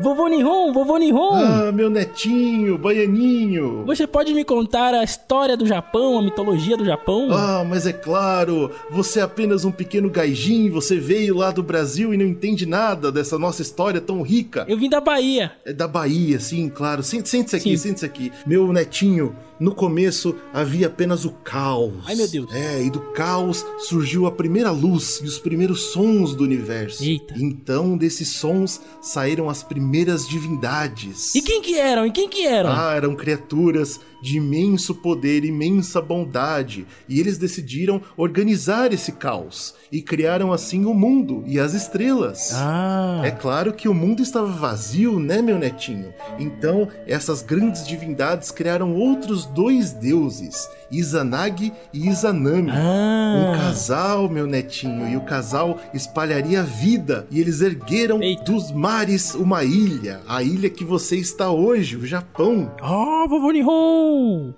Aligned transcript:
Vovô 0.00 0.28
Nihon, 0.28 0.72
vovô 0.72 0.96
Nihon! 0.96 1.34
Ah, 1.34 1.72
meu 1.72 1.90
netinho, 1.90 2.78
baianinho! 2.78 3.82
Você 3.84 4.06
pode 4.06 4.32
me 4.32 4.44
contar 4.44 4.94
a 4.94 5.02
história 5.02 5.56
do 5.56 5.66
Japão, 5.66 6.16
a 6.16 6.22
mitologia 6.22 6.76
do 6.76 6.84
Japão? 6.84 7.28
Ah, 7.32 7.64
mas 7.68 7.84
é 7.84 7.92
claro, 7.92 8.70
você 8.88 9.18
é 9.18 9.22
apenas 9.22 9.64
um 9.64 9.72
pequeno 9.72 10.08
gaijin, 10.08 10.70
você 10.70 10.96
veio 11.00 11.36
lá 11.36 11.50
do 11.50 11.64
Brasil 11.64 12.14
e 12.14 12.16
não 12.16 12.24
entende 12.24 12.64
nada 12.64 13.10
dessa 13.10 13.36
nossa 13.40 13.60
história 13.60 14.00
tão 14.00 14.22
rica. 14.22 14.64
Eu 14.68 14.78
vim 14.78 14.88
da 14.88 15.00
Bahia. 15.00 15.50
É 15.64 15.72
da 15.72 15.88
Bahia, 15.88 16.38
sim, 16.38 16.68
claro. 16.68 17.02
Sente-se 17.02 17.56
aqui, 17.56 17.76
sente-se 17.76 18.06
aqui. 18.06 18.32
Meu 18.46 18.72
netinho, 18.72 19.34
no 19.60 19.74
começo 19.74 20.34
havia 20.52 20.86
apenas 20.86 21.24
o 21.24 21.30
caos. 21.30 21.92
Ai, 22.06 22.14
meu 22.14 22.28
Deus. 22.28 22.52
É, 22.52 22.82
e 22.82 22.90
do 22.90 23.00
caos 23.12 23.64
surgiu 23.78 24.26
a 24.26 24.32
primeira 24.32 24.70
luz 24.70 25.20
e 25.22 25.26
os 25.26 25.38
primeiros 25.38 25.92
sons 25.92 26.34
do 26.34 26.44
universo. 26.44 27.02
Eita. 27.02 27.34
Então, 27.36 27.96
desses 27.96 28.28
sons 28.28 28.80
saíram 29.00 29.48
as 29.48 29.62
primeiras 29.62 30.28
divindades. 30.28 31.34
E 31.34 31.42
quem 31.42 31.60
que 31.60 31.78
eram? 31.78 32.06
E 32.06 32.10
quem 32.10 32.28
que 32.28 32.46
eram? 32.46 32.70
Ah, 32.70 32.94
eram 32.94 33.14
criaturas 33.14 34.00
de 34.20 34.36
imenso 34.36 34.94
poder, 34.94 35.44
imensa 35.44 36.00
bondade, 36.00 36.86
e 37.08 37.20
eles 37.20 37.38
decidiram 37.38 38.00
organizar 38.16 38.92
esse 38.92 39.12
caos 39.12 39.74
e 39.90 40.02
criaram 40.02 40.52
assim 40.52 40.84
o 40.84 40.94
mundo 40.94 41.42
e 41.46 41.58
as 41.58 41.74
estrelas. 41.74 42.52
Ah. 42.54 43.22
É 43.24 43.30
claro 43.30 43.72
que 43.72 43.88
o 43.88 43.94
mundo 43.94 44.22
estava 44.22 44.46
vazio, 44.46 45.18
né, 45.18 45.40
meu 45.40 45.58
netinho? 45.58 46.12
Então, 46.38 46.88
essas 47.06 47.42
grandes 47.42 47.86
divindades 47.86 48.50
criaram 48.50 48.94
outros 48.94 49.46
dois 49.46 49.92
deuses, 49.92 50.68
Izanagi 50.90 51.72
e 51.92 52.08
Izanami. 52.08 52.70
Ah. 52.70 53.34
Um 53.36 53.56
casal, 53.56 54.28
meu 54.28 54.46
netinho, 54.46 55.08
e 55.08 55.16
o 55.16 55.20
casal 55.22 55.78
espalharia 55.92 56.60
a 56.60 56.64
vida, 56.64 57.26
e 57.30 57.40
eles 57.40 57.60
ergueram 57.60 58.22
Eita. 58.22 58.44
dos 58.44 58.72
mares 58.72 59.34
uma 59.34 59.64
ilha, 59.64 60.20
a 60.26 60.42
ilha 60.42 60.70
que 60.70 60.84
você 60.84 61.16
está 61.16 61.50
hoje, 61.50 61.96
o 61.96 62.06
Japão. 62.06 62.70
Oh, 62.82 63.28
vovô 63.28 63.50
Nihon! 63.50 64.54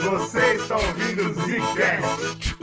Você 0.00 0.54
está 0.54 0.76
ouvindo 0.76 1.22
o 1.22 1.34
Zcast. 1.34 2.56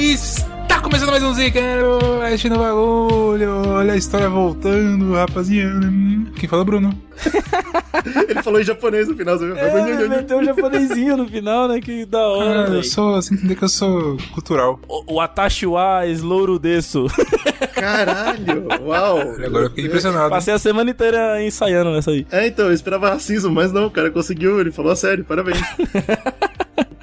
Está 0.00 0.80
começando 0.80 1.10
mais 1.10 1.22
um 1.22 1.34
Zcast 1.34 2.48
no 2.48 2.56
bagulho. 2.56 3.68
Olha 3.68 3.92
a 3.92 3.96
história 3.98 4.30
voltando, 4.30 5.12
rapaziada. 5.12 5.92
Quem 6.36 6.48
fala 6.48 6.62
é 6.62 6.64
o 6.64 6.64
Bruno. 6.64 7.02
Ele 8.26 8.42
falou 8.42 8.58
em 8.62 8.64
japonês 8.64 9.08
no 9.08 9.14
final. 9.14 9.36
É, 9.44 10.08
meteu 10.08 10.38
um 10.38 10.44
japonesinho 10.44 11.18
no 11.18 11.28
final, 11.28 11.68
né? 11.68 11.82
Que 11.82 12.06
da 12.06 12.26
hora, 12.26 12.64
Cara, 12.64 12.76
eu 12.76 12.82
sou, 12.82 13.12
você 13.16 13.34
entender 13.34 13.54
que 13.56 13.64
eu 13.64 13.68
sou 13.68 14.16
cultural. 14.32 14.80
O, 14.88 15.16
o 15.16 15.20
Atashi 15.20 15.66
wa 15.66 16.06
Slouro 16.06 16.58
Desu. 16.58 17.06
Caralho, 17.76 18.68
uau. 18.80 19.20
Agora 19.20 19.66
eu 19.66 19.68
fiquei 19.68 19.84
impressionado. 19.84 20.30
Passei 20.30 20.54
a 20.54 20.58
semana 20.58 20.90
inteira 20.90 21.44
ensaiando 21.44 21.90
nessa 21.92 22.10
aí. 22.10 22.26
É, 22.32 22.46
então, 22.46 22.68
eu 22.68 22.72
esperava 22.72 23.10
racismo, 23.10 23.50
mas 23.50 23.70
não, 23.70 23.88
o 23.88 23.90
cara 23.90 24.10
conseguiu, 24.10 24.62
ele 24.62 24.72
falou 24.72 24.92
a 24.92 24.96
sério, 24.96 25.26
parabéns. 25.26 25.60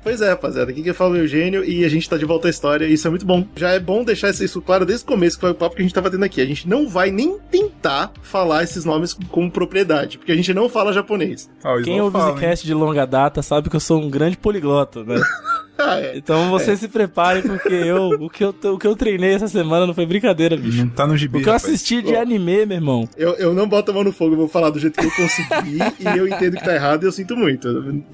Pois 0.08 0.22
é, 0.22 0.30
rapaziada, 0.30 0.72
aqui 0.72 0.82
que 0.82 0.94
fala 0.94 1.16
o 1.16 1.18
Eugênio 1.18 1.66
e 1.66 1.84
a 1.84 1.90
gente 1.90 2.10
tá 2.10 2.16
de 2.16 2.24
volta 2.24 2.48
à 2.48 2.50
história 2.50 2.86
e 2.86 2.94
isso 2.94 3.06
é 3.06 3.10
muito 3.10 3.26
bom. 3.26 3.46
Já 3.58 3.72
é 3.72 3.80
bom 3.80 4.06
deixar 4.06 4.30
isso 4.30 4.62
claro 4.62 4.86
desde 4.86 5.04
o 5.04 5.08
começo, 5.08 5.36
que 5.36 5.42
foi 5.42 5.52
o 5.52 5.54
papo 5.54 5.76
que 5.76 5.82
a 5.82 5.84
gente 5.84 5.94
tava 5.94 6.10
tendo 6.10 6.24
aqui. 6.24 6.40
A 6.40 6.46
gente 6.46 6.66
não 6.66 6.88
vai 6.88 7.12
nem 7.12 7.38
tentar 7.52 8.14
falar 8.22 8.64
esses 8.64 8.86
nomes 8.86 9.14
com 9.30 9.50
propriedade, 9.50 10.18
porque 10.18 10.32
a 10.32 10.36
gente 10.36 10.54
não 10.54 10.70
fala 10.70 10.94
japonês. 10.94 11.50
Ah, 11.62 11.76
Quem 11.84 12.00
ouve 12.00 12.16
o? 12.16 12.38
Zcast 12.38 12.66
de 12.66 12.74
longa 12.74 13.06
data 13.06 13.42
sabe 13.42 13.70
que 13.70 13.76
eu 13.76 13.82
sou 13.82 14.02
um 14.02 14.10
grande 14.10 14.38
poliglota, 14.38 15.04
né? 15.04 15.22
Ah, 15.78 16.00
é. 16.00 16.18
Então 16.18 16.50
você 16.50 16.76
se 16.76 16.88
prepare, 16.88 17.42
porque 17.42 17.74
eu, 17.74 18.10
o, 18.20 18.30
que 18.30 18.44
eu, 18.44 18.56
o 18.74 18.78
que 18.78 18.88
eu 18.88 18.96
treinei 18.96 19.34
essa 19.34 19.48
semana 19.48 19.86
não 19.86 19.94
foi 19.94 20.06
brincadeira, 20.06 20.56
bicho. 20.58 20.80
Não 20.80 20.90
tá 20.90 21.06
no 21.08 21.16
gibi. 21.18 21.38
O 21.40 21.42
que 21.42 21.48
eu 21.50 21.54
rapaz. 21.54 21.66
assisti 21.72 22.02
de 22.02 22.16
anime, 22.16 22.66
meu 22.66 22.78
irmão. 22.78 23.10
Eu, 23.18 23.34
eu 23.36 23.54
não 23.54 23.68
boto 23.68 23.92
a 23.92 23.94
mão 23.94 24.04
no 24.04 24.12
fogo, 24.12 24.34
eu 24.34 24.38
vou 24.38 24.48
falar 24.48 24.70
do 24.70 24.80
jeito 24.80 25.00
que 25.00 25.06
eu 25.06 25.12
consegui 25.12 25.78
e 26.00 26.18
eu 26.18 26.28
entendo 26.28 26.58
que 26.58 26.64
tá 26.64 26.74
errado 26.74 27.04
e 27.04 27.06
eu 27.06 27.12
sinto 27.12 27.36
muito, 27.36 27.68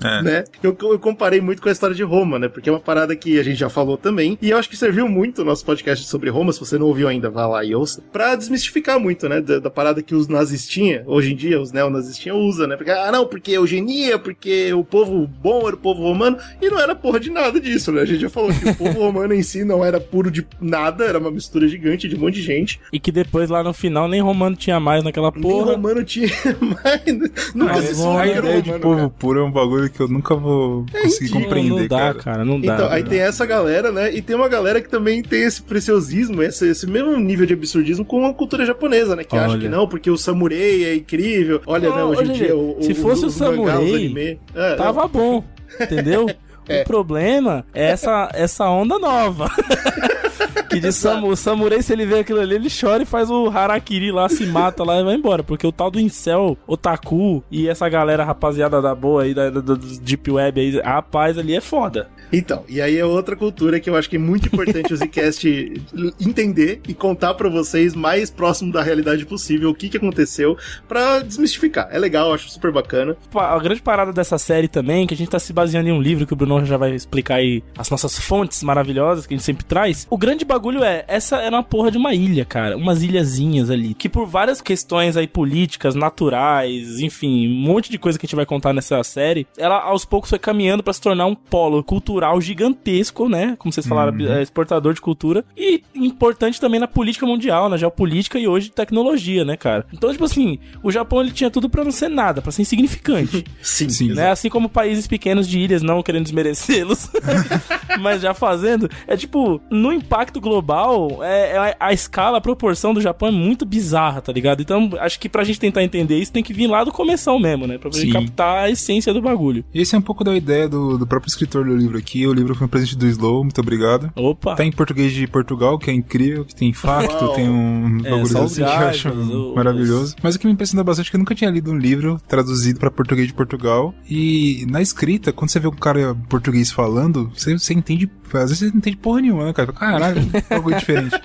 É. 0.04 0.22
né? 0.22 0.44
Eu, 0.62 0.76
eu 0.82 1.00
comparei 1.00 1.42
muito 1.42 1.62
com 1.62 1.70
a 1.70 1.72
história 1.72 1.96
de 1.96 2.04
Roma, 2.04 2.38
né? 2.40 2.48
Porque 2.48 2.70
é 2.70 2.72
uma 2.72 2.80
parada 2.80 3.16
que 3.16 3.40
a 3.40 3.44
gente 3.44 3.58
já 3.58 3.70
falou 3.70 3.98
também 3.98 4.38
e 4.42 4.50
eu 4.50 4.58
acho 4.58 4.70
que 4.70 4.78
serviu 4.78 5.08
muito 5.08 5.42
o 5.42 5.46
nosso 5.46 5.66
podcast 5.66 6.06
sobre 6.08 6.30
Roma, 6.30 6.52
se 6.52 6.60
você 6.60 6.78
não 6.78 6.88
ouviu 6.88 7.08
ainda, 7.08 7.30
vá 7.30 7.48
lá 7.48 7.64
e 7.64 7.74
ouça, 7.76 8.02
pra 8.12 8.36
desmistificar 8.36 9.00
muito, 9.00 9.28
né? 9.30 9.42
Da, 9.42 9.60
da 9.60 9.70
parada 9.70 10.02
que 10.02 10.14
os 10.16 10.28
nazistinha, 10.28 11.04
hoje 11.06 11.34
em 11.34 11.36
dia, 11.36 11.60
os 11.62 11.72
neonazistinha 11.72 12.36
usa, 12.36 12.68
né? 12.68 12.76
Porque, 12.76 12.92
ah, 12.92 13.12
não, 13.12 13.26
porque 13.26 13.52
eugenia, 13.52 14.18
porque 14.20 14.74
o 14.74 14.84
povo 14.84 15.28
bom 15.28 15.68
era 15.68 15.76
o 15.76 15.80
povo 15.80 16.02
romano 16.04 16.38
e 16.62 16.70
não 16.70 16.80
era 16.80 16.96
porra 16.96 17.20
de 17.20 17.30
nada 17.30 17.53
disso, 17.60 17.92
né? 17.92 18.02
A 18.02 18.06
gente 18.06 18.22
já 18.22 18.30
falou 18.30 18.52
que 18.54 18.68
o 18.70 18.76
povo 18.76 19.00
romano 19.00 19.34
em 19.34 19.44
si 19.44 19.64
não 19.64 19.84
era 19.84 20.00
puro 20.00 20.30
de 20.32 20.46
nada, 20.60 21.06
era 21.06 21.20
uma 21.20 21.32
mistura 21.32 21.68
gigante 21.68 22.08
de 22.08 22.16
um 22.16 22.20
monte 22.20 22.36
de 22.36 22.42
gente. 22.44 22.80
E 22.92 23.00
que 23.00 23.12
depois 23.12 23.50
lá 23.50 23.64
no 23.64 23.74
final 23.74 24.08
nem 24.08 24.22
romano 24.22 24.56
tinha 24.56 24.80
mais 24.80 25.04
naquela 25.04 25.32
Nem 25.32 25.42
porra. 25.42 25.72
romano 25.74 26.04
tinha 26.04 26.28
mais. 26.60 27.54
Nunca 27.54 27.82
se 27.82 27.96
bom, 27.96 28.04
soube 28.04 28.24
que 28.24 28.30
era 28.38 28.40
ideia 28.48 28.62
de 28.62 28.70
romano, 28.72 28.82
povo 28.84 28.98
cara. 28.98 29.10
puro 29.10 29.40
é 29.40 29.44
um 29.44 29.52
bagulho 29.52 29.90
que 29.90 30.00
eu 30.00 30.08
nunca 30.08 30.36
vou 30.36 30.86
conseguir 30.92 31.10
ridículo, 31.26 31.44
compreender, 31.44 31.70
não 31.82 31.88
dá, 31.88 31.98
cara. 31.98 32.14
cara. 32.16 32.46
não 32.46 32.60
dá. 32.62 32.74
Então, 32.76 32.90
aí 32.90 33.04
não 33.04 33.10
tem 33.10 33.20
essa 33.20 33.46
galera, 33.46 33.92
né? 33.92 34.14
E 34.14 34.22
tem 34.22 34.36
uma 34.36 34.48
galera 34.50 34.82
que 34.82 34.90
também 34.90 35.22
tem 35.22 35.44
esse 35.44 35.62
preciosismo, 35.62 36.42
esse, 36.44 36.68
esse 36.68 36.88
mesmo 36.88 37.16
nível 37.18 37.46
de 37.46 37.54
absurdismo 37.54 38.06
com 38.06 38.26
a 38.26 38.34
cultura 38.34 38.66
japonesa, 38.66 39.16
né? 39.16 39.24
Que 39.24 39.36
acha 39.38 39.52
Olha. 39.54 39.62
que 39.62 39.70
não, 39.70 39.88
porque 39.88 40.10
o 40.10 40.18
samurai 40.18 40.84
é 40.84 40.96
incrível. 40.96 41.62
Olha, 41.66 41.90
Não, 41.90 41.96
né, 41.96 42.04
hoje 42.04 42.32
em 42.32 42.34
dia, 42.34 42.56
o, 42.56 42.78
se 42.82 42.94
fosse 42.94 43.24
o 43.26 43.28
os 43.28 43.40
mangás, 43.40 43.54
os 43.54 43.56
samurai, 43.56 43.76
anime, 43.96 44.40
é, 44.56 44.76
Tava 44.76 45.08
bom, 45.08 45.44
entendeu? 45.80 46.28
É. 46.68 46.82
O 46.82 46.86
problema 46.86 47.66
é 47.74 47.90
essa, 47.90 48.30
essa 48.34 48.70
onda 48.70 48.98
nova. 48.98 49.50
que 50.70 50.80
de 50.80 50.92
samu, 50.92 51.28
o 51.28 51.36
samurai, 51.36 51.82
se 51.82 51.94
ele 51.94 52.06
vê 52.06 52.20
aquilo 52.20 52.40
ali, 52.40 52.56
ele 52.56 52.70
chora 52.70 53.04
e 53.04 53.06
faz 53.06 53.30
o 53.30 53.50
harakiri 53.50 54.12
lá, 54.12 54.28
se 54.30 54.46
mata 54.46 54.84
lá 54.84 55.00
e 55.00 55.04
vai 55.04 55.16
embora. 55.16 55.44
Porque 55.44 55.66
o 55.66 55.72
tal 55.72 55.92
do 55.92 56.00
incel, 56.00 56.58
otaku 56.68 57.44
e 57.52 57.68
essa 57.68 57.88
galera 57.90 58.24
rapaziada 58.24 58.82
da 58.82 58.96
boa 58.96 59.24
aí, 59.24 59.34
da, 59.34 59.50
da, 59.50 59.62
do 59.62 59.78
Deep 59.78 60.32
Web 60.32 60.60
aí, 60.60 60.80
rapaz, 60.80 61.38
ali 61.38 61.56
é 61.56 61.62
foda. 61.62 62.10
Então, 62.32 62.64
e 62.68 62.82
aí 62.82 62.98
é 62.98 63.06
outra 63.06 63.36
cultura 63.36 63.80
que 63.80 63.90
eu 63.90 63.96
acho 63.96 64.10
que 64.10 64.16
é 64.16 64.20
muito 64.20 64.48
importante 64.48 64.92
o 64.92 64.98
Zcast 64.98 65.48
entender 66.20 66.82
e 66.88 66.94
contar 66.94 67.36
pra 67.36 67.48
vocês 67.50 67.94
mais 67.94 68.32
próximo 68.32 68.72
da 68.72 68.82
realidade 68.82 69.26
possível 69.26 69.70
o 69.70 69.76
que, 69.76 69.90
que 69.90 69.98
aconteceu 69.98 70.58
pra 70.88 71.20
desmistificar. 71.20 71.90
É 71.92 72.00
legal, 72.00 72.30
eu 72.30 72.34
acho 72.34 72.50
super 72.50 72.72
bacana. 72.72 73.16
A 73.36 73.60
grande 73.60 73.82
parada 73.82 74.12
dessa 74.12 74.38
série 74.38 74.68
também, 74.68 75.06
que 75.06 75.14
a 75.14 75.18
gente 75.18 75.30
tá 75.30 75.38
se 75.38 75.54
baseando 75.54 75.90
em 75.90 75.92
um 75.92 76.02
livro 76.02 76.26
que 76.26 76.34
o 76.34 76.36
Bruno 76.36 76.66
já 76.66 76.78
vai 76.78 76.96
explicar 76.96 77.36
aí 77.36 77.64
as 77.78 77.90
nossas 77.90 78.18
fontes 78.18 78.64
maravilhosas 78.64 79.28
que 79.28 79.34
a 79.34 79.38
gente 79.38 79.46
sempre 79.46 79.64
traz. 79.66 80.08
O 80.10 80.18
grande 80.18 80.44
bagulho 80.44 80.63
é, 80.84 81.04
essa 81.08 81.38
era 81.38 81.56
uma 81.56 81.64
porra 81.64 81.92
de 81.92 81.98
uma 81.98 82.14
ilha, 82.14 82.46
cara. 82.46 82.78
Umas 82.78 83.02
ilhazinhas 83.04 83.70
ali. 83.70 83.94
Que 83.94 84.08
por 84.08 84.26
várias 84.26 84.62
questões 84.62 85.18
aí 85.18 85.28
políticas, 85.28 85.96
naturais, 85.96 87.00
enfim, 87.00 87.48
um 87.48 87.62
monte 87.62 87.92
de 87.92 87.98
coisa 87.98 88.18
que 88.18 88.26
a 88.26 88.28
gente 88.28 88.36
vai 88.36 88.46
contar 88.46 88.74
nessa 88.74 89.04
série, 89.04 89.48
ela 89.58 89.82
aos 89.82 90.06
poucos 90.06 90.30
foi 90.30 90.40
caminhando 90.40 90.84
pra 90.84 90.94
se 90.94 91.02
tornar 91.02 91.26
um 91.26 91.36
polo 91.36 91.84
cultural 91.84 92.40
gigantesco, 92.40 93.28
né? 93.28 93.56
Como 93.58 93.72
vocês 93.72 93.88
falaram, 93.88 94.14
é 94.32 94.42
exportador 94.42 94.94
de 94.94 95.02
cultura. 95.02 95.44
E 95.58 95.84
importante 95.96 96.60
também 96.60 96.80
na 96.80 96.88
política 96.88 97.26
mundial, 97.26 97.70
na 97.70 97.78
geopolítica 97.78 98.40
e 98.40 98.48
hoje 98.48 98.70
tecnologia, 98.70 99.44
né, 99.44 99.58
cara? 99.58 99.86
Então, 99.92 100.12
tipo 100.12 100.24
assim, 100.24 100.60
o 100.82 100.92
Japão 100.92 101.22
ele 101.22 101.32
tinha 101.32 101.50
tudo 101.50 101.70
pra 101.70 101.84
não 101.84 101.92
ser 101.92 102.10
nada, 102.10 102.42
pra 102.42 102.52
ser 102.52 102.62
insignificante. 102.62 103.44
Sim, 103.62 103.90
Sim. 103.90 104.14
né? 104.14 104.32
Assim 104.32 104.50
como 104.50 104.70
países 104.70 105.08
pequenos 105.08 105.48
de 105.48 105.60
ilhas, 105.60 105.82
não 105.82 106.04
querendo 106.04 106.24
desmerecê-los, 106.24 107.10
mas 108.00 108.22
já 108.22 108.34
fazendo. 108.34 108.90
É 109.08 109.16
tipo, 109.16 109.62
no 109.70 109.92
impacto 109.92 110.40
global, 110.44 111.24
é, 111.24 111.52
é 111.52 111.58
a, 111.58 111.76
a 111.88 111.94
escala, 111.94 112.38
a 112.38 112.42
proporção 112.42 112.94
do 112.94 113.02
Japão 113.02 113.30
é 113.30 113.32
muito 113.32 113.66
bizarra, 113.66 114.22
tá 114.22 114.32
ligado? 114.32 114.62
Então, 114.62 114.92
acho 115.00 115.20
que 115.20 115.28
pra 115.30 115.44
gente 115.44 115.60
tentar 115.60 115.84
entender 115.84 116.20
isso, 116.20 116.32
tem 116.32 116.44
que 116.44 116.54
vir 116.54 116.68
lá 116.68 116.84
do 116.84 116.92
começão 116.92 117.40
mesmo, 117.40 117.66
né? 117.66 117.78
Pra 117.78 117.92
Sim. 117.92 118.10
captar 118.12 118.66
a 118.66 118.70
essência 118.70 119.14
do 119.14 119.22
bagulho. 119.22 119.64
E 119.74 119.82
esse 119.82 119.96
é 119.96 119.98
um 119.98 120.02
pouco 120.02 120.24
da 120.24 120.36
ideia 120.36 120.68
do, 120.70 120.98
do 120.98 121.08
próprio 121.08 121.30
escritor 121.30 121.66
do 121.66 121.76
livro 121.76 121.98
aqui. 121.98 122.28
O 122.28 122.34
livro 122.34 122.54
foi 122.54 122.66
um 122.68 122.70
presente 122.70 122.96
do 122.98 123.08
Slow, 123.08 123.44
muito 123.44 123.60
obrigado. 123.62 124.12
Opa! 124.16 124.56
Tá 124.56 124.64
em 124.66 124.72
português 124.72 125.12
de 125.14 125.26
Portugal, 125.28 125.80
que 125.80 125.90
é 125.90 125.94
incrível, 125.94 126.46
que 126.46 126.56
tem 126.56 126.74
Uau. 126.84 127.34
tem 127.36 127.50
um 127.50 128.00
É, 128.04 128.10
bagulho 128.12 128.38
assim 128.44 128.56
que 128.56 128.62
eu 128.62 128.68
acho 128.68 129.10
os- 129.10 129.56
maravilhoso. 129.56 130.16
Mas 130.22 130.36
o 130.36 130.40
que 130.40 130.46
me 130.48 130.54
impressiona 130.54 130.84
bastante 130.84 131.08
é 131.08 131.12
que 131.12 131.16
eu 131.16 131.20
nunca 131.20 131.34
tinha 131.36 131.50
lido 131.50 131.72
um 131.72 131.78
livro 131.78 132.20
traduzido 132.28 132.80
pra 132.80 132.92
português 132.92 133.28
de 133.28 133.34
Portugal. 133.34 133.94
E 134.10 134.66
na 134.70 134.82
escrita, 134.82 135.32
quando 135.32 135.50
você 135.50 135.60
vê 135.60 135.68
um 135.68 135.72
cara 135.72 136.16
português 136.30 136.72
falando, 136.72 137.32
você, 137.36 137.58
você 137.58 137.74
entende 137.74 138.10
Às 138.42 138.50
vezes 138.50 138.60
você 138.60 138.66
não 138.68 138.78
entende 138.78 138.98
porra 138.98 139.22
nenhuma, 139.22 139.46
né, 139.46 139.54
cara? 139.54 139.72
Caralho, 139.74 140.22
é 140.50 140.56
algo 140.56 140.74
diferente. 140.76 141.16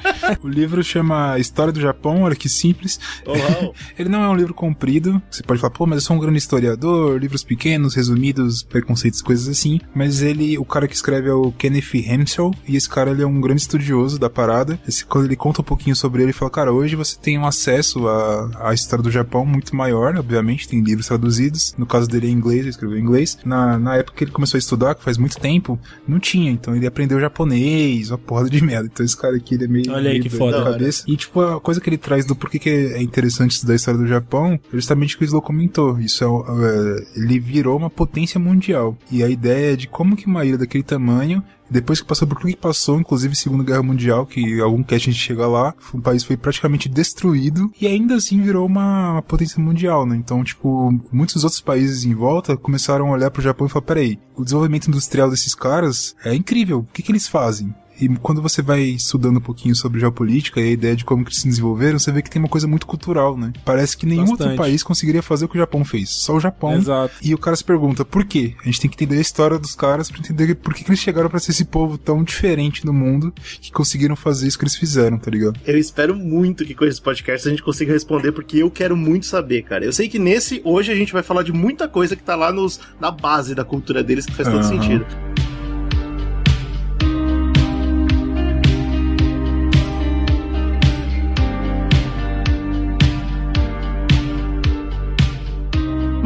O 0.42 0.48
livro 0.48 0.82
chama 0.82 1.38
História 1.38 1.72
do 1.72 1.80
Japão, 1.80 2.22
olha 2.22 2.34
que 2.34 2.48
simples. 2.48 2.98
Uau. 3.26 3.74
Ele 3.98 4.08
não 4.08 4.22
é 4.22 4.28
um 4.28 4.36
livro 4.36 4.54
comprido. 4.54 5.20
Você 5.30 5.42
pode 5.42 5.60
falar, 5.60 5.72
pô, 5.72 5.86
mas 5.86 5.98
eu 5.98 6.06
sou 6.06 6.16
um 6.16 6.20
grande 6.20 6.38
historiador, 6.38 7.18
livros 7.18 7.42
pequenos, 7.44 7.94
resumidos, 7.94 8.62
preconceitos, 8.62 9.22
coisas 9.22 9.48
assim. 9.48 9.80
Mas 9.94 10.22
ele, 10.22 10.58
o 10.58 10.64
cara 10.64 10.88
que 10.88 10.94
escreve 10.94 11.28
é 11.28 11.32
o 11.32 11.52
Kenneth 11.52 11.94
Hensel, 11.94 12.52
e 12.66 12.76
esse 12.76 12.88
cara 12.88 13.10
ele 13.10 13.22
é 13.22 13.26
um 13.26 13.40
grande 13.40 13.62
estudioso 13.62 14.18
da 14.18 14.30
parada. 14.30 14.78
Esse, 14.86 15.04
quando 15.04 15.26
ele 15.26 15.36
conta 15.36 15.60
um 15.60 15.64
pouquinho 15.64 15.96
sobre 15.96 16.22
ele, 16.22 16.30
ele 16.30 16.32
fala, 16.32 16.50
cara, 16.50 16.72
hoje 16.72 16.96
você 16.96 17.16
tem 17.18 17.38
um 17.38 17.46
acesso 17.46 18.06
à, 18.08 18.68
à 18.68 18.74
história 18.74 19.02
do 19.02 19.10
Japão 19.10 19.44
muito 19.46 19.74
maior, 19.74 20.16
obviamente, 20.16 20.68
tem 20.68 20.80
livros 20.80 21.06
traduzidos. 21.06 21.74
No 21.78 21.86
caso 21.86 22.08
dele 22.08 22.26
é 22.26 22.30
em 22.30 22.34
inglês, 22.34 22.60
ele 22.60 22.70
escreveu 22.70 22.98
em 22.98 23.02
inglês. 23.02 23.38
Na, 23.44 23.78
na 23.78 23.96
época 23.96 24.16
que 24.16 24.24
ele 24.24 24.30
começou 24.30 24.56
a 24.56 24.60
estudar, 24.60 24.94
que 24.94 25.02
faz 25.02 25.16
muito 25.16 25.38
tempo, 25.38 25.78
não 26.06 26.18
tinha. 26.18 26.50
Então 26.50 26.74
ele 26.74 26.86
aprendeu 26.98 27.20
japonês, 27.20 28.10
uma 28.10 28.18
porra 28.18 28.50
de 28.50 28.62
merda. 28.62 28.88
Então 28.92 29.06
esse 29.06 29.16
cara 29.16 29.36
aqui, 29.36 29.54
ele 29.54 29.64
é 29.64 29.68
meio. 29.68 29.92
Olha 29.92 30.10
aí 30.10 30.18
meio 30.18 30.22
que 30.22 30.28
foda. 30.28 30.58
da 30.58 30.72
cabeça. 30.72 31.04
E 31.06 31.16
tipo, 31.16 31.40
a 31.40 31.60
coisa 31.60 31.80
que 31.80 31.88
ele 31.88 31.96
traz 31.96 32.26
do 32.26 32.34
porquê 32.34 32.58
que 32.58 32.68
é 32.68 33.00
interessante 33.00 33.52
estudar 33.52 33.74
a 33.74 33.76
história 33.76 34.00
do 34.00 34.06
Japão, 34.06 34.54
é 34.54 34.60
justamente 34.72 35.14
o 35.14 35.18
que 35.18 35.24
o 35.24 35.26
Slow 35.26 35.42
comentou. 35.42 35.98
Isso 36.00 36.24
é, 36.24 36.26
é, 36.26 37.20
ele 37.20 37.38
virou 37.38 37.76
uma 37.76 37.88
potência 37.88 38.40
mundial. 38.40 38.98
E 39.10 39.22
a 39.22 39.28
ideia 39.28 39.74
é 39.74 39.76
de 39.76 39.86
como 39.86 40.16
que 40.16 40.26
uma 40.26 40.44
ilha 40.44 40.58
daquele 40.58 40.82
tamanho 40.82 41.42
depois 41.70 42.00
que 42.00 42.06
passou 42.06 42.26
por 42.26 42.38
tudo 42.38 42.50
que 42.50 42.56
passou, 42.56 43.00
inclusive 43.00 43.34
Segunda 43.34 43.64
Guerra 43.64 43.82
Mundial, 43.82 44.26
que 44.26 44.60
algum 44.60 44.82
cast 44.82 45.08
a 45.08 45.12
gente 45.12 45.22
chega 45.22 45.46
lá, 45.46 45.74
o 45.92 46.00
país 46.00 46.24
foi 46.24 46.36
praticamente 46.36 46.88
destruído 46.88 47.70
e 47.80 47.86
ainda 47.86 48.16
assim 48.16 48.40
virou 48.40 48.66
uma, 48.66 49.12
uma 49.12 49.22
potência 49.22 49.60
mundial, 49.62 50.06
né? 50.06 50.16
Então, 50.16 50.42
tipo, 50.42 50.90
muitos 51.12 51.44
outros 51.44 51.60
países 51.60 52.04
em 52.04 52.14
volta 52.14 52.56
começaram 52.56 53.08
a 53.08 53.12
olhar 53.12 53.30
pro 53.30 53.42
Japão 53.42 53.66
e 53.66 53.70
falar, 53.70 53.84
peraí, 53.84 54.18
o 54.36 54.44
desenvolvimento 54.44 54.88
industrial 54.88 55.30
desses 55.30 55.54
caras 55.54 56.14
é 56.24 56.34
incrível, 56.34 56.80
o 56.80 56.92
que 56.92 57.02
que 57.02 57.12
eles 57.12 57.28
fazem? 57.28 57.74
E 58.00 58.08
quando 58.08 58.40
você 58.40 58.62
vai 58.62 58.80
estudando 58.82 59.38
um 59.38 59.40
pouquinho 59.40 59.74
sobre 59.74 60.00
geopolítica 60.00 60.60
e 60.60 60.64
a 60.68 60.70
ideia 60.70 60.94
de 60.96 61.04
como 61.04 61.24
que 61.24 61.30
eles 61.30 61.40
se 61.40 61.48
desenvolveram, 61.48 61.98
você 61.98 62.12
vê 62.12 62.22
que 62.22 62.30
tem 62.30 62.40
uma 62.40 62.48
coisa 62.48 62.66
muito 62.66 62.86
cultural, 62.86 63.36
né? 63.36 63.52
Parece 63.64 63.96
que 63.96 64.06
nenhum 64.06 64.22
Bastante. 64.22 64.42
outro 64.42 64.56
país 64.56 64.82
conseguiria 64.82 65.22
fazer 65.22 65.44
o 65.44 65.48
que 65.48 65.56
o 65.56 65.60
Japão 65.60 65.84
fez. 65.84 66.10
Só 66.10 66.36
o 66.36 66.40
Japão. 66.40 66.74
Exato. 66.74 67.14
E 67.22 67.34
o 67.34 67.38
cara 67.38 67.56
se 67.56 67.64
pergunta, 67.64 68.04
por 68.04 68.24
quê? 68.24 68.54
A 68.60 68.64
gente 68.64 68.80
tem 68.80 68.90
que 68.90 68.96
entender 68.96 69.18
a 69.18 69.20
história 69.20 69.58
dos 69.58 69.74
caras 69.74 70.10
pra 70.10 70.20
entender 70.20 70.54
por 70.54 70.74
que, 70.74 70.84
que 70.84 70.90
eles 70.90 71.00
chegaram 71.00 71.28
pra 71.28 71.40
ser 71.40 71.50
esse 71.50 71.64
povo 71.64 71.98
tão 71.98 72.22
diferente 72.22 72.84
no 72.86 72.92
mundo 72.92 73.32
que 73.60 73.72
conseguiram 73.72 74.14
fazer 74.16 74.46
isso 74.46 74.58
que 74.58 74.64
eles 74.64 74.76
fizeram, 74.76 75.18
tá 75.18 75.30
ligado? 75.30 75.58
Eu 75.66 75.78
espero 75.78 76.14
muito 76.14 76.64
que 76.64 76.74
com 76.74 76.84
esse 76.84 77.00
podcast 77.00 77.46
a 77.48 77.50
gente 77.50 77.62
consiga 77.62 77.92
responder, 77.92 78.32
porque 78.32 78.58
eu 78.58 78.70
quero 78.70 78.96
muito 78.96 79.26
saber, 79.26 79.62
cara. 79.62 79.84
Eu 79.84 79.92
sei 79.92 80.08
que 80.08 80.18
nesse, 80.18 80.60
hoje, 80.64 80.92
a 80.92 80.94
gente 80.94 81.12
vai 81.12 81.22
falar 81.22 81.42
de 81.42 81.52
muita 81.52 81.88
coisa 81.88 82.14
que 82.14 82.22
tá 82.22 82.36
lá 82.36 82.52
nos, 82.52 82.80
na 83.00 83.10
base 83.10 83.54
da 83.54 83.64
cultura 83.64 84.02
deles, 84.02 84.26
que 84.26 84.34
faz 84.34 84.48
todo 84.48 84.60
Aham. 84.60 84.68
sentido. 84.68 85.06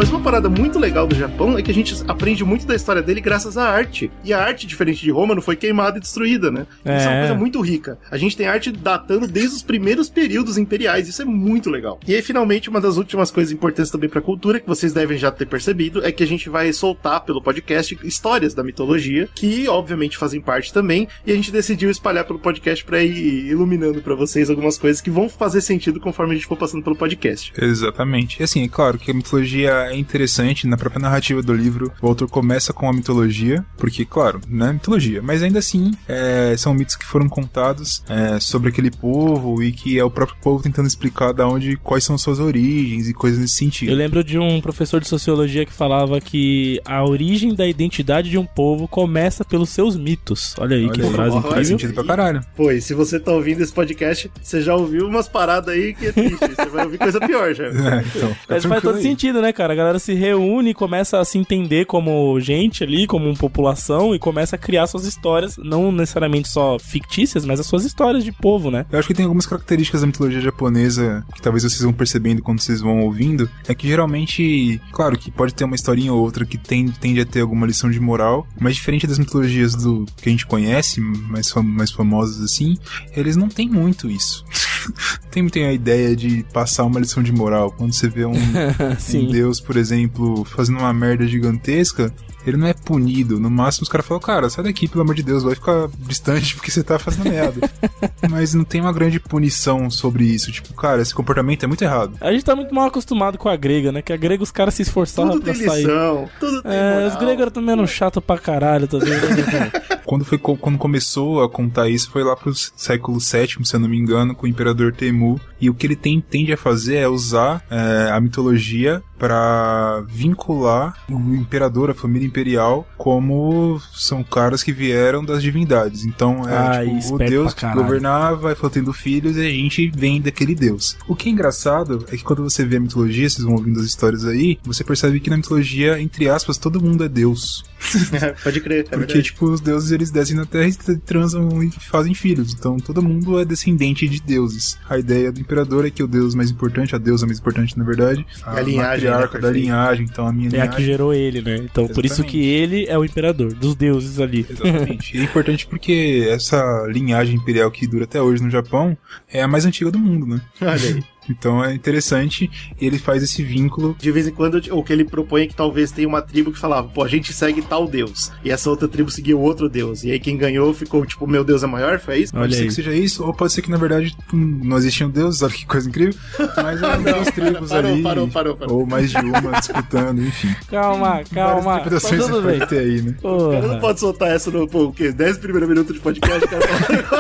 Mas 0.03 0.11
uma 0.11 0.19
parada 0.21 0.49
muito 0.49 0.81
legal 0.81 1.07
do 1.07 1.15
Japão 1.15 1.57
é 1.57 1.63
que 1.63 1.71
a 1.71 1.75
gente 1.75 1.95
aprende 2.09 2.45
muito 2.45 2.67
da 2.67 2.75
história 2.75 3.01
dele 3.01 3.21
graças 3.21 3.57
à 3.57 3.69
arte. 3.71 4.11
E 4.25 4.33
a 4.33 4.43
arte, 4.43 4.67
diferente 4.67 5.01
de 5.01 5.13
Roma, 5.13 5.33
não 5.33 5.41
foi 5.41 5.55
queimada 5.55 5.99
e 5.99 6.01
destruída, 6.01 6.51
né? 6.51 6.67
Isso 6.81 6.89
é 6.89 7.07
uma 7.07 7.15
É. 7.15 7.19
coisa 7.21 7.35
muito 7.37 7.61
rica. 7.61 7.97
A 8.11 8.17
gente 8.17 8.37
tem 8.37 8.49
arte 8.49 8.73
datando 8.73 9.29
desde 9.29 9.55
os 9.55 9.63
primeiros 9.63 10.11
períodos 10.11 10.59
imperiais. 10.59 11.07
Isso 11.07 11.23
é 11.23 11.25
muito 11.25 11.71
legal. 11.71 12.01
E 12.05 12.17
aí, 12.17 12.21
finalmente, 12.21 12.69
uma 12.69 12.81
das 12.81 12.97
últimas 12.97 13.31
coisas 13.31 13.53
importantes 13.53 13.93
também 13.93 14.09
pra 14.11 14.21
cultura, 14.21 14.59
que 14.59 14.67
vocês 14.67 14.93
devem 14.93 15.17
já 15.17 15.31
ter 15.31 15.47
percebido, 15.47 16.05
é 16.05 16.11
que 16.11 16.25
a 16.25 16.27
gente 16.27 16.49
vai 16.51 16.73
soltar 16.73 17.21
pelo 17.21 17.41
podcast 17.41 17.97
histórias 18.03 18.55
da 18.55 18.65
mitologia, 18.65 19.29
que 19.33 19.69
obviamente 19.69 20.19
fazem 20.19 20.41
parte 20.41 20.73
também. 20.73 21.07
E 21.25 21.31
a 21.31 21.37
gente 21.37 21.53
decidiu 21.53 21.89
espalhar 21.93 22.25
pelo 22.25 22.41
podcast 22.41 22.85
pra 22.85 23.05
ir 23.05 23.47
iluminando 23.47 24.03
pra 24.03 24.17
vocês 24.17 24.51
algumas 24.51 24.77
coisas 24.77 25.01
que 25.01 25.11
vão 25.13 25.29
fazer 25.29 25.61
sentido 25.61 26.01
conforme 26.01 26.33
a 26.33 26.35
gente 26.35 26.49
for 26.49 26.57
passando 26.59 26.83
pelo 26.83 26.97
podcast. 26.97 27.53
Exatamente. 27.57 28.41
E 28.41 28.43
assim, 28.43 28.65
é 28.65 28.69
claro 28.69 28.99
que 28.99 29.09
a 29.09 29.15
mitologia 29.15 29.92
é 29.93 29.99
interessante, 29.99 30.67
na 30.67 30.77
própria 30.77 31.01
narrativa 31.01 31.43
do 31.43 31.53
livro, 31.55 31.93
o 32.01 32.07
autor 32.09 32.29
começa 32.29 32.73
com 32.73 32.89
a 32.89 32.93
mitologia, 32.93 33.65
porque, 33.77 34.05
claro, 34.05 34.41
né, 34.49 34.73
mitologia, 34.73 35.21
mas 35.23 35.43
ainda 35.43 35.59
assim, 35.59 35.93
é, 36.09 36.55
são 36.57 36.75
mitos 36.75 36.97
que 36.97 37.05
foram 37.05 37.29
contados 37.29 38.03
é, 38.09 38.39
sobre 38.41 38.69
aquele 38.71 38.91
povo 38.91 39.63
e 39.63 39.73
que 39.73 39.99
é 39.99 40.05
o 40.05 40.11
próprio 40.11 40.37
povo 40.43 40.63
tentando 40.63 40.87
explicar 40.87 41.33
da 41.33 41.47
onde, 41.47 41.77
quais 41.77 42.05
são 42.05 42.17
suas 42.19 42.39
origens 42.39 43.09
e 43.09 43.15
coisas 43.15 43.39
nesse 43.39 43.55
sentido. 43.57 43.91
Eu 43.91 43.97
lembro 43.97 44.23
de 44.25 44.39
um 44.39 44.61
professor 44.61 45.01
de 45.01 45.09
sociologia 45.09 45.65
que 45.67 45.73
falava 45.73 46.21
que 46.21 46.81
a 46.85 47.05
origem 47.05 47.55
da 47.55 47.67
identidade 47.67 48.31
de 48.31 48.39
um 48.39 48.47
povo 48.47 48.87
começa 48.89 49.45
pelos 49.45 49.71
seus 49.71 49.97
mitos. 49.97 50.55
Olha 50.59 50.77
aí 50.77 50.89
que 50.91 51.01
Olha 51.01 51.09
aí, 51.09 51.15
frase 51.15 51.31
olha, 51.37 51.43
Faz 51.43 51.53
incrível. 51.53 51.79
sentido 51.79 51.95
pra 51.95 52.05
caralho. 52.05 52.41
Pô, 52.57 52.71
e 52.71 52.81
se 52.81 52.95
você 52.95 53.19
tá 53.21 53.33
ouvindo 53.33 53.63
esse 53.63 53.73
podcast, 53.73 54.31
você 54.43 54.61
já 54.63 54.75
ouviu 54.75 55.07
umas 55.07 55.29
paradas 55.29 55.75
aí 55.75 55.95
que 55.95 56.07
é 56.07 56.13
triste. 56.13 56.39
você 56.39 56.67
vai 56.71 56.85
ouvir 56.85 56.99
coisa 56.99 57.21
pior 57.21 57.55
já. 57.55 57.63
É, 57.93 58.05
então, 58.17 58.37
Mas 58.49 58.65
faz 58.65 58.83
todo 58.83 58.97
aí. 58.97 59.03
sentido, 59.03 59.43
né, 59.43 59.53
cara? 59.53 59.75
Galera 59.83 59.99
se 59.99 60.15
reúne 60.15 60.73
começa 60.75 61.19
a 61.19 61.25
se 61.25 61.39
entender 61.39 61.87
como 61.87 62.39
gente 62.39 62.85
ali, 62.85 63.05
como 63.05 63.37
população, 63.37 64.15
e 64.15 64.19
começa 64.19 64.55
a 64.55 64.59
criar 64.59 64.87
suas 64.87 65.05
histórias, 65.05 65.57
não 65.57 65.91
necessariamente 65.91 66.49
só 66.49 66.79
fictícias, 66.79 67.45
mas 67.45 67.59
as 67.59 67.67
suas 67.67 67.85
histórias 67.85 68.23
de 68.23 68.31
povo, 68.31 68.71
né? 68.71 68.87
Eu 68.93 68.99
acho 69.01 69.09
que 69.09 69.15
tem 69.15 69.25
algumas 69.25 69.45
características 69.45 70.03
da 70.03 70.07
mitologia 70.07 70.41
japonesa 70.41 71.27
que 71.35 71.43
talvez 71.43 71.65
vocês 71.65 71.83
vão 71.83 71.93
percebendo 71.93 72.43
quando 72.43 72.61
vocês 72.61 72.81
vão 72.81 73.01
ouvindo. 73.01 73.51
É 73.67 73.75
que 73.75 73.89
geralmente, 73.89 74.81
claro 74.93 75.19
que 75.19 75.33
pode 75.33 75.53
ter 75.53 75.65
uma 75.65 75.75
historinha 75.75 76.13
ou 76.13 76.21
outra 76.21 76.47
que 76.47 76.57
tem, 76.57 76.89
tende 76.89 77.21
a 77.21 77.27
ter 77.27 77.41
alguma 77.41 77.67
lição 77.67 77.91
de 77.91 77.99
moral, 77.99 78.47
mas 78.61 78.77
diferente 78.77 79.05
das 79.05 79.19
mitologias 79.19 79.75
do 79.75 80.07
que 80.17 80.29
a 80.29 80.33
gente 80.33 80.47
conhece, 80.47 81.01
mais, 81.01 81.53
mais 81.55 81.91
famosas 81.91 82.41
assim, 82.41 82.79
eles 83.17 83.35
não 83.35 83.49
têm 83.49 83.69
muito 83.69 84.09
isso. 84.09 84.45
tem 85.31 85.43
muito 85.43 85.59
a 85.59 85.73
ideia 85.73 86.15
de 86.15 86.45
passar 86.53 86.85
uma 86.85 87.01
lição 87.01 87.23
de 87.23 87.33
moral. 87.33 87.73
Quando 87.73 87.93
você 87.93 88.09
vê 88.09 88.25
um, 88.25 88.33
um 89.15 89.27
deus, 89.31 89.61
por 89.61 89.77
exemplo, 89.77 90.45
fazendo 90.45 90.79
uma 90.79 90.93
merda 90.93 91.27
gigantesca, 91.27 92.13
ele 92.47 92.57
não 92.57 92.67
é 92.67 92.75
punido. 92.75 93.39
No 93.41 93.51
máximo, 93.51 93.83
os 93.85 93.89
caras 93.89 94.07
falam, 94.07 94.21
cara, 94.21 94.49
sai 94.51 94.65
daqui, 94.65 94.89
pelo 94.89 95.03
amor 95.03 95.15
de 95.15 95.23
Deus, 95.23 95.43
vai 95.43 95.55
ficar 95.55 95.89
distante 95.99 96.55
porque 96.55 96.71
você 96.71 96.83
tá 96.83 96.99
fazendo 96.99 97.29
merda. 97.29 97.71
Mas 98.31 98.55
não 98.55 98.65
tem 98.65 98.81
uma 98.81 98.93
grande 98.93 99.19
punição 99.21 99.91
sobre 99.91 100.25
isso. 100.25 100.51
Tipo, 100.53 100.73
cara, 100.75 101.01
esse 101.03 101.15
comportamento 101.15 101.65
é 101.65 101.67
muito 101.67 101.83
errado. 101.83 102.17
A 102.21 102.33
gente 102.33 102.45
tá 102.45 102.55
muito 102.57 102.75
mal 102.75 102.87
acostumado 102.87 103.39
com 103.39 103.49
a 103.49 103.57
grega, 103.57 103.93
né? 103.93 104.03
Que 104.03 104.13
a 104.13 104.17
grega 104.17 104.43
os 104.43 104.51
caras 104.51 104.75
se 104.75 104.83
esforçavam 104.83 105.33
Tudo 105.33 105.45
pra 105.45 105.55
tem 105.55 105.67
sair. 105.67 105.83
lição, 105.87 106.29
tudo 106.41 106.63
tem 106.63 106.73
É, 106.73 106.93
moral. 106.95 107.09
os 107.09 107.17
gregos 107.17 107.41
eram 107.43 107.51
também 107.53 107.73
eram 107.73 107.87
chato 107.87 108.21
pra 108.21 108.39
caralho 108.39 108.87
também, 108.89 109.11
né? 109.11 109.71
Quando, 110.05 110.25
foi, 110.25 110.37
quando 110.37 110.77
começou 110.77 111.43
a 111.43 111.49
contar 111.49 111.89
isso, 111.89 112.11
foi 112.11 112.23
lá 112.25 112.37
pro 112.37 112.53
século 112.55 113.19
VII, 113.19 113.65
se 113.65 113.75
eu 113.77 113.81
não 113.81 113.89
me 113.89 113.97
engano, 113.97 114.35
com 114.35 114.45
o 114.45 114.49
imperador 114.49 114.93
Temu. 114.93 115.41
E 115.63 115.71
o 115.71 115.75
que 115.75 115.87
ele 115.87 115.95
tem, 115.95 116.21
tende 116.21 116.53
a 116.53 116.57
fazer 116.57 116.97
é 116.97 117.09
usar 117.09 117.65
é, 117.71 118.11
a 118.11 118.21
mitologia 118.21 119.01
para 119.17 120.03
vincular 120.09 120.97
o 121.09 121.35
imperador, 121.37 121.89
a 121.89 121.95
família 121.95 122.27
imperial, 122.27 122.85
como 122.99 123.81
são 123.95 124.25
caras 124.25 124.65
que 124.65 124.73
vieram 124.73 125.25
das 125.25 125.41
divindades. 125.41 126.05
Então, 126.05 126.43
é 126.49 126.57
Ah, 126.57 126.85
tipo, 126.85 127.15
o 127.15 127.19
deus 127.19 127.55
que 127.55 127.65
governava, 127.73 128.53
foi 128.57 128.71
tendo 128.71 128.93
filhos 128.93 129.37
e 129.37 129.41
a 129.47 129.51
gente 129.51 129.93
vem 129.95 130.21
daquele 130.21 130.57
deus. 130.57 130.97
O 131.07 131.15
que 131.15 131.29
é 131.29 131.33
engraçado 131.33 132.05
é 132.11 132.17
que 132.17 132.25
quando 132.25 132.43
você 132.43 132.65
vê 132.65 132.79
a 132.79 132.81
mitologia, 132.81 133.31
vocês 133.31 133.45
vão 133.45 133.55
ouvindo 133.55 133.79
as 133.79 133.87
histórias 133.87 134.25
aí, 134.25 134.59
você 134.65 134.83
percebe 134.83 135.21
que 135.21 135.31
na 135.31 135.37
mitologia, 135.37 136.01
entre 136.01 136.29
aspas, 136.29 136.59
todo 136.59 136.83
mundo 136.83 137.05
é 137.05 137.09
deus. 137.09 137.63
Pode 138.43 138.61
crer, 138.61 138.81
é 138.81 138.83
Porque, 138.83 138.97
verdade. 138.99 139.23
tipo, 139.23 139.47
os 139.51 139.61
deuses 139.61 139.91
eles 139.91 140.11
descem 140.11 140.37
na 140.37 140.45
terra 140.47 140.69
e 140.69 140.97
transam 140.99 141.63
e 141.63 141.71
fazem 141.71 142.15
filhos. 142.15 142.55
Então 142.55 142.77
todo 142.79 143.03
mundo 143.03 143.39
é 143.39 143.45
descendente 143.45 144.09
de 144.09 144.21
deuses. 144.21 144.79
A 144.89 144.99
ideia 144.99 145.31
do 145.33 145.41
imperador 145.41 145.87
é 145.87 145.91
que 145.91 146.03
o 146.03 146.07
deus 146.07 146.35
mais 146.35 146.51
importante, 146.51 146.95
a 146.95 146.99
deusa 146.99 147.27
mais 147.27 147.39
importante, 147.39 147.77
na 147.79 147.85
verdade, 147.85 148.25
É 148.47 148.59
a 148.59 148.61
linhagem, 148.63 149.11
né, 149.11 149.29
da 149.41 149.51
linhagem. 149.51 150.07
Então 150.11 150.27
a 150.27 150.33
minha 150.33 150.47
É 150.49 150.49
a 150.49 150.51
que 150.51 150.77
linhagem. 150.77 150.85
gerou 150.87 151.13
ele, 151.15 151.43
né? 151.43 151.57
Então 151.57 151.87
por 151.89 152.05
isso 152.05 152.15
Exatamente. 152.23 152.33
que 152.33 152.45
ele 152.45 152.87
é 152.87 152.99
o 152.99 153.05
imperador 153.05 153.53
dos 153.55 153.75
deuses 153.75 154.19
ali. 154.21 154.47
Exatamente. 154.49 155.13
E 155.17 155.21
é 155.21 155.25
importante 155.25 155.67
porque 155.67 156.27
essa 156.31 156.87
linhagem 156.89 157.37
imperial 157.37 157.71
que 157.71 157.87
dura 157.87 158.05
até 158.05 158.21
hoje 158.21 158.43
no 158.43 158.51
Japão 158.51 158.97
é 159.29 159.43
a 159.43 159.49
mais 159.49 159.65
antiga 159.67 159.91
do 159.91 159.99
mundo, 159.99 160.27
né? 160.27 160.41
Olha 160.61 160.73
aí. 160.75 161.05
Então 161.29 161.65
é 161.65 161.73
interessante 161.75 162.51
e 162.81 162.87
ele 162.87 162.99
faz 162.99 163.23
esse 163.23 163.43
vínculo. 163.43 163.95
De 163.99 164.11
vez 164.11 164.27
em 164.27 164.33
quando, 164.33 164.61
o 164.73 164.83
que 164.83 164.93
ele 164.93 165.05
propõe 165.05 165.43
é 165.43 165.47
que 165.47 165.55
talvez 165.55 165.91
tenha 165.93 166.09
uma 166.09 166.21
tribo 166.23 166.53
que 166.53 166.59
falava, 166.59 166.89
pô, 166.89 167.03
a 167.05 167.09
gente 167.09 167.33
segue 167.33 167.63
tal 167.63 167.87
deus. 167.87 168.31
E 168.45 168.51
essa 168.51 168.69
outra 168.69 168.89
tribo 168.89 169.11
seguiu 169.11 169.41
outro 169.41 169.69
deus. 169.69 170.03
E 170.05 170.11
aí 170.11 170.19
quem 170.21 170.37
ganhou 170.37 170.73
ficou, 170.75 171.05
tipo, 171.07 171.27
meu 171.27 171.45
deus 171.45 171.63
é 171.63 171.67
maior? 171.67 171.99
Foi 172.01 172.19
isso? 172.19 172.33
Olha 172.35 172.43
Pode 172.43 172.55
ser 172.57 172.63
aí. 172.63 172.69
que 172.69 172.75
seja 172.75 172.93
isso, 172.95 173.25
ou 173.25 173.33
pode 173.33 173.53
ser 173.53 173.63
que 173.63 173.71
na 173.71 173.77
verdade 173.77 174.15
hum, 174.33 174.61
não 174.65 174.77
existiam 174.79 175.09
deuses, 175.09 175.43
olha 175.43 175.53
que 175.53 175.65
coisa 175.67 175.89
incrível. 175.89 176.15
Mas 176.57 176.83
eram 176.83 177.03
duas 177.03 177.31
tribos 177.31 177.69
parou, 177.69 177.93
ali. 177.93 178.03
parou, 178.03 178.29
parou, 178.29 178.57
parou. 178.57 178.79
Ou 178.81 178.87
mais 178.87 179.11
de 179.11 179.17
uma 179.19 179.53
disputando, 179.61 180.21
enfim. 180.23 180.55
Calma, 180.69 181.23
calma. 181.33 181.61
Várias 181.63 182.03
Tá 182.03 182.09
interpretações 182.09 182.21
tudo 182.23 182.43
você 182.43 182.49
bem. 182.49 182.59
pode 182.59 182.71
ter 182.71 182.79
aí, 182.81 183.03
né? 183.03 183.15
O 183.23 183.49
cara 183.51 183.61
não 183.63 183.69
Porra. 183.69 183.81
pode 183.81 184.01
soltar 184.01 184.29
essa 184.31 184.51
no, 184.51 184.67
pô, 184.69 184.85
o 184.87 184.93
quê? 184.93 185.13
10 185.13 185.39
primeiros 185.39 185.69
minutos 185.69 185.95
de 185.95 186.01
podcast, 186.01 186.45
o 186.45 186.49
cara 186.49 186.63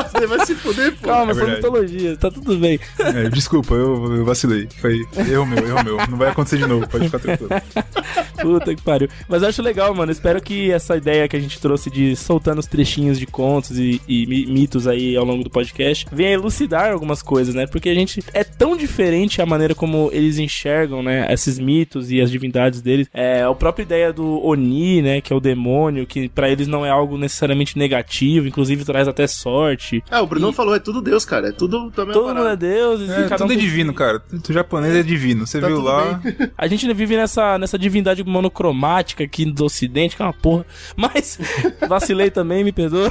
fala 0.08 0.26
vai 0.26 0.46
se 0.46 0.54
fuder, 0.54 0.92
pô. 0.96 1.08
Calma, 1.08 1.32
É 1.32 1.34
são 1.34 1.48
mitologias, 1.48 2.18
tá 2.18 2.30
tudo 2.30 2.56
bem. 2.58 2.78
É, 2.98 3.28
desculpa, 3.28 3.74
eu 3.74 3.91
eu, 3.94 4.16
eu 4.16 4.24
vacilei. 4.24 4.68
Foi 4.80 5.04
erro 5.28 5.46
meu, 5.46 5.58
erro 5.66 5.84
meu. 5.84 5.96
Não 6.08 6.18
vai 6.18 6.30
acontecer 6.30 6.58
de 6.58 6.66
novo, 6.66 6.86
pode 6.88 7.04
ficar 7.06 7.18
tranquilo. 7.18 7.50
Puta 8.40 8.74
que 8.74 8.82
pariu. 8.82 9.08
Mas 9.28 9.42
eu 9.42 9.48
acho 9.48 9.62
legal, 9.62 9.94
mano. 9.94 10.10
Espero 10.10 10.40
que 10.40 10.70
essa 10.70 10.96
ideia 10.96 11.28
que 11.28 11.36
a 11.36 11.40
gente 11.40 11.60
trouxe 11.60 11.90
de 11.90 12.16
soltando 12.16 12.58
os 12.58 12.66
trechinhos 12.66 13.18
de 13.18 13.26
contos 13.26 13.78
e, 13.78 14.00
e 14.08 14.26
mi- 14.26 14.46
mitos 14.46 14.86
aí 14.86 15.16
ao 15.16 15.24
longo 15.24 15.44
do 15.44 15.50
podcast 15.50 16.06
venha 16.12 16.30
elucidar 16.32 16.90
algumas 16.92 17.22
coisas, 17.22 17.54
né? 17.54 17.66
Porque 17.66 17.88
a 17.88 17.94
gente 17.94 18.22
é 18.34 18.42
tão 18.42 18.76
diferente 18.76 19.40
a 19.40 19.46
maneira 19.46 19.74
como 19.74 20.10
eles 20.12 20.38
enxergam, 20.38 21.02
né? 21.02 21.26
Esses 21.32 21.58
mitos 21.58 22.10
e 22.10 22.20
as 22.20 22.30
divindades 22.30 22.80
deles. 22.80 23.08
É 23.14 23.42
a 23.42 23.54
própria 23.54 23.82
ideia 23.84 24.12
do 24.12 24.44
Oni, 24.44 25.02
né? 25.02 25.20
Que 25.20 25.32
é 25.32 25.36
o 25.36 25.40
demônio, 25.40 26.06
que 26.06 26.28
pra 26.28 26.48
eles 26.50 26.66
não 26.66 26.84
é 26.84 26.90
algo 26.90 27.16
necessariamente 27.16 27.78
negativo, 27.78 28.48
inclusive 28.48 28.84
traz 28.84 29.06
até 29.06 29.26
sorte. 29.26 30.02
Ah, 30.10 30.20
o 30.22 30.26
Brunão 30.26 30.50
E- 30.50 30.54
falou, 30.54 30.74
é 30.74 30.78
tudo 30.78 31.00
Deus, 31.00 31.24
cara. 31.24 31.48
É 31.48 31.52
tudo 31.52 31.90
também 31.90 32.12
Todo 32.14 32.34
mundo 32.34 32.48
é 32.48 32.56
Deus, 32.56 33.00
e 33.00 33.04
É, 33.04 33.28
cada 33.28 33.44
um 33.44 33.48
tudo 33.48 33.52
é 33.52 33.56
tem- 33.56 33.58
divino, 33.82 33.94
cara. 33.94 34.22
O 34.48 34.52
japonês 34.52 34.94
é 34.94 35.02
divino. 35.02 35.46
Você 35.46 35.60
Tá 35.60 35.66
viu 35.66 35.80
lá. 35.80 36.20
A 36.56 36.66
gente 36.66 36.84
ainda 36.86 36.94
vive 36.94 37.16
nessa, 37.16 37.58
nessa 37.58 37.78
divindade 37.78 38.22
monocromática 38.24 39.24
aqui 39.24 39.44
do 39.44 39.64
ocidente, 39.64 40.16
que 40.16 40.22
é 40.22 40.24
uma 40.24 40.32
porra. 40.32 40.64
Mas 40.96 41.38
vacilei 41.88 42.30
também, 42.30 42.62
me 42.64 42.72
perdoa. 42.72 43.10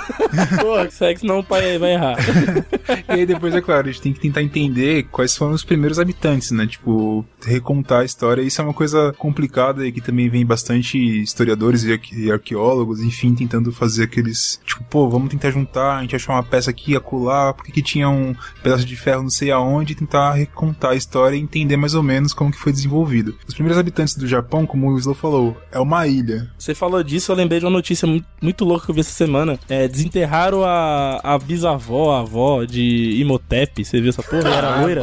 Porra, 0.60 0.90
Segue, 0.90 1.20
senão 1.22 1.40
o 1.40 1.44
pai 1.44 1.78
vai 1.78 1.94
errar. 1.94 2.18
E 3.08 3.14
aí 3.14 3.26
depois, 3.26 3.54
é 3.54 3.62
claro, 3.62 3.88
a 3.88 3.92
gente 3.92 4.02
tem 4.02 4.14
que 4.14 4.20
tentar 4.20 4.42
entender 4.42 5.04
quais 5.12 5.36
foram 5.36 5.54
os 5.54 5.64
primeiros 5.64 6.00
habitantes, 6.00 6.52
né? 6.52 6.66
Tipo, 6.68 7.26
recontar 7.46 8.02
a 8.02 8.06
história. 8.06 8.42
Isso 8.42 8.60
é 8.62 8.64
uma 8.64 8.74
coisa 8.74 9.14
complicada 9.18 9.86
e 9.86 9.92
que 9.92 10.02
também 10.02 10.30
vem 10.30 10.46
bastante 10.46 10.98
historiadores 11.22 11.84
e 11.84 11.92
arque- 11.94 12.16
e 12.16 12.32
arqueólogos, 12.32 13.02
enfim, 13.02 13.34
tentando 13.34 13.72
fazer 13.72 14.04
aqueles. 14.04 14.60
Tipo, 14.66 14.84
pô, 14.86 15.10
vamos 15.10 15.30
tentar 15.30 15.52
juntar, 15.52 15.98
a 15.98 16.02
gente 16.02 16.16
achar 16.16 16.34
uma 16.34 16.44
peça 16.44 16.70
aqui, 16.70 16.96
acolá, 16.96 17.54
por 17.54 17.66
que 17.66 17.72
que 17.72 17.82
tinha 17.82 18.10
um 18.10 18.36
pedaço 18.64 18.86
de 18.86 18.96
ferro 18.96 19.24
não 19.24 19.30
sei 19.30 19.52
aonde, 19.52 19.94
e 19.94 19.96
tentar 19.96 20.34
recontar 20.34 20.61
a 20.84 20.96
história 20.96 21.36
e 21.36 21.40
entender 21.40 21.78
mais 21.78 21.94
ou 21.96 22.04
menos 22.04 22.34
como 22.34 22.52
que 22.52 22.58
foi 22.58 22.72
desenvolvido. 22.72 23.36
Os 23.48 23.54
primeiros 23.54 23.80
habitantes 23.80 24.16
do 24.16 24.28
Japão, 24.28 24.66
como 24.66 24.90
o 24.92 24.98
Slow 24.98 25.16
falou, 25.16 25.58
é 25.72 25.80
uma 25.80 26.08
ilha. 26.08 26.50
Você 26.58 26.74
falou 26.76 27.04
disso, 27.04 27.32
eu 27.32 27.36
lembrei 27.36 27.60
de 27.60 27.66
uma 27.66 27.72
notícia 27.72 28.08
muito, 28.08 28.26
muito 28.42 28.66
louca 28.66 28.86
que 28.86 28.92
eu 28.92 28.96
vi 28.96 29.02
essa 29.02 29.12
semana. 29.12 29.60
É, 29.70 29.88
desenterraram 29.88 30.64
a, 30.64 31.20
a 31.24 31.38
bisavó, 31.40 32.16
a 32.16 32.20
avó 32.22 32.64
de 32.64 33.20
Imhotep. 33.22 33.84
Você 33.84 34.00
viu 34.02 34.10
essa 34.10 34.24
porra? 34.24 34.50
E 34.50 34.54
era 34.54 34.82
loira. 34.82 35.02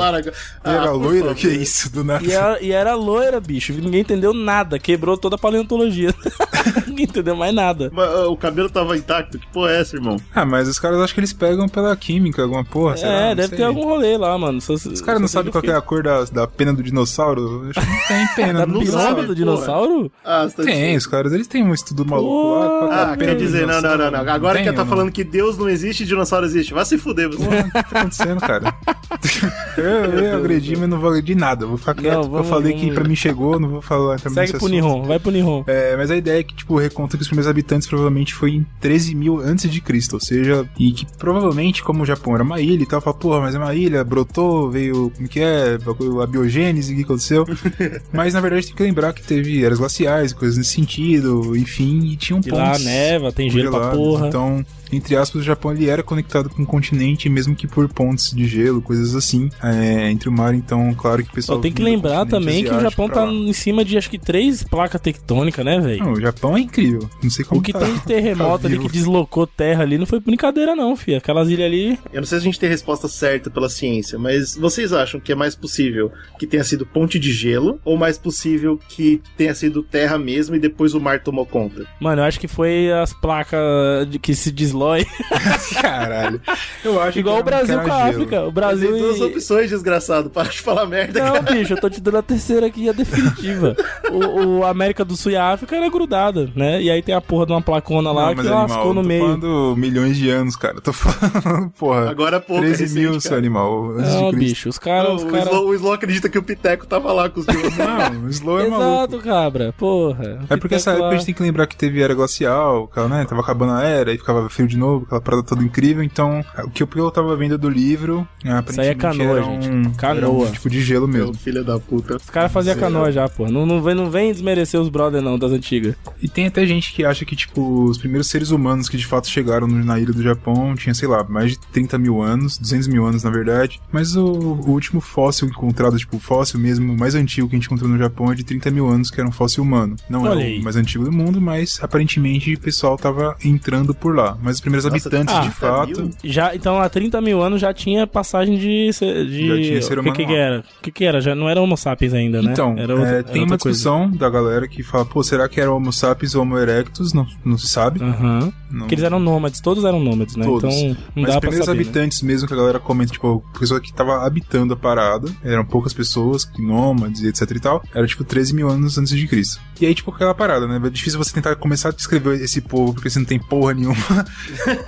Era 0.65 0.83
Ah, 0.85 0.89
por 0.89 1.03
loira? 1.03 1.35
Que 1.35 1.49
isso, 1.49 1.91
do 1.93 2.05
nada. 2.05 2.25
E 2.25 2.33
era, 2.33 2.63
e 2.63 2.73
era 2.73 2.95
loira, 2.95 3.41
bicho. 3.41 3.73
Ninguém 3.73 4.01
entendeu 4.01 4.33
nada. 4.33 4.79
Quebrou 4.79 5.17
toda 5.17 5.37
a 5.37 5.39
paleontologia. 5.39 6.15
Ninguém 6.87 7.05
entendeu 7.07 7.37
mais 7.37 7.55
nada. 7.55 7.91
Mas, 7.93 8.09
ah, 8.09 8.29
o 8.29 8.37
cabelo 8.37 8.69
tava 8.71 8.97
intacto. 8.97 9.39
Que 9.39 9.47
porra 9.49 9.71
é 9.73 9.81
essa, 9.81 9.97
irmão? 9.97 10.17
Ah, 10.35 10.45
mas 10.45 10.69
os 10.69 10.79
caras 10.79 10.99
acham 11.01 11.15
que 11.15 11.21
eles 11.21 11.33
pegam 11.33 11.69
pela 11.69 11.97
química, 11.97 12.43
alguma 12.43 12.65
porra, 12.65 12.97
sei 12.97 13.09
lá, 13.09 13.15
é, 13.15 13.29
não 13.31 13.37
deve 13.37 13.49
sei. 13.49 13.59
ter 13.59 13.65
algum 13.65 13.85
rolê 13.85 14.17
lá, 14.17 14.37
mano. 14.37 14.59
Os 14.59 15.01
caras 15.01 15.21
não 15.21 15.29
sabem 15.29 15.48
qual 15.51 15.63
que 15.63 15.71
é 15.71 15.75
a 15.75 15.81
cor 15.81 16.03
da, 16.03 16.25
da 16.25 16.47
pena 16.47 16.73
do 16.73 16.83
dinossauro? 16.83 17.65
Eu 17.65 17.71
Acho 17.71 17.81
que 17.81 17.87
não 17.87 18.07
tem 18.09 18.27
pena. 18.37 18.67
Não 18.67 18.75
não 18.75 18.81
pirâmide 18.81 19.03
sabe, 19.05 19.27
do 19.27 19.35
dinossauro? 19.35 20.13
Ah, 20.25 20.45
você 20.49 20.57
tá 20.57 20.63
Tem, 20.65 20.97
os 20.97 21.07
caras, 21.07 21.33
eles 21.33 21.47
têm 21.47 21.63
um 21.65 21.73
estudo 21.75 22.05
maluco 22.05 22.59
lá. 22.59 22.69
qual 22.79 22.93
é 22.93 23.03
Ah, 23.13 23.17
quer 23.17 23.35
do 23.35 23.39
dizer, 23.39 23.67
não, 23.67 23.75
não, 23.75 23.81
dinossauro? 23.81 24.11
não, 24.17 24.25
não. 24.25 24.33
Agora 24.33 24.59
que 24.63 24.73
tá 24.73 24.83
não? 24.85 24.87
falando 24.87 25.11
que 25.13 25.25
Deus 25.25 25.57
não 25.59 25.69
existe 25.69 26.03
e 26.03 26.07
dinossauro 26.07 26.47
existe. 26.47 26.73
Vai 26.75 26.85
se 26.85 26.99
fuder, 26.99 27.29
você. 27.29 27.45
Porra, 27.45 27.61
o 27.61 27.65
que 27.65 27.71
tá 27.73 27.81
acontecendo, 27.81 28.41
cara? 28.41 28.75
eu, 29.77 29.85
eu 29.85 30.23
ia 30.25 30.37
agredir, 30.37 30.79
mas 30.79 30.89
não 30.89 30.99
vou 30.99 31.11
agredir 31.11 31.37
nada. 31.37 31.65
Eu 31.65 31.69
vou 31.69 31.79
ficar 31.79 31.95
quieto, 31.95 32.15
porque 32.15 32.29
vamos- 32.31 32.47
eu 32.47 32.53
falei 32.53 32.73
que 32.75 32.81
vamos- 32.81 32.95
pra 32.95 33.05
mim 33.05 33.17
chegou, 33.17 33.59
não 33.61 33.69
vou 33.69 33.83
falar 33.83 34.19
também 34.19 34.35
Segue 34.47 34.53
nesse 34.53 34.59
pro. 34.65 34.69
Nihon, 34.69 35.03
vai 35.05 35.19
pro 35.19 35.31
Nihon. 35.31 35.65
É, 35.67 35.97
mas 35.97 36.11
a 36.11 36.17
ideia 36.17 36.41
é 36.41 36.43
que, 36.43 36.55
tipo, 36.55 36.77
reconta 36.79 37.17
que 37.17 37.23
os 37.23 37.29
primeiros 37.29 37.49
habitantes 37.51 37.87
provavelmente 37.89 38.35
foi 38.35 38.51
em 38.53 38.67
13 38.81 39.15
mil 39.15 39.41
antes 39.41 39.71
de 39.71 39.81
Cristo, 39.81 40.15
ou 40.15 40.21
seja, 40.21 40.69
e 40.79 40.93
que 40.93 41.07
provavelmente, 41.17 41.83
como 41.83 42.03
o 42.03 42.07
Japão 42.07 42.35
era 42.35 42.43
uma 42.43 42.61
ilha 42.61 42.83
e 42.83 42.87
tal, 42.87 43.01
fala, 43.01 43.17
porra, 43.17 43.41
mas 43.41 43.55
é 43.55 43.59
uma 43.59 43.75
ilha, 43.75 44.05
brotou, 44.05 44.71
veio, 44.71 45.11
como 45.17 45.29
que 45.29 45.38
é, 45.41 45.79
bagulho, 45.79 46.21
a 46.21 46.27
biogênese, 46.27 46.93
o 46.93 46.97
que 46.97 47.03
aconteceu? 47.03 47.47
mas, 48.13 48.35
na 48.35 48.41
verdade, 48.41 48.67
tem 48.67 48.77
que 48.77 48.83
lembrar 48.83 49.13
que 49.13 49.23
teve 49.23 49.65
eras 49.65 49.79
glaciais, 49.79 50.33
coisas 50.33 50.57
nesse 50.57 50.71
sentido, 50.71 51.57
enfim, 51.57 52.01
e 52.05 52.17
tinham 52.17 52.41
E 52.45 52.51
lá 52.51 52.71
pontos 52.71 52.85
neva, 52.85 53.33
tem 53.33 53.51
gelo 53.51 53.71
pra 53.71 53.91
congelados, 53.91 53.99
porra. 53.99 54.29
Então, 54.29 54.67
entre 54.93 55.17
aspas, 55.17 55.43
o 55.43 55.45
Japão 55.45 55.73
ele 55.73 55.89
era 55.89 56.03
conectado 56.03 56.49
com 56.49 56.63
o 56.63 56.67
continente, 56.67 57.29
mesmo 57.29 57.55
que 57.55 57.67
por 57.67 57.89
pontes 57.89 58.31
de 58.31 58.47
gelo, 58.47 58.81
coisas 58.81 59.15
assim, 59.15 59.51
é, 59.63 60.11
entre 60.11 60.29
o 60.29 60.33
mar, 60.33 60.55
então, 60.55 60.93
claro 60.95 61.23
que 61.23 61.31
o 61.31 61.33
pessoal... 61.33 61.59
Só 61.59 61.63
tem 61.63 61.73
que 61.73 61.83
lembrar 61.83 62.27
também 62.27 62.65
que 62.65 62.73
o 62.73 62.81
Japão 62.81 63.09
tá 63.09 63.25
lá. 63.25 63.33
em 63.33 63.53
cima 63.53 63.85
de 63.85 63.97
acho 63.97 64.11
que 64.11 64.19
três 64.19 64.63
placas 64.63 65.01
tectônicas, 65.01 65.65
né, 65.65 65.81
velho? 65.81 66.05
Não, 66.05 66.13
o 66.13 66.21
Japão 66.21 66.57
é 66.57 66.61
incrível, 66.61 67.09
não 67.23 67.31
sei 67.31 67.45
como 67.45 67.61
O 67.61 67.65
que 67.65 67.73
tá. 67.73 67.81
tem 67.81 67.95
de 67.95 68.01
terremoto 68.07 68.63
tá 68.63 68.69
ali 68.69 68.79
que 68.79 68.89
deslocou 68.89 69.47
terra 69.47 69.83
ali 69.83 69.99
não 69.99 70.07
foi 70.07 70.21
brincadeira, 70.21 70.75
não, 70.75 70.97
filho. 70.97 71.19
Aquelas 71.19 71.49
ilhas 71.49 71.67
ali. 71.67 71.99
Eu 72.13 72.21
não 72.21 72.27
sei 72.27 72.39
se 72.39 72.43
a 72.43 72.45
gente 72.45 72.59
tem 72.59 72.69
a 72.69 72.73
resposta 72.73 73.09
certa 73.09 73.51
pela 73.51 73.69
ciência, 73.69 74.19
mas 74.19 74.57
vocês 74.57 74.93
acham 74.93 75.21
que 75.21 75.33
é 75.33 75.35
mais 75.35 75.55
possível 75.55 76.11
que 76.39 76.47
tenha 76.47 76.65
sido 76.65 76.87
ponte 76.87 77.19
de 77.19 77.33
gelo 77.33 77.81
ou 77.85 77.97
mais 77.97 78.19
possível 78.19 78.79
que 78.89 79.21
tenha 79.37 79.55
sido 79.55 79.83
terra 79.83 80.19
mesmo 80.19 80.55
e 80.55 80.59
depois 80.59 80.95
o 80.95 81.01
mar 81.01 81.21
tomou 81.21 81.47
conta? 81.47 81.87
Mano, 82.01 82.23
eu 82.23 82.27
acho 82.27 82.41
que 82.41 82.49
foi 82.49 82.91
as 82.93 83.13
placas 83.13 84.09
de 84.09 84.19
que 84.19 84.35
se 84.35 84.51
Caralho. 85.81 86.41
Eu 86.85 87.01
acho 87.01 87.19
Igual 87.19 87.39
o 87.41 87.43
que 87.45 87.49
era- 87.49 87.59
Brasil 87.65 87.81
com 87.83 87.93
a. 87.93 88.05
África. 88.05 88.41
O 88.43 88.45
Tem 88.45 88.53
Brasil 88.53 88.99
duas 88.99 89.19
e. 89.19 89.23
opções, 89.25 89.71
desgraçado. 89.71 90.31
Para 90.31 90.49
de 90.49 90.61
falar 90.61 90.87
merda, 90.87 91.21
Não, 91.23 91.33
cara. 91.35 91.53
bicho, 91.53 91.73
eu 91.75 91.81
tô 91.81 91.89
te 91.91 92.01
dando 92.01 92.19
a 92.19 92.23
terceira 92.23 92.67
aqui, 92.67 92.89
a 92.89 92.93
definitiva. 92.93 93.77
O, 94.11 94.59
o 94.61 94.65
América 94.65 95.05
do 95.05 95.15
Sul 95.17 95.33
e 95.33 95.37
a 95.37 95.53
África 95.53 95.77
era 95.77 95.89
grudada, 95.91 96.51
né? 96.57 96.81
E 96.81 96.91
aí 96.91 97.03
tem 97.03 97.15
a 97.15 97.21
porra 97.21 97.45
de 97.45 97.53
uma 97.53 97.61
placona 97.61 98.11
lá 98.11 98.27
Não, 98.27 98.31
que 98.31 98.37
mas 98.37 98.47
lascou 98.47 98.77
animal, 98.91 98.95
no 98.95 99.03
tô 99.03 99.09
meio. 99.09 99.21
falando 99.23 99.77
milhões 99.77 100.17
de 100.17 100.31
anos, 100.31 100.57
cara. 100.57 100.81
Tô 100.81 100.93
falando, 100.95 101.71
porra. 101.73 102.11
Agora 102.11 102.41
pouco, 102.41 102.63
13 102.63 102.83
recente, 102.85 102.99
mil, 103.01 103.09
cara. 103.11 103.21
seu 103.21 103.37
animal. 103.37 103.91
Antes 103.99 104.15
Não, 104.15 104.33
bicho, 104.33 104.69
os 104.71 104.79
caras. 104.79 105.13
Os 105.15 105.23
o, 105.25 105.27
cara... 105.27 105.45
Slow, 105.45 105.67
o 105.69 105.75
Slow 105.75 105.93
acredita 105.93 106.29
que 106.29 106.39
o 106.39 106.43
Piteco 106.43 106.87
tava 106.87 107.13
lá 107.13 107.29
com 107.29 107.41
os 107.41 107.47
deuses. 107.47 107.77
Não, 107.77 108.25
o 108.25 108.29
Slow 108.31 108.61
é 108.61 108.69
maluco. 108.69 109.15
Exato, 109.15 109.19
cabra. 109.19 109.75
Porra. 109.77 110.39
É 110.49 110.57
porque 110.57 110.77
essa 110.77 110.93
época 110.93 111.09
a 111.09 111.13
gente 111.17 111.27
tem 111.27 111.35
que 111.35 111.43
lembrar 111.43 111.67
que 111.67 111.77
teve 111.77 112.01
era 112.03 112.15
glacial, 112.15 112.91
né? 113.11 113.27
Tava 113.29 113.43
acabando 113.43 113.73
a 113.73 113.83
era 113.85 114.13
e 114.13 114.17
ficava 114.19 114.49
frio 114.49 114.67
de 114.69 114.77
novo, 114.77 115.05
aquela 115.07 115.21
parada 115.21 115.43
toda 115.43 115.63
incrível. 115.63 116.03
Então, 116.03 116.45
o 116.65 116.71
que 116.71 116.83
eu, 116.83 117.11
tava 117.11 117.35
vendo 117.37 117.57
do 117.59 117.69
livro, 117.69 118.27
Isso 118.69 118.81
aí 118.81 118.89
é 118.89 118.95
canoa, 118.95 119.39
era 119.39 119.45
gente. 119.45 119.69
um, 119.69 119.93
Canoa. 119.95 120.17
era 120.19 120.31
um 120.31 120.53
tipo 120.53 120.71
de 120.71 120.81
gelo 120.83 121.09
Meu 121.09 121.27
mesmo. 121.27 121.35
filho 121.35 121.65
da 121.65 121.79
puta. 121.79 122.17
Os 122.17 122.31
caras 122.31 122.53
faziam 122.53 122.77
canoa 122.77 123.11
já, 123.11 123.29
pô. 123.29 123.49
Não, 123.51 123.65
não, 123.65 123.83
vem, 123.83 123.95
não 123.95 124.11
vem 124.11 124.33
desmerecer 124.33 124.81
os 124.81 124.89
brother, 124.89 125.21
não, 125.23 125.39
das 125.39 125.53
antigas. 125.53 125.95
E 126.23 126.29
tem 126.29 126.47
até 126.47 126.67
gente 126.67 126.93
que 126.93 127.05
acha 127.05 127.25
que, 127.25 127.35
tipo, 127.35 127.85
os 127.85 127.99
primeiros 127.99 128.29
seres 128.29 128.51
humanos 128.51 128.89
que 128.89 128.97
de 128.97 129.07
fato 129.07 129.29
chegaram 129.29 129.67
na 129.67 129.99
ilha 129.99 130.13
do 130.13 130.23
Japão 130.23 130.75
tinha, 130.77 130.95
sei 130.95 131.09
lá, 131.09 131.25
mais 131.25 131.53
de 131.53 131.59
30 131.59 131.99
mil 131.99 132.21
anos, 132.23 132.59
200 132.59 132.89
mil 132.89 133.07
anos 133.07 133.23
na 133.25 133.31
verdade. 133.31 133.81
Mas 133.93 134.17
o, 134.17 134.25
o 134.25 134.71
último 134.71 135.01
fóssil 135.01 135.49
encontrado, 135.49 135.97
tipo, 135.97 136.17
o 136.17 136.21
fóssil 136.21 136.59
mesmo, 136.61 136.93
o 136.93 136.99
mais 136.99 137.15
antigo 137.15 137.49
que 137.49 137.57
a 137.57 137.59
gente 137.59 137.67
encontrou 137.67 137.91
no 137.91 137.99
Japão 137.99 138.31
é 138.31 138.35
de 138.35 138.45
30 138.45 138.71
mil 138.71 138.87
anos, 138.89 139.11
que 139.11 139.21
era 139.21 139.29
um 139.29 139.33
fóssil 139.33 139.63
humano. 139.63 139.97
Não 140.09 140.23
Olha 140.25 140.41
é 140.41 140.47
aí. 140.47 140.61
o 140.61 140.65
mais 140.65 140.77
antigo 140.77 141.05
do 141.05 141.13
mundo, 141.13 141.41
mas 141.41 141.79
aparentemente 141.83 142.55
o 142.55 142.61
pessoal 142.61 142.97
tava 142.97 143.37
entrando 143.45 143.95
por 143.95 144.15
lá. 144.15 144.37
Mas 144.43 144.58
os 144.59 144.61
primeiros 144.61 144.85
Nossa, 144.85 145.09
habitantes, 145.09 145.35
ah, 145.35 145.41
de 145.41 145.51
30 145.51 145.61
fato. 145.61 146.01
mil? 146.03 146.11
Já, 146.25 146.55
então, 146.55 146.81
há 146.81 146.89
30 146.89 147.21
mil 147.21 147.43
anos 147.43 147.61
já 147.61 147.73
tinha 147.73 148.07
passagem 148.07 148.57
de. 148.59 148.91
de 148.91 149.47
Já 149.49 149.55
tinha 149.57 149.83
ser 149.83 149.99
o 149.99 150.03
que, 150.03 150.09
humano 150.09 150.17
que, 150.17 150.27
que 150.27 150.33
lá. 150.33 150.39
era? 150.39 150.59
O 150.61 150.83
que, 150.83 150.91
que 150.93 151.05
era? 151.05 151.21
Já 151.21 151.35
não 151.35 151.49
era 151.49 151.61
Homo 151.61 151.77
sapiens 151.77 152.13
ainda, 152.13 152.43
né? 152.43 152.53
Então, 152.53 152.75
era 152.79 152.95
outra- 152.95 153.09
é, 153.19 153.23
tem 153.23 153.43
uma 153.43 153.57
coisa. 153.59 153.77
discussão 153.79 154.11
da 154.11 154.29
galera 154.29 154.67
que 154.69 154.83
fala, 154.83 155.05
pô, 155.05 155.23
será 155.23 155.49
que 155.49 155.61
era 155.61 155.73
Homo 155.73 155.93
sapiens 155.93 156.35
ou 156.35 156.43
Homo 156.43 156.59
erectus? 156.59 157.13
Não, 157.13 157.27
não 157.45 157.57
se 157.57 157.69
sabe. 157.69 158.03
Aham. 158.03 158.53
Não- 158.71 158.81
Porque 158.81 158.95
eles 158.97 159.05
eram 159.05 159.19
nômades, 159.19 159.61
todos 159.61 159.85
eram 159.85 159.99
nômades, 160.01 160.37
né? 160.37 160.45
Todos. 160.45 160.75
Então 160.75 160.89
não 160.89 161.23
Mas 161.23 161.25
dá 161.25 161.29
os 161.31 161.33
pra 161.33 161.41
primeiros 161.41 161.67
saber. 161.67 161.79
né? 161.79 161.85
habitantes 161.85 162.23
mesmo 162.23 162.47
que 162.47 162.53
a 162.53 162.57
galera 162.57 162.79
comenta, 162.79 163.13
tipo, 163.13 163.43
a 163.55 163.59
pessoa 163.59 163.81
que 163.81 163.93
tava 163.93 164.27
habitando 164.27 164.75
a 164.75 164.77
parada, 164.77 165.27
eram 165.43 165.65
poucas 165.65 165.93
pessoas, 165.95 166.45
que 166.45 166.61
nômades 166.63 167.23
e 167.23 167.29
etc 167.29 167.51
e 167.51 167.61
tal, 167.61 167.83
era 167.95 168.07
tipo 168.07 168.25
13 168.25 168.55
mil 168.55 168.69
anos 168.69 168.99
antes 168.99 169.17
de 169.17 169.27
Cristo. 169.27 169.59
E 169.81 169.87
aí, 169.87 169.95
tipo, 169.95 170.11
aquela 170.11 170.35
parada, 170.35 170.67
né? 170.67 170.81
É 170.85 170.91
difícil 170.91 171.19
você 171.19 171.33
tentar 171.33 171.55
começar 171.57 171.89
a 171.91 171.93
descrever 171.93 172.43
esse 172.43 172.61
povo, 172.61 172.93
porque 172.93 173.09
você 173.09 173.19
não 173.19 173.27
tem 173.27 173.39
porra 173.39 173.73
nenhuma. 173.75 173.97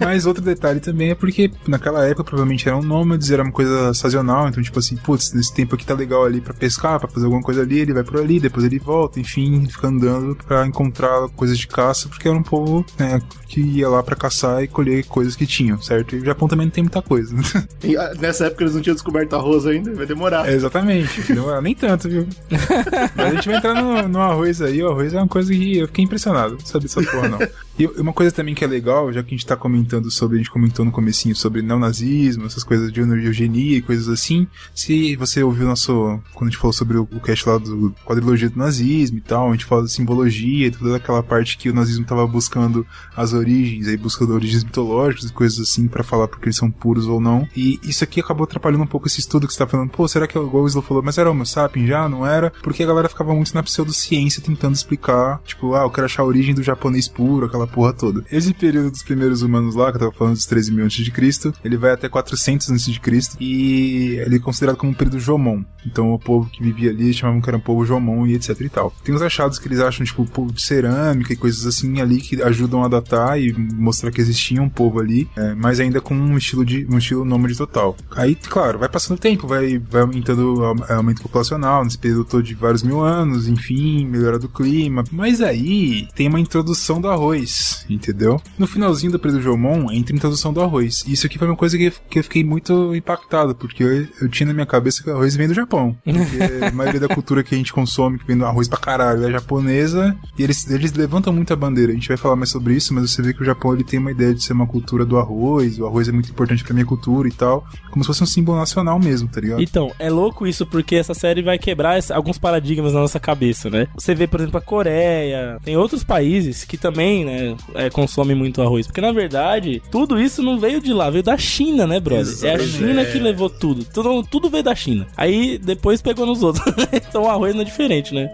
Mas 0.01 0.27
outro 0.27 0.43
detalhe 0.43 0.81
também 0.81 1.11
é 1.11 1.15
porque 1.15 1.51
naquela 1.67 2.07
época 2.07 2.25
provavelmente 2.25 2.69
eram 2.69 2.83
nômades, 2.83 3.31
era 3.31 3.43
uma 3.43 3.53
coisa 3.53 3.93
sazonal, 3.95 4.49
então 4.49 4.63
tipo 4.63 4.79
assim, 4.79 4.97
putz, 4.97 5.33
nesse 5.33 5.53
tempo 5.55 5.75
aqui 5.75 5.87
tá 5.87 5.95
legal 5.95 6.25
ali 6.25 6.41
pra 6.41 6.55
pescar, 6.55 6.99
pra 6.99 7.09
fazer 7.09 7.27
alguma 7.27 7.43
coisa 7.43 7.63
ali, 7.63 7.79
ele 7.79 7.93
vai 7.93 8.03
por 8.03 8.19
ali, 8.19 8.41
depois 8.41 8.65
ele 8.65 8.79
volta, 8.79 9.21
enfim, 9.21 9.67
fica 9.67 9.89
andando 9.89 10.37
pra 10.47 10.67
encontrar 10.67 11.29
coisas 11.31 11.59
de 11.59 11.67
caça, 11.67 12.09
porque 12.09 12.29
era 12.29 12.37
um 12.37 12.43
povo, 12.43 12.85
né, 12.99 13.21
que 13.49 13.61
ia 13.61 13.89
lá 13.89 14.03
pra 14.03 14.17
caçar 14.17 14.63
e 14.63 14.69
colher 14.69 15.05
coisas 15.07 15.37
que 15.37 15.47
tinham, 15.47 15.81
certo? 15.81 16.15
E 16.15 16.21
o 16.21 16.25
Japão 16.25 16.49
também 16.49 16.67
não 16.67 16.73
tem 16.73 16.85
muita 16.85 17.03
coisa. 17.03 17.35
E, 17.83 17.97
ah, 17.97 18.13
nessa 18.19 18.47
época 18.47 18.65
eles 18.65 18.75
não 18.75 18.83
tinham 18.83 18.95
descoberto 18.95 19.35
arroz 19.35 19.67
ainda, 19.67 19.95
vai 19.95 20.05
demorar. 20.05 20.47
É, 20.49 20.55
exatamente, 20.55 21.33
não, 21.33 21.61
nem 21.63 21.75
tanto, 21.75 22.09
viu? 22.09 22.27
Mas 23.17 23.27
a 23.27 23.35
gente 23.35 23.49
vai 23.49 23.57
entrar 23.57 23.75
no, 23.75 24.09
no 24.09 24.21
arroz 24.21 24.61
aí, 24.61 24.83
o 24.83 24.91
arroz 24.91 25.15
é 25.15 25.17
uma 25.17 25.29
coisa 25.29 25.53
que 25.53 25.79
eu 25.79 25.87
fiquei 25.87 26.05
impressionado, 26.05 26.59
sabia 26.65 26.89
dessa 26.89 27.03
porra 27.03 27.29
não. 27.29 27.39
E 27.81 27.87
uma 27.99 28.13
coisa 28.13 28.31
também 28.31 28.55
que 28.55 28.63
é 28.63 28.67
legal, 28.67 29.11
já 29.11 29.23
que 29.23 29.29
a 29.29 29.31
gente 29.31 29.47
tá 29.47 29.57
comentando 29.57 30.11
sobre, 30.11 30.37
a 30.37 30.39
gente 30.39 30.51
comentou 30.51 30.85
no 30.85 30.93
comecinho 30.93 31.35
sobre 31.35 31.63
neonazismo, 31.63 32.45
essas 32.45 32.63
coisas 32.63 32.93
de 32.93 33.01
eugenia 33.01 33.79
e 33.79 33.81
coisas 33.81 34.07
assim, 34.07 34.47
se 34.75 35.17
você 35.17 35.43
ouviu 35.43 35.67
nosso, 35.67 36.21
quando 36.35 36.49
a 36.49 36.51
gente 36.51 36.59
falou 36.59 36.75
sobre 36.75 36.99
o, 36.99 37.09
o 37.11 37.21
cast 37.21 37.49
lá 37.49 37.57
do 37.57 37.95
quadrilogia 38.05 38.51
do 38.51 38.59
nazismo 38.59 39.17
e 39.17 39.23
tal, 39.23 39.49
a 39.49 39.53
gente 39.53 39.65
fala 39.65 39.85
de 39.85 39.93
simbologia 39.93 40.67
e 40.67 40.71
toda 40.71 40.95
aquela 40.95 41.23
parte 41.23 41.57
que 41.57 41.71
o 41.71 41.75
nazismo 41.75 42.05
tava 42.05 42.27
buscando 42.27 42.87
as 43.17 43.33
origens, 43.33 43.89
aí 43.89 43.97
buscando 43.97 44.35
origens 44.35 44.63
mitológicas 44.63 45.31
e 45.31 45.33
coisas 45.33 45.59
assim 45.59 45.89
para 45.89 46.05
falar 46.05 46.29
porque 46.29 46.49
eles 46.49 46.57
são 46.57 46.71
puros 46.71 47.07
ou 47.07 47.19
não. 47.19 47.49
E 47.57 47.81
isso 47.83 48.05
aqui 48.05 48.21
acabou 48.21 48.45
atrapalhando 48.45 48.85
um 48.85 48.87
pouco 48.87 49.07
esse 49.07 49.21
estudo 49.21 49.47
que 49.47 49.55
você 49.55 49.59
tá 49.59 49.67
falando, 49.67 49.89
pô, 49.89 50.07
será 50.07 50.27
que 50.27 50.37
é 50.37 50.41
o 50.41 50.67
Islo 50.67 50.83
falou, 50.83 51.03
mas 51.03 51.17
era 51.17 51.31
Homo 51.31 51.47
sapiens 51.47 51.89
já? 51.89 52.07
Não 52.11 52.27
era? 52.27 52.53
Porque 52.63 52.83
a 52.83 52.87
galera 52.87 53.09
ficava 53.09 53.35
muito 53.35 53.55
na 53.55 53.63
pseudociência 53.63 54.43
tentando 54.43 54.75
explicar, 54.75 55.41
tipo, 55.47 55.75
ah, 55.75 55.85
eu 55.85 55.91
quero 55.91 56.05
achar 56.05 56.23
a 56.23 56.27
origem 56.27 56.55
do 56.55 56.63
japonês 56.63 57.09
puro, 57.09 57.47
aquela 57.47 57.70
porra 57.71 57.93
toda. 57.93 58.25
Esse 58.31 58.53
período 58.53 58.91
dos 58.91 59.03
primeiros 59.03 59.43
humanos 59.43 59.75
lá, 59.75 59.91
que 59.91 59.97
eu 59.97 60.01
tava 60.01 60.13
falando 60.13 60.35
dos 60.35 60.47
13 60.47 60.73
mil 60.73 60.85
antes 60.85 61.05
de 61.05 61.11
Cristo, 61.11 61.53
ele 61.65 61.77
vai 61.77 61.93
até 61.93 62.09
400 62.09 62.71
antes 62.71 62.85
de 62.85 63.01
Cristo 63.01 63.37
e 63.41 64.17
ele 64.19 64.37
é 64.37 64.39
considerado 64.39 64.77
como 64.77 64.93
um 64.93 64.95
período 64.95 65.21
Jomon. 65.21 65.63
Então 65.87 66.13
o 66.13 66.19
povo 66.19 66.49
que 66.51 66.63
vivia 66.63 66.91
ali 66.91 67.13
chamavam 67.13 67.41
que 67.41 67.49
era 67.49 67.57
um 67.57 67.61
povo 67.61 67.85
Jomon 67.85 68.27
e 68.27 68.35
etc 68.35 68.61
e 68.61 68.69
tal. 68.69 68.93
Tem 69.05 69.15
os 69.15 69.23
achados 69.23 69.59
que 69.59 69.69
eles 69.69 69.81
acham, 69.81 70.05
tipo, 70.05 70.25
povo 70.27 70.53
de 70.53 70.63
cerâmica 70.63 71.33
e 71.33 71.37
coisas 71.37 71.67
assim 71.67 72.01
ali 72.01 72.21
que 72.21 72.43
ajudam 72.43 72.85
a 72.85 72.89
datar 72.89 73.41
e 73.41 73.53
mostrar 73.53 74.11
que 74.11 74.21
existia 74.21 74.61
um 74.61 74.69
povo 74.69 75.01
ali, 75.01 75.29
é, 75.37 75.55
mas 75.55 75.81
ainda 75.81 76.01
com 76.01 76.15
um 76.15 76.37
estilo 76.37 76.65
de 76.65 76.87
um 76.91 76.99
estilo 76.99 77.25
nômade 77.25 77.57
total. 77.57 77.97
Aí, 78.17 78.35
claro, 78.35 78.79
vai 78.79 78.89
passando 78.89 79.17
o 79.17 79.21
tempo, 79.21 79.47
vai, 79.47 79.79
vai 79.79 80.03
aumentando 80.03 80.61
o 80.61 80.93
aumento 80.93 81.23
populacional 81.23 81.85
nesse 81.85 81.99
período 81.99 82.25
todo 82.25 82.43
de 82.43 82.55
vários 82.55 82.83
mil 82.83 83.01
anos, 83.01 83.49
enfim, 83.49 84.07
melhora 84.07 84.39
do 84.39 84.49
clima. 84.49 85.05
Mas 85.11 85.41
aí 85.41 86.09
tem 86.15 86.29
uma 86.29 86.41
introdução 86.41 87.01
do 87.01 87.09
arroz, 87.09 87.51
entendeu? 87.89 88.41
No 88.59 88.67
finalzinho 88.67 89.13
do 89.13 89.19
período 89.19 89.43
Jomon, 89.43 89.91
entra 89.91 90.15
a 90.15 90.17
introdução 90.17 90.53
do 90.53 90.61
arroz. 90.61 91.05
Isso 91.07 91.27
aqui 91.27 91.39
foi 91.39 91.49
uma 91.49 91.57
coisa 91.57 91.77
que, 91.77 91.93
que 92.09 92.19
eu 92.19 92.25
fiquei 92.25 92.45
muito 92.45 92.95
impactado, 92.95 93.55
porque 93.55 93.83
eu, 93.83 94.07
eu 94.21 94.29
tinha 94.29 94.47
na 94.47 94.55
minha 94.55 94.67
cabeça 94.67 95.03
que 95.03 95.11
o 95.11 95.15
arroz 95.15 95.37
vem 95.37 95.49
do 95.49 95.55
Japão. 95.55 95.97
Porque 96.05 96.65
a 96.65 96.71
maioria 96.73 97.01
da 97.01 97.09
cultura 97.09 97.43
que 97.43 97.55
a 97.55 97.59
gente 97.59 97.73
consome, 97.73 98.19
que 98.19 98.27
vem 98.27 98.37
do 98.37 98.45
arroz 98.45 98.69
pra 98.69 98.79
caralho, 98.79 99.27
é 99.27 99.31
japonesa, 99.31 100.17
e 100.39 100.43
eles, 100.43 100.69
eles 100.71 100.93
levantam 100.93 101.33
muito 101.33 101.53
a 101.53 101.57
bandeira. 101.57 101.93
A 101.93 101.95
gente 101.95 102.09
vai 102.09 102.17
falar 102.17 102.37
mais 102.37 102.51
sobre 102.51 102.75
isso, 102.75 102.93
mas 102.93 103.11
você 103.11 103.23
vê 103.23 103.33
que 103.33 103.43
o 103.43 103.45
Japão 103.45 103.75
ele 103.75 103.85
tem 103.85 103.99
uma 103.99 104.11
ideia 104.11 104.35
de 104.35 104.43
ser 104.43 104.53
uma 104.53 104.67
cultura 104.67 105.05
do 105.05 105.19
arroz, 105.19 105.79
o 105.79 105.87
arroz 105.87 106.09
é 106.09 106.13
muito 106.13 106.31
importante 106.31 106.63
pra 106.63 106.75
minha 106.75 106.87
cultura 106.87 107.29
e 107.29 107.33
tal, 107.33 107.65
como 107.91 108.05
se 108.05 108.09
fosse 108.09 108.23
um 108.23 108.27
símbolo 108.27 108.59
nacional 108.59 108.99
mesmo, 108.99 109.29
tá 109.29 109.41
ligado? 109.41 109.63
Então, 109.63 109.93
é 109.99 110.11
louco 110.11 110.47
isso 110.47 110.67
porque 110.67 110.97
essa 110.97 111.15
série 111.15 111.43
vai 111.43 111.59
quebrar 111.59 112.01
alguns 112.13 112.39
paradigmas 112.39 112.93
na 112.93 113.01
nossa 113.01 113.21
cabeça, 113.21 113.71
né? 113.71 113.89
Você 113.95 114.15
vê, 114.15 114.27
por 114.27 114.41
exemplo, 114.41 114.59
a 114.59 114.61
Coreia, 114.61 115.59
tem 115.65 115.77
outros 115.77 116.05
países 116.05 116.65
que 116.65 116.77
também, 116.77 117.25
né, 117.25 117.40
é, 117.75 117.91
consomem 117.91 118.37
muito 118.37 118.63
arroz. 118.63 118.87
Porque, 118.87 119.01
na 119.01 119.13
verdade, 119.13 119.83
tudo 119.91 120.21
isso 120.21 120.43
não 120.43 120.59
veio 120.59 120.81
de 120.81 120.93
lá, 120.93 121.11
veio 121.11 121.23
da 121.23 121.37
China, 121.37 121.87
né, 121.87 122.01
brother? 122.01 122.35
É 122.45 122.55
a. 122.55 122.59
China 122.59 123.05
que 123.05 123.19
levou 123.19 123.51
tudo. 123.51 123.85
tudo. 123.85 124.23
Tudo 124.23 124.51
veio 124.51 124.63
da 124.63 124.75
China. 124.75 125.07
Aí, 125.17 125.59
depois 125.59 126.03
pegou 126.03 126.27
nos 126.27 126.43
outros. 126.43 126.65
então, 126.93 127.25
o 127.25 127.29
arroz 127.29 127.55
não 127.55 127.63
é 127.63 127.65
diferente, 127.65 128.15
né? 128.15 128.31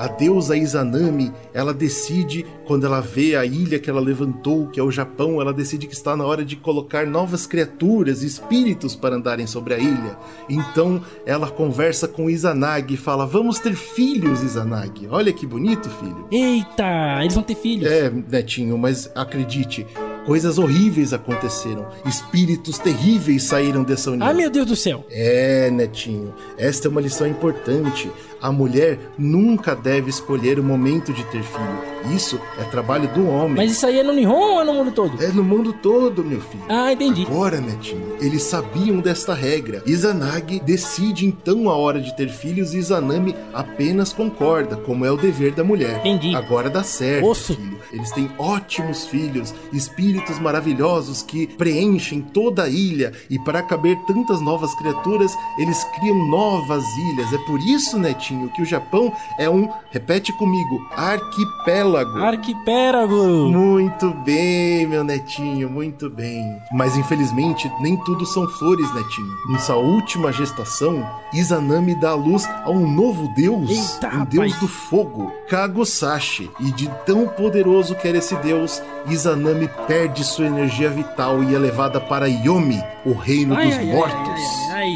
A 0.00 0.08
deusa 0.08 0.56
Izanami, 0.56 1.30
ela 1.52 1.74
decide, 1.74 2.46
quando 2.64 2.86
ela 2.86 3.02
vê 3.02 3.36
a 3.36 3.44
ilha 3.44 3.78
que 3.78 3.90
ela 3.90 4.00
levantou, 4.00 4.66
que 4.68 4.80
é 4.80 4.82
o 4.82 4.90
Japão, 4.90 5.42
ela 5.42 5.52
decide 5.52 5.86
que 5.86 5.92
está 5.92 6.16
na 6.16 6.24
hora 6.24 6.42
de 6.42 6.56
colocar 6.56 7.06
novas 7.06 7.46
criaturas, 7.46 8.22
espíritos 8.22 8.96
para 8.96 9.16
andarem 9.16 9.46
sobre 9.46 9.74
a 9.74 9.78
ilha. 9.78 10.16
Então 10.48 11.02
ela 11.26 11.50
conversa 11.50 12.08
com 12.08 12.30
Izanagi 12.30 12.94
e 12.94 12.96
fala: 12.96 13.26
Vamos 13.26 13.58
ter 13.58 13.74
filhos, 13.74 14.42
Izanagi. 14.42 15.06
Olha 15.10 15.34
que 15.34 15.46
bonito, 15.46 15.90
filho. 15.90 16.26
Eita, 16.32 17.18
eles 17.20 17.34
vão 17.34 17.42
ter 17.42 17.56
filhos. 17.56 17.86
É, 17.86 18.10
Netinho, 18.10 18.78
mas 18.78 19.12
acredite, 19.14 19.86
coisas 20.26 20.58
horríveis 20.58 21.12
aconteceram. 21.12 21.86
Espíritos 22.04 22.78
terríveis 22.78 23.44
saíram 23.44 23.82
dessa 23.82 24.10
união. 24.10 24.28
Ah, 24.28 24.32
meu 24.34 24.50
Deus 24.50 24.66
do 24.66 24.76
céu. 24.76 25.04
É, 25.10 25.70
Netinho, 25.70 26.34
esta 26.58 26.88
é 26.88 26.90
uma 26.90 27.00
lição 27.00 27.26
importante. 27.26 28.10
A 28.42 28.50
mulher 28.50 28.98
nunca 29.18 29.74
deve 29.76 30.08
escolher 30.08 30.58
o 30.58 30.62
momento 30.62 31.12
de 31.12 31.22
ter 31.24 31.42
filho. 31.42 32.14
Isso 32.16 32.40
é 32.58 32.64
trabalho 32.64 33.06
do 33.08 33.28
homem. 33.28 33.56
Mas 33.56 33.72
isso 33.72 33.86
aí 33.86 33.98
é 33.98 34.02
no 34.02 34.14
Nihon 34.14 34.54
ou 34.54 34.60
é 34.62 34.64
no 34.64 34.72
mundo 34.72 34.92
todo? 34.92 35.22
É 35.22 35.28
no 35.28 35.44
mundo 35.44 35.74
todo, 35.74 36.24
meu 36.24 36.40
filho. 36.40 36.64
Ah, 36.66 36.90
entendi. 36.90 37.26
Agora, 37.26 37.60
Netinho, 37.60 38.16
eles 38.18 38.42
sabiam 38.42 38.98
desta 39.00 39.34
regra. 39.34 39.82
Izanagi 39.84 40.58
decide 40.60 41.26
então 41.26 41.68
a 41.68 41.76
hora 41.76 42.00
de 42.00 42.16
ter 42.16 42.30
filhos 42.30 42.72
e 42.72 42.78
Izanami 42.78 43.36
apenas 43.52 44.10
concorda, 44.12 44.74
como 44.74 45.04
é 45.04 45.10
o 45.12 45.18
dever 45.18 45.52
da 45.52 45.62
mulher. 45.62 45.98
Entendi. 45.98 46.34
Agora 46.34 46.70
dá 46.70 46.82
certo, 46.82 47.26
Osso. 47.26 47.54
filho. 47.54 47.78
Eles 47.92 48.10
têm 48.12 48.30
ótimos 48.38 49.06
filhos, 49.06 49.54
espíritos 49.70 50.09
maravilhosos 50.40 51.22
que 51.22 51.46
preenchem 51.46 52.20
toda 52.20 52.64
a 52.64 52.68
ilha 52.68 53.12
e 53.28 53.38
para 53.38 53.62
caber 53.62 53.96
tantas 54.06 54.40
novas 54.40 54.74
criaturas, 54.74 55.36
eles 55.58 55.82
criam 55.96 56.16
novas 56.28 56.84
ilhas. 56.96 57.32
É 57.32 57.38
por 57.38 57.58
isso, 57.60 57.98
Netinho, 57.98 58.50
que 58.50 58.62
o 58.62 58.64
Japão 58.64 59.12
é 59.38 59.48
um, 59.48 59.68
repete 59.90 60.32
comigo, 60.32 60.80
arquipélago. 60.96 62.18
Arquipélago. 62.18 63.48
Muito 63.50 64.10
bem, 64.24 64.86
meu 64.86 65.04
netinho, 65.04 65.68
muito 65.70 66.08
bem. 66.10 66.44
Mas 66.72 66.96
infelizmente, 66.96 67.70
nem 67.80 67.96
tudo 68.04 68.24
são 68.26 68.46
flores, 68.48 68.92
netinho. 68.94 69.30
Em 69.54 69.58
sua 69.58 69.76
última 69.76 70.32
gestação, 70.32 71.06
Izanami 71.32 71.94
dá 71.94 72.10
à 72.10 72.14
luz 72.14 72.46
a 72.64 72.70
um 72.70 72.90
novo 72.90 73.28
deus, 73.34 73.70
Eita, 73.70 74.06
um 74.08 74.10
rapaz. 74.20 74.28
deus 74.30 74.54
do 74.56 74.68
fogo, 74.68 75.30
Kagosashi. 75.48 76.50
E 76.60 76.72
de 76.72 76.88
tão 77.06 77.26
poderoso 77.28 77.94
que 77.94 78.08
era 78.08 78.18
esse 78.18 78.34
deus, 78.36 78.82
Izanami 79.06 79.68
perde 79.86 80.22
sua 80.24 80.46
energia 80.46 80.88
vital 80.90 81.42
e 81.42 81.54
é 81.54 81.58
levada 81.58 82.00
para 82.00 82.28
Yomi, 82.28 82.82
o 83.04 83.12
reino 83.12 83.54
Ai, 83.56 83.66
dos 83.66 83.76
ai, 83.76 83.86
mortos. 83.86 84.40
ai, 84.72 84.92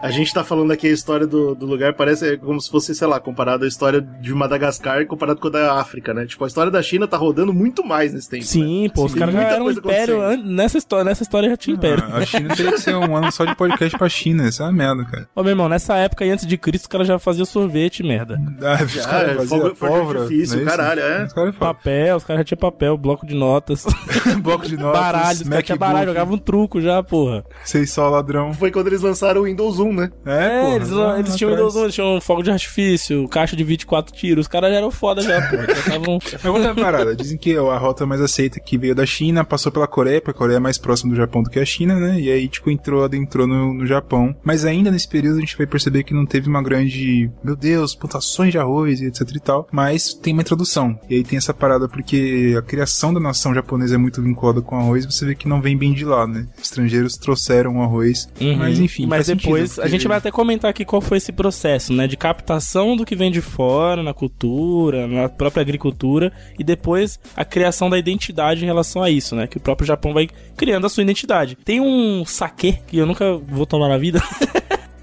A 0.00 0.10
gente 0.12 0.32
tá 0.32 0.44
falando 0.44 0.70
aqui 0.70 0.86
a 0.86 0.90
história 0.90 1.26
do, 1.26 1.56
do 1.56 1.66
lugar, 1.66 1.92
parece 1.92 2.36
como 2.38 2.60
se 2.60 2.70
fosse, 2.70 2.94
sei 2.94 3.06
lá, 3.08 3.18
comparado 3.18 3.64
à 3.64 3.68
história 3.68 4.00
de 4.00 4.32
Madagascar 4.32 5.04
comparado 5.06 5.40
com 5.40 5.48
a 5.48 5.50
da 5.50 5.72
África, 5.80 6.14
né? 6.14 6.24
Tipo, 6.24 6.44
a 6.44 6.46
história 6.46 6.70
da 6.70 6.80
China 6.80 7.08
tá 7.08 7.16
rodando 7.16 7.52
muito 7.52 7.84
mais 7.84 8.12
nesse 8.14 8.28
tempo. 8.28 8.42
né? 8.42 8.48
Sim, 8.48 8.90
pô, 8.94 9.06
os 9.06 9.14
caras 9.14 9.34
já 9.34 9.42
eram 9.42 9.66
um 9.66 9.70
império. 9.70 10.18
Nessa 10.44 10.78
história, 10.78 11.04
nessa 11.04 11.22
história 11.22 11.48
já 11.50 11.56
tinha 11.56 11.74
império. 11.74 12.04
Ah, 12.08 12.18
a 12.18 12.26
China 12.26 12.54
teria 12.54 12.72
que 12.72 12.80
ser 12.80 12.94
um 12.94 13.16
ano 13.16 13.32
só 13.32 13.44
de 13.44 13.56
podcast 13.56 13.98
pra 13.98 14.08
China, 14.08 14.46
essa 14.46 14.62
é 14.62 14.66
uma 14.66 14.72
merda, 14.72 15.04
cara. 15.04 15.28
Ô, 15.34 15.42
meu 15.42 15.50
irmão, 15.50 15.68
nessa 15.68 15.96
época 15.96 16.24
aí, 16.24 16.30
antes 16.30 16.46
de 16.46 16.56
Cristo, 16.56 16.84
os 16.84 16.88
caras 16.88 17.08
já 17.08 17.18
faziam 17.18 17.44
sorvete, 17.44 18.02
merda. 18.04 18.40
Ah, 18.62 18.84
os 18.84 19.04
caras 19.06 19.30
é, 19.30 19.34
faziam 19.34 19.74
pólvora, 19.74 20.20
não 20.20 20.30
é 20.30 20.34
isso? 20.34 20.64
caralho, 20.64 21.00
é. 21.00 21.24
Os 21.24 21.32
caras 21.32 21.54
falam. 21.56 21.74
Papel, 21.74 22.16
os 22.16 22.24
caras 22.24 22.40
já 22.40 22.44
tinham 22.44 22.58
papel, 22.58 22.96
bloco 22.96 23.26
de 23.26 23.34
notas, 23.34 23.84
Bloco 24.42 24.66
de 24.66 24.76
notas, 24.76 25.00
baralho, 25.00 25.42
os 25.42 25.48
caras 25.48 25.64
tinham 25.64 25.78
baralho, 25.78 26.08
jogavam 26.08 26.34
um 26.34 26.38
truco 26.38 26.80
já, 26.80 27.02
porra. 27.02 27.44
Seis 27.64 27.92
só 27.92 28.08
ladrão. 28.08 28.52
Foi 28.54 28.70
quando 28.70 28.86
eles 28.86 29.02
lançaram 29.02 29.40
o 29.42 29.44
Windows 29.44 29.78
1, 29.78 29.87
né? 29.92 30.10
É, 30.24 30.38
É, 30.38 30.60
porra, 30.62 30.76
eles, 30.76 30.90
lá 30.90 31.18
eles 31.18 31.36
tinham. 31.36 31.50
Windows 31.50 31.76
1, 31.76 31.82
eles 31.82 31.94
tinham 31.94 32.20
fogo 32.20 32.42
de 32.42 32.50
artifício, 32.50 33.28
caixa 33.28 33.56
de 33.56 33.64
24 33.64 34.14
tiros, 34.14 34.46
os 34.46 34.48
caras 34.48 34.70
já 34.70 34.76
eram 34.76 34.90
foda 34.90 35.22
já, 35.22 35.40
porra. 35.48 35.66
Já 35.66 35.72
estavam. 35.72 36.18
Mas 36.32 36.42
vamos 36.42 36.82
parada. 36.82 37.14
Dizem 37.16 37.36
que 37.36 37.56
a 37.56 37.78
rota 37.78 38.06
mais 38.06 38.20
aceita 38.20 38.60
que 38.60 38.78
veio 38.78 38.94
da 38.94 39.04
China, 39.06 39.44
passou 39.44 39.70
pela 39.72 39.86
Coreia, 39.86 40.20
porque 40.20 40.36
a 40.36 40.38
Coreia 40.38 40.56
é 40.56 40.60
mais 40.60 40.78
próxima 40.78 41.10
do 41.12 41.16
Japão 41.16 41.42
do 41.42 41.50
que 41.50 41.58
a 41.58 41.64
China, 41.64 41.96
né? 41.98 42.20
E 42.20 42.30
aí, 42.30 42.48
tipo, 42.48 42.70
entrou, 42.70 43.04
adentrou 43.04 43.46
no, 43.46 43.74
no 43.74 43.86
Japão. 43.86 44.34
Mas 44.42 44.64
ainda 44.64 44.90
nesse 44.90 45.08
período 45.08 45.38
a 45.38 45.40
gente 45.40 45.56
vai 45.56 45.66
perceber 45.66 46.04
que 46.04 46.14
não 46.14 46.26
teve 46.26 46.48
uma 46.48 46.62
grande, 46.62 47.30
meu 47.42 47.56
Deus, 47.56 47.94
plantações 47.94 48.52
de 48.52 48.58
arroz 48.58 49.00
e 49.00 49.06
etc 49.06 49.28
e 49.34 49.40
tal. 49.40 49.68
Mas 49.72 50.14
tem 50.14 50.32
uma 50.32 50.42
introdução. 50.42 50.98
E 51.08 51.16
aí 51.16 51.24
tem 51.24 51.36
essa 51.36 51.54
parada 51.54 51.88
porque 51.88 52.54
a 52.56 52.62
criação 52.62 53.12
da 53.12 53.20
nação 53.20 53.54
japonesa 53.54 53.94
é 53.94 53.98
muito 53.98 54.22
vinculada 54.22 54.60
com 54.60 54.76
arroz, 54.76 55.04
você 55.04 55.24
vê 55.26 55.34
que 55.34 55.48
não 55.48 55.60
vem 55.60 55.76
bem 55.76 55.92
de 55.92 56.04
lá, 56.04 56.26
né? 56.26 56.46
Estrangeiros 56.60 57.16
trouxeram 57.16 57.78
o 57.78 57.82
arroz. 57.82 58.28
Mas 58.58 58.78
enfim, 58.78 59.02
Uhum. 59.04 59.08
Mas 59.08 59.26
faz 59.26 59.38
depois, 59.38 59.77
a 59.80 59.88
gente 59.88 60.08
vai 60.08 60.18
até 60.18 60.30
comentar 60.30 60.70
aqui 60.70 60.84
qual 60.84 61.00
foi 61.00 61.18
esse 61.18 61.32
processo, 61.32 61.92
né? 61.92 62.06
De 62.06 62.16
captação 62.16 62.96
do 62.96 63.04
que 63.04 63.16
vem 63.16 63.30
de 63.30 63.40
fora, 63.40 64.02
na 64.02 64.14
cultura, 64.14 65.06
na 65.06 65.28
própria 65.28 65.60
agricultura, 65.60 66.32
e 66.58 66.64
depois 66.64 67.18
a 67.36 67.44
criação 67.44 67.88
da 67.88 67.98
identidade 67.98 68.62
em 68.62 68.66
relação 68.66 69.02
a 69.02 69.10
isso, 69.10 69.34
né? 69.34 69.46
Que 69.46 69.56
o 69.56 69.60
próprio 69.60 69.86
Japão 69.86 70.12
vai 70.12 70.28
criando 70.56 70.86
a 70.86 70.90
sua 70.90 71.02
identidade. 71.02 71.56
Tem 71.64 71.80
um 71.80 72.24
saque 72.24 72.78
que 72.86 72.98
eu 72.98 73.06
nunca 73.06 73.36
vou 73.36 73.66
tomar 73.66 73.88
na 73.88 73.98
vida. 73.98 74.22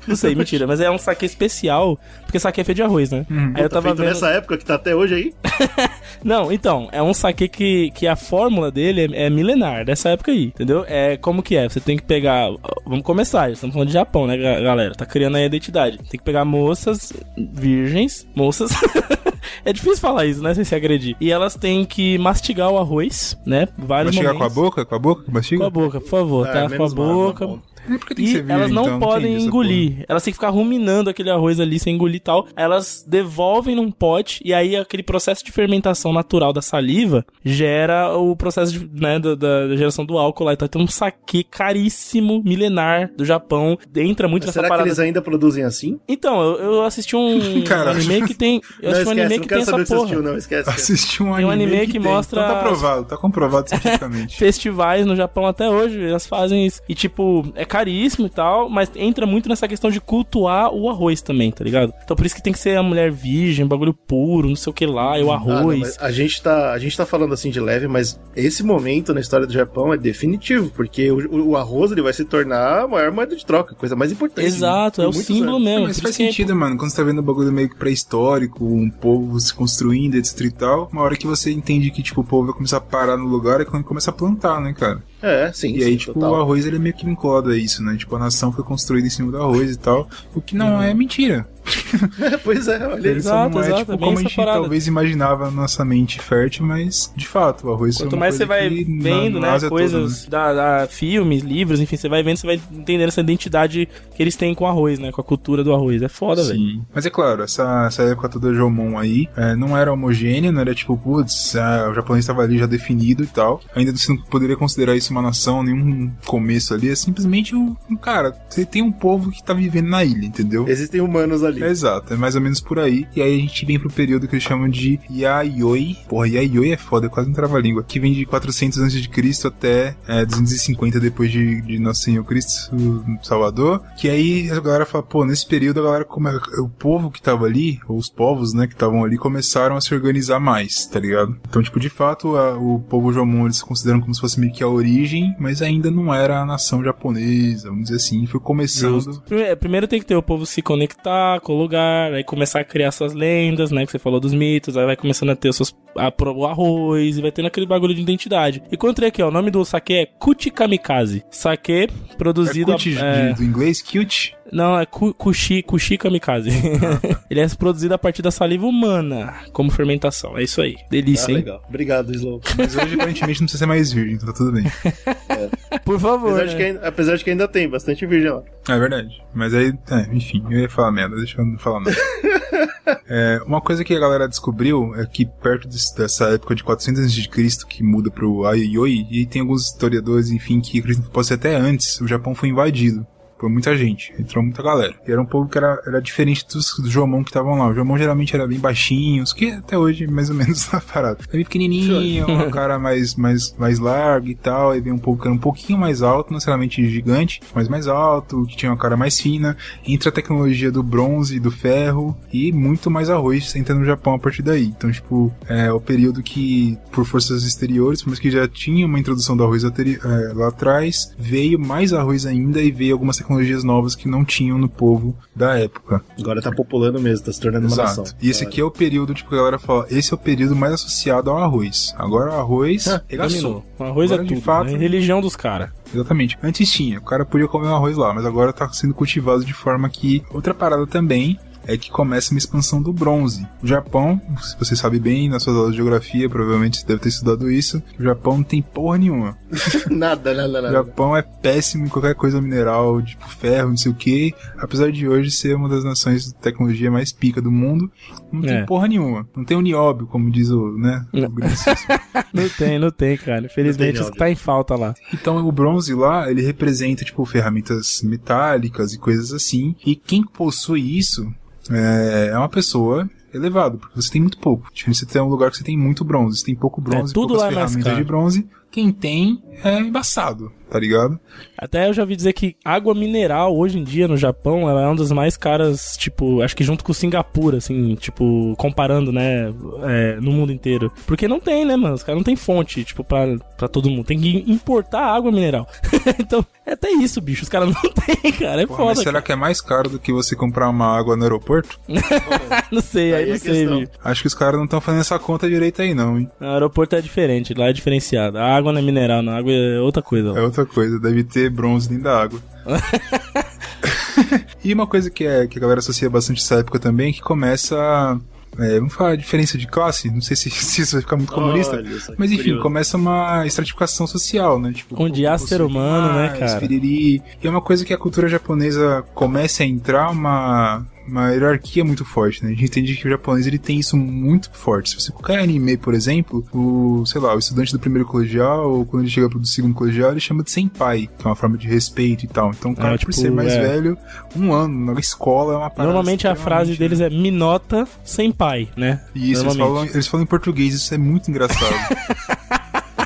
Não 0.08 0.16
sei, 0.16 0.36
mentira, 0.36 0.66
mas 0.68 0.80
é 0.80 0.90
um 0.92 0.98
saque 0.98 1.26
especial, 1.26 2.00
porque 2.26 2.40
saque 2.40 2.62
é 2.62 2.64
feito 2.64 2.76
de 2.78 2.84
arroz, 2.84 3.12
né? 3.12 3.26
Aí 3.54 3.64
eu 3.64 3.70
Tá 3.70 3.76
tava 3.76 3.88
feito 3.90 3.98
vendo. 3.98 4.08
nessa 4.08 4.30
época 4.30 4.58
que 4.58 4.66
tá 4.66 4.76
até 4.76 4.96
hoje 4.96 5.16
aí. 5.16 5.34
Não, 6.24 6.52
então, 6.52 6.90
é 6.92 7.02
um 7.02 7.14
saque 7.14 7.48
que, 7.48 7.92
que 7.92 8.08
a 8.08 8.16
fórmula 8.16 8.72
dele 8.72 9.14
é, 9.16 9.26
é 9.26 9.30
milenar, 9.30 9.86
dessa 9.86 10.10
época 10.10 10.32
aí, 10.32 10.46
entendeu? 10.46 10.84
É 10.88 11.18
como 11.18 11.42
que 11.44 11.56
é? 11.56 11.68
Você 11.70 11.80
tem 11.80 11.98
que 11.98 12.04
pegar. 12.04 12.50
Vamos 12.86 13.04
começar, 13.04 13.52
estamos 13.52 13.74
falando 13.74 13.88
de 13.88 13.94
Japão, 13.94 14.26
né, 14.28 14.38
ga- 14.38 14.60
galera? 14.62 14.94
Tá 14.96 15.06
criando 15.06 15.36
aí 15.38 15.44
a 15.44 15.48
identidade. 15.48 15.98
Tem 15.98 16.20
que 16.20 16.24
pegar 16.24 16.46
moças 16.46 17.12
virgens, 17.38 18.28
moças. 18.36 18.72
é 19.66 19.72
difícil 19.74 19.98
falar 19.98 20.26
isso, 20.26 20.42
né? 20.42 20.54
Sem 20.54 20.64
se 20.64 20.76
agredir. 20.76 21.16
E 21.20 21.32
elas 21.32 21.56
têm 21.56 21.86
que 21.86 22.18
mastigar 22.18 22.70
o 22.72 22.78
arroz, 22.78 23.38
né? 23.46 23.68
Vários 23.78 24.16
Mastigar 24.16 24.34
com 24.34 24.44
a 24.44 24.50
momentos. 24.50 24.56
boca? 24.64 24.86
Com 24.86 24.96
a 24.96 25.00
boca? 25.00 25.24
Mastiga? 25.32 25.62
Com 25.62 25.68
a 25.68 25.70
boca, 25.70 26.02
por 26.02 26.10
favor, 26.10 26.48
Ah, 26.48 26.52
tá? 26.54 26.60
Com 26.62 26.66
a 26.66 26.70
menos 26.70 26.94
mal, 26.94 27.62
que 27.86 28.22
E 28.22 28.28
ser 28.28 28.38
virgem, 28.44 28.56
elas 28.56 28.72
não 28.72 28.84
então, 28.86 29.00
podem 29.00 29.42
engolir. 29.42 30.06
Elas 30.08 30.24
têm 30.24 30.32
que 30.32 30.38
ficar 30.38 30.50
ruminando 30.50 31.10
aquele 31.10 31.30
arroz 31.30 31.60
ali 31.60 31.80
sem 31.80 31.96
engolir 31.96 32.18
e 32.18 32.20
tal. 32.20 32.48
Elas 32.56 33.06
devolvem 33.08 33.76
num 33.76 33.92
pote 33.92 34.42
e 34.44 34.54
aí 34.54 34.76
aquele 34.76 35.04
processo 35.04 35.44
de 35.44 35.52
fermentação 35.52 36.12
natural 36.14 36.52
da 36.54 36.62
saliva 36.62 37.26
gera 37.44 38.16
o 38.18 38.36
processo 38.36 38.72
de, 38.74 38.90
né, 39.02 39.20
da, 39.20 39.36
da 39.36 39.76
geração 39.76 40.06
do 40.06 40.18
álcool 40.18 40.46
lá. 40.46 40.54
Então 40.54 40.68
tem 40.68 40.82
um 40.82 40.88
saque 40.88 41.44
caríssimo, 41.44 42.42
milenar 42.44 43.12
do 43.16 43.26
Japão. 43.26 43.78
Entra 43.96 44.28
muito 44.28 44.44
Mas 44.44 44.48
nessa 44.48 44.60
será 44.60 44.68
que 44.68 44.70
parada. 44.70 44.88
eles 44.88 45.00
ainda 45.00 45.22
produzem 45.22 45.64
assim? 45.64 46.00
Então, 46.08 46.42
eu, 46.42 46.74
eu 46.74 46.84
assisti 46.84 47.16
um 47.16 47.40
anime 47.90 48.28
que 48.28 48.34
tem. 48.34 48.62
Eu 48.82 48.92
não 48.92 49.00
assisti 49.02 49.10
um 49.10 49.12
esquece, 49.12 49.22
anime 49.22 49.36
não 49.38 49.44
que 49.44 49.50
tem 49.50 49.62
essa 49.62 49.72
que 49.72 49.86
porra. 49.86 50.00
assistiu, 50.00 50.24
não, 50.24 50.38
esquece. 50.38 50.70
Assistir 50.70 51.24
um 51.24 51.34
anime, 51.34 51.46
um 51.50 51.52
anime 51.52 51.86
que 51.88 51.94
tem. 51.94 52.02
mostra 52.02 52.42
Então 52.42 52.56
tá 52.56 52.62
provado, 52.62 53.06
tá 53.06 53.18
comprovado 53.18 53.70
cientificamente. 53.70 54.38
festivais 54.38 55.06
no 55.06 55.16
Japão 55.16 55.46
até 55.46 55.70
hoje, 55.70 56.04
elas 56.04 56.26
fazem 56.26 56.66
isso. 56.66 56.82
E, 56.88 56.96
tipo, 56.96 57.46
é 57.56 57.66
caríssimo 57.76 58.28
e 58.28 58.30
tal, 58.30 58.70
mas 58.70 58.90
entra 58.96 59.26
muito 59.26 59.50
nessa 59.50 59.68
questão 59.68 59.92
de 59.92 60.00
cultuar 60.00 60.74
o 60.74 60.90
arroz 60.90 61.22
também, 61.22 61.52
tá 61.52 61.64
ligado? 61.64 61.94
Então 62.04 62.16
por 62.16 62.26
isso 62.26 62.36
que 62.36 62.42
tem 62.42 62.54
que 62.54 62.60
ser 62.60 62.78
a 62.78 62.84
mulher 62.84 63.12
virgem, 63.12 63.66
bagulho 63.68 63.94
puro, 63.94 64.48
não 64.48 64.56
sei 64.56 64.72
o 64.72 64.74
que 64.74 64.86
lá, 64.86 65.20
e 65.20 65.24
o 65.24 65.32
Ah, 65.32 65.40
não, 65.40 65.58
arroz. 65.58 65.98
a, 66.00 66.12
gente 66.12 66.42
tá, 66.42 66.72
a 66.72 66.78
gente 66.78 66.96
tá 66.96 67.06
falando 67.06 67.34
assim 67.34 67.50
de 67.50 67.60
leve, 67.60 67.88
mas 67.88 68.20
esse 68.36 68.64
momento 68.64 69.14
na 69.14 69.20
história 69.20 69.46
do 69.46 69.54
Japão 69.54 69.94
é 69.94 69.98
definitivo, 69.98 70.70
porque 70.70 71.12
o, 71.12 71.50
o 71.50 71.58
arroz 71.58 71.92
ele 71.92 72.02
vai 72.02 72.14
se 72.14 72.24
tornar 72.24 72.84
a 72.84 72.88
maior 72.88 73.12
moeda 73.12 73.36
de 73.36 73.46
troca, 73.46 73.74
a 73.74 73.76
coisa 73.76 73.96
mais 73.96 74.12
importante. 74.12 74.46
Exato, 74.48 75.02
é 75.02 75.06
Por 75.06 75.12
o 75.12 75.14
símbolo 75.14 75.58
anos. 75.58 75.64
mesmo. 75.64 75.88
Mas 75.88 76.00
faz 76.00 76.16
é 76.16 76.26
sentido, 76.26 76.56
mano. 76.56 76.78
Quando 76.78 76.92
você 76.92 76.98
tá 76.98 77.04
vendo 77.04 77.20
um 77.20 77.24
bagulho 77.24 77.52
meio 77.52 77.70
que 77.70 77.76
pré-histórico, 77.76 78.64
um 78.66 78.90
povo 78.90 79.40
se 79.40 79.54
construindo, 79.54 80.16
etc 80.16 80.40
e 80.42 80.52
tal, 80.52 80.90
uma 80.92 81.02
hora 81.02 81.16
que 81.16 81.28
você 81.28 81.52
entende 81.52 81.92
que, 81.92 82.02
tipo, 82.02 82.22
o 82.22 82.24
povo 82.24 82.48
vai 82.48 82.56
começar 82.56 82.78
a 82.78 82.82
parar 82.82 83.18
no 83.18 83.26
lugar 83.26 83.62
é 83.62 83.66
quando 83.66 83.84
começa 83.84 84.12
a 84.12 84.14
plantar, 84.14 84.62
né, 84.62 84.74
cara? 84.74 85.04
É, 85.22 85.52
sim, 85.54 85.74
E 85.76 85.84
aí, 85.84 85.92
sim, 85.92 85.98
tipo, 85.98 86.14
total. 86.14 86.32
o 86.34 86.36
arroz 86.36 86.66
ele 86.66 86.76
é 86.76 86.80
meio 86.80 86.96
que 86.96 87.06
vinculado 87.06 87.50
a 87.50 87.58
isso, 87.58 87.84
né? 87.84 87.96
Tipo, 87.98 88.16
a 88.16 88.20
nação 88.20 88.52
foi 88.52 88.64
construída 88.64 89.08
em 89.08 89.10
cima 89.10 89.32
do 89.32 89.38
arroz 89.42 89.72
e 89.72 89.78
tal. 89.78 90.08
O 90.34 90.42
que 90.42 90.56
não 90.56 90.82
é 90.82 90.94
mentira. 90.94 91.48
pois 92.44 92.68
é, 92.68 92.86
olha 92.88 93.10
Exato, 93.10 93.54
não 93.56 93.62
é, 93.62 93.66
exato, 93.68 93.80
tipo, 93.80 93.94
é 93.94 93.98
como 93.98 94.18
a 94.18 94.22
gente 94.22 94.36
parada. 94.36 94.60
talvez 94.60 94.88
imaginava 94.88 95.46
na 95.46 95.52
nossa 95.52 95.84
mente 95.86 96.20
fértil, 96.20 96.66
mas 96.66 97.12
de 97.16 97.28
fato, 97.28 97.68
o 97.68 97.74
arroz 97.74 97.96
é 97.96 98.04
Quanto 98.04 98.14
uma 98.14 98.20
mais 98.22 98.36
você 98.36 98.46
vai 98.46 98.70
na- 98.70 99.04
vendo, 99.04 99.40
na 99.40 99.48
né, 99.48 99.54
Ásia 99.54 99.70
toda, 99.70 99.82
coisas 99.82 100.26
da, 100.26 100.54
da 100.54 100.88
filmes, 100.88 101.44
livros, 101.44 101.80
enfim, 101.80 101.98
você 101.98 102.10
vai 102.10 102.24
vendo, 102.24 102.38
você 102.38 102.48
vai 102.48 102.62
entendendo 102.72 103.08
essa 103.10 103.22
identidade 103.22 103.88
que 104.16 104.22
eles 104.22 104.36
têm 104.36 104.54
com 104.54 104.64
o 104.64 104.68
arroz, 104.68 105.00
né, 105.00 105.12
com 105.12 105.22
a 105.22 105.24
cultura 105.24 105.64
do 105.64 105.74
arroz. 105.74 106.02
É 106.02 106.08
foda, 106.08 106.44
velho. 106.44 106.60
Sim. 106.60 106.82
Mas 106.94 107.06
é 107.06 107.10
claro, 107.10 107.44
essa, 107.44 107.86
essa 107.88 108.04
época 108.04 108.30
toda 108.30 108.54
Jomon 108.54 108.98
aí 108.98 109.28
é, 109.36 109.56
não 109.56 109.78
era 109.78 109.92
homogênea, 109.92 110.52
não 110.52 110.62
era 110.62 110.74
tipo, 110.76 110.98
putz, 110.98 111.56
ah, 111.56 111.90
o 111.90 111.94
japonês 111.94 112.24
estava 112.24 112.42
ali 112.44 112.58
já 112.58 112.66
definido 112.66 113.24
e 113.24 113.28
tal. 113.28 113.62
Ainda 113.76 113.92
você 113.96 114.12
não 114.12 114.18
poderia 114.18 114.56
considerar 114.56 114.96
isso 114.96 115.12
uma 115.12 115.22
nação, 115.22 115.64
nenhum 115.64 116.12
começo 116.26 116.74
ali. 116.74 116.90
É 116.90 116.96
simplesmente 116.96 117.56
um, 117.56 117.76
um 117.90 117.96
cara, 117.96 118.36
você 118.50 118.66
tem 118.66 118.82
um 118.82 118.92
povo 118.92 119.32
que 119.32 119.44
tá 119.44 119.54
vivendo 119.54 119.88
na 119.90 120.04
ilha, 120.04 120.26
entendeu? 120.26 120.68
Existem 120.68 121.02
humanos 121.02 121.44
ali. 121.44 121.55
É 121.64 121.70
exato, 121.70 122.14
é 122.14 122.18
mais 122.18 122.36
ou 122.36 122.42
menos 122.42 122.60
por 122.62 122.80
aí. 122.80 123.08
E 123.16 123.22
aí 123.22 123.36
a 123.36 123.40
gente 123.40 123.66
vem 123.66 123.80
pro 123.80 123.90
período 123.92 124.28
que 124.28 124.36
eles 124.36 124.44
chamam 124.44 124.68
de 124.70 125.00
Yayoi. 125.12 125.98
Porra, 126.08 126.28
Yayoi 126.28 126.72
é 126.72 126.78
foda, 126.78 127.08
é 127.08 127.10
quase 127.10 127.30
um 127.30 127.34
trava-língua. 127.34 127.84
Que 127.84 128.00
vem 128.00 128.14
de 128.14 128.26
400 128.26 128.80
a.C. 128.80 129.48
até 129.48 129.96
é, 130.08 130.26
250 130.26 131.00
depois 131.00 131.32
de, 131.32 131.62
de 131.62 131.80
Nosso 131.80 132.02
Senhor 132.02 132.24
Cristo 132.24 132.76
Salvador. 133.22 133.82
Que 133.98 134.10
aí 134.10 134.50
a 134.52 134.60
galera 134.60 134.86
fala, 134.86 135.04
pô, 135.04 135.26
nesse 135.26 135.48
período 135.48 135.80
a 135.80 135.84
galera, 135.84 136.06
come... 136.06 136.30
o 136.60 136.70
povo 136.70 137.10
que 137.12 137.22
tava 137.22 137.46
ali, 137.46 137.80
ou 137.88 137.98
os 137.98 138.10
povos, 138.10 138.54
né, 138.54 138.68
que 138.68 138.74
estavam 138.74 139.04
ali, 139.04 139.18
começaram 139.18 139.76
a 139.76 139.82
se 139.82 139.94
organizar 139.94 140.40
mais, 140.40 140.86
tá 140.86 141.00
ligado? 141.00 141.36
Então, 141.48 141.62
tipo, 141.62 141.80
de 141.80 141.90
fato, 141.90 142.36
a- 142.36 142.58
o 142.58 142.80
povo 142.80 143.12
Jomon 143.12 143.46
eles 143.46 143.62
consideram 143.62 144.00
como 144.02 144.14
se 144.14 144.22
fosse 144.22 144.40
meio 144.40 144.54
que 144.54 144.64
a 144.64 144.68
origem, 144.68 145.36
mas 145.40 145.62
ainda 145.62 145.90
não 145.92 146.14
era 146.14 146.40
a 146.42 146.46
nação 146.46 146.84
japonesa, 146.84 147.70
vamos 147.70 147.86
dizer 147.86 147.96
assim. 147.98 148.26
Foi 148.26 148.40
começando. 148.40 149.22
Prime- 149.22 149.56
Primeiro 149.56 149.88
tem 149.88 150.00
que 150.00 150.06
ter 150.06 150.16
o 150.16 150.24
povo 150.24 150.46
se 150.46 150.62
conectar 150.62 151.40
com 151.46 151.54
o 151.54 151.62
lugar, 151.62 152.12
aí 152.12 152.24
começar 152.24 152.60
a 152.62 152.64
criar 152.64 152.92
suas 152.92 153.14
lendas, 153.14 153.70
né? 153.72 153.86
Que 153.86 153.92
você 153.92 154.00
falou 154.00 154.20
dos 154.20 154.34
mitos, 154.34 154.76
aí 154.76 154.86
vai 154.86 154.96
começando 154.96 155.30
a 155.30 155.36
ter 155.36 155.50
os 155.50 155.56
seus, 155.58 155.76
a, 155.96 156.10
pro- 156.12 156.34
o 156.36 156.46
arroz, 156.48 157.18
e 157.20 157.22
vai 157.22 157.32
tendo 157.32 157.46
aquele 157.46 157.68
bagulho 157.68 157.94
de 157.94 158.02
identidade. 158.02 158.64
E 158.72 158.76
encontrei 158.76 159.10
aqui, 159.10 159.22
ó, 159.22 159.28
o 159.28 159.32
nome 159.32 159.52
do 159.52 159.64
saque 159.64 159.94
é 159.94 160.06
Kuti 160.08 160.50
Kamikaze. 160.50 161.24
Saque 161.30 161.88
produzido... 162.18 162.72
É 162.72 162.74
cute 162.76 162.90
de- 162.92 162.98
é, 163.00 163.34
do 163.34 163.44
inglês, 163.44 163.82
cute. 163.84 164.36
não, 164.52 164.80
é 164.80 164.86
ku- 164.88 165.14
Kushi, 165.14 165.62
Kushi 165.62 165.98
Kamikaze. 165.98 166.50
Ele 167.30 167.40
é 167.40 167.48
produzido 167.50 167.94
a 167.94 167.98
partir 167.98 168.22
da 168.24 168.32
saliva 168.32 168.66
humana, 168.66 169.36
como 169.54 169.70
fermentação. 169.70 170.36
É 170.38 170.44
isso 170.44 170.62
aí. 170.62 170.76
Ah, 170.80 170.86
Delícia, 170.90 171.30
hein? 171.32 171.38
legal. 171.38 171.62
Obrigado, 171.70 172.12
Slow. 172.14 172.42
Mas 172.58 172.76
hoje 172.76 172.96
aparentemente 172.96 173.40
não 173.42 173.46
precisa 173.46 173.60
ser 173.60 173.66
mais 173.68 173.92
virgem, 173.92 174.16
então 174.16 174.28
tá 174.28 174.34
tudo 174.34 174.52
bem. 174.52 174.64
Por 175.86 176.00
favor. 176.00 176.32
Apesar, 176.40 176.46
de 176.46 176.52
né? 176.54 176.58
que 176.58 176.64
ainda, 176.64 176.88
apesar 176.88 177.16
de 177.18 177.24
que 177.24 177.30
ainda 177.30 177.48
tem 177.48 177.68
bastante 177.70 178.06
virgem 178.06 178.32
lá. 178.32 178.42
É 178.70 178.80
verdade. 178.80 179.22
Mas 179.34 179.54
aí, 179.54 179.74
é, 179.92 180.16
enfim, 180.16 180.44
eu 180.50 180.60
ia 180.62 180.70
falar 180.70 180.92
merda, 180.92 181.16
deixa 181.18 181.35
eu 181.42 181.46
não 181.46 181.58
falar 181.58 181.80
nada. 181.82 181.96
É, 183.08 183.42
uma 183.46 183.62
coisa 183.62 183.84
que 183.84 183.94
a 183.96 184.00
galera 184.00 184.28
descobriu 184.28 184.94
é 184.96 185.06
que 185.06 185.26
perto 185.26 185.68
desse- 185.68 185.96
dessa 185.96 186.26
época 186.30 186.54
de 186.56 186.64
400 186.64 187.04
a.C. 187.04 187.66
que 187.68 187.84
muda 187.84 188.12
pro 188.12 188.46
Aioi, 188.46 189.08
e 189.10 189.26
tem 189.26 189.42
alguns 189.42 189.66
historiadores, 189.68 190.30
enfim, 190.30 190.62
que 190.62 190.80
acreditam 190.80 191.06
que 191.08 191.12
pode 191.14 191.28
ser 191.28 191.34
até 191.36 191.56
antes, 191.56 192.00
o 192.00 192.08
Japão 192.08 192.36
foi 192.36 192.50
invadido. 192.50 193.06
Por 193.38 193.50
muita 193.50 193.76
gente, 193.76 194.14
entrou 194.18 194.44
muita 194.44 194.64
galera. 194.64 194.96
E 195.08 195.12
era 195.12 195.22
um 195.22 195.26
povo 195.26 195.50
que 195.50 195.58
era, 195.58 195.82
era 195.86 196.02
diferente 196.02 196.46
dos, 196.48 196.76
dos 196.80 196.90
Jomon 196.90 197.24
que 197.24 197.30
estavam 197.30 197.58
lá. 197.58 197.68
O 197.68 197.74
Jomon 197.74 197.98
geralmente 197.98 198.34
era 198.34 198.48
bem 198.48 198.60
baixinhos, 198.60 199.34
que 199.34 199.52
até 199.52 199.78
hoje 199.78 200.08
mais 200.08 200.30
ou 200.30 200.36
menos 200.36 200.66
tá 200.68 200.82
parado. 200.82 201.20
Era 201.22 201.34
bem 201.34 201.44
pequenininho, 201.44 202.30
um 202.30 202.50
cara 202.50 202.80
mais, 202.80 203.16
mais, 203.16 203.54
mais 203.58 203.80
largo 203.80 204.28
e 204.28 204.36
tal. 204.36 204.72
Aí 204.72 204.80
vem 204.80 204.94
um 204.94 204.98
povo 204.98 205.22
que 205.22 205.28
era 205.28 205.36
um 205.36 205.40
pouquinho 205.40 205.78
mais 205.78 206.02
alto, 206.02 206.30
não 206.30 206.36
necessariamente 206.36 206.88
gigante, 206.90 207.42
mas 207.54 207.68
mais 207.68 207.88
alto, 207.88 208.46
que 208.46 208.56
tinha 208.56 208.72
uma 208.72 208.78
cara 208.78 208.96
mais 208.96 209.20
fina. 209.20 209.58
Entra 209.86 210.10
a 210.10 210.14
tecnologia 210.14 210.72
do 210.72 210.82
bronze 210.82 211.36
e 211.36 211.40
do 211.40 211.52
ferro 211.52 212.18
e 212.32 212.52
muito 212.52 212.90
mais 212.90 213.10
arroz 213.10 213.56
entra 213.56 213.76
no 213.76 213.86
Japão 213.86 214.14
a 214.14 214.20
partir 214.20 214.42
daí. 214.42 214.66
Então, 214.66 214.92
tipo, 214.92 215.34
é 215.48 215.72
o 215.72 215.80
período 215.80 216.24
que, 216.24 216.78
por 216.92 217.06
forças 217.06 217.44
exteriores, 217.44 218.04
mas 218.06 218.20
que 218.20 218.32
já 218.32 218.48
tinha 218.48 218.86
uma 218.86 219.00
introdução 219.00 219.36
do 219.36 219.44
arroz 219.44 219.64
é, 219.64 220.34
lá 220.34 220.48
atrás, 220.48 221.14
veio 221.18 221.60
mais 221.60 221.94
arroz 221.94 222.26
ainda 222.26 222.62
e 222.62 222.72
veio 222.72 222.94
algumas 222.94 223.18
tecnologias 223.26 223.64
novas 223.64 223.96
que 223.96 224.08
não 224.08 224.24
tinham 224.24 224.58
no 224.58 224.70
povo 224.70 225.16
da 225.36 225.58
época. 225.58 226.02
Agora 226.20 226.42
tá 226.42 226.52
populando 226.52 227.00
mesmo, 227.02 227.26
tá 227.26 227.34
se 227.34 227.40
tornando 227.42 227.68
uma 227.68 227.76
nação. 227.76 228.04
E 228.22 228.30
esse 228.30 228.44
aqui 228.44 228.62
é 228.62 228.64
o 228.64 228.72
período, 228.72 229.14
tipo, 229.14 229.30
que 229.30 229.36
a 229.36 229.40
galera 229.40 229.58
fala, 229.60 229.86
esse 229.90 230.14
é 230.14 230.16
o 230.16 230.18
período 230.20 230.56
mais 230.56 230.74
associado 230.74 231.30
ao 231.32 231.38
arroz. 231.38 231.94
Agora 231.98 232.32
o 232.32 232.36
arroz 232.40 232.88
Ah, 232.88 233.02
regaçou. 233.08 233.42
Dominou. 233.42 233.66
O 233.80 233.84
arroz 233.84 234.12
Agora, 234.12 234.26
é 234.26 234.28
de 234.30 234.34
tudo. 234.36 234.44
fato- 234.44 234.70
É 234.70 234.78
religião 234.78 235.20
dos 235.22 235.36
caras. 235.36 235.70
Exatamente. 235.94 236.38
Antes 236.44 236.72
tinha, 236.72 237.00
o 237.00 237.04
cara 237.04 237.26
podia 237.26 237.48
comer 237.48 237.68
um 237.68 237.76
arroz 237.76 237.98
lá, 237.98 238.14
mas 238.14 238.26
agora 238.26 238.54
tá 238.54 238.70
sendo 238.72 238.94
cultivado 238.94 239.44
de 239.44 239.54
forma 239.54 239.90
que. 239.90 240.24
Outra 240.32 240.54
parada 240.54 240.86
também 240.86 241.40
é 241.68 241.78
que 241.78 241.90
começa 241.92 242.32
uma 242.32 242.38
expansão 242.38 242.82
do 242.82 242.94
bronze. 242.94 243.46
O 243.62 243.68
Japão, 243.68 244.22
se 244.42 244.58
você 244.58 244.76
sabe 244.76 245.00
bem, 245.00 245.30
nas 245.30 245.44
suas 245.44 245.56
aulas 245.56 245.72
de 245.72 245.78
geografia, 245.78 246.30
provavelmente 246.30 246.78
você 246.80 246.86
deve 246.86 247.00
ter 247.02 247.10
estudado 247.10 247.50
isso, 247.52 247.82
o 248.00 248.04
Japão 248.04 248.38
não 248.38 248.44
tem 248.44 248.62
porra 248.62 248.98
nenhuma. 248.98 249.38
nada, 249.90 250.34
nada, 250.34 250.48
O 250.60 250.62
nada. 250.62 250.72
Japão 250.72 251.16
é 251.16 251.22
péssimo 251.22 251.86
em 251.86 251.90
qualquer 251.90 252.16
coisa 252.16 252.42
mineral, 252.42 253.02
tipo 253.02 253.28
ferro, 253.30 253.70
não 253.70 253.78
sei 253.78 253.92
o 253.92 253.96
que. 253.96 254.34
Apesar 254.58 254.92
de 254.92 255.08
hoje 255.08 255.32
ser 255.32 255.56
uma 255.56 255.70
das 255.70 255.84
nações 255.84 256.26
de 256.26 256.36
tecnologia 256.36 256.90
mais 256.92 257.12
pica 257.12 257.42
do 257.42 257.52
mundo, 257.52 257.92
não 258.32 258.42
tem 258.42 258.58
É. 258.58 258.66
porra 258.66 258.88
nenhuma. 258.88 259.28
Não 259.36 259.44
tem 259.44 259.58
o 259.58 259.62
nióbio, 259.62 260.08
como 260.08 260.30
diz 260.32 260.50
o, 260.50 260.78
né? 260.78 261.06
Não. 261.14 261.28
o. 261.30 261.36
Não 262.34 262.50
tem, 262.50 262.78
não 262.80 262.92
tem, 262.92 263.18
cara. 263.18 263.46
Infelizmente, 263.46 264.02
isso 264.02 264.12
que 264.12 264.18
tá 264.18 264.30
em 264.30 264.36
falta 264.36 264.76
lá. 264.76 264.94
Então 265.14 265.38
o 265.48 265.52
bronze 265.52 265.94
lá, 265.94 266.30
ele 266.30 266.42
representa, 266.42 267.06
tipo, 267.06 267.24
ferramentas 267.26 268.02
metálicas 268.04 268.94
e 268.94 269.00
coisas 269.00 269.32
assim. 269.32 269.74
E 269.86 269.96
quem 269.96 270.24
possui 270.24 270.98
isso 270.98 271.34
é, 271.72 272.30
é 272.32 272.38
uma 272.38 272.50
pessoa 272.50 273.10
elevada, 273.34 273.78
porque 273.78 274.02
você 274.02 274.12
tem 274.12 274.22
muito 274.22 274.38
pouco. 274.38 274.70
Diferente 274.74 275.00
você 275.00 275.06
tem 275.06 275.22
um 275.22 275.28
lugar 275.28 275.52
que 275.52 275.58
você 275.58 275.64
tem 275.64 275.78
muito 275.78 276.06
bronze. 276.06 276.40
Você 276.40 276.46
tem 276.46 276.56
pouco 276.56 276.80
bronze, 276.82 277.12
É, 277.12 277.14
tudo 277.14 277.34
poucas 277.34 277.42
lá 277.42 277.48
é 277.48 277.68
ferramentas 277.68 277.98
de 277.98 278.04
bronze. 278.04 278.48
Quem 278.76 278.92
tem 278.92 279.42
é 279.64 279.80
embaçado, 279.80 280.52
tá 280.70 280.78
ligado? 280.78 281.18
Até 281.58 281.88
eu 281.88 281.94
já 281.94 282.02
ouvi 282.04 282.14
dizer 282.14 282.34
que 282.34 282.58
água 282.66 282.94
mineral 282.94 283.56
hoje 283.58 283.80
em 283.80 283.84
dia 283.86 284.06
no 284.06 284.18
Japão 284.18 284.70
ela 284.70 284.82
é 284.82 284.86
uma 284.86 284.98
das 284.98 285.14
mais 285.14 285.38
caras, 285.38 285.96
tipo, 285.98 286.42
acho 286.42 286.54
que 286.58 286.64
junto 286.64 286.84
com 286.84 286.92
Singapura, 286.92 287.60
assim, 287.60 287.96
tipo, 287.96 288.54
comparando, 288.58 289.14
né, 289.14 289.54
é, 289.84 290.18
no 290.20 290.30
mundo 290.34 290.52
inteiro. 290.52 290.92
Porque 291.08 291.26
não 291.26 291.40
tem, 291.40 291.64
né, 291.64 291.78
mano? 291.78 291.96
Os 291.96 292.04
caras 292.04 292.18
não 292.20 292.24
tem 292.26 292.36
fonte, 292.36 292.84
tipo, 292.84 293.02
pra, 293.02 293.38
pra 293.58 293.70
todo 293.70 293.90
mundo. 293.90 294.04
Tem 294.06 294.20
que 294.20 294.44
importar 294.46 295.06
água 295.06 295.32
mineral. 295.32 295.66
então, 296.20 296.46
é 296.66 296.74
até 296.74 296.92
isso, 296.92 297.22
bicho. 297.22 297.44
Os 297.44 297.50
caras 297.50 297.70
não 297.74 297.82
tem, 298.22 298.30
cara. 298.34 298.62
É 298.62 298.66
mas 298.66 298.76
foda. 298.76 298.96
será 298.96 299.22
que 299.22 299.32
é 299.32 299.38
mais 299.38 299.62
caro 299.62 299.90
do 299.90 300.00
que 300.00 300.12
você 300.12 300.36
comprar 300.36 300.68
uma 300.70 300.88
água 300.98 301.16
no 301.16 301.24
aeroporto? 301.24 301.80
cara. 301.88 302.66
não 302.70 302.82
sei, 302.82 303.14
aí, 303.14 303.24
Aí 303.24 303.30
é 303.30 303.32
não 303.34 303.40
sei, 303.40 303.54
questão. 303.54 303.80
bicho. 303.80 303.92
Acho 304.04 304.22
que 304.22 304.28
os 304.28 304.34
caras 304.36 304.58
não 304.58 304.66
estão 304.66 304.82
fazendo 304.82 305.00
essa 305.00 305.18
conta 305.18 305.48
direito 305.48 305.82
aí, 305.82 305.94
não, 305.94 306.20
hein? 306.20 306.30
No 306.42 306.50
aeroporto 306.50 306.94
é 306.98 307.02
diferente, 307.02 307.54
lá 307.54 307.68
é 307.70 307.74
diferenciado. 307.74 308.38
A 308.38 308.44
água 308.54 308.65
não 308.72 308.80
é 308.80 308.84
mineral, 308.84 309.22
não. 309.22 309.34
Água 309.34 309.52
é 309.52 309.80
outra 309.80 310.02
coisa. 310.02 310.30
É 310.38 310.42
outra 310.42 310.66
coisa, 310.66 311.00
deve 311.00 311.24
ter 311.24 311.50
bronze 311.50 311.90
dentro 311.90 312.04
da 312.06 312.22
água. 312.22 312.40
e 314.64 314.74
uma 314.74 314.88
coisa 314.88 315.10
que, 315.10 315.26
é, 315.26 315.48
que 315.48 315.58
a 315.58 315.62
galera 315.62 315.80
associa 315.80 316.10
bastante 316.10 316.42
essa 316.42 316.56
época 316.56 316.80
também 316.80 317.10
é 317.10 317.14
que 317.14 317.22
começa 317.22 318.20
é, 318.58 318.78
vamos 318.78 318.94
falar 318.94 319.18
diferença 319.18 319.58
de 319.58 319.68
classe, 319.68 320.10
não 320.10 320.22
sei 320.22 320.36
se, 320.36 320.50
se 320.50 320.82
isso 320.82 320.94
vai 320.94 321.02
ficar 321.02 321.18
muito 321.18 321.34
comunista, 321.34 321.76
Olha 321.76 321.84
que 321.84 322.14
mas 322.18 322.32
enfim, 322.32 322.44
curioso. 322.44 322.62
começa 322.64 322.98
uma 322.98 323.46
estratificação 323.46 324.08
social, 324.08 324.60
né? 324.60 324.72
Tipo, 324.74 325.02
Onde 325.02 325.28
há 325.28 325.38
ser 325.38 325.62
humano, 325.62 326.14
né, 326.14 326.30
mais, 326.30 326.40
cara? 326.40 326.60
piriri. 326.60 327.22
E 327.42 327.48
é 327.48 327.50
uma 327.50 327.62
coisa 327.62 327.84
que 327.84 327.94
a 327.94 327.98
cultura 327.98 328.28
japonesa 328.28 329.04
começa 329.14 329.64
a 329.64 329.66
entrar 329.66 330.10
uma 330.10 330.86
uma 331.08 331.30
hierarquia 331.32 331.84
muito 331.84 332.04
forte, 332.06 332.44
né? 332.44 332.50
A 332.50 332.54
gente 332.54 332.66
entende 332.66 332.96
que 332.96 333.08
o 333.08 333.10
japonês 333.10 333.46
ele 333.48 333.58
tem 333.60 333.80
isso 333.80 333.96
muito 333.98 334.50
forte. 334.52 334.90
Se 334.90 334.96
você 335.00 335.12
colocar 335.12 335.40
anime, 335.40 335.78
por 335.78 335.94
exemplo, 335.94 336.44
o, 336.54 337.06
sei 337.06 337.22
lá, 337.22 337.36
o 337.36 337.40
estudante 337.40 337.72
do 337.72 337.80
primeiro 337.80 338.08
colegial, 338.08 338.72
ou 338.72 338.86
quando 338.86 339.04
ele 339.04 339.12
chega 339.12 339.30
pro 339.30 339.40
do 339.40 339.48
segundo 339.48 339.74
colegial, 339.74 340.12
ele 340.12 340.20
chama 340.20 340.44
de 340.44 340.52
senpai, 340.52 341.10
que 341.18 341.26
é 341.26 341.30
uma 341.30 341.36
forma 341.36 341.58
de 341.58 341.68
respeito 341.68 342.26
e 342.26 342.28
tal. 342.28 342.52
Então, 342.52 342.72
o 342.72 342.76
cara, 342.76 342.90
É, 342.90 342.92
por 342.94 343.00
tipo, 343.00 343.14
ser 343.14 343.32
mais 343.32 343.54
é. 343.54 343.62
velho, 343.62 343.98
um 344.36 344.52
ano 344.54 344.94
na 344.94 345.00
escola 345.00 345.54
é 345.54 345.58
uma 345.58 345.70
parada 345.70 345.84
Normalmente 345.86 346.28
a 346.28 346.36
frase 346.36 346.72
extremamente- 346.72 347.00
deles 347.00 347.14
é 347.14 347.22
Minota 347.22 347.88
sem 348.04 348.32
pai, 348.32 348.70
né? 348.76 349.02
Isso, 349.16 349.44
eles 349.44 349.56
falam, 349.56 349.86
eles 349.86 350.08
falam 350.08 350.24
em 350.24 350.28
português, 350.28 350.74
isso 350.74 350.94
é 350.94 350.98
muito 350.98 351.30
engraçado. 351.30 351.56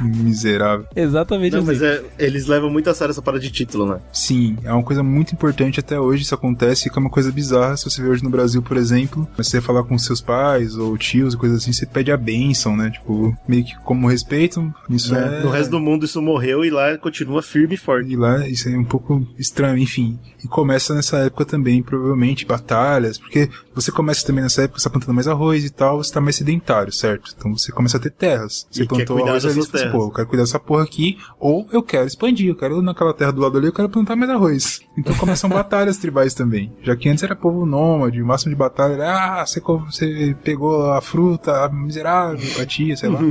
Miserável. 0.19 0.85
Exatamente 0.95 1.53
Não, 1.53 1.59
assim. 1.59 1.67
mas 1.67 1.81
é, 1.81 2.03
eles 2.17 2.45
levam 2.47 2.69
muito 2.69 2.89
a 2.89 2.93
sério 2.93 3.11
essa 3.11 3.21
parada 3.21 3.41
de 3.41 3.51
título, 3.51 3.87
né? 3.87 3.99
Sim, 4.11 4.57
é 4.63 4.71
uma 4.71 4.83
coisa 4.83 5.03
muito 5.03 5.33
importante 5.33 5.79
até 5.79 5.99
hoje, 5.99 6.23
isso 6.23 6.35
acontece, 6.35 6.89
que 6.89 6.97
é 6.97 7.01
uma 7.01 7.09
coisa 7.09 7.31
bizarra, 7.31 7.77
se 7.77 7.85
você 7.85 8.01
vê 8.01 8.09
hoje 8.09 8.23
no 8.23 8.29
Brasil, 8.29 8.61
por 8.61 8.77
exemplo, 8.77 9.27
você 9.37 9.61
falar 9.61 9.83
com 9.83 9.97
seus 9.97 10.21
pais 10.21 10.75
ou 10.75 10.97
tios 10.97 11.33
e 11.33 11.37
coisas 11.37 11.61
assim, 11.61 11.73
você 11.73 11.85
pede 11.85 12.11
a 12.11 12.17
bênção, 12.17 12.75
né? 12.75 12.89
Tipo, 12.89 13.35
meio 13.47 13.63
que 13.63 13.75
como 13.79 14.07
respeito, 14.07 14.73
isso 14.89 15.13
Né? 15.13 15.39
é... 15.39 15.43
No 15.43 15.49
resto 15.49 15.71
do 15.71 15.79
mundo 15.79 16.05
isso 16.05 16.21
morreu 16.21 16.63
e 16.63 16.69
lá 16.69 16.97
continua 16.97 17.41
firme 17.41 17.75
e 17.75 17.77
forte. 17.77 18.11
E 18.11 18.15
lá 18.15 18.47
isso 18.47 18.69
é 18.69 18.77
um 18.77 18.83
pouco 18.83 19.25
estranho, 19.37 19.77
enfim. 19.77 20.19
E 20.43 20.47
começa 20.47 20.93
nessa 20.93 21.17
época 21.17 21.45
também, 21.45 21.81
provavelmente, 21.83 22.45
batalhas, 22.45 23.17
porque 23.17 23.49
você 23.73 23.91
começa 23.91 24.25
também 24.25 24.43
nessa 24.43 24.63
época, 24.63 24.79
você 24.79 24.85
tá 24.85 24.89
plantando 24.89 25.13
mais 25.13 25.27
arroz 25.27 25.65
e 25.65 25.69
tal, 25.69 25.97
você 25.97 26.13
tá 26.13 26.21
mais 26.21 26.35
sedentário, 26.35 26.91
certo? 26.91 27.33
Então 27.37 27.55
você 27.55 27.71
começa 27.71 27.97
a 27.97 27.99
ter 27.99 28.11
terras. 28.11 28.65
Você 28.71 28.83
E 28.83 28.87
plantou 28.87 29.25
arroz 29.27 29.45
ali, 29.45 29.55
pensa, 29.55 29.71
terras. 29.71 29.91
pô, 29.91 30.03
eu 30.05 30.11
quero 30.11 30.27
cuidar 30.27 30.43
dessa 30.43 30.59
porra 30.59 30.83
aqui, 30.83 31.17
ou 31.39 31.67
eu 31.71 31.83
quero 31.83 32.07
expandir, 32.07 32.47
eu 32.49 32.55
quero 32.55 32.81
naquela 32.81 33.13
terra 33.13 33.31
do 33.31 33.41
lado 33.41 33.57
ali, 33.57 33.67
eu 33.67 33.73
quero 33.73 33.89
plantar 33.89 34.15
mais 34.15 34.31
arroz. 34.31 34.81
Então 34.97 35.13
começam 35.15 35.49
batalhas 35.49 35.97
tribais 35.97 36.33
também. 36.33 36.71
Já 36.81 36.95
que 36.95 37.09
antes 37.09 37.23
era 37.23 37.35
povo 37.35 37.65
nômade, 37.65 38.21
o 38.21 38.25
máximo 38.25 38.51
de 38.51 38.55
batalha 38.57 38.93
era, 38.93 39.41
ah, 39.41 39.45
você, 39.45 39.59
você 39.61 40.35
pegou 40.43 40.91
a 40.91 41.01
fruta, 41.01 41.65
a 41.65 41.69
miserável, 41.69 42.39
batia, 42.57 42.95
sei 42.95 43.09
lá. 43.09 43.19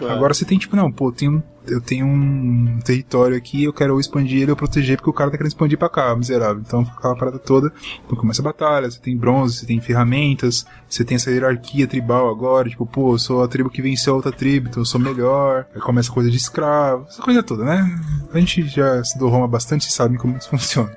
Claro. 0.00 0.14
Agora 0.14 0.32
você 0.32 0.46
tem, 0.46 0.56
tipo, 0.56 0.74
não, 0.74 0.90
pô, 0.90 1.12
tem 1.12 1.28
um, 1.28 1.42
eu 1.70 1.80
tenho 1.80 2.06
um 2.06 2.78
território 2.84 3.36
aqui, 3.36 3.64
eu 3.64 3.72
quero 3.72 3.94
ou 3.94 4.00
expandir 4.00 4.42
ele 4.42 4.50
ou 4.50 4.56
proteger, 4.56 4.96
porque 4.96 5.10
o 5.10 5.12
cara 5.12 5.30
tá 5.30 5.36
querendo 5.36 5.50
expandir 5.50 5.78
pra 5.78 5.88
cá, 5.88 6.14
miserável. 6.14 6.62
Então 6.66 6.84
fica 6.84 6.98
aquela 6.98 7.16
parada 7.16 7.38
toda. 7.38 7.72
Então 8.04 8.16
começa 8.16 8.42
a 8.42 8.44
batalha, 8.44 8.90
você 8.90 8.98
tem 9.00 9.16
bronze, 9.16 9.58
você 9.58 9.66
tem 9.66 9.80
ferramentas, 9.80 10.66
você 10.88 11.04
tem 11.04 11.16
essa 11.16 11.30
hierarquia 11.30 11.86
tribal 11.86 12.28
agora, 12.28 12.68
tipo, 12.68 12.86
pô, 12.86 13.14
eu 13.14 13.18
sou 13.18 13.42
a 13.42 13.48
tribo 13.48 13.70
que 13.70 13.82
venceu 13.82 14.14
a 14.14 14.16
outra 14.16 14.32
tribo, 14.32 14.68
então 14.68 14.82
eu 14.82 14.86
sou 14.86 15.00
melhor. 15.00 15.66
Aí 15.74 15.80
começa 15.80 16.10
a 16.10 16.14
coisa 16.14 16.30
de 16.30 16.36
escravo, 16.36 17.06
essa 17.08 17.22
coisa 17.22 17.42
toda, 17.42 17.64
né? 17.64 18.00
A 18.32 18.38
gente 18.38 18.66
já 18.68 19.00
estudou 19.00 19.28
Roma 19.28 19.48
bastante 19.48 19.88
e 19.88 19.92
sabe 19.92 20.18
como 20.18 20.36
isso 20.36 20.48
funciona. 20.50 20.92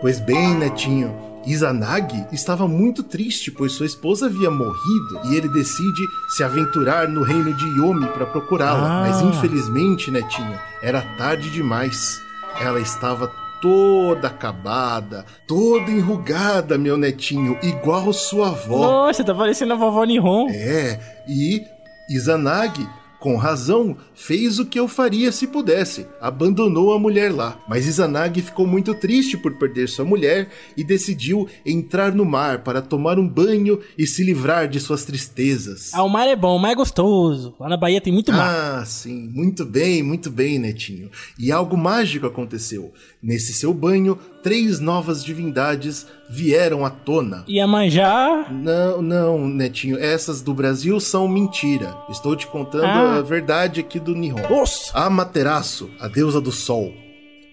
Pois 0.00 0.20
bem, 0.20 0.54
netinho. 0.54 1.35
Izanagi 1.46 2.26
estava 2.32 2.66
muito 2.66 3.02
triste, 3.02 3.50
pois 3.50 3.72
sua 3.72 3.86
esposa 3.86 4.26
havia 4.26 4.50
morrido 4.50 5.20
e 5.24 5.36
ele 5.36 5.48
decide 5.48 6.02
se 6.36 6.42
aventurar 6.42 7.08
no 7.08 7.22
reino 7.22 7.54
de 7.54 7.64
Yomi 7.78 8.06
para 8.08 8.26
procurá-la. 8.26 8.86
Ah. 8.86 9.08
Mas 9.08 9.22
infelizmente, 9.22 10.10
netinho, 10.10 10.58
era 10.82 11.00
tarde 11.16 11.48
demais. 11.50 12.20
Ela 12.60 12.80
estava 12.80 13.30
toda 13.60 14.28
acabada, 14.28 15.24
toda 15.46 15.90
enrugada, 15.90 16.76
meu 16.76 16.96
netinho, 16.96 17.58
igual 17.62 18.12
sua 18.12 18.48
avó. 18.48 19.06
Nossa, 19.06 19.24
tá 19.24 19.34
parecendo 19.34 19.72
a 19.72 19.76
vovó 19.76 20.04
Nihon. 20.04 20.48
É, 20.50 20.98
e 21.28 21.64
Izanagi, 22.10 22.88
com 23.18 23.36
razão, 23.36 23.96
fez 24.14 24.58
o 24.58 24.66
que 24.66 24.78
eu 24.78 24.86
faria 24.86 25.32
se 25.32 25.46
pudesse. 25.46 26.06
Abandonou 26.20 26.92
a 26.92 26.98
mulher 26.98 27.32
lá. 27.32 27.58
Mas 27.68 27.86
Izanagi 27.86 28.42
ficou 28.42 28.66
muito 28.66 28.94
triste 28.94 29.36
por 29.36 29.54
perder 29.58 29.88
sua 29.88 30.04
mulher 30.04 30.48
e 30.76 30.84
decidiu 30.84 31.48
entrar 31.64 32.12
no 32.14 32.24
mar 32.24 32.62
para 32.62 32.82
tomar 32.82 33.18
um 33.18 33.28
banho 33.28 33.80
e 33.96 34.06
se 34.06 34.22
livrar 34.22 34.68
de 34.68 34.78
suas 34.80 35.04
tristezas. 35.04 35.90
Ah, 35.94 36.02
o 36.02 36.08
mar 36.08 36.26
é 36.28 36.36
bom, 36.36 36.56
o 36.56 36.58
mar 36.58 36.72
é 36.72 36.74
gostoso. 36.74 37.54
Lá 37.58 37.68
na 37.68 37.76
Bahia 37.76 38.00
tem 38.00 38.12
muito 38.12 38.32
mar. 38.32 38.80
Ah, 38.80 38.84
sim, 38.84 39.28
muito 39.32 39.64
bem, 39.64 40.02
muito 40.02 40.30
bem, 40.30 40.58
netinho. 40.58 41.10
E 41.38 41.50
algo 41.50 41.76
mágico 41.76 42.26
aconteceu. 42.26 42.92
Nesse 43.22 43.52
seu 43.52 43.74
banho, 43.74 44.18
três 44.42 44.78
novas 44.78 45.24
divindades 45.24 46.06
vieram 46.30 46.84
à 46.84 46.90
tona. 46.90 47.44
E 47.48 47.58
a 47.60 47.66
manjar. 47.66 48.52
Não, 48.52 49.02
não, 49.02 49.48
Netinho, 49.48 49.98
essas 49.98 50.40
do 50.42 50.52
Brasil 50.54 50.98
são 51.00 51.26
mentira. 51.26 51.96
Estou 52.08 52.36
te 52.36 52.46
contando 52.46 52.84
Ah. 52.84 53.05
A 53.14 53.22
verdade 53.22 53.80
aqui 53.80 53.98
do 53.98 54.14
Nihon. 54.14 54.48
Nossa! 54.48 54.92
Amaterasu, 54.98 55.90
a 56.00 56.08
deusa 56.08 56.40
do 56.40 56.52
sol. 56.52 56.92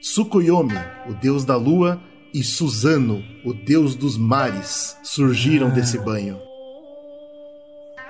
Sukuyomi, 0.02 0.78
o 1.08 1.14
deus 1.14 1.46
da 1.46 1.56
lua. 1.56 2.02
E 2.34 2.44
Suzano, 2.44 3.24
o 3.46 3.54
deus 3.54 3.96
dos 3.96 4.18
mares, 4.18 4.98
surgiram 5.04 5.70
desse 5.70 6.00
banho. 6.00 6.40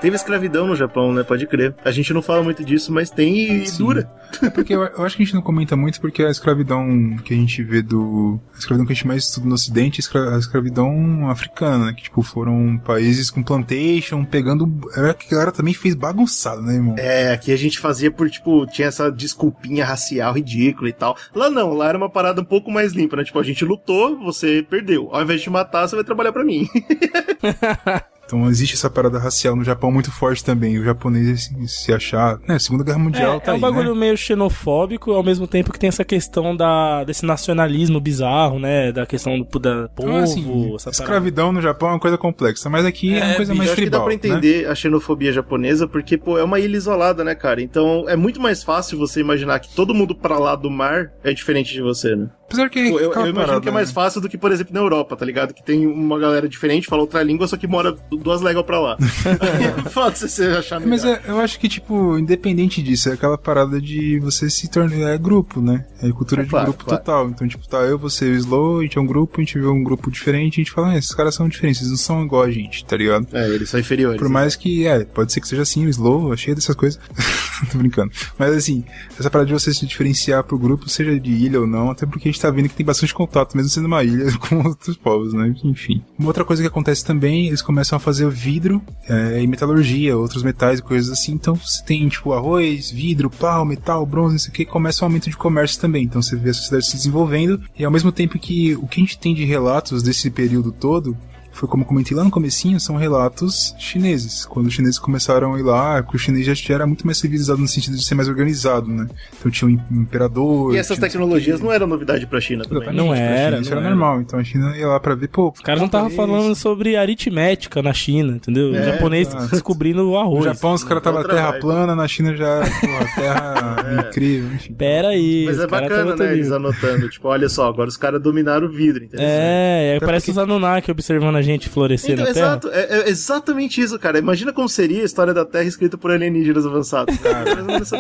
Teve 0.03 0.17
escravidão 0.17 0.67
no 0.67 0.75
Japão, 0.75 1.13
né? 1.13 1.23
Pode 1.23 1.47
crer. 1.47 1.73
A 1.85 1.89
gente 1.89 2.13
não 2.13 2.21
fala 2.21 2.43
muito 2.43 2.61
disso, 2.65 2.91
mas 2.91 3.09
tem 3.09 3.63
e 3.63 3.65
Sim. 3.67 3.77
dura. 3.85 4.11
É 4.43 4.49
porque 4.49 4.75
eu, 4.75 4.83
eu 4.83 5.05
acho 5.05 5.15
que 5.15 5.23
a 5.23 5.25
gente 5.25 5.33
não 5.33 5.41
comenta 5.41 5.77
muito 5.77 6.01
porque 6.01 6.21
a 6.23 6.29
escravidão 6.29 7.15
que 7.23 7.33
a 7.33 7.37
gente 7.37 7.63
vê 7.63 7.81
do. 7.81 8.37
A 8.53 8.57
escravidão 8.57 8.85
que 8.85 8.91
a 8.91 8.95
gente 8.95 9.07
mais 9.07 9.23
estuda 9.23 9.47
no 9.47 9.55
ocidente 9.55 9.99
é 9.99 9.99
a 9.99 10.03
escra- 10.03 10.35
a 10.35 10.39
escravidão 10.39 11.29
africana, 11.29 11.85
né? 11.85 11.93
Que 11.93 12.03
tipo, 12.03 12.21
foram 12.21 12.77
países 12.83 13.29
com 13.31 13.41
plantation, 13.41 14.25
pegando. 14.25 14.69
Era 14.93 15.13
que 15.13 15.27
a 15.27 15.31
galera 15.31 15.51
também 15.53 15.73
fez 15.73 15.95
bagunçado, 15.95 16.61
né, 16.61 16.73
irmão? 16.73 16.95
É, 16.97 17.31
aqui 17.31 17.53
a 17.53 17.57
gente 17.57 17.79
fazia 17.79 18.11
por, 18.11 18.29
tipo, 18.29 18.65
tinha 18.67 18.89
essa 18.89 19.09
desculpinha 19.09 19.85
racial 19.85 20.33
ridícula 20.33 20.89
e 20.89 20.93
tal. 20.93 21.15
Lá 21.33 21.49
não, 21.49 21.71
lá 21.73 21.87
era 21.87 21.97
uma 21.97 22.09
parada 22.09 22.41
um 22.41 22.45
pouco 22.45 22.69
mais 22.69 22.91
limpa, 22.91 23.15
né? 23.15 23.23
Tipo, 23.23 23.39
a 23.39 23.43
gente 23.43 23.63
lutou, 23.63 24.19
você 24.19 24.61
perdeu. 24.69 25.07
Ao 25.13 25.21
invés 25.21 25.39
de 25.39 25.45
te 25.45 25.49
matar, 25.49 25.87
você 25.87 25.95
vai 25.95 26.03
trabalhar 26.03 26.33
pra 26.33 26.43
mim. 26.43 26.67
Então 28.35 28.49
existe 28.49 28.73
essa 28.73 28.89
parada 28.89 29.19
racial 29.19 29.55
no 29.55 29.63
Japão 29.63 29.91
muito 29.91 30.11
forte 30.11 30.43
também. 30.43 30.79
O 30.79 30.83
japonês 30.83 31.43
se, 31.43 31.67
se 31.67 31.93
achar. 31.93 32.39
Né, 32.47 32.57
Segunda 32.57 32.83
Guerra 32.83 32.97
Mundial 32.97 33.35
É, 33.35 33.39
tá 33.39 33.51
é 33.51 33.53
um 33.53 33.55
aí, 33.57 33.61
bagulho 33.61 33.93
né? 33.93 33.99
meio 33.99 34.17
xenofóbico, 34.17 35.11
ao 35.11 35.23
mesmo 35.23 35.45
tempo 35.47 35.71
que 35.71 35.77
tem 35.79 35.87
essa 35.87 36.03
questão 36.03 36.55
da, 36.55 37.03
desse 37.03 37.25
nacionalismo 37.25 37.99
bizarro, 37.99 38.59
né? 38.59 38.91
Da 38.91 39.05
questão 39.05 39.39
do 39.39 39.59
da 39.59 39.87
povo, 39.89 40.09
Ah, 40.15 40.23
assim, 40.23 40.41
essa 40.75 40.85
parada. 40.85 40.89
escravidão 40.91 41.51
no 41.51 41.61
Japão 41.61 41.89
é 41.89 41.91
uma 41.93 41.99
coisa 41.99 42.17
complexa, 42.17 42.69
mas 42.69 42.85
aqui 42.85 43.13
é, 43.15 43.23
uma 43.23 43.35
coisa 43.35 43.51
Eu 43.53 43.55
mais 43.57 43.69
acho 43.69 43.79
que 43.81 43.89
dá 43.89 43.99
tribal. 43.99 44.03
pra 44.03 44.09
né? 44.09 44.15
entender 44.39 44.67
a 44.67 44.73
xenofobia 44.75 45.31
japonesa, 45.31 45.87
porque, 45.87 46.17
pô, 46.17 46.37
é 46.37 46.43
uma 46.43 46.59
ilha 46.59 46.75
isolada, 46.75 47.23
né, 47.23 47.35
cara? 47.35 47.61
Então 47.61 48.05
é 48.09 48.15
muito 48.15 48.41
mais 48.41 48.63
fácil 48.63 48.97
você 48.97 49.19
imaginar 49.19 49.59
que 49.59 49.69
todo 49.75 49.93
mundo 49.93 50.15
pra 50.15 50.39
lá 50.39 50.55
do 50.55 50.71
mar 50.71 51.11
é 51.23 51.33
diferente 51.33 51.71
de 51.71 51.81
você, 51.81 52.15
né? 52.15 52.27
Apesar 52.53 52.69
que. 52.69 52.89
Pô, 52.89 52.99
eu, 52.99 53.11
eu 53.11 53.11
imagino 53.11 53.33
parada, 53.33 53.61
que 53.61 53.69
é 53.69 53.71
mais 53.71 53.89
né? 53.89 53.93
fácil 53.93 54.21
do 54.21 54.29
que, 54.29 54.37
por 54.37 54.51
exemplo, 54.51 54.73
na 54.73 54.79
Europa, 54.79 55.15
tá 55.15 55.25
ligado? 55.25 55.53
Que 55.53 55.63
tem 55.63 55.87
uma 55.87 56.19
galera 56.19 56.47
diferente, 56.47 56.87
fala 56.87 57.01
outra 57.01 57.23
língua, 57.23 57.47
só 57.47 57.57
que 57.57 57.67
mora 57.67 57.95
duas 58.11 58.41
léguas 58.41 58.65
pra 58.65 58.79
lá. 58.79 58.97
Foda 59.89 60.15
se 60.15 60.29
você 60.29 60.45
achar 60.45 60.79
melhor. 60.79 60.91
Mas 60.91 61.05
é, 61.05 61.21
eu 61.27 61.39
acho 61.39 61.59
que, 61.59 61.67
tipo, 61.67 62.17
independente 62.17 62.81
disso, 62.81 63.09
é 63.09 63.13
aquela 63.13 63.37
parada 63.37 63.81
de 63.81 64.19
você 64.19 64.49
se 64.49 64.69
tornar 64.69 64.93
é 64.93 65.17
grupo, 65.17 65.61
né? 65.61 65.85
É 66.01 66.11
cultura 66.11 66.41
É 66.41 66.43
de 66.43 66.49
claro, 66.49 66.67
grupo 66.67 66.85
claro. 66.85 66.99
total. 67.03 67.29
Então, 67.29 67.47
tipo, 67.47 67.67
tá 67.67 67.79
eu, 67.79 67.97
você 67.97 68.27
e 68.27 68.31
o 68.31 68.35
Slow, 68.35 68.79
a 68.79 68.83
gente 68.83 68.97
é 68.97 69.01
um 69.01 69.05
grupo, 69.05 69.39
a 69.39 69.43
gente 69.43 69.57
vê 69.57 69.65
um 69.65 69.83
grupo 69.83 70.11
diferente, 70.11 70.59
a 70.59 70.63
gente 70.63 70.71
fala, 70.71 70.89
ah, 70.89 70.97
esses 70.97 71.13
caras 71.13 71.35
são 71.35 71.47
diferentes, 71.47 71.81
eles 71.81 71.91
não 71.91 71.97
são 71.97 72.23
igual 72.23 72.43
a 72.43 72.51
gente, 72.51 72.85
tá 72.85 72.95
ligado? 72.95 73.27
É, 73.33 73.47
eles 73.49 73.69
são 73.69 73.79
inferiores. 73.79 74.19
Por 74.19 74.29
mais 74.29 74.55
que, 74.55 74.85
é, 74.85 75.03
pode 75.03 75.31
ser 75.33 75.41
que 75.41 75.47
seja 75.47 75.61
assim, 75.61 75.85
o 75.85 75.89
Slow, 75.89 76.33
é 76.33 76.37
cheio 76.37 76.55
dessas 76.55 76.75
coisas. 76.75 76.99
Tô 77.71 77.77
brincando. 77.77 78.11
Mas 78.37 78.55
assim, 78.55 78.83
essa 79.17 79.29
parada 79.29 79.47
de 79.47 79.53
você 79.53 79.73
se 79.73 79.85
diferenciar 79.85 80.43
pro 80.43 80.57
grupo, 80.59 80.89
seja 80.89 81.17
de 81.19 81.31
ilha 81.31 81.61
ou 81.61 81.67
não, 81.67 81.89
até 81.91 82.05
porque 82.05 82.27
a 82.27 82.31
gente 82.31 82.41
tá 82.43 82.51
vendo 82.51 82.69
que 82.69 82.75
tem 82.75 82.85
bastante 82.85 83.13
contato, 83.13 83.55
mesmo 83.55 83.69
sendo 83.69 83.85
uma 83.85 84.03
ilha, 84.03 84.25
com 84.37 84.67
outros 84.67 84.97
povos, 84.97 85.33
né? 85.33 85.53
Enfim. 85.63 86.03
Uma 86.17 86.27
outra 86.27 86.45
coisa 86.45 86.61
que 86.61 86.67
acontece 86.67 87.05
também, 87.05 87.47
eles 87.47 87.61
começam 87.61 87.95
a 87.95 87.99
fazer 87.99 88.29
vidro 88.29 88.81
é, 89.07 89.41
e 89.41 89.47
metalurgia, 89.47 90.17
outros 90.17 90.43
metais 90.43 90.79
e 90.79 90.81
coisas 90.81 91.11
assim. 91.11 91.33
Então 91.33 91.55
você 91.55 91.83
tem, 91.83 92.07
tipo, 92.07 92.33
arroz, 92.33 92.91
vidro, 92.91 93.29
pau, 93.29 93.65
metal, 93.65 94.05
bronze, 94.05 94.33
não 94.33 94.39
sei 94.39 94.49
o 94.49 94.53
que, 94.53 94.65
começa 94.65 95.03
um 95.03 95.07
aumento 95.07 95.29
de 95.29 95.37
comércio 95.37 95.79
também. 95.79 96.03
Então 96.03 96.21
você 96.21 96.35
vê 96.35 96.49
a 96.49 96.53
sociedade 96.53 96.85
se 96.85 96.95
desenvolvendo, 96.95 97.61
e 97.77 97.85
ao 97.85 97.91
mesmo 97.91 98.11
tempo 98.11 98.37
que 98.37 98.75
o 98.75 98.87
que 98.87 98.99
a 98.99 99.03
gente 99.03 99.17
tem 99.17 99.33
de 99.33 99.45
relatos 99.45 100.03
desse 100.03 100.29
período 100.29 100.71
todo 100.71 101.17
foi 101.53 101.69
como 101.69 101.83
eu 101.83 101.87
comentei 101.87 102.15
lá 102.17 102.23
no 102.23 102.29
comecinho, 102.31 102.79
são 102.79 102.95
relatos 102.97 103.73
chineses. 103.79 104.45
Quando 104.45 104.67
os 104.67 104.73
chineses 104.73 104.99
começaram 104.99 105.53
a 105.53 105.59
ir 105.59 105.63
lá, 105.63 106.03
que 106.03 106.15
o 106.15 106.19
chinês 106.19 106.45
já- 106.45 106.73
era 106.73 106.85
muito 106.87 107.05
mais 107.05 107.17
civilizado 107.17 107.59
no 107.61 107.67
sentido 107.67 107.95
de 107.95 108.03
ser 108.05 108.15
mais 108.15 108.27
organizado, 108.27 108.87
né? 108.87 109.07
Então 109.39 109.51
tinha 109.51 109.67
um 109.69 109.71
im- 109.71 110.01
imperador. 110.01 110.73
E 110.73 110.77
essas 110.77 110.97
tecnologias 110.99 111.61
não 111.61 111.71
eram 111.71 111.85
novidade 111.87 112.25
pra 112.27 112.41
China 112.41 112.63
também. 112.63 112.79
Exatamente, 112.83 112.97
Não 113.05 113.13
pra 113.13 113.17
era, 113.23 113.49
China 113.51 113.61
Isso 113.61 113.69
não 113.71 113.77
era 113.77 113.87
era. 113.87 113.95
normal. 113.95 114.21
Então 114.21 114.39
a 114.39 114.43
China 114.43 114.77
ia 114.77 114.87
lá 114.87 114.99
pra 114.99 115.15
ver, 115.15 115.27
pô. 115.29 115.51
Os 115.55 115.61
caras 115.61 115.79
não 115.79 115.85
estavam 115.87 116.09
falando 116.09 116.55
sobre 116.55 116.95
aritmética 116.95 117.81
na 117.81 117.93
China, 117.93 118.33
entendeu? 118.35 118.75
É, 118.75 118.81
o 118.81 118.85
japonês 118.85 119.27
exato. 119.27 119.47
descobrindo 119.51 120.01
o 120.01 120.11
No 120.13 120.17
arroz. 120.17 120.45
Japão 120.45 120.73
os 120.73 120.83
caras 120.83 121.01
estavam 121.01 121.23
terra 121.23 121.51
vibe. 121.51 121.61
plana, 121.61 121.95
na 121.95 122.07
China 122.07 122.35
já, 122.35 122.59
porra, 122.61 123.05
terra 123.15 123.75
incrível, 124.09 124.53
enfim. 124.55 124.73
Pera 124.73 125.09
aí. 125.09 125.43
Mas 125.47 125.59
é 125.59 125.67
bacana, 125.67 126.15
né? 126.15 126.33
Eles 126.33 126.51
anotando. 126.51 127.09
Tipo, 127.09 127.27
olha 127.27 127.47
só, 127.49 127.67
agora 127.67 127.87
os 127.89 127.97
caras 127.97 128.21
dominaram 128.21 128.67
o 128.67 128.71
vidro, 128.71 129.03
entendeu? 129.03 129.25
É, 129.29 129.95
é 129.97 129.99
parece 129.99 130.27
porque- 130.27 130.31
os 130.31 130.37
Anunnaki 130.49 130.89
observando 130.91 131.35
a 131.35 131.41
gente 131.43 131.69
florescer 131.69 132.13
Então, 132.13 132.25
na 132.25 132.33
Terra. 132.33 132.45
exato, 132.47 132.69
é, 132.69 132.99
é 133.01 133.09
exatamente 133.09 133.81
isso, 133.81 133.97
cara. 133.99 134.17
Imagina 134.19 134.51
como 134.53 134.67
seria 134.69 135.01
a 135.01 135.05
história 135.05 135.33
da 135.33 135.45
Terra 135.45 135.63
escrita 135.65 135.97
por 135.97 136.11
alienígenas 136.11 136.65
avançados. 136.65 137.17
Cara, 137.17 137.43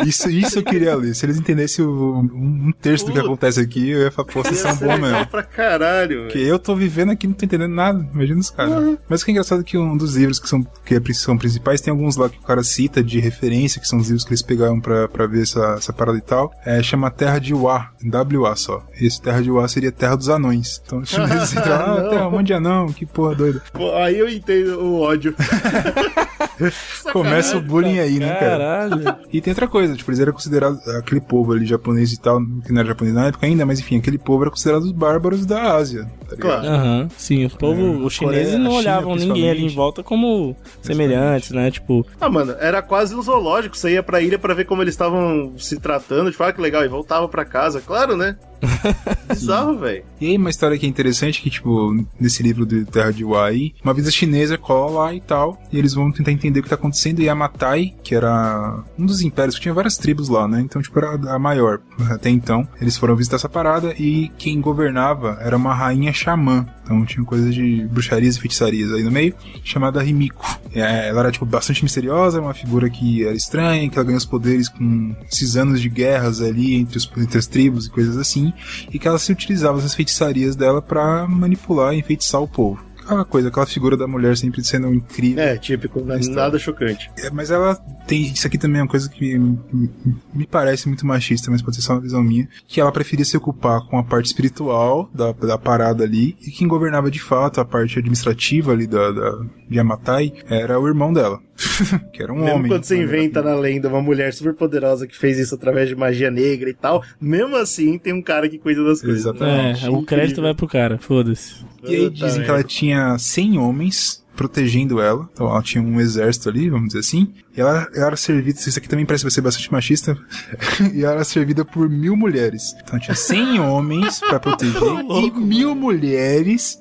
Isso, 0.05 0.29
isso 0.29 0.59
eu 0.59 0.63
queria 0.63 0.95
ler. 0.95 1.13
Se 1.15 1.25
eles 1.25 1.37
entendessem 1.37 1.85
o- 1.85 2.19
um, 2.19 2.71
terço 2.81 3.05
do 3.05 3.11
que 3.11 3.17
Puta. 3.17 3.27
acontece 3.27 3.59
aqui, 3.59 3.89
eu 3.89 4.01
ia 4.01 4.11
falar, 4.11 4.27
pô, 4.27 4.43
vocês 4.43 4.57
são 4.59 4.75
bons 4.75 4.99
mesmo. 4.99 5.27
pra 5.27 5.43
caralho, 5.43 6.23
Porque 6.23 6.39
velho. 6.39 6.49
eu 6.49 6.59
tô 6.59 6.75
vivendo 6.75 7.11
aqui 7.11 7.25
e 7.25 7.29
não 7.29 7.35
tô 7.35 7.45
entendendo 7.45 7.73
nada. 7.73 8.07
Imagina 8.13 8.39
os 8.39 8.49
caras. 8.49 8.97
Mas 9.07 9.21
o 9.21 9.25
que 9.25 9.31
é 9.31 9.33
engraçado 9.33 9.61
é 9.61 9.63
que 9.63 9.77
um 9.77 9.95
dos 9.97 10.15
livros 10.15 10.39
que 10.39 10.47
são, 10.49 10.63
que 10.85 10.95
é- 10.95 11.13
são 11.13 11.37
principais, 11.37 11.81
tem 11.81 11.91
alguns 11.91 12.15
lá 12.15 12.29
que 12.29 12.37
o 12.37 12.41
cara 12.41 12.63
cita 12.63 13.03
de 13.03 13.19
referência, 13.19 13.79
que 13.81 13.87
são 13.87 13.99
os 13.99 14.07
livros 14.07 14.23
que 14.23 14.31
eles 14.31 14.41
pegaram 14.41 14.79
pra, 14.79 15.07
pra 15.07 15.27
ver 15.27 15.43
essa, 15.43 15.75
essa 15.77 15.93
parada 15.93 16.17
e 16.17 16.21
tal. 16.21 16.51
É, 16.65 16.81
chama 16.81 17.09
Terra 17.11 17.39
de 17.39 17.53
Wa, 17.53 17.91
WA 18.03 18.55
só. 18.55 18.83
Esse 18.99 19.21
Terra 19.21 19.41
de 19.41 19.51
Wa 19.51 19.67
seria 19.67 19.91
Terra 19.91 20.15
dos 20.15 20.29
Anões. 20.29 20.81
Então 20.85 20.99
os 20.99 21.09
chineses 21.09 21.51
entram, 21.53 21.73
ah, 21.75 22.01
Não. 22.01 22.09
Terra, 22.09 22.27
um 22.27 22.31
monte 22.31 22.47
de 22.47 22.53
anão, 22.53 22.87
que 22.87 23.05
porra 23.05 23.32
doida. 23.33 23.61
Pô, 23.71 23.93
aí 23.95 24.17
eu 24.19 24.29
entendo 24.29 24.79
o 24.79 24.99
ódio. 25.01 25.35
Começa 27.11 27.57
o 27.57 27.61
bullying 27.61 27.99
aí, 27.99 28.19
né, 28.19 28.33
cara? 28.35 28.89
Caralho. 28.89 29.15
E 29.31 29.41
tem 29.41 29.51
outra 29.51 29.67
coisa, 29.67 29.95
tipo, 29.95 30.09
eles 30.11 30.19
eram 30.19 30.33
considerados, 30.33 30.87
aquele 30.87 31.21
povo 31.21 31.51
ali 31.53 31.65
japonês 31.65 32.13
e 32.13 32.19
tal, 32.19 32.39
que 32.65 32.71
não 32.71 32.79
era 32.79 32.89
japonês 32.89 33.15
na 33.15 33.27
época 33.27 33.45
ainda, 33.45 33.65
mas 33.65 33.79
enfim, 33.79 33.97
aquele 33.97 34.17
povo 34.17 34.43
era 34.43 34.51
considerado 34.51 34.83
os 34.83 34.91
bárbaros 34.91 35.45
da 35.45 35.75
Ásia. 35.75 36.03
Tá 36.29 36.35
ligado? 36.35 36.61
Claro. 36.61 36.67
Aham, 36.67 37.07
sim, 37.17 37.45
o 37.45 37.49
povo, 37.49 38.05
os 38.05 38.13
chineses 38.13 38.51
Coreia, 38.51 38.57
não 38.57 38.71
China, 38.71 38.79
olhavam 38.79 39.15
ninguém 39.15 39.49
ali 39.49 39.65
em 39.65 39.73
volta 39.75 40.03
como 40.03 40.55
semelhantes, 40.81 41.51
né? 41.51 41.71
Tipo, 41.71 42.05
Ah, 42.19 42.29
mano, 42.29 42.55
era 42.59 42.81
quase 42.81 43.15
um 43.15 43.21
zoológico. 43.21 43.77
Você 43.77 43.91
ia 43.93 44.03
pra 44.03 44.21
ilha 44.21 44.37
pra 44.39 44.53
ver 44.53 44.65
como 44.65 44.81
eles 44.81 44.93
estavam 44.93 45.53
se 45.57 45.79
tratando. 45.79 46.31
Tipo, 46.31 46.43
ah, 46.43 46.53
que 46.53 46.61
legal. 46.61 46.83
E 46.83 46.87
voltava 46.87 47.27
pra 47.27 47.45
casa. 47.45 47.81
Claro, 47.81 48.15
né? 48.15 48.35
Bizarro, 49.29 49.77
velho. 49.77 50.03
E 50.19 50.27
aí 50.27 50.37
uma 50.37 50.49
história 50.49 50.77
que 50.77 50.85
é 50.85 50.89
interessante, 50.89 51.41
que 51.41 51.49
tipo, 51.49 51.95
nesse 52.19 52.43
livro 52.43 52.65
de 52.65 52.85
Terra 52.85 53.11
de 53.11 53.23
Wai, 53.23 53.73
uma 53.83 53.93
vez 53.93 54.07
a 54.07 54.11
chinesa 54.11 54.57
cola 54.57 55.03
lá 55.03 55.13
e 55.13 55.21
tal, 55.21 55.61
e 55.71 55.77
eles 55.77 55.93
vão 55.93 56.11
tentar 56.11 56.31
entender 56.31 56.59
o 56.59 56.63
que 56.63 56.69
tá 56.69 56.75
acontecendo, 56.75 57.21
e 57.21 57.29
a 57.29 57.35
Matai, 57.35 57.93
que 58.03 58.15
era 58.15 58.83
um 58.97 59.05
dos 59.05 59.21
impérios, 59.21 59.55
que 59.55 59.61
tinha 59.61 59.73
várias 59.73 59.97
tribos 59.97 60.29
lá, 60.29 60.47
né, 60.47 60.61
então 60.61 60.81
tipo, 60.81 60.97
era 60.97 61.13
a 61.33 61.39
maior. 61.39 61.79
Até 62.09 62.29
então, 62.29 62.67
eles 62.79 62.97
foram 62.97 63.15
visitar 63.15 63.35
essa 63.35 63.49
parada, 63.49 63.93
e 63.97 64.31
quem 64.37 64.61
governava 64.61 65.37
era 65.41 65.57
uma 65.57 65.73
rainha 65.73 66.13
xamã, 66.13 66.65
então 66.83 67.05
tinha 67.05 67.23
coisa 67.25 67.49
de 67.49 67.87
bruxarias 67.87 68.35
e 68.35 68.39
feitiçarias 68.39 68.91
aí 68.91 69.03
no 69.03 69.11
meio, 69.11 69.33
chamada 69.63 70.01
Rimiko. 70.01 70.59
É, 70.73 71.09
ela 71.09 71.21
era, 71.21 71.31
tipo, 71.31 71.45
bastante 71.45 71.83
misteriosa, 71.83 72.41
uma 72.41 72.53
figura 72.53 72.89
que 72.89 73.23
era 73.23 73.35
estranha, 73.35 73.89
que 73.89 73.97
ela 73.97 74.05
ganhou 74.05 74.17
os 74.17 74.25
poderes 74.25 74.67
com 74.67 75.15
esses 75.31 75.55
anos 75.55 75.81
de 75.81 75.89
guerras 75.89 76.41
ali 76.41 76.75
entre, 76.75 76.97
os, 76.97 77.09
entre 77.17 77.37
as 77.37 77.47
tribos 77.47 77.85
e 77.85 77.89
coisas 77.89 78.17
assim, 78.17 78.53
e 78.91 78.99
que 78.99 79.07
ela 79.07 79.17
se 79.17 79.31
utilizava 79.31 79.81
das 79.81 79.95
feitiçarias 79.95 80.55
dela 80.55 80.81
pra 80.81 81.27
manipular 81.27 81.93
e 81.93 81.99
enfeitiçar 81.99 82.41
o 82.41 82.47
povo. 82.47 82.92
Aquela 83.03 83.25
coisa, 83.25 83.49
aquela 83.49 83.65
figura 83.65 83.97
da 83.97 84.07
mulher 84.07 84.37
sempre 84.37 84.63
sendo 84.63 84.93
incrível. 84.93 85.43
É, 85.43 85.57
típico. 85.57 86.01
né? 86.01 86.19
Nada 86.29 86.57
chocante. 86.57 87.11
É, 87.17 87.29
mas 87.29 87.51
ela 87.51 87.75
tem. 88.07 88.23
Isso 88.23 88.47
aqui 88.47 88.57
também 88.57 88.79
é 88.79 88.83
uma 88.83 88.89
coisa 88.89 89.09
que 89.09 89.37
me, 89.37 89.89
me 90.33 90.47
parece 90.47 90.87
muito 90.87 91.05
machista, 91.05 91.51
mas 91.51 91.61
pode 91.61 91.75
ser 91.75 91.81
só 91.81 91.93
uma 91.93 92.01
visão 92.01 92.23
minha. 92.23 92.47
Que 92.67 92.79
ela 92.79 92.91
preferia 92.91 93.25
se 93.25 93.35
ocupar 93.37 93.81
com 93.87 93.97
a 93.97 94.03
parte 94.03 94.27
espiritual 94.27 95.09
da, 95.13 95.31
da 95.31 95.57
parada 95.57 96.03
ali. 96.03 96.37
E 96.41 96.51
quem 96.51 96.67
governava 96.67 97.11
de 97.11 97.19
fato 97.19 97.59
a 97.59 97.65
parte 97.65 97.99
administrativa 97.99 98.71
ali 98.71 98.87
da, 98.87 99.11
da 99.11 99.45
de 99.73 99.77
Yamatai 99.77 100.33
era 100.49 100.79
o 100.79 100.87
irmão 100.87 101.11
dela. 101.11 101.39
que 102.13 102.21
era 102.21 102.31
um 102.31 102.37
mesmo 102.37 102.55
homem. 102.55 102.71
quando 102.71 102.83
você 102.83 103.01
inventa 103.01 103.41
na 103.41 103.55
lenda 103.55 103.87
uma 103.87 104.01
mulher 104.01 104.33
super 104.33 104.53
poderosa 104.53 105.07
que 105.07 105.15
fez 105.15 105.37
isso 105.37 105.55
através 105.55 105.87
de 105.87 105.95
magia 105.95 106.31
negra 106.31 106.69
e 106.69 106.73
tal, 106.73 107.03
mesmo 107.19 107.55
assim 107.55 107.97
tem 107.97 108.13
um 108.13 108.21
cara 108.21 108.49
que 108.49 108.57
cuida 108.57 108.83
das 108.83 109.01
coisas. 109.01 109.21
Exatamente. 109.21 109.85
é, 109.85 109.89
o 109.89 110.03
crédito 110.03 110.41
vai 110.41 110.53
pro 110.53 110.67
cara, 110.67 110.97
foda-se. 110.97 111.63
E 111.83 111.95
aí 111.95 112.09
dizem 112.09 112.43
que 112.43 112.49
ela 112.49 112.57
merda. 112.57 112.67
Tinha 112.93 113.17
100 113.17 113.57
homens 113.57 114.23
protegendo 114.35 115.01
ela. 115.01 115.27
Então 115.33 115.49
ela 115.49 115.61
tinha 115.61 115.83
um 115.83 115.99
exército 115.99 116.49
ali, 116.49 116.69
vamos 116.69 116.87
dizer 116.87 116.99
assim. 116.99 117.33
E 117.55 117.61
ela, 117.61 117.87
ela 117.93 118.07
era 118.07 118.15
servida, 118.15 118.59
isso 118.59 118.77
aqui 118.79 118.89
também 118.89 119.05
parece 119.05 119.29
ser 119.29 119.41
bastante 119.41 119.71
machista, 119.71 120.17
e 120.93 121.03
ela 121.03 121.13
era 121.15 121.23
servida 121.23 121.63
por 121.63 121.87
mil 121.89 122.15
mulheres. 122.15 122.75
Então 122.83 122.99
tinha 122.99 123.15
100 123.15 123.59
homens 123.61 124.19
pra 124.19 124.39
proteger 124.39 124.81
e 124.81 125.31
mil 125.31 125.75
mulheres 125.75 126.77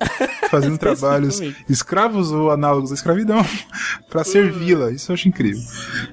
fazendo 0.49 0.77
trabalhos 0.79 1.39
escravos 1.69 2.31
ou 2.31 2.51
análogos 2.51 2.91
à 2.91 2.95
escravidão 2.95 3.43
pra 4.09 4.23
servi-la. 4.23 4.91
Isso 4.91 5.11
eu 5.11 5.13
acho 5.13 5.27
incrível. 5.27 5.61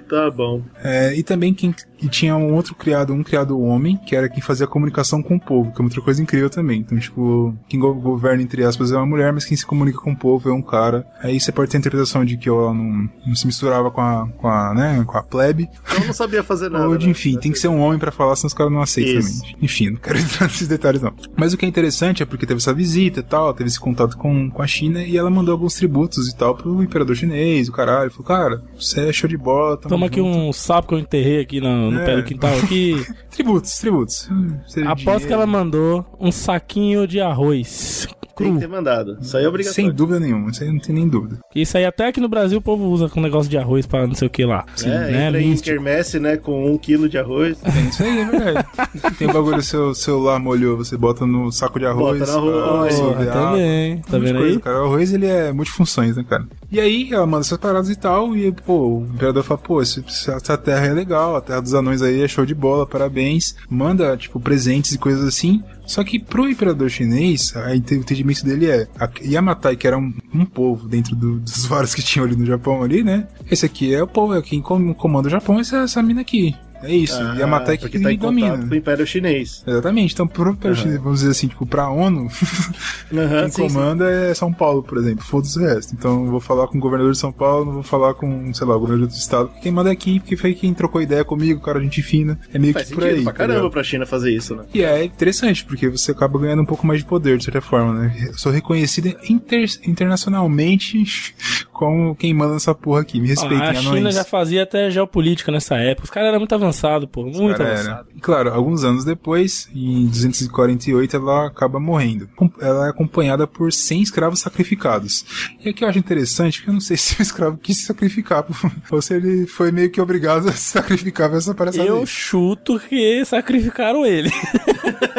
Tá 0.09 0.31
bom. 0.31 0.63
É, 0.83 1.15
e 1.17 1.23
também 1.23 1.55
quem 1.55 1.75
e 2.03 2.09
tinha 2.09 2.35
um 2.35 2.55
outro 2.55 2.75
criado, 2.75 3.13
um 3.13 3.23
criado 3.23 3.61
homem, 3.61 3.95
que 4.07 4.17
era 4.17 4.27
quem 4.27 4.41
fazia 4.41 4.65
a 4.65 4.69
comunicação 4.69 5.23
com 5.23 5.37
o 5.37 5.41
povo, 5.41 5.71
que 5.71 5.77
é 5.77 5.81
uma 5.81 5.89
outra 5.89 6.01
coisa 6.01 6.23
incrível 6.23 6.49
também. 6.49 6.81
Então, 6.81 6.99
tipo, 6.99 7.55
quem 7.69 7.79
go- 7.79 7.93
governa, 7.95 8.43
entre 8.43 8.65
aspas, 8.65 8.91
é 8.91 8.97
uma 8.97 9.05
mulher, 9.05 9.33
mas 9.35 9.45
quem 9.45 9.55
se 9.55 9.67
comunica 9.67 9.99
com 10.01 10.13
o 10.13 10.17
povo 10.17 10.49
é 10.49 10.53
um 10.53 10.63
cara. 10.63 11.07
Aí 11.23 11.39
você 11.39 11.53
pode 11.53 11.71
ter 11.71 11.77
a 11.77 11.81
interpretação 11.81 12.25
de 12.25 12.39
que 12.39 12.49
ela 12.49 12.73
não, 12.73 13.07
não 13.27 13.35
se 13.35 13.47
misturava 13.47 13.91
com 13.91 14.01
a, 14.01 14.27
com 14.39 14.49
a, 14.49 14.50
né, 14.75 15.03
com 15.07 15.17
a 15.17 15.23
plebe. 15.23 15.69
Eu 15.99 16.07
não 16.07 16.13
sabia 16.15 16.43
fazer 16.43 16.69
nada. 16.71 16.89
Ou 16.89 16.97
de, 16.97 17.07
né? 17.07 17.13
enfim, 17.13 17.37
tem 17.39 17.53
que 17.53 17.59
ser 17.59 17.69
um 17.69 17.81
homem 17.81 17.99
pra 17.99 18.11
falar, 18.11 18.37
senão 18.37 18.49
os 18.49 18.55
caras 18.55 18.73
não 18.73 18.81
aceitam 18.83 19.21
também. 19.23 19.57
Enfim, 19.63 19.91
não 19.91 19.97
quero 19.97 20.19
entrar 20.21 20.47
nesses 20.47 20.69
detalhes 20.69 21.03
não. 21.03 21.13
Mas 21.37 21.53
o 21.53 21.57
que 21.57 21.65
é 21.65 21.69
interessante 21.69 22.23
é 22.23 22.27
porque 22.27 22.47
teve 22.47 22.59
essa 22.59 22.73
visita 22.75 23.21
e 23.21 23.23
tal, 23.23 23.53
teve 23.55 23.69
esse 23.69 23.81
contato 23.81 24.17
com, 24.17 24.51
com 24.51 24.63
a 24.63 24.67
China 24.67 25.03
e 25.03 25.17
ela 25.17 25.31
mandou 25.31 25.53
alguns 25.53 25.75
tributos 25.75 26.29
e 26.29 26.37
tal 26.37 26.55
pro 26.55 26.83
imperador 26.83 27.15
chinês, 27.17 27.69
o 27.69 27.73
caralho. 27.73 28.11
Falou, 28.11 28.27
cara, 28.27 28.63
você 28.79 29.09
é 29.09 29.13
show 29.13 29.29
de 29.29 29.37
bola. 29.37 29.77
tamo 29.77 29.91
Toma 29.91 30.07
aqui 30.07 30.19
junto." 30.21 30.39
um 30.39 30.53
sapo 30.53 30.89
que 30.89 30.95
eu 30.95 30.99
enterrei 30.99 31.41
aqui 31.41 31.61
no, 31.61 31.91
no 31.91 32.01
É. 32.01 32.05
pé 32.05 32.17
do 32.17 32.25
quintal 32.25 32.55
aqui. 32.59 33.05
Tributos, 33.31 33.79
tributos. 33.79 34.29
Hum, 34.31 34.57
Aposto 34.87 35.27
que 35.27 35.33
ela 35.33 35.47
mandou 35.47 36.05
um 36.21 36.31
saquinho 36.33 37.07
de 37.07 37.21
arroz 37.21 38.07
Tem 38.45 38.55
que 38.55 38.61
ter 38.61 38.69
mandado. 38.69 39.19
Isso 39.21 39.37
aí 39.37 39.45
é 39.45 39.49
obrigatório. 39.49 39.75
Sem 39.89 39.95
dúvida 39.95 40.21
nenhuma, 40.21 40.51
isso 40.51 40.63
aí 40.63 40.71
não 40.73 40.79
tem 40.81 40.95
nem 40.95 41.09
dúvida. 41.09 41.39
Isso 41.55 41.77
aí 41.77 41.85
até 41.85 42.09
aqui 42.09 42.21
no 42.21 42.29
Brasil 42.29 42.59
o 42.59 42.63
povo 42.63 42.85
usa 42.87 43.09
com 43.09 43.21
negócio 43.21 43.51
de 43.51 43.59
arroz 43.59 43.87
pra 43.87 44.07
não 44.07 44.15
sei 44.15 44.29
o 44.29 44.31
que 44.31 44.45
lá. 44.45 44.65
É, 44.83 44.89
né? 44.89 45.27
entra 45.29 45.43
em 45.43 45.57
quermesse, 45.57 46.19
né, 46.19 46.37
com 46.37 46.73
um 46.73 46.79
quilo 46.79 47.09
de 47.09 47.19
arroz. 47.19 47.59
Tem 47.59 47.89
isso 47.89 48.03
aí, 48.03 48.19
é 48.21 48.25
verdade. 48.25 48.67
tem 49.19 49.29
o 49.29 49.33
bagulho, 49.33 49.63
seu 49.63 49.95
celular 49.95 50.39
molhou, 50.39 50.77
você 50.77 50.97
bota 50.97 51.27
no 51.27 51.51
saco 51.53 51.79
de 51.79 51.87
arroz. 51.87 52.21
Bota 52.21 52.33
no 52.33 52.59
arroz. 52.59 52.95
pra 52.95 53.05
absorver 53.05 53.31
água. 53.31 53.33
também. 53.51 53.99
Tá 54.03 54.17
Um 54.17 54.21
vendo 54.21 54.39
coisa, 54.39 54.55
aí? 54.57 54.61
cara. 54.61 54.83
O 54.83 54.85
arroz, 54.87 55.13
ele 55.13 55.27
é 55.27 55.53
multifunções, 55.53 56.17
né, 56.17 56.25
cara? 56.29 56.45
E 56.71 56.79
aí, 56.81 57.13
ela 57.13 57.27
manda 57.27 57.45
essas 57.45 57.59
paradas 57.59 57.91
e 57.91 57.97
tal, 57.97 58.37
e, 58.37 58.51
pô, 58.53 58.99
o 59.01 59.07
imperador 59.15 59.43
fala, 59.43 59.59
pô, 59.59 59.81
essa 59.83 60.57
terra 60.57 60.87
é 60.87 60.93
legal, 60.93 61.37
a 61.37 61.41
terra 61.41 61.61
dos 61.61 61.75
anões 61.75 62.01
aí 62.03 62.23
é 62.23 62.29
show 62.29 62.47
de 62.47 62.55
bola, 62.55 62.87
parabéns. 62.87 63.55
Manda, 63.69 64.17
tipo, 64.17 64.39
presentes 64.41 64.93
e 64.93 64.99
coisas 64.99 65.27
assim. 65.27 65.63
Só 65.91 66.05
que 66.05 66.21
pro 66.21 66.49
imperador 66.49 66.89
chinês, 66.89 67.53
o 67.57 67.75
entendimento 67.75 68.45
dele 68.45 68.67
é, 68.71 68.87
a 68.97 69.11
Yamatai, 69.25 69.75
que 69.75 69.89
era 69.89 69.99
um, 69.99 70.15
um 70.33 70.45
povo 70.45 70.87
dentro 70.87 71.17
do- 71.17 71.41
dos 71.41 71.67
vários 71.67 71.97
que 71.97 72.01
tinham 72.01 72.25
ali 72.25 72.37
no 72.37 72.47
Japão 72.47 72.81
ali, 72.81 73.03
né? 73.03 73.27
Esse 73.51 73.67
aqui 73.67 73.93
é 73.93 74.01
o 74.01 74.07
povo, 74.07 74.35
é 74.35 74.41
quem 74.41 74.63
com- 74.63 74.95
comanda 74.95 75.27
o 75.27 75.31
Japão, 75.31 75.59
essa, 75.59 75.79
essa 75.79 76.01
mina 76.01 76.21
aqui. 76.21 76.55
É 76.83 76.95
isso, 76.95 77.15
Ah, 77.21 77.35
Yamatai 77.39 77.77
que, 77.77 77.89
que 77.89 78.01
tá 78.01 78.11
em 78.13 78.17
domina. 78.19 78.51
contato 78.53 78.69
com 78.69 78.75
o 78.75 78.77
Império 78.77 79.07
Chinês. 79.07 79.63
Exatamente, 79.67 80.15
então 80.15 80.27
pro 80.27 80.51
Império 80.53 80.77
Chinês, 80.77 80.99
vamos 81.01 81.21
dizer 81.21 81.31
assim, 81.33 81.49
tipo, 81.49 81.67
pra 81.67 81.89
ONU, 81.91 82.29
Aham, 83.13 83.41
quem 83.43 83.51
sim, 83.51 83.69
sim. 83.69 83.75
comanda 83.75 84.11
é 84.11 84.35
São 84.35 84.53
Paulo, 84.53 84.83
por 84.83 84.99
exemplo. 84.99 85.25
Foda-se 85.25 85.59
o 85.59 85.63
resto. 85.63 85.95
Então 85.95 86.25
eu 86.25 86.31
vou 86.31 86.41
falar 86.41 86.67
com 86.69 86.79
o 86.79 86.81
governador 86.81 87.13
de 87.13 87.19
São 87.19 87.33
Paulo, 87.33 87.65
não 87.67 87.73
vou 87.75 87.83
falar 87.83 88.15
com, 88.15 88.53
sei 88.55 88.67
lá, 88.67 88.77
o 88.77 88.81
governador 88.81 89.09
do 89.09 89.15
estado. 89.15 89.49
porque 89.49 89.63
Quem 89.63 89.73
manda 89.73 89.91
é 89.91 89.93
aqui, 89.93 90.21
porque 90.21 90.37
foi 90.37 90.55
quem 90.55 90.73
trocou 90.73 91.03
ideia 91.03 91.25
comigo, 91.25 91.61
cara, 91.61 91.81
gente 91.81 92.03
fina. 92.03 92.39
É 92.53 92.59
meio 92.59 92.73
Faz 92.73 92.89
que 92.89 92.95
por 92.95 93.05
aí. 93.05 93.23
pra 93.23 93.33
tá 93.33 93.39
caramba 93.39 93.55
ligado? 93.61 93.73
pra 93.73 93.83
China 93.83 94.07
fazer 94.07 94.33
isso, 94.33 94.55
né? 94.55 94.65
E 94.73 94.83
é 94.83 95.05
interessante, 95.05 95.65
porque 95.65 95.89
você 95.89 96.13
acaba 96.13 96.39
ganhando 96.39 96.63
um 96.63 96.67
pouco 96.67 96.87
mais 96.87 97.01
de 97.01 97.07
poder, 97.07 97.37
de 97.39 97.45
certa 97.45 97.61
forma, 97.61 97.93
né? 97.93 98.15
Eu 98.29 98.35
sou 98.39 98.51
reconhecido 98.53 99.09
inter- 99.29 99.69
internacionalmente 99.87 101.05
como 101.73 102.15
quem 102.15 102.33
manda 102.35 102.57
essa 102.57 102.75
porra 102.75 103.01
aqui. 103.01 103.21
Me 103.21 103.29
respeitem, 103.29 103.59
Ah, 103.61 103.71
a 103.71 103.75
China 103.75 103.97
anões. 103.99 104.15
já 104.15 104.25
fazia 104.25 104.63
até 104.63 104.91
geopolítica 104.91 105.51
nessa 105.51 105.77
época. 105.77 106.05
Os 106.05 106.11
caras 106.11 106.29
eram 106.29 106.39
muito 106.39 106.55
avançados, 106.55 106.70
pô. 107.09 107.25
Muito 107.25 107.57
Cara, 107.59 107.73
avançado. 107.73 107.91
era. 107.91 108.07
E, 108.17 108.21
Claro, 108.21 108.53
alguns 108.53 108.85
anos 108.85 109.05
depois, 109.05 109.69
em 109.75 110.07
248, 110.07 111.17
ela 111.17 111.47
acaba 111.47 111.81
morrendo. 111.81 112.29
Ela 112.61 112.87
é 112.87 112.91
acompanhada 112.91 113.47
por 113.47 113.73
100 113.73 114.03
escravos 114.03 114.41
sacrificados. 114.41 115.25
E 115.65 115.69
aqui 115.71 115.85
eu 115.85 115.89
acho 115.89 115.99
interessante, 115.99 116.59
porque 116.59 116.71
eu 116.71 116.75
não 116.75 116.81
sei 116.81 116.97
se 116.99 117.19
o 117.19 117.23
escravo 117.23 117.57
quis 117.59 117.79
se 117.79 117.85
sacrificar, 117.87 118.45
ou 118.91 119.01
se 119.03 119.15
ele 119.15 119.47
foi 119.47 119.71
meio 119.73 119.91
que 119.91 120.01
obrigado 120.01 120.49
a 120.49 120.53
se 120.53 120.65
sacrificar 120.71 121.29
pra 121.29 121.39
essa 121.39 121.55
palhaçada 121.55 121.85
Eu 121.89 122.05
chuto 122.07 122.79
que 122.79 123.25
sacrificaram 123.25 124.05
ele. 124.07 124.31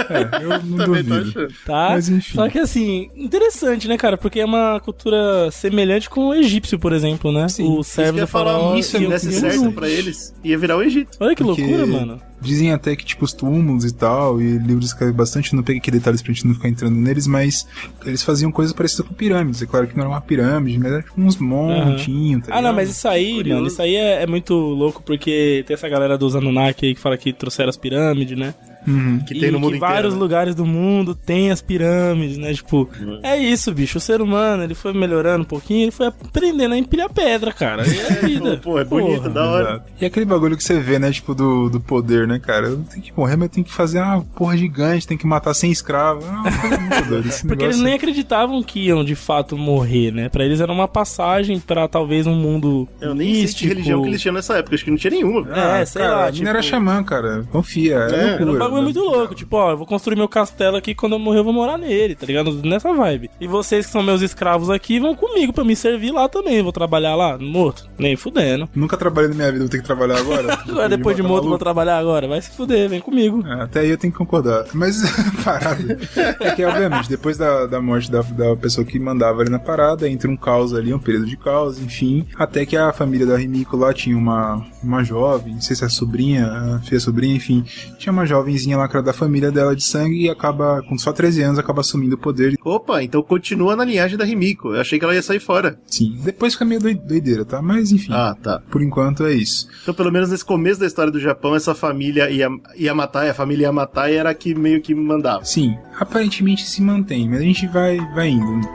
É, 0.10 0.44
eu 0.44 0.50
não 0.64 0.78
Também 0.78 1.04
tô 1.04 1.10
duvido. 1.16 1.30
achando. 1.30 1.54
Tá? 1.66 1.90
Mas 1.92 2.10
enfim. 2.10 2.36
Só 2.36 2.50
que 2.50 2.60
assim, 2.60 3.10
interessante, 3.16 3.88
né, 3.88 3.98
cara? 3.98 4.18
Porque 4.18 4.40
é 4.40 4.46
uma 4.46 4.80
cultura 4.80 5.50
semelhante 5.52 6.10
com 6.10 6.28
o 6.30 6.34
egípcio, 6.34 6.78
por 6.80 6.94
exemplo, 6.94 7.32
né? 7.32 7.48
Sim. 7.50 7.64
o 7.78 7.84
servo 7.84 8.26
faraó. 8.28 8.76
isso 8.76 8.98
e 8.98 9.06
o- 9.06 9.10
desse 9.10 9.32
certo 9.34 9.72
pra 9.72 9.90
eles, 9.90 10.34
ia 10.44 10.58
virar 10.58 10.78
o 10.78 10.82
Egito. 10.84 11.18
Olha 11.20 11.36
que 11.36 11.41
Porque 11.44 11.62
loucura, 11.62 11.86
mano. 11.86 12.22
Dizem 12.42 12.72
até 12.72 12.96
que, 12.96 13.06
tipo, 13.06 13.24
os 13.24 13.34
túmulos 13.34 13.86
e 13.86 13.94
tal, 13.94 14.42
e 14.42 14.58
livros 14.58 14.88
escrevem 14.88 15.14
bastante, 15.16 15.56
não 15.56 15.62
peguei 15.62 15.80
aqui 15.80 15.92
detalhes 15.92 16.22
pra 16.24 16.34
gente 16.34 16.48
não 16.48 16.56
ficar 16.56 16.70
entrando 16.70 16.96
neles, 16.96 17.28
mas 17.28 17.68
eles 18.04 18.24
faziam 18.24 18.52
coisas 18.52 18.74
parecidas 18.74 19.06
com 19.08 19.14
pirâmides. 19.14 19.62
É 19.62 19.66
claro 19.68 19.88
que 19.88 19.96
não 19.96 20.02
era 20.04 20.10
uma 20.10 20.22
pirâmide, 20.22 20.80
mas 20.80 20.92
era 20.92 21.04
tipo 21.04 21.22
uns 21.22 21.38
montinhos, 21.38 22.48
tá 22.48 22.56
Ah, 22.58 22.62
não, 22.62 22.74
mas 22.74 22.90
isso 22.90 23.08
aí, 23.08 23.36
Curioso. 23.36 23.56
mano, 23.56 23.68
isso 23.68 23.82
aí 23.82 23.96
é, 23.96 24.24
é 24.24 24.28
muito 24.28 24.54
louco 24.56 25.04
porque 25.06 25.64
tem 25.68 25.74
essa 25.76 25.88
galera 25.88 26.18
dos 26.18 26.36
Anunnaki 26.36 26.88
aí 26.88 26.96
que 26.96 27.00
fala 27.02 27.18
que 27.18 27.32
trouxeram 27.32 27.70
as 27.70 27.78
pirâmides, 27.78 28.38
né? 28.38 28.54
Uhum. 28.88 29.20
Que 29.20 29.40
tem 29.40 29.52
no 29.52 29.60
mundo 29.60 29.72
que 29.72 29.78
inteiro. 29.78 29.94
vários 29.94 30.14
né? 30.14 30.20
lugares 30.20 30.56
do 30.56 30.66
mundo 30.66 31.14
tem 31.16 31.52
as 31.52 31.62
pirâmides, 31.62 32.38
né? 32.38 32.54
Tipo, 32.54 32.90
é 33.24 33.38
isso, 33.38 33.72
bicho. 33.74 33.98
O 33.98 34.02
ser 34.02 34.22
humano, 34.22 34.64
ele 34.64 34.74
foi 34.74 34.94
melhorando 34.94 35.42
um 35.44 35.48
pouquinho, 35.48 35.84
ele 35.84 35.92
foi 35.92 36.08
aprendendo 36.08 36.74
a 36.74 36.78
empilhar 36.78 37.10
pedra, 37.12 37.52
cara. 37.54 37.88
E 37.88 38.00
é 38.00 38.08
a 38.08 38.16
vida. 38.26 38.58
Pô, 38.64 38.80
é 38.80 38.84
bonito, 38.84 39.18
Porra. 39.24 39.30
da 39.30 39.46
hora. 39.46 39.70
Exato. 39.72 39.92
E 40.02 40.06
aquele 40.06 40.26
bagulho 40.26 40.58
que 40.58 40.64
você 40.64 40.80
vê, 40.80 40.98
né, 41.00 41.12
tipo, 41.12 41.34
do, 41.36 41.70
do 41.70 41.80
poder, 41.80 42.28
né, 42.28 42.40
cara? 42.40 42.68
Eu 42.68 42.78
tenho 42.90 43.02
que 43.04 43.14
morrer, 43.16 43.36
mas 43.36 43.50
eu 43.50 43.54
tenho 43.54 43.66
que 43.66 43.74
fazer 43.74 44.00
uma 44.02 44.22
porra 44.22 44.58
gigante, 44.58 45.08
tem 45.08 45.18
que 45.18 45.28
matar 45.28 45.54
100 45.54 45.72
escravos. 45.72 46.26
Ah. 46.28 46.44
Esse 47.28 47.48
Porque 47.48 47.64
eles 47.64 47.80
nem 47.80 47.94
acreditavam 47.94 48.62
que 48.64 48.80
iam 48.88 49.04
de 49.04 49.16
fato 49.16 49.58
morrer, 49.58 50.12
né? 50.12 50.30
Pra 50.30 50.44
eles 50.44 50.60
era 50.62 50.72
uma 50.72 50.88
passagem 50.88 51.60
pra 51.60 51.88
talvez 51.88 52.26
um 52.28 52.36
mundo 52.36 52.88
Eu 53.00 53.14
nem 53.14 53.28
sei 53.28 53.36
que 53.36 53.42
místico. 53.44 53.68
religião 53.70 54.02
que 54.02 54.08
eles 54.10 54.22
tinham 54.22 54.34
nessa 54.34 54.58
época, 54.58 54.76
acho 54.76 54.84
que 54.84 54.92
não 54.92 54.98
tinha 54.98 55.12
nenhuma. 55.12 55.48
É, 55.80 55.86
sei 55.86 56.02
cara, 56.02 56.16
lá, 56.26 56.32
mina 56.32 56.50
era 56.50 56.60
tipo- 56.62 56.72
xamã, 56.72 57.04
cara. 57.04 57.44
Confia, 57.52 57.96
é, 58.10 58.14
É, 58.16 58.46
loucura. 58.46 58.71
Bagulho 58.76 58.94
muito 58.94 59.00
louco, 59.00 59.36
tipo, 59.36 59.56
ó, 59.56 59.72
eu 59.72 59.78
vou 59.78 59.86
construir 59.86 60.16
meu 60.16 60.28
castelo 60.28 60.78
aqui, 60.78 60.94
quando 60.96 61.14
eu 61.14 61.20
morrer 61.20 61.40
eu 61.40 61.44
vou 61.44 61.54
morar 61.54 61.78
nele, 61.78 62.16
tá 62.16 62.26
ligado? 62.26 62.54
Nessa 62.64 62.94
vibe. 62.94 63.30
E 63.40 63.48
vocês 63.48 63.86
que 63.86 63.92
são 63.92 64.04
meus 64.04 64.22
escravos 64.22 64.70
aqui 64.70 65.00
vão 65.00 65.16
comigo 65.16 65.54
pra 65.54 65.64
me 65.64 65.76
servir 65.76 66.12
lá 66.12 66.28
também, 66.30 66.62
vou 66.62 66.72
trabalhar 66.72 67.16
lá, 67.16 67.38
morto, 67.38 67.88
nem 67.98 68.16
fudendo. 68.16 68.70
Nunca 68.76 68.98
trabalhei 68.98 69.30
na 69.30 69.36
minha 69.36 69.52
vida, 69.52 69.64
vou 69.64 69.70
ter 69.70 69.78
que 69.80 69.84
trabalhar 69.84 70.18
agora. 70.18 70.54
Agora, 70.72 70.90
depois 70.90 71.16
de 71.16 71.24
morto, 71.24 71.48
vou 71.48 71.58
trabalhar 71.58 71.98
agora, 71.98 72.28
vai 72.28 72.42
se 72.42 72.52
fuder, 72.52 72.88
vem 72.90 73.02
comigo. 73.02 73.46
É, 73.46 73.64
Até 73.64 73.82
aí 73.82 73.90
eu 73.90 73.98
tenho 73.98 74.12
que 74.12 74.18
concordar. 74.18 74.66
Mas 74.74 75.02
parada. 75.44 75.98
É 76.40 76.52
que, 76.52 76.64
obviamente, 76.64 77.10
depois 77.10 77.38
da, 77.38 77.66
da 77.66 77.82
morte 77.82 78.10
da, 78.10 78.22
da 78.22 78.56
pessoa 78.56 78.86
que 78.86 78.98
mandava 79.00 79.42
ali 79.42 79.50
na 79.50 79.60
parada, 79.60 80.08
entra 80.10 80.30
um 80.30 80.38
caos 80.38 80.74
ali, 80.74 80.94
um 80.94 81.00
período 81.00 81.26
de 81.26 81.36
caos, 81.38 81.80
enfim. 81.80 82.26
Até 82.38 82.66
que 82.66 82.78
a 82.78 82.94
família 82.94 83.26
da 83.26 83.38
Rimiko 83.38 83.76
lá 83.76 83.94
tinha 83.94 84.18
uma, 84.18 84.66
uma 84.84 85.04
jovem, 85.04 85.54
não 85.54 85.62
sei 85.62 85.76
se 85.76 85.84
é 85.84 85.88
a 85.88 85.90
sobrinha, 85.90 86.48
a 86.48 86.80
filha 86.80 87.00
sobrinha, 87.00 87.36
enfim. 87.36 87.64
Tinha 87.98 88.14
uma 88.14 88.26
jovenzinha 88.26 88.61
que 88.88 88.96
era 88.96 89.04
da 89.04 89.14
família 89.14 89.52
dela 89.52 89.76
de 89.76 89.84
sangue 89.84 90.26
e 90.26 90.30
acaba, 90.30 90.82
com 90.88 90.98
só 90.98 91.12
13 91.12 91.42
anos, 91.44 91.60
acaba 91.60 91.82
assumindo 91.82 92.16
o 92.16 92.18
poder. 92.18 92.56
Opa, 92.64 93.02
então 93.04 93.22
continua 93.24 93.76
na 93.76 93.84
linhagem 93.86 94.18
da 94.18 94.26
Rimiko. 94.26 94.70
Eu 94.74 94.82
achei 94.82 94.98
que 95.00 95.06
ela 95.06 95.14
ia 95.16 95.22
sair 95.22 95.40
fora. 95.40 95.80
Sim, 95.88 96.18
depois 96.24 96.54
fica 96.54 96.66
meio 96.66 96.80
doi- 96.82 96.94
doideira, 96.96 97.44
tá? 97.46 97.62
Mas 97.62 97.92
enfim. 97.92 98.12
Ah, 98.14 98.36
tá. 98.42 98.62
Por 98.70 98.82
enquanto 98.82 99.26
é 99.26 99.34
isso. 99.34 99.68
Então, 99.82 99.94
pelo 99.94 100.12
menos 100.12 100.30
nesse 100.30 100.46
começo 100.46 100.80
da 100.80 100.88
história 100.88 101.12
do 101.12 101.20
Japão, 101.20 101.56
essa 101.56 101.74
família 101.76 102.30
Yam- 102.30 102.60
Yamatai, 102.80 103.30
a 103.30 103.34
família 103.34 103.66
Yamatai 103.68 104.16
era 104.16 104.30
a 104.30 104.34
que 104.34 104.54
meio 104.56 104.82
que 104.82 104.94
mandava. 104.94 105.44
Sim, 105.46 105.76
aparentemente 106.00 106.66
se 106.68 106.82
mantém, 106.82 107.30
mas 107.30 107.40
a 107.40 107.44
gente 107.44 107.68
vai, 107.68 107.98
vai 108.14 108.30
indo. 108.30 108.68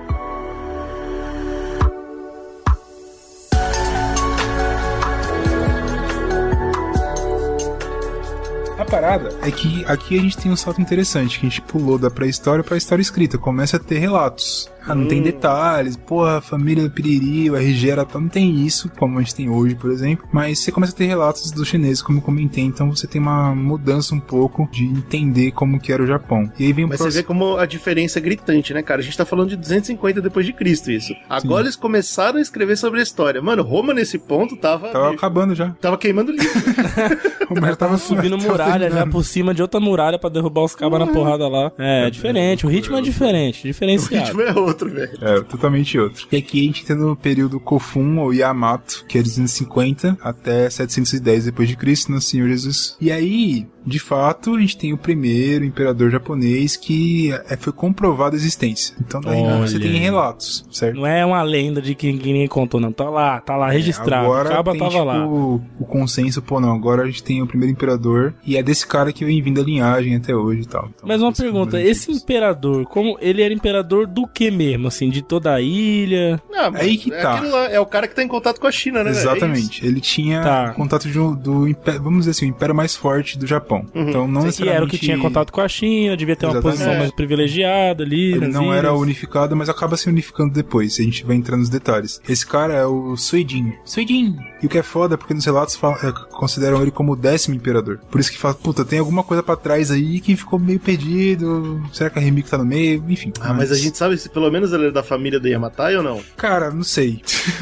Parada 8.87 9.37
é 9.43 9.51
que 9.51 9.85
aqui 9.85 10.19
a 10.19 10.23
gente 10.23 10.39
tem 10.39 10.51
um 10.51 10.57
salto 10.57 10.81
interessante, 10.81 11.39
que 11.39 11.47
a 11.47 11.49
gente 11.49 11.61
pulou 11.63 11.99
da 11.99 12.11
pré-história 12.11 12.65
pra 12.65 12.77
história 12.77 13.03
escrita. 13.03 13.37
Começa 13.37 13.77
a 13.77 13.81
ter 13.81 13.99
relatos. 13.99 14.71
Ah, 14.87 14.95
não 14.95 15.07
tem 15.07 15.21
detalhes, 15.23 15.97
porra, 15.97 16.39
a 16.39 16.41
família 16.41 16.85
do 16.85 16.91
Piriri, 16.91 17.51
o 17.51 17.57
RG 17.57 17.91
era 17.91 18.05
tal, 18.05 18.21
não 18.21 18.29
tem 18.29 18.65
isso, 18.65 18.91
como 18.99 19.19
a 19.19 19.23
gente 19.23 19.35
tem 19.35 19.49
hoje, 19.49 19.75
por 19.75 19.91
exemplo. 19.91 20.27
Mas 20.33 20.61
você 20.61 20.71
começa 20.73 20.93
a 20.93 20.97
ter 20.97 21.07
relatos 21.07 21.51
dos 21.51 21.67
chineses, 21.69 22.03
como 22.03 22.19
eu 22.19 22.23
comentei, 22.23 22.65
então 22.65 22.91
você 22.95 23.07
tem 23.07 23.21
uma 23.21 23.55
mudança 23.55 24.15
um 24.15 24.21
pouco 24.21 24.69
de 24.71 24.85
entender 24.85 25.51
como 25.53 25.81
que 25.81 25.93
era 25.93 26.03
o 26.03 26.07
Japão. 26.07 26.51
E 26.59 26.67
aí 26.67 26.73
vem 26.73 26.85
o 26.85 26.89
Mas 26.89 26.99
você 26.99 27.05
vê 27.05 27.23
próximo. 27.23 27.27
como 27.47 27.57
a 27.59 27.67
diferença 27.67 28.19
é 28.19 28.23
gritante, 28.23 28.73
né, 28.73 28.83
cara? 28.83 29.01
A 29.01 29.05
gente 29.05 29.17
tá 29.17 29.25
falando 29.25 29.49
de 29.51 29.57
250 29.57 30.21
depois 30.21 30.47
de 30.47 30.53
Cristo, 30.53 30.91
isso. 30.91 31.15
Agora 31.29 31.65
eles 31.65 31.77
começaram 31.77 32.39
a 32.39 32.41
escrever 32.43 32.77
sobre 32.77 33.01
a 33.01 33.03
história. 33.03 33.43
Mano, 33.43 33.63
Roma 33.63 33.93
nesse 33.93 34.19
ponto 34.19 34.57
tava. 34.57 34.89
Tava 34.89 35.11
acabando 35.13 35.55
já. 35.55 35.71
tava 35.81 35.97
queimando 35.99 36.33
livro. 36.33 36.47
O 37.49 37.61
Mar 37.61 37.77
tava 37.77 37.97
Subindo 37.97 38.37
tava 38.37 38.51
muralha 38.51 38.73
já 38.73 38.79
terminando. 38.81 39.13
por 39.13 39.25
cima 39.25 39.55
de 39.55 39.63
outra 39.63 39.79
muralha 39.79 40.19
pra 40.19 40.29
derrubar 40.29 40.63
os 40.65 40.75
cabas 40.75 40.99
na 40.99 41.07
porrada 41.07 41.47
lá. 41.47 41.71
É, 41.79 42.11
diferente, 42.11 42.67
o 42.67 42.69
ritmo 42.69 42.97
é 42.97 43.01
diferente, 43.01 43.61
o 43.61 43.69
diferenciado. 43.69 44.25
ritmo 44.27 44.43
é 44.43 44.53
outro, 44.53 44.76
velho. 44.85 45.19
É, 45.21 45.41
totalmente 45.43 45.99
outro. 45.99 46.27
E 46.31 46.37
aqui 46.37 46.61
a 46.61 46.65
gente 46.65 46.85
tem 46.85 46.97
no 46.97 47.17
período 47.17 47.61
Kofun 47.61 48.19
ou 48.19 48.33
Yamato, 48.33 49.05
que 49.09 49.19
é 49.19 49.23
250 49.23 50.19
até 50.21 50.69
710 50.69 51.47
depois 51.47 51.69
de 51.69 51.77
Cristo, 51.77 52.13
no 52.13 52.21
Senhor 52.21 52.49
Jesus. 52.49 52.97
E 53.01 53.11
aí, 53.11 53.67
de 53.87 53.99
fato, 53.99 54.55
a 54.57 54.61
gente 54.61 54.77
tem 54.77 54.93
o 54.93 54.99
primeiro 54.99 55.65
imperador 55.65 56.11
japonês 56.11 56.77
que 56.77 57.33
é, 57.49 57.57
foi 57.57 57.73
comprovada 57.73 58.35
a 58.35 58.39
existência. 58.39 58.95
Então 59.01 59.21
daí 59.21 59.41
Olha 59.41 59.67
você 59.67 59.79
tem 59.79 59.97
relatos, 59.97 60.67
certo? 60.73 60.97
Não 60.97 61.07
é 61.07 61.25
uma 61.25 61.41
lenda 61.43 61.81
de 61.81 61.95
que 61.95 62.13
ninguém 62.13 62.47
contou, 62.49 62.81
não. 62.81 62.93
Tá 62.93 63.09
lá, 63.09 63.41
tá 63.41 63.57
lá 63.57 63.71
registrado. 63.71 64.27
O 64.27 64.33
Agora 64.33 64.49
caba 64.51 64.73
tem, 64.73 64.81
tava 64.81 64.91
tipo, 64.93 65.05
lá. 65.05 65.27
O, 65.27 65.61
o 65.79 65.85
consenso, 65.85 66.43
pô, 66.43 66.61
não, 66.61 66.73
agora 66.75 67.03
a 67.03 67.07
gente 67.07 67.23
tem 67.23 67.41
o 67.43 67.47
primeiro 67.47 67.73
imperador 67.73 68.35
e 68.45 68.57
é 68.57 68.63
desse 68.63 68.87
cara 68.87 69.13
que 69.13 69.25
vem 69.25 69.41
vindo 69.41 69.61
a 69.61 69.65
linhagem 69.65 70.17
até 70.17 70.35
hoje 70.35 70.63
e 70.63 70.67
tal. 70.67 70.89
Então, 70.95 71.09
Mas 71.09 71.23
uma 71.23 71.31
é 71.31 71.35
pergunta, 71.35 71.81
esse 71.81 72.11
imperador, 72.11 72.87
como 72.87 73.17
ele 73.21 73.43
era 73.43 73.55
imperador 73.55 74.07
do 74.07 74.27
que 74.27 74.51
mesmo, 74.51 74.89
assim, 74.89 75.11
de 75.11 75.23
toda 75.23 75.55
a 75.55 75.61
ilha? 75.61 76.41
Mano, 76.51 76.77
Aí 76.79 76.97
que 76.97 77.13
é 77.13 77.21
tá. 77.23 77.35
aquilo 77.35 77.53
lá, 77.53 77.65
é 77.71 77.79
o 77.81 77.87
cara 77.87 78.09
que 78.09 78.15
tá 78.15 78.23
em 78.23 78.29
contato 78.29 78.61
com 78.61 78.67
a 78.67 78.73
China, 78.73 78.99
né, 79.05 79.11
velho? 79.13 79.17
É. 79.17 79.21
Exatamente. 79.21 79.87
Ele 79.87 80.01
tinha 80.01 80.43
Tá. 80.43 80.71
contato 80.73 81.09
de 81.09 81.19
um- 81.19 81.35
do 81.35 81.69
império, 81.69 82.03
vamos 82.03 82.21
dizer 82.21 82.31
assim, 82.33 82.47
o 82.47 82.49
império 82.49 82.75
mais 82.75 82.97
forte 82.97 83.39
do 83.39 83.47
Japão. 83.47 83.76
Então 83.95 84.27
não 84.29 84.41
Que 84.43 84.47
necessariamente 84.47 84.77
era 84.77 84.85
o 84.85 84.89
que 84.89 84.99
tinha 84.99 85.19
contato 85.19 85.53
com 85.53 85.61
a 85.61 85.69
China, 85.69 86.17
devia 86.17 86.37
ter 86.37 86.47
uma 86.47 86.53
Exatamente. 86.53 86.73
posição 86.79 86.93
É. 86.95 86.99
mais 86.99 87.11
privilegiada 87.13 88.03
ali. 88.05 88.33
Ele 88.33 88.41
nas 88.47 88.55
não 88.55 88.73
era 88.73 88.93
unificado, 88.93 89.55
mas 89.57 89.69
acaba 89.69 89.97
se 89.97 90.09
unificando 90.09 90.53
depois. 90.53 90.99
A 90.99 91.03
gente 91.03 91.25
vai 91.25 91.37
entrando 91.37 91.61
nos 91.61 91.69
detalhes. 91.69 92.21
Esse 92.29 92.47
cara 92.47 92.75
é 92.75 92.85
o 92.87 93.17
Suijin. 93.17 93.73
Suijin! 93.85 94.37
E 94.63 94.67
o 94.67 94.69
que 94.69 94.79
é 94.79 94.83
foda 94.83 95.15
é 95.15 95.17
porque 95.17 95.35
nos 95.35 95.45
relatos 95.45 95.77
fala- 95.77 95.99
é, 96.03 96.13
consideram 96.35 96.81
ele 96.83 96.91
como 96.91 97.13
o 97.13 97.17
décimo 97.17 97.55
imperador. 97.55 97.99
Por 98.11 98.21
isso 98.21 98.31
que 98.33 98.39
fala, 98.39 98.55
puta, 98.55 98.85
tem 98.85 98.99
alguma 98.99 99.23
coisa 99.23 99.43
pra 99.43 99.57
trás 99.57 99.91
aí 99.91 100.21
que 100.21 100.35
ficou 100.37 100.59
meio 100.59 100.81
perdido. 100.81 101.83
Será 101.93 102.11
que 102.11 102.19
a 102.19 102.23
Remiko 102.23 102.49
tá 102.49 102.59
no 102.59 102.65
meio? 102.65 103.03
Enfim. 103.09 103.33
Ah, 103.41 103.53
mas 103.53 103.71
a 103.73 103.77
gente 103.77 103.97
sabe 103.97 104.17
se 104.19 104.29
pelo 104.29 104.51
menos 104.51 104.73
ele 104.73 104.89
é 104.89 104.91
da 104.91 105.03
família 105.03 105.39
do 105.41 105.49
Yamatai 105.49 105.97
ou 105.97 106.03
não? 106.03 106.21
Cara, 106.37 106.71
não 106.71 106.83
sei. 106.83 107.21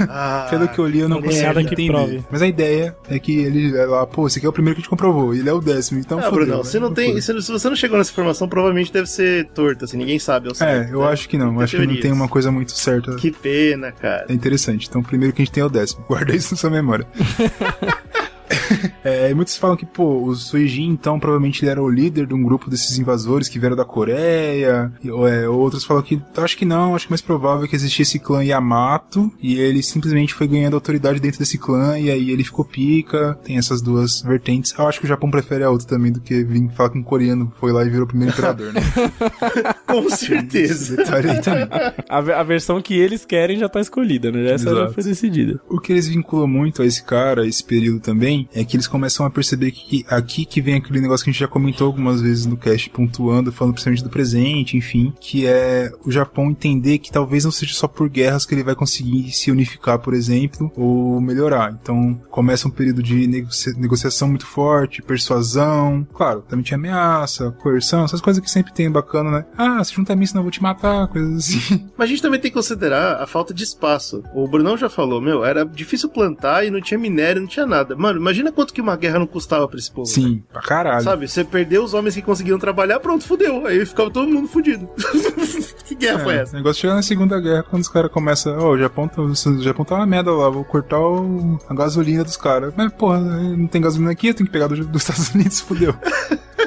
Ah, 0.08 0.46
Pelo 0.50 0.68
que 0.68 0.78
eu 0.78 0.86
li, 0.86 1.00
eu 1.00 1.08
não 1.08 1.16
não 1.16 1.22
consigo 1.22 1.46
nada 1.46 1.62
que 1.64 1.72
entender. 1.74 1.92
prove. 1.92 2.24
Mas 2.30 2.42
a 2.42 2.46
ideia 2.46 2.96
é 3.08 3.18
que 3.18 3.36
ele 3.38 3.76
é 3.76 3.84
lá, 3.86 4.06
pô, 4.06 4.26
esse 4.26 4.38
aqui 4.38 4.46
é 4.46 4.48
o 4.48 4.52
primeiro 4.52 4.74
que 4.76 4.80
a 4.80 4.82
gente 4.82 4.90
comprovou. 4.90 5.34
e 5.34 5.38
Ele 5.40 5.48
é 5.48 5.52
o 5.52 5.60
décimo, 5.60 6.00
então 6.04 6.18
Ah, 6.18 6.22
fodeu, 6.22 6.38
Brunão, 6.40 6.58
né? 6.58 6.64
se 6.64 6.78
não 6.78 6.92
tem, 6.92 7.20
se, 7.20 7.42
se 7.42 7.50
você 7.52 7.68
não 7.68 7.76
chegou 7.76 7.96
nessa 7.98 8.10
informação, 8.12 8.48
provavelmente 8.48 8.92
deve 8.92 9.08
ser 9.08 9.46
torta, 9.54 9.84
assim, 9.84 9.96
ninguém 9.96 10.18
sabe. 10.18 10.46
ao 10.48 10.52
É, 10.52 10.54
certo, 10.54 10.92
eu 10.92 11.00
né? 11.00 11.06
acho 11.08 11.28
que 11.28 11.36
não. 11.38 11.60
Acho 11.60 11.76
que 11.76 11.86
não 11.86 12.00
tem 12.00 12.12
uma 12.12 12.28
coisa 12.28 12.50
muito 12.52 12.72
certa. 12.72 13.14
Que 13.16 13.30
pena, 13.30 13.92
cara. 13.92 14.26
É 14.28 14.32
interessante. 14.32 14.86
Então, 14.88 15.00
o 15.00 15.04
primeiro 15.04 15.34
que 15.34 15.42
a 15.42 15.44
gente 15.44 15.52
tem 15.54 15.62
é 15.62 15.66
o 15.66 15.70
décimo. 15.70 16.04
Guarda 16.08 16.34
isso 16.34 16.54
na 16.54 16.58
sua 16.58 16.70
memória. 16.70 17.06
É, 19.04 19.34
muitos 19.34 19.56
falam 19.56 19.76
que, 19.76 19.84
pô, 19.84 20.24
o 20.24 20.34
Suijin, 20.34 20.88
então, 20.88 21.20
provavelmente 21.20 21.62
ele 21.62 21.70
era 21.70 21.82
o 21.82 21.88
líder 21.88 22.26
de 22.26 22.32
um 22.32 22.42
grupo 22.42 22.70
desses 22.70 22.98
invasores 22.98 23.48
que 23.48 23.58
vieram 23.58 23.76
da 23.76 23.84
Coreia. 23.84 24.90
E, 25.02 25.10
ou, 25.10 25.28
é, 25.28 25.46
outros 25.46 25.84
falam 25.84 26.02
que, 26.02 26.20
acho 26.38 26.56
que 26.56 26.64
não, 26.64 26.94
acho 26.94 27.06
que 27.06 27.12
é 27.12 27.14
mais 27.14 27.20
provável 27.20 27.68
que 27.68 27.76
existia 27.76 28.02
esse 28.02 28.18
clã 28.18 28.42
Yamato, 28.42 29.30
e 29.42 29.58
ele 29.58 29.82
simplesmente 29.82 30.32
foi 30.32 30.46
ganhando 30.46 30.74
autoridade 30.74 31.20
dentro 31.20 31.38
desse 31.38 31.58
clã, 31.58 31.98
e 31.98 32.10
aí 32.10 32.30
ele 32.30 32.42
ficou 32.42 32.64
pica. 32.64 33.38
Tem 33.44 33.58
essas 33.58 33.82
duas 33.82 34.22
vertentes. 34.22 34.74
Eu 34.76 34.88
acho 34.88 34.98
que 34.98 35.04
o 35.04 35.08
Japão 35.08 35.30
prefere 35.30 35.64
a 35.64 35.70
outra 35.70 35.86
também 35.86 36.10
do 36.10 36.20
que 36.20 36.42
vir 36.42 36.70
falar 36.70 36.90
que 36.90 36.98
um 36.98 37.02
coreano 37.02 37.52
foi 37.60 37.72
lá 37.72 37.84
e 37.84 37.90
virou 37.90 38.04
o 38.04 38.08
primeiro 38.08 38.32
imperador, 38.32 38.72
né? 38.72 38.80
Com 39.86 40.08
certeza. 40.08 40.96
A, 42.08 42.18
a 42.18 42.42
versão 42.42 42.80
que 42.80 42.94
eles 42.94 43.24
querem 43.24 43.58
já 43.58 43.68
tá 43.68 43.80
escolhida, 43.80 44.32
né? 44.32 44.52
Essa 44.52 44.70
já 44.70 44.80
Exato. 44.82 44.94
foi 44.94 45.04
decidida. 45.04 45.60
O 45.68 45.78
que 45.78 45.92
eles 45.92 46.08
vinculam 46.08 46.48
muito 46.48 46.82
a 46.82 46.86
esse 46.86 47.02
cara, 47.02 47.42
a 47.42 47.46
esse 47.46 47.62
período 47.62 48.00
também, 48.00 48.43
é 48.54 48.64
que 48.64 48.76
eles 48.76 48.86
começam 48.86 49.24
a 49.24 49.30
perceber 49.30 49.70
que 49.70 50.04
aqui 50.08 50.44
que 50.44 50.60
vem 50.60 50.74
aquele 50.76 51.00
negócio 51.00 51.24
que 51.24 51.30
a 51.30 51.32
gente 51.32 51.40
já 51.40 51.48
comentou 51.48 51.86
algumas 51.86 52.20
vezes 52.20 52.46
no 52.46 52.56
cast, 52.56 52.90
pontuando, 52.90 53.52
falando 53.52 53.74
principalmente 53.74 54.04
do 54.04 54.10
presente, 54.10 54.76
enfim, 54.76 55.12
que 55.20 55.46
é 55.46 55.92
o 56.04 56.10
Japão 56.10 56.50
entender 56.50 56.98
que 56.98 57.10
talvez 57.12 57.44
não 57.44 57.50
seja 57.50 57.74
só 57.74 57.86
por 57.88 58.08
guerras 58.08 58.44
que 58.46 58.54
ele 58.54 58.62
vai 58.64 58.74
conseguir 58.74 59.30
se 59.32 59.50
unificar, 59.50 59.98
por 59.98 60.14
exemplo, 60.14 60.70
ou 60.76 61.20
melhorar. 61.20 61.76
Então, 61.80 62.20
começa 62.30 62.68
um 62.68 62.70
período 62.70 63.02
de 63.02 63.26
negocia- 63.26 63.74
negociação 63.76 64.28
muito 64.28 64.46
forte, 64.46 65.02
persuasão, 65.02 66.06
claro, 66.14 66.42
também 66.42 66.64
tinha 66.64 66.76
ameaça, 66.78 67.50
coerção, 67.62 68.04
essas 68.04 68.20
coisas 68.20 68.42
que 68.42 68.50
sempre 68.50 68.72
tem 68.72 68.90
bacana, 68.90 69.30
né? 69.30 69.44
Ah, 69.56 69.82
se 69.82 69.94
junta 69.94 70.12
a 70.12 70.16
mim, 70.16 70.26
senão 70.26 70.40
eu 70.40 70.44
vou 70.44 70.50
te 70.52 70.62
matar, 70.62 71.08
coisas 71.08 71.36
assim. 71.48 71.84
Mas 71.96 72.06
a 72.06 72.10
gente 72.10 72.22
também 72.22 72.40
tem 72.40 72.50
que 72.50 72.56
considerar 72.56 73.22
a 73.22 73.26
falta 73.26 73.52
de 73.52 73.62
espaço. 73.64 74.22
O 74.34 74.46
Brunão 74.46 74.76
já 74.76 74.88
falou, 74.88 75.20
meu, 75.20 75.44
era 75.44 75.64
difícil 75.64 76.08
plantar 76.08 76.64
e 76.64 76.70
não 76.70 76.80
tinha 76.80 76.98
minério, 76.98 77.40
não 77.40 77.48
tinha 77.48 77.66
nada. 77.66 77.96
Mano, 77.96 78.20
imagina 78.24 78.50
quanto 78.50 78.72
que 78.72 78.80
uma 78.80 78.96
guerra 78.96 79.18
não 79.18 79.26
custava 79.26 79.68
pra 79.68 79.78
esse 79.78 79.90
povo. 79.90 80.06
Sim, 80.08 80.42
pra 80.50 80.62
caralho. 80.62 81.04
Sabe, 81.04 81.28
você 81.28 81.44
perdeu 81.44 81.84
os 81.84 81.92
homens 81.92 82.14
que 82.14 82.22
conseguiam 82.22 82.58
trabalhar, 82.58 82.98
pronto, 82.98 83.24
fudeu. 83.24 83.66
Aí 83.66 83.84
ficava 83.84 84.10
todo 84.10 84.28
mundo 84.28 84.48
fudido. 84.48 84.88
que 85.84 85.94
guerra 85.94 86.18
foi 86.20 86.34
É, 86.34 86.40
essa? 86.42 86.52
o 86.54 86.56
negócio 86.56 86.80
chega 86.80 86.94
na 86.94 87.02
Segunda 87.02 87.40
Guerra 87.40 87.62
quando 87.62 87.82
os 87.82 87.88
caras 87.88 88.10
começam. 88.10 88.58
Ó, 88.58 88.70
o 88.72 88.78
Japão 88.78 89.06
tá, 89.08 89.20
o 89.22 89.34
Japão 89.62 89.84
tá 89.84 89.94
uma 89.96 90.06
merda 90.06 90.30
lá, 90.32 90.48
vou 90.48 90.64
cortar 90.64 90.98
o- 91.00 91.58
a 91.68 91.74
gasolina 91.74 92.24
dos 92.24 92.36
caras. 92.36 92.72
Mas, 92.76 92.92
porra, 92.92 93.18
não 93.20 93.66
tem 93.66 93.80
gasolina 93.80 94.10
aqui, 94.12 94.28
eu 94.28 94.34
tenho 94.34 94.46
que 94.46 94.52
pegar 94.52 94.66
do- 94.66 94.84
dos 94.86 95.02
Estados 95.08 95.34
Unidos, 95.34 95.60
fudeu. 95.60 95.94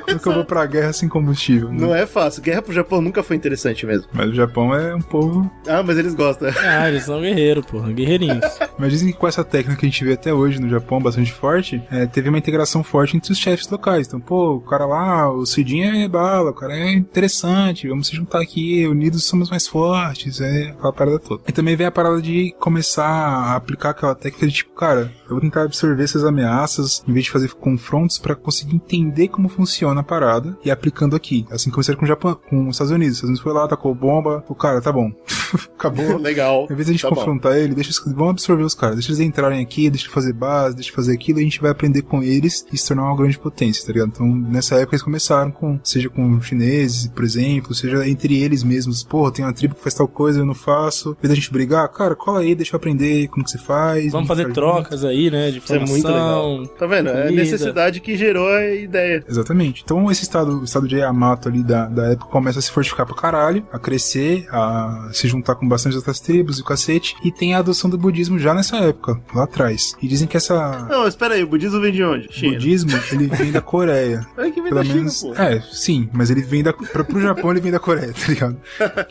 Como 0.05 0.20
que 0.20 0.28
eu 0.30 0.34
vou 0.36 0.45
pra 0.45 0.65
guerra 0.65 0.93
sem 0.93 1.09
combustível? 1.09 1.70
né? 1.70 1.78
Não 1.82 1.93
é 1.93 2.05
fácil. 2.05 2.41
Guerra 2.41 2.61
pro 2.61 2.72
Japão 2.74 3.01
nunca 3.01 3.22
foi 3.22 3.36
interessante 3.36 3.86
mesmo. 3.86 4.07
Mas 4.13 4.30
o 4.30 4.34
Japão 4.34 4.74
é 4.74 4.95
um 4.95 5.01
povo. 5.01 5.51
Ah, 5.68 5.84
mas 5.84 5.97
eles 5.97 6.13
gostam. 6.15 6.47
Ah, 6.65 6.88
eles 6.88 7.03
são 7.03 7.20
guerreiros, 7.20 7.65
porra. 7.65 7.91
Guerreirinhos. 7.91 8.39
Mas 8.80 8.91
dizem 8.91 9.11
que 9.11 9.18
com 9.18 9.28
essa 9.28 9.43
técnica 9.43 9.80
que 9.80 9.86
a 9.88 9.89
gente 9.89 10.05
vê 10.05 10.13
até 10.13 10.32
hoje 10.32 10.61
no 10.61 10.70
Japão, 10.70 11.01
bastante 11.01 11.32
forte, 11.34 11.82
é, 11.91 12.05
teve 12.05 12.30
uma 12.30 12.38
integração 12.38 12.84
forte 12.84 13.18
entre 13.18 13.32
os 13.32 13.38
chefes 13.39 13.68
locais. 13.70 14.05
Então, 14.07 14.20
pô, 14.20 14.53
o 14.57 14.61
cara 14.61 14.86
lá, 14.86 15.32
o 15.32 15.45
Cidinho 15.47 15.95
é 15.95 16.07
bala, 16.07 16.51
o 16.51 16.53
cara 16.53 16.78
é 16.78 16.91
interessante, 16.93 17.88
vamos 17.88 18.07
se 18.07 18.15
juntar 18.15 18.39
aqui, 18.39 18.86
unidos 19.08 19.26
somos 19.26 19.49
mais 19.49 19.68
fortes, 19.68 20.41
é 20.41 20.70
aquela 20.70 20.93
parada 20.93 21.20
toda. 21.20 21.43
E 21.47 21.51
também 21.51 21.76
vem 21.76 21.88
a 21.88 21.91
parada 21.91 22.22
de 22.22 22.53
começar 22.60 23.05
a 23.08 23.55
aplicar 23.55 23.91
aquela 23.91 24.16
técnica 24.16 24.47
de 24.47 24.53
tipo, 24.53 24.74
cara, 24.74 25.12
eu 25.24 25.30
vou 25.32 25.41
tentar 25.41 25.64
absorver 25.64 26.03
essas 26.03 26.24
ameaças, 26.24 27.03
em 27.08 27.14
vez 27.14 27.26
de 27.26 27.32
fazer 27.32 27.49
confrontos, 27.53 28.18
pra 28.20 28.36
conseguir 28.36 28.76
entender 28.76 29.28
como 29.30 29.49
funciona 29.49 30.01
a 30.01 30.03
parada 30.03 30.58
e 30.64 30.72
aplicando 30.72 31.16
aqui. 31.16 31.45
Assim 31.51 31.70
começaram 31.70 31.97
com 31.99 32.05
o 32.05 32.08
Japão, 32.08 32.38
com 32.49 32.68
os 32.68 32.76
Estados 32.76 32.91
Unidos. 32.91 33.14
Os 33.14 33.18
Estados 33.18 33.30
Unidos 33.30 33.43
foi 33.43 33.53
lá, 33.53 33.68
tacou 33.68 33.93
bomba, 33.95 34.43
o 34.47 34.55
cara, 34.55 34.82
tá 34.82 34.91
bom. 34.91 35.12
Acabou. 35.78 36.18
Legal. 36.20 36.68
Em 36.70 36.76
vez 36.76 36.86
de 36.88 36.91
a 36.91 36.93
gente 36.93 37.01
Tá 37.01 37.10
bom. 37.10 37.16
confrontar 37.16 37.58
ele, 37.58 37.74
deixa 37.74 37.91
os, 37.91 37.99
vamos 38.14 38.32
absorver 38.32 38.64
os 38.64 38.76
caras, 38.76 38.95
deixa 38.95 39.10
eles 39.12 39.20
entrarem 39.22 39.62
aqui, 39.62 39.89
deixa 39.89 40.08
eu 40.08 40.12
fazer 40.12 40.34
base, 40.34 40.76
deixa 40.76 40.89
eu 40.91 40.95
fazer 40.95 41.14
aquilo, 41.14 41.39
e 41.39 41.41
a 41.41 41.43
gente 41.45 41.62
vai 41.62 41.72
aprender 41.72 42.01
com 42.01 42.22
eles 42.22 42.66
e 42.72 42.78
se 42.78 42.88
tornar 42.88 43.03
uma 43.03 43.16
grande 43.16 43.38
potência, 43.39 43.86
tá 43.86 43.93
ligado? 43.93 44.10
Então, 44.10 44.28
nessa 44.28 44.76
época 44.76 44.95
eles 44.95 45.03
começaram 45.03 45.51
com, 45.51 45.80
seja 45.84 46.10
com 46.10 46.41
chineses, 46.41 47.08
por 47.08 47.24
exemplo, 47.24 47.74
seja 47.74 48.08
entre 48.08 48.41
eles 48.41 48.64
mesmos, 48.64 48.97
porra, 49.04 49.32
tem 49.32 49.45
uma 49.45 49.54
tribo 49.54 49.76
que 49.76 49.82
faz 49.82 49.93
tal 49.95 50.08
coisa, 50.08 50.39
eu 50.39 50.45
não 50.45 50.54
faço. 50.54 51.12
Em 51.12 51.22
vez 51.22 51.30
da 51.30 51.36
gente 51.36 51.52
brigar, 51.52 51.88
cara, 51.89 52.16
cola 52.16 52.39
aí, 52.39 52.56
deixa 52.56 52.76
eu 52.76 52.78
aprender 52.78 53.28
como 53.30 53.43
que 53.43 53.52
você 53.52 53.58
faz. 53.58 54.12
Vamos 54.12 54.28
fazer 54.28 54.43
ficar 54.43 54.54
trocas 54.56 55.04
aí, 55.04 55.30
né? 55.32 55.52
De 55.52 55.60
Isso 55.60 55.74
é 55.74 55.80
muito 55.80 56.08
legal. 56.08 56.68
Tá 56.78 56.86
vendo? 56.88 57.10
É 57.10 57.12
a 57.12 57.24
comida. 57.26 57.41
necessidade 57.41 58.00
que 58.00 58.16
gerou 58.18 58.48
a 58.50 58.66
ideia. 58.74 59.24
Exatamente. 59.28 59.82
Então 59.84 60.10
esse 60.12 60.24
estado, 60.24 60.60
o 60.60 60.64
estado 60.64 60.88
de 60.88 60.95
Yamato 60.98 61.50
ali 61.50 61.64
da, 61.64 61.86
da 61.88 62.08
época 62.12 62.30
começa 62.32 62.60
a 62.60 62.62
se 62.62 62.72
fortificar 62.72 63.06
pra 63.06 63.16
caralho, 63.16 63.66
a 63.72 63.80
crescer, 63.80 64.45
a 64.52 65.10
se 65.14 65.28
juntar 65.28 65.56
com 65.56 65.68
bastante 65.68 65.95
outras 65.95 66.20
tribos 66.20 66.58
e 66.60 66.62
o 66.62 66.66
cacete, 66.66 67.16
e 67.24 67.32
tem 67.32 67.54
a 67.54 67.60
adoção 67.60 67.89
do 67.89 67.98
budismo 67.98 68.38
já 68.39 68.54
nessa 68.54 68.78
época, 68.78 69.20
lá 69.34 69.43
atrás. 69.43 69.95
E 70.02 70.08
dizem 70.08 70.28
que 70.28 70.38
essa... 70.38 70.86
Não, 70.89 71.08
espera 71.08 71.34
aí, 71.36 71.43
o 71.43 71.48
budismo 71.48 71.80
vem 71.82 71.91
de 71.91 72.04
onde? 72.04 72.28
O 72.28 72.32
China. 72.34 72.54
budismo, 72.54 72.91
ele 73.12 73.28
vem 73.28 73.52
da 73.52 73.62
Coreia. 73.62 74.26
É 74.38 74.52
que 74.52 74.62
vem 74.62 74.70
Pelo 74.70 74.76
da 74.76 74.84
China, 74.84 74.95
menos. 75.00 75.22
pô. 75.22 75.34
É, 75.36 75.62
sim, 75.72 76.10
mas 76.14 76.30
ele 76.30 76.41
vem 76.41 76.64
da. 76.64 76.72
Pra, 76.72 77.04
pro 77.04 77.20
Japão 77.20 77.52
ele 77.52 77.60
vem 77.60 77.72
da 77.72 77.80
Coreia, 77.80 78.14
tá 78.14 78.28
ligado? 78.28 78.58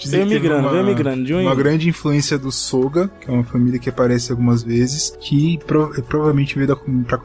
Veio 0.07 0.27
migrando, 0.27 0.71
veio 0.71 0.85
migrando, 0.85 1.25
de 1.25 1.35
um 1.35 1.41
Uma 1.43 1.55
grande 1.55 1.89
influência 1.89 2.39
do 2.39 2.51
Soga, 2.53 3.11
que 3.21 3.31
é 3.31 3.33
uma 3.33 3.45
família 3.45 3.79
que 3.79 3.89
aparece 3.89 4.31
algumas 4.33 4.63
vezes, 4.63 5.17
que 5.21 5.59
pro- 5.67 5.91
provavelmente 6.03 6.55
veio 6.55 6.67
da, 6.69 6.77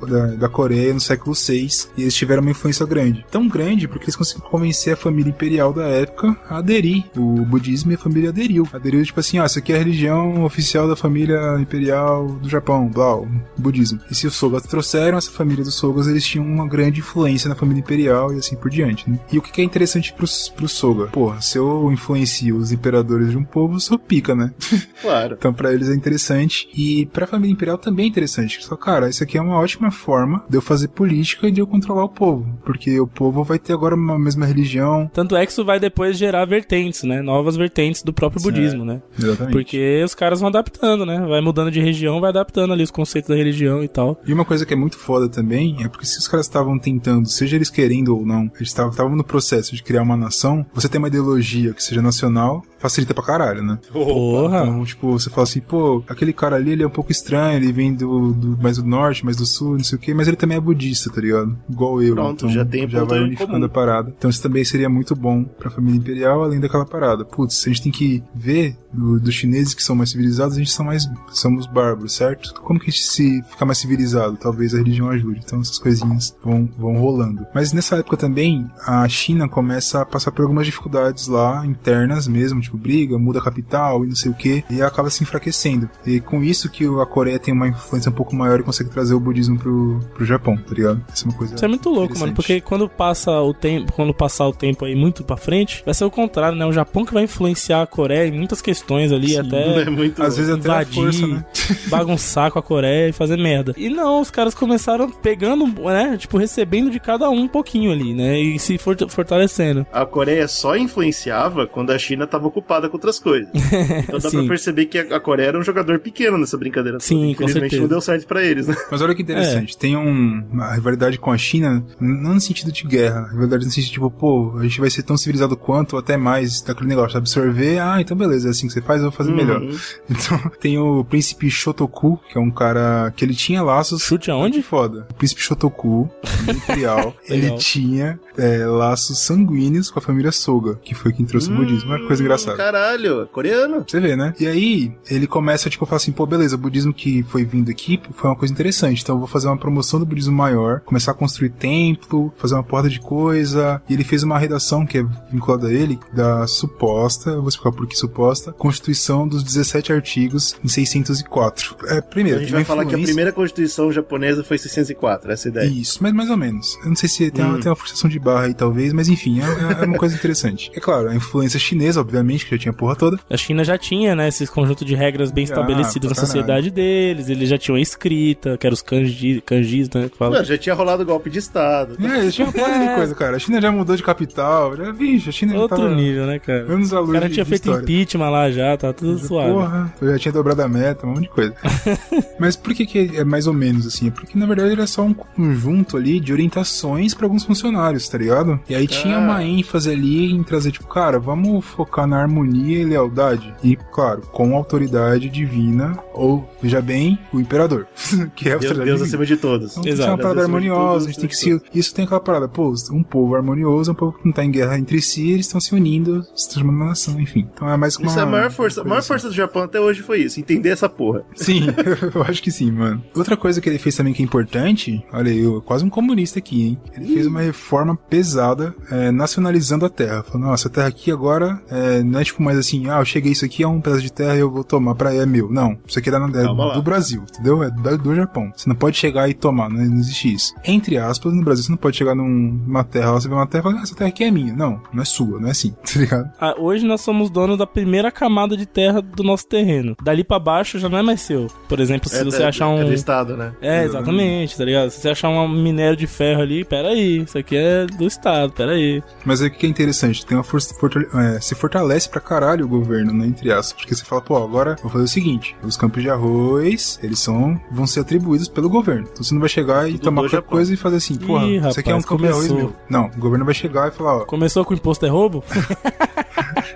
da, 0.08 0.26
da 0.36 0.50
Coreia 0.50 0.94
no 0.94 1.00
século 1.00 1.36
VI, 1.36 1.68
e 1.98 2.02
eles 2.04 2.16
tiveram 2.16 2.42
uma 2.42 2.52
influência 2.52 2.86
grande. 2.86 3.26
Tão 3.32 3.48
grande 3.48 3.88
porque 3.88 4.06
eles 4.06 4.16
conseguiram 4.16 4.50
convencer 4.50 4.94
a 4.94 4.98
família 4.98 5.30
imperial 5.30 5.74
da 5.74 5.88
época 5.88 6.36
a 6.50 6.58
aderir. 6.58 7.04
O 7.18 7.46
budismo 7.46 7.92
e 7.92 7.96
a 7.96 7.98
família 7.98 8.30
aderiu. 8.30 8.68
Aderiu, 8.74 9.04
tipo 9.04 9.20
assim, 9.20 9.40
ó, 9.40 9.44
essa 9.46 9.60
aqui 9.60 9.72
é 9.74 9.76
a 9.76 9.80
religião 9.80 10.44
oficial 10.44 10.88
da 10.88 10.96
família 10.96 11.58
imperial 11.60 12.28
do 12.28 12.50
Japão, 12.50 12.88
blá, 12.88 13.16
o 13.18 13.28
budismo. 13.58 14.00
E 14.10 14.16
se 14.16 14.28
os 14.28 14.36
Sogas 14.36 14.64
trouxeram 14.64 15.18
essa 15.18 15.32
família 15.32 15.64
dos 15.64 15.76
Sogas, 15.76 16.08
eles 16.08 16.26
tinham 16.26 16.46
uma 16.46 16.68
grande 16.68 17.00
influência 17.00 17.48
na 17.50 17.56
família 17.56 17.80
imperial 17.82 18.34
e 18.34 18.38
assim 18.38 18.56
por 18.56 18.70
diante, 18.70 19.10
né? 19.10 19.20
E 19.32 19.38
o 19.38 19.42
que 19.42 19.62
é 19.62 19.64
interessante 19.64 20.14
pros, 20.14 20.50
pro 20.50 20.68
Soga? 20.68 21.08
Porra, 21.08 21.42
se 21.42 21.58
eu 21.58 21.92
influencio 21.92 22.41
os 22.50 22.72
imperadores 22.72 23.32
de 23.32 23.38
um 23.38 23.44
povo, 23.44 23.80
sou 23.80 24.00
pica, 24.00 24.34
né? 24.34 24.54
Claro. 25.02 25.36
Então, 25.38 25.52
pra 25.52 25.74
eles 25.74 25.90
é 25.90 25.96
interessante. 25.96 26.70
E 26.76 27.08
pra 27.08 27.26
família 27.26 27.52
imperial 27.52 27.78
também 27.78 28.06
é 28.06 28.08
interessante. 28.08 28.64
Só, 28.64 28.76
cara, 28.76 29.10
isso 29.10 29.24
aqui 29.24 29.36
é 29.36 29.42
uma 29.42 29.58
ótima 29.58 29.90
forma 29.90 30.46
de 30.48 30.56
eu 30.56 30.62
fazer 30.62 30.90
política 30.90 31.48
e 31.48 31.52
de 31.52 31.60
eu 31.60 31.66
controlar 31.66 32.04
o 32.04 32.10
povo. 32.10 32.48
Porque 32.64 33.00
o 33.00 33.08
povo 33.08 33.44
vai 33.44 33.58
ter 33.58 33.74
agora 33.74 33.96
uma 33.96 34.20
mesma 34.20 34.46
religião. 34.46 35.10
Tanto 35.12 35.36
é 35.36 35.44
que 35.44 35.52
isso 35.52 35.66
vai 35.66 35.80
depois 35.80 36.18
gerar 36.18 36.46
vertentes, 36.46 37.02
né? 37.02 37.22
Novas 37.24 37.58
vertentes 37.58 38.04
do 38.04 38.14
próprio 38.14 38.44
budismo, 38.44 38.86
né? 38.86 39.02
Exatamente. 39.18 39.54
Porque 39.54 40.04
os 40.06 40.14
caras 40.14 40.40
vão 40.40 40.50
adaptando, 40.50 41.04
né? 41.04 41.20
Vai 41.28 41.42
mudando 41.42 41.72
de 41.72 41.82
região, 41.82 42.22
vai 42.22 42.30
adaptando 42.30 42.72
ali 42.72 42.84
os 42.84 42.92
conceitos 42.92 43.30
da 43.30 43.36
religião 43.36 43.84
e 43.84 43.88
tal. 43.88 44.22
E 44.26 44.32
uma 44.32 44.46
coisa 44.46 44.66
que 44.66 44.74
é 44.74 44.78
muito 44.78 45.00
foda 45.00 45.28
também 45.28 45.78
é 45.84 45.88
porque 45.88 46.06
se 46.06 46.20
os 46.20 46.28
caras 46.28 46.46
estavam 46.46 46.78
tentando, 46.78 47.28
seja 47.28 47.56
eles 47.56 47.72
querendo 47.72 48.16
ou 48.16 48.26
não, 48.26 48.52
eles 48.56 48.70
estavam 48.70 48.92
estavam 48.92 49.16
no 49.16 49.24
processo 49.24 49.76
de 49.76 49.82
criar 49.82 50.04
uma 50.04 50.16
nação, 50.16 50.66
você 50.74 50.88
tem 50.88 51.00
uma 51.00 51.08
ideologia 51.08 51.74
que 51.74 51.84
seja 51.84 52.02
nacional, 52.02 52.31
now. 52.34 52.64
Facilita 52.82 53.14
pra 53.14 53.24
caralho, 53.24 53.64
né? 53.64 53.80
Porra! 53.92 54.64
Então, 54.64 54.84
tipo, 54.84 55.12
você 55.12 55.30
fala 55.30 55.44
assim, 55.44 55.62
pô, 55.62 56.04
aquele 56.08 56.34
cara 56.34 56.56
ali, 56.56 56.72
ele 56.72 56.84
é 56.84 56.88
um 56.88 56.92
pouco 56.92 57.12
estranho, 57.12 57.56
ele 57.58 57.72
vem 57.72 57.94
do, 57.94 58.32
do 58.34 58.58
mais 58.62 58.78
do 58.78 58.84
norte, 58.86 59.24
mais 59.24 59.38
do 59.38 59.46
sul, 59.46 59.74
não 59.74 59.84
sei 59.84 59.98
o 59.98 60.02
quê, 60.02 60.14
mas 60.14 60.28
ele 60.28 60.38
também 60.38 60.58
é 60.58 60.62
budista, 60.62 61.10
tá 61.12 61.22
ligado? 61.22 61.58
Igual 61.70 62.02
eu. 62.02 62.14
Pronto, 62.16 62.46
então, 62.46 62.50
já 62.50 62.66
tem 62.66 62.90
já 62.90 63.04
vai 63.04 63.20
unificando 63.20 63.54
comum. 63.54 63.66
a 63.66 63.70
parada. 63.70 64.14
Então 64.18 64.30
isso 64.30 64.42
também 64.42 64.64
seria 64.64 64.90
muito 64.90 65.16
bom 65.16 65.44
pra 65.44 65.70
família 65.70 65.98
imperial, 65.98 66.44
além 66.44 66.60
daquela 66.60 66.86
parada. 66.86 67.24
Putz, 67.24 67.64
a 67.66 67.70
gente 67.70 67.84
tem 67.84 67.92
que 67.92 68.24
ver 68.34 68.76
do- 68.92 69.20
dos 69.20 69.34
chineses 69.34 69.74
que 69.74 69.84
são 69.84 69.96
mais 69.96 70.10
civilizados, 70.10 70.56
a 70.56 70.60
gente 70.60 70.72
são 70.72 70.86
mais, 70.86 71.08
somos 71.30 71.66
bárbaros, 71.66 72.14
certo? 72.14 72.54
Como 72.62 72.80
que 72.80 72.90
a 72.90 72.92
gente 72.92 73.04
se 73.04 73.42
fica 73.44 73.66
mais 73.66 73.78
civilizado? 73.78 74.38
Talvez 74.38 74.74
a 74.74 74.78
religião 74.78 75.10
ajude. 75.10 75.42
Então 75.44 75.62
essas 75.62 75.78
coisinhas 75.80 76.36
vão, 76.44 76.68
vão 76.78 76.98
rolando. 76.98 77.46
Mas 77.54 77.72
nessa 77.74 77.96
época 77.98 78.18
também, 78.18 78.70
a 78.86 79.08
China 79.08 79.48
começa 79.48 80.02
a 80.02 80.06
passar 80.06 80.32
por 80.32 80.42
algumas 80.44 80.66
dificuldades 80.66 81.28
lá, 81.28 81.66
internas 81.66 82.28
mesmo, 82.28 82.60
tipo 82.62 82.71
briga, 82.78 83.18
muda 83.18 83.40
a 83.40 83.44
capital 83.44 84.04
e 84.04 84.08
não 84.08 84.16
sei 84.16 84.32
o 84.32 84.36
que, 84.36 84.64
e 84.70 84.82
acaba 84.82 85.10
se 85.10 85.24
enfraquecendo. 85.24 85.90
E 86.06 86.20
com 86.20 86.44
isso 86.44 86.70
que 86.70 86.86
a 86.86 87.06
Coreia 87.06 87.40
tem 87.40 87.54
uma 87.54 87.68
influência 87.68 88.10
um 88.10 88.14
pouco 88.14 88.36
maior 88.36 88.60
e 88.60 88.64
consegue 88.64 88.90
trazer 88.90 89.14
o 89.14 89.20
budismo 89.20 89.58
pro, 89.58 90.00
pro 90.14 90.26
Japão, 90.26 90.58
tá 90.58 90.74
ligado? 90.74 91.04
Isso 91.14 91.26
é 91.26 91.30
uma 91.30 91.38
coisa 91.38 91.56
Isso 91.56 91.66
é 91.66 91.68
muito 91.68 91.90
louco, 91.90 92.18
mano, 92.20 92.34
porque 92.34 92.62
quando 92.62 92.88
passa 92.90 93.32
o 93.42 93.54
tempo, 93.54 93.92
quando 93.94 94.14
passar 94.14 94.48
o 94.48 94.54
tempo 94.54 94.86
aí 94.86 94.96
muito 94.96 95.24
pra 95.24 95.38
frente, 95.38 95.82
vai 95.86 95.94
ser 95.94 96.06
o 96.06 96.12
contrário, 96.12 96.58
né? 96.58 96.66
O 96.66 96.72
Japão 96.74 97.06
que 97.06 97.14
vai 97.14 97.24
influenciar 97.24 97.82
a 97.82 97.88
Coreia 97.88 98.28
em 98.28 98.32
muitas 98.38 98.62
questões 98.62 99.12
ali, 99.12 99.30
Sim, 99.30 99.40
até 99.40 99.82
É 99.82 99.90
muito. 99.90 100.22
Às 100.22 100.38
vezes 100.38 100.54
até 100.54 100.70
a 100.70 100.74
invadir, 100.82 100.94
força, 100.94 101.28
né? 101.28 101.46
bagunçar 101.90 102.52
com 102.52 102.60
a 102.60 102.64
Coreia 102.64 103.10
e 103.10 103.12
fazer 103.14 103.38
merda. 103.38 103.74
E 103.78 103.90
não, 103.90 104.22
os 104.22 104.30
caras 104.32 104.54
começaram 104.54 105.10
pegando, 105.10 105.66
né? 105.68 106.18
Tipo, 106.18 106.38
recebendo 106.38 106.90
de 106.90 107.00
cada 107.00 107.30
um 107.30 107.42
um 107.42 107.48
pouquinho 107.48 107.92
ali, 107.92 108.14
né? 108.14 108.40
E 108.40 108.60
se 108.60 108.78
fort- 108.78 109.10
fortalecendo. 109.10 109.86
A 109.92 110.06
Coreia 110.06 110.48
só 110.48 110.76
influenciava 110.76 111.66
quando 111.68 111.92
a 111.92 111.98
China 111.98 112.28
tava 112.28 112.48
ocupada 112.62 112.88
com 112.90 112.96
outras 112.98 113.20
coisas. 113.20 113.50
Então 114.02 114.20
dá 114.20 114.30
pra 114.30 114.44
perceber 114.48 114.86
que 114.86 114.98
a 114.98 115.20
Coreia 115.20 115.48
era 115.50 115.60
um 115.60 115.64
jogador 115.64 116.00
pequeno 116.00 116.38
nessa 116.38 116.58
brincadeira. 116.58 116.98
toda. 116.98 117.06
Sim, 117.08 117.34
com 117.34 117.44
Infelizmente 117.44 117.62
certeza. 117.62 117.82
não 117.82 117.88
deu 117.90 118.02
certo 118.02 118.28
pra 118.28 118.44
eles, 118.44 118.68
né? 118.68 118.76
Mas 118.92 119.02
olha 119.02 119.16
que 119.16 119.22
interessante, 119.22 119.78
tem 119.78 119.96
um- 119.98 120.44
uma 120.52 120.74
rivalidade 120.74 121.18
com 121.18 121.32
a 121.32 121.38
China, 121.38 121.84
não 122.00 122.34
no 122.36 122.42
sentido 122.42 122.72
de 122.72 122.84
guerra, 122.84 123.28
rivalidade 123.32 123.66
no 123.66 123.72
sentido 123.72 123.92
tipo, 123.94 124.12
pô, 124.12 124.56
a 124.58 124.64
gente 124.64 124.80
vai 124.80 124.90
ser 124.90 125.04
tão 125.04 125.16
civilizado 125.18 125.56
quanto, 125.58 125.94
ou 125.94 126.00
até 126.00 126.18
mais, 126.18 126.62
daquele 126.62 126.90
negócio, 126.90 127.18
absorver, 127.18 127.80
ah, 127.80 128.00
então 128.00 128.16
beleza, 128.18 128.48
é 128.48 128.52
assim 128.52 128.68
que 128.68 128.74
você 128.74 128.82
faz, 128.82 129.02
eu 129.02 129.10
vou 129.10 129.18
fazer 129.18 129.32
melhor. 129.34 129.62
Uhum. 129.62 129.72
Então, 130.10 130.52
tem 130.60 130.78
o 130.78 131.04
príncipe 131.06 131.50
Shotoku, 131.50 132.20
que 132.30 132.38
é 132.38 132.42
um 132.42 132.52
cara 132.52 133.12
que 133.16 133.24
ele 133.26 133.34
tinha 133.34 133.62
laços. 133.64 134.04
Chute 134.04 134.30
aonde? 134.30 134.62
Foda. 134.62 135.08
O 135.10 135.14
príncipe 135.16 135.42
Shotoku, 135.42 136.10
imperial, 136.48 137.16
ele 137.28 137.52
tinha 137.58 138.20
é, 138.38 138.66
laços 138.66 139.20
sanguíneos 139.20 139.90
com 139.90 140.00
a 140.00 140.02
família 140.02 140.32
Soga, 140.32 140.76
que 140.84 140.94
foi 140.94 141.12
quem 141.14 141.26
trouxe 141.26 141.50
o 141.52 141.56
budismo. 141.56 141.90
Uma 141.96 142.06
coisa 142.08 142.22
engraçada. 142.22 142.51
Caralho, 142.58 143.28
coreano. 143.32 143.84
Você 143.88 144.00
vê, 144.00 144.16
né? 144.16 144.34
E 144.40 144.48
aí, 144.48 144.92
ele 145.10 145.28
começa, 145.28 145.70
tipo, 145.70 145.84
a 145.84 145.88
falar 145.88 145.98
assim, 145.98 146.12
pô, 146.12 146.26
beleza, 146.26 146.56
o 146.56 146.60
budismo 146.60 146.94
que 146.94 147.24
foi 147.24 147.44
vindo 147.46 147.70
aqui 147.72 148.00
foi 148.14 148.30
uma 148.30 148.36
coisa 148.36 148.54
interessante, 148.54 149.02
então 149.02 149.16
eu 149.16 149.20
vou 149.20 149.28
fazer 149.28 149.48
uma 149.48 149.58
promoção 149.58 150.00
do 150.00 150.06
budismo 150.06 150.34
maior, 150.36 150.80
começar 150.82 151.12
a 151.12 151.16
construir 151.16 151.50
templo, 151.50 152.34
fazer 152.38 152.56
uma 152.56 152.64
porta 152.64 152.90
de 152.90 153.00
coisa, 153.00 153.82
e 153.90 153.94
ele 153.94 154.04
fez 154.04 154.24
uma 154.24 154.38
redação 154.40 154.86
que 154.86 154.98
é 155.00 155.04
vinculada 155.32 155.68
a 155.68 155.74
ele, 155.74 156.00
da 156.14 156.46
suposta, 156.48 157.32
eu 157.32 157.40
vou 157.42 157.50
explicar 157.50 157.72
por 157.72 157.88
que 157.88 157.96
suposta, 157.98 158.52
Constituição 158.54 159.28
dos 159.28 159.44
17 159.44 159.92
artigos 159.94 160.56
em 160.64 160.68
604. 160.68 161.76
É, 161.88 162.02
primeiro, 162.02 162.40
A 162.40 162.42
gente 162.42 162.52
vai 162.52 162.62
uma 162.62 162.66
falar 162.66 162.86
que 162.86 162.96
a 162.96 163.00
primeira 163.00 163.32
constituição 163.32 163.92
japonesa 163.92 164.44
foi 164.44 164.58
604, 164.58 165.32
essa 165.32 165.48
é 165.48 165.52
ideia. 165.52 165.66
isso, 165.68 166.00
mas 166.02 166.14
mais 166.14 166.30
ou 166.30 166.38
menos. 166.38 166.78
Eu 166.84 166.90
não 166.90 166.96
sei 166.96 167.10
se 167.10 167.30
tem, 167.32 167.44
uma, 167.46 167.56
Hum. 167.56 167.60
tem 167.60 167.70
uma 167.70 167.76
forçação 167.76 168.10
de 168.10 168.20
barra 168.20 168.46
aí, 168.46 168.54
talvez, 168.54 168.94
mas 168.94 169.10
enfim, 169.10 169.40
é, 169.42 169.84
é 169.84 169.86
uma 169.86 169.98
coisa 169.98 170.16
interessante. 170.16 170.72
É 170.74 170.80
claro, 170.80 171.10
a 171.10 171.16
influência 171.16 171.60
chinesa, 171.60 172.00
obviamente, 172.00 172.41
Que 172.46 172.52
já 172.56 172.58
tinha 172.58 172.72
a 172.72 172.76
porra 172.76 172.96
toda. 172.96 173.20
A 173.30 173.38
China 173.38 173.64
já 173.64 173.78
tinha, 173.78 174.16
né, 174.16 174.28
esse 174.28 174.46
conjunto 174.48 174.84
de 174.86 174.96
regras 174.96 175.32
bem 175.32 175.46
Já, 175.46 175.54
estabelecidos 175.54 176.10
na 176.10 176.16
sociedade 176.16 176.70
deles, 176.72 177.30
eles 177.30 177.50
já 177.50 177.58
tinham 177.58 177.76
a 177.78 177.82
escrita, 177.82 178.58
que 178.58 178.66
eram 178.68 178.74
os 178.74 178.82
kanji, 178.82 179.42
kanjis, 179.46 179.90
né, 179.90 180.10
que 180.10 180.18
fala. 180.18 180.32
Mano, 180.32 180.46
já 180.46 180.58
tinha 180.58 180.76
rolado 180.76 181.06
golpe 181.06 181.30
de 181.30 181.40
Estado. 181.40 181.96
É, 182.06 182.24
já 182.30 182.32
tinha 182.32 182.48
uma 182.48 182.88
de 182.90 182.96
coisa, 182.96 183.16
cara. 183.16 183.36
A 183.36 183.40
China 183.40 183.62
já 183.62 183.72
mudou 183.72 183.96
de 183.96 184.04
capital, 184.04 184.76
já, 184.76 184.92
vixe, 184.92 185.30
a 185.30 185.32
China 185.32 185.54
já 185.54 185.60
Outro 185.60 185.78
tava 185.78 185.96
nível, 185.96 186.26
né, 186.26 186.40
cara? 186.40 186.62
anos 186.72 186.94
à 186.94 187.00
O 187.00 187.04
luz 187.04 187.14
cara 187.14 187.28
de- 187.28 187.34
tinha 187.36 187.44
de 187.44 187.50
feito 187.50 187.66
história. 187.66 187.84
impeachment 187.84 188.30
lá 188.30 188.52
já, 188.52 188.78
tá 188.78 188.94
tudo 188.94 189.18
suave. 189.20 189.52
Porra, 189.52 189.94
eu 190.02 190.12
já 190.12 190.20
tinha 190.20 190.32
dobrado 190.32 190.62
a 190.62 190.68
meta, 190.68 191.06
um 191.06 191.10
monte 191.12 191.22
de 191.24 191.30
coisa. 191.30 191.56
Mas 192.40 192.56
por 192.56 192.74
que, 192.74 192.86
que 192.86 193.12
é 193.18 193.24
mais 193.24 193.48
ou 193.48 193.54
menos 193.54 193.86
assim? 193.88 194.08
É 194.08 194.12
Porque 194.12 194.38
na 194.38 194.46
verdade 194.46 194.72
era 194.72 194.88
só 194.88 195.04
um 195.04 195.14
conjunto 195.14 195.98
ali 195.98 196.20
de 196.20 196.34
orientações 196.34 197.14
pra 197.14 197.26
alguns 197.26 197.44
funcionários, 197.44 198.08
tá 198.10 198.18
ligado? 198.18 198.60
E 198.70 198.76
aí 198.76 198.88
tinha 198.88 199.18
uma 199.18 199.44
ênfase 199.44 199.90
ali 199.90 200.32
em 200.32 200.44
trazer, 200.44 200.72
tipo, 200.72 200.88
cara, 200.88 201.20
vamos 201.20 201.64
focar 201.66 202.08
na 202.08 202.28
harmonia 202.32 202.82
e 202.82 202.86
lealdade. 202.86 203.54
E, 203.64 203.76
claro, 203.76 204.22
com 204.32 204.56
autoridade 204.56 205.30
divina, 205.30 205.98
ou, 206.14 206.50
veja 206.62 206.82
bem, 206.82 207.20
o 207.34 207.40
imperador. 207.40 207.88
que 208.36 208.50
é 208.50 208.54
a 208.54 208.58
Deus, 208.58 208.78
Deus 208.78 209.02
acima 209.02 209.26
de 209.26 209.38
todos. 209.38 209.72
Então, 209.72 209.84
tem 209.84 209.92
que 209.92 209.98
ser 209.98 210.04
Exato. 210.04 210.16
uma 210.16 210.24
parada 210.24 210.42
harmoniosa, 210.42 210.92
todos, 210.92 211.06
a 211.06 211.08
gente 211.08 211.20
tem 211.20 211.30
que 211.30 211.36
acima 211.36 211.60
se. 211.60 211.80
Isso 211.80 211.94
tem 211.94 212.06
aquela 212.06 212.20
parada, 212.20 212.48
pô, 212.48 212.74
um 212.92 213.04
povo 213.04 213.36
harmonioso 213.36 213.92
é 213.92 213.94
um 213.94 213.96
povo 213.96 214.18
que 214.18 214.26
não 214.26 214.32
tá 214.32 214.44
em 214.44 214.52
guerra 214.52 214.78
entre 214.78 215.02
si, 215.02 215.32
eles 215.32 215.46
estão 215.46 215.60
se 215.60 215.76
unindo, 215.76 216.24
se 216.36 216.48
transformando 216.48 216.72
numa 216.72 216.86
nação, 216.86 217.20
enfim. 217.20 217.48
Então 217.54 217.70
é 217.70 217.76
mais 217.76 217.98
uma. 217.98 218.08
Isso 218.08 218.20
é 218.20 218.22
a 218.22 218.26
maior 218.26 218.52
força. 218.52 218.82
A 218.82 218.84
maior 218.84 219.00
assim. 219.00 219.08
força 219.10 219.28
do 219.28 219.34
Japão 219.34 219.64
até 219.64 219.80
hoje 219.80 220.02
foi 220.02 220.22
isso, 220.22 220.40
entender 220.40 220.70
essa 220.70 220.88
porra. 220.88 221.24
Sim, 221.36 221.68
eu 222.16 222.24
acho 222.24 222.42
que 222.42 222.52
sim, 222.52 222.72
mano. 222.72 223.04
Outra 223.16 223.36
coisa 223.36 223.60
que 223.60 223.70
ele 223.70 223.78
fez 223.78 223.96
também 223.96 224.14
que 224.14 224.22
é 224.22 224.26
importante, 224.26 225.04
olha 225.12 225.32
aí, 225.32 225.40
eu 225.40 225.62
quase 225.62 225.84
um 225.84 225.90
comunista 225.90 226.40
aqui, 226.40 226.64
hein? 226.64 226.82
Ele 226.96 227.14
fez 227.14 227.28
uma 227.28 227.42
reforma 227.42 227.96
pesada, 227.96 228.74
é, 228.90 229.12
nacionalizando 229.12 229.86
a 229.86 229.90
terra. 229.90 230.24
Falando, 230.24 230.48
nossa, 230.48 230.68
a 230.68 230.72
terra 230.72 230.88
aqui 230.88 231.12
agora 231.12 231.62
é, 231.70 232.04
não 232.12 232.20
é 232.20 232.24
tipo 232.24 232.42
mais 232.44 232.58
assim, 232.58 232.90
ah, 232.90 233.00
eu 233.00 233.06
cheguei 233.06 233.32
isso 233.32 233.46
aqui, 233.46 233.64
é 233.64 233.68
um 233.68 233.82
pedaço 233.82 234.02
de 234.02 234.12
terra 234.12 234.36
e 234.36 234.40
eu 234.40 234.52
vou 234.52 234.64
tomar 234.64 234.96
pra 234.96 235.14
é 235.14 235.26
meu. 235.26 235.50
Não, 235.52 235.78
isso 235.88 235.98
aqui 236.00 236.10
é, 236.10 236.12
da, 236.12 236.18
é 236.18 236.48
lá. 236.52 236.74
do 236.74 236.82
Brasil, 236.82 237.24
entendeu? 237.24 237.64
É 237.64 237.70
do, 237.72 237.98
do 237.98 238.16
Japão. 238.16 238.52
Você 238.56 238.68
não 238.70 238.76
pode 238.76 238.98
chegar 238.98 239.30
e 239.30 239.34
tomar, 239.34 239.70
não, 239.70 239.84
não 239.84 239.98
existe 240.00 240.34
isso. 240.34 240.54
Entre 240.66 240.98
aspas, 240.98 241.34
no 241.34 241.44
Brasil 241.44 241.64
você 241.64 241.72
não 241.72 241.78
pode 241.78 241.98
chegar 241.98 242.14
num- 242.16 242.62
numa 242.66 242.84
terra, 242.84 243.12
lá, 243.12 243.20
você 243.22 243.28
vê 243.28 243.34
uma 243.34 243.48
terra 243.48 243.62
e 243.62 243.64
falar, 243.64 243.80
ah, 243.80 243.84
essa 243.84 243.96
terra 243.96 244.10
aqui 244.10 244.24
é 244.24 244.32
minha. 244.32 244.54
Não, 244.54 244.82
não 244.94 245.02
é 245.02 245.06
sua, 245.06 245.40
não 245.40 245.48
é 245.48 245.52
assim, 245.52 245.72
tá 245.84 246.00
ligado? 246.00 246.30
Ah, 246.40 246.56
hoje 246.58 246.86
nós 246.86 247.02
somos 247.02 247.30
donos 247.30 247.58
da 247.58 247.66
primeira 247.68 248.12
camada 248.12 248.56
de 248.58 248.66
terra 248.66 249.02
do 249.02 249.24
nosso 249.24 249.48
terreno. 249.48 249.96
Dali 250.04 250.24
pra 250.24 250.40
baixo 250.40 250.78
já 250.80 250.90
não 250.90 250.98
é 250.98 251.02
mais 251.02 251.22
seu. 251.22 251.48
Por 251.68 251.80
exemplo, 251.80 252.10
se 252.10 252.18
é, 252.18 252.24
você 252.24 252.44
é- 252.44 252.48
achar 252.48 252.66
É 252.66 252.68
um. 252.68 252.86
do 252.86 252.94
Estado, 252.94 253.38
né? 253.38 253.54
É, 253.62 253.84
exatamente, 253.84 254.58
tá 254.58 254.66
ligado? 254.66 254.90
Se 254.90 255.00
você 255.02 255.10
achar 255.10 255.30
um 255.30 255.48
minério 255.48 255.96
de 255.98 256.08
ferro 256.08 256.42
ali, 256.42 256.64
pera 256.66 256.90
aí, 256.90 257.22
isso 257.24 257.38
aqui 257.38 257.56
é 257.56 257.86
do 257.86 258.06
Estado, 258.06 258.52
pera 258.54 258.72
aí. 258.74 259.02
Mas 259.26 259.42
aí 259.42 259.48
o 259.48 259.52
que 259.52 259.66
é 259.66 259.70
interessante? 259.70 260.26
Tem 260.26 260.38
uma 260.38 260.44
força. 260.44 260.74
fortale- 260.76 261.08
é, 261.14 261.40
se 261.40 261.54
fortalece 261.56 262.01
pra 262.10 262.22
caralho 262.22 262.66
o 262.66 262.68
governo, 262.68 263.14
né? 263.14 263.26
Entre 263.26 263.52
aspas. 263.52 263.74
Porque 263.74 263.96
você 263.96 264.04
fala, 264.06 264.22
pô, 264.22 264.38
agora 264.38 264.78
vou 264.82 264.92
fazer 264.92 265.04
o 265.06 265.08
seguinte: 265.08 265.56
os 265.64 265.76
campos 265.78 266.02
de 266.02 266.10
arroz, 266.10 267.00
eles 267.04 267.20
são. 267.20 267.60
vão 267.72 267.86
ser 267.88 268.02
atribuídos 268.02 268.48
pelo 268.48 268.70
governo. 268.70 269.08
Então 269.12 269.24
você 269.24 269.34
não 269.34 269.40
vai 269.40 269.50
chegar 269.50 269.88
e 269.90 269.94
Tudo 269.94 270.04
tomar 270.04 270.22
qualquer 270.24 270.38
Japão. 270.38 270.50
coisa 270.52 270.74
e 270.74 270.78
fazer 270.78 270.98
assim, 270.98 271.16
porra, 271.16 271.46
Ih, 271.46 271.58
isso 271.68 271.80
aqui 271.80 271.90
é 271.90 271.94
um 271.94 271.98
rapaz, 271.98 272.06
campo 272.06 272.22
de 272.24 272.30
arroz 272.30 272.48
começou. 272.48 272.70
meu. 272.70 272.76
Não, 272.90 273.06
o 273.08 273.20
governo 273.20 273.46
vai 273.46 273.54
chegar 273.54 273.88
e 273.88 273.92
falar, 273.92 274.18
ó, 274.18 274.26
Começou 274.26 274.64
com 274.66 274.74
imposto 274.74 275.06
é 275.06 275.10
roubo? 275.10 275.44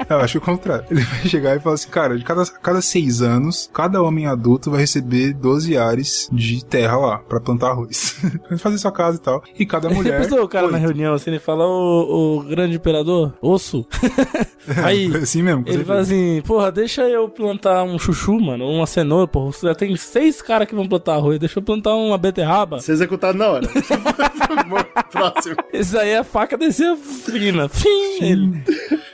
eu 0.10 0.18
acho 0.18 0.38
o 0.38 0.42
contrário. 0.42 0.86
Ele 0.90 1.02
vai 1.02 1.22
chegar 1.22 1.56
e 1.56 1.60
falar 1.60 1.76
assim, 1.76 1.90
cara, 1.90 2.18
de 2.18 2.24
cada, 2.24 2.46
cada 2.46 2.82
seis 2.82 3.22
anos, 3.22 3.70
cada 3.74 4.02
homem 4.02 4.28
adulto 4.28 4.72
vai 4.72 4.82
receber 4.82 5.34
12 5.34 5.78
ares 5.78 6.30
de 6.32 6.64
terra 6.64 6.98
lá 6.98 7.18
pra 7.20 7.40
plantar 7.40 7.70
arroz. 7.70 8.16
Vai 8.50 8.58
fazer 8.58 8.78
sua 8.78 8.92
casa 8.92 9.18
e 9.18 9.20
tal. 9.20 9.44
E 9.58 9.66
cada 9.66 9.90
mulher. 9.90 10.22
Depois 10.22 10.42
o 10.42 10.48
cara 10.48 10.68
na 10.70 10.78
reunião 10.78 11.14
assim, 11.14 11.32
ele 11.32 11.40
fala, 11.40 11.66
ô, 11.66 12.38
ô 12.38 12.44
grande 12.44 12.76
imperador, 12.76 13.34
osso. 13.42 13.86
Aí. 14.84 15.16
Assim 15.16 15.42
mesmo. 15.42 15.62
Ele 15.62 15.78
certeza. 15.78 15.86
fala 15.86 16.00
assim, 16.02 16.42
porra, 16.46 16.72
deixa 16.72 17.02
eu 17.04 17.28
plantar 17.30 17.84
um 17.84 17.98
chuchu, 17.98 18.40
mano, 18.40 18.68
uma 18.68 18.86
cenoura, 18.86 19.28
porra. 19.28 19.52
Já 19.62 19.76
tem 19.76 19.96
seis 19.96 20.42
caras 20.42 20.68
que 20.68 20.76
vão 20.76 20.88
plantar 20.88 21.16
arroz, 21.16 21.40
deixa 21.40 21.60
eu 21.60 21.64
plantar 21.64 21.96
uma 21.96 22.18
beterraba. 22.18 22.80
Ser 22.80 22.94
executado 22.94 23.38
na 23.38 23.48
hora. 23.48 23.68
Próximo. 25.12 25.56
Esse 25.72 25.98
aí 25.98 26.10
é 26.10 26.18
a 26.18 26.24
faca 26.24 26.58
descia 26.58 26.96
fina. 26.98 27.68
Fim! 27.70 28.24
Ele. 28.24 28.64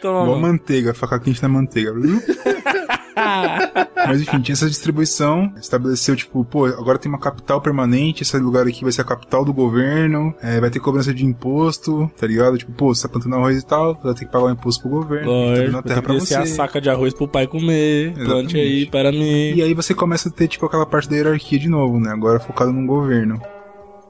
Toma. 0.01 0.23
Igual 0.23 0.39
manteiga, 0.39 0.80
faca 0.93 1.19
quente 1.19 1.41
na 1.41 1.49
manteiga. 1.49 1.93
Mas 4.07 4.21
enfim, 4.21 4.41
tinha 4.41 4.53
essa 4.53 4.67
distribuição, 4.67 5.53
estabeleceu, 5.59 6.15
tipo, 6.15 6.43
pô, 6.43 6.65
agora 6.65 6.97
tem 6.97 7.09
uma 7.09 7.19
capital 7.19 7.61
permanente, 7.61 8.23
esse 8.23 8.37
lugar 8.37 8.65
aqui 8.67 8.83
vai 8.83 8.91
ser 8.91 9.01
a 9.01 9.05
capital 9.05 9.45
do 9.45 9.53
governo, 9.53 10.33
é, 10.41 10.59
vai 10.59 10.69
ter 10.69 10.79
cobrança 10.79 11.13
de 11.13 11.25
imposto, 11.25 12.09
tá 12.17 12.25
ligado? 12.27 12.57
Tipo, 12.57 12.71
pô, 12.71 12.93
você 12.93 13.03
tá 13.03 13.09
plantando 13.09 13.35
arroz 13.35 13.57
e 13.57 13.65
tal, 13.65 13.99
vai 14.01 14.13
ter 14.13 14.25
que 14.25 14.31
pagar 14.31 14.45
o 14.45 14.49
imposto 14.49 14.81
pro 14.81 14.91
governo, 14.91 15.25
tá 15.25 15.31
Lógico, 15.31 15.83
terra 15.83 16.01
tem 16.01 16.03
pra 16.03 16.13
você. 16.13 16.35
a 16.35 16.45
saca 16.45 16.81
de 16.81 16.89
arroz 16.89 17.13
pro 17.13 17.27
pai 17.27 17.47
comer. 17.47 18.13
Plante 18.13 18.21
Exatamente. 18.21 18.57
aí 18.57 18.85
para 18.87 19.11
mim. 19.11 19.53
E 19.55 19.61
aí 19.61 19.73
você 19.73 19.93
começa 19.93 20.29
a 20.29 20.31
ter, 20.31 20.47
tipo, 20.47 20.65
aquela 20.65 20.85
parte 20.85 21.09
da 21.09 21.15
hierarquia 21.15 21.59
de 21.59 21.69
novo, 21.69 21.99
né? 21.99 22.11
Agora 22.11 22.39
focado 22.39 22.71
num 22.71 22.85
governo. 22.85 23.41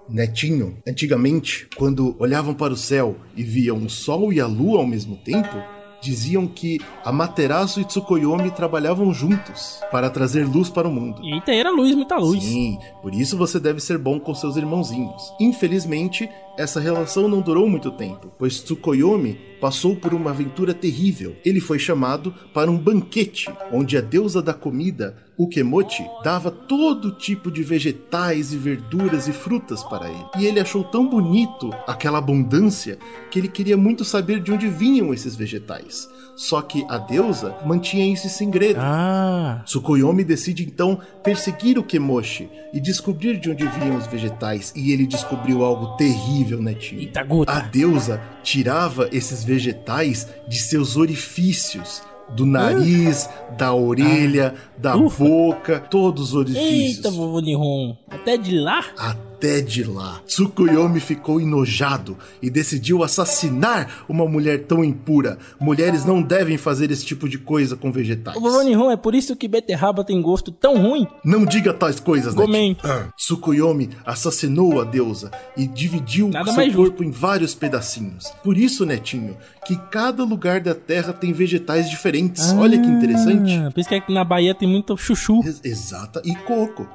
Netinho, 0.10 0.78
antigamente, 0.88 1.68
quando 1.78 2.16
olhavam 2.20 2.54
para 2.54 2.74
o 2.74 2.78
céu 2.78 3.16
e 3.36 3.44
viam 3.44 3.78
o 3.78 3.90
sol 3.90 4.34
e 4.34 4.42
a 4.42 4.48
lua 4.48 4.80
ao 4.80 4.88
mesmo 4.88 5.16
tempo, 5.16 5.56
diziam 6.02 6.48
que 6.48 6.80
Amaterasu 7.06 7.80
e 7.80 7.86
Tsukuyomi 7.86 8.52
trabalhavam 8.52 9.14
juntos 9.14 9.80
para 9.92 10.10
trazer 10.10 10.46
luz 10.46 10.70
para 10.70 10.88
o 10.88 10.92
mundo. 10.92 11.22
Eita, 11.24 11.54
era 11.54 11.70
luz, 11.70 11.96
muita 11.96 12.18
luz. 12.18 12.44
Sim, 12.44 12.80
por 13.02 13.14
isso 13.14 13.38
você 13.38 13.60
deve 13.60 13.80
ser 13.80 13.98
bom 13.98 14.20
com 14.20 14.34
seus 14.34 14.56
irmãozinhos. 14.58 15.34
Infelizmente, 15.40 16.30
essa 16.62 16.80
relação 16.80 17.28
não 17.28 17.42
durou 17.42 17.68
muito 17.68 17.92
tempo, 17.92 18.32
pois 18.38 18.62
Tsukuyomi 18.62 19.38
passou 19.60 19.96
por 19.96 20.14
uma 20.14 20.32
aventura 20.32 20.74
terrível. 20.74 21.36
Ele 21.44 21.60
foi 21.60 21.78
chamado 21.78 22.34
para 22.54 22.70
um 22.70 22.78
banquete, 22.78 23.52
onde 23.72 23.98
a 23.98 24.02
deusa 24.02 24.42
da 24.42 24.54
comida, 24.54 25.16
Ukemochi, 25.38 26.04
dava 26.24 26.50
todo 26.50 27.12
tipo 27.12 27.52
de 27.52 27.64
vegetais 27.64 28.54
e 28.54 28.58
verduras 28.58 29.28
e 29.28 29.34
frutas 29.34 29.84
para 29.84 30.10
ele. 30.10 30.26
E 30.38 30.46
ele 30.46 30.60
achou 30.60 30.84
tão 30.84 31.08
bonito 31.08 31.70
aquela 31.88 32.20
abundância 32.20 32.98
que 33.30 33.40
ele 33.40 33.48
queria 33.48 33.78
muito 33.78 34.06
saber 34.06 34.40
de 34.40 34.52
onde 34.52 34.68
vinham 34.68 35.14
esses 35.14 35.36
vegetais. 35.36 36.10
Só 36.42 36.60
que 36.60 36.84
a 36.90 36.98
deusa 36.98 37.56
mantinha 37.64 38.12
isso 38.12 38.26
em 38.26 38.30
segredo. 38.32 38.80
Ah, 38.82 39.62
Tsukuyomi 39.64 40.24
decide 40.24 40.64
então 40.64 41.00
perseguir 41.24 41.78
o 41.78 41.84
Kemoshi 41.84 42.50
e 42.74 42.80
descobrir 42.80 43.40
de 43.40 43.52
onde 43.52 43.68
vinham 43.68 43.96
os 43.96 44.08
vegetais, 44.08 44.74
e 44.76 44.92
ele 44.92 45.06
descobriu 45.06 45.64
algo 45.64 45.96
terrível, 45.98 46.60
netinho. 46.60 47.02
eita 47.02 47.24
gota. 47.24 47.52
A 47.52 47.60
deusa 47.60 48.20
tirava 48.42 49.08
esses 49.12 49.44
vegetais 49.44 50.28
de 50.48 50.58
seus 50.58 50.98
orifícios. 50.98 52.02
Do 52.36 52.46
nariz, 52.46 53.30
da 53.56 53.74
orelha, 53.74 54.56
da 54.80 54.96
Ufa. 54.96 55.24
boca, 55.24 55.80
todos 55.80 56.30
os 56.30 56.34
orifícios. 56.34 56.98
Eita, 56.98 57.12
vovô 57.12 57.40
Nihon. 57.40 57.96
Até 58.10 58.36
de 58.38 58.58
lá? 58.58 58.84
Até 58.98 59.31
de 59.62 59.84
lá. 59.84 60.22
Tsukuyomi 60.28 61.00
ficou 61.00 61.42
enojado 61.42 62.16
e 62.42 62.50
decidiu 62.50 63.04
assassinar 63.04 64.04
uma 64.08 64.26
mulher 64.28 64.66
tão 64.66 64.84
impura. 64.84 65.38
Mulheres 65.60 66.06
não 66.06 66.22
devem 66.22 66.58
fazer 66.58 66.92
esse 66.92 67.04
tipo 67.06 67.28
de 67.28 67.38
coisa 67.40 67.76
com 67.76 67.92
vegetais. 67.92 68.40
Vovô 68.40 68.62
Nihon, 68.62 68.92
é 68.92 68.98
por 68.98 69.16
isso 69.16 69.36
que 69.36 69.48
beterraba 69.48 70.04
tem 70.04 70.22
gosto 70.22 70.52
tão 70.52 70.80
ruim? 70.82 71.08
Não 71.26 71.44
diga 71.46 71.74
tais 71.74 72.00
coisas, 72.00 72.36
Gomen. 72.36 72.78
Netinho. 72.84 73.14
Tsukuyomi 73.18 73.90
assassinou 74.06 74.80
a 74.80 74.84
deusa 74.84 75.32
e 75.58 75.66
dividiu 75.66 76.28
Nada 76.30 76.52
seu 76.52 76.74
corpo 76.74 77.04
em 77.04 77.10
vários 77.12 77.56
pedacinhos. 77.56 78.26
Por 78.44 78.58
isso, 78.58 78.86
Netinho, 78.86 79.36
que 79.66 79.76
cada 79.90 80.24
lugar 80.24 80.60
da 80.62 80.76
Terra 80.76 81.14
tem 81.14 81.34
vegetais 81.34 81.90
diferentes. 81.90 82.52
Olha 82.54 82.80
que 82.80 82.88
interessante. 82.88 83.54
Ah, 83.56 83.72
Por 83.72 83.80
isso 83.80 83.90
que 83.90 84.14
na 84.14 84.24
Bahia 84.24 84.54
tem 84.54 84.68
muito 84.68 84.96
chuchu. 84.98 85.42
Ex- 85.44 85.62
Exata. 85.64 86.22
E 86.26 86.36
coco. 86.36 86.88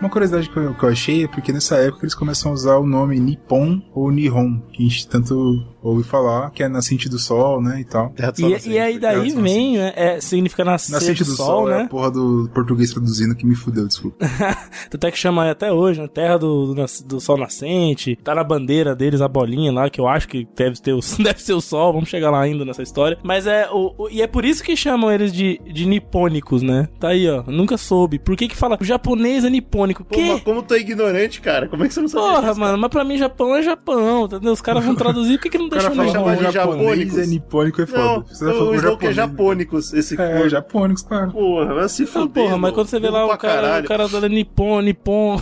Uma 0.00 0.08
curiosidade 0.08 0.48
que 0.48 0.56
eu, 0.56 0.74
que 0.74 0.82
eu 0.82 0.88
achei 0.88 1.24
é 1.24 1.28
porque 1.28 1.52
nessa 1.52 1.76
época 1.76 2.04
eles 2.04 2.14
começam 2.14 2.50
a 2.50 2.54
usar 2.54 2.76
o 2.78 2.86
nome 2.86 3.20
Nippon 3.20 3.82
ou 3.94 4.10
Nihon, 4.10 4.58
que 4.72 4.82
a 4.82 4.88
gente 4.88 5.06
tanto 5.06 5.62
ouve 5.82 6.02
falar, 6.04 6.50
que 6.50 6.62
é 6.62 6.68
nascente 6.68 7.08
do 7.08 7.18
sol, 7.18 7.60
né, 7.62 7.80
e 7.80 7.84
tal. 7.84 8.10
Terra 8.10 8.30
do 8.32 8.40
Sol 8.40 8.48
E, 8.48 8.52
Nascente. 8.52 8.74
e 8.74 8.78
aí 8.78 8.98
daí 8.98 9.22
Terra 9.22 9.34
do 9.36 9.42
vem, 9.42 9.76
né? 9.78 9.92
É, 9.96 10.20
significa 10.20 10.64
nascer 10.64 10.92
Nascente 10.92 11.24
do, 11.24 11.30
do 11.30 11.36
sol, 11.36 11.46
sol, 11.46 11.70
é 11.70 11.76
né? 11.78 11.82
a 11.84 11.88
porra 11.88 12.10
do 12.10 12.50
português 12.54 12.90
traduzindo 12.92 13.34
que 13.34 13.46
me 13.46 13.54
fudeu, 13.54 13.86
desculpa. 13.86 14.16
Tanto 14.90 15.06
é 15.06 15.10
que 15.10 15.18
chama 15.18 15.50
até 15.50 15.72
hoje, 15.72 16.00
né? 16.00 16.08
Terra 16.08 16.38
do, 16.38 16.74
do, 16.74 16.84
do 17.06 17.20
Sol 17.20 17.36
Nascente. 17.38 18.16
Tá 18.22 18.34
na 18.34 18.44
bandeira 18.44 18.94
deles 18.94 19.20
a 19.20 19.28
bolinha 19.28 19.72
lá, 19.72 19.88
que 19.90 20.00
eu 20.00 20.08
acho 20.08 20.28
que 20.28 20.46
deve, 20.56 20.80
ter 20.80 20.92
o, 20.92 21.00
deve 21.22 21.40
ser 21.42 21.52
o 21.54 21.60
Sol. 21.60 21.92
Vamos 21.92 22.08
chegar 22.08 22.30
lá 22.30 22.40
ainda 22.40 22.64
nessa 22.64 22.82
história. 22.82 23.18
Mas 23.22 23.46
é. 23.46 23.68
O, 23.70 23.94
o- 24.04 24.08
e 24.10 24.20
é 24.22 24.26
por 24.26 24.44
isso 24.44 24.62
que 24.62 24.76
chamam 24.76 25.10
eles 25.10 25.32
de, 25.32 25.60
de 25.72 25.86
nipônicos, 25.86 26.62
né? 26.62 26.88
Tá 26.98 27.08
aí, 27.08 27.28
ó. 27.28 27.42
Nunca 27.46 27.76
soube. 27.78 28.18
Por 28.18 28.36
que 28.36 28.48
que 28.48 28.56
fala 28.56 28.76
o 28.80 28.84
japonês 28.84 29.44
é 29.44 29.50
nipônico? 29.50 30.04
Pô, 30.04 30.14
Que? 30.14 30.40
como 30.40 30.62
tu 30.62 30.74
é 30.74 30.78
ignorante, 30.80 31.40
cara? 31.40 31.68
Como 31.68 31.84
é 31.84 31.88
que 31.88 31.94
você 31.94 32.00
não 32.00 32.08
sabe 32.08 32.24
Porra, 32.26 32.48
disso? 32.48 32.60
mano, 32.60 32.78
mas 32.78 32.90
pra 32.90 33.04
mim 33.04 33.16
Japão 33.16 33.54
é 33.54 33.62
Japão, 33.62 34.24
entendeu? 34.26 34.52
Os 34.52 34.60
caras 34.60 34.84
vão 34.84 34.94
traduzir, 34.94 35.36
por 35.38 35.42
que, 35.44 35.50
que 35.50 35.58
não 35.58 35.68
O 35.70 35.78
cara 35.78 35.88
deixam 35.90 35.94
fala 35.94 36.12
chamar 36.12 36.36
de 36.36 36.52
japonês 36.52 37.18
é 37.18 37.26
nipônico 37.26 37.82
é 37.82 37.86
foda. 37.86 38.02
Não, 38.02 38.18
o 38.18 38.74
slogan 38.74 38.74
é 38.74 38.80
japonês. 38.80 39.16
japônicos, 39.16 39.92
esse 39.94 40.20
É, 40.20 40.48
japônicos, 40.48 41.02
claro. 41.02 41.30
Porra, 41.30 41.74
vai 41.74 41.88
se 41.88 42.02
Ah, 42.02 42.06
fuder. 42.06 42.42
porra, 42.44 42.58
mas 42.58 42.72
quando 42.72 42.86
você 42.88 42.98
vê 42.98 43.08
lá 43.08 43.24
o 43.24 43.38
cara, 43.38 43.80
o 43.80 43.84
cara 43.84 44.08
da 44.08 44.28
Nippon, 44.28 44.80
Nippon. 44.80 45.40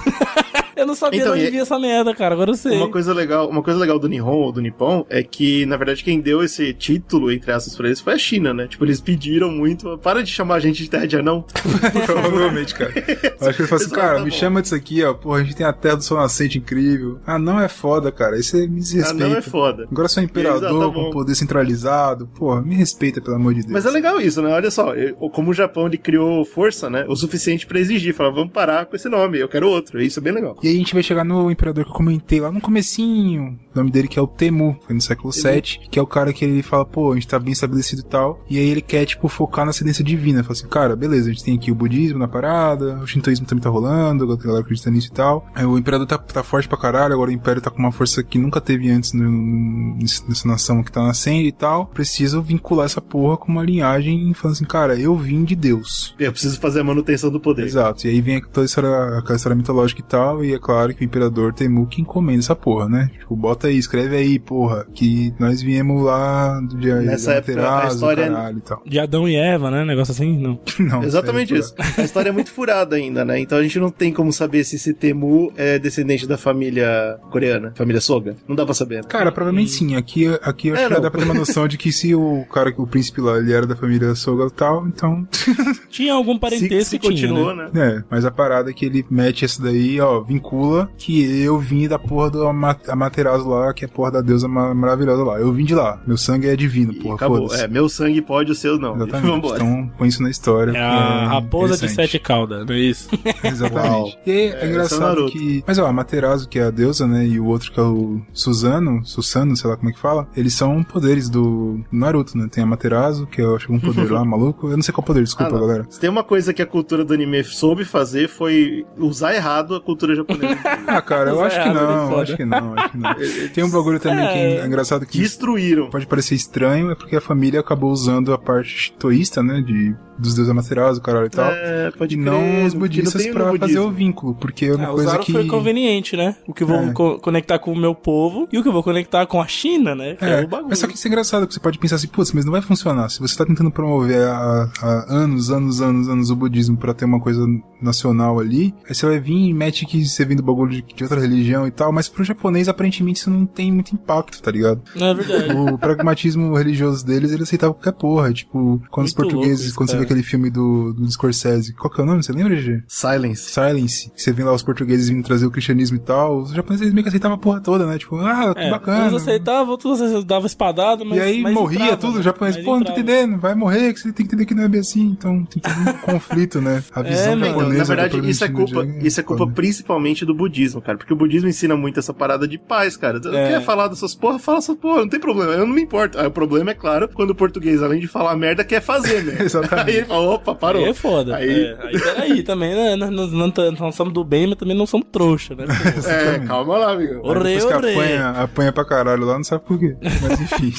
Eu 0.78 0.86
não 0.86 0.94
sabia 0.94 1.20
Então, 1.20 1.32
de 1.34 1.38
onde 1.40 1.48
e- 1.48 1.50
vinha 1.50 1.62
essa 1.62 1.78
merda, 1.78 2.14
cara. 2.14 2.34
Agora 2.34 2.50
eu 2.50 2.54
sei. 2.54 2.76
Uma 2.76 2.90
coisa 2.90 3.12
legal, 3.12 3.48
uma 3.48 3.62
coisa 3.62 3.78
legal 3.80 3.98
do 3.98 4.08
Nihon 4.08 4.36
ou 4.36 4.52
do 4.52 4.60
Nippon 4.60 5.04
é 5.10 5.22
que, 5.22 5.66
na 5.66 5.76
verdade, 5.76 6.04
quem 6.04 6.20
deu 6.20 6.42
esse 6.42 6.72
título, 6.72 7.30
entre 7.32 7.50
aspas, 7.52 7.74
pra 7.76 7.86
eles 7.88 8.00
foi 8.00 8.12
a 8.14 8.18
China, 8.18 8.54
né? 8.54 8.66
Tipo, 8.68 8.84
eles 8.84 9.00
pediram 9.00 9.50
muito, 9.50 9.98
para 9.98 10.22
de 10.22 10.30
chamar 10.30 10.54
a 10.56 10.60
gente 10.60 10.82
de 10.82 10.88
terra 10.90 11.06
de 11.06 11.16
anão. 11.16 11.44
Provavelmente, 12.06 12.74
cara. 12.74 12.92
Acho 13.40 13.56
que 13.56 13.62
ele 13.62 13.68
fala 13.68 13.80
assim, 13.82 13.90
cara, 13.90 14.14
tá 14.18 14.24
me 14.24 14.30
bom. 14.30 14.36
chama 14.36 14.62
disso 14.62 14.74
aqui, 14.74 15.02
ó. 15.04 15.14
Porra, 15.14 15.40
a 15.40 15.44
gente 15.44 15.56
tem 15.56 15.66
a 15.66 15.72
Terra 15.72 15.96
do 15.96 16.04
Sol 16.04 16.18
Nascente 16.18 16.58
incrível. 16.58 17.18
Ah, 17.26 17.38
não 17.38 17.60
é 17.60 17.68
foda, 17.68 18.10
cara. 18.12 18.38
Isso 18.38 18.56
é 18.56 18.60
me 18.60 18.78
Ah, 18.78 18.80
desrespeita. 18.80 19.28
não 19.28 19.36
é 19.36 19.42
foda. 19.42 19.86
Agora 19.90 20.04
eu 20.06 20.08
sou 20.08 20.22
imperador 20.22 20.58
Exato, 20.70 20.78
tá 20.78 20.94
com 20.94 21.10
poder 21.10 21.34
centralizado. 21.34 22.26
Porra, 22.28 22.62
me 22.62 22.74
respeita, 22.74 23.20
pelo 23.20 23.36
amor 23.36 23.54
de 23.54 23.60
Deus. 23.62 23.72
Mas 23.72 23.86
é 23.86 23.90
legal 23.90 24.20
isso, 24.20 24.40
né? 24.42 24.52
Olha 24.52 24.70
só, 24.70 24.92
como 25.32 25.50
o 25.50 25.54
Japão 25.54 25.86
ele 25.86 25.98
criou 25.98 26.44
força, 26.44 26.88
né? 26.88 27.04
O 27.08 27.16
suficiente 27.16 27.66
pra 27.66 27.78
exigir. 27.80 28.14
Falar, 28.14 28.30
vamos 28.30 28.52
parar 28.52 28.86
com 28.86 28.96
esse 28.96 29.08
nome, 29.08 29.38
eu 29.38 29.48
quero 29.48 29.68
outro. 29.68 30.00
Isso 30.00 30.18
é 30.18 30.22
bem 30.22 30.32
legal. 30.32 30.56
E 30.62 30.67
aí 30.68 30.74
a 30.74 30.78
gente 30.78 30.94
vai 30.94 31.02
chegar 31.02 31.24
no 31.24 31.50
imperador 31.50 31.84
que 31.84 31.90
eu 31.90 31.94
comentei 31.94 32.40
lá 32.40 32.50
no 32.50 32.60
comecinho. 32.60 33.58
O 33.74 33.78
nome 33.78 33.90
dele 33.90 34.08
que 34.08 34.18
é 34.18 34.22
o 34.22 34.26
Temu, 34.26 34.76
foi 34.84 34.94
no 34.94 35.00
século 35.00 35.32
VII, 35.32 35.88
que 35.90 35.98
é 35.98 36.02
o 36.02 36.06
cara 36.06 36.32
que 36.32 36.44
ele 36.44 36.62
fala, 36.62 36.84
pô, 36.84 37.12
a 37.12 37.14
gente 37.14 37.28
tá 37.28 37.38
bem 37.38 37.52
estabelecido 37.52 38.02
e 38.02 38.04
tal. 38.04 38.44
E 38.48 38.58
aí 38.58 38.68
ele 38.68 38.80
quer, 38.82 39.04
tipo, 39.06 39.28
focar 39.28 39.64
na 39.64 39.70
ascendência 39.70 40.02
divina. 40.04 40.42
Fala 40.42 40.52
assim, 40.52 40.66
cara, 40.68 40.96
beleza, 40.96 41.28
a 41.28 41.32
gente 41.32 41.44
tem 41.44 41.56
aqui 41.56 41.70
o 41.70 41.74
budismo 41.74 42.18
na 42.18 42.26
parada, 42.28 42.98
o 42.98 43.06
shintoísmo 43.06 43.46
também 43.46 43.62
tá 43.62 43.70
rolando, 43.70 44.30
a 44.32 44.36
galera 44.36 44.60
acredita 44.62 44.90
nisso 44.90 45.08
e 45.08 45.12
tal. 45.12 45.46
Aí 45.54 45.64
o 45.64 45.78
imperador 45.78 46.06
tá, 46.06 46.18
tá 46.18 46.42
forte 46.42 46.68
pra 46.68 46.76
caralho, 46.78 47.14
agora 47.14 47.30
o 47.30 47.32
império 47.32 47.62
tá 47.62 47.70
com 47.70 47.78
uma 47.78 47.92
força 47.92 48.22
que 48.22 48.38
nunca 48.38 48.60
teve 48.60 48.90
antes 48.90 49.12
no- 49.12 49.96
nessa 49.96 50.46
nação 50.48 50.82
que 50.82 50.90
tá 50.92 51.02
nascendo 51.02 51.46
e 51.46 51.52
tal. 51.52 51.86
Preciso 51.86 52.42
vincular 52.42 52.86
essa 52.86 53.00
porra 53.00 53.36
com 53.36 53.50
uma 53.52 53.62
linhagem 53.62 54.32
falando 54.34 54.54
assim, 54.56 54.64
cara, 54.64 54.98
eu 54.98 55.16
vim 55.16 55.44
de 55.44 55.54
Deus. 55.54 56.14
Eu 56.18 56.32
preciso 56.32 56.58
fazer 56.60 56.80
a 56.80 56.84
manutenção 56.84 57.30
do 57.30 57.40
poder. 57.40 57.64
Exato, 57.66 58.06
e 58.06 58.10
aí 58.10 58.20
vem 58.20 58.40
toda 58.40 58.62
a 58.62 58.64
história, 58.66 59.18
aquela 59.18 59.36
história 59.36 59.56
mitológica 59.56 60.00
e 60.00 60.04
tal, 60.04 60.44
e 60.44 60.54
é 60.58 60.60
claro 60.60 60.94
que 60.94 61.02
o 61.02 61.04
imperador 61.04 61.52
Temu 61.52 61.86
que 61.86 62.02
encomenda 62.02 62.40
essa 62.40 62.54
porra, 62.54 62.88
né? 62.88 63.10
Tipo, 63.18 63.34
bota 63.36 63.68
aí, 63.68 63.76
escreve 63.78 64.16
aí, 64.16 64.38
porra, 64.38 64.86
que 64.92 65.32
nós 65.38 65.62
viemos 65.62 66.02
lá 66.02 66.60
do 66.60 66.76
dia 66.76 66.96
Nessa 66.96 67.34
época, 67.34 67.82
a 67.84 67.88
história- 67.88 68.22
é 68.24 68.28
caralho 68.28 68.58
e 68.58 68.60
tal. 68.60 68.82
De 68.84 68.98
Adão 68.98 69.28
e 69.28 69.36
Eva, 69.36 69.70
né? 69.70 69.84
Negócio 69.84 70.12
assim? 70.12 70.38
Não. 70.38 70.58
Não, 70.78 71.02
Exatamente 71.02 71.48
sério, 71.48 71.60
isso. 71.62 71.74
A 72.00 72.04
história 72.04 72.28
é 72.30 72.32
muito 72.32 72.50
furada 72.50 72.96
ainda, 72.96 73.24
né? 73.24 73.38
Então 73.40 73.58
a 73.58 73.62
gente 73.62 73.78
não 73.78 73.90
tem 73.90 74.12
como 74.12 74.32
saber 74.32 74.64
se 74.64 74.76
esse 74.76 74.92
Temu 74.94 75.52
é 75.56 75.78
descendente 75.78 76.26
da 76.26 76.36
família 76.38 77.18
coreana, 77.30 77.72
família 77.74 78.00
Soga. 78.00 78.36
Não 78.46 78.54
dá 78.56 78.64
pra 78.64 78.74
saber. 78.74 78.96
né? 78.96 79.02
Cara, 79.08 79.30
provavelmente 79.32 79.70
sim. 79.70 79.94
Aqui, 79.96 80.26
aqui 80.42 80.68
eu 80.68 80.74
acho 80.74 80.84
É, 80.84 80.88
que 80.88 80.94
não. 80.94 81.00
dá 81.00 81.10
pra 81.10 81.20
ter 81.20 81.24
uma 81.26 81.34
noção 81.34 81.66
de 81.68 81.76
que 81.78 81.92
se 81.92 82.14
o 82.14 82.44
cara, 82.52 82.72
o 82.76 82.86
príncipe 82.86 83.20
lá, 83.20 83.38
ele 83.38 83.52
era 83.52 83.66
da 83.66 83.76
família 83.76 84.14
Soga 84.14 84.46
e 84.46 84.50
tal, 84.50 84.86
então. 84.86 85.26
Tinha 85.90 86.14
algum 86.14 86.34
Se, 86.34 86.40
parentesco, 86.40 86.90
se 86.90 86.98
tinha, 86.98 87.10
continuou, 87.12 87.54
né? 87.54 87.68
né? 87.72 87.96
É, 87.98 88.04
mas 88.10 88.24
a 88.24 88.30
parada 88.30 88.70
é 88.70 88.72
que 88.72 88.84
ele 88.84 89.04
mete 89.10 89.44
essa 89.44 89.62
daí, 89.62 90.00
ó, 90.00 90.20
vincula 90.20 90.47
que 90.96 91.42
eu 91.42 91.58
vim 91.58 91.86
da 91.88 91.98
porra 91.98 92.30
do 92.30 92.46
Ama- 92.46 92.76
Amaterasu 92.88 93.48
lá, 93.48 93.72
que 93.72 93.84
é 93.84 93.88
a 93.88 93.90
porra 93.90 94.10
da 94.12 94.20
deusa 94.20 94.48
ma- 94.48 94.74
maravilhosa 94.74 95.22
lá. 95.24 95.38
Eu 95.40 95.52
vim 95.52 95.64
de 95.64 95.74
lá. 95.74 96.00
Meu 96.06 96.16
sangue 96.16 96.48
é 96.48 96.56
divino, 96.56 96.92
E 96.92 96.96
porra. 97.00 97.14
acabou. 97.16 97.54
É, 97.54 97.68
meu 97.68 97.88
sangue 97.88 98.22
pode, 98.22 98.52
o 98.52 98.54
seu 98.54 98.78
não. 98.78 98.96
Exatamente. 98.96 99.26
Vambora. 99.30 99.56
Então 99.56 99.90
põe 99.98 100.08
isso 100.08 100.22
na 100.22 100.30
história. 100.30 100.72
É 100.72 100.80
a 100.80 101.28
raposa 101.28 101.76
de 101.76 101.92
sete 101.92 102.18
caudas, 102.18 102.64
não 102.66 102.74
é 102.74 102.78
isso? 102.78 103.08
Exatamente. 103.44 103.88
Uau. 103.88 104.08
E 104.26 104.30
é, 104.30 104.46
É, 104.48 104.64
é 104.64 104.68
engraçado 104.70 105.26
que. 105.26 105.62
Mas 105.66 105.78
ó, 105.78 105.86
a 105.86 105.92
Materazo, 105.92 106.48
que 106.48 106.58
é 106.58 106.64
a 106.64 106.70
deusa, 106.70 107.06
né? 107.06 107.26
E 107.26 107.38
o 107.38 107.46
outro 107.46 107.70
que 107.72 107.78
é 107.78 107.82
o 107.82 108.20
Suzano, 108.32 109.04
Susano, 109.04 109.56
sei 109.56 109.68
lá 109.70 109.76
como 109.76 109.90
é 109.90 109.92
que 109.92 109.98
fala. 110.00 110.28
Eles 110.36 110.54
são 110.54 110.82
poderes 110.82 111.28
do 111.28 111.80
Naruto, 111.92 112.36
né? 112.36 112.48
Tem 112.50 112.62
a 112.62 112.66
Materazo, 112.66 113.26
que 113.26 113.40
eu 113.40 113.56
acho 113.56 113.66
que 113.66 113.72
é 113.72 113.76
um 113.76 113.80
poder 113.80 114.10
lá, 114.10 114.24
maluco. 114.26 114.68
Eu 114.68 114.76
não 114.76 114.82
sei 114.82 114.92
qual 114.94 115.04
poder, 115.04 115.22
desculpa, 115.22 115.54
Ah, 115.56 115.60
galera. 115.60 115.86
Se 115.90 116.00
tem 116.00 116.08
uma 116.10 116.24
coisa 116.24 116.52
que 116.54 116.62
a 116.62 116.66
cultura 116.66 117.04
do 117.04 117.12
anime 117.14 117.42
soube 117.44 117.84
fazer 117.84 118.28
foi 118.28 118.84
usar 118.96 119.34
errado 119.34 119.74
a 119.74 119.80
cultura 119.80 120.14
japonesa. 120.14 120.37
Ah, 120.86 121.02
cara, 121.02 121.30
eu 121.30 121.44
acho 121.44 121.58
não, 121.72 122.18
acho 122.18 122.36
que 122.36 122.44
não, 122.44 122.74
acho 122.74 122.90
que 122.90 122.96
não. 122.98 123.14
Tem 123.54 123.64
um 123.64 123.70
bagulho 123.70 124.00
também 124.00 124.26
que 124.26 124.38
é 124.38 124.66
engraçado 124.66 125.04
que 125.06 125.18
Destruíram. 125.18 125.90
pode 125.90 126.06
parecer 126.06 126.34
estranho, 126.34 126.90
é 126.90 126.94
porque 126.94 127.16
a 127.16 127.20
família 127.20 127.60
acabou 127.60 127.90
usando 127.90 128.32
a 128.32 128.38
parte 128.38 128.70
shintoísta, 128.70 129.42
né? 129.42 129.60
De, 129.60 129.94
dos 130.18 130.34
deuses 130.34 130.50
Amaterasu, 130.50 131.00
caralho 131.00 131.26
e 131.26 131.30
tal. 131.30 131.50
É, 131.50 131.90
pode 131.92 132.14
E 132.14 132.18
crer, 132.18 132.30
não 132.32 132.64
os 132.66 132.74
budistas 132.74 133.26
no 133.26 133.32
pra 133.32 133.56
fazer 133.58 133.78
o 133.78 133.90
vínculo, 133.90 134.34
porque 134.34 134.66
é 134.66 134.74
uma 134.74 134.84
Ah, 134.84 134.92
coisa 134.92 135.18
que. 135.18 135.32
foi 135.32 135.46
conveniente, 135.46 136.16
né? 136.16 136.36
O 136.46 136.52
que 136.54 136.62
eu 136.62 136.66
vou 136.66 136.76
É. 136.78 136.92
co- 136.92 137.18
conectar 137.18 137.58
com 137.58 137.72
o 137.72 137.76
meu 137.76 137.94
povo 137.94 138.48
e 138.52 138.58
o 138.58 138.62
que 138.62 138.68
eu 138.68 138.72
vou 138.72 138.82
conectar 138.82 139.26
com 139.26 139.40
a 139.40 139.46
China, 139.46 139.94
né? 139.94 140.14
Que 140.16 140.24
é, 140.24 140.40
É, 140.40 140.44
o 140.44 140.48
bagulho. 140.48 140.68
mas 140.70 140.78
só 140.78 140.86
que 140.86 140.94
isso 140.94 141.06
é 141.06 141.08
engraçado, 141.08 141.46
que 141.46 141.54
você 141.54 141.60
pode 141.60 141.78
pensar 141.78 141.96
assim, 141.96 142.08
putz, 142.08 142.32
mas 142.32 142.44
não 142.44 142.52
vai 142.52 142.62
funcionar. 142.62 143.08
Se 143.08 143.20
você 143.20 143.36
tá 143.36 143.44
tentando 143.46 143.70
promover 143.70 144.26
há, 144.26 144.70
há 144.82 145.06
anos, 145.14 145.50
anos, 145.50 145.80
anos, 145.80 146.08
anos 146.08 146.30
o 146.30 146.36
budismo 146.36 146.76
pra 146.76 146.92
ter 146.94 147.04
uma 147.04 147.20
coisa 147.20 147.46
nacional 147.80 148.40
ali, 148.40 148.74
aí 148.88 148.94
você 148.94 149.06
vai 149.06 149.20
vir 149.20 149.48
e 149.48 149.54
mete 149.54 149.86
que 149.86 150.04
você 150.06 150.24
vem 150.24 150.36
do 150.36 150.42
bagulho 150.42 150.70
de, 150.70 150.82
de 150.82 151.02
outra 151.02 151.20
religião 151.20 151.66
e 151.66 151.70
tal, 151.70 151.92
mas 151.92 152.08
pro 152.08 152.24
japonês, 152.24 152.68
aparentemente, 152.68 153.20
isso 153.20 153.30
não 153.30 153.46
tem 153.46 153.70
muito 153.72 153.92
impacto, 153.94 154.42
tá 154.42 154.50
ligado? 154.50 154.80
Não 154.96 155.06
é 155.08 155.14
verdade. 155.14 155.52
O 155.56 155.78
pragmatismo 155.78 156.54
religioso 156.56 157.04
deles, 157.06 157.32
ele 157.32 157.42
aceitava 157.44 157.72
qualquer 157.74 157.92
porra. 157.92 158.32
Tipo, 158.32 158.80
quando 158.90 159.06
os 159.06 159.12
Muito 159.14 159.22
louco 159.22 159.36
portugueses, 159.36 159.66
isso, 159.66 159.74
quando 159.76 159.90
você 159.90 159.96
vê. 159.98 160.07
Aquele 160.08 160.22
filme 160.22 160.50
do, 160.50 160.92
do 160.94 161.10
Scorsese, 161.10 161.74
qual 161.74 161.90
que 161.92 162.00
é 162.00 162.04
o 162.04 162.06
nome? 162.06 162.22
Você 162.22 162.32
lembra, 162.32 162.56
GG? 162.56 162.82
Silence. 162.88 163.50
Silence, 163.50 164.10
que 164.10 164.22
você 164.22 164.32
vê 164.32 164.42
lá 164.42 164.52
os 164.52 164.62
portugueses 164.62 165.08
vindo 165.08 165.22
trazer 165.24 165.46
o 165.46 165.50
cristianismo 165.50 165.96
e 165.96 166.00
tal, 166.00 166.38
os 166.38 166.50
japoneses 166.52 166.92
meio 166.92 167.02
que 167.04 167.08
aceitavam 167.08 167.36
a 167.36 167.38
porra 167.38 167.60
toda, 167.60 167.86
né? 167.86 167.98
Tipo, 167.98 168.16
ah, 168.16 168.54
que 168.54 168.60
É, 168.60 168.70
bacana. 168.70 169.06
Uns 169.08 169.14
aceitavam, 169.22 169.70
outros 169.70 170.24
davam 170.24 170.46
espadada, 170.46 171.04
mas. 171.04 171.18
e 171.18 171.20
aí 171.20 171.42
mas 171.42 171.54
morria 171.54 171.78
entrava, 171.78 171.96
tudo, 171.98 172.14
né? 172.14 172.20
o 172.20 172.22
japonês, 172.22 172.56
Mas 172.56 172.64
pô, 172.64 172.76
não 172.76 172.84
tô 172.84 172.92
entendendo, 172.92 173.38
vai 173.38 173.54
morrer, 173.54 173.92
que 173.92 174.00
você 174.00 174.12
tem 174.12 174.14
que 174.26 174.32
entender 174.34 174.46
que 174.46 174.54
não 174.54 174.62
é 174.64 174.68
bem 174.68 174.80
assim, 174.80 175.02
então 175.02 175.44
tem 175.44 175.62
todo 175.62 175.74
um 175.78 175.92
conflito, 176.12 176.60
né? 176.60 176.82
A 176.94 177.02
visão 177.02 177.36
mano, 177.36 177.46
Então, 177.46 177.48
japonesa. 177.60 177.78
na 177.78 177.84
verdade, 177.84 178.20
do 178.20 178.28
isso 178.28 178.44
é 178.44 178.48
culpa, 178.48 178.86
isso 179.02 179.20
é 179.20 179.22
culpa 179.22 179.44
foda. 179.44 179.54
principalmente 179.54 180.24
do 180.24 180.34
budismo, 180.34 180.80
cara. 180.80 180.96
Porque 180.98 181.12
o 181.12 181.16
budismo 181.16 181.48
ensina 181.48 181.76
muito 181.76 181.98
essa 182.00 182.14
parada 182.14 182.48
de 182.48 182.58
paz, 182.58 182.96
cara. 182.96 183.18
É. 183.18 183.48
Quer 183.48 183.62
falar 183.64 183.88
dessas 183.88 184.14
porra? 184.14 184.38
Fala 184.38 184.58
essas 184.58 184.76
porra, 184.76 185.00
não 185.00 185.08
tem 185.08 185.20
problema. 185.20 185.52
Eu 185.52 185.66
não 185.66 185.74
me 185.74 185.82
importo. 185.82 186.18
Aí, 186.18 186.26
o 186.26 186.30
problema 186.30 186.70
é, 186.70 186.74
claro, 186.74 187.08
quando 187.12 187.30
o 187.30 187.34
português, 187.34 187.82
além 187.82 188.00
de 188.00 188.08
falar 188.08 188.36
merda, 188.36 188.64
quer 188.64 188.80
fazer, 188.80 189.22
né? 189.24 189.36
Exatamente. 189.44 189.90
Aí 189.97 189.97
ele 189.98 190.06
fala, 190.06 190.34
opa, 190.34 190.54
parou. 190.54 190.82
Aí 190.84 190.90
é 190.90 190.94
foda. 190.94 191.36
Aí- 191.36 191.48
Aí, 191.48 191.64
é, 191.64 191.76
aí 191.86 192.00
peraí, 192.00 192.42
também, 192.42 192.74
né? 192.74 192.96
Nós, 192.96 193.30
não 193.32 193.50
tá- 193.50 193.70
nós 193.72 193.94
somos 193.94 194.12
do 194.12 194.22
bem, 194.24 194.46
mas 194.46 194.56
também 194.56 194.76
não 194.76 194.86
somos 194.86 195.06
trouxa, 195.10 195.54
né? 195.54 195.64
É, 196.06 196.38
calma 196.46 196.76
lá, 196.78 196.92
amigo. 196.92 197.22
Que 197.22 197.28
orei. 197.28 197.58
apanha, 197.58 198.28
apanha 198.30 198.72
pra 198.72 198.84
caralho 198.84 199.24
lá, 199.24 199.34
não 199.36 199.44
sabe 199.44 199.64
por 199.64 199.78
quê. 199.78 199.96
Mas 200.02 200.40
enfim. 200.40 200.72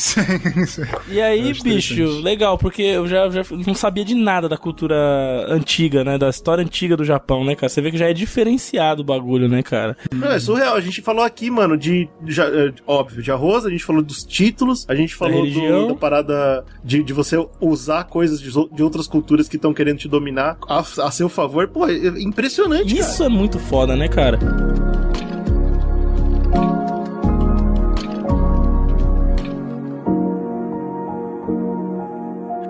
E 1.09 1.21
aí, 1.21 1.53
bicho, 1.61 2.19
legal, 2.21 2.57
porque 2.57 2.81
eu 2.81 3.07
já, 3.07 3.29
já 3.29 3.41
não 3.65 3.73
sabia 3.73 4.05
de 4.05 4.15
nada 4.15 4.47
da 4.47 4.57
cultura 4.57 4.95
antiga, 5.49 6.03
né? 6.03 6.17
Da 6.17 6.29
história 6.29 6.63
antiga 6.63 6.95
do 6.95 7.03
Japão, 7.03 7.43
né, 7.43 7.55
cara? 7.55 7.69
Você 7.69 7.81
vê 7.81 7.91
que 7.91 7.97
já 7.97 8.09
é 8.09 8.13
diferenciado 8.13 9.01
o 9.01 9.05
bagulho, 9.05 9.47
né, 9.47 9.61
cara? 9.63 9.97
Não, 10.13 10.27
é 10.31 10.39
surreal. 10.39 10.75
A 10.75 10.81
gente 10.81 11.01
falou 11.01 11.23
aqui, 11.23 11.49
mano, 11.49 11.77
de, 11.77 12.07
de- 12.21 12.41
é, 12.41 12.73
óbvio, 12.85 13.21
de 13.21 13.31
arroz, 13.31 13.65
a 13.65 13.69
gente 13.69 13.83
falou 13.83 14.01
dos 14.01 14.23
títulos, 14.23 14.85
a 14.87 14.95
gente 14.95 15.15
falou 15.15 15.41
do- 15.41 15.47
religião. 15.47 15.87
da 15.87 15.95
parada 15.95 16.63
de, 16.83 17.03
de 17.03 17.13
você 17.13 17.35
usar 17.59 18.03
coisas 18.05 18.39
de, 18.39 18.49
de 18.51 18.83
outras 18.83 19.07
culturas 19.09 19.49
que 19.49 19.55
estão 19.55 19.73
querendo 19.73 19.97
te 19.97 20.07
dominar 20.07 20.57
a, 20.67 20.79
a 20.79 21.11
seu 21.11 21.27
favor. 21.27 21.67
Pô, 21.67 21.87
é 21.87 21.93
impressionante, 22.21 22.93
cara. 22.93 22.99
Isso 23.09 23.23
é 23.23 23.29
muito 23.29 23.59
foda, 23.59 23.95
né, 23.95 24.07
cara? 24.07 24.39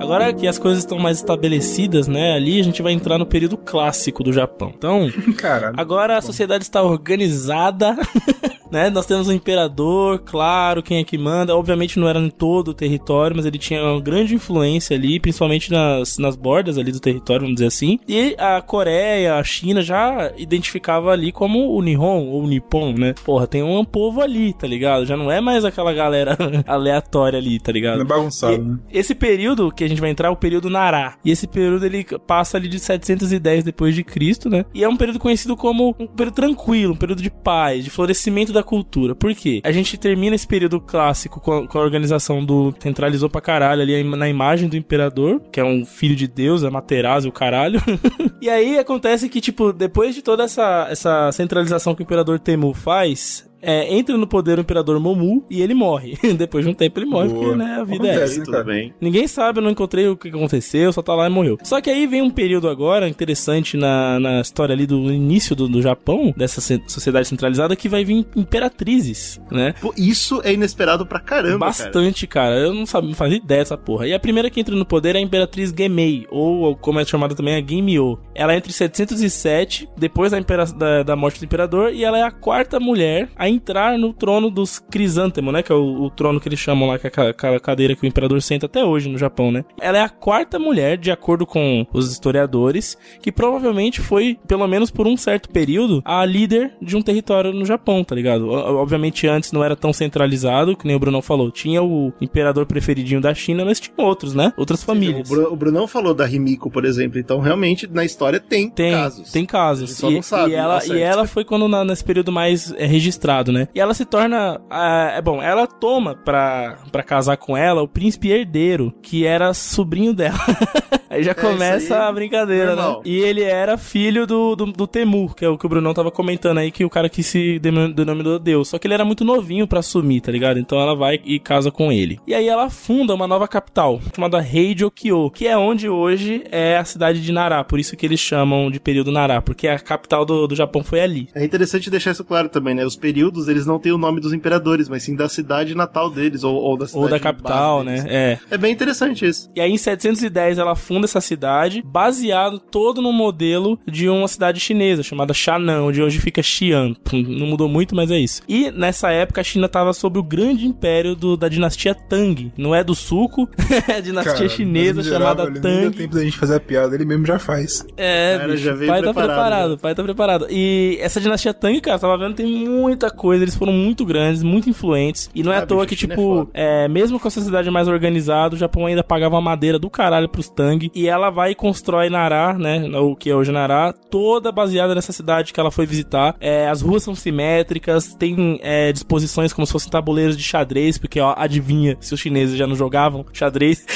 Agora 0.10 0.34
que 0.34 0.48
as 0.48 0.58
coisas 0.58 0.80
estão 0.80 0.98
mais 0.98 1.18
estabelecidas, 1.18 2.08
né, 2.08 2.34
ali 2.34 2.60
a 2.60 2.64
gente 2.64 2.82
vai 2.82 2.94
entrar 2.94 3.20
no 3.20 3.28
período 3.28 3.56
clássico 3.56 4.24
do 4.24 4.34
Japão. 4.34 4.74
Então, 4.76 5.08
Caralho. 5.38 5.76
Agora 5.78 6.18
a 6.18 6.22
sociedade 6.22 6.64
está 6.64 6.82
organizada, 6.82 7.96
né? 8.72 8.90
Nós 8.90 9.06
temos 9.06 9.28
um 9.28 9.32
imperador, 9.34 10.20
claro, 10.20 10.82
quem 10.84 11.00
é 11.00 11.04
que 11.04 11.18
manda. 11.18 11.56
Obviamente 11.56 12.00
não 12.00 12.08
era 12.08 12.20
em 12.20 12.30
todo 12.30 12.70
o 12.70 12.74
território, 12.74 13.36
mas 13.36 13.46
ele 13.46 13.58
tinha 13.58 13.84
uma 13.84 14.00
grande 14.02 14.36
influência 14.36 14.96
ali, 14.96 15.20
principalmente 15.20 15.72
nas, 15.72 16.18
nas 16.18 16.36
bordas 16.36 16.78
ali 16.78 16.92
do 16.92 17.00
território, 17.00 17.42
vamos 17.42 17.56
dizer 17.56 17.68
assim. 17.68 18.00
E 18.08 18.36
a 18.38 18.62
Coreia, 18.62 19.36
a 19.36 19.44
China 19.44 19.82
já 19.82 20.32
identificava 20.38 21.12
ali 21.12 21.32
como 21.32 21.72
o 21.76 21.82
Nihon 21.82 22.26
ou 22.28 22.44
o 22.44 22.48
Nippon, 22.48 22.94
né? 22.94 23.14
Porra, 23.24 23.48
tem 23.48 23.64
um 23.64 23.84
povo 23.86 24.22
ali, 24.22 24.54
tá 24.54 24.68
ligado? 24.68 25.06
Já 25.06 25.16
não 25.18 25.32
é 25.32 25.42
mais 25.42 25.66
aquela 25.66 25.94
galera 25.94 26.38
aleatória 26.68 27.38
ali, 27.40 27.60
tá 27.60 27.72
ligado? 27.72 27.98
Não 27.98 28.06
é 28.06 28.08
bagunçado, 28.08 28.54
E- 28.56 28.58
né? 28.60 28.78
Esse 28.92 29.14
período 29.16 29.72
que 29.72 29.84
a 29.84 29.88
gente 29.88 30.02
vai 30.02 30.10
entrar 30.10 30.28
é 30.28 30.32
o 30.32 30.36
período 30.36 30.70
Nará. 30.70 31.16
E 31.24 31.32
esse 31.32 31.48
período 31.48 31.86
ele 31.86 32.06
passa 32.28 32.58
ali 32.58 32.68
de 32.68 32.80
710 32.80 33.64
depois 33.64 33.96
de 33.96 34.04
Cristo, 34.04 34.50
né? 34.50 34.66
E 34.74 34.84
é 34.84 34.90
um 34.90 34.98
período 34.98 35.20
conhecido 35.20 35.56
como 35.56 35.96
um 36.00 36.08
período 36.08 36.36
tranquilo, 36.36 36.94
um 36.94 36.98
período 36.98 37.22
de 37.22 37.30
paz, 37.30 37.84
de 37.84 37.90
florescimento 37.90 38.52
da 38.54 38.59
cultura. 38.64 39.16
Por 39.16 39.34
quê? 39.34 39.62
A 39.64 39.72
gente 39.72 39.98
termina 39.98 40.36
esse 40.36 40.48
período 40.48 40.80
clássico 40.80 41.40
com 41.40 41.54
a, 41.54 41.68
com 41.68 41.78
a 41.78 41.82
organização 41.82 42.44
do 42.44 42.74
centralizou 42.80 43.30
pra 43.30 43.42
caralho 43.42 43.82
ali 43.82 44.04
na 44.04 44.30
imagem 44.30 44.70
do 44.70 44.78
imperador, 44.78 45.42
que 45.52 45.60
é 45.60 45.64
um 45.64 45.86
filho 45.86 46.16
de 46.16 46.28
Deus, 46.28 46.64
é 46.64 46.70
Materazzi, 46.70 47.28
o 47.28 47.32
caralho. 47.32 47.82
e 48.42 48.50
aí 48.50 48.78
acontece 48.78 49.30
que 49.30 49.42
tipo, 49.42 49.74
depois 49.74 50.16
de 50.16 50.22
toda 50.22 50.44
essa 50.44 50.88
essa 50.90 51.32
centralização 51.32 51.96
que 51.96 52.02
o 52.02 52.04
imperador 52.04 52.40
Temu 52.40 52.74
faz, 52.74 53.49
é, 53.62 53.94
entra 53.96 54.18
no 54.18 54.28
poder 54.28 54.58
o 54.58 54.62
imperador 54.62 55.00
Momu 55.00 55.44
e 55.50 55.62
ele 55.62 55.74
morre. 55.74 56.18
Depois 56.38 56.64
de 56.66 56.72
um 56.72 56.74
tempo 56.74 57.00
ele 57.00 57.06
morre, 57.06 57.30
Boa. 57.30 57.40
porque 57.42 57.56
né, 57.58 57.78
a 57.80 57.84
vida 57.84 58.08
é 58.08 58.12
Acontece. 58.12 58.24
essa. 58.24 58.40
né, 58.40 58.46
tudo 58.46 58.52
cara? 58.54 58.64
bem. 58.64 58.94
Ninguém 59.02 59.28
sabe, 59.28 59.60
eu 59.60 59.64
não 59.64 59.72
encontrei 59.72 60.08
o 60.08 60.16
que 60.18 60.30
aconteceu, 60.30 60.92
só 60.94 61.02
tá 61.02 61.14
lá 61.16 61.28
e 61.28 61.30
morreu. 61.30 61.58
Só 61.64 61.80
que 61.82 61.90
aí 61.90 62.06
vem 62.08 62.22
um 62.22 62.30
período 62.30 62.68
agora 62.70 63.08
interessante 63.08 63.76
na, 63.78 64.20
na 64.20 64.42
história 64.42 64.74
ali 64.74 64.86
do 64.86 65.12
início 65.12 65.56
do, 65.56 65.68
do 65.68 65.82
Japão, 65.82 66.34
dessa 66.38 66.62
sociedade 66.88 67.28
centralizada, 67.28 67.76
que 67.76 67.90
vai 67.90 68.04
vir 68.06 68.26
imperatrizes, 68.36 69.40
né? 69.52 69.74
Pô, 69.82 69.94
isso 69.98 70.42
é 70.44 70.54
inesperado 70.54 71.06
pra 71.06 71.20
caramba, 71.20 71.60
cara. 71.72 71.86
Bastante, 71.86 72.28
cara. 72.28 72.56
Eu 72.56 72.74
não, 72.74 72.86
sabia, 72.86 73.10
não 73.10 73.16
fazia 73.16 73.38
ideia 73.38 73.62
dessa 73.62 73.78
porra. 73.78 74.08
E 74.08 74.14
a 74.14 74.20
primeira 74.20 74.50
que 74.50 74.60
entra 74.60 74.76
no 74.76 74.86
poder 74.86 75.16
é 75.16 75.20
a 75.20 75.22
Imperatriz 75.22 75.74
Gemei, 75.78 76.26
ou 76.30 76.76
como 76.76 77.00
é 77.00 77.06
chamada 77.06 77.36
também, 77.36 77.56
a 77.56 77.66
Geimyo. 77.66 78.20
Ela 78.36 78.56
entra 78.56 78.70
em 78.70 78.74
707, 78.74 79.88
depois 79.98 80.32
da, 80.32 80.40
impera- 80.40 80.66
da, 80.66 81.04
da 81.04 81.16
morte 81.16 81.40
do 81.40 81.46
imperador, 81.46 81.94
e 81.94 82.04
ela 82.04 82.18
é 82.18 82.24
a 82.24 82.32
quarta 82.32 82.80
mulher 82.80 83.30
a 83.36 83.49
entrar 83.50 83.98
no 83.98 84.14
trono 84.14 84.50
dos 84.50 84.80
Crisântemo, 84.80 85.52
né? 85.52 85.62
Que 85.64 85.72
é 85.72 85.76
o, 85.76 86.04
o 86.04 86.10
trono 86.10 86.40
que 86.40 86.48
eles 86.48 86.60
chamam 86.60 86.88
lá, 86.88 86.98
que 87.00 87.08
é 87.08 87.10
aquela- 87.10 87.30
aquela 87.32 87.60
cadeira 87.60 87.96
que 87.96 88.04
o 88.04 88.08
imperador 88.08 88.42
senta 88.42 88.66
até 88.66 88.84
hoje 88.84 89.10
no 89.10 89.18
Japão, 89.18 89.52
né? 89.52 89.66
Ela 89.82 89.98
é 89.98 90.02
a 90.02 90.10
quarta 90.10 90.58
mulher, 90.60 90.98
de 90.98 91.12
acordo 91.12 91.46
com 91.46 91.86
os 91.94 92.12
historiadores, 92.12 92.98
que 93.22 93.32
provavelmente 93.32 94.02
foi, 94.02 94.38
pelo 94.48 94.68
menos 94.68 94.92
por 94.92 95.08
um 95.08 95.18
certo 95.18 95.50
período, 95.50 96.02
a 96.06 96.24
líder 96.26 96.74
de 96.82 96.96
um 96.96 97.02
território 97.02 97.52
no 97.54 97.66
Japão, 97.66 98.04
tá 98.04 98.16
ligado? 98.16 98.48
O- 98.48 98.80
Obviamente 98.80 99.28
antes 99.28 99.52
não 99.52 99.64
era 99.64 99.76
tão 99.76 99.92
centralizado, 99.92 100.76
que 100.76 100.86
nem 100.88 100.96
o 100.96 101.00
Brunão 101.00 101.22
falou. 101.22 101.52
Tinha 101.52 101.82
o 101.84 102.14
imperador 102.22 102.66
preferidinho 102.66 103.20
da 103.22 103.34
China, 103.34 103.66
mas 103.66 103.80
tinha 103.80 103.94
outros, 103.98 104.34
né? 104.34 104.54
Outras 104.58 104.82
O, 104.84 104.86
famílias. 104.86 105.28
Bru- 105.28 105.52
o 105.52 105.56
Brunão 105.56 105.88
falou 105.88 106.14
da 106.14 106.26
Rimiko, 106.26 106.70
por 106.70 106.86
exemplo. 106.86 107.20
Então, 107.20 107.40
realmente, 107.40 107.88
na 107.88 108.04
história 108.06 108.40
tem, 108.40 108.70
Tem, 108.70 108.92
casos. 108.94 109.32
tem 109.32 109.44
A 109.44 109.48
casos. 109.48 109.92
só 109.96 110.10
E, 110.10 110.16
não 110.16 110.22
sabe, 110.22 110.52
e 110.52 110.56
ela, 110.56 110.76
ao 110.76 110.82
certo. 110.82 110.96
e 110.98 111.02
ela 111.02 111.28
foi 111.28 111.44
quando 111.44 111.68
na- 111.68 111.84
nesse 111.86 112.04
período 112.04 112.32
mais 112.32 112.72
é, 112.78 112.86
registrado, 112.86 113.39
né? 113.52 113.68
E 113.74 113.80
ela 113.80 113.94
se 113.94 114.06
torna. 114.06 114.60
ah, 114.70 115.14
é 115.16 115.22
bom, 115.22 115.42
ela 115.42 115.66
toma 115.66 116.16
pra, 116.16 116.78
pra 116.92 117.04
casar 117.04 117.38
com 117.38 117.56
ela 117.56 117.82
o 117.82 117.88
príncipe 117.88 118.30
herdeiro, 118.30 118.94
que 119.02 119.26
era 119.26 119.54
sobrinho 119.54 120.14
dela. 120.14 120.38
aí 121.10 121.24
já 121.24 121.32
É, 121.32 121.34
começa 121.34 121.96
aí, 121.96 122.02
a 122.02 122.12
brincadeira, 122.12 122.76
né? 122.76 122.98
E 123.06 123.18
ele 123.18 123.42
era 123.44 123.78
filho 123.78 124.28
do, 124.28 124.56
do, 124.56 124.66
do 124.68 124.88
Temur, 124.88 125.36
que 125.36 125.46
é 125.46 125.50
o 125.50 125.58
que 125.58 125.66
o 125.66 125.70
Brunão 125.70 125.94
tava 125.94 126.12
comentando 126.12 126.58
aí, 126.58 126.72
que 126.72 126.84
o 126.86 126.90
cara 126.90 127.10
que 127.10 127.24
se 127.24 127.60
denominou 127.60 128.38
Deus. 128.40 128.70
Só 128.70 128.78
que 128.78 128.86
ele 128.88 128.94
era 128.94 129.06
muito 129.06 129.24
novinho 129.24 129.68
pra 129.68 129.80
assumir, 129.80 130.22
tá 130.22 130.32
ligado? 130.32 130.60
Então 130.60 130.80
ela 130.80 130.96
vai 130.96 131.20
e 131.24 131.40
casa 131.40 131.72
com 131.72 131.92
ele. 131.92 132.20
E 132.28 132.34
aí 132.34 132.48
ela 132.48 132.70
funda 132.70 133.14
uma 133.14 133.28
nova 133.28 133.48
capital, 133.48 134.00
chamada 134.16 134.40
Heijokyo, 134.40 135.30
que 135.32 135.48
é 135.48 135.58
onde 135.58 135.90
hoje 135.90 136.44
é 136.52 136.78
a 136.78 136.86
cidade 136.86 137.22
de 137.22 137.32
Nara. 137.32 137.64
Por 137.64 137.80
isso 137.80 137.96
que 137.96 138.06
eles 138.06 138.20
chamam 138.20 138.70
de 138.72 138.80
período 138.80 139.12
Nara, 139.12 139.42
porque 139.42 139.68
a 139.68 139.80
capital 139.80 140.26
do, 140.26 140.48
do 140.48 140.56
Japão 140.56 140.84
foi 140.84 141.02
ali. 141.02 141.30
É 141.34 141.44
interessante 141.44 141.90
deixar 141.90 142.12
isso 142.12 142.24
claro 142.24 142.50
também, 142.50 142.74
né? 142.76 142.86
Os 142.86 142.96
períodos, 142.96 143.29
eles 143.48 143.66
não 143.66 143.78
têm 143.80 143.92
o 143.92 143.98
nome 143.98 144.20
dos 144.20 144.34
imperadores, 144.34 144.88
mas 144.90 145.04
sim 145.04 145.16
da 145.16 145.30
cidade 145.30 145.76
natal 145.76 146.10
deles, 146.10 146.44
ou, 146.44 146.56
ou 146.56 146.78
da 146.78 146.88
cidade 146.88 147.04
Ou 147.04 147.10
da 147.10 147.18
de 147.18 147.24
capital, 147.24 147.84
né? 147.84 148.06
É. 148.08 148.38
É 148.52 148.58
bem 148.58 148.72
interessante 148.74 149.26
isso. 149.28 149.50
E 149.56 149.62
aí 149.62 149.72
em 149.72 149.78
710 149.78 150.58
ela 150.58 150.76
funda 150.76 151.06
essa 151.06 151.22
cidade, 151.22 151.82
baseado 151.86 152.60
todo 152.60 153.02
no 153.02 153.12
modelo 153.14 153.80
de 153.88 154.10
uma 154.10 154.28
cidade 154.28 154.60
chinesa 154.60 155.04
chamada 155.04 155.34
Shannan, 155.34 155.84
onde 155.84 156.02
hoje 156.02 156.20
fica 156.20 156.42
Xi'an. 156.42 156.94
Não 157.14 157.48
mudou 157.48 157.68
muito, 157.70 157.96
mas 157.96 158.10
é 158.12 158.18
isso. 158.18 158.42
E 158.48 158.72
nessa 158.72 159.12
época 159.12 159.42
a 159.42 159.44
China 159.44 159.66
estava 159.68 159.94
sob 159.94 160.18
o 160.20 160.24
grande 160.24 160.66
império 160.66 161.16
do- 161.16 161.38
da 161.38 161.48
dinastia 161.48 161.94
Tang. 161.96 162.52
Não 162.58 162.74
é 162.74 162.84
do 162.84 162.96
suco, 162.96 163.48
é 163.88 163.94
a 163.98 164.00
dinastia 164.00 164.34
Cara, 164.34 164.50
chinesa 164.50 164.96
miserável, 164.96 165.28
chamada 165.28 165.44
ele 165.44 165.52
nem 165.52 165.62
deu 165.62 165.92
Tang. 165.92 165.98
tempo 165.98 166.16
da 166.16 166.24
gente 166.24 166.38
fazer 166.38 166.56
a 166.56 166.60
piada, 166.60 166.96
ele 166.96 167.06
mesmo 167.06 167.26
já 167.26 167.38
faz. 167.40 167.86
É, 167.98 168.38
Cara, 168.38 168.52
bicho, 168.52 168.64
já 168.64 168.74
veio 168.74 168.92
pai 168.92 169.02
tá 169.02 169.14
preparado, 169.14 169.28
preparado, 169.36 169.70
né? 169.70 169.76
o 169.76 169.78
pai 169.78 169.96
tá 169.96 170.04
preparado. 170.04 170.48
E 170.50 170.98
essa 171.02 171.20
dinastia 171.22 171.54
Tang, 171.54 171.80
cara, 171.82 172.00
tava 172.00 172.18
vendo, 172.18 172.36
tem 172.36 172.46
muita 172.68 173.10
coisa, 173.20 173.44
eles 173.44 173.56
foram 173.56 173.74
muito 173.74 174.06
grandes, 174.06 174.42
muito 174.42 174.70
influentes. 174.70 175.30
E 175.36 175.44
não 175.44 175.52
é 175.52 175.58
Ah, 175.58 175.60
à 175.60 175.66
toa 175.66 175.86
bicho, 175.86 175.90
que, 175.90 176.06
é 176.06 176.08
tipo, 176.16 176.22
foda. 176.22 176.50
é, 176.54 176.88
mesmo 176.88 177.20
com 177.20 177.28
a 177.28 177.32
sociedade 177.32 177.70
mais 177.70 177.88
organizada, 177.88 178.56
o 178.56 178.58
Japão 178.58 178.86
ainda 178.86 179.04
pagava 179.04 179.40
madeira 179.42 179.78
do 179.78 179.90
caralho 179.90 180.30
pros 180.30 180.50
Tang. 180.50 180.90
E 180.96 181.08
ela 181.08 181.30
vai 181.30 181.52
e 181.52 181.56
constrói 181.56 182.10
Nara, 182.10 182.54
né, 182.54 182.90
o 182.98 183.16
que 183.16 183.30
é 183.30 183.36
hoje 183.36 183.52
Nara, 183.52 183.94
toda 184.10 184.52
baseada 184.52 184.96
nessa 184.96 185.12
cidade 185.12 185.52
que 185.54 185.60
ela 185.60 185.70
foi 185.70 185.86
visitar. 185.86 186.36
É, 186.40 186.68
as 186.70 186.82
ruas 186.82 187.04
são 187.04 187.14
simétricas, 187.14 188.16
tem 188.16 188.60
é, 188.64 188.92
disposições 188.94 189.52
como 189.52 189.66
se 189.68 189.74
fossem 189.74 189.92
tabuleiros 189.92 190.38
de 190.38 190.44
xadrez, 190.44 190.98
porque, 190.98 191.20
ó, 191.20 191.34
adivinha 191.38 191.98
se 192.00 192.14
os 192.14 192.20
chineses 192.20 192.58
já 192.58 192.66
não 192.66 192.76
jogavam 192.76 193.26
xadrez. 193.34 193.86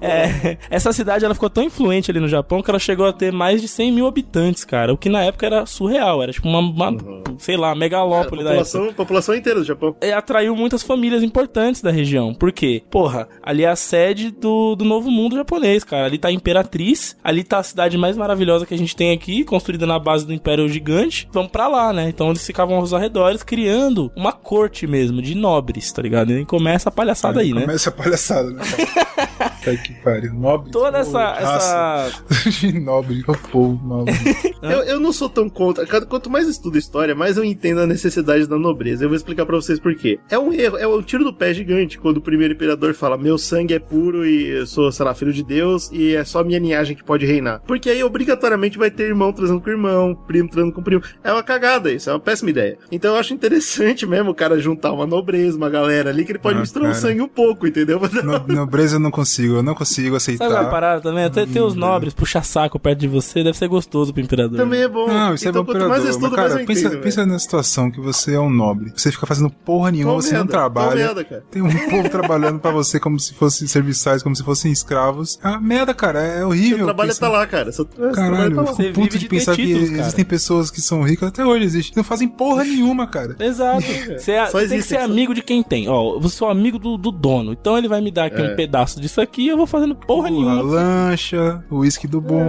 É, 0.00 0.56
essa 0.70 0.92
cidade 0.92 1.24
ela 1.24 1.34
ficou 1.34 1.48
tão 1.50 1.62
influente 1.62 2.10
ali 2.10 2.20
no 2.20 2.28
Japão 2.28 2.62
que 2.62 2.70
ela 2.70 2.78
chegou 2.78 3.06
a 3.06 3.12
ter 3.12 3.32
mais 3.32 3.60
de 3.60 3.68
100 3.68 3.92
mil 3.92 4.06
habitantes, 4.06 4.64
cara. 4.64 4.92
O 4.92 4.96
que 4.98 5.08
na 5.08 5.22
época 5.22 5.46
era 5.46 5.66
surreal, 5.66 6.22
era 6.22 6.32
tipo 6.32 6.48
uma, 6.48 6.58
uma, 6.58 6.91
sei 7.38 7.56
lá, 7.56 7.74
megalópole 7.74 8.44
da 8.44 8.54
época. 8.54 8.92
população, 8.94 9.34
inteira 9.34 9.60
do 9.60 9.64
Japão. 9.64 9.96
E 10.00 10.12
atraiu 10.12 10.54
muitas 10.56 10.82
famílias 10.82 11.22
importantes 11.22 11.82
da 11.82 11.90
região. 11.90 12.34
Por 12.34 12.52
quê? 12.52 12.82
Porra, 12.90 13.28
ali 13.42 13.64
é 13.64 13.68
a 13.68 13.76
sede 13.76 14.30
do, 14.30 14.74
do 14.74 14.84
novo 14.84 15.10
mundo 15.10 15.36
japonês, 15.36 15.84
cara. 15.84 16.06
Ali 16.06 16.18
tá 16.18 16.28
a 16.28 16.32
Imperatriz, 16.32 17.16
ali 17.22 17.44
tá 17.44 17.58
a 17.58 17.62
cidade 17.62 17.96
mais 17.98 18.16
maravilhosa 18.16 18.66
que 18.66 18.74
a 18.74 18.78
gente 18.78 18.96
tem 18.96 19.12
aqui, 19.12 19.44
construída 19.44 19.86
na 19.86 19.98
base 19.98 20.26
do 20.26 20.32
Império 20.32 20.68
Gigante. 20.68 21.28
Vamos 21.32 21.50
pra 21.50 21.68
lá, 21.68 21.92
né? 21.92 22.08
Então 22.08 22.30
eles 22.30 22.46
ficavam 22.46 22.76
aos 22.76 22.92
arredores 22.92 23.42
criando 23.42 24.10
uma 24.16 24.32
corte 24.32 24.86
mesmo, 24.86 25.22
de 25.22 25.34
nobres, 25.34 25.92
tá 25.92 26.02
ligado? 26.02 26.32
E 26.32 26.44
começa 26.44 26.88
a 26.88 26.92
palhaçada 26.92 27.40
aí, 27.40 27.52
né? 27.52 27.62
Começa 27.62 27.90
a 27.90 27.92
palhaçada, 27.92 28.50
né? 28.50 28.62
Tá 29.62 29.76
que 29.76 29.92
pariu. 30.02 30.34
Nobre. 30.34 30.72
Toda 30.72 30.98
essa, 30.98 31.32
raça. 31.34 32.22
essa 32.48 32.80
nobre, 32.80 33.22
o 33.26 33.38
povo 33.48 33.86
nobre. 33.86 34.12
Eu, 34.60 34.82
eu 34.82 35.00
não 35.00 35.12
sou 35.12 35.28
tão 35.28 35.48
contra. 35.48 35.86
Quanto 36.04 36.28
mais 36.28 36.48
estudo 36.48 36.76
história, 36.82 37.14
mais 37.14 37.36
eu 37.36 37.44
entendo 37.44 37.80
a 37.80 37.86
necessidade 37.86 38.46
da 38.46 38.56
nobreza. 38.58 39.04
Eu 39.04 39.08
vou 39.08 39.16
explicar 39.16 39.46
pra 39.46 39.56
vocês 39.56 39.78
por 39.78 39.94
quê. 39.94 40.18
É 40.30 40.38
um 40.38 40.52
erro, 40.52 40.76
é 40.76 40.86
um 40.86 41.00
tiro 41.02 41.24
do 41.24 41.32
pé 41.32 41.54
gigante 41.54 41.98
quando 41.98 42.18
o 42.18 42.20
primeiro 42.20 42.54
imperador 42.54 42.92
fala: 42.94 43.16
Meu 43.16 43.38
sangue 43.38 43.74
é 43.74 43.78
puro 43.78 44.26
e 44.26 44.48
eu 44.48 44.66
sou, 44.66 44.90
sei 44.92 45.04
lá, 45.04 45.14
filho 45.14 45.32
de 45.32 45.42
Deus 45.42 45.90
e 45.92 46.14
é 46.14 46.24
só 46.24 46.42
minha 46.44 46.58
linhagem 46.58 46.96
que 46.96 47.04
pode 47.04 47.24
reinar. 47.24 47.60
Porque 47.66 47.88
aí 47.90 48.02
obrigatoriamente 48.02 48.76
vai 48.78 48.90
ter 48.90 49.04
irmão 49.08 49.32
transando 49.32 49.60
com 49.60 49.70
irmão, 49.70 50.14
primo 50.26 50.48
transando 50.48 50.74
com 50.74 50.82
primo. 50.82 51.02
É 51.24 51.32
uma 51.32 51.42
cagada 51.42 51.90
isso, 51.92 52.10
é 52.10 52.12
uma 52.12 52.20
péssima 52.20 52.50
ideia. 52.50 52.76
Então 52.90 53.14
eu 53.14 53.20
acho 53.20 53.32
interessante 53.32 54.06
mesmo 54.06 54.30
o 54.30 54.34
cara 54.34 54.58
juntar 54.58 54.92
uma 54.92 55.06
nobreza, 55.06 55.56
uma 55.56 55.70
galera 55.70 56.10
ali 56.10 56.24
que 56.24 56.32
ele 56.32 56.38
pode 56.38 56.58
Ah, 56.58 56.60
misturar 56.60 56.88
o 56.90 56.92
cara. 56.92 57.00
sangue 57.00 57.20
um 57.22 57.28
pouco, 57.28 57.66
entendeu? 57.66 58.00
No, 58.22 58.38
nobreza 58.54 58.96
eu 58.96 59.00
não 59.00 59.10
consigo, 59.10 59.56
eu 59.56 59.62
não 59.62 59.74
consigo 59.74 60.14
aceitar. 60.16 60.48
Sabe 60.48 60.60
uma 60.64 60.70
parada 60.70 61.00
também? 61.00 61.24
Até 61.24 61.44
ter 61.46 61.60
os 61.60 61.74
Hum, 61.74 61.78
nobres 61.78 62.12
puxar 62.14 62.44
saco 62.44 62.78
perto 62.78 63.00
de 63.00 63.08
você 63.08 63.42
deve 63.42 63.56
ser 63.58 63.68
gostoso 63.68 64.12
pro 64.12 64.22
imperador. 64.22 64.56
Também 64.58 64.82
é 64.82 64.88
bom. 64.88 65.06
Não, 65.08 65.34
isso 65.34 65.48
então, 65.48 65.62
é 65.62 65.64
bom 65.64 65.72
quanto 65.72 65.88
mais 65.88 66.04
estudo, 66.04 66.22
Mas, 66.30 66.36
mais 66.36 66.48
cara, 66.48 66.60
eu 66.60 66.61
pensa, 66.66 66.86
entendo. 66.88 67.00
pensa 67.02 67.26
na 67.26 67.38
situação 67.38 67.90
que 67.90 68.00
você 68.00 68.34
é 68.34 68.40
um 68.40 68.50
nobre. 68.50 68.92
Você 68.96 69.10
fica 69.12 69.26
fazendo 69.26 69.50
porra 69.50 69.90
nenhuma, 69.90 70.12
Qual 70.12 70.22
você 70.22 70.32
não 70.32 70.38
merda? 70.44 70.52
Qual 70.52 70.62
trabalha. 70.70 70.94
merda, 71.06 71.24
cara? 71.24 71.44
Tem 71.50 71.62
um 71.62 71.88
povo 71.90 72.08
trabalhando 72.08 72.58
pra 72.58 72.70
você 72.70 72.98
como 73.00 73.18
se 73.18 73.34
fossem 73.34 73.66
serviçais, 73.66 74.22
como 74.22 74.34
se 74.36 74.42
fossem 74.42 74.70
escravos. 74.72 75.38
Ah, 75.42 75.60
merda, 75.60 75.94
cara, 75.94 76.20
é 76.22 76.44
horrível. 76.44 76.78
Seu 76.78 76.86
trabalho 76.86 77.08
pensar- 77.10 77.26
tá 77.26 77.32
lá, 77.32 77.46
cara. 77.46 77.72
Seu, 77.72 77.86
seu 77.94 78.12
Caralho, 78.12 78.54
trabalho 78.54 78.54
tá 78.56 78.62
lá. 78.62 78.72
Você 78.72 78.92
vive 78.92 79.18
de 79.18 79.28
pensar 79.28 79.54
títulos, 79.56 79.80
que 79.82 79.88
cara. 79.90 80.00
existem 80.02 80.24
pessoas 80.24 80.70
que 80.70 80.80
são 80.80 81.02
ricas, 81.02 81.28
até 81.28 81.44
hoje 81.44 81.64
existem, 81.64 81.92
não 81.96 82.04
fazem 82.04 82.28
porra 82.28 82.64
nenhuma, 82.64 83.06
cara. 83.06 83.36
Exato. 83.38 83.82
Você, 84.18 84.32
é- 84.32 84.46
você 84.46 84.52
tem 84.58 84.68
que 84.68 84.74
existe 84.74 84.88
ser 84.90 84.96
amigo 84.98 85.34
de 85.34 85.42
quem 85.42 85.62
tem. 85.62 85.88
Ó, 85.88 86.18
eu 86.20 86.28
sou 86.28 86.48
amigo 86.48 86.78
do, 86.78 86.96
do 86.96 87.10
dono. 87.10 87.52
Então 87.52 87.76
ele 87.78 87.88
vai 87.88 88.00
me 88.00 88.10
dar 88.10 88.26
aqui 88.26 88.40
É. 88.40 88.52
um 88.52 88.56
pedaço 88.56 89.00
disso 89.00 89.20
aqui 89.20 89.42
e 89.42 89.48
eu 89.48 89.56
vou 89.56 89.66
fazendo 89.66 89.94
porra 89.94 90.28
A 90.28 90.30
nenhuma. 90.30 90.60
lancha, 90.62 91.62
o 91.70 91.78
uísque 91.78 92.06
do 92.06 92.20
bom. 92.20 92.48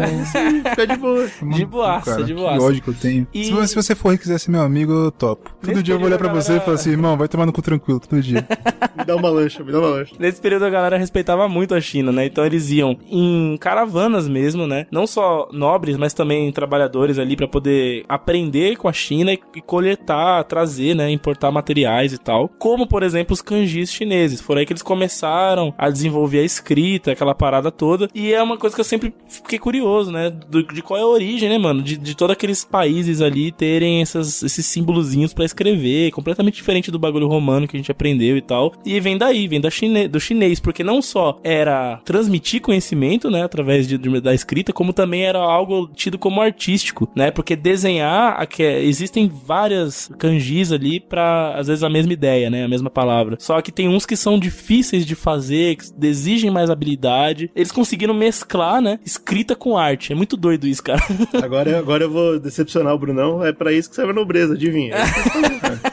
Fica 0.70 0.88
de 0.88 0.96
boa. 0.98 1.28
De 1.56 1.66
boaça, 1.66 2.12
Cara, 2.12 2.24
de 2.24 2.34
que 2.34 2.40
boaça. 2.40 2.64
ódio 2.64 2.82
que 2.82 2.88
eu 2.90 2.94
tenho. 2.94 3.28
E- 3.34 3.46
Se, 3.46 3.52
você, 3.52 3.68
se 3.68 3.76
você 3.76 3.96
for 4.04 4.14
e 4.14 4.18
quiser 4.18 4.38
ser 4.38 4.52
meu 4.52 4.62
amigo, 4.62 4.92
eu 4.92 5.12
topo. 5.12 5.50
Todo 5.62 5.70
Nesse 5.70 5.82
dia 5.82 5.96
eu 5.96 5.98
vou 5.98 6.08
olhar 6.08 6.18
pra 6.18 6.28
você 6.28 6.58
e 6.58 6.60
falar 6.60 6.76
assim, 6.76 6.90
irmão, 6.90 7.16
vai 7.16 7.30
tomar 7.30 7.46
no 7.46 7.54
cu 7.54 7.62
tranquilo, 7.62 8.02
todo 8.02 8.22
dia. 8.22 8.46
Me 9.04 9.08
dá 9.08 9.16
uma 9.16 9.30
lancha, 9.30 9.64
me 9.64 9.72
dá 9.72 9.80
uma 9.80 9.88
lancha. 9.90 10.16
Nesse 10.18 10.42
período 10.42 10.64
a 10.66 10.70
galera 10.70 10.98
respeitava 10.98 11.48
muito 11.50 11.76
a 11.76 11.82
China, 11.82 12.12
né? 12.12 12.26
Então 12.26 12.46
eles 12.46 12.70
iam 12.72 12.98
em 13.10 13.58
caravanas 13.60 14.28
mesmo, 14.28 14.66
né? 14.66 14.88
Não 14.92 15.06
só 15.06 15.50
nobres, 15.52 15.98
mas 15.98 16.14
também 16.14 16.52
trabalhadores 16.52 17.20
ali 17.20 17.36
pra 17.36 17.48
poder 17.48 18.06
aprender 18.08 18.78
com 18.78 18.88
a 18.88 18.94
China 18.94 19.34
e, 19.34 19.40
e 19.56 19.62
coletar, 19.62 20.44
trazer, 20.46 20.96
né? 20.96 21.10
Importar 21.12 21.52
materiais 21.52 22.14
e 22.14 22.18
tal. 22.18 22.48
Como, 22.48 22.88
por 22.88 23.04
exemplo, 23.04 23.34
os 23.34 23.42
kanjis 23.42 23.92
chineses. 23.92 24.40
Foram 24.42 24.60
aí 24.60 24.66
que 24.66 24.74
eles 24.74 24.82
começaram 24.82 25.74
a 25.78 25.90
desenvolver 25.90 26.40
a 26.40 26.44
escrita, 26.44 27.12
aquela 27.12 27.36
parada 27.36 27.72
toda. 27.72 28.08
E 28.16 28.34
é 28.34 28.42
uma 28.42 28.58
coisa 28.58 28.76
que 28.76 28.80
eu 28.80 28.86
sempre 28.86 29.14
fiquei 29.28 29.60
curioso, 29.60 30.12
né? 30.12 30.30
Do- 30.30 30.64
de 30.64 30.82
qual 30.82 31.00
é 31.00 31.04
a 31.04 31.08
origem, 31.08 31.50
né, 31.50 31.58
mano? 31.58 31.82
De, 31.82 31.98
de 31.98 32.16
todos 32.16 32.34
aqueles 32.34 32.64
países 32.64 33.22
ali 33.22 33.52
terem 33.52 34.02
essas, 34.02 34.42
esses 34.44 34.66
símbolozinhos 34.66 35.34
pra 35.34 35.46
escrever. 35.46 36.12
Completamente 36.12 36.56
diferente 36.56 36.90
do 36.92 37.00
bagulho 37.00 37.28
romano 37.28 37.68
que 37.68 37.76
a 37.76 37.80
gente 37.80 37.92
aprendeu 37.92 38.38
e 38.38 38.42
tal. 38.42 38.72
E 38.86 38.93
vem 39.00 39.18
daí, 39.18 39.48
vem 39.48 39.62
da 39.62 39.70
chine, 39.70 40.08
do 40.08 40.20
chinês. 40.20 40.60
Porque 40.60 40.84
não 40.84 41.02
só 41.02 41.40
era 41.44 42.00
transmitir 42.06 42.62
conhecimento, 42.62 43.30
né, 43.30 43.44
através 43.44 43.88
de, 43.88 43.98
da 44.22 44.34
escrita, 44.34 44.72
como 44.74 44.94
também 44.94 45.24
era 45.26 45.40
algo 45.40 45.90
tido 45.94 46.18
como 46.18 46.42
artístico, 46.42 47.10
né? 47.16 47.32
Porque 47.32 47.56
desenhar, 47.56 48.48
é- 48.60 48.84
existem 48.84 49.28
várias 49.30 50.10
kanjis 50.18 50.72
ali 50.72 51.00
pra, 51.00 51.56
às 51.56 51.68
vezes, 51.68 51.84
a 51.84 51.90
mesma 51.90 52.14
ideia, 52.14 52.50
né? 52.50 52.64
A 52.64 52.68
mesma 52.68 52.90
palavra. 52.90 53.38
Só 53.40 53.62
que 53.62 53.72
tem 53.72 53.88
uns 53.88 54.06
que 54.06 54.16
são 54.16 54.38
difíceis 54.40 55.06
de 55.06 55.16
fazer, 55.16 55.76
que 55.78 55.86
exigem 56.08 56.50
mais 56.52 56.70
habilidade. 56.70 57.50
Eles 57.56 57.72
conseguiram 57.72 58.14
mesclar, 58.14 58.82
né? 58.82 59.00
Escrita 59.06 59.56
com 59.56 59.78
arte. 59.78 60.12
É 60.12 60.16
muito 60.16 60.36
doido 60.38 60.68
isso, 60.68 60.84
cara. 60.84 61.02
Agora, 61.42 61.78
agora 61.78 62.04
eu 62.04 62.12
vou 62.12 62.40
decepcionar 62.40 62.94
o 62.94 62.98
Brunão. 62.98 63.44
É 63.44 63.52
pra 63.52 63.72
isso 63.72 63.90
que 63.90 63.96
serve 63.96 64.12
a 64.12 64.16
nobreza, 64.16 64.54
adivinha? 64.54 64.96
Isso 64.96 65.93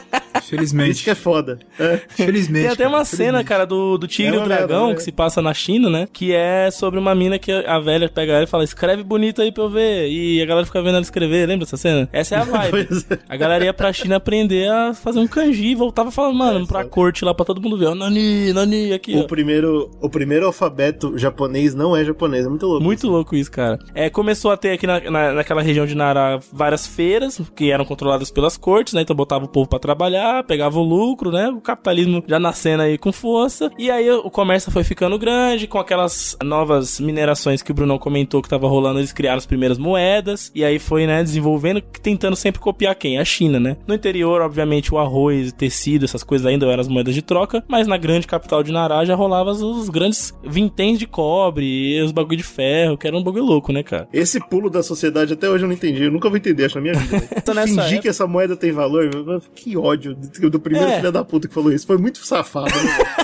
Felizmente. 0.57 1.03
que 1.03 1.09
é 1.09 1.15
foda. 1.15 1.59
É. 1.79 1.97
Felizmente. 2.09 2.63
Tem 2.65 2.71
até 2.73 2.87
uma 2.87 2.97
cara, 2.99 3.05
cena, 3.05 3.43
cara, 3.43 3.65
do, 3.65 3.97
do 3.97 4.07
Tigre 4.07 4.33
É 4.33 4.35
e 4.35 4.37
o 4.37 4.41
uma 4.41 4.47
merda, 4.47 4.67
Dragão, 4.67 4.89
né? 4.89 4.95
que 4.95 5.03
se 5.03 5.11
passa 5.11 5.41
na 5.41 5.53
China, 5.53 5.89
né? 5.89 6.07
Que 6.11 6.33
é 6.33 6.69
sobre 6.71 6.99
uma 6.99 7.13
mina 7.15 7.39
que 7.39 7.51
a 7.51 7.79
velha 7.79 8.09
pega 8.09 8.33
ela 8.33 8.43
e 8.43 8.47
fala, 8.47 8.63
escreve 8.63 9.03
bonito 9.03 9.41
aí 9.41 9.51
pra 9.51 9.63
eu 9.63 9.69
ver. 9.69 10.09
E 10.09 10.41
a 10.41 10.45
galera 10.45 10.65
fica 10.65 10.81
vendo 10.81 10.95
ela 10.95 11.01
escrever, 11.01 11.47
lembra 11.47 11.65
essa 11.65 11.77
cena? 11.77 12.07
Essa 12.11 12.35
é 12.35 12.37
a 12.39 12.43
vibe. 12.43 12.71
Pois 12.91 13.05
é. 13.11 13.19
A 13.29 13.35
galera 13.37 13.65
ia 13.65 13.73
pra 13.73 13.91
China 13.93 14.15
aprender 14.17 14.69
a 14.69 14.93
fazer 14.93 15.19
um 15.19 15.27
kanji 15.27 15.67
e 15.67 15.75
voltava 15.75 16.11
falando, 16.11 16.35
mano, 16.35 16.63
É, 16.63 16.67
pra 16.67 16.79
sabe? 16.79 16.89
corte 16.91 17.23
lá 17.25 17.33
pra 17.33 17.45
todo 17.45 17.61
mundo 17.61 17.77
ver. 17.77 17.87
Ó, 17.87 17.95
Nani, 17.95 18.53
Nani, 18.53 18.93
aqui, 18.93 19.15
O 19.15 19.21
ó. 19.21 19.23
primeiro, 19.23 19.89
o 20.01 20.09
primeiro 20.09 20.45
alfabeto 20.45 21.17
japonês 21.17 21.73
não 21.73 21.95
é 21.95 22.03
japonês, 22.03 22.45
é 22.45 22.49
muito 22.49 22.65
louco. 22.65 22.83
Muito 22.83 23.07
louco 23.07 23.35
isso, 23.35 23.51
cara. 23.51 23.79
É, 23.95 24.09
começou 24.09 24.51
a 24.51 24.57
ter 24.57 24.71
aqui 24.71 24.85
na, 24.87 24.99
na- 25.09 25.33
naquela 25.33 25.61
região 25.61 25.85
de 25.85 25.95
Nara 25.95 26.39
várias 26.51 26.85
feiras 26.87 27.41
que 27.55 27.71
eram 27.71 27.85
controladas 27.85 28.29
pelas 28.31 28.57
cortes, 28.57 28.93
né? 28.93 29.01
Então 29.01 29.15
botava 29.15 29.45
o 29.45 29.47
povo 29.47 29.69
pra 29.69 29.79
trabalhar, 29.79 30.40
pegava 30.43 30.79
o 30.79 30.83
lucro, 30.83 31.31
né? 31.31 31.49
O 31.49 31.61
capitalismo 31.61 32.23
já 32.27 32.39
nascendo 32.39 32.83
aí 32.83 32.97
com 32.97 33.11
força. 33.11 33.69
E 33.77 33.89
aí 33.91 34.09
o 34.09 34.29
comércio 34.29 34.71
foi 34.71 34.83
ficando 34.83 35.17
grande, 35.17 35.67
com 35.67 35.77
aquelas 35.77 36.37
novas 36.43 36.99
minerações 36.99 37.61
que 37.61 37.71
o 37.71 37.73
Brunão 37.73 37.97
comentou 37.97 38.41
que 38.41 38.49
tava 38.49 38.67
rolando, 38.67 38.99
eles 38.99 39.11
criaram 39.13 39.37
as 39.37 39.45
primeiras 39.45 39.77
moedas. 39.77 40.51
E 40.55 40.63
aí 40.63 40.79
foi, 40.79 41.05
né, 41.07 41.23
desenvolvendo, 41.23 41.81
tentando 41.81 42.35
sempre 42.35 42.59
copiar 42.61 42.95
quem? 42.95 43.17
A 43.19 43.25
China, 43.25 43.59
né? 43.59 43.77
No 43.87 43.93
interior, 43.93 44.41
obviamente, 44.41 44.93
o 44.93 44.97
arroz, 44.97 45.51
tecido, 45.53 46.05
essas 46.05 46.23
coisas 46.23 46.45
ainda 46.47 46.65
eram 46.65 46.81
as 46.81 46.87
moedas 46.87 47.13
de 47.13 47.21
troca, 47.21 47.63
mas 47.67 47.87
na 47.87 47.97
grande 47.97 48.27
capital 48.27 48.63
de 48.63 48.71
Nará 48.71 49.03
já 49.05 49.15
rolava 49.15 49.51
os- 49.51 49.89
grandes 49.89 50.33
vinténs 50.43 50.97
de 50.99 51.05
cobre 51.07 51.65
e 51.65 52.01
os 52.01 52.11
bagulho 52.11 52.37
de 52.37 52.43
ferro, 52.43 52.97
que 52.97 53.07
era 53.07 53.15
um 53.17 53.23
bagulho 53.23 53.43
louco, 53.45 53.71
né, 53.73 53.83
cara? 53.83 54.07
Esse 54.13 54.39
pulo 54.39 54.69
da 54.69 54.81
sociedade 54.83 55.33
até 55.33 55.49
hoje 55.49 55.63
eu 55.63 55.67
não 55.67 55.75
entendi. 55.75 56.03
Eu 56.03 56.11
nunca 56.11 56.29
vou 56.29 56.37
entender, 56.37 56.65
acho, 56.65 56.75
na 56.75 56.81
minha 56.81 56.93
vida. 56.93 57.21
Então, 57.41 57.55
nessa 57.55 57.67
Fingir 57.67 57.83
época- 57.85 58.01
que 58.01 58.07
essa 58.07 58.27
moeda 58.27 58.55
tem 58.55 58.71
valor, 58.71 59.09
que 59.55 59.75
ódio 59.77 60.15
do 60.49 60.59
primeiro 60.59 60.87
É. 60.89 60.97
filho 60.97 61.11
da 61.11 61.23
puta 61.23 61.47
que 61.47 61.53
falou 61.53 61.71
isso. 61.71 61.85
Foi 61.85 61.97
muito 61.97 62.25
safado, 62.25 62.65
né? 62.69 63.20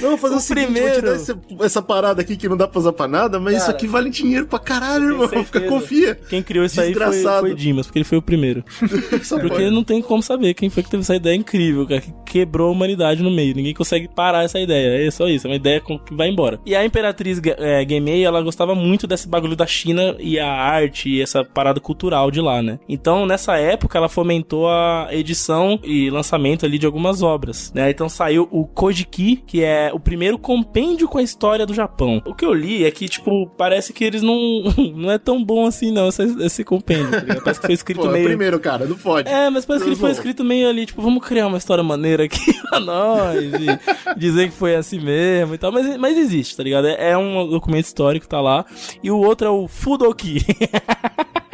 Não, 0.00 0.10
vou 0.10 0.18
fazer 0.18 0.34
o, 0.34 0.38
O 0.38 0.40
seguinte, 0.40 0.64
vou 0.66 0.74
te 0.74 0.80
primeiro- 0.80 1.06
dar 1.06 1.16
esse- 1.16 1.36
essa 1.60 1.82
parada 1.82 2.20
aqui 2.22 2.36
que 2.36 2.48
não 2.48 2.56
dá 2.56 2.66
pra 2.68 2.78
usar 2.78 2.92
pra 2.92 3.06
nada, 3.08 3.38
mas 3.40 3.56
isso 3.56 3.66
Cara, 3.66 3.76
aqui 3.76 3.86
vale 3.86 4.10
dinheiro 4.10 4.46
pra 4.46 4.58
caralho, 4.58 5.04
irmão. 5.12 5.28
Fica, 5.28 5.42
certeza. 5.44 5.66
confia. 5.68 6.14
Quem 6.28 6.42
criou 6.42 6.64
isso 6.64 6.80
aí 6.80 6.92
foi, 6.94 7.04
Desgraçado. 7.06 7.40
foi 7.46 7.54
Dimas, 7.54 7.86
porque 7.86 7.98
ele 7.98 8.04
foi 8.04 8.18
o 8.18 8.22
primeiro. 8.22 8.64
Essa 9.12 9.38
Porque 9.38 9.56
porra. 9.56 9.70
não 9.70 9.84
tem 9.84 10.00
como 10.02 10.22
saber 10.22 10.54
quem 10.54 10.68
foi 10.70 10.82
que 10.82 10.90
teve 10.90 11.02
essa 11.02 11.14
ideia 11.16 11.34
incrível, 11.34 11.86
cara, 11.86 12.00
que 12.00 12.12
quebrou 12.26 12.68
a 12.68 12.72
humanidade 12.72 13.22
no 13.22 13.30
meio. 13.30 13.54
Ninguém 13.54 13.74
consegue 13.74 14.08
parar 14.08 14.44
essa 14.44 14.58
ideia. 14.58 15.06
É 15.06 15.10
só 15.10 15.28
isso, 15.28 15.46
é 15.46 15.50
uma 15.50 15.56
ideia 15.56 15.80
que 15.80 16.14
vai 16.14 16.28
embora. 16.28 16.58
E 16.66 16.74
a 16.74 16.84
Imperatriz 16.84 17.40
é, 17.58 17.84
Gamei, 17.84 18.24
ela 18.24 18.42
gostava 18.42 18.74
muito 18.74 19.06
desse 19.06 19.28
bagulho 19.28 19.56
da 19.56 19.66
China 19.66 20.14
e 20.18 20.38
a 20.38 20.48
arte 20.50 21.08
e 21.08 21.20
essa 21.22 21.44
parada 21.44 21.80
cultural 21.80 22.30
de 22.30 22.40
lá, 22.40 22.62
né? 22.62 22.78
Então, 22.88 23.26
nessa 23.26 23.56
época, 23.56 23.96
ela 23.98 24.08
fomentou 24.08 24.68
a 24.68 25.08
edição 25.10 25.78
e 25.82 26.10
lançamento 26.10 26.64
ali 26.66 26.78
de 26.78 26.86
algumas 26.86 27.22
obras, 27.22 27.72
né? 27.74 27.90
Então 27.90 28.08
saiu 28.08 28.48
o 28.50 28.66
Kojiki, 28.66 29.42
que 29.46 29.62
é 29.62 29.83
o 29.92 30.00
primeiro 30.00 30.38
compêndio 30.38 31.08
com 31.08 31.18
a 31.18 31.22
história 31.22 31.66
do 31.66 31.74
Japão. 31.74 32.22
O 32.24 32.34
que 32.34 32.44
eu 32.44 32.52
li 32.52 32.84
é 32.84 32.90
que, 32.90 33.08
tipo, 33.08 33.46
parece 33.56 33.92
que 33.92 34.04
eles 34.04 34.22
não... 34.22 34.62
não 34.94 35.10
é 35.10 35.18
tão 35.18 35.42
bom 35.42 35.66
assim, 35.66 35.90
não, 35.90 36.08
esse, 36.08 36.22
esse 36.42 36.64
compêndio, 36.64 37.10
tá? 37.10 37.40
Parece 37.42 37.60
que 37.60 37.66
foi 37.66 37.74
escrito 37.74 38.00
Pô, 38.00 38.06
é 38.06 38.08
o 38.08 38.12
meio... 38.12 38.26
primeiro, 38.26 38.60
cara, 38.60 38.86
não 38.86 38.96
pode. 38.96 39.28
É, 39.28 39.50
mas 39.50 39.64
parece 39.64 39.84
que 39.84 39.90
ele 39.90 40.00
foi 40.00 40.10
escrito 40.10 40.44
meio 40.44 40.68
ali, 40.68 40.86
tipo, 40.86 41.02
vamos 41.02 41.24
criar 41.26 41.46
uma 41.46 41.58
história 41.58 41.82
maneira 41.82 42.24
aqui 42.24 42.52
pra 42.68 42.80
nós 42.80 43.42
e 43.42 44.18
dizer 44.18 44.50
que 44.50 44.56
foi 44.56 44.74
assim 44.74 45.00
mesmo 45.00 45.54
e 45.54 45.58
tal. 45.58 45.72
Mas, 45.72 45.96
mas 45.96 46.16
existe, 46.16 46.56
tá 46.56 46.62
ligado? 46.62 46.86
É, 46.86 47.10
é 47.10 47.18
um 47.18 47.48
documento 47.48 47.84
histórico, 47.84 48.28
tá 48.28 48.40
lá. 48.40 48.64
E 49.02 49.10
o 49.10 49.18
outro 49.18 49.46
é 49.46 49.50
o 49.50 49.68
Fudoki. 49.68 50.40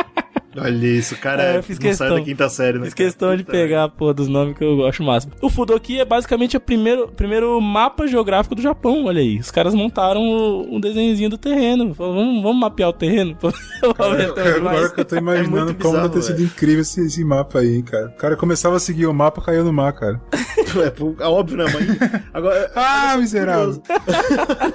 Olha 0.56 0.86
isso, 0.86 1.16
cara. 1.16 1.42
É, 1.42 1.56
eu 1.58 1.62
fiz 1.62 1.78
não 1.78 1.82
sai 1.82 1.90
questão. 1.90 2.16
da 2.16 2.22
quinta 2.22 2.48
série, 2.48 2.78
né? 2.78 2.84
Fiz 2.84 2.94
questão 2.94 3.36
de 3.36 3.44
pegar, 3.44 3.88
pô, 3.88 4.12
dos 4.12 4.28
nomes 4.28 4.56
que 4.56 4.64
eu 4.64 4.86
acho 4.86 5.02
máximo. 5.02 5.32
O 5.40 5.48
Fudoki 5.48 6.00
é 6.00 6.04
basicamente 6.04 6.56
o 6.56 6.60
primeiro, 6.60 7.08
primeiro 7.08 7.60
mapa 7.60 8.06
geográfico 8.06 8.54
do 8.54 8.62
Japão, 8.62 9.04
olha 9.04 9.20
aí. 9.20 9.38
Os 9.38 9.50
caras 9.50 9.74
montaram 9.74 10.20
um 10.22 10.80
desenhozinho 10.80 11.30
do 11.30 11.38
terreno. 11.38 11.94
Falaram, 11.94 12.16
Vamos, 12.16 12.42
vamos 12.42 12.60
mapear 12.60 12.88
o 12.88 12.92
terreno? 12.92 13.36
Cara, 13.96 14.32
cara, 14.34 14.56
agora 14.56 14.90
que 14.90 15.00
eu 15.00 15.04
tô 15.06 15.16
imaginando 15.16 15.70
É 15.70 15.74
como 15.74 15.96
deve 15.96 16.08
ter 16.10 16.18
bizarro, 16.18 16.22
sido 16.22 16.42
incrível 16.42 16.82
esse, 16.82 17.00
esse 17.00 17.24
mapa 17.24 17.60
aí, 17.60 17.82
cara. 17.82 18.08
O 18.08 18.18
cara 18.18 18.36
começava 18.36 18.76
a 18.76 18.80
seguir 18.80 19.06
o 19.06 19.14
mapa, 19.14 19.40
caiu 19.40 19.64
no 19.64 19.72
mar, 19.72 19.92
cara. 19.94 20.20
É, 20.70 21.24
é 21.24 21.26
óbvio, 21.26 21.56
né, 21.56 21.64
mas. 21.64 22.22
Agora. 22.32 22.70
Ah, 22.76 23.16
miserável. 23.16 23.82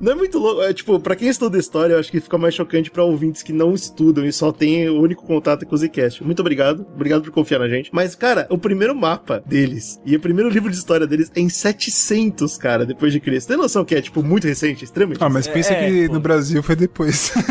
Não 0.00 0.12
é 0.12 0.14
muito 0.14 0.38
louco. 0.38 0.62
É, 0.62 0.72
tipo, 0.72 0.98
pra 1.00 1.16
quem 1.16 1.28
estuda 1.28 1.58
história, 1.58 1.94
eu 1.94 2.00
acho 2.00 2.10
que 2.10 2.20
fica 2.20 2.38
mais 2.38 2.54
chocante 2.54 2.90
pra 2.90 3.04
ouvintes 3.04 3.42
que 3.42 3.52
não 3.52 3.74
estudam 3.74 4.24
e 4.24 4.32
só 4.32 4.52
tem 4.58 4.88
o 4.88 5.00
único 5.00 5.24
contato 5.24 5.64
com 5.64 5.74
o 5.74 5.78
Zcast. 5.78 6.22
Muito 6.24 6.40
obrigado. 6.40 6.86
Obrigado 6.94 7.22
por 7.22 7.30
confiar 7.30 7.58
na 7.60 7.68
gente. 7.68 7.90
Mas, 7.92 8.14
cara, 8.14 8.46
o 8.50 8.58
primeiro 8.58 8.94
mapa 8.94 9.42
deles 9.46 10.00
e 10.04 10.16
o 10.16 10.20
primeiro 10.20 10.50
livro 10.50 10.70
de 10.70 10.76
história 10.76 11.06
deles 11.06 11.30
é 11.34 11.40
em 11.40 11.48
700, 11.48 12.56
cara, 12.58 12.84
depois 12.84 13.12
de 13.12 13.20
Cristo. 13.20 13.48
Tem 13.48 13.56
noção 13.56 13.84
que 13.84 13.94
é, 13.94 14.00
tipo, 14.02 14.22
muito 14.22 14.46
recente? 14.46 14.84
Extremamente 14.84 15.22
Ah, 15.22 15.28
mas 15.28 15.46
pensa 15.46 15.72
É, 15.72 15.86
que 15.88 16.06
pô. 16.08 16.14
no 16.14 16.20
Brasil 16.20 16.62
foi 16.62 16.76
depois. 16.76 17.32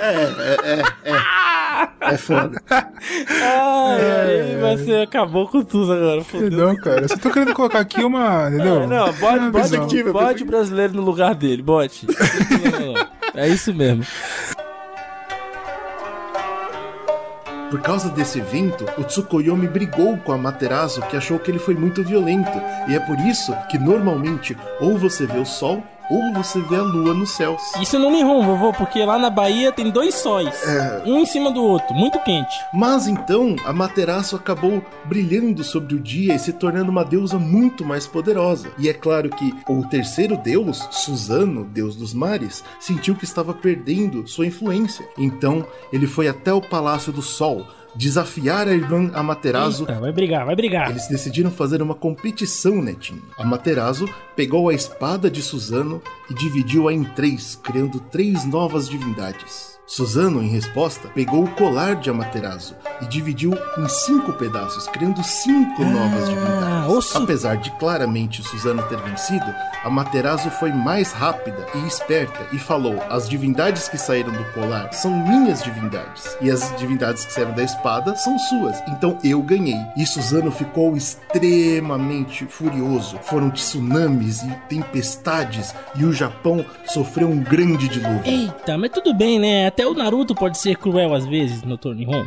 É, 0.00 0.12
é, 0.14 0.80
é, 0.80 1.10
é. 1.12 2.14
É 2.14 2.16
foda. 2.16 2.62
Ai, 2.70 4.40
aí 4.62 4.76
você 4.76 4.92
acabou 4.96 5.46
com 5.48 5.62
tudo 5.62 5.92
agora, 5.92 6.24
fodeu. 6.24 6.50
Não, 6.50 6.76
cara. 6.76 7.02
Eu 7.02 7.08
só 7.08 7.16
tô 7.16 7.30
querendo 7.30 7.52
colocar 7.54 7.80
aqui 7.80 8.02
uma. 8.02 8.48
Entendeu? 8.48 8.82
É, 8.82 8.86
não, 8.86 9.12
bote, 9.12 9.50
bote, 9.50 10.02
bote 10.04 10.44
brasileiro 10.44 10.94
no 10.94 11.02
lugar 11.02 11.34
dele, 11.34 11.62
bote. 11.62 12.06
Não. 12.06 13.18
É 13.34 13.46
isso 13.46 13.72
mesmo. 13.74 14.04
Por 17.70 17.82
causa 17.82 18.08
desse 18.08 18.38
evento, 18.38 18.86
o 18.96 19.04
Tsukuyomi 19.04 19.68
brigou 19.68 20.16
com 20.16 20.32
a 20.32 20.38
Materazo, 20.38 21.02
que 21.02 21.16
achou 21.16 21.38
que 21.38 21.50
ele 21.50 21.58
foi 21.58 21.74
muito 21.74 22.02
violento. 22.02 22.56
E 22.88 22.94
é 22.94 23.00
por 23.00 23.18
isso 23.20 23.54
que 23.70 23.78
normalmente 23.78 24.56
ou 24.80 24.96
você 24.96 25.26
vê 25.26 25.38
o 25.38 25.44
sol 25.44 25.84
ou 26.10 26.32
você 26.32 26.60
vê 26.60 26.76
a 26.76 26.82
lua 26.82 27.14
nos 27.14 27.30
céus. 27.30 27.62
Isso 27.80 27.98
no 27.98 28.10
Nihon, 28.10 28.42
vovô, 28.42 28.72
porque 28.72 29.04
lá 29.04 29.18
na 29.18 29.30
Bahia 29.30 29.72
tem 29.72 29.90
dois 29.90 30.14
sóis. 30.14 30.54
É. 30.66 31.02
Um 31.06 31.18
em 31.18 31.26
cima 31.26 31.50
do 31.50 31.62
outro, 31.62 31.94
muito 31.94 32.18
quente. 32.20 32.54
Mas 32.72 33.06
então 33.06 33.56
a 33.64 33.72
Materaço 33.72 34.36
acabou 34.36 34.82
brilhando 35.04 35.62
sobre 35.64 35.94
o 35.94 36.00
dia 36.00 36.34
e 36.34 36.38
se 36.38 36.52
tornando 36.52 36.90
uma 36.90 37.04
deusa 37.04 37.38
muito 37.38 37.84
mais 37.84 38.06
poderosa. 38.06 38.70
E 38.78 38.88
é 38.88 38.94
claro 38.94 39.30
que 39.30 39.54
o 39.68 39.86
terceiro 39.86 40.36
deus, 40.36 40.86
Suzano, 40.90 41.64
deus 41.64 41.96
dos 41.96 42.14
mares, 42.14 42.64
sentiu 42.80 43.14
que 43.14 43.24
estava 43.24 43.52
perdendo 43.52 44.26
sua 44.26 44.46
influência. 44.46 45.06
Então 45.16 45.64
ele 45.92 46.06
foi 46.06 46.28
até 46.28 46.52
o 46.52 46.60
Palácio 46.60 47.12
do 47.12 47.22
Sol 47.22 47.66
desafiar 47.94 48.68
a 48.68 48.72
irmã 48.72 49.10
Amaterasu 49.14 49.82
Eita, 49.82 50.00
vai 50.00 50.12
brigar, 50.12 50.46
vai 50.46 50.56
brigar. 50.56 50.90
Eles 50.90 51.08
decidiram 51.08 51.50
fazer 51.50 51.82
uma 51.82 51.94
competição, 51.94 52.80
Netinho. 52.82 53.22
Amaterasu 53.36 54.08
pegou 54.36 54.68
a 54.68 54.74
espada 54.74 55.30
de 55.30 55.42
Suzano 55.42 56.02
e 56.30 56.34
dividiu-a 56.34 56.92
em 56.92 57.04
três, 57.04 57.56
criando 57.56 58.00
três 58.00 58.44
novas 58.44 58.88
divindades. 58.88 59.67
Suzano, 59.88 60.42
em 60.42 60.48
resposta, 60.48 61.08
pegou 61.08 61.44
o 61.44 61.50
colar 61.52 61.96
de 61.96 62.10
Amaterasu 62.10 62.76
e 63.00 63.06
dividiu 63.06 63.54
em 63.78 63.88
cinco 63.88 64.34
pedaços, 64.34 64.86
criando 64.88 65.24
cinco 65.24 65.82
novas 65.82 66.28
divindades. 66.28 66.90
osso. 66.90 67.16
Apesar 67.16 67.56
de 67.56 67.70
claramente 67.78 68.42
Suzano 68.42 68.82
ter 68.82 68.98
vencido, 68.98 69.46
Amaterasu 69.82 70.50
foi 70.50 70.70
mais 70.72 71.10
rápida 71.12 71.66
e 71.74 71.86
esperta 71.86 72.46
e 72.52 72.58
falou: 72.58 73.02
As 73.08 73.26
divindades 73.26 73.88
que 73.88 73.96
saíram 73.96 74.30
do 74.30 74.44
colar 74.52 74.92
são 74.92 75.10
minhas 75.26 75.62
divindades, 75.62 76.36
e 76.42 76.50
as 76.50 76.70
divindades 76.76 77.24
que 77.24 77.32
saíram 77.32 77.54
da 77.54 77.62
espada 77.62 78.14
são 78.16 78.38
suas, 78.38 78.76
então 78.88 79.18
eu 79.24 79.40
ganhei. 79.40 79.80
E 79.96 80.04
Suzano 80.04 80.50
ficou 80.50 80.94
extremamente 80.98 82.44
furioso. 82.44 83.18
Foram 83.22 83.50
tsunamis 83.50 84.42
e 84.42 84.50
tempestades, 84.68 85.74
e 85.96 86.04
o 86.04 86.12
Japão 86.12 86.62
sofreu 86.84 87.28
um 87.28 87.42
grande 87.42 87.88
dilúvio. 87.88 88.22
Eita, 88.26 88.76
mas 88.76 88.90
tudo 88.90 89.14
bem, 89.14 89.38
né? 89.38 89.66
Até 89.78 89.86
o 89.86 89.94
Naruto 89.94 90.34
pode 90.34 90.58
ser 90.58 90.76
cruel 90.76 91.14
às 91.14 91.24
vezes, 91.24 91.62
Dr. 91.62 91.94
Nihon. 91.94 92.26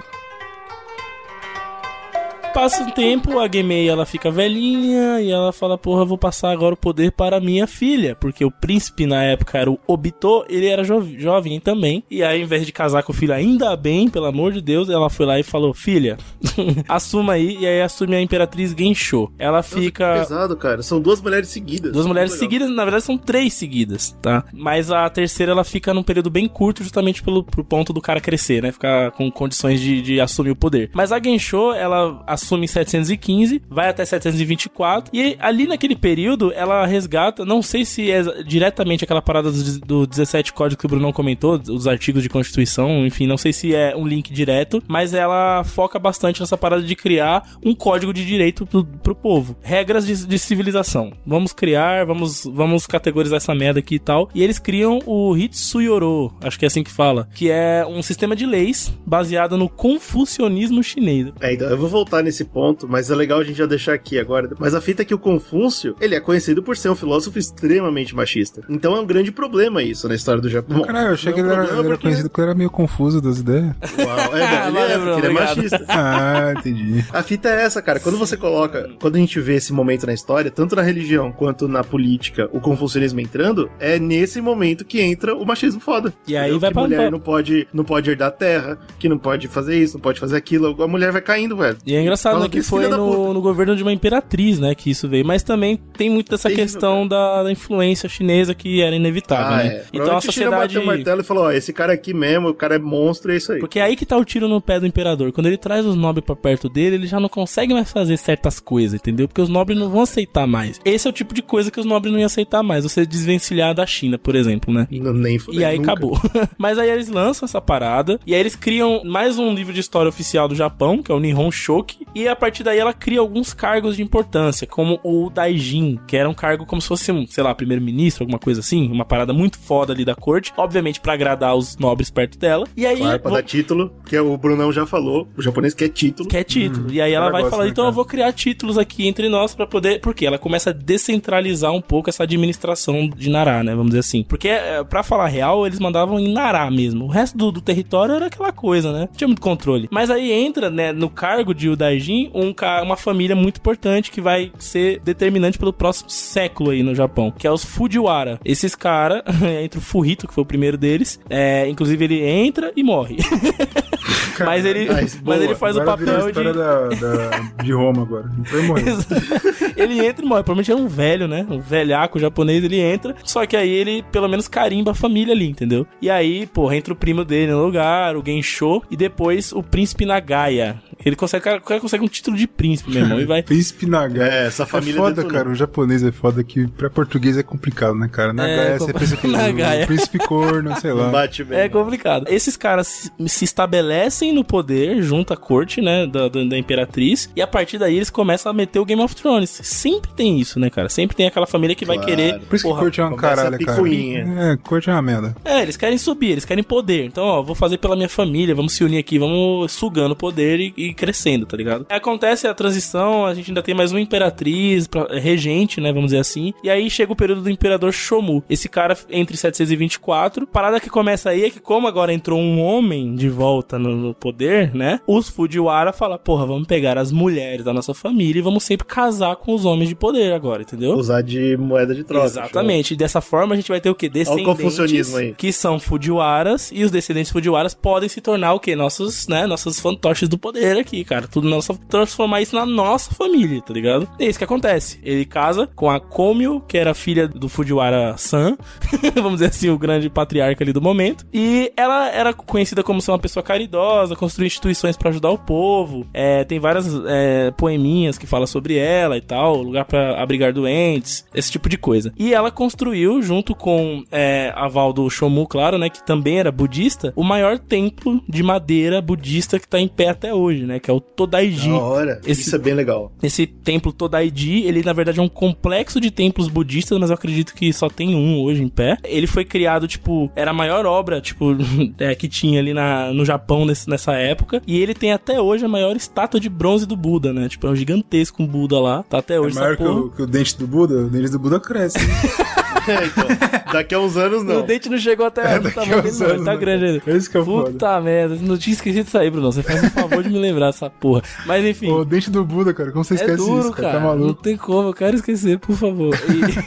Passa 2.54 2.84
um 2.84 2.92
tempo, 2.92 3.40
a 3.40 3.50
Gemei 3.52 3.90
ela 3.90 4.06
fica 4.06 4.30
velhinha 4.30 5.22
e 5.22 5.32
ela 5.32 5.52
fala: 5.52 5.78
Porra, 5.78 6.06
vou 6.06 6.18
passar 6.18 6.52
agora 6.52 6.74
o 6.74 6.78
poder 6.78 7.12
para 7.12 7.40
minha 7.40 7.66
filha. 7.66 8.16
Porque 8.16 8.44
o 8.44 8.52
príncipe 8.52 9.06
na 9.06 9.24
época 9.24 9.58
era 9.58 9.72
o 9.72 9.80
Obito, 9.88 10.46
ele 10.50 10.68
era 10.68 10.84
jo 10.84 11.02
jovem 11.18 11.60
também. 11.60 12.04
E 12.10 12.24
aí, 12.24 12.40
ao 12.40 12.44
invés 12.44 12.66
de 12.66 12.72
casar 12.72 13.04
com 13.04 13.12
o 13.12 13.16
filho, 13.16 13.34
ainda 13.34 13.76
bem, 13.76 14.10
pelo 14.10 14.26
amor 14.26 14.52
de 14.52 14.62
Deus, 14.62 14.90
ela 14.90 15.10
foi 15.10 15.26
lá 15.26 15.40
e 15.40 15.44
falou: 15.44 15.74
Filha, 15.74 16.18
assuma 16.88 17.34
aí. 17.34 17.58
E 17.60 17.68
aí 17.68 17.82
assume 17.82 18.16
a 18.16 18.22
Imperatriz 18.22 18.76
Gensho. 18.78 19.32
Ela 19.38 19.58
Nossa, 19.58 19.80
fica. 19.80 20.14
pesado, 20.20 20.56
cara. 20.56 20.84
São 20.84 21.00
duas 21.00 21.22
mulheres 21.22 21.50
seguidas. 21.50 21.92
Duas 21.92 22.06
mulheres 22.06 22.34
seguidas, 22.34 22.70
na 22.70 22.84
verdade 22.84 23.04
são 23.04 23.18
três 23.18 23.54
seguidas, 23.54 24.16
tá? 24.22 24.44
Mas 24.54 24.92
a 24.92 25.10
terceira 25.10 25.52
ela 25.52 25.64
fica 25.64 25.94
num 25.94 26.04
período 26.04 26.30
bem 26.30 26.48
curto, 26.48 26.84
justamente 26.84 27.24
pelo 27.24 27.44
pro 27.44 27.64
ponto 27.64 27.94
do 27.94 28.02
cara 28.02 28.20
crescer, 28.20 28.62
né? 28.62 28.72
Ficar 28.72 29.12
com 29.12 29.32
condições 29.32 29.80
de, 29.80 30.02
de 30.02 30.22
assumir 30.22 30.52
o 30.52 30.56
poder. 30.56 30.90
Mas 30.94 31.12
a 31.12 31.20
Gensho, 31.22 31.74
ela 31.74 32.24
assume 32.44 32.66
em 32.66 32.68
715, 32.68 33.62
vai 33.70 33.90
até 33.90 34.04
724, 34.06 35.12
e 35.14 35.36
ali 35.40 35.68
naquele 35.68 35.96
período 35.96 36.52
ela 36.54 36.86
resgata, 36.86 37.46
não 37.46 37.62
sei 37.62 37.86
se 37.86 38.12
é 38.12 38.44
diretamente 38.44 39.04
aquela 39.04 39.22
parada 39.22 39.52
do, 39.52 39.80
do 39.80 40.08
17 40.08 40.54
código 40.54 40.80
que 40.80 40.86
o 40.86 40.90
Bruno 40.90 41.14
comentou, 41.14 41.62
os 41.70 41.88
artigos 41.88 42.24
de 42.24 42.30
constituição, 42.30 43.06
enfim, 43.06 43.28
não 43.28 43.38
sei 43.38 43.54
se 43.54 43.74
é 43.76 43.96
um 43.96 44.08
link 44.08 44.34
direto, 44.34 44.82
mas 44.88 45.14
ela 45.14 45.64
foca 45.64 46.00
bastante 46.00 46.40
nessa 46.40 46.58
parada 46.58 46.82
de 46.82 46.96
criar 46.96 47.44
um 47.64 47.74
código 47.74 48.14
de 48.14 48.26
direito 48.26 48.66
pro, 48.66 48.84
pro 48.86 49.16
povo. 49.16 49.56
Regras 49.62 50.06
de, 50.06 50.26
de 50.26 50.40
civilização. 50.40 51.14
Vamos 51.26 51.54
criar, 51.54 52.06
vamos, 52.06 52.44
vamos 52.46 52.88
categorizar 52.88 53.38
essa 53.38 53.54
merda 53.54 53.80
aqui 53.80 53.96
e 53.96 54.00
tal. 54.00 54.30
E 54.34 54.44
eles 54.44 54.60
criam 54.60 55.00
o 55.06 55.36
Hitsuyoro, 55.36 56.34
acho 56.42 56.58
que 56.58 56.66
é 56.66 56.68
assim 56.68 56.84
que 56.84 56.92
fala, 56.92 57.28
que 57.34 57.50
é 57.50 57.86
um 57.88 58.02
sistema 58.02 58.36
de 58.36 58.46
leis 58.46 58.94
baseado 59.06 59.58
no 59.58 59.70
confucionismo 59.70 60.84
chinês. 60.84 61.32
É, 61.42 61.54
então 61.54 61.70
eu 61.70 61.78
vou 61.78 61.90
voltar 61.90 62.24
nesse 62.24 62.31
ponto, 62.46 62.88
mas 62.88 63.10
é 63.12 63.16
legal 63.16 63.40
a 63.40 63.44
gente 63.44 63.58
já 63.58 63.66
deixar 63.66 63.94
aqui 63.94 64.18
agora. 64.20 64.50
Mas 64.60 64.74
a 64.74 64.82
fita 64.82 65.02
é 65.02 65.06
que 65.06 65.14
o 65.14 65.20
Confúcio, 65.20 65.96
ele 66.00 66.16
é 66.16 66.20
conhecido 66.20 66.62
por 66.64 66.76
ser 66.78 66.90
um 66.90 66.96
filósofo 66.96 67.38
extremamente 67.38 68.16
machista. 68.16 68.62
Então 68.70 68.96
é 68.96 69.00
um 69.00 69.06
grande 69.06 69.32
problema 69.32 69.82
isso 69.84 70.08
na 70.08 70.16
história 70.16 70.42
do 70.42 70.50
Japão. 70.50 70.82
Caralho, 70.84 71.10
eu 71.10 71.14
achei 71.14 71.32
que 71.34 71.40
é 71.40 71.44
ele 71.44 71.52
era, 71.52 71.64
ele 71.64 71.72
era 71.74 71.84
porque- 71.84 71.98
conhecido 72.04 72.30
porque 72.30 72.42
era 72.42 72.56
meio 72.56 72.70
confuso 72.70 73.22
das 73.22 73.40
ideias. 73.40 73.76
Uau, 73.98 74.38
é, 74.38 74.70
não, 74.72 74.84
ele 74.84 74.94
é, 74.94 74.98
porque 74.98 75.20
ele 75.20 75.28
é 75.28 75.30
machista. 75.30 75.86
Ah, 76.04 76.54
entendi. 76.58 77.04
A 77.12 77.22
fita 77.24 77.50
é 77.50 77.64
essa, 77.64 77.82
cara. 77.82 78.00
Quando 78.00 78.18
você 78.18 78.36
coloca, 78.38 78.90
quando 79.00 79.16
a 79.16 79.20
gente 79.20 79.40
vê 79.40 79.56
esse 79.56 79.72
momento 79.74 80.06
na 80.06 80.14
história, 80.14 80.50
tanto 80.50 80.76
na 80.76 80.82
religião 80.82 81.32
quanto 81.32 81.68
na 81.68 81.84
política, 81.84 82.50
o 82.52 82.60
confucionismo 82.60 83.20
entrando, 83.20 83.70
é 83.80 84.00
nesse 84.00 84.42
momento 84.42 84.86
que 84.86 85.02
entra 85.02 85.36
o 85.36 85.46
machismo 85.46 85.80
foda. 85.82 86.14
E 86.28 86.36
aí 86.36 86.52
Entendeu? 86.52 86.60
vai 86.60 86.70
que 86.70 86.74
pra- 86.74 86.84
mulher 86.84 87.12
não 87.12 87.20
pode, 87.20 87.68
não 87.74 87.84
pode 87.84 88.10
herdar 88.10 88.30
a 88.30 88.32
terra, 88.32 88.80
que 89.00 89.08
não 89.10 89.18
pode 89.18 89.48
fazer 89.48 89.78
isso, 89.78 89.96
não 89.96 90.02
pode 90.02 90.20
fazer 90.20 90.36
aquilo. 90.38 90.82
A 90.82 90.88
mulher 90.88 91.12
vai 91.12 91.22
caindo, 91.22 91.56
velho. 91.58 91.78
E 91.86 91.96
é 91.96 92.02
engraçado, 92.02 92.21
Fala 92.30 92.44
né, 92.44 92.50
que 92.50 92.62
foi 92.62 92.88
no, 92.88 93.34
no 93.34 93.42
governo 93.42 93.76
de 93.76 93.82
uma 93.84 93.92
imperatriz, 93.94 94.60
né, 94.60 94.76
que 94.76 94.90
isso 94.90 95.08
veio. 95.08 95.26
Mas 95.26 95.44
também 95.44 95.78
tem 95.78 96.10
muito 96.10 96.30
dessa 96.32 96.50
Terrível, 96.50 96.66
questão 96.66 97.08
da, 97.08 97.44
da 97.44 97.52
influência 97.52 98.08
chinesa 98.10 98.54
que 98.54 98.82
era 98.82 98.96
inevitável, 98.96 99.46
Ah, 99.54 99.58
né? 99.64 99.68
é. 99.68 99.86
Então 99.94 100.18
a 100.18 100.22
China 100.22 100.22
sociedade... 100.22 100.56
bateu 100.76 100.82
o 100.82 100.86
martelo 100.86 101.22
e 101.22 101.24
falou: 101.24 101.44
ó, 101.46 101.52
esse 101.52 101.72
cara 101.74 101.94
aqui 101.94 102.14
mesmo, 102.14 102.50
o 102.50 102.54
cara 102.54 102.76
é 102.76 102.80
monstro, 102.80 103.32
é 103.32 103.38
isso 103.38 103.52
aí. 103.54 103.60
Porque 103.60 103.80
é 103.80 103.84
aí 103.84 103.96
que 103.96 104.06
tá 104.06 104.18
o 104.18 104.26
tiro 104.26 104.48
no 104.48 104.62
pé 104.62 104.80
do 104.80 104.86
imperador. 104.88 105.32
Quando 105.32 105.48
ele 105.48 105.58
traz 105.58 105.86
os 105.86 105.96
nobres 105.96 106.26
pra 106.26 106.36
perto 106.36 106.70
dele, 106.70 106.96
ele 106.96 107.08
já 107.08 107.20
não 107.20 107.30
consegue 107.30 107.74
mais 107.74 107.92
fazer 107.92 108.18
certas 108.18 108.60
coisas, 108.60 109.00
entendeu? 109.00 109.28
Porque 109.28 109.42
os 109.42 109.50
nobres 109.50 109.78
não 109.78 109.90
vão 109.90 110.02
aceitar 110.02 110.46
mais. 110.48 110.80
Esse 110.86 111.08
é 111.08 111.10
o 111.10 111.14
tipo 111.14 111.34
de 111.34 111.42
coisa 111.42 111.72
que 111.72 111.80
os 111.80 111.86
nobres 111.86 112.12
não 112.12 112.20
iam 112.20 112.26
aceitar 112.26 112.62
mais. 112.64 112.84
Você 112.84 113.06
desvencilhar 113.06 113.74
da 113.74 113.86
China, 113.86 114.18
por 114.18 114.36
exemplo, 114.36 114.74
né? 114.74 114.88
Não, 114.92 115.14
nem 115.14 115.38
E 115.52 115.64
aí 115.64 115.78
nunca. 115.78 115.92
acabou. 115.92 116.20
Mas 116.58 116.78
aí 116.78 116.90
eles 116.90 117.08
lançam 117.08 117.46
essa 117.46 117.62
parada. 117.62 118.20
E 118.26 118.34
aí 118.34 118.40
eles 118.40 118.56
criam 118.56 119.02
mais 119.04 119.38
um 119.38 119.54
livro 119.54 119.74
de 119.74 119.80
história 119.80 120.10
oficial 120.10 120.48
do 120.48 120.56
Japão, 120.56 121.02
que 121.02 121.12
é 121.12 121.16
o 121.16 121.20
Nihon 121.20 121.52
Shoki. 121.52 122.06
E 122.14 122.28
a 122.28 122.36
partir 122.36 122.64
daí 122.64 122.78
ela 122.80 122.94
cria 122.94 123.20
alguns 123.20 123.54
cargos 123.54 123.96
de 123.96 124.04
importância, 124.04 124.68
como 124.68 125.00
o 125.04 125.30
Daijin, 125.30 126.00
que 126.08 126.18
era 126.18 126.30
um 126.30 126.34
cargo 126.34 126.66
como 126.66 126.82
se 126.82 126.88
fosse 126.88 127.12
um, 127.12 127.26
sei 127.28 127.44
lá, 127.44 127.54
primeiro-ministro, 127.56 128.24
alguma 128.24 128.40
coisa 128.40 128.60
assim. 128.60 128.92
Uma 128.92 129.06
parada 129.06 129.34
muito 129.34 129.58
foda 129.60 129.94
ali 129.94 130.04
da 130.06 130.16
corte. 130.16 130.52
Obviamente 130.58 131.00
pra 131.00 131.14
agradar 131.14 131.56
os 131.56 131.78
nobres 131.78 132.10
perto 132.10 132.38
dela. 132.38 132.68
E 132.76 132.86
aí. 132.86 132.98
Claro, 132.98 133.20
pra 133.20 133.30
vou- 133.32 133.40
dar 133.42 133.46
título, 133.46 133.94
que 134.06 134.18
o 134.18 134.38
Brunão 134.38 134.72
já 134.72 134.86
falou, 134.86 135.28
o 135.38 135.42
japonês 135.42 135.74
quer 135.74 135.90
título. 135.90 136.28
quer 136.30 136.44
título. 136.44 136.92
e 136.92 137.02
aí 137.02 137.14
ela 137.14 137.22
ela 137.28 137.32
vai 137.42 137.50
falar, 137.50 137.68
então 137.68 137.84
eu 137.84 137.90
cara? 137.90 137.96
vou 137.96 138.06
criar 138.06 138.32
títulos 138.34 138.78
aqui 138.78 139.08
entre 139.08 139.30
nós 139.30 139.54
pra 139.56 139.66
poder. 139.68 140.02
Porque 140.02 140.26
ela 140.26 140.38
começa 140.38 140.72
a 140.72 140.74
descentralizar 140.74 141.72
um 141.72 141.82
pouco 141.82 142.10
essa 142.10 142.24
administração 142.24 143.10
de 143.10 143.30
Nará, 143.30 143.64
né? 143.64 143.72
Vamos 143.72 143.88
dizer 143.90 144.00
assim. 144.00 144.24
Porque, 144.24 144.48
é, 144.48 144.84
pra 144.84 145.04
falar 145.04 145.28
real, 145.28 145.66
eles 145.68 145.80
mandavam 145.80 146.20
em 146.20 146.32
Nará 146.34 146.70
mesmo. 146.72 147.06
O 147.06 147.08
resto 147.08 147.38
do, 147.38 147.52
do 147.52 147.62
território 147.62 148.16
era 148.16 148.28
aquela 148.28 148.52
coisa, 148.52 148.92
né? 148.92 149.00
Não 149.02 149.16
tinha 149.18 149.28
muito 149.28 149.42
controle. 149.42 149.88
Mas 149.92 150.10
aí 150.10 150.32
entra, 150.32 150.70
né, 150.70 150.92
no 150.92 151.10
cargo 151.10 151.54
de 151.54 151.70
Udaijin, 151.70 152.01
um, 152.34 152.54
ca- 152.54 152.82
uma 152.84 152.98
família 152.98 153.36
muito 153.36 153.58
importante 153.58 154.12
que 154.12 154.22
vai 154.22 154.52
ser 154.60 155.00
determinante 155.02 155.58
pelo 155.58 155.72
próximo 155.74 156.10
século 156.10 156.72
aí 156.72 156.84
no 156.84 156.94
Japão, 156.96 157.32
que 157.38 157.46
é 157.48 157.52
os 157.52 157.64
Fujiwara. 157.64 158.40
Esses 158.44 158.76
caras, 158.76 159.22
entre 159.64 159.80
o 159.80 159.82
Furito, 159.82 160.28
que 160.28 160.34
foi 160.34 160.44
o 160.44 160.46
primeiro 160.46 160.78
deles, 160.78 161.20
é, 161.30 161.68
inclusive 161.68 162.04
ele 162.06 162.22
entra 162.24 162.72
e 162.76 162.84
morre. 162.84 163.18
mas 164.46 164.66
ele, 164.66 164.88
mas 164.92 165.16
boa. 165.16 165.38
ele 165.38 165.56
faz 165.56 165.76
o 165.76 165.80
virou 165.80 165.94
a 165.94 165.98
papel 165.98 166.32
de. 166.32 166.54
da, 166.54 166.88
da- 166.90 167.64
de 167.64 167.72
Roma 167.74 168.02
agora. 168.04 168.30
Ele 169.78 170.06
entra 170.06 170.24
e 170.24 170.28
morre. 170.28 170.44
Provavelmente 170.44 170.72
é 170.72 170.76
um 170.76 170.88
velho, 170.88 171.28
né? 171.28 171.46
Um 171.50 171.60
velhaco 171.60 172.20
japonês, 172.20 172.64
ele 172.64 172.80
entra. 172.80 173.16
Só 173.24 173.46
que 173.46 173.56
aí 173.56 173.70
ele, 173.70 174.04
pelo 174.12 174.28
menos, 174.28 174.48
carimba 174.48 174.92
a 174.92 174.96
família 174.96 175.34
ali, 175.34 175.48
entendeu? 175.50 175.88
E 176.02 176.10
aí, 176.10 176.46
porra, 176.46 176.76
entra 176.76 176.94
o 176.94 176.96
primo 176.96 177.24
dele 177.24 177.52
no 177.52 177.64
lugar, 177.66 178.16
o 178.16 178.24
Gensho, 178.26 178.82
e 178.92 178.98
depois 178.98 179.52
o 179.54 179.64
príncipe 179.64 180.06
Nagaya. 180.06 180.82
Ele 181.06 181.16
consegue, 181.16 181.44
cara- 181.44 181.58
o 181.58 181.62
cara 181.62 181.80
consegue 181.80 182.04
um 182.04 182.08
título 182.08 182.36
de 182.38 182.48
príncipe, 182.48 182.92
meu 182.92 183.02
irmão, 183.04 183.20
e 183.20 183.26
vai. 183.26 183.42
Príncipe 183.52 183.86
Nagai. 183.86 184.30
É, 184.30 184.48
essa 184.48 184.66
família 184.66 184.94
É 184.94 184.98
foda, 184.98 185.16
detonou. 185.16 185.32
cara. 185.32 185.50
O 185.50 185.56
japonês 185.56 186.04
é 186.04 186.12
foda 186.12 186.44
que 186.44 186.68
pra 186.68 186.90
português 186.90 187.38
é 187.38 187.44
complicado, 187.44 187.96
né, 187.96 188.08
cara? 188.12 188.34
Nagai, 188.34 188.74
você 188.78 188.86
compl- 188.86 189.00
pensa 189.00 189.18
que 189.18 189.28
Nagaia. 189.32 189.84
o 189.84 189.88
príncipe 189.88 190.18
corno, 190.20 190.80
sei 190.80 190.94
lá. 190.94 191.10
Bate 191.10 191.44
bem. 191.44 191.60
É 191.60 191.70
complicado. 191.70 192.26
Esses 192.30 192.56
caras 192.58 192.88
se- 192.88 193.12
se 193.28 193.46
estabelecem 193.46 194.34
no 194.34 194.44
poder 194.44 195.02
junto 195.02 195.34
à 195.34 195.38
corte, 195.38 195.82
né, 195.82 196.06
da, 196.06 196.28
da, 196.28 196.44
da 196.44 196.58
imperatriz, 196.58 197.30
e 197.36 197.42
a 197.42 197.48
partir 197.48 197.78
daí 197.78 197.96
eles 197.96 198.10
começam 198.10 198.50
a 198.52 198.54
meter 198.54 198.80
o 198.80 198.86
Game 198.86 199.02
of 199.02 199.16
Thrones. 199.16 199.50
Sempre 199.64 200.12
tem 200.16 200.40
isso, 200.40 200.60
né, 200.60 200.70
cara? 200.70 200.90
Sempre 200.90 201.16
tem 201.16 201.28
aquela 201.28 201.48
família 201.48 201.76
que 201.76 201.86
vai 201.86 201.98
Claro. 201.98 202.10
querer. 202.12 202.40
Por 202.42 202.56
isso 202.56 202.64
que 202.66 202.70
porra, 202.70 202.82
corte 202.82 203.02
é 203.02 203.04
uma 203.06 203.18
caralho, 203.18 203.60
cara. 203.60 203.82
É, 203.82 204.58
corte 204.58 204.90
é 204.90 204.94
uma 204.94 205.02
merda. 205.02 205.36
É, 205.44 205.62
eles 205.62 205.78
querem 205.78 205.98
subir, 205.98 206.32
eles 206.32 206.46
querem 206.46 206.64
poder. 206.64 207.06
Então, 207.06 207.24
ó, 207.24 207.42
vou 207.42 207.56
fazer 207.56 207.78
pela 207.78 207.96
minha 207.96 208.10
família, 208.10 208.54
vamos 208.56 208.74
se 208.74 208.84
unir 208.84 208.98
aqui, 208.98 209.18
vamos 209.20 209.72
sugando 209.72 210.16
poder 210.16 210.60
e, 210.60 210.74
e 210.78 210.91
crescendo, 210.94 211.46
tá 211.46 211.56
ligado? 211.58 211.86
Acontece 211.90 212.48
a 212.48 212.54
transição, 212.54 213.26
a 213.26 213.34
gente 213.34 213.50
ainda 213.52 213.62
tem 213.62 213.74
mais 213.76 213.92
uma 213.92 214.00
imperatriz, 214.02 214.88
pra- 214.88 215.08
regente, 215.20 215.80
né, 215.82 215.92
vamos 215.92 216.08
dizer 216.12 216.20
assim. 216.20 216.54
E 216.64 216.70
aí 216.70 216.90
chega 216.90 217.12
o 217.12 217.16
período 217.16 217.42
do 217.42 217.50
imperador 217.50 217.92
Shomu. 217.94 218.44
Esse 218.50 218.68
cara 218.70 218.98
entre 219.10 219.36
724. 219.38 220.48
Parada 220.48 220.80
que 220.80 220.90
começa 220.90 221.30
aí 221.30 221.46
é 221.46 221.50
que 221.50 221.60
como 221.60 221.88
agora 221.88 222.14
entrou 222.14 222.40
um 222.40 222.60
homem 222.62 223.16
de 223.16 223.30
volta 223.30 223.78
no, 223.80 223.96
no 223.96 224.14
poder, 224.14 224.74
né? 224.76 225.00
Os 225.08 225.30
Fujiwara 225.30 225.94
falam, 225.94 226.18
porra, 226.18 226.46
vamos 226.46 226.68
pegar 226.68 226.98
as 226.98 227.12
mulheres 227.12 227.64
da 227.66 227.74
nossa 227.74 227.94
família 227.94 228.40
e 228.40 228.42
vamos 228.42 228.64
sempre 228.64 228.86
casar 228.86 229.36
com 229.36 229.54
os 229.54 229.66
homens 229.66 229.90
de 229.90 229.96
poder 229.96 230.34
agora, 230.34 230.62
entendeu? 230.62 230.94
Usar 230.94 231.22
de 231.22 231.56
moeda 231.58 231.94
de 231.96 232.04
troca. 232.04 232.26
Exatamente. 232.26 232.94
E 232.94 232.98
dessa 232.98 233.22
forma 233.22 233.54
a 233.54 233.58
gente 233.58 233.70
vai 233.70 233.80
ter 233.82 233.90
o 233.90 233.96
quê? 233.96 234.10
Descendentes 234.10 234.46
confucionismo 234.46 235.18
aí. 235.18 235.34
que 235.38 235.52
são 235.52 235.80
Fujiwaras 235.80 236.72
e 236.74 236.84
os 236.84 236.92
descendentes 236.92 237.32
Fujiwaras 237.32 237.74
podem 237.74 238.10
se 238.10 238.22
tornar 238.22 238.54
o 238.54 238.60
quê? 238.60 238.76
Nossos, 238.76 239.28
né, 239.28 239.46
nossas 239.46 239.80
fantoches 239.80 240.28
do 240.28 240.38
poder 240.38 240.78
aqui, 240.82 241.04
cara. 241.04 241.28
Tudo 241.28 241.50
nossa 241.50 241.74
transformar 241.90 242.42
isso 242.42 242.56
na 242.56 242.66
nossa 242.66 243.14
família, 243.14 243.62
tá 243.62 243.74
ligado? 243.74 244.08
E 244.20 244.26
é 244.26 244.30
isso 244.30 244.38
que 244.38 244.44
acontece. 244.44 245.00
Ele 245.04 245.26
casa 245.26 245.68
com 245.76 245.90
a 245.90 246.00
Komio, 246.00 246.62
que 246.68 246.78
era 246.78 246.94
filha 246.94 247.28
do 247.28 247.48
Fujiwara 247.48 248.16
San, 248.18 248.58
vamos 249.16 249.34
dizer 249.34 249.48
assim, 249.48 249.70
o 249.70 249.78
grande 249.78 250.10
patriarca 250.10 250.64
ali 250.64 250.74
do 250.74 250.82
momento. 250.82 251.26
E 251.34 251.72
ela 251.78 252.10
era 252.10 252.34
conhecida 252.34 252.84
como 252.84 253.02
ser 253.02 253.12
uma 253.12 253.20
pessoa 253.20 253.44
caridosa, 253.44 254.16
construiu 254.16 254.48
instituições 254.48 254.98
pra 254.98 255.10
ajudar 255.10 255.30
o 255.30 255.38
povo. 255.38 256.06
É, 256.14 256.44
tem 256.44 256.60
várias 256.60 256.88
é, 257.08 257.52
poeminhas 257.52 258.18
que 258.18 258.28
falam 258.28 258.48
sobre 258.48 258.76
ela 258.78 259.18
e 259.18 259.22
tal, 259.22 259.62
lugar 259.62 259.86
pra 259.86 260.22
abrigar 260.22 260.54
doentes, 260.54 261.26
esse 261.34 261.52
tipo 261.52 261.70
de 261.70 261.78
coisa. 261.78 262.14
E 262.18 262.34
ela 262.34 262.52
construiu, 262.52 263.22
junto 263.22 263.56
com 263.56 264.04
é, 264.12 264.52
a 264.56 264.66
aval 264.66 264.94
do 264.94 265.10
Shomu, 265.10 265.48
claro, 265.48 265.78
né, 265.78 265.90
que 265.90 266.06
também 266.06 266.40
era 266.40 266.52
budista, 266.52 267.14
o 267.16 267.24
maior 267.24 267.60
templo 267.60 268.22
de 268.28 268.44
madeira 268.44 269.02
budista 269.02 269.60
que 269.60 269.68
tá 269.68 269.80
em 269.80 269.88
pé 269.88 270.10
até 270.10 270.34
hoje, 270.34 270.66
né, 270.66 270.71
que 270.80 270.90
é 270.90 270.94
o 270.94 271.00
Todaiji. 271.00 271.70
Da 271.70 271.78
hora. 271.80 272.22
Esse- 272.26 272.42
Isso 272.42 272.56
é 272.56 272.60
bem 272.60 272.74
legal. 272.74 273.12
Esse 273.22 273.46
templo 273.48 273.92
Todaiji, 273.92 274.64
ele 274.64 274.82
na 274.84 274.94
verdade 274.94 275.20
é 275.20 275.24
um 275.24 275.30
complexo 275.30 276.00
de 276.00 276.12
templos 276.12 276.48
budistas, 276.48 276.98
mas 277.00 277.10
eu 277.10 277.14
acredito 277.16 277.54
que 277.54 277.72
só 277.74 277.90
tem 277.90 278.16
um 278.16 278.40
hoje 278.42 278.62
em 278.64 278.68
pé. 278.70 278.98
Ele 279.04 279.28
foi 279.28 279.46
criado, 279.46 279.88
tipo, 279.88 280.32
era 280.36 280.52
a 280.52 280.54
maior 280.54 280.86
obra, 280.86 281.20
tipo, 281.22 281.56
é, 282.00 282.14
que 282.16 282.28
tinha 282.28 282.60
ali 282.60 282.74
na, 282.74 283.14
no 283.14 283.24
Japão 283.26 283.66
nesse- 283.66 283.90
nessa 283.90 284.14
época. 284.14 284.62
E 284.68 284.80
ele 284.80 284.94
tem 284.94 285.12
até 285.12 285.40
hoje 285.42 285.66
a 285.66 285.68
maior 285.68 285.96
estátua 285.96 286.40
de 286.40 286.50
bronze 286.50 286.86
do 286.86 286.96
Buda, 286.96 287.32
né? 287.34 287.48
Tipo, 287.50 287.68
é 287.68 287.70
um 287.72 287.76
gigantesco 287.76 288.42
um 288.44 288.48
Buda 288.48 288.80
lá. 288.80 289.04
Tá 289.04 289.18
até 289.20 289.36
É 289.36 289.40
hoje 289.40 289.56
maior 289.56 289.74
essa 289.74 289.78
que 289.84 289.90
o, 289.90 290.10
que 290.10 290.22
o 290.22 290.28
dente 290.28 290.58
do 290.58 290.68
Buda? 290.68 290.96
O 291.06 291.10
dente 291.10 291.30
do 291.32 291.40
Buda 291.40 291.60
cresce. 291.60 291.98
né? 292.00 292.06
É, 292.88 293.06
então, 293.06 293.28
daqui 293.74 293.96
a 293.96 294.00
uns 294.00 294.18
anos 294.18 294.42
O 294.42 294.46
não. 294.46 294.62
dente 294.66 294.90
não 294.90 294.98
chegou 294.98 295.26
até 295.26 295.42
o 295.60 295.72
tamanho 295.72 296.02
dele, 296.04 296.18
não. 296.20 296.30
Ele 296.30 296.46
tá 296.46 296.52
né? 296.54 296.58
grande 296.58 296.86
ainda. 296.86 297.02
Esse 297.08 297.30
que 297.30 297.38
é 297.38 297.40
o 297.40 297.46
Puta 297.46 297.72
foda. 297.72 298.02
merda, 298.02 298.38
não 298.42 298.58
tinha 298.58 298.74
esquecido 298.74 299.04
disso 299.06 299.18
aí, 299.18 299.30
Bruno. 299.30 299.52
Você 299.52 299.62
faz 299.64 299.84
um 299.84 299.90
favor 299.90 300.24
de 300.24 300.30
me 300.30 300.40
lembrar 300.40 300.68
essa 300.70 300.90
porra. 300.90 301.22
Mas 301.46 301.66
enfim. 301.66 301.92
O 301.92 302.04
dente 302.06 302.30
do 302.32 302.44
Buda, 302.44 302.74
cara. 302.74 302.92
Como 302.92 303.04
você 303.04 303.14
É 303.14 303.18
esquece 303.18 303.38
duro, 303.38 303.60
isso, 303.60 303.72
cara? 303.72 303.82
cara. 303.90 303.94
Tá 303.94 304.00
não 304.00 304.08
maluco? 304.22 304.42
tem 304.42 304.58
como, 304.58 304.90
eu 304.90 304.94
quero 304.94 305.16
esquecer, 305.16 305.60
por 305.60 305.76
favor. 305.76 306.16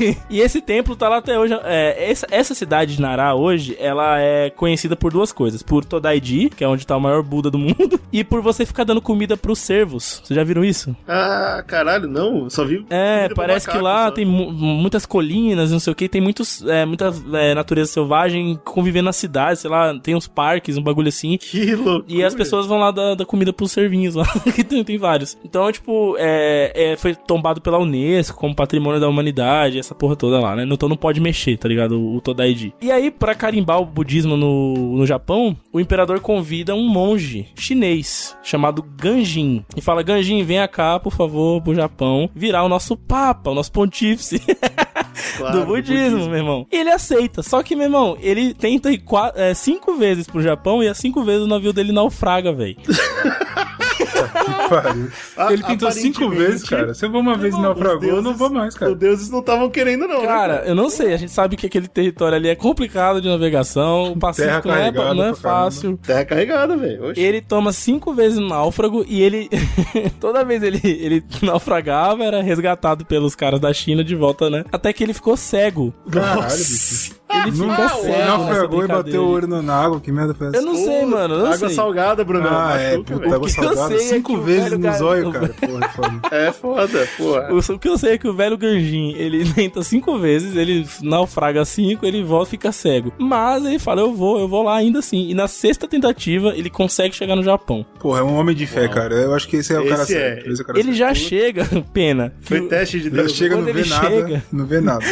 E, 0.01 0.17
e 0.37 0.41
esse 0.41 0.61
templo 0.61 0.95
tá 0.97 1.09
lá 1.09 1.19
até 1.19 1.39
hoje. 1.39 1.55
É, 1.65 2.11
essa, 2.11 2.27
essa 2.31 2.55
cidade 2.55 2.97
de 2.97 3.03
Nará 3.03 3.35
hoje, 3.35 3.77
ela 3.79 4.19
é 4.21 4.51
conhecida 4.51 4.95
por 4.97 5.13
duas 5.13 5.33
coisas. 5.33 5.63
Por 5.63 5.85
Todaiji, 5.85 6.51
que 6.51 6.63
é 6.65 6.69
onde 6.69 6.87
tá 6.87 6.97
o 6.97 7.01
maior 7.01 7.23
Buda 7.23 7.51
do 7.51 7.59
mundo, 7.59 7.99
e 8.13 8.23
por 8.25 8.41
você 8.41 8.65
ficar 8.67 8.85
dando 8.85 9.01
comida 9.01 9.37
pros 9.37 9.59
servos. 9.59 10.21
Vocês 10.25 10.37
já 10.37 10.45
viram 10.45 10.65
isso? 10.65 10.95
Ah, 11.09 11.63
caralho, 11.67 12.09
não. 12.09 12.49
Só 12.51 12.65
vi. 12.65 12.85
É, 12.91 13.29
parece 13.35 13.67
que 13.67 13.73
macaco 13.75 13.85
lá 13.85 14.05
só. 14.07 14.11
tem 14.13 14.25
mu- 14.25 14.51
muitas 14.53 15.05
colinas, 15.07 15.71
não 15.71 15.79
sei 15.81 15.93
o 15.93 15.97
que, 15.97 16.04
tem 16.09 16.21
muitos, 16.21 16.65
é, 16.67 16.85
muita 16.85 17.13
é, 17.35 17.55
natureza 17.55 17.93
selvagem 17.93 18.59
convivendo 18.65 19.07
na 19.07 19.13
cidade, 19.13 19.61
sei 19.61 19.71
lá, 19.71 19.99
tem 19.99 20.15
uns 20.15 20.27
parques, 20.27 20.77
um 20.77 20.83
bagulho 20.83 21.09
assim. 21.09 21.37
Que 21.39 21.75
louco. 21.75 22.05
E 22.09 22.23
as 22.23 22.35
pessoas 22.35 22.67
vão 22.67 22.79
lá 22.79 22.91
dar, 22.91 23.15
dar 23.15 23.25
comida 23.25 23.53
pros 23.53 23.73
servinhos 23.73 24.15
lá, 24.15 24.27
que 24.55 24.65
tem, 24.65 24.83
tem 24.85 24.99
vários. 24.99 25.37
Então, 25.45 25.71
tipo, 25.71 26.17
é, 26.19 26.93
é, 26.93 26.97
foi 26.97 27.15
tombado 27.15 27.61
pela 27.61 27.79
Unesco 27.79 28.39
como 28.39 28.55
patrimônio 28.55 29.01
da 29.01 29.09
humanidade, 29.09 29.79
essa 29.79 29.95
porra 29.95 30.17
toda 30.17 30.41
lá, 30.41 30.57
né? 30.57 30.67
Então 30.69 30.89
não 30.89 30.97
pode 30.97 31.21
mexer, 31.21 31.57
tá 31.57 31.69
ligado? 31.69 32.01
O, 32.01 32.17
o 32.17 32.21
Todaiji. 32.21 32.75
E 32.81 32.91
aí, 32.91 33.11
pra 33.11 33.35
carimbar 33.35 33.81
o 33.81 33.87
budismo 33.87 34.37
no, 34.37 34.97
no 34.97 35.07
Japão, 35.07 35.57
o 35.73 35.81
imperador 35.81 36.21
convida 36.21 36.75
um 36.75 36.89
monge 36.89 37.49
chinês 37.55 38.37
chamado 38.43 38.83
Ganjin. 38.83 39.65
E 39.77 39.81
fala, 39.81 40.03
Ganjin, 40.03 40.43
venha 40.43 40.67
cá, 40.69 40.99
por 40.99 41.13
favor, 41.13 41.63
pro 41.63 41.75
Japão, 41.75 42.29
virar 42.35 42.65
o 42.65 42.69
nosso 42.69 42.97
papa, 42.97 43.51
o 43.51 43.55
nosso 43.55 43.73
pontífice. 43.73 44.41
Claro, 45.37 45.61
do 45.61 45.67
budismo, 45.67 46.27
meu 46.27 46.37
irmão. 46.37 46.67
E 46.71 46.77
ele 46.77 46.91
aceita. 46.91 47.43
Só 47.43 47.63
que, 47.63 47.75
meu 47.77 47.85
irmão, 47.85 48.17
ele 48.21 48.53
tenta 48.55 48.91
ir 48.91 48.99
qua- 48.99 49.33
é, 49.35 49.55
cinco 49.55 49.95
vezes 49.97 50.27
pro 50.27 50.43
Japão 50.43 50.83
e 50.83 50.89
as 50.89 50.99
cinco 50.99 51.23
vezes 51.23 51.43
o 51.45 51.49
navio 51.49 51.73
dele 51.73 51.93
naufraga, 51.93 52.53
velho. 52.53 52.77
Pariu. 54.69 55.11
A- 55.37 55.53
Ele 55.53 55.63
tentou 55.63 55.91
cinco 55.93 56.29
vezes, 56.31 56.69
cara. 56.69 56.95
Se 56.95 57.05
eu 57.07 57.11
vou 57.11 57.21
uma 57.21 57.37
vez 57.37 57.55
e 57.55 57.61
naufragou, 57.61 58.09
eu 58.09 58.23
não 58.23 58.35
vou 58.35 58.51
mais, 58.51 58.75
cara. 58.75 58.93
Os 58.93 58.99
deuses 58.99 59.31
não 59.31 59.41
estavam 59.41 59.69
querendo, 59.71 60.07
não. 60.07 60.21
né, 60.23 60.27
Cara, 60.27 60.63
eu 60.67 60.75
não 60.75 60.89
sei. 60.91 61.13
A 61.13 61.17
gente 61.17 61.33
sabe 61.33 61.57
que 61.57 61.67
aquele 61.67 61.89
território 61.89 62.37
ali 62.37 62.49
é 62.49 62.55
complicado 62.55 63.21
de 63.21 63.29
navegação. 63.29 64.13
O 64.13 64.19
Pacífico 64.19 64.69
não 64.69 64.75
é, 64.75 64.79
carregada 64.79 65.15
não 65.15 65.25
é 65.25 65.35
fácil. 65.35 65.99
Terra 65.99 66.25
carregada, 66.25 66.77
velho. 66.77 67.09
Oxi. 67.11 67.21
Ele 67.21 67.41
toma 67.41 67.73
cinco 67.73 68.13
vezes 68.15 68.39
no 68.39 68.49
náufrago 68.49 69.05
e 69.09 69.23
ele. 69.23 69.49
toda 70.21 70.45
vez 70.45 70.63
ele, 70.63 70.81
ele 70.85 71.25
naufragava, 71.43 72.25
era 72.25 72.43
resgatado 72.43 73.05
pelos 73.05 73.35
caras 73.35 73.61
da 73.61 73.73
China 73.73 74.03
de 74.05 74.15
volta, 74.15 74.49
né? 74.51 74.65
Até 74.73 74.93
que 74.93 75.03
ele 75.03 75.15
ficou 75.15 75.37
cego. 75.37 75.93
Caralho, 76.11 76.57
bicho. 76.57 77.15
Ele 77.47 77.57
Não, 77.59 77.71
fica 77.71 77.89
cego. 77.89 78.07
nessa 78.09 78.25
naufragou 78.27 78.85
e 78.85 78.89
bateu 78.89 79.23
o 79.25 79.29
olho 79.31 79.47
no- 79.47 79.63
na 79.63 79.75
água. 79.75 80.01
Que 80.01 80.11
merda 80.13 80.35
foi 80.35 80.49
essa? 80.49 80.57
Eu 80.57 80.63
não 80.63 80.75
sei, 80.75 81.05
mano. 81.05 81.35
Eu 81.35 81.39
não 81.41 81.47
Água 81.47 81.59
sei. 81.69 81.71
salgada, 81.71 82.25
Bruno. 82.25 82.49
Ah, 82.49 82.77
é, 82.81 82.93
Machuca, 82.97 83.15
puta, 83.19 83.35
água 83.35 83.49
salgada. 83.49 83.95
é 83.95 83.99
Cinco 83.99 84.37
vezes 84.41 84.79
no 84.79 84.93
zóio, 84.95 85.31
cara. 85.33 85.49
Porra, 85.49 85.85
é 85.85 85.89
foda. 85.89 86.21
É 86.37 86.53
foda, 86.53 87.09
porra. 87.19 87.49
O, 87.75 87.79
que 87.79 87.89
eu 87.89 87.99
sei 87.99 88.13
é 88.15 88.19
que 88.19 88.29
o 88.29 88.35
velho 88.35 88.57
Ganjin, 88.57 89.15
ele 89.17 89.45
tenta 89.53 89.83
cinco 89.83 90.19
vezes, 90.19 90.57
ele 90.57 90.87
naufraga 91.03 91.65
cinco, 91.65 92.07
ele 92.07 92.23
volta 92.23 92.49
e 92.49 92.51
fica 92.53 92.73
cego. 92.73 93.13
Mas 93.19 93.65
ele 93.65 93.79
fala, 93.79 94.01
eu 94.01 94.13
vou, 94.15 94.39
eu 94.39 94.49
vou 94.49 94.63
lá 94.63 94.77
ainda 94.77 94.99
assim. 95.01 95.29
E 95.29 95.35
na 95.35 95.49
sexta 95.49 95.87
tentativa, 95.89 96.55
ele 96.57 96.71
consegue 96.71 97.15
chegar 97.15 97.37
no 97.37 97.43
Japão. 97.43 97.85
Porra, 98.01 98.21
é 98.21 98.23
um 98.23 98.37
homem 98.37 98.55
de 98.55 98.67
fé, 98.67 98.89
cara. 98.89 99.15
Eu 99.15 99.35
acho 99.35 99.49
que 99.49 99.57
esse 99.57 99.73
é 99.73 99.79
o 99.79 99.83
Esse 99.83 99.91
cara 99.91 100.03
é. 100.03 100.07
certo. 100.07 100.51
Esse 100.51 100.61
é 100.61 100.63
o 100.63 100.67
cara 100.67 100.79
Ele 100.79 100.95
certo. 100.95 100.99
já 100.99 101.15
chega, 101.15 101.65
pena. 101.93 102.33
Foi 102.41 102.61
teste 102.69 102.99
de 103.01 103.05
Já 103.11 103.17
Deus. 103.17 103.33
chega, 103.33 103.55
Quando 103.57 103.67
não 103.67 103.73
vê 103.75 103.81
ele 103.81 103.89
nada. 103.91 104.09
chega- 104.09 104.43
Não 104.53 104.67
vê 104.67 104.81
nada. 104.81 105.05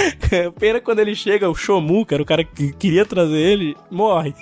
Pena 0.58 0.80
quando 0.80 0.98
ele 1.00 1.14
chega, 1.14 1.48
o 1.48 1.54
Shomu, 1.54 2.04
que 2.12 2.14
era 2.14 2.22
o 2.22 2.26
cara 2.26 2.44
que 2.44 2.72
queria 2.72 3.06
trazer 3.06 3.38
ele, 3.38 3.74
morre. 3.90 4.34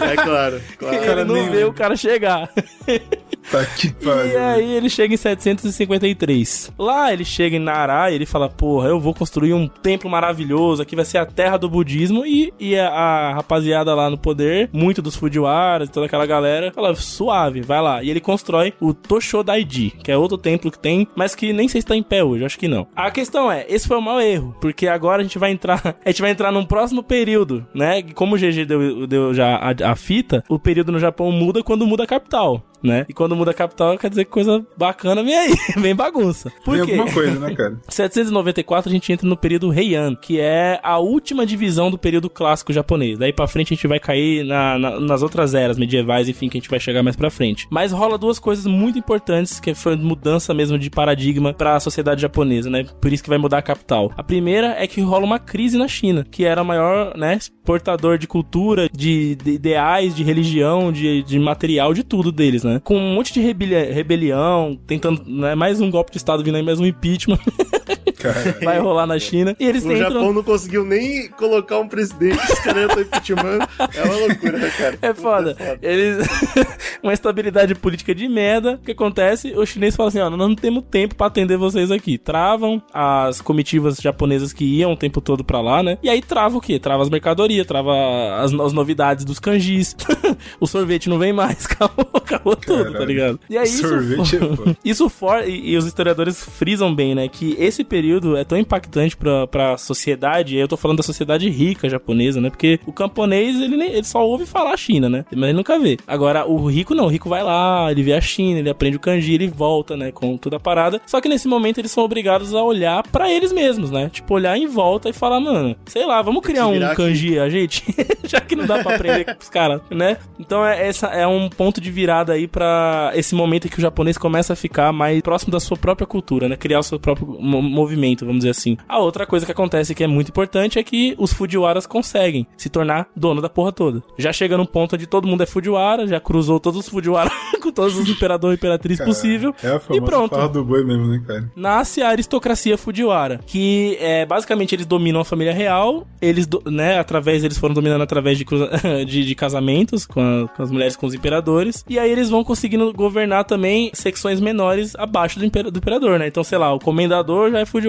É 0.00 0.14
claro, 0.14 0.60
claro. 0.78 0.96
ele 0.96 1.00
cara 1.00 1.24
não 1.24 1.50
vê 1.50 1.64
o 1.64 1.72
cara 1.72 1.96
chegar. 1.96 2.48
Tá 3.50 3.64
que 3.66 3.88
E 3.88 3.92
pariu. 3.92 4.42
aí 4.42 4.72
ele 4.72 4.88
chega 4.88 5.14
em 5.14 5.16
753. 5.16 6.72
Lá 6.78 7.12
ele 7.12 7.24
chega 7.24 7.56
em 7.56 7.60
Nara 7.60 8.10
e 8.10 8.14
ele 8.14 8.26
fala, 8.26 8.48
porra, 8.48 8.88
eu 8.88 8.98
vou 8.98 9.14
construir 9.14 9.52
um 9.52 9.68
templo 9.68 10.08
maravilhoso, 10.10 10.82
aqui 10.82 10.96
vai 10.96 11.04
ser 11.04 11.18
a 11.18 11.26
terra 11.26 11.56
do 11.56 11.68
budismo. 11.68 12.24
E, 12.26 12.52
e 12.58 12.76
a, 12.78 12.88
a 12.88 13.34
rapaziada 13.34 13.94
lá 13.94 14.08
no 14.10 14.18
poder, 14.18 14.68
muito 14.72 15.02
dos 15.02 15.16
Fujiwaras 15.16 15.88
e 15.88 15.92
toda 15.92 16.06
aquela 16.06 16.26
galera, 16.26 16.72
fala, 16.74 16.94
suave, 16.94 17.60
vai 17.60 17.80
lá. 17.80 18.02
E 18.02 18.10
ele 18.10 18.20
constrói 18.20 18.72
o 18.80 18.92
Toshodaiji, 18.94 19.90
que 20.02 20.10
é 20.10 20.16
outro 20.16 20.38
templo 20.38 20.70
que 20.70 20.78
tem, 20.78 21.06
mas 21.14 21.34
que 21.34 21.52
nem 21.52 21.68
sei 21.68 21.80
se 21.80 21.86
tá 21.86 21.96
em 21.96 22.02
pé 22.02 22.22
hoje, 22.24 22.44
acho 22.44 22.58
que 22.58 22.68
não. 22.68 22.86
A 22.96 23.10
questão 23.10 23.50
é, 23.50 23.66
esse 23.68 23.86
foi 23.86 23.96
o 23.96 24.02
maior 24.02 24.20
erro, 24.20 24.56
porque 24.60 24.86
agora 24.88 25.20
a 25.20 25.24
gente 25.24 25.38
vai 25.38 25.50
entrar, 25.50 25.80
a 26.04 26.08
gente 26.10 26.22
vai 26.22 26.30
entrar 26.30 26.50
num 26.52 26.64
próximo 26.64 27.02
período, 27.02 27.66
né? 27.74 28.02
Como 28.14 28.34
o 28.34 28.38
GG 28.38 28.64
deu, 28.64 29.06
deu 29.06 29.34
já 29.34 29.56
a, 29.56 29.92
a 29.92 29.96
fita, 29.96 30.42
o 30.48 30.58
período 30.58 30.92
no 30.92 30.98
Japão 30.98 31.30
muda 31.30 31.62
quando 31.62 31.86
muda 31.86 32.04
a 32.04 32.06
capital. 32.06 32.62
Né? 32.84 33.06
E 33.08 33.14
quando 33.14 33.34
muda 33.34 33.50
a 33.50 33.54
capital, 33.54 33.96
quer 33.96 34.10
dizer 34.10 34.26
que 34.26 34.30
coisa 34.30 34.64
bacana 34.76 35.22
vem 35.24 35.34
aí, 35.34 35.54
vem 35.80 35.94
bagunça. 35.94 36.52
Por 36.64 36.76
Tem 36.76 36.84
quê? 36.86 36.92
alguma 36.92 37.10
coisa, 37.12 37.40
né, 37.40 37.54
cara? 37.54 37.78
794 37.88 38.90
a 38.90 38.92
gente 38.92 39.10
entra 39.12 39.26
no 39.26 39.36
período 39.36 39.72
Heian, 39.72 40.14
que 40.14 40.38
é 40.38 40.78
a 40.82 40.98
última 40.98 41.46
divisão 41.46 41.90
do 41.90 41.96
período 41.96 42.28
clássico 42.28 42.72
japonês. 42.74 43.18
Daí 43.18 43.32
pra 43.32 43.46
frente 43.46 43.72
a 43.72 43.76
gente 43.76 43.86
vai 43.86 43.98
cair 43.98 44.44
na- 44.44 44.78
na- 44.78 45.00
nas 45.00 45.22
outras 45.22 45.54
eras 45.54 45.78
medievais, 45.78 46.28
enfim, 46.28 46.48
que 46.50 46.58
a 46.58 46.60
gente 46.60 46.68
vai 46.68 46.78
chegar 46.78 47.02
mais 47.02 47.16
pra 47.16 47.30
frente. 47.30 47.66
Mas 47.70 47.90
rola 47.90 48.18
duas 48.18 48.38
coisas 48.38 48.66
muito 48.66 48.98
importantes, 48.98 49.58
que 49.58 49.74
foi 49.74 49.96
mudança 49.96 50.52
mesmo 50.52 50.78
de 50.78 50.90
paradigma 50.90 51.54
pra 51.54 51.80
sociedade 51.80 52.20
japonesa, 52.20 52.68
né? 52.68 52.84
Por 53.00 53.12
isso 53.12 53.22
que 53.22 53.28
vai 53.30 53.38
mudar 53.38 53.58
a 53.58 53.62
capital. 53.62 54.12
A 54.16 54.22
primeira 54.22 54.76
é 54.78 54.86
que 54.86 55.00
rola 55.00 55.24
uma 55.24 55.38
crise 55.38 55.78
na 55.78 55.88
China, 55.88 56.26
que 56.30 56.44
era 56.44 56.60
o 56.62 56.66
maior, 56.66 57.16
né, 57.16 57.36
exportador 57.36 58.18
de 58.18 58.26
cultura, 58.26 58.88
de, 58.92 59.36
de 59.36 59.52
ideais, 59.52 60.14
de 60.14 60.22
religião, 60.22 60.92
de, 60.92 61.22
de 61.22 61.38
material, 61.38 61.94
de 61.94 62.02
tudo 62.02 62.30
deles, 62.30 62.62
né? 62.64 62.73
Com 62.80 62.96
um 62.96 63.14
monte 63.14 63.32
de 63.32 63.40
rebeli- 63.40 63.92
rebelião, 63.92 64.78
tentando, 64.86 65.22
né, 65.26 65.54
mais 65.54 65.80
um 65.80 65.90
golpe 65.90 66.10
de 66.12 66.18
estado 66.18 66.42
vindo 66.42 66.56
aí, 66.56 66.62
mais 66.62 66.80
um 66.80 66.86
impeachment. 66.86 67.38
Cara, 68.24 68.58
vai 68.64 68.78
rolar 68.78 69.06
na 69.06 69.18
China. 69.18 69.54
E 69.60 69.66
eles 69.66 69.84
O 69.84 69.92
entram. 69.92 70.10
Japão 70.10 70.32
não 70.32 70.42
conseguiu 70.42 70.82
nem 70.84 71.28
colocar 71.28 71.78
um 71.78 71.86
presidente, 71.86 72.40
os 72.40 72.58
caras 72.60 72.82
já 72.82 72.86
estão 72.86 73.02
impeachment. 73.02 73.68
É 73.94 74.02
uma 74.02 74.16
loucura, 74.16 74.58
né, 74.58 74.70
cara? 74.70 74.98
É 75.02 75.12
foda. 75.12 75.54
Puta, 75.54 75.78
Eles. 75.82 76.26
uma 77.02 77.12
estabilidade 77.12 77.74
política 77.74 78.14
de 78.14 78.26
merda. 78.26 78.74
O 78.74 78.78
que 78.78 78.92
acontece? 78.92 79.52
Os 79.52 79.68
chineses 79.68 79.94
falam 79.94 80.08
assim: 80.08 80.20
ó, 80.20 80.30
nós 80.30 80.38
não 80.38 80.54
temos 80.54 80.84
tempo 80.90 81.14
pra 81.14 81.26
atender 81.26 81.58
vocês 81.58 81.90
aqui. 81.90 82.16
Travam 82.16 82.82
as 82.92 83.42
comitivas 83.42 83.98
japonesas 83.98 84.52
que 84.52 84.64
iam 84.64 84.92
o 84.92 84.96
tempo 84.96 85.20
todo 85.20 85.44
pra 85.44 85.60
lá, 85.60 85.82
né? 85.82 85.98
E 86.02 86.08
aí 86.08 86.22
trava 86.22 86.56
o 86.56 86.60
quê? 86.60 86.78
Trava 86.78 87.02
as 87.02 87.10
mercadorias, 87.10 87.66
trava 87.66 87.92
as, 88.40 88.52
as 88.54 88.72
novidades 88.72 89.24
dos 89.24 89.38
kanjis. 89.38 89.94
o 90.58 90.66
sorvete 90.66 91.10
não 91.10 91.18
vem 91.18 91.32
mais. 91.32 91.66
Acabou, 91.74 92.08
acabou 92.14 92.56
tudo, 92.56 92.92
tá 92.92 93.04
ligado? 93.04 93.38
E 93.50 93.58
aí 93.58 93.64
isso. 93.64 93.86
Sorvete 93.88 94.36
é 94.36 94.56
foda. 94.56 94.76
Isso 94.84 95.08
for, 95.08 95.46
e, 95.46 95.72
e 95.72 95.76
os 95.76 95.86
historiadores 95.86 96.42
frisam 96.42 96.94
bem, 96.94 97.14
né, 97.14 97.28
que 97.28 97.56
esse 97.58 97.82
período 97.82 98.13
é 98.36 98.44
tão 98.44 98.58
impactante 98.58 99.16
pra, 99.16 99.46
pra 99.46 99.76
sociedade, 99.76 100.56
eu 100.56 100.68
tô 100.68 100.76
falando 100.76 100.98
da 100.98 101.02
sociedade 101.02 101.48
rica 101.48 101.88
japonesa, 101.88 102.40
né, 102.40 102.50
porque 102.50 102.78
o 102.86 102.92
camponês, 102.92 103.60
ele, 103.60 103.82
ele 103.82 104.04
só 104.04 104.24
ouve 104.26 104.46
falar 104.46 104.76
China, 104.76 105.08
né, 105.08 105.24
mas 105.34 105.44
ele 105.44 105.52
nunca 105.54 105.78
vê. 105.78 105.96
Agora, 106.06 106.46
o 106.46 106.66
rico 106.66 106.94
não, 106.94 107.06
o 107.06 107.08
rico 107.08 107.28
vai 107.28 107.42
lá, 107.42 107.90
ele 107.90 108.02
vê 108.02 108.12
a 108.14 108.20
China, 108.20 108.58
ele 108.58 108.70
aprende 108.70 108.96
o 108.96 109.00
kanji, 109.00 109.34
ele 109.34 109.48
volta, 109.48 109.96
né, 109.96 110.12
com 110.12 110.36
toda 110.36 110.56
a 110.56 110.60
parada, 110.60 111.00
só 111.06 111.20
que 111.20 111.28
nesse 111.28 111.48
momento 111.48 111.78
eles 111.78 111.90
são 111.90 112.04
obrigados 112.04 112.54
a 112.54 112.62
olhar 112.62 113.02
pra 113.10 113.30
eles 113.30 113.52
mesmos, 113.52 113.90
né, 113.90 114.08
tipo, 114.12 114.34
olhar 114.34 114.56
em 114.56 114.66
volta 114.66 115.08
e 115.08 115.12
falar, 115.12 115.40
mano, 115.40 115.76
sei 115.86 116.06
lá, 116.06 116.20
vamos 116.22 116.42
criar 116.42 116.66
um 116.66 116.72
virar 116.72 116.88
aqui. 116.92 116.96
kanji, 117.02 117.38
a 117.38 117.48
gente, 117.48 117.82
já 118.24 118.40
que 118.40 118.56
não 118.56 118.66
dá 118.66 118.82
pra 118.82 118.94
aprender 118.94 119.24
com 119.24 119.40
os 119.40 119.48
caras, 119.48 119.80
né, 119.90 120.16
então 120.38 120.64
é, 120.64 120.86
essa 120.86 121.06
é 121.08 121.26
um 121.26 121.48
ponto 121.48 121.80
de 121.80 121.90
virada 121.90 122.32
aí 122.32 122.46
pra 122.46 123.12
esse 123.14 123.34
momento 123.34 123.66
em 123.66 123.70
que 123.70 123.78
o 123.78 123.82
japonês 123.82 124.18
começa 124.18 124.52
a 124.52 124.56
ficar 124.56 124.92
mais 124.92 125.20
próximo 125.22 125.52
da 125.52 125.60
sua 125.60 125.76
própria 125.76 126.06
cultura, 126.06 126.48
né? 126.48 126.56
Criar 126.56 126.78
o 126.80 126.82
seu 126.82 126.98
próprio 126.98 127.36
mo- 127.40 127.62
movimento, 128.04 128.24
vamos 128.26 128.40
dizer 128.40 128.50
assim. 128.50 128.76
A 128.88 128.98
outra 128.98 129.26
coisa 129.26 129.46
que 129.46 129.52
acontece 129.52 129.94
que 129.94 130.04
é 130.04 130.06
muito 130.06 130.28
importante 130.28 130.78
é 130.78 130.82
que 130.82 131.14
os 131.18 131.32
Fujiwaras 131.32 131.86
conseguem 131.86 132.46
se 132.56 132.68
tornar 132.68 133.08
dono 133.16 133.40
da 133.40 133.48
porra 133.48 133.72
toda. 133.72 134.02
Já 134.18 134.32
chega 134.32 134.56
num 134.56 134.66
ponto 134.66 134.94
onde 134.94 135.06
todo 135.06 135.26
mundo 135.26 135.42
é 135.42 135.46
Fujiwara, 135.46 136.06
já 136.06 136.20
cruzou 136.20 136.60
todos 136.60 136.80
os 136.80 136.88
Fujiwara 136.88 137.30
com 137.62 137.72
todos 137.72 137.96
os 137.98 138.08
imperadores 138.08 138.56
e 138.56 138.58
imperatriz 138.58 139.00
possível. 139.00 139.54
É 139.62 139.68
a 139.68 139.80
e 139.96 140.00
pronto 140.00 140.34
do 140.48 140.64
boi 140.64 140.84
mesmo, 140.84 141.06
né, 141.06 141.22
cara? 141.26 141.50
nasce 141.56 142.02
a 142.02 142.08
aristocracia 142.08 142.76
Fujiwara, 142.76 143.40
que 143.46 143.96
é 144.00 144.26
basicamente 144.26 144.74
eles 144.74 144.86
dominam 144.86 145.20
a 145.20 145.24
família 145.24 145.52
real, 145.52 146.06
eles, 146.20 146.46
do- 146.46 146.62
né, 146.70 146.98
através 146.98 147.42
eles 147.44 147.56
foram 147.56 147.74
dominando 147.74 148.02
através 148.02 148.36
de, 148.36 148.44
cruza- 148.44 148.70
de, 149.06 149.24
de 149.24 149.34
casamentos 149.34 150.06
com, 150.06 150.20
a- 150.20 150.48
com 150.48 150.62
as 150.62 150.70
mulheres 150.70 150.96
com 150.96 151.06
os 151.06 151.14
imperadores, 151.14 151.84
e 151.88 151.98
aí 151.98 152.10
eles 152.10 152.28
vão 152.28 152.44
conseguindo 152.44 152.92
governar 152.92 153.44
também 153.44 153.90
secções 153.94 154.40
menores 154.40 154.94
abaixo 154.96 155.38
do, 155.38 155.48
do 155.70 155.78
imperador, 155.78 156.18
né? 156.18 156.26
Então, 156.28 156.44
sei 156.44 156.58
lá, 156.58 156.72
o 156.72 156.78
comendador 156.78 157.50
já 157.50 157.60
é 157.60 157.64
Fujiwara, 157.66 157.84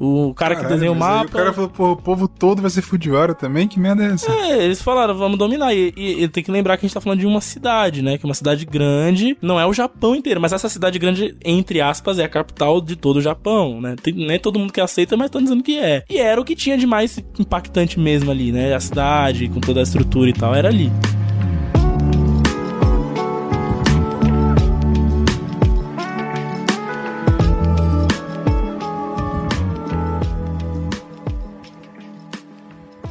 o 0.00 0.32
cara 0.34 0.54
que 0.54 0.62
Caralho, 0.62 0.74
desenha 0.76 0.92
o 0.92 0.96
mas 0.96 1.08
aí 1.08 1.14
mapa. 1.16 1.28
O 1.28 1.32
cara 1.32 1.52
falou, 1.52 1.70
pô, 1.70 1.92
o 1.92 1.96
povo 1.96 2.26
todo 2.28 2.62
vai 2.62 2.70
ser 2.70 2.82
Fujiwara 2.82 3.34
também? 3.34 3.68
Que 3.68 3.78
merda 3.78 4.04
é 4.04 4.12
essa? 4.12 4.30
É, 4.32 4.64
eles 4.64 4.80
falaram, 4.80 5.14
vamos 5.16 5.38
dominar. 5.38 5.74
E, 5.74 5.92
e- 5.96 6.22
e 6.24 6.28
tem 6.28 6.42
que 6.42 6.50
lembrar 6.50 6.76
que 6.76 6.84
a 6.84 6.88
gente 6.88 6.94
tá 6.94 7.00
falando 7.00 7.20
de 7.20 7.26
uma 7.26 7.40
cidade, 7.40 8.02
né? 8.02 8.16
Que 8.18 8.24
é 8.24 8.28
uma 8.28 8.34
cidade 8.34 8.64
grande 8.64 8.78
grande 8.78 9.36
não 9.42 9.58
é 9.58 9.66
o 9.66 9.72
Japão 9.72 10.14
inteiro, 10.14 10.40
mas 10.40 10.52
essa 10.52 10.68
cidade 10.68 10.98
grande, 10.98 11.36
entre 11.44 11.80
aspas, 11.80 12.18
é 12.18 12.24
a 12.24 12.28
capital 12.28 12.80
de 12.80 12.94
todo 12.96 13.16
o 13.16 13.20
Japão, 13.20 13.80
né? 13.80 13.96
Tem, 14.00 14.14
nem 14.14 14.38
todo 14.38 14.58
mundo 14.58 14.72
que 14.72 14.80
aceita, 14.80 15.16
mas 15.16 15.26
estão 15.26 15.42
dizendo 15.42 15.62
que 15.64 15.76
é. 15.78 16.04
E 16.08 16.16
era 16.18 16.40
o 16.40 16.44
que 16.44 16.54
tinha 16.54 16.78
de 16.78 16.86
mais 16.86 17.18
impactante 17.38 17.98
mesmo 17.98 18.30
ali, 18.30 18.52
né? 18.52 18.72
A 18.72 18.80
cidade, 18.80 19.48
com 19.48 19.58
toda 19.60 19.80
a 19.80 19.82
estrutura 19.82 20.30
e 20.30 20.32
tal, 20.32 20.54
era 20.54 20.68
ali. 20.68 20.92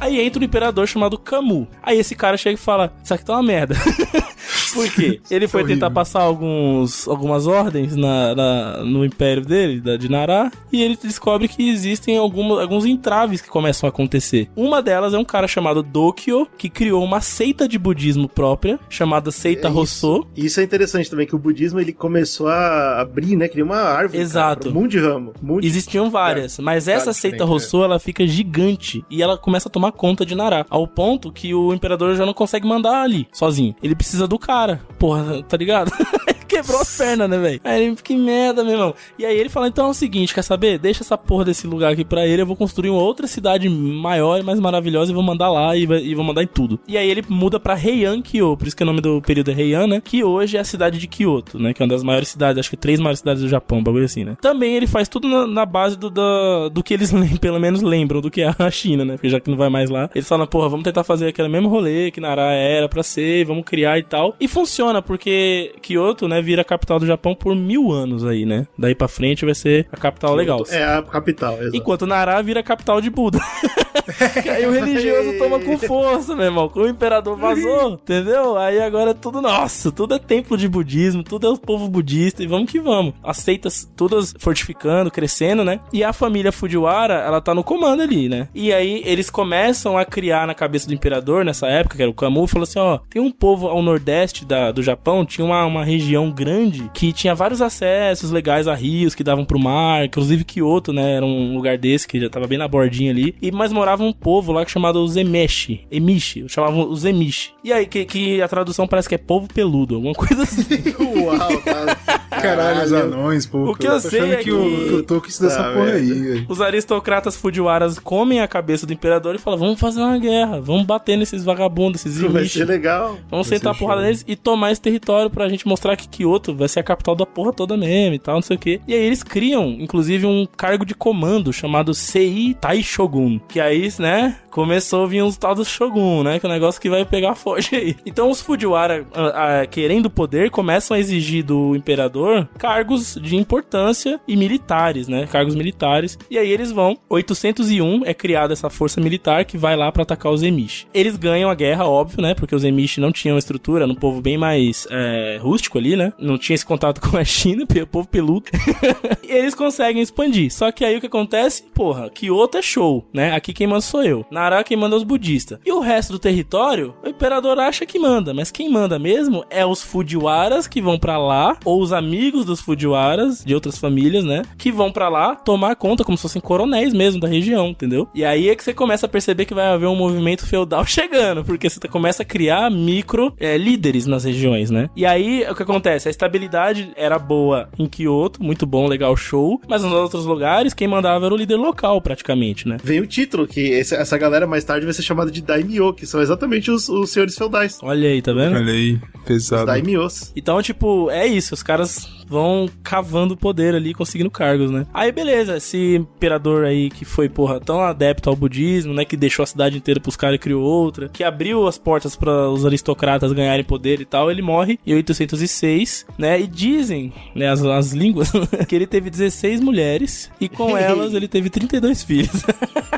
Aí 0.08 0.18
entra 0.22 0.40
um 0.40 0.44
imperador 0.44 0.88
chamado 0.88 1.18
Camu. 1.18 1.68
Aí 1.82 1.98
esse 1.98 2.14
cara 2.14 2.38
chega 2.38 2.54
e 2.54 2.60
fala: 2.60 2.94
Isso 3.04 3.12
aqui 3.12 3.24
tá 3.24 3.34
uma 3.34 3.42
merda. 3.42 3.74
Por 4.72 4.90
quê? 4.90 5.20
Ele 5.30 5.48
foi 5.48 5.64
tentar 5.64 5.90
passar 5.90 6.20
alguns, 6.20 7.06
algumas 7.08 7.46
ordens 7.46 7.94
na, 7.96 8.34
na- 8.34 8.84
no 8.84 9.04
império 9.04 9.44
dele, 9.44 9.80
da, 9.80 9.96
de 9.96 10.08
Nará, 10.08 10.50
e 10.72 10.82
ele 10.82 10.98
descobre 11.02 11.48
que 11.48 11.68
existem 11.68 12.16
algumas, 12.16 12.58
alguns 12.60 12.84
entraves 12.84 13.40
que 13.40 13.48
começam 13.48 13.86
a 13.86 13.90
acontecer. 13.90 14.48
Uma 14.56 14.82
delas 14.82 15.14
é 15.14 15.18
um 15.18 15.24
cara 15.24 15.46
chamado 15.48 15.82
Dokyo, 15.82 16.46
que 16.56 16.68
criou 16.68 17.02
uma 17.04 17.20
seita 17.20 17.68
de 17.68 17.78
budismo 17.78 18.28
própria, 18.28 18.78
chamada 18.88 19.30
Seita 19.30 19.68
É 19.68 19.70
Rossô. 19.70 20.26
E 20.36 20.46
isso 20.46 20.60
é 20.60 20.62
interessante 20.62 21.10
também, 21.10 21.26
que 21.26 21.34
o 21.34 21.38
budismo 21.38 21.80
ele 21.80 21.92
começou 21.92 22.48
a 22.48 23.00
abrir, 23.00 23.36
né? 23.36 23.48
Criou 23.48 23.66
uma 23.68 23.76
árvore. 23.78 24.20
Exato. 24.20 24.68
Cara, 24.68 24.76
um 24.78 24.80
monte 24.82 24.92
de 24.92 24.98
ramo. 24.98 25.32
Monte 25.42 25.62
de- 25.62 25.68
Existiam 25.68 26.10
várias, 26.10 26.58
mas 26.58 26.88
essa 26.88 27.04
Claro, 27.04 27.14
seita 27.18 27.36
diferente, 27.38 27.50
Rossô, 27.52 27.84
ela 27.84 27.98
fica 27.98 28.26
gigante 28.26 29.04
e 29.10 29.22
ela 29.22 29.36
começa 29.38 29.68
a 29.68 29.72
tomar 29.72 29.92
conta 29.92 30.24
de 30.26 30.34
Nará, 30.34 30.64
ao 30.68 30.86
ponto 30.86 31.30
que 31.32 31.54
o 31.54 31.72
imperador 31.72 32.14
já 32.16 32.24
não 32.26 32.34
consegue 32.34 32.66
mandar 32.66 33.02
ali, 33.02 33.26
sozinho. 33.32 33.74
Ele 33.82 33.94
precisa 33.94 34.26
do 34.26 34.38
cara. 34.38 34.57
Porra, 34.98 35.42
tá 35.42 35.56
ligado? 35.56 35.90
Quebrou 36.48 36.80
as 36.80 36.96
pernas, 36.96 37.28
né, 37.28 37.36
velho? 37.38 37.60
Aí 37.62 37.82
ele, 37.84 37.96
que 37.96 38.16
merda, 38.16 38.64
meu 38.64 38.72
irmão. 38.72 38.94
E 39.18 39.26
aí 39.26 39.38
ele 39.38 39.50
fala, 39.50 39.68
então 39.68 39.86
é 39.86 39.90
o 39.90 39.94
seguinte, 39.94 40.32
quer 40.32 40.40
saber? 40.42 40.78
Deixa 40.78 41.02
essa 41.02 41.16
porra 41.18 41.44
desse 41.44 41.66
lugar 41.66 41.92
aqui 41.92 42.06
pra 42.06 42.26
ele, 42.26 42.40
eu 42.40 42.46
vou 42.46 42.56
construir 42.56 42.88
uma 42.88 43.02
outra 43.02 43.26
cidade 43.26 43.68
maior 43.68 44.40
e 44.40 44.42
mais 44.42 44.58
maravilhosa 44.58 45.12
e 45.12 45.14
vou 45.14 45.22
mandar 45.22 45.50
lá 45.50 45.76
e, 45.76 45.82
e 45.82 46.14
vou 46.14 46.24
mandar 46.24 46.42
em 46.42 46.46
tudo. 46.46 46.80
E 46.88 46.96
aí 46.96 47.08
ele 47.08 47.22
muda 47.28 47.60
pra 47.60 47.78
Heian 47.78 48.22
Kyo, 48.22 48.56
por 48.56 48.66
isso 48.66 48.74
que 48.74 48.82
o 48.82 48.86
nome 48.86 49.02
do 49.02 49.20
período 49.20 49.50
é 49.50 49.54
Heian, 49.60 49.86
né? 49.86 50.00
Que 50.02 50.24
hoje 50.24 50.56
é 50.56 50.60
a 50.60 50.64
cidade 50.64 50.98
de 50.98 51.06
Kyoto, 51.06 51.58
né? 51.58 51.74
Que 51.74 51.82
é 51.82 51.84
uma 51.84 51.90
das 51.92 52.02
maiores 52.02 52.28
cidades, 52.28 52.58
acho 52.58 52.70
que 52.70 52.78
três 52.78 52.98
maiores 52.98 53.18
cidades 53.18 53.42
do 53.42 53.48
Japão, 53.48 53.82
bagulho 53.82 54.06
assim, 54.06 54.24
né? 54.24 54.34
Também 54.40 54.74
ele 54.74 54.86
faz 54.86 55.06
tudo 55.06 55.28
na, 55.28 55.46
na 55.46 55.66
base 55.66 55.98
do, 55.98 56.08
da- 56.08 56.68
do 56.70 56.82
que 56.82 56.94
eles 56.94 57.12
pelo 57.42 57.60
menos 57.60 57.82
lembram 57.82 58.22
do 58.22 58.30
que 58.30 58.40
é 58.40 58.54
a 58.58 58.70
China, 58.72 59.04
né? 59.04 59.12
Porque 59.14 59.28
já 59.28 59.38
que 59.38 59.50
não 59.50 59.56
vai 59.58 59.68
mais 59.68 59.90
lá, 59.90 60.08
eles 60.14 60.26
falam, 60.26 60.46
porra, 60.46 60.70
vamos 60.70 60.82
tentar 60.84 61.04
fazer 61.04 61.28
aquele 61.28 61.48
mesmo 61.48 61.68
rolê 61.68 62.10
que 62.10 62.22
Nara 62.22 62.52
era 62.54 62.88
pra 62.88 63.02
ser, 63.02 63.44
vamos 63.44 63.64
criar 63.66 63.98
e 63.98 64.02
tal. 64.02 64.34
E 64.40 64.47
funciona, 64.48 65.00
porque 65.02 65.74
Kyoto, 65.82 66.26
né, 66.26 66.40
vira 66.40 66.62
a 66.62 66.64
capital 66.64 66.98
do 66.98 67.06
Japão 67.06 67.34
por 67.34 67.54
mil 67.54 67.92
anos 67.92 68.24
aí, 68.24 68.44
né? 68.44 68.66
Daí 68.76 68.94
pra 68.94 69.08
frente 69.08 69.44
vai 69.44 69.54
ser 69.54 69.86
a 69.92 69.96
capital 69.96 70.34
legal. 70.34 70.64
É 70.70 70.84
a 70.84 71.02
capital, 71.02 71.54
exato. 71.60 71.76
Enquanto 71.76 72.06
Nará 72.06 72.40
vira 72.42 72.60
a 72.60 72.62
capital 72.62 73.00
de 73.00 73.10
Buda. 73.10 73.38
Aí 74.50 74.66
o 74.66 74.72
religioso 74.72 75.38
toma 75.38 75.60
com 75.60 75.76
força, 75.78 76.34
meu 76.34 76.46
irmão. 76.46 76.68
Com 76.68 76.80
o 76.80 76.88
imperador 76.88 77.36
vazou, 77.36 77.92
entendeu? 78.02 78.56
Aí 78.56 78.80
agora 78.80 79.10
é 79.10 79.14
tudo 79.14 79.40
nosso. 79.40 79.92
Tudo 79.92 80.14
é 80.14 80.18
templo 80.18 80.56
de 80.56 80.68
budismo, 80.68 81.22
tudo 81.22 81.46
é 81.46 81.50
o 81.50 81.58
povo 81.58 81.88
budista 81.88 82.42
e 82.42 82.46
vamos 82.46 82.70
que 82.70 82.80
vamos. 82.80 83.14
As 83.22 83.38
seitas 83.38 83.88
todas 83.96 84.34
fortificando, 84.38 85.10
crescendo, 85.10 85.64
né? 85.64 85.80
E 85.92 86.02
a 86.02 86.12
família 86.12 86.52
Fujiwara, 86.52 87.14
ela 87.14 87.40
tá 87.40 87.54
no 87.54 87.62
comando 87.62 88.02
ali, 88.02 88.28
né? 88.28 88.48
E 88.54 88.72
aí 88.72 89.02
eles 89.04 89.30
começam 89.30 89.98
a 89.98 90.04
criar 90.04 90.46
na 90.46 90.54
cabeça 90.54 90.88
do 90.88 90.94
imperador, 90.94 91.44
nessa 91.44 91.66
época, 91.66 91.96
que 91.96 92.02
era 92.02 92.10
o 92.10 92.14
Kamu, 92.14 92.46
falou 92.46 92.64
assim: 92.64 92.78
ó, 92.78 92.98
tem 93.10 93.20
um 93.20 93.30
povo 93.30 93.68
ao 93.68 93.82
nordeste 93.82 94.37
da, 94.44 94.70
do 94.72 94.82
Japão, 94.82 95.24
tinha 95.24 95.44
uma, 95.44 95.64
uma 95.64 95.84
região 95.84 96.30
grande 96.30 96.90
que 96.94 97.12
tinha 97.12 97.34
vários 97.34 97.60
acessos 97.62 98.30
legais 98.30 98.66
a 98.68 98.74
rios 98.74 99.14
que 99.14 99.24
davam 99.24 99.44
pro 99.44 99.58
mar, 99.58 100.04
inclusive 100.04 100.44
Kyoto, 100.44 100.92
né? 100.92 101.16
Era 101.16 101.24
um 101.26 101.54
lugar 101.54 101.76
desse 101.78 102.06
que 102.06 102.20
já 102.20 102.28
tava 102.30 102.46
bem 102.46 102.58
na 102.58 102.68
bordinha 102.68 103.10
ali. 103.10 103.34
E 103.40 103.50
mas 103.50 103.72
morava 103.72 104.02
um 104.02 104.12
povo 104.12 104.52
lá 104.52 104.64
chamado 104.66 105.02
os 105.02 105.16
Emeshi. 105.16 105.86
Emishi, 105.90 106.44
chamavam 106.48 106.88
os 106.90 107.04
Emishi. 107.04 107.50
E 107.64 107.72
aí, 107.72 107.86
que, 107.86 108.04
que 108.04 108.40
a 108.42 108.48
tradução 108.48 108.86
parece 108.86 109.08
que 109.08 109.14
é 109.14 109.18
povo 109.18 109.48
peludo, 109.52 109.96
alguma 109.96 110.14
coisa 110.14 110.42
assim. 110.42 110.64
Uau, 111.24 111.60
cara. 111.62 111.96
Caralho, 112.30 112.84
os 112.84 112.92
anões, 112.92 113.46
pô. 113.46 113.70
O 113.70 113.74
que 113.74 113.86
eu 113.86 113.92
tô 113.92 114.00
sei 114.00 114.32
é 114.32 114.36
que, 114.36 114.44
que- 114.44 114.52
o, 114.52 115.04
que 115.04 115.12
o 115.12 115.20
dessa 115.20 115.56
Tá, 115.62 115.72
porra 115.72 115.92
aí, 115.92 116.12
velho. 116.12 116.46
Os 116.48 116.60
aristocratas 116.60 117.36
Fujiwaras 117.36 117.98
comem 117.98 118.40
a 118.40 118.46
cabeça 118.46 118.86
do 118.86 118.92
imperador 118.92 119.34
e 119.34 119.38
falam: 119.38 119.58
vamos 119.58 119.80
fazer 119.80 120.00
uma 120.00 120.16
guerra, 120.18 120.60
vamos 120.60 120.84
bater 120.86 121.16
nesses 121.18 121.42
vagabundos, 121.44 122.04
esses 122.06 122.20
Vai 122.20 122.42
Emishi. 122.42 122.58
ser 122.58 122.64
legal. 122.66 123.18
Vamos 123.30 123.48
Vai 123.48 123.58
sentar 123.58 123.72
a 123.74 123.76
porrada 123.76 124.00
show. 124.00 124.04
neles 124.06 124.24
e 124.28 124.36
tomar 124.36 124.70
esse 124.70 124.80
território 124.80 125.30
pra 125.30 125.48
gente 125.48 125.66
mostrar 125.66 125.96
que 125.96 126.06
Kyoto 126.06 126.54
vai 126.54 126.68
ser 126.68 126.80
a 126.80 126.84
capital 126.84 127.16
da 127.16 127.24
porra 127.24 127.50
toda 127.50 127.78
mesmo 127.78 128.14
e 128.14 128.18
tal, 128.18 128.34
não 128.34 128.42
sei 128.42 128.56
o 128.56 128.60
quê. 128.60 128.80
E 128.86 128.92
aí 128.92 129.00
eles 129.00 129.22
criam, 129.22 129.70
inclusive, 129.80 130.26
um 130.26 130.46
cargo 130.46 130.84
de 130.84 130.94
comando 130.94 131.50
chamado 131.50 131.94
Sei 131.94 132.54
Tai 132.60 132.82
Shogun. 132.82 133.38
Que 133.48 133.58
aí, 133.58 133.88
né, 133.98 134.36
começou 134.58 135.04
a 135.04 135.06
vir 135.06 135.22
uns 135.22 135.36
tal 135.36 135.54
do 135.54 135.64
Shogun, 135.64 136.24
né? 136.24 136.40
Que 136.40 136.46
é 136.46 136.48
um 136.48 136.52
negócio 136.52 136.80
que 136.80 136.90
vai 136.90 137.04
pegar 137.04 137.36
forte 137.36 137.76
aí. 137.76 137.94
Então 138.04 138.28
os 138.28 138.40
Fujiwara, 138.40 139.06
ah, 139.14 139.60
ah, 139.60 139.66
querendo 139.66 140.10
poder, 140.10 140.50
começam 140.50 140.96
a 140.96 140.98
exigir 140.98 141.44
do 141.44 141.76
imperador 141.76 142.48
cargos 142.58 143.16
de 143.22 143.36
importância 143.36 144.18
e 144.26 144.34
militares, 144.36 145.06
né? 145.06 145.28
Cargos 145.30 145.54
militares. 145.54 146.18
E 146.28 146.36
aí 146.36 146.50
eles 146.50 146.72
vão. 146.72 146.98
801 147.08 148.02
é 148.04 148.12
criada 148.12 148.52
essa 148.52 148.68
força 148.68 149.00
militar 149.00 149.44
que 149.44 149.56
vai 149.56 149.76
lá 149.76 149.92
pra 149.92 150.02
atacar 150.02 150.32
os 150.32 150.42
Emishi. 150.42 150.88
Eles 150.92 151.16
ganham 151.16 151.48
a 151.48 151.54
guerra, 151.54 151.86
óbvio, 151.86 152.20
né? 152.20 152.34
Porque 152.34 152.56
os 152.56 152.64
Emishi 152.64 153.00
não 153.00 153.12
tinham 153.12 153.38
estrutura, 153.38 153.84
era 153.84 153.92
um 153.92 153.94
povo 153.94 154.20
bem 154.20 154.36
mais 154.36 154.88
é, 154.90 155.38
rústico 155.40 155.78
ali, 155.78 155.94
né? 155.94 156.12
Não 156.18 156.36
tinha 156.36 156.56
esse 156.56 156.66
contato 156.66 157.00
com 157.08 157.16
a 157.16 157.24
China, 157.24 157.64
pe- 157.64 157.86
povo 157.86 158.08
peludo. 158.08 158.46
eles 159.22 159.54
conseguem 159.54 160.02
expandir. 160.02 160.52
Só 160.52 160.72
que 160.72 160.84
aí 160.84 160.96
o 160.96 161.00
que 161.00 161.06
acontece? 161.06 161.62
Porra, 161.74 162.10
Kyoto 162.10 162.58
é 162.58 162.62
show, 162.62 163.06
né? 163.14 163.32
Aqui 163.34 163.52
quem 163.52 163.68
manda 163.68 163.82
sou 163.82 164.02
eu. 164.02 164.26
Quem 164.64 164.76
manda 164.76 164.94
é 164.96 164.98
os 164.98 165.04
budistas. 165.04 165.58
E 165.64 165.72
o 165.72 165.80
resto 165.80 166.12
do 166.12 166.18
território, 166.18 166.94
o 167.04 167.08
imperador 167.08 167.58
acha 167.58 167.84
que 167.86 167.98
manda, 167.98 168.32
mas 168.34 168.50
quem 168.50 168.70
manda 168.70 168.98
mesmo 168.98 169.44
é 169.50 169.64
os 169.64 169.82
Fujiwaras 169.82 170.66
que 170.66 170.80
vão 170.80 170.98
pra 170.98 171.18
lá, 171.18 171.56
ou 171.64 171.80
os 171.80 171.92
amigos 171.92 172.44
dos 172.44 172.60
Fujiwaras, 172.60 173.44
de 173.44 173.54
outras 173.54 173.78
famílias, 173.78 174.24
né? 174.24 174.42
Que 174.56 174.72
vão 174.72 174.90
pra 174.90 175.08
lá 175.08 175.34
tomar 175.34 175.76
conta, 175.76 176.04
como 176.04 176.16
se 176.16 176.22
fossem 176.22 176.40
coronéis 176.40 176.92
mesmo 176.92 177.20
da 177.20 177.28
região, 177.28 177.68
entendeu? 177.68 178.08
E 178.14 178.24
aí 178.24 178.48
é 178.48 178.56
que 178.56 178.64
você 178.64 178.72
começa 178.74 179.06
a 179.06 179.08
perceber 179.08 179.44
que 179.44 179.54
vai 179.54 179.66
haver 179.66 179.86
um 179.86 179.96
movimento 179.96 180.46
feudal 180.46 180.84
chegando, 180.86 181.44
porque 181.44 181.68
você 181.68 181.78
tá- 181.80 181.88
começa 181.88 182.22
a 182.22 182.26
criar 182.26 182.70
micro 182.70 183.34
é, 183.38 183.56
líderes 183.56 184.06
nas 184.06 184.24
regiões, 184.24 184.70
né? 184.70 184.88
E 184.96 185.04
aí 185.06 185.44
o 185.48 185.54
que 185.54 185.62
acontece? 185.62 186.08
A 186.08 186.10
estabilidade 186.10 186.90
era 186.96 187.18
boa 187.18 187.68
em 187.78 187.86
Kyoto, 187.86 188.42
muito 188.42 188.66
bom, 188.66 188.86
legal, 188.86 189.16
show, 189.16 189.60
mas 189.68 189.82
nos 189.82 189.92
outros 189.92 190.24
lugares 190.24 190.74
quem 190.74 190.86
mandava 190.88 191.26
era 191.26 191.34
o 191.34 191.36
líder 191.36 191.56
local, 191.56 192.00
praticamente, 192.00 192.68
né? 192.68 192.76
Vem 192.82 193.00
o 193.00 193.06
título, 193.06 193.46
que 193.46 193.72
essa 193.74 194.16
galera 194.18 194.37
mais 194.46 194.64
tarde 194.64 194.84
vai 194.84 194.94
ser 194.94 195.02
chamada 195.02 195.30
de 195.30 195.42
Daimyo, 195.42 195.92
que 195.92 196.06
são 196.06 196.20
exatamente 196.20 196.70
os, 196.70 196.88
os 196.88 197.10
senhores 197.10 197.36
feudais. 197.36 197.78
Olha 197.82 198.08
aí, 198.08 198.22
tá 198.22 198.32
vendo? 198.32 198.56
Olha 198.56 198.72
aí, 198.72 199.00
Os 199.14 199.24
pesado. 199.24 199.66
Daimyos. 199.66 200.32
Então, 200.34 200.60
tipo, 200.62 201.10
é 201.10 201.26
isso. 201.26 201.54
Os 201.54 201.62
caras 201.62 202.06
vão 202.26 202.68
cavando 202.82 203.36
poder 203.36 203.74
ali, 203.74 203.94
conseguindo 203.94 204.30
cargos, 204.30 204.70
né? 204.70 204.86
Aí, 204.92 205.10
beleza. 205.10 205.56
Esse 205.56 205.96
imperador 205.96 206.64
aí 206.64 206.90
que 206.90 207.04
foi, 207.04 207.28
porra, 207.28 207.58
tão 207.58 207.80
adepto 207.80 208.28
ao 208.28 208.36
budismo, 208.36 208.92
né? 208.92 209.04
Que 209.04 209.16
deixou 209.16 209.42
a 209.42 209.46
cidade 209.46 209.76
inteira 209.76 210.00
pros 210.00 210.16
caras 210.16 210.36
e 210.36 210.38
criou 210.38 210.62
outra. 210.62 211.08
Que 211.08 211.24
abriu 211.24 211.66
as 211.66 211.78
portas 211.78 212.14
para 212.14 212.48
os 212.48 212.66
aristocratas 212.66 213.32
ganharem 213.32 213.64
poder 213.64 214.00
e 214.00 214.04
tal. 214.04 214.30
Ele 214.30 214.42
morre 214.42 214.78
em 214.86 214.94
806, 214.94 216.06
né? 216.18 216.40
E 216.40 216.46
dizem, 216.46 217.12
né? 217.34 217.48
As, 217.48 217.64
as 217.64 217.92
línguas, 217.92 218.30
que 218.68 218.74
ele 218.74 218.86
teve 218.86 219.10
16 219.10 219.60
mulheres. 219.60 220.30
E 220.40 220.48
com 220.48 220.76
elas 220.78 221.14
ele 221.14 221.28
teve 221.28 221.48
32 221.48 222.02
filhos. 222.02 222.44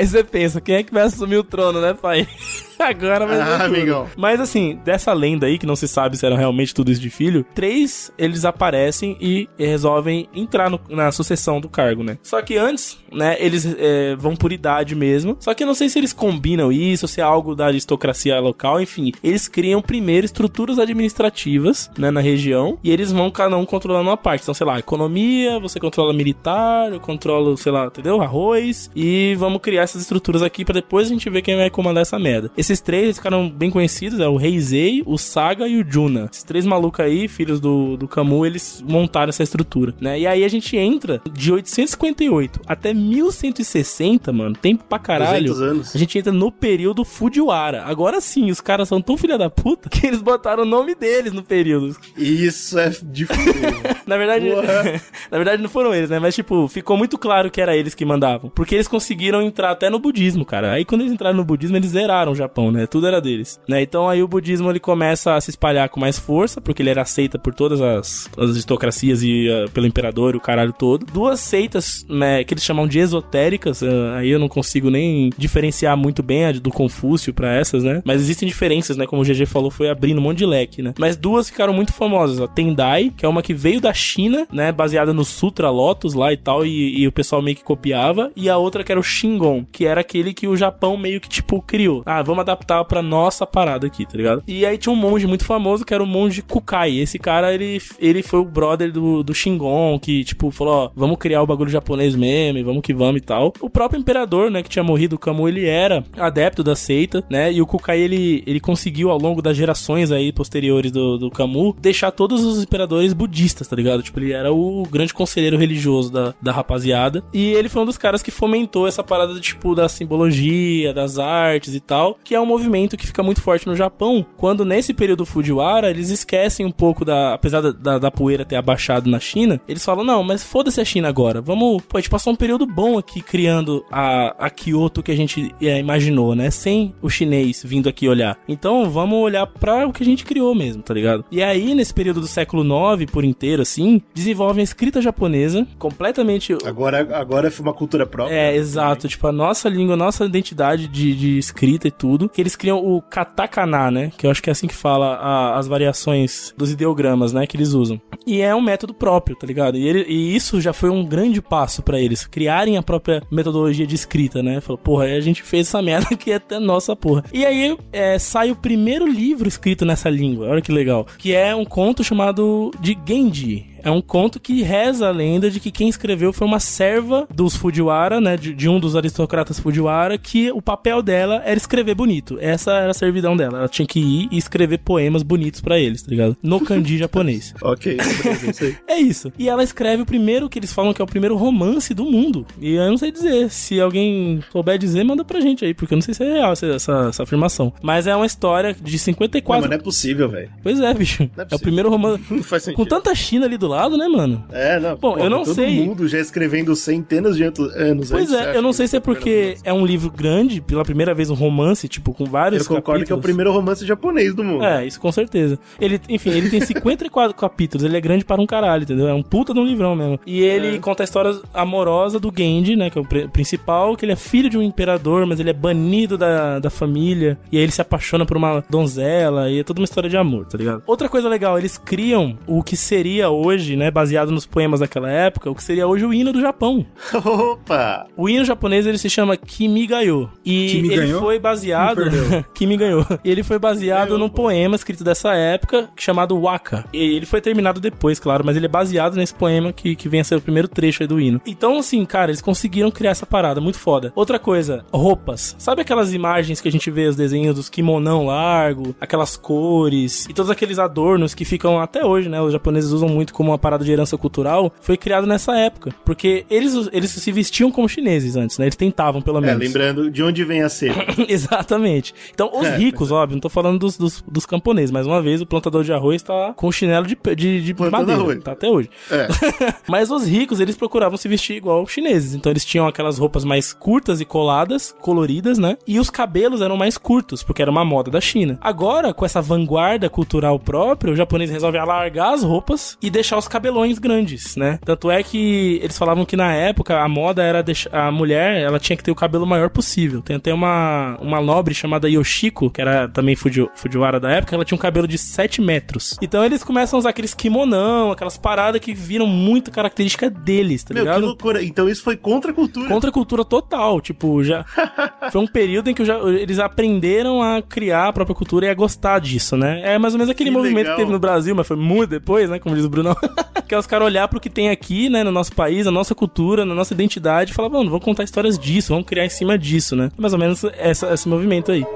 Aí 0.00 0.06
você 0.06 0.24
pensa, 0.24 0.62
quem 0.62 0.76
é 0.76 0.82
que 0.82 0.94
vai 0.94 1.02
assumir 1.02 1.36
o 1.36 1.44
trono, 1.44 1.78
né, 1.78 1.92
pai? 1.92 2.26
Agora 2.80 3.26
vai 3.26 3.38
Ah, 3.38 3.64
amigão. 3.66 4.06
Mas 4.16 4.40
assim, 4.40 4.80
dessa 4.82 5.12
lenda 5.12 5.46
aí, 5.46 5.58
que 5.58 5.66
não 5.66 5.76
se 5.76 5.86
sabe 5.86 6.16
se 6.16 6.24
eram 6.24 6.36
realmente 6.38 6.74
tudo 6.74 6.90
isso 6.90 6.98
de 7.02 7.10
filho, 7.10 7.44
três 7.54 8.10
eles 8.16 8.46
aparecem 8.46 9.18
e 9.20 9.46
resolvem 9.58 10.26
entrar 10.34 10.70
no- 10.70 10.80
na 10.88 11.12
sucessão 11.12 11.60
do 11.60 11.68
cargo, 11.68 12.02
né? 12.02 12.16
Só 12.22 12.40
que 12.40 12.56
antes, 12.56 12.96
né, 13.12 13.36
eles 13.38 13.66
é, 13.78 14.16
vão 14.16 14.34
por 14.34 14.50
idade 14.50 14.94
mesmo. 14.94 15.36
Só 15.40 15.52
que 15.52 15.62
eu 15.62 15.66
não 15.66 15.74
sei 15.74 15.90
se 15.90 15.98
eles 15.98 16.14
combinam 16.14 16.72
isso, 16.72 17.06
se 17.06 17.20
é 17.20 17.22
algo 17.24 17.54
da 17.54 17.66
aristocracia 17.66 18.40
local, 18.40 18.80
enfim. 18.80 19.12
Eles 19.22 19.46
criam 19.46 19.82
primeiro 19.82 20.24
estruturas 20.24 20.78
administrativas, 20.78 21.90
né, 21.98 22.10
na 22.10 22.20
região, 22.22 22.78
e 22.82 22.90
eles 22.90 23.12
vão 23.12 23.30
cada 23.30 23.58
um 23.58 23.66
controlando 23.66 24.08
uma 24.08 24.16
parte. 24.16 24.40
Então, 24.42 24.54
sei 24.54 24.66
lá, 24.66 24.78
economia, 24.78 25.58
você 25.58 25.78
controla 25.78 26.14
militar, 26.14 26.90
eu 26.90 26.98
controlo, 27.00 27.58
sei 27.58 27.72
lá, 27.72 27.86
entendeu? 27.86 28.22
Arroz, 28.22 28.90
e 28.96 29.34
vamos 29.38 29.60
criar 29.60 29.86
essas 29.90 30.02
estruturas 30.02 30.42
aqui 30.42 30.64
pra 30.64 30.74
depois 30.74 31.06
a 31.06 31.10
gente 31.10 31.28
ver 31.28 31.42
quem 31.42 31.56
vai 31.56 31.70
comandar 31.70 32.02
essa 32.02 32.18
merda. 32.18 32.50
Esses 32.56 32.80
três 32.80 33.04
eles 33.04 33.16
ficaram 33.16 33.48
bem 33.48 33.70
conhecidos, 33.70 34.20
é 34.20 34.28
o 34.28 34.40
Heisei, 34.40 35.02
o 35.04 35.18
Saga 35.18 35.66
e 35.66 35.80
o 35.80 35.86
Juna. 35.88 36.28
Esses 36.32 36.44
três 36.44 36.64
malucos 36.64 37.00
aí, 37.00 37.28
filhos 37.28 37.60
do, 37.60 37.96
do 37.96 38.08
Camus, 38.08 38.46
eles 38.46 38.84
montaram 38.86 39.30
essa 39.30 39.42
estrutura, 39.42 39.94
né? 40.00 40.18
E 40.18 40.26
aí 40.26 40.44
a 40.44 40.48
gente 40.48 40.76
entra 40.76 41.20
de 41.32 41.52
858 41.52 42.60
até 42.66 42.94
1160, 42.94 44.32
mano, 44.32 44.54
tempo 44.54 44.84
pra 44.84 44.98
caralho. 44.98 45.52
200 45.52 45.62
anos. 45.62 45.94
A 45.94 45.98
gente 45.98 46.18
entra 46.18 46.32
no 46.32 46.50
período 46.50 47.04
Fujiwara. 47.04 47.84
Agora 47.84 48.20
sim, 48.20 48.50
os 48.50 48.60
caras 48.60 48.88
são 48.88 49.00
tão 49.00 49.16
filha 49.16 49.36
da 49.36 49.50
puta 49.50 49.88
que 49.90 50.06
eles 50.06 50.22
botaram 50.22 50.62
o 50.62 50.66
nome 50.66 50.94
deles 50.94 51.32
no 51.32 51.42
período. 51.42 51.96
Isso 52.16 52.78
é 52.78 52.90
de 53.02 53.26
fuder. 53.26 53.99
Na 54.10 54.16
verdade, 54.16 54.50
na 55.30 55.38
verdade 55.38 55.62
não 55.62 55.70
foram 55.70 55.94
eles, 55.94 56.10
né? 56.10 56.18
Mas 56.18 56.34
tipo, 56.34 56.66
ficou 56.66 56.96
muito 56.96 57.16
claro 57.16 57.48
que 57.48 57.60
era 57.60 57.76
eles 57.76 57.94
que 57.94 58.04
mandavam, 58.04 58.50
porque 58.50 58.74
eles 58.74 58.88
conseguiram 58.88 59.40
entrar 59.40 59.70
até 59.70 59.88
no 59.88 60.00
budismo, 60.00 60.44
cara. 60.44 60.72
Aí 60.72 60.84
quando 60.84 61.02
eles 61.02 61.12
entraram 61.12 61.36
no 61.36 61.44
budismo, 61.44 61.76
eles 61.76 61.90
zeraram 61.90 62.32
o 62.32 62.34
Japão, 62.34 62.72
né? 62.72 62.88
Tudo 62.88 63.06
era 63.06 63.20
deles, 63.20 63.60
né? 63.68 63.80
Então 63.80 64.08
aí 64.08 64.20
o 64.20 64.26
budismo 64.26 64.68
ele 64.68 64.80
começa 64.80 65.36
a 65.36 65.40
se 65.40 65.50
espalhar 65.50 65.88
com 65.88 66.00
mais 66.00 66.18
força, 66.18 66.60
porque 66.60 66.82
ele 66.82 66.90
era 66.90 67.02
aceita 67.02 67.38
por 67.38 67.54
todas 67.54 67.80
as, 67.80 68.28
as 68.36 68.50
aristocracias 68.50 69.22
e 69.22 69.48
uh, 69.48 69.70
pelo 69.70 69.86
imperador, 69.86 70.34
o 70.34 70.40
caralho 70.40 70.72
todo. 70.72 71.06
Duas 71.06 71.38
seitas, 71.38 72.04
né, 72.08 72.42
que 72.42 72.52
eles 72.52 72.64
chamam 72.64 72.88
de 72.88 72.98
esotéricas, 72.98 73.80
uh, 73.80 74.14
aí 74.16 74.30
eu 74.30 74.40
não 74.40 74.48
consigo 74.48 74.90
nem 74.90 75.30
diferenciar 75.38 75.96
muito 75.96 76.20
bem 76.20 76.46
a 76.46 76.52
do 76.52 76.70
Confúcio 76.70 77.32
pra 77.32 77.54
essas, 77.54 77.84
né? 77.84 78.02
Mas 78.04 78.20
existem 78.20 78.48
diferenças, 78.48 78.96
né? 78.96 79.06
Como 79.06 79.22
o 79.22 79.24
GG 79.24 79.46
falou, 79.46 79.70
foi 79.70 79.88
abrindo 79.88 80.18
um 80.18 80.22
monte 80.22 80.38
de 80.38 80.46
leque, 80.46 80.82
né? 80.82 80.94
Mas 80.98 81.16
duas 81.16 81.48
ficaram 81.48 81.72
muito 81.72 81.92
famosas. 81.92 82.40
A 82.40 82.48
Tendai, 82.48 83.12
que 83.16 83.24
é 83.24 83.28
uma 83.28 83.42
que 83.42 83.54
veio 83.54 83.80
da 83.80 83.92
China, 84.00 84.46
né? 84.52 84.72
Baseada 84.72 85.12
no 85.12 85.24
Sutra 85.24 85.70
Lotus 85.70 86.14
lá 86.14 86.32
e 86.32 86.36
tal, 86.36 86.64
e, 86.64 87.00
e 87.00 87.06
o 87.06 87.12
pessoal 87.12 87.42
meio 87.42 87.56
que 87.56 87.64
copiava. 87.64 88.30
E 88.34 88.48
a 88.48 88.56
outra 88.56 88.82
que 88.82 88.90
era 88.90 89.00
o 89.00 89.04
Shingon, 89.04 89.64
que 89.70 89.86
era 89.86 90.00
aquele 90.00 90.34
que 90.34 90.48
o 90.48 90.56
Japão 90.56 90.96
meio 90.96 91.20
que, 91.20 91.28
tipo, 91.28 91.60
criou. 91.62 92.02
Ah, 92.04 92.22
vamos 92.22 92.40
adaptar 92.40 92.84
pra 92.84 93.02
nossa 93.02 93.46
parada 93.46 93.86
aqui, 93.86 94.06
tá 94.06 94.16
ligado? 94.16 94.42
E 94.46 94.64
aí 94.64 94.78
tinha 94.78 94.92
um 94.92 94.96
monge 94.96 95.26
muito 95.26 95.44
famoso 95.44 95.84
que 95.84 95.94
era 95.94 96.02
o 96.02 96.06
monge 96.06 96.42
Kukai. 96.42 96.98
Esse 96.98 97.18
cara, 97.18 97.52
ele, 97.52 97.80
ele 97.98 98.22
foi 98.22 98.40
o 98.40 98.44
brother 98.44 98.92
do, 98.92 99.22
do 99.22 99.34
Shingon, 99.34 99.98
que, 99.98 100.24
tipo, 100.24 100.50
falou: 100.50 100.74
ó, 100.74 100.90
vamos 100.94 101.18
criar 101.18 101.42
o 101.42 101.46
bagulho 101.46 101.70
japonês 101.70 102.14
mesmo, 102.14 102.64
vamos 102.64 102.82
que 102.82 102.94
vamos 102.94 103.20
e 103.20 103.24
tal. 103.24 103.52
O 103.60 103.68
próprio 103.68 104.00
imperador, 104.00 104.50
né, 104.50 104.62
que 104.62 104.68
tinha 104.68 104.82
morrido, 104.82 105.16
o 105.16 105.18
Kamu, 105.18 105.48
ele 105.48 105.66
era 105.66 106.04
adepto 106.16 106.62
da 106.62 106.74
seita, 106.74 107.24
né? 107.30 107.52
E 107.52 107.60
o 107.60 107.66
Kukai, 107.66 108.00
ele, 108.00 108.42
ele 108.46 108.60
conseguiu, 108.60 109.10
ao 109.10 109.18
longo 109.18 109.42
das 109.42 109.56
gerações 109.56 110.10
aí 110.10 110.32
posteriores 110.32 110.90
do, 110.90 111.18
do 111.18 111.30
Kamu, 111.30 111.76
deixar 111.80 112.10
todos 112.10 112.44
os 112.44 112.62
imperadores 112.62 113.12
budistas, 113.12 113.68
tá 113.68 113.76
ligado? 113.76 113.89
Tipo, 114.02 114.20
ele 114.20 114.32
era 114.32 114.52
o 114.52 114.82
grande 114.90 115.14
conselheiro 115.14 115.56
religioso 115.56 116.12
da, 116.12 116.34
da 116.40 116.52
rapaziada. 116.52 117.22
E 117.32 117.52
ele 117.52 117.68
foi 117.68 117.82
um 117.82 117.86
dos 117.86 117.98
caras 117.98 118.22
que 118.22 118.30
fomentou 118.30 118.86
essa 118.86 119.02
parada, 119.02 119.38
tipo, 119.40 119.74
da 119.74 119.88
simbologia, 119.88 120.92
das 120.92 121.18
artes 121.18 121.74
e 121.74 121.80
tal, 121.80 122.18
que 122.22 122.34
é 122.34 122.40
um 122.40 122.46
movimento 122.46 122.96
que 122.96 123.06
fica 123.06 123.22
muito 123.22 123.42
forte 123.42 123.66
no 123.66 123.76
Japão, 123.76 124.24
quando 124.36 124.64
nesse 124.64 124.92
período 124.92 125.26
Fujiwara, 125.26 125.90
eles 125.90 126.10
esquecem 126.10 126.66
um 126.66 126.70
pouco 126.70 127.04
da... 127.04 127.34
Apesar 127.34 127.60
da, 127.60 127.72
da, 127.72 127.98
da 127.98 128.10
poeira 128.10 128.44
ter 128.44 128.56
abaixado 128.56 129.10
na 129.10 129.20
China, 129.20 129.60
eles 129.68 129.84
falam, 129.84 130.04
não, 130.04 130.22
mas 130.22 130.42
foda-se 130.42 130.80
a 130.80 130.84
China 130.84 131.08
agora, 131.08 131.40
vamos... 131.40 131.82
Pô, 131.82 131.96
a 131.96 132.00
gente 132.00 132.10
passou 132.10 132.32
um 132.32 132.36
período 132.36 132.66
bom 132.66 132.98
aqui 132.98 133.20
criando 133.20 133.84
a, 133.90 134.46
a 134.46 134.50
Kyoto 134.50 135.02
que 135.02 135.12
a 135.12 135.16
gente 135.16 135.54
é, 135.60 135.78
imaginou, 135.78 136.34
né? 136.34 136.50
Sem 136.50 136.94
o 137.00 137.08
chinês 137.08 137.62
vindo 137.64 137.88
aqui 137.88 138.08
olhar. 138.08 138.38
Então, 138.48 138.90
vamos 138.90 139.18
olhar 139.18 139.46
pra 139.46 139.86
o 139.86 139.92
que 139.92 140.02
a 140.02 140.06
gente 140.06 140.24
criou 140.24 140.54
mesmo, 140.54 140.82
tá 140.82 140.94
ligado? 140.94 141.24
E 141.30 141.42
aí, 141.42 141.74
nesse 141.74 141.94
período 141.94 142.20
do 142.20 142.26
século 142.26 142.64
IX 142.64 143.10
por 143.10 143.24
inteiro, 143.24 143.62
assim, 143.70 144.02
desenvolvem 144.14 144.60
a 144.60 144.64
escrita 144.64 145.00
japonesa, 145.00 145.66
completamente 145.78 146.56
Agora, 146.64 147.00
agora 147.16 147.50
foi 147.50 147.64
uma 147.64 147.72
cultura 147.74 148.06
própria. 148.06 148.34
é, 148.34 148.54
exato. 148.56 149.06
Tipo, 149.08 149.26
a 149.28 149.32
nossa 149.32 149.68
língua, 149.68 149.94
a 149.94 149.96
nossa 149.96 150.24
identidade 150.24 150.88
de, 150.88 151.14
de 151.14 151.38
escrita 151.38 151.88
e 151.88 151.90
tudo. 151.90 152.28
Que 152.28 152.40
eles 152.40 152.56
criam 152.56 152.78
o 152.84 153.00
katakana, 153.00 153.90
né? 153.90 154.12
Que 154.16 154.26
eu 154.26 154.30
acho 154.30 154.42
que 154.42 154.50
é 154.50 154.52
assim 154.52 154.66
que 154.66 154.74
fala 154.74 155.14
a- 155.16 155.58
as 155.58 155.66
variações 155.66 156.52
dos 156.56 156.70
ideogramas, 156.72 157.32
né? 157.32 157.46
Que 157.46 157.56
eles 157.56 157.72
usam. 157.72 158.00
E 158.26 158.40
é 158.40 158.54
um 158.54 158.60
método 158.60 158.92
próprio, 158.94 159.36
tá 159.36 159.46
ligado? 159.46 159.76
E, 159.78 159.86
ele- 159.86 160.04
e 160.08 160.34
isso 160.34 160.60
já 160.60 160.72
foi 160.72 160.90
um 160.90 161.04
grande 161.04 161.40
passo 161.40 161.82
pra 161.82 162.00
eles. 162.00 162.26
Criarem 162.26 162.76
a 162.76 162.82
própria 162.82 163.22
metodologia 163.30 163.86
de 163.86 163.94
escrita, 163.94 164.42
né? 164.42 164.60
Falou, 164.60 164.78
porra, 164.78 165.04
aí 165.04 165.16
a 165.16 165.20
gente 165.20 165.42
fez 165.42 165.68
essa 165.68 165.80
merda 165.82 166.16
que 166.16 166.30
é 166.32 166.36
até 166.36 166.58
nossa 166.58 166.94
porra. 166.96 167.24
E 167.32 167.44
aí 167.44 167.76
é, 167.92 168.18
sai 168.18 168.50
o 168.50 168.56
primeiro 168.56 169.06
livro 169.06 169.48
escrito 169.48 169.84
nessa 169.84 170.08
língua. 170.10 170.48
Olha 170.48 170.60
que 170.62 170.72
legal. 170.72 171.06
Que 171.18 171.34
é 171.34 171.54
um 171.54 171.64
conto 171.64 172.02
chamado 172.04 172.70
de 172.80 172.96
Genji. 173.06 173.59
be 173.60 173.69
É 173.82 173.90
um 173.90 174.00
conto 174.00 174.38
que 174.40 174.62
reza 174.62 175.08
a 175.08 175.10
lenda 175.10 175.50
de 175.50 175.60
que 175.60 175.70
quem 175.70 175.88
escreveu 175.88 176.32
foi 176.32 176.46
uma 176.46 176.60
serva 176.60 177.26
dos 177.32 177.56
Fujiwara, 177.56 178.20
né? 178.20 178.36
De, 178.36 178.54
de 178.54 178.68
um 178.68 178.78
dos 178.80 178.96
aristocratas 178.96 179.58
Fujiwara, 179.58 180.18
que 180.18 180.50
o 180.50 180.62
papel 180.62 181.02
dela 181.02 181.42
era 181.44 181.56
escrever 181.56 181.94
bonito. 181.94 182.38
Essa 182.40 182.72
era 182.72 182.90
a 182.90 182.94
servidão 182.94 183.36
dela. 183.36 183.58
Ela 183.58 183.68
tinha 183.68 183.86
que 183.86 184.00
ir 184.00 184.28
e 184.30 184.38
escrever 184.38 184.78
poemas 184.78 185.22
bonitos 185.22 185.60
pra 185.60 185.78
eles, 185.78 186.02
tá 186.02 186.10
ligado? 186.10 186.36
No 186.42 186.60
kanji 186.60 186.96
japonês. 186.98 187.54
Ok, 187.62 187.96
beleza. 188.22 188.76
É 188.86 188.98
isso. 188.98 189.32
E 189.38 189.48
ela 189.48 189.62
escreve 189.62 190.02
o 190.02 190.06
primeiro 190.06 190.48
que 190.48 190.58
eles 190.58 190.72
falam 190.72 190.92
que 190.92 191.00
é 191.00 191.04
o 191.04 191.08
primeiro 191.08 191.36
romance 191.36 191.94
do 191.94 192.04
mundo. 192.04 192.46
E 192.60 192.74
eu 192.74 192.88
não 192.90 192.96
sei 192.96 193.10
dizer. 193.10 193.50
Se 193.50 193.80
alguém 193.80 194.42
souber 194.52 194.78
dizer, 194.78 195.04
manda 195.04 195.24
pra 195.24 195.40
gente 195.40 195.64
aí, 195.64 195.74
porque 195.74 195.94
eu 195.94 195.96
não 195.96 196.02
sei 196.02 196.14
se 196.14 196.22
é 196.22 196.32
real 196.34 196.52
essa, 196.52 196.66
essa, 196.66 197.06
essa 197.08 197.22
afirmação. 197.22 197.72
Mas 197.82 198.06
é 198.06 198.14
uma 198.14 198.26
história 198.26 198.74
de 198.74 198.92
Não, 198.92 198.98
54. 198.98 199.60
mas 199.62 199.70
não 199.70 199.76
é 199.76 199.80
possível, 199.80 200.28
velho. 200.28 200.50
Pois 200.62 200.80
é, 200.80 200.92
bicho. 200.94 201.28
Não 201.36 201.44
é 201.44 201.48
é 201.50 201.54
o 201.54 201.58
primeiro 201.58 201.90
romance. 201.90 202.22
Não 202.30 202.42
faz 202.42 202.62
sentido. 202.64 202.76
Com 202.76 202.84
tanta 202.84 203.14
China 203.14 203.46
ali 203.46 203.56
do 203.56 203.66
lado, 203.70 203.96
né, 203.96 204.06
mano? 204.08 204.44
É, 204.52 204.78
não. 204.78 204.96
Bom, 204.96 205.18
eu 205.18 205.30
não 205.30 205.44
todo 205.44 205.54
sei. 205.54 205.84
mundo 205.84 206.06
já 206.08 206.18
escrevendo 206.18 206.74
centenas 206.76 207.36
de 207.36 207.44
anos 207.44 208.10
Pois 208.10 208.30
antes, 208.32 208.46
é, 208.46 208.56
eu 208.56 208.62
não 208.62 208.72
sei 208.72 208.86
se 208.86 208.96
é 208.96 209.00
primeiro 209.00 209.20
porque 209.20 209.56
é 209.64 209.72
um 209.72 209.84
livro 209.84 210.10
grande, 210.10 210.60
pela 210.60 210.84
primeira 210.84 211.14
vez 211.14 211.30
um 211.30 211.34
romance, 211.34 211.88
tipo, 211.88 212.12
com 212.12 212.24
vários 212.24 212.62
Eu 212.62 212.68
concordo 212.76 213.04
que 213.04 213.12
é 213.12 213.14
o 213.14 213.18
capítulos. 213.18 213.22
primeiro 213.22 213.52
romance 213.52 213.84
japonês 213.86 214.34
do 214.34 214.44
mundo. 214.44 214.64
É, 214.64 214.86
isso 214.86 215.00
com 215.00 215.10
certeza. 215.10 215.58
Ele, 215.80 216.00
enfim, 216.08 216.30
ele 216.30 216.50
tem 216.50 216.60
54 216.60 217.34
capítulos, 217.38 217.84
ele 217.84 217.96
é 217.96 218.00
grande 218.00 218.24
para 218.24 218.40
um 218.40 218.46
caralho, 218.46 218.82
entendeu? 218.84 219.08
É 219.08 219.14
um 219.14 219.22
puta 219.22 219.52
de 219.54 219.60
um 219.60 219.64
livrão 219.64 219.94
mesmo. 219.96 220.18
E 220.26 220.40
ele 220.42 220.76
É. 220.76 220.78
conta 220.78 221.02
a 221.02 221.04
história 221.04 221.38
amorosa 221.54 222.18
do 222.18 222.32
Genji, 222.36 222.76
né, 222.76 222.90
que 222.90 222.98
é 222.98 223.00
o 223.00 223.04
pri- 223.04 223.28
principal, 223.28 223.96
que 223.96 224.04
ele 224.04 224.12
é 224.12 224.16
filho 224.16 224.48
de 224.50 224.56
um 224.58 224.62
imperador, 224.62 225.26
mas 225.26 225.38
ele 225.40 225.50
é 225.50 225.54
banido 225.54 226.16
da, 226.18 226.58
da 226.58 226.70
família, 226.70 227.38
e 227.52 227.56
aí 227.56 227.62
ele 227.62 227.72
se 227.72 227.80
apaixona 227.82 228.24
por 228.26 228.36
uma 228.36 228.64
donzela, 228.68 229.50
e 229.50 229.60
é 229.60 229.64
toda 229.64 229.80
uma 229.80 229.84
história 229.84 230.08
de 230.08 230.16
amor, 230.16 230.46
tá 230.46 230.56
ligado? 230.58 230.82
Outra 230.86 231.08
coisa 231.08 231.28
legal, 231.28 231.58
eles 231.58 231.76
criam 231.78 232.38
o 232.46 232.62
que 232.62 232.76
seria 232.76 233.30
hoje, 233.30 233.59
né, 233.76 233.90
baseado 233.90 234.30
nos 234.30 234.46
poemas 234.46 234.80
daquela 234.80 235.10
época, 235.10 235.50
o 235.50 235.54
que 235.54 235.62
seria 235.62 235.86
hoje 235.86 236.04
o 236.04 236.12
hino 236.12 236.32
do 236.32 236.40
Japão. 236.40 236.84
Opa! 237.24 238.06
O 238.16 238.28
hino 238.28 238.44
japonês 238.44 238.86
ele 238.86 238.98
se 238.98 239.08
chama 239.08 239.36
Kimigayo. 239.36 240.30
E 240.44 240.68
Kimi 240.68 240.88
ele 240.88 240.96
ganhou? 241.02 241.20
foi 241.20 241.38
baseado. 241.38 242.02
Kimi 242.54 242.76
ganhou. 242.76 243.06
E 243.24 243.30
ele 243.30 243.42
foi 243.42 243.58
baseado 243.58 244.08
Ganhou, 244.08 244.18
num 244.18 244.28
pô. 244.28 244.42
poema 244.42 244.76
escrito 244.76 245.04
dessa 245.04 245.34
época 245.34 245.88
chamado 245.96 246.38
Waka. 246.40 246.84
E 246.92 246.98
ele 247.16 247.26
foi 247.26 247.40
terminado 247.40 247.80
depois, 247.80 248.18
claro, 248.18 248.44
mas 248.44 248.56
ele 248.56 248.66
é 248.66 248.68
baseado 248.68 249.16
nesse 249.16 249.34
poema 249.34 249.72
que, 249.72 249.94
que 249.94 250.08
vem 250.08 250.20
a 250.20 250.24
ser 250.24 250.36
o 250.36 250.40
primeiro 250.40 250.68
trecho 250.68 251.02
aí 251.02 251.06
do 251.06 251.20
hino. 251.20 251.40
Então, 251.46 251.78
assim, 251.78 252.04
cara, 252.04 252.30
eles 252.30 252.40
conseguiram 252.40 252.90
criar 252.90 253.10
essa 253.10 253.26
parada, 253.26 253.60
muito 253.60 253.78
foda. 253.78 254.12
Outra 254.14 254.38
coisa, 254.38 254.84
roupas. 254.92 255.54
Sabe 255.58 255.82
aquelas 255.82 256.12
imagens 256.12 256.60
que 256.60 256.68
a 256.68 256.72
gente 256.72 256.90
vê 256.90 257.06
os 257.06 257.16
desenhos 257.16 257.56
dos 257.56 257.68
kimonão 257.68 258.26
largo, 258.26 258.94
aquelas 259.00 259.36
cores 259.36 260.26
e 260.28 260.32
todos 260.34 260.50
aqueles 260.50 260.78
adornos 260.78 261.34
que 261.34 261.44
ficam 261.44 261.80
até 261.80 262.04
hoje, 262.04 262.28
né? 262.28 262.40
Os 262.40 262.52
japoneses 262.52 262.90
usam 262.90 263.08
muito 263.08 263.32
como 263.32 263.49
uma 263.50 263.58
parada 263.58 263.84
de 263.84 263.92
herança 263.92 264.16
cultural. 264.16 264.72
Foi 264.80 264.96
criado 264.96 265.26
nessa 265.26 265.56
época. 265.56 265.94
Porque 266.04 266.44
eles, 266.50 266.74
eles 266.92 267.10
se 267.10 267.32
vestiam 267.32 267.70
como 267.70 267.88
chineses 267.88 268.36
antes, 268.36 268.58
né? 268.58 268.64
Eles 268.66 268.76
tentavam, 268.76 269.20
pelo 269.22 269.38
É, 269.38 269.40
menos. 269.42 269.58
lembrando 269.60 270.10
de 270.10 270.22
onde 270.22 270.44
vem 270.44 270.62
a 270.62 270.68
seda. 270.68 271.04
Exatamente. 271.28 272.14
Então, 272.32 272.50
os 272.54 272.66
É, 272.66 272.76
ricos, 272.76 273.10
óbvio, 273.10 273.36
não 273.36 273.40
tô 273.40 273.48
falando 273.48 273.78
dos, 273.78 273.96
dos, 273.96 274.22
dos 274.26 274.46
camponeses, 274.46 274.90
mais 274.90 275.06
uma 275.06 275.20
vez, 275.20 275.40
o 275.40 275.46
plantador 275.46 275.82
de 275.84 275.92
arroz 275.92 276.22
tá 276.22 276.52
com 276.54 276.70
chinelo 276.70 277.06
de, 277.06 277.16
de, 277.36 277.62
de 277.62 277.74
Plantando 277.74 277.98
madeira, 278.00 278.20
arroz. 278.22 278.42
tá 278.44 278.52
até 278.52 278.68
hoje. 278.68 278.88
É. 279.10 279.26
Mas 279.88 280.10
os 280.10 280.26
ricos, 280.26 280.60
eles 280.60 280.76
procuravam 280.76 281.16
se 281.16 281.28
vestir 281.28 281.56
igual 281.56 281.82
os 281.82 281.90
chineses. 281.90 282.34
Então 282.34 282.50
eles 282.52 282.64
tinham 282.64 282.86
aquelas 282.86 283.18
roupas 283.18 283.44
mais 283.44 283.72
curtas 283.72 284.20
e 284.20 284.24
coladas, 284.24 284.94
coloridas, 285.00 285.58
né? 285.58 285.76
E 285.86 285.98
os 285.98 286.10
cabelos 286.10 286.60
eram 286.60 286.76
mais 286.76 286.96
curtos, 286.96 287.42
porque 287.42 287.62
era 287.62 287.70
uma 287.70 287.84
moda 287.84 288.10
da 288.10 288.20
China. 288.20 288.58
Agora, 288.60 289.12
com 289.12 289.24
essa 289.24 289.40
vanguarda 289.42 290.08
cultural 290.08 290.58
própria, 290.58 291.12
o 291.12 291.16
japonês 291.16 291.50
resolve 291.50 291.78
alargar 291.78 292.34
as 292.34 292.42
roupas 292.42 292.96
e 293.02 293.10
deixar 293.10 293.38
os 293.40 293.48
cabelões 293.48 293.98
grandes, 293.98 294.56
né? 294.56 294.78
Tanto 294.84 295.10
é 295.10 295.22
que 295.22 295.80
eles 295.82 295.98
falavam 295.98 296.24
que 296.24 296.36
na 296.36 296.52
época 296.54 297.00
a 297.00 297.08
moda 297.08 297.42
era 297.42 297.62
deixar 297.62 297.90
a 297.92 298.10
mulher, 298.10 298.60
ela 298.60 298.78
tinha 298.78 298.96
que 298.96 299.02
ter 299.02 299.10
o 299.10 299.14
cabelo 299.14 299.46
maior 299.46 299.68
possível. 299.70 300.22
Tem 300.22 300.36
até 300.36 300.54
uma, 300.54 301.16
uma 301.20 301.40
nobre 301.40 301.74
chamada 301.74 302.08
Yoshiko, 302.08 302.70
que 302.70 302.80
era 302.80 303.08
também 303.08 303.34
Fuji, 303.34 303.68
Fujiwara 303.74 304.20
da 304.20 304.30
época, 304.30 304.54
ela 304.54 304.64
tinha 304.64 304.76
um 304.76 304.80
cabelo 304.80 305.08
de 305.08 305.18
7 305.18 305.60
metros. 305.60 306.16
Então 306.22 306.44
eles 306.44 306.62
começam 306.62 306.96
a 306.96 307.00
usar 307.00 307.10
aqueles 307.10 307.34
kimonão, 307.34 308.12
aquelas 308.12 308.36
paradas 308.36 308.80
que 308.80 308.94
viram 308.94 309.26
muito 309.26 309.70
característica 309.70 310.30
deles, 310.30 310.84
tá 310.84 310.94
Meu, 310.94 311.04
que 311.04 311.08
ligado? 311.08 311.26
loucura. 311.26 311.62
Então 311.62 311.88
isso 311.88 312.02
foi 312.02 312.16
contra 312.16 312.50
a 312.50 312.54
cultura. 312.54 312.88
Contra 312.88 313.10
a 313.10 313.12
cultura 313.12 313.44
total, 313.44 314.00
tipo, 314.00 314.42
já 314.44 314.64
foi 315.32 315.40
um 315.40 315.46
período 315.46 315.88
em 315.90 315.94
que 315.94 316.04
já, 316.04 316.18
eles 316.18 316.58
aprenderam 316.58 317.42
a 317.42 317.62
criar 317.62 318.08
a 318.08 318.12
própria 318.12 318.34
cultura 318.34 318.66
e 318.66 318.68
a 318.68 318.74
gostar 318.74 319.18
disso, 319.20 319.56
né? 319.56 319.80
É 319.84 319.98
mais 319.98 320.14
ou 320.14 320.18
menos 320.18 320.30
aquele 320.30 320.50
Que 320.50 320.56
movimento 320.56 320.78
legal. 320.78 320.96
que 320.96 321.02
teve 321.02 321.12
no 321.12 321.18
Brasil, 321.18 321.54
mas 321.54 321.66
foi 321.66 321.76
muito 321.76 322.10
depois, 322.10 322.48
né? 322.50 322.58
Como 322.58 322.74
diz 322.74 322.84
o 322.84 322.88
Brunão. 322.88 323.16
Que 323.68 323.74
é 323.74 323.78
os 323.78 323.86
caras 323.86 324.06
olhar 324.06 324.26
pro 324.26 324.40
que 324.40 324.50
tem 324.50 324.68
aqui, 324.68 325.08
né, 325.08 325.22
no 325.22 325.30
nosso 325.30 325.52
país, 325.52 325.86
na 325.86 325.92
nossa 325.92 326.12
cultura, 326.12 326.64
na 326.64 326.74
nossa 326.74 326.92
identidade 326.92 327.52
e 327.52 327.54
falar, 327.54 327.68
mano, 327.68 327.88
vamos 327.88 328.04
contar 328.04 328.24
histórias 328.24 328.58
disso, 328.58 328.92
vamos 328.92 329.06
criar 329.06 329.24
em 329.24 329.28
cima 329.28 329.56
disso, 329.56 329.94
né? 329.94 330.10
Mais 330.18 330.32
ou 330.32 330.40
menos 330.40 330.64
essa, 330.76 331.12
esse 331.14 331.28
movimento 331.28 331.70
aí. 331.70 331.86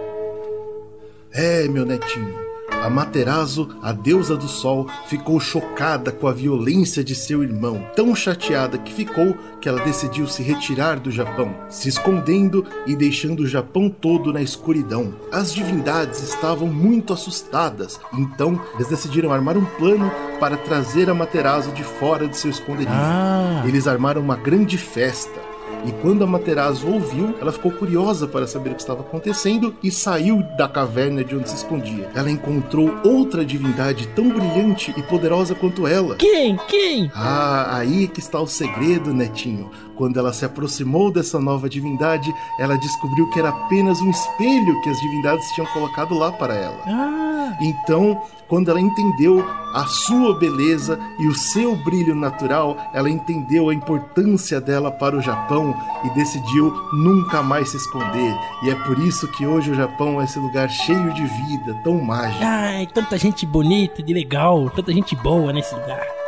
É, 1.32 1.66
meu 1.66 1.85
netinho. 1.85 2.44
A 2.85 2.90
Materazo, 2.90 3.78
a 3.82 3.93
deusa 3.93 4.36
do 4.36 4.47
sol, 4.47 4.86
ficou 5.06 5.40
chocada 5.40 6.12
com 6.12 6.28
a 6.28 6.35
violência 6.35 7.02
de 7.02 7.15
seu 7.15 7.43
irmão, 7.43 7.82
tão 7.97 8.15
chateada 8.15 8.77
que 8.77 8.93
ficou 8.93 9.35
que 9.59 9.66
ela 9.66 9.82
decidiu 9.82 10.27
se 10.27 10.43
retirar 10.43 11.01
do 11.01 11.11
Japão, 11.11 11.55
se 11.70 11.89
escondendo 11.89 12.62
e 12.86 12.94
deixando 12.94 13.40
o 13.40 13.47
Japão 13.47 13.89
todo 13.89 14.35
na 14.35 14.43
escuridão. 14.43 15.15
As 15.32 15.51
divindades 15.51 16.23
estavam 16.23 16.69
muito 16.69 17.15
assustadas, 17.15 17.98
então 18.12 18.61
eles 18.74 18.89
decidiram 18.89 19.32
armar 19.32 19.56
um 19.56 19.65
plano 19.65 20.12
para 20.39 20.59
trazer 20.59 21.09
a 21.09 21.15
Materazo 21.15 21.73
de 21.73 21.82
fora 21.82 22.28
de 22.28 22.36
seu 22.36 22.51
esconderijo. 22.51 22.93
Ah. 22.93 23.65
Eles 23.66 23.89
armaram 23.89 24.20
uma 24.20 24.36
grande 24.36 24.77
festa. 24.77 25.53
E 25.86 25.93
quando 26.01 26.24
a 26.24 26.27
Materazo 26.27 26.89
ouviu, 26.89 27.35
ela 27.40 27.52
ficou 27.52 27.70
curiosa 27.70 28.27
para 28.27 28.47
saber 28.47 28.70
o 28.70 28.74
que 28.74 28.81
estava 28.81 29.01
acontecendo 29.02 29.74
e 29.82 29.90
saiu 29.90 30.43
da 30.56 30.66
caverna 30.66 31.23
de 31.23 31.36
onde 31.36 31.48
se 31.48 31.56
escondia. 31.56 32.11
Ela 32.15 32.31
encontrou 32.31 32.94
outra 33.05 33.44
divindade 33.44 34.09
tão 34.09 34.28
brilhante 34.28 34.94
e 34.97 35.02
poderosa 35.02 35.55
quanto 35.55 35.86
ela. 35.86 36.16
Quem? 36.16 36.56
Quem? 36.69 37.11
Ah, 37.15 37.77
aí 37.77 38.09
que 38.09 38.20
está 38.20 38.40
o 38.40 38.47
segredo, 38.47 39.12
netinho. 39.12 39.70
Quando 39.97 40.19
ela 40.19 40.33
se 40.33 40.45
aproximou 40.45 41.11
dessa 41.11 41.39
nova 41.39 41.69
divindade, 41.69 42.35
ela 42.59 42.77
descobriu 42.77 43.29
que 43.31 43.39
era 43.39 43.51
apenas 43.51 44.01
um 44.01 44.11
espelho 44.11 44.81
que 44.83 44.91
as 44.91 45.01
divindades 45.01 45.47
tinham 45.53 45.66
colocado 45.73 46.15
lá 46.15 46.33
para 46.33 46.55
ela. 46.55 46.83
Ah. 46.87 47.57
Então, 47.61 48.21
quando 48.49 48.71
ela 48.71 48.81
entendeu 48.81 49.45
a 49.75 49.87
sua 49.87 50.39
beleza 50.39 50.99
e 51.19 51.27
o 51.27 51.35
seu 51.35 51.75
brilho 51.77 52.15
natural, 52.15 52.77
ela 52.93 53.11
entendeu 53.11 53.69
a 53.69 53.75
importância 53.75 54.61
dela 54.61 54.91
para 54.91 55.16
o 55.16 55.21
Japão 55.21 55.75
e 56.05 56.11
decidiu 56.11 56.73
nunca 56.93 57.43
mais 57.43 57.71
se 57.71 57.77
esconder. 57.77 58.35
E 58.62 58.71
é 58.71 58.75
por 58.75 58.99
isso 58.99 59.29
que 59.33 59.47
hoje 59.47 59.71
o 59.71 59.75
Japão 59.75 60.21
é 60.21 60.25
esse 60.25 60.39
lugar 60.39 60.69
cheio 60.71 61.12
de 61.12 61.25
vida, 61.25 61.75
tão 61.83 62.01
mágico. 62.01 62.45
Ai, 62.45 62.87
tanta 62.87 63.19
gente 63.19 63.47
bonita, 63.47 64.03
de 64.03 64.12
legal, 64.12 64.71
tanta 64.71 64.93
gente 64.93 65.16
boa 65.16 65.53
nesse 65.53 65.75
lugar. 65.75 66.23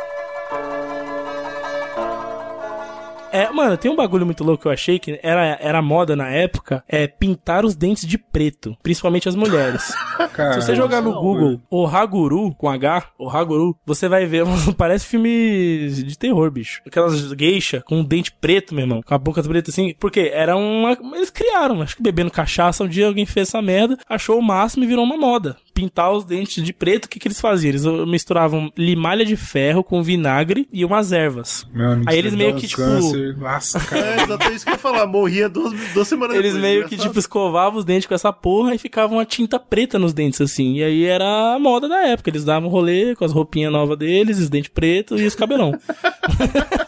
É, 3.37 3.51
mano, 3.51 3.77
tem 3.77 3.91
um 3.91 3.95
bagulho 3.95 4.25
muito 4.25 4.43
louco 4.43 4.63
que 4.63 4.67
eu 4.67 4.71
achei 4.71 4.97
que 4.97 5.19
era, 5.21 5.59
era 5.61 5.79
moda 5.79 6.15
na 6.15 6.27
época, 6.27 6.83
é 6.87 7.05
pintar 7.05 7.63
os 7.63 7.75
dentes 7.75 8.07
de 8.07 8.17
preto, 8.17 8.75
principalmente 8.81 9.29
as 9.29 9.35
mulheres. 9.35 9.93
Se 10.53 10.61
você 10.61 10.75
jogar 10.75 11.03
no 11.03 11.13
Google 11.13 11.61
o 11.69 11.85
Haguru, 11.85 12.55
com 12.55 12.67
H, 12.67 13.11
o 13.19 13.29
Haguru, 13.29 13.77
você 13.85 14.09
vai 14.09 14.25
ver, 14.25 14.43
parece 14.75 15.05
filme 15.05 15.87
de 15.89 16.17
terror, 16.17 16.49
bicho. 16.49 16.81
Aquelas 16.85 17.29
geisha 17.37 17.83
com 17.85 17.99
um 17.99 18.03
dente 18.03 18.31
preto, 18.31 18.73
meu 18.73 18.83
irmão, 18.83 19.01
com 19.03 19.13
a 19.13 19.17
boca 19.19 19.43
preta 19.43 19.69
assim, 19.69 19.93
porque 19.99 20.31
era 20.33 20.55
uma... 20.55 20.97
Eles 21.13 21.29
criaram, 21.29 21.83
acho 21.83 21.95
que 21.95 22.01
bebendo 22.01 22.31
cachaça, 22.31 22.83
um 22.83 22.87
dia 22.87 23.07
alguém 23.07 23.25
fez 23.27 23.49
essa 23.49 23.61
merda, 23.61 23.99
achou 24.09 24.39
o 24.39 24.43
máximo 24.43 24.83
e 24.83 24.87
virou 24.87 25.05
uma 25.05 25.17
moda. 25.17 25.57
Pintar 25.77 26.11
os 26.11 26.25
dentes 26.25 26.63
de 26.63 26.73
preto, 26.73 27.05
o 27.05 27.09
que, 27.09 27.19
que 27.19 27.27
eles 27.27 27.39
faziam? 27.39 27.69
Eles 27.69 27.83
misturavam 28.07 28.71
limalha 28.75 29.23
de 29.23 29.35
ferro 29.35 29.83
com 29.83 30.01
vinagre 30.01 30.67
e 30.73 30.83
umas 30.83 31.11
ervas. 31.11 31.67
Aí 32.07 32.17
eles 32.17 32.33
meio 32.33 32.55
que, 32.55 32.67
tipo, 32.67 32.81
câncer. 32.81 33.37
Nossa, 33.37 33.79
cara. 33.79 34.05
É 34.05 34.23
exatamente 34.23 34.55
isso 34.55 34.65
que 34.65 34.71
eu 34.71 34.73
ia 34.75 34.79
falar. 34.79 35.05
Morria 35.05 35.47
duas, 35.47 35.71
duas 35.93 36.07
semanas 36.07 36.35
Eles 36.35 36.53
depois. 36.53 36.61
meio 36.63 36.81
que, 36.81 36.95
engraçado. 36.95 37.09
tipo, 37.09 37.19
escovavam 37.19 37.77
os 37.77 37.85
dentes 37.85 38.07
com 38.07 38.15
essa 38.15 38.33
porra 38.33 38.73
e 38.73 38.79
ficava 38.79 39.13
uma 39.13 39.25
tinta 39.25 39.59
preta 39.59 39.99
nos 39.99 40.13
dentes, 40.13 40.41
assim. 40.41 40.77
E 40.77 40.83
aí 40.83 41.05
era 41.05 41.53
a 41.53 41.59
moda 41.59 41.87
da 41.87 42.07
época. 42.07 42.29
Eles 42.31 42.43
davam 42.43 42.69
rolê 42.69 43.15
com 43.15 43.23
as 43.23 43.31
roupinhas 43.31 43.71
novas 43.71 43.97
deles, 43.99 44.39
os 44.39 44.49
dentes 44.49 44.71
pretos 44.73 45.21
e 45.21 45.25
os 45.25 45.35
cabelão. 45.35 45.73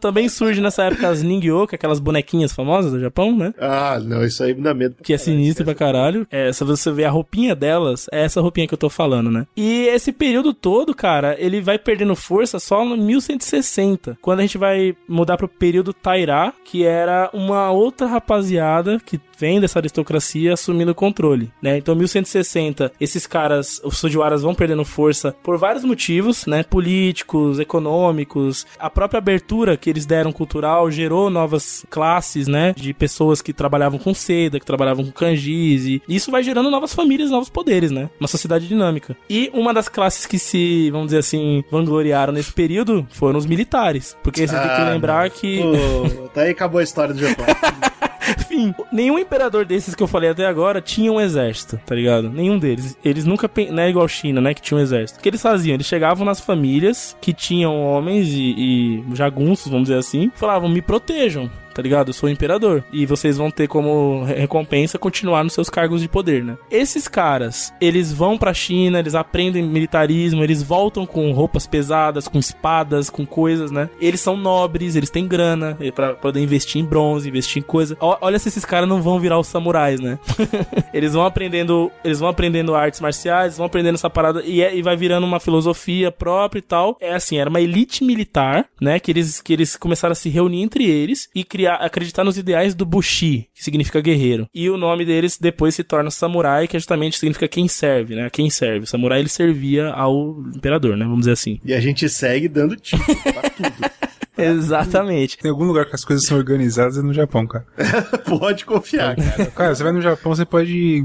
Também 0.00 0.28
surge 0.28 0.60
nessa 0.60 0.84
época 0.84 1.08
as 1.08 1.22
Ningyoka, 1.22 1.76
aquelas 1.76 1.98
bonequinhas 1.98 2.52
famosas 2.52 2.92
do 2.92 3.00
Japão, 3.00 3.36
né? 3.36 3.52
Ah, 3.58 3.98
não, 4.02 4.24
isso 4.24 4.42
aí 4.42 4.54
me 4.54 4.62
dá 4.62 4.74
medo. 4.74 4.96
Que 5.02 5.14
é 5.14 5.18
sinistro 5.18 5.64
pra 5.64 5.74
caralho. 5.74 6.26
É, 6.30 6.52
se 6.52 6.64
você 6.64 6.90
ver 6.90 7.04
a 7.04 7.10
roupinha 7.10 7.54
delas, 7.54 8.06
é 8.12 8.22
essa 8.22 8.40
roupinha 8.40 8.66
que 8.66 8.74
eu 8.74 8.78
tô 8.78 8.88
falando, 8.88 9.30
né? 9.30 9.46
E 9.56 9.86
esse 9.88 10.12
período 10.12 10.52
todo, 10.52 10.94
cara, 10.94 11.36
ele 11.38 11.60
vai 11.60 11.78
perdendo 11.78 12.14
força 12.14 12.58
só 12.58 12.84
no 12.84 12.96
1160. 12.96 14.18
Quando 14.20 14.40
a 14.40 14.42
gente 14.42 14.58
vai 14.58 14.96
mudar 15.08 15.36
pro 15.36 15.48
período 15.48 15.92
Tairá, 15.92 16.52
que 16.64 16.84
era 16.84 17.30
uma 17.32 17.70
outra 17.70 18.06
rapaziada 18.06 19.00
que 19.04 19.20
vem 19.38 19.60
dessa 19.60 19.78
aristocracia 19.78 20.52
assumindo 20.54 20.92
o 20.92 20.94
controle, 20.94 21.50
né? 21.62 21.76
Então, 21.78 21.94
1160, 21.94 22.92
esses 23.00 23.26
caras, 23.26 23.80
os 23.84 24.00
Fujiwaras 24.00 24.42
vão 24.42 24.54
perdendo 24.54 24.84
força 24.84 25.34
por 25.42 25.58
vários 25.58 25.84
motivos, 25.84 26.46
né? 26.46 26.62
Políticos, 26.62 27.58
econômicos, 27.58 28.66
a 28.78 28.88
própria 28.90 29.18
abertura 29.18 29.76
que 29.76 29.88
eles 29.90 30.06
deram 30.06 30.32
cultural 30.32 30.90
gerou 30.90 31.30
novas 31.30 31.84
classes, 31.90 32.46
né? 32.48 32.72
De 32.76 32.92
pessoas 32.92 33.40
que 33.42 33.52
trabalhavam 33.52 33.98
com 33.98 34.14
seda, 34.14 34.58
que 34.60 34.66
trabalhavam 34.66 35.04
com 35.04 35.12
kanjis, 35.12 35.86
e 35.86 36.02
isso 36.08 36.30
vai 36.30 36.42
gerando 36.42 36.70
novas 36.70 36.94
famílias, 36.94 37.30
novos 37.30 37.48
poderes, 37.48 37.90
né? 37.90 38.08
Uma 38.20 38.28
sociedade 38.28 38.66
dinâmica. 38.68 39.16
E 39.28 39.50
uma 39.54 39.72
das 39.72 39.88
classes 39.88 40.26
que 40.26 40.38
se, 40.38 40.90
vamos 40.90 41.06
dizer 41.08 41.18
assim, 41.18 41.64
vangloriaram 41.70 42.32
nesse 42.32 42.52
período 42.52 43.06
foram 43.10 43.38
os 43.38 43.46
militares, 43.46 44.16
porque 44.22 44.46
você 44.46 44.54
tem 44.54 44.62
que 44.62 44.80
Ah, 44.82 44.90
lembrar 44.90 45.30
que 45.30 45.60
Pô, 45.62 46.28
tá 46.28 46.42
aí 46.42 46.50
acabou 46.50 46.80
a 46.80 46.84
história 46.84 47.14
do 47.14 47.20
Japão. 47.20 47.46
enfim, 48.38 48.74
nenhum 48.90 49.18
imperador 49.18 49.64
desses 49.64 49.94
que 49.94 50.02
eu 50.02 50.06
falei 50.06 50.30
até 50.30 50.46
agora 50.46 50.80
tinha 50.80 51.12
um 51.12 51.20
exército, 51.20 51.80
tá 51.84 51.94
ligado? 51.94 52.30
Nenhum 52.30 52.58
deles. 52.58 52.96
Eles 53.04 53.24
nunca. 53.24 53.50
Não 53.70 53.82
é 53.82 53.90
igual 53.90 54.06
China, 54.08 54.40
né? 54.40 54.54
Que 54.54 54.62
tinha 54.62 54.78
um 54.78 54.80
exército. 54.80 55.18
O 55.18 55.22
que 55.22 55.28
eles 55.28 55.42
faziam? 55.42 55.74
Eles 55.74 55.86
chegavam 55.86 56.24
nas 56.24 56.40
famílias 56.40 57.16
que 57.20 57.32
tinham 57.32 57.82
homens 57.82 58.28
e, 58.28 58.54
e 58.56 59.04
jagunços, 59.14 59.70
vamos 59.70 59.88
dizer 59.88 59.98
assim, 59.98 60.30
falavam: 60.34 60.68
me 60.68 60.82
protejam. 60.82 61.50
Tá 61.74 61.82
ligado? 61.82 62.08
Eu 62.10 62.14
sou 62.14 62.28
o 62.28 62.32
imperador. 62.32 62.84
E 62.92 63.04
vocês 63.04 63.36
vão 63.36 63.50
ter 63.50 63.66
como 63.68 64.22
re- 64.24 64.34
recompensa 64.34 64.98
continuar 64.98 65.42
nos 65.42 65.52
seus 65.54 65.68
cargos 65.68 66.00
de 66.00 66.08
poder, 66.08 66.44
né? 66.44 66.56
Esses 66.70 67.08
caras, 67.08 67.72
eles 67.80 68.12
vão 68.12 68.38
pra 68.38 68.54
China, 68.54 68.98
eles 68.98 69.14
aprendem 69.14 69.62
militarismo, 69.62 70.42
eles 70.42 70.62
voltam 70.62 71.04
com 71.06 71.32
roupas 71.32 71.66
pesadas, 71.66 72.28
com 72.28 72.38
espadas, 72.38 73.10
com 73.10 73.26
coisas, 73.26 73.70
né? 73.70 73.90
Eles 74.00 74.20
são 74.20 74.36
nobres, 74.36 74.94
eles 74.96 75.10
têm 75.10 75.26
grana 75.26 75.76
pra 75.94 76.14
poder 76.14 76.40
investir 76.40 76.80
em 76.80 76.84
bronze, 76.84 77.28
investir 77.28 77.60
em 77.62 77.66
coisa. 77.66 77.96
Olha 78.00 78.38
se 78.38 78.48
esses 78.48 78.64
caras 78.64 78.88
não 78.88 79.02
vão 79.02 79.18
virar 79.18 79.38
os 79.38 79.46
samurais, 79.48 79.98
né? 80.00 80.18
eles 80.94 81.12
vão 81.14 81.24
aprendendo, 81.24 81.90
eles 82.04 82.20
vão 82.20 82.28
aprendendo 82.28 82.74
artes 82.74 83.00
marciais, 83.00 83.56
vão 83.56 83.66
aprendendo 83.66 83.94
essa 83.96 84.10
parada 84.10 84.42
e, 84.44 84.62
é- 84.62 84.76
e 84.76 84.82
vai 84.82 84.96
virando 84.96 85.26
uma 85.26 85.40
filosofia 85.40 86.10
própria 86.12 86.58
e 86.60 86.62
tal. 86.62 86.96
É 87.00 87.14
assim, 87.14 87.38
era 87.38 87.50
uma 87.50 87.60
elite 87.60 88.04
militar, 88.04 88.66
né? 88.80 88.98
Que 89.00 89.10
eles, 89.10 89.40
que 89.40 89.52
eles 89.52 89.76
começaram 89.76 90.12
a 90.12 90.16
se 90.16 90.28
reunir 90.28 90.62
entre 90.62 90.84
eles 90.84 91.28
e 91.34 91.42
criar, 91.44 91.63
acreditar 91.66 92.24
nos 92.24 92.38
ideais 92.38 92.74
do 92.74 92.84
Bushi, 92.84 93.48
que 93.54 93.64
significa 93.64 94.00
guerreiro. 94.00 94.48
E 94.54 94.68
o 94.70 94.76
nome 94.76 95.04
deles 95.04 95.38
depois 95.38 95.74
se 95.74 95.84
torna 95.84 96.10
samurai, 96.10 96.66
que 96.68 96.78
justamente 96.78 97.18
significa 97.18 97.48
quem 97.48 97.68
serve, 97.68 98.14
né? 98.14 98.28
Quem 98.30 98.50
serve. 98.50 98.84
O 98.84 98.86
samurai 98.86 99.20
ele 99.20 99.28
servia 99.28 99.90
ao 99.90 100.42
imperador, 100.54 100.96
né? 100.96 101.04
Vamos 101.04 101.20
dizer 101.20 101.32
assim. 101.32 101.60
E 101.64 101.72
a 101.72 101.80
gente 101.80 102.08
segue 102.08 102.48
dando 102.48 102.76
tiro 102.76 103.02
pra 103.04 103.50
tudo. 103.50 103.90
Exatamente. 104.42 105.38
Tem 105.38 105.50
algum 105.50 105.64
lugar 105.64 105.84
que 105.86 105.94
as 105.94 106.04
coisas 106.04 106.26
são 106.26 106.36
organizadas 106.36 106.98
é 106.98 107.02
no 107.02 107.12
Japão, 107.12 107.46
cara. 107.46 107.64
Pode 108.26 108.64
confiar, 108.64 109.14
cara. 109.16 109.46
Cara, 109.50 109.74
você 109.74 109.82
vai 109.82 109.92
no 109.92 110.00
Japão, 110.00 110.34
você 110.34 110.44
pode 110.44 111.04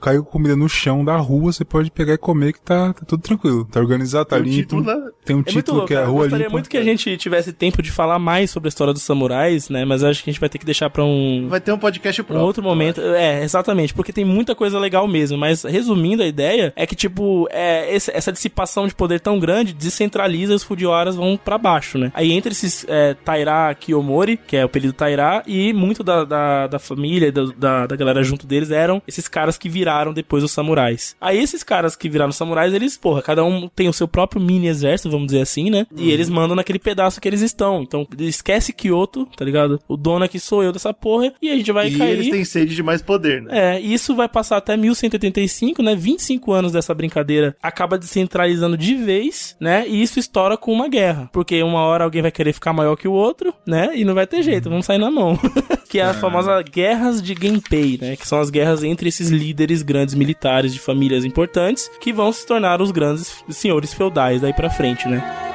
cair 0.00 0.22
comida 0.22 0.54
no 0.56 0.68
chão 0.68 1.04
da 1.04 1.16
rua, 1.16 1.52
você 1.52 1.64
pode 1.64 1.90
pegar 1.90 2.14
e 2.14 2.18
comer 2.18 2.52
que 2.52 2.60
tá, 2.60 2.92
tá 2.92 3.04
tudo 3.06 3.22
tranquilo. 3.22 3.64
Tá 3.64 3.80
organizado, 3.80 4.26
tá 4.26 4.36
Tem 4.36 4.44
um 4.44 4.48
limpo. 4.48 4.58
título 4.62 4.84
lá. 4.84 5.10
Tem 5.24 5.36
um 5.36 5.40
É 5.40 5.42
título 5.44 5.76
louco, 5.78 5.88
que 5.88 5.94
é 5.94 5.96
a 5.96 6.00
cara. 6.00 6.08
Eu 6.08 6.12
rua 6.12 6.22
gostaria 6.24 6.50
muito 6.50 6.68
que 6.68 6.76
a 6.76 6.82
gente 6.84 7.16
tivesse 7.16 7.52
tempo 7.52 7.82
de 7.82 7.90
falar 7.90 8.18
mais 8.18 8.50
sobre 8.50 8.68
a 8.68 8.70
história 8.70 8.92
dos 8.92 9.02
samurais, 9.02 9.68
né? 9.68 9.84
Mas 9.84 10.02
acho 10.04 10.22
que 10.22 10.30
a 10.30 10.32
gente 10.32 10.40
vai 10.40 10.48
ter 10.48 10.58
que 10.58 10.66
deixar 10.66 10.90
pra 10.90 11.04
um, 11.04 11.46
Vai 11.48 11.60
ter 11.60 11.72
um 11.72 11.78
podcast 11.78 12.20
um 12.20 12.24
próprio. 12.24 12.46
outro 12.46 12.62
momento. 12.62 13.00
É, 13.00 13.42
exatamente, 13.42 13.92
porque 13.94 14.12
tem 14.12 14.24
muita 14.24 14.54
coisa 14.54 14.78
legal 14.78 15.06
mesmo. 15.08 15.36
Mas 15.38 15.62
resumindo 15.64 16.22
a 16.22 16.26
ideia, 16.26 16.72
é 16.76 16.86
que, 16.86 16.94
tipo, 16.94 17.48
é, 17.50 17.94
esse- 17.94 18.10
essa 18.14 18.32
dissipação 18.32 18.86
de 18.86 18.94
poder 18.94 19.20
tão 19.20 19.38
grande 19.38 19.72
descentraliza 19.72 20.52
e 20.52 20.56
os 20.56 20.62
Fujiwaras 20.62 21.16
vão 21.16 21.36
pra 21.42 21.58
baixo, 21.58 21.98
né? 21.98 22.10
Aí 22.14 22.32
entre 22.32 22.52
esses 22.52 22.67
é, 22.88 23.14
Taira 23.14 23.74
Kiyomori, 23.74 24.36
que 24.36 24.56
é 24.56 24.64
o 24.64 24.68
período 24.68 24.94
Taira, 24.94 25.42
e 25.46 25.72
muito 25.72 26.02
da, 26.02 26.24
da, 26.24 26.66
da 26.66 26.78
família, 26.78 27.30
da, 27.32 27.44
da, 27.56 27.86
da 27.86 27.96
galera 27.96 28.22
junto 28.22 28.46
deles 28.46 28.70
eram 28.70 29.02
esses 29.06 29.28
caras 29.28 29.56
que 29.58 29.68
viraram 29.68 30.12
depois 30.12 30.42
os 30.44 30.52
samurais. 30.52 31.16
Aí 31.20 31.38
esses 31.38 31.62
caras 31.62 31.96
que 31.96 32.08
viraram 32.08 32.32
samurais, 32.32 32.72
eles, 32.74 32.96
porra, 32.96 33.22
cada 33.22 33.44
um 33.44 33.68
tem 33.68 33.88
o 33.88 33.92
seu 33.92 34.08
próprio 34.08 34.40
mini 34.40 34.66
exército, 34.68 35.10
vamos 35.10 35.26
dizer 35.26 35.40
assim, 35.40 35.70
né? 35.70 35.86
E 35.96 36.10
eles 36.10 36.28
mandam 36.28 36.56
naquele 36.56 36.78
pedaço 36.78 37.20
que 37.20 37.28
eles 37.28 37.40
estão. 37.42 37.82
Então, 37.82 38.06
esquece 38.18 38.72
Kyoto, 38.72 39.26
tá 39.36 39.44
ligado? 39.44 39.80
O 39.88 39.96
dono 39.96 40.24
aqui 40.24 40.38
sou 40.38 40.62
eu 40.62 40.72
dessa 40.72 40.92
porra, 40.94 41.32
e 41.40 41.50
a 41.50 41.56
gente 41.56 41.72
vai 41.72 41.88
E 41.88 41.98
cair. 41.98 42.10
eles 42.12 42.30
têm 42.30 42.44
sede 42.44 42.74
de 42.74 42.82
mais 42.82 43.02
poder, 43.02 43.42
né? 43.42 43.76
É, 43.76 43.80
e 43.80 43.92
isso 43.94 44.14
vai 44.14 44.28
passar 44.28 44.56
até 44.58 44.76
1185, 44.76 45.82
né? 45.82 45.94
25 45.94 46.52
anos 46.52 46.72
dessa 46.72 46.94
brincadeira 46.94 47.56
acaba 47.62 47.98
descentralizando 47.98 48.76
de 48.76 48.94
vez, 48.94 49.56
né? 49.60 49.86
E 49.88 50.02
isso 50.02 50.18
estoura 50.18 50.56
com 50.56 50.72
uma 50.72 50.88
guerra. 50.88 51.28
Porque 51.32 51.62
uma 51.62 51.80
hora 51.80 52.04
alguém 52.04 52.22
vai 52.22 52.30
querer 52.30 52.52
ficar 52.58 52.72
maior 52.72 52.96
que 52.96 53.08
o 53.08 53.12
outro, 53.12 53.54
né? 53.66 53.90
E 53.94 54.04
não 54.04 54.14
vai 54.14 54.26
ter 54.26 54.42
jeito, 54.42 54.68
vamos 54.68 54.84
sair 54.84 54.98
na 54.98 55.10
mão. 55.10 55.38
que 55.88 55.98
é 55.98 56.04
a 56.04 56.12
famosa 56.12 56.60
guerras 56.62 57.22
de 57.22 57.34
Genpei, 57.34 57.98
né? 58.00 58.16
Que 58.16 58.26
são 58.26 58.40
as 58.40 58.50
guerras 58.50 58.82
entre 58.82 59.08
esses 59.08 59.30
líderes 59.30 59.82
grandes 59.82 60.14
militares 60.14 60.74
de 60.74 60.80
famílias 60.80 61.24
importantes 61.24 61.90
que 62.00 62.12
vão 62.12 62.32
se 62.32 62.46
tornar 62.46 62.82
os 62.82 62.90
grandes 62.90 63.42
senhores 63.48 63.94
feudais 63.94 64.42
daí 64.42 64.52
pra 64.52 64.68
frente, 64.68 65.08
né? 65.08 65.47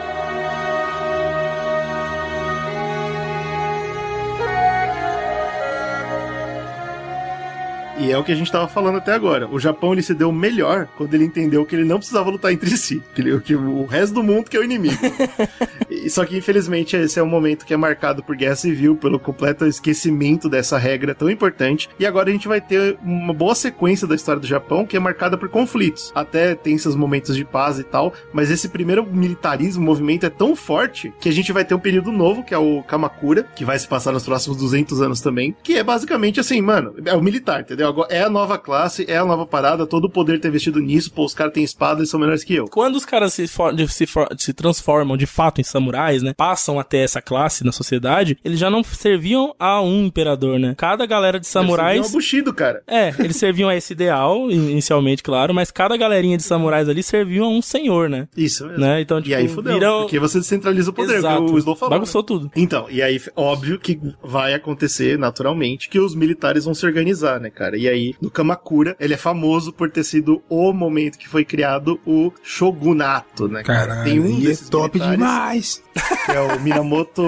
E 8.04 8.12
é 8.12 8.18
o 8.18 8.24
que 8.24 8.32
a 8.32 8.36
gente 8.36 8.52
tava 8.52 8.68
falando 8.68 8.98
até 8.98 9.14
agora. 9.14 9.48
O 9.50 9.60
Japão 9.60 9.94
ele 9.94 10.02
se 10.02 10.14
deu 10.14 10.32
melhor 10.32 10.88
quando 10.98 11.14
ele 11.14 11.24
entendeu 11.24 11.66
que 11.66 11.76
ele 11.76 11.86
não 11.86 11.98
precisava 11.98 12.30
lutar 12.30 12.52
entre 12.52 12.70
si, 12.78 13.02
que, 13.16 13.40
que 13.42 13.56
o 13.56 13.86
resto 13.86 14.14
do 14.16 14.24
mundo 14.24 14.50
que 14.50 14.58
é 14.58 14.60
o 14.60 14.64
inimigo. 14.64 14.98
E- 15.90 16.10
Só 16.10 16.26
que 16.26 16.36
infelizmente 16.38 16.96
esse 16.96 17.20
é 17.20 17.24
um 17.24 17.28
momento 17.28 17.66
que 17.66 17.74
é 17.74 17.78
marcado 17.78 18.24
por 18.24 18.36
guerra 18.36 18.56
civil, 18.56 18.96
pelo 18.96 19.20
completo 19.20 19.66
esquecimento 19.66 20.50
dessa 20.50 20.78
regra 20.78 21.14
tão 21.16 21.30
importante. 21.30 21.90
E 22.00 22.06
agora 22.06 22.30
a 22.30 22.32
gente 22.32 22.48
vai 22.48 22.60
ter 22.60 22.98
uma 23.04 23.34
boa 23.34 23.54
sequência 23.56 24.08
da 24.08 24.16
história 24.16 24.40
do 24.42 24.48
Japão 24.48 24.86
que 24.86 24.98
é 24.98 25.00
marcada 25.00 25.38
por 25.38 25.50
conflitos. 25.50 26.12
Até 26.16 26.56
tem 26.56 26.78
seus 26.78 26.96
momentos 26.96 27.36
de 27.36 27.46
paz 27.46 27.80
e 27.80 27.84
tal, 27.84 28.14
mas 28.34 28.50
esse 28.52 28.68
primeiro 28.70 29.06
militarismo, 29.06 29.84
movimento 29.84 30.26
é 30.26 30.30
tão 30.30 30.56
forte 30.56 31.14
que 31.20 31.30
a 31.30 31.32
gente 31.32 31.52
vai 31.52 31.64
ter 31.64 31.76
um 31.76 31.80
período 31.80 32.12
novo, 32.12 32.44
que 32.44 32.54
é 32.54 32.58
o 32.58 32.84
Kamakura, 32.84 33.44
que 33.56 33.64
vai 33.66 33.78
se 33.78 33.88
passar 33.88 34.12
nos 34.12 34.26
próximos 34.26 34.58
200 34.58 35.02
anos 35.02 35.22
também, 35.22 35.56
que 35.64 35.78
é 35.78 35.84
basicamente 35.84 36.40
assim, 36.40 36.62
mano, 36.62 36.96
é 37.06 37.14
o 37.16 37.22
militar, 37.22 37.62
entendeu? 37.62 37.93
Agora 37.94 38.08
é 38.14 38.24
a 38.24 38.30
nova 38.30 38.58
classe, 38.58 39.06
é 39.08 39.18
a 39.18 39.26
nova 39.26 39.46
parada, 39.46 39.86
todo 39.86 40.06
o 40.06 40.10
poder 40.10 40.40
ter 40.40 40.50
vestido 40.50 40.80
nisso, 40.80 41.12
pô, 41.12 41.26
os 41.26 41.34
caras 41.34 41.54
têm 41.54 41.64
espada 41.64 42.02
e 42.04 42.08
são 42.08 42.20
melhores 42.20 42.44
que 42.44 42.56
eu. 42.56 42.66
Quando 42.68 42.96
os 42.96 43.06
caras 43.06 43.34
se, 43.34 43.48
for- 43.48 43.74
se, 43.88 44.06
for- 44.08 44.28
se 44.38 44.52
transformam 44.54 45.16
de 45.16 45.26
fato 45.26 45.62
em 45.62 45.64
samurais, 45.64 46.24
né? 46.24 46.34
Passam 46.36 46.80
até 46.80 47.04
essa 47.04 47.22
classe 47.22 47.64
na 47.64 47.72
sociedade, 47.72 48.38
eles 48.44 48.58
já 48.60 48.70
não 48.70 48.84
serviam 48.84 49.54
a 49.60 49.82
um 49.82 50.06
imperador, 50.06 50.58
né? 50.60 50.74
Cada 50.78 51.06
galera 51.06 51.40
de 51.40 51.48
samurais. 51.48 52.08
um 52.10 52.12
Bushido, 52.12 52.54
cara. 52.54 52.82
É, 52.88 53.14
eles 53.20 53.36
serviam 53.38 53.70
a 53.70 53.76
esse 53.76 53.94
ideal, 53.94 54.50
inicialmente, 54.50 55.22
claro, 55.24 55.54
mas 55.54 55.70
cada 55.72 55.96
galerinha 55.98 56.38
de 56.38 56.44
samurais 56.44 56.90
ali 56.90 57.04
serviam 57.04 57.46
a 57.46 57.50
um 57.50 57.62
senhor, 57.62 58.10
né? 58.10 58.28
Isso 58.36 58.66
mesmo. 58.66 58.80
Né? 58.80 59.02
Então, 59.02 59.18
tipo, 59.22 59.30
e 59.32 59.36
aí 59.36 59.48
fudeu, 59.48 59.74
viram- 59.74 60.02
porque 60.02 60.20
você 60.20 60.40
descentraliza 60.40 60.90
o 60.90 60.94
poder, 60.94 61.18
Exato. 61.18 61.46
que 61.46 61.52
o 61.52 61.58
Slow 61.58 61.76
falou. 61.76 61.92
né? 61.92 61.98
Bagunçou 61.98 62.24
tudo. 62.24 62.52
Então, 62.56 62.88
e 62.90 63.02
aí, 63.02 63.22
óbvio 63.36 63.80
que 63.80 64.00
vai 64.24 64.54
acontecer 64.54 65.18
naturalmente 65.18 65.90
que 65.90 66.00
os 66.00 66.16
militares 66.16 66.66
vão 66.66 66.74
se 66.74 66.86
organizar, 66.86 67.40
né, 67.40 67.50
cara? 67.50 67.73
E 67.78 67.88
aí, 67.88 68.16
no 68.22 68.30
Kamakura, 68.30 68.96
ele 69.00 69.14
é 69.14 69.18
famoso 69.18 69.72
por 69.74 69.90
ter 69.92 70.04
sido 70.04 70.42
o 70.50 70.72
momento 70.74 71.18
que 71.18 71.28
foi 71.28 71.44
criado 71.46 72.00
o 72.06 72.32
shogunato, 72.44 73.48
né? 73.48 73.64
cara? 73.64 73.88
Caralho, 73.88 74.04
Tem 74.10 74.20
um 74.20 74.40
e 74.40 74.44
é 74.44 74.48
desses 74.48 74.70
top 74.70 75.00
militares, 75.00 75.18
demais. 75.18 75.84
que 76.26 76.32
é 76.32 76.40
o 76.42 76.60
Minamoto 76.62 77.24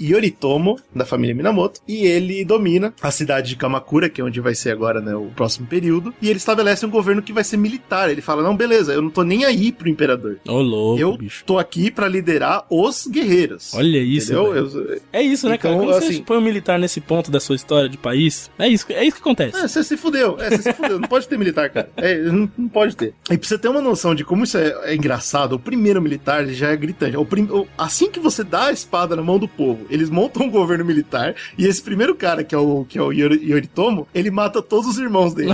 Yoritomo, 0.00 0.78
da 0.94 1.04
família 1.04 1.34
Minamoto, 1.34 1.80
e 1.86 2.06
ele 2.06 2.44
domina 2.44 2.92
a 3.00 3.10
cidade 3.10 3.48
de 3.50 3.56
Kamakura, 3.56 4.08
que 4.08 4.20
é 4.20 4.24
onde 4.24 4.40
vai 4.40 4.54
ser 4.54 4.70
agora, 4.70 5.00
né, 5.00 5.14
o 5.14 5.26
próximo 5.26 5.66
período, 5.66 6.12
e 6.20 6.28
ele 6.28 6.38
estabelece 6.38 6.84
um 6.84 6.90
governo 6.90 7.22
que 7.22 7.32
vai 7.32 7.44
ser 7.44 7.56
militar. 7.56 8.10
Ele 8.10 8.20
fala: 8.20 8.42
"Não, 8.42 8.56
beleza, 8.56 8.92
eu 8.92 9.02
não 9.02 9.10
tô 9.10 9.22
nem 9.22 9.44
aí 9.44 9.72
pro 9.72 9.88
imperador. 9.88 10.38
Ô, 10.46 10.60
louco, 10.60 11.00
eu 11.00 11.16
bicho. 11.16 11.44
tô 11.44 11.58
aqui 11.58 11.90
pra 11.90 12.08
liderar 12.08 12.66
os 12.70 13.06
guerreiros." 13.06 13.72
Olha 13.74 13.98
isso. 13.98 14.32
Eu- 14.32 15.00
É 15.12 15.22
isso, 15.22 15.48
né, 15.48 15.56
Então, 15.56 15.72
cara? 15.72 15.84
Quando 15.84 16.00
você 16.00 16.08
assim- 16.08 16.22
põe 16.22 16.38
um 16.38 16.40
militar 16.42 16.78
nesse 16.78 17.00
ponto 17.00 17.30
da 17.30 17.40
sua 17.40 17.56
história 17.56 17.88
de 17.88 17.96
país, 17.96 18.50
é 18.58 18.68
isso, 18.68 18.86
é 18.90 19.04
isso 19.04 19.16
que 19.16 19.22
acontece. 19.22 19.56
É, 19.58 19.65
você 19.68 19.84
se 19.84 19.96
fudeu. 19.96 20.36
É, 20.40 20.50
você 20.50 20.62
se 20.62 20.72
fudeu. 20.72 20.98
Não 20.98 21.08
pode 21.08 21.26
ter 21.28 21.38
militar, 21.38 21.68
cara. 21.70 21.88
É, 21.96 22.18
não, 22.18 22.48
não 22.56 22.68
pode 22.68 22.96
ter. 22.96 23.14
E 23.30 23.36
pra 23.38 23.48
você 23.48 23.58
ter 23.58 23.68
uma 23.68 23.80
noção 23.80 24.14
de 24.14 24.24
como 24.24 24.44
isso 24.44 24.56
é, 24.58 24.74
é 24.84 24.94
engraçado, 24.94 25.54
o 25.54 25.58
primeiro 25.58 26.00
militar 26.00 26.42
ele 26.42 26.54
já 26.54 26.68
é 26.70 26.76
gritante. 26.76 27.16
O 27.16 27.24
prim- 27.24 27.48
o- 27.50 27.66
assim 27.76 28.10
que 28.10 28.20
você 28.20 28.42
dá 28.44 28.66
a 28.66 28.72
espada 28.72 29.14
na 29.16 29.22
mão 29.22 29.38
do 29.38 29.48
povo, 29.48 29.86
eles 29.90 30.10
montam 30.10 30.44
um 30.46 30.50
governo 30.50 30.84
militar 30.84 31.34
e 31.58 31.66
esse 31.66 31.82
primeiro 31.82 32.14
cara, 32.14 32.42
que 32.44 32.54
é 32.54 32.58
o, 32.58 32.84
que 32.88 32.98
é 32.98 33.02
o 33.02 33.12
Yori- 33.12 33.42
Yoritomo, 33.50 34.06
ele 34.14 34.30
mata 34.30 34.60
todos 34.62 34.86
os 34.88 34.98
irmãos 34.98 35.34
dele. 35.34 35.52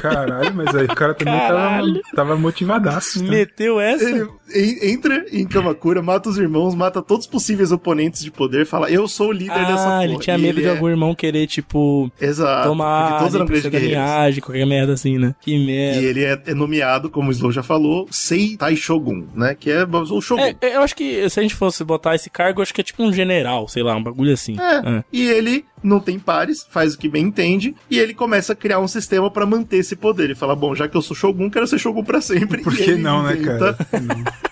Caralho, 0.00 0.54
mas 0.54 0.74
aí 0.74 0.84
o 0.84 0.94
cara 0.94 1.14
também 1.14 1.34
tava, 1.38 1.48
Caralho. 1.48 2.02
tava 2.14 2.36
motivadaço. 2.36 3.20
tá? 3.24 3.30
Meteu 3.30 3.80
essa? 3.80 4.04
Ele 4.08 4.28
en- 4.54 4.92
entra 4.92 5.24
em 5.32 5.46
Kamakura, 5.46 6.02
mata 6.02 6.28
os 6.28 6.38
irmãos, 6.38 6.74
mata 6.74 7.02
todos 7.02 7.26
os 7.26 7.30
possíveis 7.30 7.72
oponentes 7.72 8.22
de 8.22 8.30
poder, 8.30 8.66
fala: 8.66 8.90
Eu 8.90 9.06
sou 9.08 9.28
o 9.28 9.32
líder 9.32 9.54
dessa 9.66 9.84
porra. 9.84 9.98
Ah, 9.98 10.04
ele 10.04 10.18
tinha 10.18 10.36
medo 10.38 10.60
de 10.60 10.66
é- 10.66 10.70
algum 10.70 10.88
irmão 10.88 11.14
querer, 11.14 11.46
tipo, 11.46 12.10
Exato. 12.20 12.68
tomar 12.68 13.03
porque 13.04 13.18
todos 13.18 13.34
eram 13.34 13.46
grandes 13.46 13.70
guerreiros. 13.70 13.96
linhagem, 13.96 14.40
qualquer 14.42 14.66
merda 14.66 14.92
assim, 14.92 15.18
né? 15.18 15.34
Que 15.40 15.64
merda. 15.64 16.00
E 16.00 16.04
ele 16.04 16.24
é, 16.24 16.42
é 16.46 16.54
nomeado, 16.54 17.10
como 17.10 17.28
o 17.28 17.32
Slow 17.32 17.52
já 17.52 17.62
falou, 17.62 18.06
Seitai 18.10 18.76
Shogun, 18.76 19.24
né? 19.34 19.54
Que 19.54 19.70
é 19.70 19.84
o 19.84 20.20
Shogun. 20.20 20.42
É, 20.42 20.56
eu 20.62 20.82
acho 20.82 20.94
que 20.94 21.28
se 21.28 21.40
a 21.40 21.42
gente 21.42 21.54
fosse 21.54 21.84
botar 21.84 22.14
esse 22.14 22.30
cargo, 22.30 22.60
eu 22.60 22.62
acho 22.62 22.74
que 22.74 22.80
é 22.80 22.84
tipo 22.84 23.02
um 23.02 23.12
general, 23.12 23.68
sei 23.68 23.82
lá, 23.82 23.94
um 23.96 24.02
bagulho 24.02 24.32
assim. 24.32 24.56
É. 24.58 25.04
E 25.12 25.28
ele 25.28 25.64
não 25.84 26.00
tem 26.00 26.18
pares, 26.18 26.66
faz 26.68 26.94
o 26.94 26.98
que 26.98 27.08
bem 27.08 27.24
entende, 27.26 27.74
e 27.90 27.98
ele 27.98 28.14
começa 28.14 28.52
a 28.52 28.56
criar 28.56 28.80
um 28.80 28.88
sistema 28.88 29.30
pra 29.30 29.46
manter 29.46 29.76
esse 29.76 29.94
poder. 29.94 30.24
Ele 30.24 30.34
fala: 30.34 30.56
Bom, 30.56 30.74
já 30.74 30.88
que 30.88 30.96
eu 30.96 31.02
sou 31.02 31.16
Shogun, 31.16 31.50
quero 31.50 31.66
ser 31.66 31.78
Shogun 31.78 32.02
pra 32.02 32.20
sempre. 32.20 32.62
Por 32.62 32.74
que 32.74 32.94
não, 32.96 33.22
né, 33.22 33.34
inventa- 33.36 33.74
cara? 33.74 34.14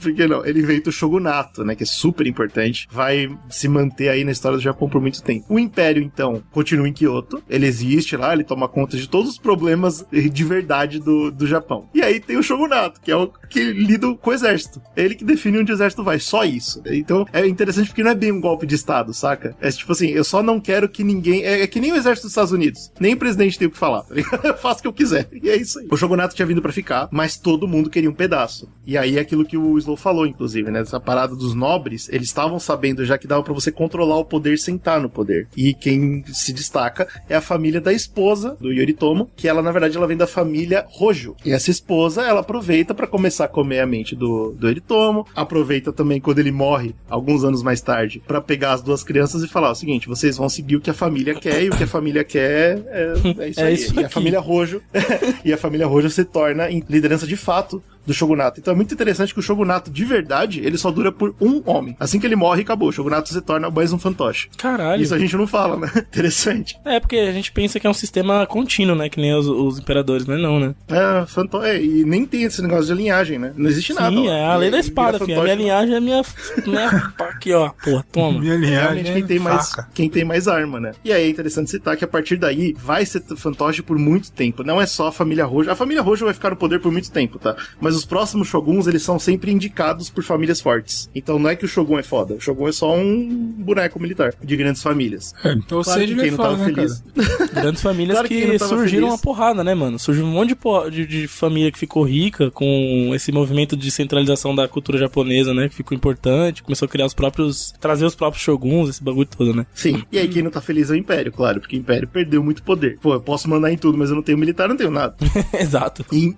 Por 0.00 0.14
que 0.14 0.26
não? 0.26 0.44
Ele 0.46 0.60
inventa 0.60 0.88
o 0.88 0.92
Shogunato, 0.92 1.62
né? 1.64 1.74
Que 1.74 1.82
é 1.82 1.86
super 1.86 2.26
importante. 2.26 2.88
Vai 2.90 3.28
se 3.50 3.68
manter 3.68 4.08
aí 4.08 4.24
na 4.24 4.32
história 4.32 4.56
do 4.56 4.62
Japão 4.62 4.88
por 4.88 5.02
muito 5.02 5.22
tempo. 5.22 5.44
O 5.50 5.58
Império, 5.58 6.02
então, 6.02 6.42
continua 6.50 6.88
em 6.88 6.92
Kyoto. 6.94 7.42
Ele 7.46 7.66
existe 7.66 8.16
lá, 8.16 8.32
ele 8.32 8.42
toma 8.42 8.66
conta 8.68 8.96
de 8.96 9.06
todos 9.06 9.32
os 9.32 9.38
problemas 9.38 10.02
de 10.10 10.44
verdade 10.44 10.98
do, 10.98 11.30
do 11.30 11.46
Japão. 11.46 11.88
E 11.94 12.00
aí 12.02 12.18
tem 12.20 12.38
o 12.38 12.42
Shogunato, 12.42 13.00
que 13.02 13.10
é 13.10 13.16
o 13.16 13.30
que 13.50 13.62
lida 13.72 14.14
com 14.14 14.30
o 14.30 14.32
exército. 14.32 14.80
É 14.96 15.04
ele 15.04 15.14
que 15.14 15.24
define 15.24 15.58
onde 15.58 15.72
o 15.72 15.74
exército 15.74 16.02
vai. 16.02 16.18
Só 16.18 16.42
isso. 16.42 16.82
Então 16.86 17.26
é 17.30 17.46
interessante 17.46 17.88
porque 17.88 18.02
não 18.02 18.12
é 18.12 18.14
bem 18.14 18.32
um 18.32 18.40
golpe 18.40 18.66
de 18.66 18.74
Estado, 18.74 19.12
saca? 19.12 19.54
É 19.60 19.70
tipo 19.70 19.92
assim, 19.92 20.08
eu 20.08 20.24
só 20.24 20.42
não 20.42 20.58
quero 20.58 20.69
que 20.88 21.04
ninguém. 21.04 21.44
É, 21.44 21.62
é 21.62 21.66
que 21.66 21.80
nem 21.80 21.92
o 21.92 21.96
exército 21.96 22.26
dos 22.26 22.32
Estados 22.32 22.52
Unidos. 22.52 22.90
Nem 22.98 23.14
o 23.14 23.16
presidente 23.16 23.58
tem 23.58 23.68
o 23.68 23.70
que 23.70 23.78
falar, 23.78 24.02
tá? 24.02 24.14
Eu 24.44 24.56
faço 24.56 24.80
o 24.80 24.82
que 24.82 24.88
eu 24.88 24.92
quiser. 24.92 25.28
E 25.32 25.48
é 25.48 25.56
isso 25.56 25.78
aí. 25.78 25.86
O 25.90 25.96
Shogunato 25.96 26.34
tinha 26.34 26.46
vindo 26.46 26.62
pra 26.62 26.72
ficar, 26.72 27.08
mas 27.10 27.36
todo 27.36 27.68
mundo 27.68 27.90
queria 27.90 28.10
um 28.10 28.14
pedaço. 28.14 28.68
E 28.86 28.96
aí 28.96 29.18
é 29.18 29.20
aquilo 29.20 29.44
que 29.44 29.56
o 29.56 29.78
Slow 29.78 29.96
falou, 29.96 30.26
inclusive, 30.26 30.70
né? 30.70 30.80
Essa 30.80 30.98
parada 30.98 31.34
dos 31.34 31.54
nobres, 31.54 32.08
eles 32.10 32.28
estavam 32.28 32.58
sabendo 32.58 33.04
já 33.04 33.16
que 33.16 33.26
dava 33.26 33.42
pra 33.42 33.52
você 33.52 33.70
controlar 33.70 34.18
o 34.18 34.24
poder 34.24 34.58
sem 34.58 34.76
estar 34.76 35.00
no 35.00 35.08
poder. 35.08 35.48
E 35.56 35.74
quem 35.74 36.24
se 36.32 36.52
destaca 36.52 37.06
é 37.28 37.36
a 37.36 37.40
família 37.40 37.80
da 37.80 37.92
esposa 37.92 38.56
do 38.60 38.72
Yoritomo, 38.72 39.30
que 39.36 39.48
ela, 39.48 39.62
na 39.62 39.72
verdade, 39.72 39.96
ela 39.96 40.06
vem 40.06 40.16
da 40.16 40.26
família 40.26 40.86
Rojo. 40.88 41.36
E 41.44 41.52
essa 41.52 41.70
esposa, 41.70 42.22
ela 42.22 42.40
aproveita 42.40 42.94
pra 42.94 43.06
começar 43.06 43.44
a 43.44 43.48
comer 43.48 43.80
a 43.80 43.86
mente 43.86 44.16
do, 44.16 44.52
do 44.52 44.66
Yoritomo, 44.66 45.26
aproveita 45.34 45.92
também 45.92 46.20
quando 46.20 46.38
ele 46.38 46.52
morre, 46.52 46.94
alguns 47.08 47.44
anos 47.44 47.62
mais 47.62 47.80
tarde, 47.80 48.22
pra 48.26 48.40
pegar 48.40 48.72
as 48.72 48.82
duas 48.82 49.02
crianças 49.02 49.42
e 49.42 49.48
falar 49.48 49.70
o 49.70 49.74
seguinte: 49.74 50.08
vocês 50.08 50.36
vão 50.36 50.48
seguir 50.60 50.76
o 50.76 50.80
que 50.80 50.90
a 50.90 50.94
família 50.94 51.34
quer, 51.34 51.62
e 51.64 51.68
o 51.70 51.76
que 51.76 51.84
a 51.84 51.86
família 51.86 52.22
quer 52.22 52.78
é, 52.86 53.12
é 53.38 53.48
isso 53.48 53.60
É 53.60 53.64
aí. 53.64 53.74
isso 53.74 54.00
e 54.00 54.04
a 54.04 54.08
família 54.08 54.38
Rojo, 54.40 54.82
e 55.44 55.52
a 55.52 55.56
família 55.56 55.86
Rojo 55.86 56.10
se 56.10 56.24
torna 56.24 56.70
em 56.70 56.84
liderança 56.88 57.26
de 57.26 57.36
fato 57.36 57.82
do 58.06 58.14
Shogunato. 58.14 58.60
Então 58.60 58.72
é 58.72 58.76
muito 58.76 58.92
interessante 58.94 59.32
que 59.32 59.40
o 59.40 59.42
Shogunato, 59.42 59.90
de 59.90 60.04
verdade, 60.04 60.60
ele 60.64 60.76
só 60.78 60.90
dura 60.90 61.12
por 61.12 61.34
um 61.40 61.62
homem. 61.66 61.96
Assim 62.00 62.18
que 62.18 62.26
ele 62.26 62.36
morre, 62.36 62.62
acabou. 62.62 62.88
O 62.88 62.92
Shogunato 62.92 63.28
se 63.28 63.40
torna 63.40 63.70
mais 63.70 63.92
um 63.92 63.98
fantoche. 63.98 64.48
Caralho. 64.56 65.02
Isso 65.02 65.14
a 65.14 65.18
gente 65.18 65.36
não 65.36 65.46
fala, 65.46 65.76
né? 65.76 65.90
Interessante. 66.08 66.78
É, 66.84 66.98
porque 67.00 67.16
a 67.16 67.32
gente 67.32 67.52
pensa 67.52 67.78
que 67.78 67.86
é 67.86 67.90
um 67.90 67.94
sistema 67.94 68.46
contínuo, 68.46 68.96
né? 68.96 69.08
Que 69.08 69.20
nem 69.20 69.34
os, 69.34 69.46
os 69.46 69.78
imperadores, 69.78 70.26
mas 70.26 70.40
não, 70.40 70.58
né? 70.60 70.74
É, 70.88 71.26
fantoche. 71.26 71.66
É, 71.68 71.82
e 71.82 72.04
nem 72.04 72.24
tem 72.24 72.44
esse 72.44 72.62
negócio 72.62 72.86
de 72.86 72.94
linhagem, 72.94 73.38
né? 73.38 73.52
Não 73.56 73.68
existe 73.68 73.92
nada. 73.92 74.10
Sim, 74.10 74.28
é 74.28 74.44
a 74.44 74.56
lei 74.56 74.68
E- 74.68 74.72
da 74.72 74.78
espada, 74.78 75.18
filho. 75.18 75.38
A 75.40 75.42
minha 75.44 75.54
linhagem 75.54 75.94
é 75.94 76.00
minha. 76.00 76.22
minha 76.66 77.12
pá, 77.16 77.26
aqui, 77.26 77.52
ó. 77.52 77.70
Porra, 77.84 78.04
toma. 78.10 78.40
Minha 78.40 78.56
linhagem 78.56 78.80
Realmente 78.80 79.12
quem 79.12 79.26
tem 79.26 79.38
mais 79.38 79.70
faca. 79.70 79.88
quem 79.94 80.08
tem 80.10 80.24
mais 80.24 80.48
arma, 80.48 80.80
né? 80.80 80.92
E 81.04 81.12
aí 81.12 81.24
é 81.24 81.28
interessante 81.28 81.70
citar 81.70 81.96
que 81.96 82.04
a 82.04 82.08
partir 82.08 82.36
daí 82.36 82.74
vai 82.78 83.04
ser 83.04 83.22
fantoche 83.36 83.82
por 83.82 83.98
muito 83.98 84.30
tempo. 84.32 84.62
Não 84.62 84.80
é 84.80 84.86
só 84.86 85.08
a 85.08 85.12
família 85.12 85.44
Rojo. 85.44 85.70
A 85.70 85.76
família 85.76 86.02
Rojo 86.02 86.24
vai 86.24 86.34
ficar 86.34 86.50
no 86.50 86.56
poder 86.56 86.80
por 86.80 86.90
muito 86.90 87.10
tempo, 87.10 87.38
tá? 87.38 87.54
Mas 87.80 87.89
mas 87.90 87.96
os 87.96 88.04
próximos 88.04 88.46
Shoguns, 88.46 88.86
eles 88.86 89.02
são 89.02 89.18
sempre 89.18 89.50
indicados 89.50 90.08
por 90.08 90.22
famílias 90.22 90.60
fortes. 90.60 91.10
Então 91.12 91.40
não 91.40 91.50
é 91.50 91.56
que 91.56 91.64
o 91.64 91.68
Shogun 91.68 91.98
é 91.98 92.04
foda. 92.04 92.34
O 92.34 92.40
Shogun 92.40 92.68
é 92.68 92.72
só 92.72 92.96
um 92.96 93.52
boneco 93.58 93.98
militar 93.98 94.32
de 94.40 94.56
grandes 94.56 94.80
famílias. 94.80 95.34
É, 95.42 95.52
então 95.54 95.78
ou 95.78 95.84
claro 95.84 96.00
seja, 96.00 96.14
que 96.14 96.20
quem 96.20 96.30
não 96.30 96.38
tava 96.38 96.56
né, 96.56 96.64
feliz. 96.66 97.02
Né, 97.02 97.24
grandes 97.52 97.82
famílias 97.82 98.14
claro 98.14 98.28
que, 98.28 98.46
que 98.46 98.58
surgiram 98.60 99.08
feliz. 99.08 99.12
uma 99.14 99.18
porrada, 99.18 99.64
né, 99.64 99.74
mano? 99.74 99.98
Surgiu 99.98 100.24
um 100.24 100.30
monte 100.30 100.54
de, 100.54 100.90
de, 100.90 101.06
de, 101.06 101.26
família 101.26 101.72
que 101.72 101.80
ficou 101.80 102.04
rica 102.04 102.48
com 102.52 103.10
esse 103.12 103.32
movimento 103.32 103.76
de 103.76 103.90
centralização 103.90 104.54
da 104.54 104.68
cultura 104.68 104.96
japonesa, 104.96 105.52
né? 105.52 105.68
Que 105.68 105.74
ficou 105.74 105.96
importante. 105.96 106.62
Começou 106.62 106.86
a 106.86 106.88
criar 106.88 107.06
os 107.06 107.14
próprios. 107.14 107.74
trazer 107.80 108.04
os 108.04 108.14
próprios 108.14 108.44
Shoguns, 108.44 108.88
esse 108.88 109.02
bagulho 109.02 109.26
todo, 109.26 109.52
né? 109.52 109.66
Sim. 109.74 110.04
E 110.12 110.18
aí 110.18 110.28
quem 110.28 110.44
não 110.44 110.50
tá 110.52 110.60
feliz 110.60 110.90
é 110.90 110.92
o 110.92 110.96
Império, 110.96 111.32
claro, 111.32 111.58
porque 111.58 111.76
o 111.76 111.80
Império 111.80 112.06
perdeu 112.06 112.40
muito 112.40 112.62
poder. 112.62 112.98
Pô, 113.02 113.14
eu 113.14 113.20
posso 113.20 113.50
mandar 113.50 113.72
em 113.72 113.76
tudo, 113.76 113.98
mas 113.98 114.10
eu 114.10 114.14
não 114.14 114.22
tenho 114.22 114.38
militar, 114.38 114.68
não 114.68 114.76
tenho 114.76 114.92
nada. 114.92 115.16
Exato. 115.58 116.06
Em, 116.12 116.36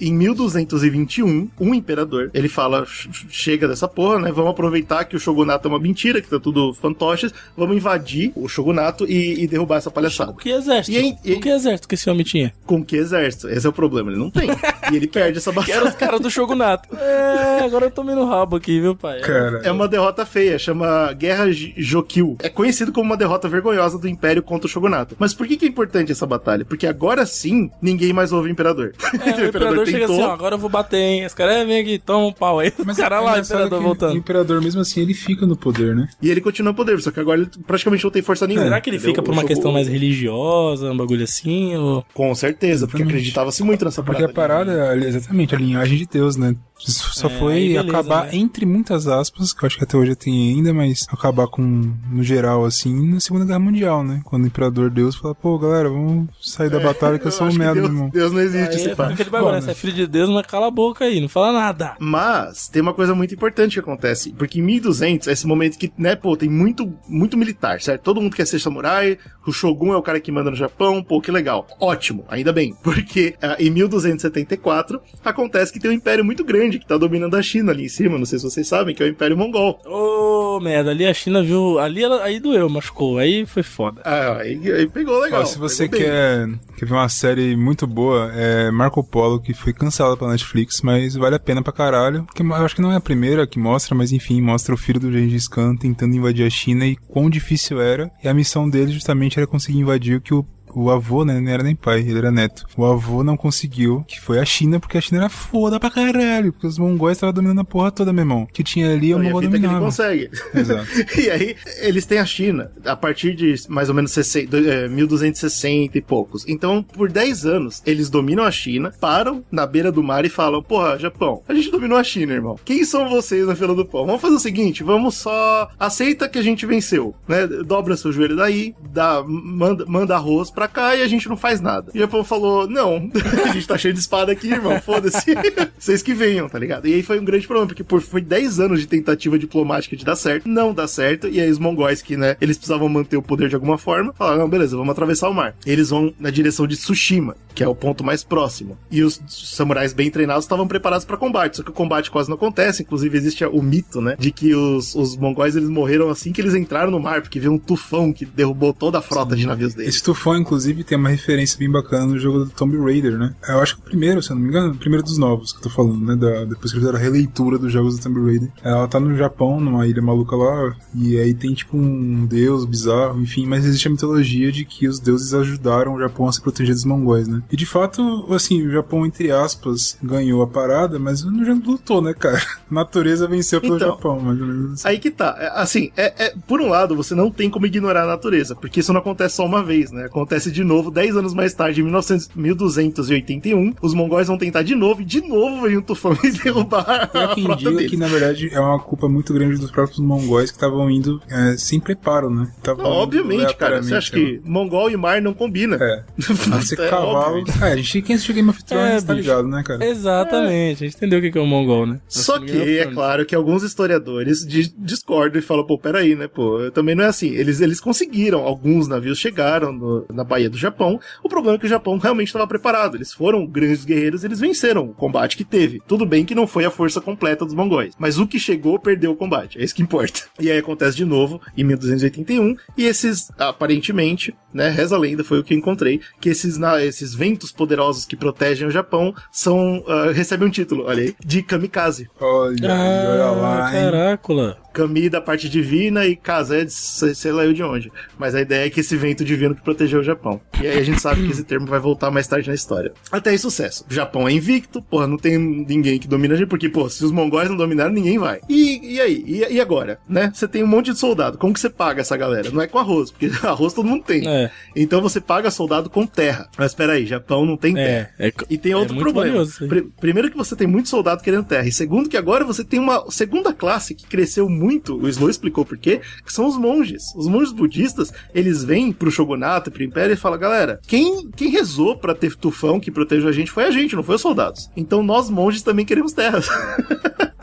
em 0.00 0.14
1220 0.14 0.93
XXI, 0.94 1.50
um 1.60 1.74
imperador, 1.74 2.30
ele 2.32 2.48
fala: 2.48 2.84
chega 3.28 3.68
dessa 3.68 3.88
porra, 3.88 4.18
né? 4.18 4.32
Vamos 4.32 4.50
aproveitar 4.50 5.04
que 5.04 5.16
o 5.16 5.20
shogunato 5.20 5.68
é 5.68 5.70
uma 5.70 5.78
mentira, 5.78 6.20
que 6.20 6.28
tá 6.28 6.38
tudo 6.38 6.72
fantoches, 6.74 7.32
vamos 7.56 7.76
invadir 7.76 8.32
o 8.34 8.48
shogunato 8.48 9.04
e, 9.06 9.42
e 9.42 9.46
derrubar 9.46 9.76
essa 9.76 9.90
palhaçada. 9.90 10.32
Com 10.32 10.38
que 10.38 10.50
exército? 10.50 10.98
E, 10.98 11.16
e, 11.24 11.34
com 11.34 11.40
que 11.40 11.48
exército 11.48 11.88
que 11.88 11.94
esse 11.94 12.08
homem 12.08 12.24
tinha? 12.24 12.52
Com 12.66 12.84
que 12.84 12.96
exército? 12.96 13.48
Esse 13.48 13.66
é 13.66 13.70
o 13.70 13.72
problema, 13.72 14.10
ele 14.10 14.18
não 14.18 14.30
tem. 14.30 14.48
e 14.92 14.96
ele 14.96 15.06
perde 15.06 15.38
essa 15.38 15.50
batalha. 15.52 15.74
Era 15.74 15.84
os 15.88 15.94
caras 15.94 16.20
do 16.20 16.30
shogunato. 16.30 16.88
É. 17.04 17.60
é, 17.60 17.64
agora 17.64 17.86
eu 17.86 17.90
tomei 17.90 18.14
no 18.14 18.24
rabo 18.24 18.56
aqui, 18.56 18.80
viu, 18.80 18.96
pai? 18.96 19.20
Cara. 19.20 19.60
É 19.62 19.70
uma 19.70 19.86
derrota 19.86 20.24
feia, 20.24 20.58
chama 20.58 21.12
Guerra 21.12 21.46
jokyu 21.76 22.36
É 22.42 22.48
conhecido 22.48 22.92
como 22.92 23.06
uma 23.06 23.16
derrota 23.16 23.48
vergonhosa 23.48 23.98
do 23.98 24.08
Império 24.08 24.42
contra 24.42 24.66
o 24.66 24.70
shogunato. 24.70 25.16
Mas 25.18 25.34
por 25.34 25.46
que, 25.46 25.56
que 25.56 25.64
é 25.64 25.68
importante 25.68 26.12
essa 26.12 26.26
batalha? 26.26 26.64
Porque 26.64 26.86
agora 26.86 27.26
sim, 27.26 27.70
ninguém 27.80 28.12
mais 28.12 28.32
ouve 28.32 28.48
o 28.48 28.52
imperador. 28.52 28.94
É, 29.02 29.08
o, 29.12 29.18
o 29.18 29.18
imperador, 29.18 29.48
imperador 29.48 29.84
tentou... 29.84 29.86
chega 29.86 30.04
assim, 30.06 30.22
ó, 30.22 30.32
agora 30.32 30.54
eu 30.54 30.58
vou 30.58 30.70
bater 30.70 30.83
hein? 30.92 31.24
Os 31.26 31.34
caras, 31.34 31.56
é, 31.56 31.64
vem 31.64 31.80
aqui, 31.80 31.98
toma 31.98 32.26
um 32.26 32.32
pau 32.32 32.58
aí. 32.58 32.72
Mas 32.84 32.98
o 32.98 33.00
cara 33.00 33.16
é 33.16 33.20
lá, 33.20 33.38
imperador 33.38 33.82
voltando. 33.82 34.14
O 34.14 34.16
imperador, 34.18 34.60
mesmo 34.62 34.80
assim, 34.80 35.00
ele 35.00 35.14
fica 35.14 35.46
no 35.46 35.56
poder, 35.56 35.94
né? 35.94 36.08
E 36.20 36.30
ele 36.30 36.40
continua 36.40 36.72
no 36.72 36.76
poder, 36.76 37.00
só 37.00 37.10
que 37.10 37.20
agora 37.20 37.40
ele 37.40 37.50
praticamente 37.66 38.04
não 38.04 38.10
tem 38.10 38.22
força 38.22 38.46
nenhuma. 38.46 38.66
Será 38.66 38.80
que 38.80 38.90
ele 38.90 38.96
entendeu? 38.96 39.14
fica 39.14 39.22
por 39.22 39.32
uma 39.32 39.44
questão 39.44 39.72
mais 39.72 39.88
religiosa? 39.88 40.90
um 40.90 40.96
bagulho 40.96 41.24
assim, 41.24 41.76
ou... 41.76 42.04
Com 42.12 42.34
certeza, 42.34 42.86
porque 42.86 43.02
acreditava-se 43.02 43.62
muito 43.62 43.84
nessa 43.84 44.02
Porque 44.02 44.24
a 44.24 44.28
parada. 44.28 44.72
parada 44.72 45.04
é 45.04 45.08
exatamente 45.08 45.54
a 45.54 45.58
linhagem 45.58 45.98
de 45.98 46.06
Deus, 46.06 46.36
né? 46.36 46.54
Isso 46.86 47.10
só 47.14 47.28
É, 47.28 47.38
foi 47.38 47.54
beleza, 47.68 47.80
acabar, 47.88 48.24
né? 48.24 48.30
entre 48.36 48.66
muitas 48.66 49.06
aspas, 49.06 49.52
que 49.52 49.64
eu 49.64 49.66
acho 49.66 49.78
que 49.78 49.84
até 49.84 49.96
hoje 49.96 50.14
tem 50.16 50.50
ainda, 50.54 50.74
mas 50.74 51.06
acabar 51.08 51.46
com, 51.46 51.62
no 51.62 52.22
geral, 52.22 52.64
assim, 52.64 53.08
na 53.12 53.20
Segunda 53.20 53.44
Guerra 53.44 53.58
Mundial, 53.60 54.02
né? 54.04 54.20
Quando 54.24 54.44
o 54.44 54.46
Imperador 54.48 54.90
Deus 54.90 55.14
fala, 55.14 55.34
pô, 55.34 55.56
galera, 55.58 55.88
vamos 55.88 56.28
sair 56.42 56.68
da 56.68 56.80
batalha 56.80 57.18
que 57.18 57.26
eu 57.26 57.30
sou 57.32 57.46
um 57.46 57.52
merda, 57.54 57.74
Deus, 57.74 57.86
irmão. 57.86 58.08
Deus 58.10 58.32
não 58.32 58.40
existe, 58.40 58.70
Aí 58.70 58.76
esse 58.76 58.88
é 58.88 58.92
aquele 59.04 59.30
bagulho, 59.30 59.52
né? 59.52 59.60
Você 59.60 59.70
é 59.70 59.74
filho 59.74 59.92
de 59.92 60.06
Deus, 60.06 60.28
mas 60.28 60.46
cala 60.46 60.66
a 60.66 60.70
boca 60.74 61.04
aí, 61.04 61.20
não 61.20 61.28
fala 61.28 61.52
nada. 61.52 61.94
Mas 61.98 62.68
tem 62.68 62.82
uma 62.82 62.92
coisa 62.92 63.14
muito 63.14 63.34
importante 63.34 63.74
que 63.74 63.80
acontece, 63.80 64.32
porque 64.32 64.58
em 64.58 64.62
1200 64.62 65.28
é 65.28 65.32
esse 65.32 65.46
momento 65.46 65.78
que, 65.78 65.92
né, 65.96 66.16
pô, 66.16 66.36
tem 66.36 66.48
muito, 66.48 66.92
muito 67.08 67.36
militar, 67.36 67.80
certo? 67.80 68.02
Todo 68.02 68.20
mundo 68.20 68.36
quer 68.36 68.46
ser 68.46 68.58
samurai, 68.58 69.18
o 69.46 69.52
Shogun 69.52 69.92
é 69.92 69.96
o 69.96 70.02
cara 70.02 70.20
que 70.20 70.32
manda 70.32 70.50
no 70.50 70.56
Japão, 70.56 71.02
pô, 71.02 71.20
que 71.20 71.30
legal. 71.30 71.66
Ótimo, 71.80 72.24
ainda 72.28 72.52
bem, 72.52 72.74
porque 72.82 73.34
ah, 73.40 73.56
em 73.58 73.70
1274 73.70 75.00
acontece 75.24 75.72
que 75.72 75.78
tem 75.78 75.90
um 75.90 75.94
império 75.94 76.24
muito 76.24 76.44
grande 76.44 76.78
que 76.78 76.86
tá 76.86 76.96
dominando 76.96 77.36
a 77.36 77.42
China 77.42 77.72
ali 77.72 77.84
em 77.84 77.88
cima, 77.88 78.18
não 78.18 78.26
sei 78.26 78.38
se 78.38 78.44
vocês 78.44 78.66
sabem, 78.66 78.94
que 78.94 79.02
é 79.02 79.06
o 79.06 79.08
Império 79.08 79.36
Mongol. 79.36 79.80
Ô, 79.84 80.58
merda, 80.60 80.90
ali 80.90 81.06
a 81.06 81.14
China 81.14 81.42
viu. 81.42 81.78
Ali 81.78 82.02
ela, 82.02 82.22
aí 82.22 82.40
doeu, 82.40 82.68
machucou. 82.68 83.18
Aí 83.18 83.46
foi 83.46 83.62
foda. 83.62 84.02
Ah, 84.04 84.38
aí, 84.38 84.60
aí 84.72 84.88
pegou 84.88 85.20
legal. 85.20 85.42
Ó, 85.42 85.44
se 85.44 85.58
você 85.58 85.86
bem. 85.88 86.00
quer, 86.00 86.48
quer 86.76 86.86
ver 86.86 86.94
uma 86.94 87.08
série 87.08 87.56
muito 87.56 87.86
boa, 87.86 88.32
é 88.34 88.70
Marco 88.70 89.02
Polo, 89.04 89.40
que 89.40 89.54
foi 89.54 89.72
cancelada 89.72 90.16
pela 90.16 90.30
Netflix, 90.32 90.63
mas 90.82 91.14
vale 91.14 91.36
a 91.36 91.40
pena 91.40 91.62
pra 91.62 91.72
caralho. 91.72 92.24
Porque 92.24 92.42
eu 92.42 92.54
acho 92.54 92.76
que 92.76 92.82
não 92.82 92.92
é 92.92 92.96
a 92.96 93.00
primeira 93.00 93.46
que 93.46 93.58
mostra, 93.58 93.94
mas 93.94 94.12
enfim, 94.12 94.40
mostra 94.40 94.74
o 94.74 94.78
filho 94.78 95.00
do 95.00 95.12
Gengis 95.12 95.48
Khan 95.48 95.76
tentando 95.76 96.16
invadir 96.16 96.46
a 96.46 96.50
China 96.50 96.86
e 96.86 96.96
quão 96.96 97.28
difícil 97.28 97.80
era. 97.80 98.10
E 98.22 98.28
a 98.28 98.34
missão 98.34 98.68
dele 98.68 98.92
justamente 98.92 99.38
era 99.38 99.46
conseguir 99.46 99.78
invadir 99.78 100.16
o 100.16 100.20
que 100.20 100.34
o 100.34 100.46
o 100.74 100.90
avô, 100.90 101.24
né, 101.24 101.40
não 101.40 101.50
era 101.50 101.62
nem 101.62 101.74
pai, 101.74 102.00
ele 102.00 102.18
era 102.18 102.30
neto. 102.30 102.66
O 102.76 102.84
avô 102.84 103.22
não 103.22 103.36
conseguiu, 103.36 104.04
que 104.06 104.20
foi 104.20 104.38
a 104.38 104.44
China, 104.44 104.80
porque 104.80 104.98
a 104.98 105.00
China 105.00 105.20
era 105.20 105.28
foda 105.28 105.78
pra 105.78 105.90
caralho, 105.90 106.52
porque 106.52 106.66
os 106.66 106.78
mongóis 106.78 107.16
estavam 107.16 107.32
dominando 107.32 107.60
a 107.60 107.64
porra 107.64 107.90
toda, 107.90 108.12
meu 108.12 108.22
irmão. 108.22 108.46
Que 108.52 108.62
tinha 108.62 108.92
ali, 108.92 109.14
o 109.14 109.18
mongol 109.18 109.40
é 109.40 109.42
que 109.42 109.50
ele 109.50 109.58
dominava. 109.58 109.84
consegue. 109.84 110.30
Exato. 110.54 110.86
e 111.18 111.30
aí, 111.30 111.56
eles 111.80 112.06
têm 112.06 112.18
a 112.18 112.26
China 112.26 112.70
a 112.84 112.96
partir 112.96 113.34
de 113.34 113.54
mais 113.68 113.88
ou 113.88 113.94
menos 113.94 114.10
60, 114.12 114.56
eh, 114.56 114.88
1260 114.88 115.98
e 115.98 116.00
poucos. 116.00 116.44
Então, 116.48 116.82
por 116.82 117.10
10 117.10 117.46
anos, 117.46 117.82
eles 117.86 118.10
dominam 118.10 118.44
a 118.44 118.50
China, 118.50 118.92
param 119.00 119.44
na 119.50 119.66
beira 119.66 119.90
do 119.90 120.02
mar 120.02 120.24
e 120.24 120.28
falam: 120.28 120.62
Porra, 120.62 120.98
Japão, 120.98 121.42
a 121.48 121.54
gente 121.54 121.70
dominou 121.70 121.98
a 121.98 122.04
China, 122.04 122.32
irmão. 122.32 122.58
Quem 122.64 122.84
são 122.84 123.08
vocês 123.08 123.46
na 123.46 123.54
fila 123.54 123.74
do 123.74 123.84
pão? 123.84 124.06
Vamos 124.06 124.20
fazer 124.20 124.34
o 124.34 124.40
seguinte: 124.40 124.82
vamos 124.82 125.16
só. 125.16 125.70
Aceita 125.78 126.28
que 126.28 126.38
a 126.38 126.42
gente 126.42 126.66
venceu, 126.66 127.14
né? 127.26 127.46
Dobra 127.46 127.96
seu 127.96 128.12
joelho 128.12 128.36
daí, 128.36 128.74
dá, 128.92 129.22
manda, 129.26 129.84
manda 129.86 130.14
arroz 130.14 130.50
pra 130.50 130.63
cá 130.68 130.96
e 130.96 131.02
a 131.02 131.06
gente 131.06 131.28
não 131.28 131.36
faz 131.36 131.60
nada. 131.60 131.90
E 131.94 131.98
o 131.98 132.00
Japão 132.00 132.24
falou: 132.24 132.68
Não, 132.68 133.10
a 133.44 133.52
gente 133.52 133.66
tá 133.66 133.78
cheio 133.78 133.94
de 133.94 134.00
espada 134.00 134.32
aqui, 134.32 134.50
irmão, 134.50 134.80
foda-se. 134.80 135.34
Vocês 135.78 136.02
que 136.02 136.14
venham, 136.14 136.48
tá 136.48 136.58
ligado? 136.58 136.86
E 136.86 136.94
aí 136.94 137.02
foi 137.02 137.18
um 137.20 137.24
grande 137.24 137.46
problema, 137.46 137.66
porque 137.66 137.84
por, 137.84 138.00
foi 138.00 138.20
10 138.20 138.60
anos 138.60 138.80
de 138.80 138.86
tentativa 138.86 139.38
diplomática 139.38 139.96
de 139.96 140.04
dar 140.04 140.16
certo, 140.16 140.48
não 140.48 140.72
dá 140.72 140.86
certo, 140.86 141.28
e 141.28 141.40
aí 141.40 141.50
os 141.50 141.58
mongóis 141.58 142.02
que, 142.02 142.16
né, 142.16 142.36
eles 142.40 142.56
precisavam 142.56 142.88
manter 142.88 143.16
o 143.16 143.22
poder 143.22 143.48
de 143.48 143.54
alguma 143.54 143.78
forma, 143.78 144.12
falaram, 144.12 144.40
não, 144.40 144.48
beleza, 144.48 144.76
vamos 144.76 144.92
atravessar 144.92 145.28
o 145.28 145.34
mar. 145.34 145.54
Eles 145.66 145.90
vão 145.90 146.12
na 146.18 146.30
direção 146.30 146.66
de 146.66 146.76
Tsushima, 146.76 147.36
que 147.54 147.62
é 147.62 147.68
o 147.68 147.74
ponto 147.74 148.04
mais 148.04 148.24
próximo. 148.24 148.76
E 148.90 149.02
os 149.02 149.20
samurais 149.28 149.92
bem 149.92 150.10
treinados 150.10 150.44
estavam 150.44 150.66
preparados 150.66 151.04
pra 151.04 151.16
combate, 151.16 151.56
só 151.56 151.62
que 151.62 151.70
o 151.70 151.74
combate 151.74 152.10
quase 152.10 152.28
não 152.28 152.36
acontece, 152.36 152.82
inclusive 152.82 153.16
existe 153.16 153.44
o 153.44 153.62
mito, 153.62 154.00
né, 154.00 154.16
de 154.18 154.30
que 154.30 154.54
os, 154.54 154.94
os 154.94 155.16
mongóis 155.16 155.56
eles 155.56 155.68
morreram 155.68 156.10
assim 156.10 156.32
que 156.32 156.40
eles 156.40 156.54
entraram 156.54 156.90
no 156.90 157.00
mar, 157.00 157.22
porque 157.22 157.38
veio 157.38 157.52
um 157.52 157.58
tufão 157.58 158.12
que 158.12 158.24
derrubou 158.24 158.72
toda 158.72 158.98
a 158.98 159.02
frota 159.02 159.36
de 159.36 159.46
navios 159.46 159.74
deles. 159.74 159.94
Esse 159.94 160.04
tufão, 160.04 160.36
inclusive, 160.36 160.84
tem 160.84 160.98
uma 160.98 161.08
referência 161.08 161.58
bem 161.58 161.70
bacana 161.70 162.06
no 162.06 162.18
jogo 162.18 162.40
do 162.40 162.50
Tomb 162.50 162.76
Raider, 162.78 163.18
né? 163.18 163.34
Eu 163.48 163.60
acho 163.60 163.76
que 163.76 163.82
o 163.82 163.84
primeiro, 163.84 164.22
se 164.22 164.30
eu 164.30 164.36
não 164.36 164.42
me 164.42 164.48
engano, 164.48 164.72
o 164.72 164.76
primeiro 164.76 165.04
dos 165.04 165.18
novos 165.18 165.52
que 165.52 165.58
eu 165.58 165.62
tô 165.62 165.70
falando, 165.70 166.04
né? 166.04 166.16
Da, 166.16 166.44
depois 166.44 166.72
que 166.72 166.78
eles 166.78 166.86
fizeram 166.86 166.98
a 166.98 167.00
releitura 167.00 167.58
dos 167.58 167.72
jogos 167.72 167.96
do 167.96 168.02
Tomb 168.02 168.20
Raider. 168.20 168.50
Ela 168.62 168.88
tá 168.88 168.98
no 168.98 169.16
Japão, 169.16 169.60
numa 169.60 169.86
ilha 169.86 170.02
maluca 170.02 170.36
lá, 170.36 170.76
e 170.94 171.18
aí 171.18 171.34
tem 171.34 171.54
tipo 171.54 171.76
um 171.76 172.26
deus 172.26 172.64
bizarro, 172.64 173.20
enfim, 173.20 173.46
mas 173.46 173.64
existe 173.64 173.88
a 173.88 173.90
mitologia 173.90 174.50
de 174.50 174.64
que 174.64 174.88
os 174.88 174.98
deuses 174.98 175.34
ajudaram 175.34 175.94
o 175.94 176.00
Japão 176.00 176.28
a 176.28 176.32
se 176.32 176.40
proteger 176.40 176.74
dos 176.74 176.84
mongóis, 176.84 177.28
né? 177.28 177.42
E 177.50 177.56
de 177.56 177.66
fato, 177.66 178.26
assim, 178.34 178.66
o 178.66 178.70
Japão, 178.70 179.04
entre 179.06 179.30
aspas, 179.30 179.96
ganhou 180.02 180.42
a 180.42 180.46
parada, 180.46 180.98
mas 180.98 181.22
não 181.24 181.44
já 181.44 181.52
lutou, 181.54 182.00
né, 182.02 182.12
cara? 182.14 182.38
A 182.70 182.74
natureza 182.74 183.26
venceu 183.28 183.60
pelo 183.60 183.76
Então, 183.76 183.88
Japão, 183.90 184.20
mais 184.20 184.40
ou 184.40 184.46
menos 184.46 184.72
assim. 184.74 184.88
Aí 184.88 184.98
que 184.98 185.10
tá. 185.10 185.36
É, 185.38 185.54
Assim, 185.54 185.90
é, 185.96 186.26
é- 186.26 186.34
por 186.48 186.60
um 186.60 186.68
lado, 186.68 186.96
você 186.96 187.14
não 187.14 187.30
tem 187.30 187.48
como 187.48 187.66
ignorar 187.66 188.02
a 188.02 188.06
natureza, 188.06 188.54
porque 188.54 188.80
isso 188.80 188.92
não 188.92 189.00
acontece 189.00 189.36
só 189.36 189.44
uma 189.46 189.62
vez, 189.62 189.90
né? 189.92 190.04
Acontece 190.06 190.50
de 190.50 190.64
novo 190.64 190.90
10 190.90 191.16
anos 191.16 191.32
mais 191.34 191.54
tarde, 191.54 191.80
em 191.80 191.84
1900, 191.84 192.28
1281. 192.34 193.74
Os 193.80 193.94
mongóis 193.94 194.26
vão 194.28 194.36
tentar 194.38 194.62
de 194.62 194.74
novo, 194.74 195.02
e 195.02 195.04
de 195.04 195.20
novo 195.20 195.62
vem 195.62 195.76
um 195.78 195.82
tufão 195.82 196.16
e 196.24 196.30
derrubar 196.42 197.10
Há 197.12 197.24
a 197.32 197.34
frota 197.36 197.70
deles. 197.70 197.90
que, 197.90 197.96
na 197.96 198.08
verdade, 198.08 198.48
é 198.52 198.60
uma 198.60 198.78
culpa 198.78 199.08
muito 199.08 199.32
grande 199.32 199.58
dos 199.58 199.70
próprios 199.70 199.98
mongóis 200.00 200.50
que 200.50 200.56
estavam 200.56 200.90
indo 200.90 201.20
é, 201.28 201.56
sem 201.56 201.78
preparo, 201.80 202.28
né? 202.30 202.50
Não, 202.66 202.84
obviamente, 202.84 203.54
cara. 203.56 203.82
Você 203.82 203.94
acha 203.94 204.10
que 204.12 204.40
mongol 204.44 204.90
e 204.90 204.96
mar 204.96 205.20
não 205.22 205.32
combinam? 205.34 205.78
É. 205.80 206.04
É 206.84 206.88
cavalo. 206.88 207.33
É, 207.64 207.72
a 207.72 207.76
gente, 207.76 208.02
quem 208.02 208.14
assistiu 208.14 208.34
Game 208.34 208.48
of 208.50 208.62
Thrones 208.64 209.02
É, 209.02 209.06
tá 209.06 209.14
ligado, 209.14 209.48
né, 209.48 209.62
cara? 209.64 209.84
Exatamente, 209.84 210.84
a 210.84 210.86
gente 210.86 210.96
entendeu 210.96 211.18
o 211.18 211.22
que 211.22 211.30
que 211.30 211.38
é 211.38 211.40
o 211.40 211.46
mongol, 211.46 211.86
né? 211.86 212.00
Só 212.08 212.38
que 212.38 212.78
é 212.78 212.86
claro 212.86 213.24
que 213.26 213.34
alguns 213.34 213.62
historiadores 213.62 214.44
di- 214.46 214.72
discordam 214.78 215.38
e 215.38 215.42
falam, 215.42 215.64
pô, 215.66 215.78
peraí, 215.78 216.14
né, 216.14 216.28
pô, 216.28 216.70
também 216.72 216.94
não 216.94 217.04
é 217.04 217.08
assim. 217.08 217.30
Eles, 217.34 217.60
eles 217.60 217.80
conseguiram, 217.80 218.40
alguns 218.40 218.86
navios 218.88 219.18
chegaram 219.18 219.72
no- 219.72 220.06
na 220.12 220.24
Baía 220.24 220.50
do 220.50 220.56
Japão. 220.58 221.00
O 221.22 221.28
problema 221.28 221.56
é 221.56 221.58
que 221.58 221.66
o 221.66 221.68
Japão 221.68 221.96
realmente 221.98 222.28
estava 222.28 222.46
preparado. 222.46 222.96
Eles 222.96 223.12
foram 223.12 223.46
grandes 223.46 223.84
guerreiros, 223.84 224.24
eles 224.24 224.40
venceram 224.40 224.84
o 224.84 224.94
combate 224.94 225.36
que 225.36 225.44
teve. 225.44 225.80
Tudo 225.86 226.04
bem 226.06 226.24
que 226.24 226.34
não 226.34 226.46
foi 226.46 226.64
a 226.64 226.70
força 226.70 227.00
completa 227.00 227.44
dos 227.44 227.54
mongóis, 227.54 227.94
mas 227.98 228.18
o 228.18 228.26
que 228.26 228.38
chegou 228.38 228.78
perdeu 228.78 229.12
o 229.12 229.16
combate. 229.16 229.58
É 229.58 229.64
isso 229.64 229.74
que 229.74 229.82
importa. 229.82 230.22
E 230.44 230.50
aí 230.50 230.58
acontece 230.58 230.96
de 230.96 231.04
novo 231.04 231.40
em 231.56 231.64
1281 231.64 232.56
e 232.76 232.84
esses, 232.84 233.30
aparentemente, 233.38 234.34
né, 234.52 234.68
reza 234.68 234.94
a 234.94 234.98
lenda, 234.98 235.24
foi 235.24 235.38
o 235.38 235.44
que 235.44 235.54
eu 235.54 235.58
encontrei, 235.58 236.00
que 236.20 236.28
esses, 236.28 236.58
na- 236.58 236.82
esses 236.84 237.14
ventos 237.24 237.50
poderosos 237.50 238.04
que 238.04 238.16
protegem 238.16 238.68
o 238.68 238.70
Japão 238.70 239.14
são, 239.32 239.82
ah, 239.88 240.10
recebem 240.12 240.46
um 240.46 240.50
título, 240.50 240.84
olha 240.84 241.02
aí, 241.04 241.14
de 241.24 241.42
kamikaze. 241.42 242.08
Olha, 242.20 242.70
olha 242.70 243.24
Ah, 243.24 243.30
lá, 243.32 243.74
hein? 243.76 243.90
caracola. 243.90 244.58
Kami 244.74 245.08
da 245.08 245.20
parte 245.20 245.48
divina 245.48 246.04
e 246.04 246.16
Kaze 246.16 246.56
é 246.56 246.64
de 246.64 246.72
sei 246.72 247.32
lá 247.32 247.44
eu 247.44 247.52
de 247.52 247.62
onde. 247.62 247.90
Mas 248.18 248.34
a 248.34 248.40
ideia 248.40 248.66
é 248.66 248.70
que 248.70 248.80
esse 248.80 248.96
vento 248.96 249.24
divino 249.24 249.54
que 249.54 249.62
protegeu 249.62 250.00
o 250.00 250.02
Japão. 250.02 250.40
E 250.60 250.66
aí 250.66 250.78
a 250.78 250.82
gente 250.82 251.00
sabe 251.00 251.24
que 251.24 251.30
esse 251.32 251.44
termo 251.44 251.66
vai 251.66 251.78
voltar 251.78 252.10
mais 252.10 252.26
tarde 252.26 252.48
na 252.48 252.54
história. 252.54 252.92
Até 253.10 253.30
aí, 253.30 253.38
sucesso. 253.38 253.84
O 253.88 253.94
Japão 253.94 254.28
é 254.28 254.32
invicto, 254.32 254.82
porra, 254.82 255.06
não 255.06 255.16
tem 255.16 255.38
ninguém 255.38 255.98
que 255.98 256.08
domina 256.08 256.34
a 256.34 256.36
gente, 256.36 256.48
porque, 256.48 256.68
pô, 256.68 256.88
se 256.90 257.04
os 257.04 257.12
mongóis 257.12 257.48
não 257.48 257.56
dominaram, 257.56 257.92
ninguém 257.92 258.18
vai. 258.18 258.40
E, 258.48 258.94
e 258.96 259.00
aí? 259.00 259.24
E, 259.26 259.54
e 259.54 259.60
agora? 259.60 259.98
Né? 260.08 260.30
Você 260.34 260.48
tem 260.48 260.62
um 260.64 260.66
monte 260.66 260.92
de 260.92 260.98
soldado. 260.98 261.38
Como 261.38 261.54
que 261.54 261.60
você 261.60 261.70
paga 261.70 262.00
essa 262.00 262.16
galera? 262.16 262.50
Não 262.50 262.60
é 262.60 262.66
com 262.66 262.78
arroz, 262.78 263.10
porque 263.12 263.30
arroz 263.46 263.72
todo 263.72 263.86
mundo 263.86 264.02
tem. 264.04 264.26
É. 264.28 264.50
Então 264.74 265.00
você 265.00 265.20
paga 265.20 265.50
soldado 265.50 265.88
com 265.88 266.04
terra. 266.06 266.48
Mas 266.58 266.72
espera 266.72 266.94
aí, 266.94 267.06
Japão 267.06 267.46
não 267.46 267.56
tem 267.56 267.74
terra. 267.74 268.10
É, 268.18 268.28
é, 268.28 268.32
E 268.50 268.58
tem 268.58 268.72
é 268.72 268.76
outro 268.76 268.96
problema. 268.96 269.28
valioso. 269.28 269.68
Pri- 269.68 269.88
primeiro 270.00 270.30
que 270.30 270.36
você 270.36 270.56
tem 270.56 270.66
muito 270.66 270.88
soldado 270.88 271.22
querendo 271.22 271.44
terra. 271.44 271.66
E 271.68 271.72
segundo 271.72 272.08
que 272.08 272.16
agora 272.16 272.44
você 272.44 272.64
tem 272.64 272.80
uma 272.80 273.08
segunda 273.10 273.52
classe 273.52 273.94
que 273.94 274.06
cresceu 274.06 274.48
muito. 274.48 274.63
O 274.96 275.08
Slow 275.08 275.30
explicou 275.30 275.64
por 275.64 275.76
quê. 275.78 276.00
Que 276.24 276.32
são 276.32 276.46
os 276.46 276.56
monges. 276.56 277.02
Os 277.16 277.26
monges 277.26 277.52
budistas, 277.52 278.12
eles 278.34 278.64
vêm 278.64 278.92
pro 278.92 279.10
shogunato, 279.10 279.70
pro 279.70 279.82
império 279.82 280.12
e 280.14 280.16
falam, 280.16 280.38
galera, 280.38 280.80
quem, 280.86 281.28
quem 281.36 281.50
rezou 281.50 281.96
pra 281.96 282.14
ter 282.14 282.34
tufão 282.36 282.78
que 282.80 282.90
protejeu 282.90 283.28
a 283.28 283.32
gente 283.32 283.50
foi 283.50 283.64
a 283.64 283.70
gente, 283.70 283.96
não 283.96 284.02
foi 284.02 284.14
os 284.16 284.20
soldados. 284.20 284.70
Então 284.76 285.02
nós 285.02 285.28
monges 285.30 285.62
também 285.62 285.84
queremos 285.84 286.12
terras. 286.12 286.48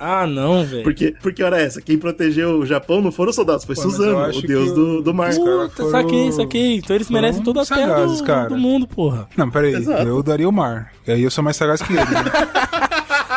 Ah, 0.04 0.26
não, 0.26 0.66
velho. 0.66 0.82
porque, 0.82 1.14
porque 1.22 1.44
hora 1.44 1.62
é 1.62 1.64
essa? 1.66 1.80
Quem 1.80 1.96
protegeu 1.96 2.58
o 2.58 2.66
Japão 2.66 3.02
não 3.04 3.12
foram 3.12 3.30
os 3.30 3.36
soldados, 3.36 3.64
foi 3.66 3.76
Pô, 3.76 3.82
Suzano, 3.84 4.36
o 4.36 4.42
deus 4.42 4.74
do, 4.74 5.00
do 5.04 5.14
mar. 5.14 5.30
Puta, 5.32 5.70
foram- 5.76 5.92
saquei, 5.92 6.32
saquei. 6.32 6.76
Então 6.78 6.96
eles 6.96 7.08
foram 7.08 7.22
merecem 7.22 7.44
toda 7.44 7.62
a 7.62 7.66
terra 7.68 7.88
sagazes, 7.88 8.18
do, 8.18 8.24
cara. 8.24 8.50
do 8.50 8.58
mundo, 8.58 8.88
porra. 8.88 9.30
Não, 9.38 9.52
peraí, 9.52 9.76
Exato. 9.76 10.02
eu 10.08 10.24
daria 10.24 10.50
o 10.50 10.52
mar. 10.52 10.92
E 11.06 11.12
aí 11.12 11.22
eu 11.22 11.30
sou 11.30 11.44
mais 11.44 11.56
sagaz 11.56 11.84
que 11.84 11.94
ele. 11.94 12.00
Né? 12.02 12.08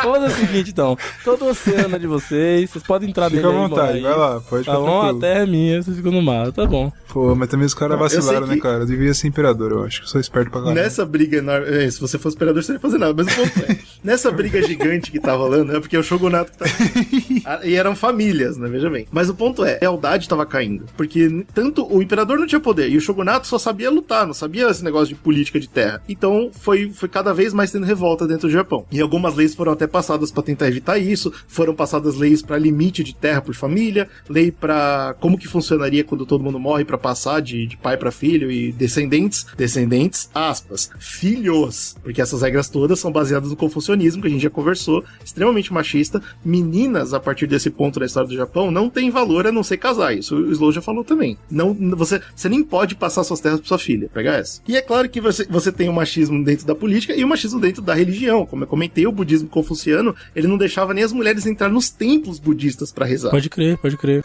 Vamos 0.05 0.19
fazer 0.31 0.43
o 0.43 0.47
seguinte, 0.47 0.69
então. 0.71 0.97
Todo 1.23 1.45
oceano 1.47 1.95
é 1.95 1.99
de 1.99 2.07
vocês, 2.07 2.69
vocês 2.69 2.83
podem 2.83 3.09
entrar 3.09 3.29
Fica 3.29 3.41
à 3.47 3.51
dentro 3.51 3.61
aí, 3.63 3.69
vontade, 3.69 3.99
vai 4.01 4.15
lá, 4.17 4.39
pode 4.41 4.65
Tá 4.65 4.73
bom? 4.75 5.01
A 5.01 5.13
terra 5.19 5.39
é 5.41 5.45
minha, 5.45 5.81
vocês 5.81 5.95
ficam 5.97 6.11
no 6.11 6.21
mar, 6.21 6.51
tá 6.51 6.65
bom. 6.65 6.91
Pô, 7.09 7.33
mas 7.33 7.47
também 7.47 7.65
os 7.65 7.73
caras 7.73 7.97
vacilaram, 7.97 8.45
né, 8.45 8.55
que- 8.55 8.61
cara? 8.61 8.79
Eu 8.83 8.85
devia 8.85 9.13
ser 9.13 9.27
imperador, 9.27 9.71
eu 9.71 9.83
acho. 9.85 10.03
Eu 10.03 10.07
sou 10.07 10.19
esperto 10.19 10.51
pra 10.51 10.59
caralho. 10.61 10.75
Nessa 10.75 11.05
briga 11.05 11.37
enorme. 11.37 11.67
é, 11.69 11.89
se 11.89 11.99
você 11.99 12.17
fosse 12.19 12.35
operador, 12.35 12.61
você 12.61 12.73
não 12.73 12.77
ia 12.77 12.81
fazer 12.81 12.97
nada. 12.97 13.13
Mas 13.13 13.27
o 13.33 13.35
ponto 13.41 13.71
é: 13.71 13.77
nessa 14.03 14.31
briga 14.31 14.61
gigante 14.61 15.11
que 15.11 15.19
tá 15.19 15.33
rolando, 15.33 15.75
é 15.75 15.79
porque 15.79 15.95
é 15.95 15.99
o 15.99 16.03
Shogunato 16.03 16.51
que 16.51 16.57
tá. 16.57 16.65
Ah, 17.45 17.59
e 17.63 17.75
eram 17.75 17.95
famílias, 17.95 18.57
né? 18.57 18.67
Veja 18.67 18.89
bem. 18.89 19.07
Mas 19.11 19.29
o 19.29 19.33
ponto 19.33 19.63
é: 19.63 19.75
a 19.77 19.79
lealdade 19.81 20.27
tava 20.27 20.45
caindo. 20.45 20.85
Porque 20.97 21.45
tanto 21.53 21.85
o 21.89 22.01
imperador 22.01 22.37
não 22.37 22.45
tinha 22.47 22.59
poder 22.59 22.89
e 22.89 22.97
o 22.97 23.01
Shogunato 23.01 23.47
só 23.47 23.57
sabia 23.57 23.89
lutar, 23.89 24.25
não 24.27 24.33
sabia 24.33 24.69
esse 24.69 24.83
negócio 24.83 25.07
de 25.07 25.15
política 25.15 25.57
de 25.59 25.69
terra. 25.69 26.01
Então 26.09 26.49
foi, 26.51 26.89
foi 26.91 27.07
cada 27.07 27.33
vez 27.33 27.53
mais 27.53 27.71
tendo 27.71 27.85
revolta 27.85 28.27
dentro 28.27 28.47
do 28.49 28.51
Japão. 28.53 28.85
E 28.91 28.99
algumas 28.99 29.35
leis 29.35 29.55
foram 29.55 29.71
até 29.71 29.87
passadas 29.95 30.29
para 30.29 30.43
tentar 30.43 30.67
evitar 30.67 30.97
isso, 30.97 31.31
foram 31.47 31.73
passadas 31.73 32.17
leis 32.17 32.41
para 32.41 32.57
limite 32.57 33.01
de 33.01 33.15
terra 33.15 33.41
por 33.41 33.55
família, 33.55 34.09
lei 34.27 34.51
para 34.51 35.15
como 35.21 35.37
que 35.37 35.47
funcionaria 35.47 36.03
quando 36.03 36.25
todo 36.25 36.43
mundo 36.43 36.59
morre 36.59 36.83
para 36.83 36.97
passar 36.97 37.41
de, 37.41 37.65
de 37.65 37.77
pai 37.77 37.95
para 37.95 38.11
filho 38.11 38.51
e 38.51 38.73
descendentes, 38.73 39.45
descendentes, 39.55 40.29
aspas, 40.35 40.89
filhos, 40.99 41.95
porque 42.03 42.21
essas 42.21 42.41
regras 42.41 42.67
todas 42.67 42.99
são 42.99 43.09
baseadas 43.09 43.51
no 43.51 43.55
confucionismo 43.55 44.21
que 44.21 44.27
a 44.27 44.31
gente 44.31 44.43
já 44.43 44.49
conversou, 44.49 45.01
extremamente 45.23 45.71
machista. 45.71 46.21
Meninas 46.43 47.13
a 47.13 47.19
partir 47.21 47.47
desse 47.47 47.69
ponto 47.69 47.97
da 47.97 48.05
história 48.05 48.27
do 48.27 48.35
Japão 48.35 48.69
não 48.69 48.89
tem 48.89 49.09
valor 49.09 49.47
a 49.47 49.51
não 49.51 49.63
ser 49.63 49.77
casar. 49.77 50.13
Isso 50.13 50.35
o 50.35 50.51
Slow 50.51 50.73
já 50.73 50.81
falou 50.81 51.05
também. 51.05 51.37
Não, 51.49 51.73
você, 51.95 52.21
você 52.35 52.49
nem 52.49 52.61
pode 52.61 52.95
passar 52.95 53.23
suas 53.23 53.39
terras 53.39 53.61
para 53.61 53.69
sua 53.69 53.79
filha, 53.79 54.09
pega 54.13 54.33
essa. 54.33 54.61
E 54.67 54.75
é 54.75 54.81
claro 54.81 55.07
que 55.07 55.21
você, 55.21 55.45
você 55.45 55.71
tem 55.71 55.87
o 55.87 55.93
machismo 55.93 56.43
dentro 56.43 56.67
da 56.67 56.75
política 56.75 57.15
e 57.15 57.23
o 57.23 57.27
machismo 57.29 57.61
dentro 57.61 57.81
da 57.81 57.93
religião. 57.93 58.45
Como 58.45 58.63
eu 58.63 58.67
comentei, 58.67 59.07
o 59.07 59.11
budismo 59.13 59.47
ele 59.91 60.47
não 60.47 60.57
deixava 60.57 60.93
nem 60.93 61.03
as 61.03 61.11
mulheres 61.11 61.45
entrar 61.45 61.69
nos 61.69 61.89
templos 61.89 62.39
budistas 62.39 62.91
para 62.91 63.05
rezar. 63.05 63.29
Pode 63.29 63.49
crer, 63.49 63.77
pode 63.77 63.97
crer. 63.97 64.23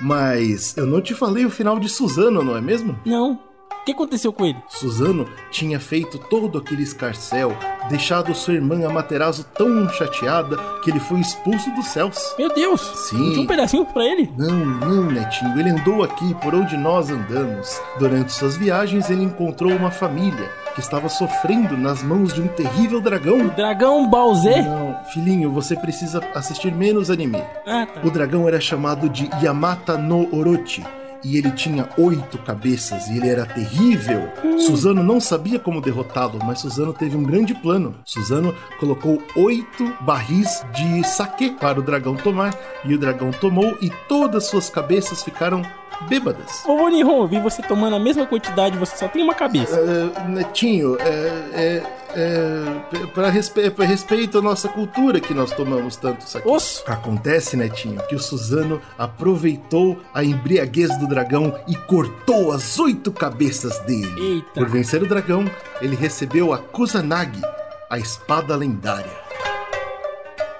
Mas 0.00 0.76
eu 0.76 0.86
não 0.86 1.00
te 1.00 1.14
falei 1.14 1.44
o 1.44 1.50
final 1.50 1.78
de 1.78 1.88
Suzano, 1.88 2.42
não 2.42 2.56
é 2.56 2.60
mesmo? 2.60 2.98
Não. 3.04 3.32
O 3.32 3.84
que 3.86 3.92
aconteceu 3.92 4.32
com 4.32 4.44
ele? 4.44 4.58
Suzano 4.68 5.28
tinha 5.50 5.78
feito 5.78 6.18
todo 6.18 6.58
aquele 6.58 6.82
escarcel, 6.82 7.56
deixado 7.88 8.34
sua 8.34 8.54
irmã 8.54 8.84
Amaterasu 8.84 9.44
tão 9.54 9.88
chateada 9.90 10.56
que 10.82 10.90
ele 10.90 10.98
foi 10.98 11.20
expulso 11.20 11.70
dos 11.70 11.86
céus. 11.86 12.18
Meu 12.36 12.52
Deus! 12.52 12.80
Sim. 12.80 13.16
Não 13.16 13.30
tinha 13.30 13.42
um 13.42 13.46
pedacinho 13.46 13.86
pra 13.86 14.04
ele? 14.04 14.28
Não, 14.36 14.66
não, 14.66 15.10
netinho, 15.10 15.56
ele 15.58 15.70
andou 15.70 16.02
aqui 16.02 16.34
por 16.42 16.52
onde 16.52 16.76
nós 16.76 17.10
andamos. 17.10 17.80
Durante 17.96 18.32
suas 18.32 18.56
viagens, 18.56 19.08
ele 19.08 19.22
encontrou 19.22 19.70
uma 19.70 19.92
família 19.92 20.50
que 20.76 20.80
estava 20.80 21.08
sofrendo 21.08 21.74
nas 21.74 22.02
mãos 22.02 22.34
de 22.34 22.42
um 22.42 22.48
terrível 22.48 23.00
dragão. 23.00 23.48
Dragão 23.48 24.06
Bowser? 24.06 24.62
Não, 24.62 24.94
filhinho, 25.06 25.50
você 25.50 25.74
precisa 25.74 26.20
assistir 26.34 26.70
menos 26.70 27.10
anime. 27.10 27.42
Ah, 27.66 27.86
tá. 27.86 28.02
O 28.04 28.10
dragão 28.10 28.46
era 28.46 28.60
chamado 28.60 29.08
de 29.08 29.26
Yamata 29.42 29.96
no 29.96 30.28
Orochi. 30.36 30.84
E 31.24 31.38
ele 31.38 31.50
tinha 31.52 31.88
oito 31.96 32.36
cabeças 32.38 33.08
e 33.08 33.16
ele 33.16 33.28
era 33.30 33.46
terrível. 33.46 34.28
Suzano 34.58 35.02
não 35.02 35.18
sabia 35.18 35.58
como 35.58 35.80
derrotá-lo, 35.80 36.38
mas 36.44 36.60
Suzano 36.60 36.92
teve 36.92 37.16
um 37.16 37.22
grande 37.22 37.54
plano. 37.54 37.94
Suzano 38.04 38.54
colocou 38.78 39.20
oito 39.34 39.90
barris 40.02 40.62
de 40.74 41.02
saque 41.04 41.52
para 41.52 41.80
o 41.80 41.82
dragão 41.82 42.16
tomar. 42.16 42.54
E 42.84 42.94
o 42.94 42.98
dragão 42.98 43.30
tomou 43.30 43.78
e 43.80 43.90
todas 44.06 44.44
suas 44.44 44.68
cabeças 44.68 45.24
ficaram 45.24 45.62
bêbadas. 46.08 46.62
Ô, 46.64 46.76
Vonihon, 46.76 47.22
eu 47.22 47.26
vi 47.26 47.40
você 47.40 47.62
tomando 47.62 47.96
a 47.96 47.98
mesma 47.98 48.26
quantidade, 48.26 48.78
você 48.78 48.96
só 48.96 49.08
tem 49.08 49.22
uma 49.22 49.34
cabeça. 49.34 49.78
É, 49.78 50.28
netinho, 50.28 50.96
é, 51.00 51.02
é, 51.52 51.82
é, 52.14 53.06
para 53.14 53.28
respe 53.28 53.72
respeito 53.78 54.38
à 54.38 54.42
nossa 54.42 54.68
cultura 54.68 55.20
que 55.20 55.34
nós 55.34 55.52
tomamos 55.52 55.96
tanto 55.96 56.26
isso 56.26 56.38
aqui. 56.38 56.48
Osso! 56.48 56.82
Acontece, 56.86 57.56
Netinho, 57.56 58.00
que 58.08 58.14
o 58.14 58.18
Suzano 58.18 58.80
aproveitou 58.98 59.98
a 60.14 60.24
embriaguez 60.24 60.96
do 60.98 61.06
dragão 61.06 61.58
e 61.68 61.74
cortou 61.74 62.52
as 62.52 62.78
oito 62.78 63.12
cabeças 63.12 63.78
dele. 63.80 64.20
Eita. 64.20 64.52
Por 64.54 64.68
vencer 64.68 65.02
o 65.02 65.08
dragão, 65.08 65.44
ele 65.80 65.96
recebeu 65.96 66.52
a 66.52 66.58
Kusanagi, 66.58 67.42
a 67.90 67.98
espada 67.98 68.56
lendária. 68.56 69.26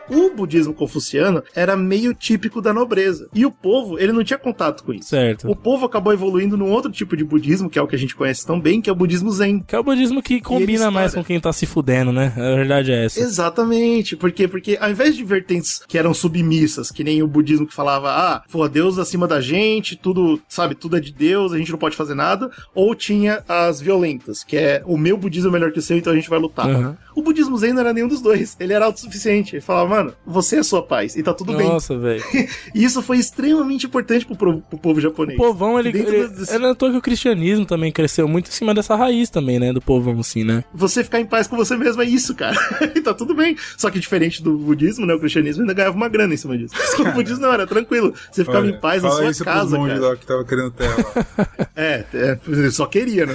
O 0.09 0.31
budismo 0.31 0.73
confuciano 0.73 1.43
era 1.55 1.77
meio 1.77 2.15
típico 2.15 2.61
da 2.61 2.73
nobreza. 2.73 3.29
E 3.35 3.45
o 3.45 3.51
povo, 3.51 3.99
ele 3.99 4.13
não 4.13 4.25
tinha 4.25 4.39
contato 4.39 4.85
com 4.85 4.93
isso. 4.93 5.09
Certo. 5.09 5.51
O 5.51 5.57
povo 5.57 5.87
acabou 5.87 6.13
evoluindo 6.13 6.57
num 6.57 6.71
outro 6.71 6.91
tipo 6.91 7.17
de 7.17 7.25
budismo, 7.25 7.69
que 7.69 7.79
é 7.79 7.83
o 7.83 7.87
que 7.87 7.97
a 7.97 7.99
gente 7.99 8.15
conhece 8.15 8.47
tão 8.47 8.61
bem, 8.61 8.81
que 8.81 8.89
é 8.89 8.93
o 8.93 8.97
budismo 8.97 9.31
zen. 9.31 9.61
Que 9.61 9.75
é 9.75 9.79
o 9.79 9.85
budismo 9.85 10.23
que 10.23 10.41
combina 10.41 10.91
mais 10.91 11.15
com 11.15 11.25
quem 11.25 11.41
tá 11.41 11.53
se 11.53 11.67
fudendo, 11.67 12.13
né? 12.13 12.33
A 12.37 12.55
verdade 12.57 12.93
é 12.93 13.05
essa. 13.05 13.21
Exatamente. 13.21 14.17
Por 14.17 14.31
quê? 14.33 14.47
Porque 14.47 14.79
ao 14.81 14.91
invés 14.91 15.17
de 15.17 15.25
vertentes 15.25 15.83
que 15.87 15.99
eram 15.99 16.15
submissas, 16.15 16.91
que 16.91 17.05
nem 17.05 17.23
o 17.23 17.27
budismo 17.27 17.67
que 17.67 17.75
falava, 17.75 18.11
ah, 18.11 18.43
pô, 18.51 18.69
Deus 18.69 18.99
acima 18.99 19.27
da 19.27 19.41
gente, 19.41 19.97
tudo, 19.97 20.41
sabe, 20.49 20.75
tudo 20.75 20.97
é 20.97 21.01
de 21.01 21.13
Deus, 21.13 21.53
a 21.53 21.59
gente 21.59 21.71
não 21.71 21.79
pode 21.79 21.97
fazer 21.97 22.15
nada, 22.15 22.51
ou 22.75 22.95
tinha 22.95 23.43
as 23.49 23.81
violentas, 23.81 24.45
que 24.45 24.57
é 24.57 24.83
o 24.85 24.97
meu 24.97 25.17
budismo 25.17 25.49
é 25.49 25.53
melhor 25.53 25.73
que 25.73 25.79
o 25.79 25.83
seu, 25.83 25.97
então 25.97 26.13
a 26.13 26.17
gente 26.17 26.31
vai 26.31 26.39
lutar. 26.39 26.67
Uhum. 26.67 26.95
O 27.17 27.23
budismo 27.23 27.57
zen 27.57 27.73
não 27.73 27.81
era 27.81 27.93
nenhum 27.95 28.07
dos 28.09 28.21
dois. 28.21 28.55
Ele 28.61 28.73
era 28.75 28.85
autossuficiente. 28.85 29.57
Ele 29.57 29.63
falava, 29.63 29.89
mano, 29.89 30.15
você 30.25 30.57
é 30.59 30.63
sua 30.63 30.83
paz 30.83 31.17
e 31.17 31.23
tá 31.23 31.33
tudo 31.33 31.55
bem. 31.55 31.67
Nossa, 31.67 31.99
velho. 31.99 32.23
E 32.75 32.85
isso 32.85 33.01
foi 33.03 33.17
extremamente 33.17 33.87
importante 33.87 34.27
pro, 34.27 34.37
pro- 34.37 34.61
pro 34.61 34.79
povo 34.79 35.01
japonês. 35.01 35.39
O 35.39 35.43
povão, 35.43 35.79
ele. 35.79 35.93
Dentro 35.93 36.15
ele 36.15 36.29
desse- 36.29 36.53
é 36.55 36.59
na 36.59 36.75
toa 36.75 36.91
que 36.91 36.99
o 36.99 37.01
cristianismo 37.03 37.65
também 37.65 37.91
cresceu 37.91 38.29
muito 38.29 38.49
em 38.49 38.53
cima 38.53 38.75
dessa 38.75 38.95
raiz 38.95 39.31
também, 39.31 39.59
né? 39.59 39.73
Do 39.73 39.81
povão, 39.81 40.21
assim, 40.21 40.45
né? 40.45 40.63
Você 40.75 41.03
ficar 41.03 41.19
em 41.21 41.25
paz 41.25 41.47
com 41.47 41.57
você 41.57 41.75
mesmo 41.77 42.03
é 42.03 42.05
isso, 42.05 42.35
cara. 42.35 42.57
e 42.95 43.01
tá 43.01 43.15
tudo 43.15 43.35
bem. 43.35 43.57
Só 43.79 43.91
que 43.91 43.99
diferente 43.99 44.43
do 44.43 44.59
budismo, 44.59 45.07
né? 45.07 45.15
O 45.15 45.19
cristianismo 45.19 45.63
ainda 45.63 45.73
ganhava 45.73 45.97
uma 45.97 46.09
grana 46.09 46.35
em 46.35 46.37
cima 46.37 46.57
disso. 46.59 46.75
o 47.01 47.13
budismo 47.13 47.41
não, 47.41 47.53
era 47.53 47.67
tranquilo. 47.67 48.13
Você 48.31 48.45
ficava 48.45 48.67
Olha, 48.67 48.77
em 48.77 48.81
paz 48.81 49.03
na 49.03 49.11
sua 49.11 49.31
isso 49.31 49.45
casa, 49.45 49.77
cara. 49.79 49.99
lá 50.01 50.17
que 50.17 50.27
tava 50.27 50.45
querendo 50.45 50.71
terra 50.73 50.97
lá. 50.99 51.49
É, 51.75 52.05
é, 52.13 52.71
só 52.71 52.85
queria, 52.87 53.25
né? 53.27 53.35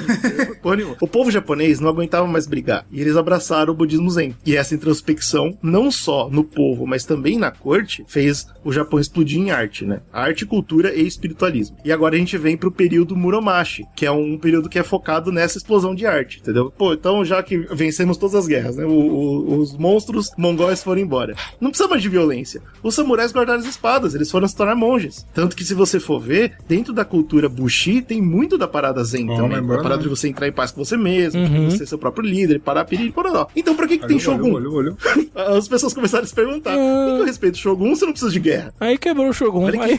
O 1.00 1.08
povo 1.08 1.32
japonês 1.32 1.80
não 1.80 1.90
aguentava 1.90 2.28
mais 2.28 2.46
brigar. 2.46 2.86
E 2.92 3.02
eles 3.02 3.16
abraçaram 3.16 3.71
o 3.72 3.76
budismo 3.76 4.10
zen. 4.10 4.36
E 4.46 4.56
essa 4.56 4.76
introspecção, 4.76 5.58
não 5.62 5.90
só 5.92 6.30
no 6.30 6.44
povo, 6.44 6.86
mas 6.86 7.06
também 7.06 7.38
na 7.38 7.52
corte, 7.52 8.04
fez 8.08 8.46
o 8.64 8.72
Japão 8.72 9.00
explodir 9.00 9.40
em 9.40 9.52
arte, 9.52 9.86
né? 9.86 10.02
Arte, 10.14 10.46
cultura 10.46 10.94
e 10.94 11.06
espiritualismo. 11.06 11.78
E 11.84 11.92
agora 11.92 12.16
a 12.16 12.18
gente 12.20 12.38
vem 12.38 12.56
pro 12.58 12.72
período 12.72 13.16
Muromachi, 13.16 13.86
que 13.96 14.06
é 14.06 14.12
um 14.12 14.38
período 14.38 14.70
que 14.70 14.78
é 14.80 14.84
focado 14.84 15.32
nessa 15.32 15.58
explosão 15.58 15.96
de 15.96 16.06
arte, 16.06 16.40
entendeu? 16.40 16.72
Pô, 16.78 16.94
então 16.94 17.24
já 17.26 17.42
que 17.42 17.58
vencemos 17.58 18.18
todas 18.18 18.36
as 18.36 18.48
guerras, 18.48 18.76
né? 18.78 18.86
O- 18.86 18.90
o- 18.90 19.58
os 19.60 19.76
monstros 19.78 20.30
mongóis 20.38 20.84
foram 20.84 21.02
embora. 21.02 21.36
Não 21.60 21.70
precisa 21.70 21.90
mais 21.90 22.02
de 22.02 22.10
violência. 22.10 22.62
Os 22.84 22.96
samurais 22.96 23.32
guardaram 23.32 23.60
as 23.60 23.66
espadas, 23.66 24.14
eles 24.16 24.30
foram 24.30 24.48
se 24.48 24.56
tornar 24.56 24.76
monges. 24.76 25.26
Tanto 25.34 25.56
que 25.56 25.64
se 25.64 25.74
você 25.74 26.00
for 26.00 26.20
ver, 26.20 26.54
dentro 26.68 26.94
da 26.94 27.04
cultura 27.06 27.48
Bushi, 27.50 28.02
tem 28.02 28.22
muito 28.22 28.58
da 28.58 28.68
parada 28.68 29.04
zen 29.04 29.30
Ó, 29.30 29.36
também. 29.36 29.58
lembrando, 29.60 29.80
A 29.80 29.84
parada 29.84 29.98
né? 29.98 30.04
de 30.04 30.10
você 30.10 30.28
entrar 30.28 30.48
em 30.48 30.52
paz 30.52 30.72
com 30.72 30.84
você 30.84 30.98
mesmo, 30.98 31.42
Uhum. 31.42 31.48
de 31.70 31.72
você 31.72 31.78
ser 31.80 31.88
seu 31.88 31.98
próprio 31.98 32.24
líder, 32.28 32.60
parar 32.60 32.86
piriri, 32.86 33.12
pororó. 33.12 33.48
Então 33.62 33.76
pra 33.76 33.88
que, 33.88 33.98
que 33.98 34.08
tem 34.08 34.20
Shogun? 34.20 34.54
olhou, 34.54 34.74
olhou, 34.74 34.96
olhou. 35.34 35.58
As 35.58 35.68
pessoas 35.68 35.94
começaram 35.94 36.24
a 36.24 36.28
se 36.28 36.34
perguntar: 36.36 36.72
por 36.72 37.16
que 37.16 37.22
eu 37.22 37.26
respeito 37.26 37.56
o 37.56 37.58
Shogun 37.58 37.96
se 37.96 38.04
eu 38.04 38.08
não 38.08 38.14
preciso 38.14 38.32
de 38.34 38.40
guerra? 38.40 38.74
Aí 38.80 38.98
quebrou 38.98 39.30
o 39.30 39.34
Shogun. 39.34 39.66
Olha 39.66 39.82
Aí, 39.84 39.98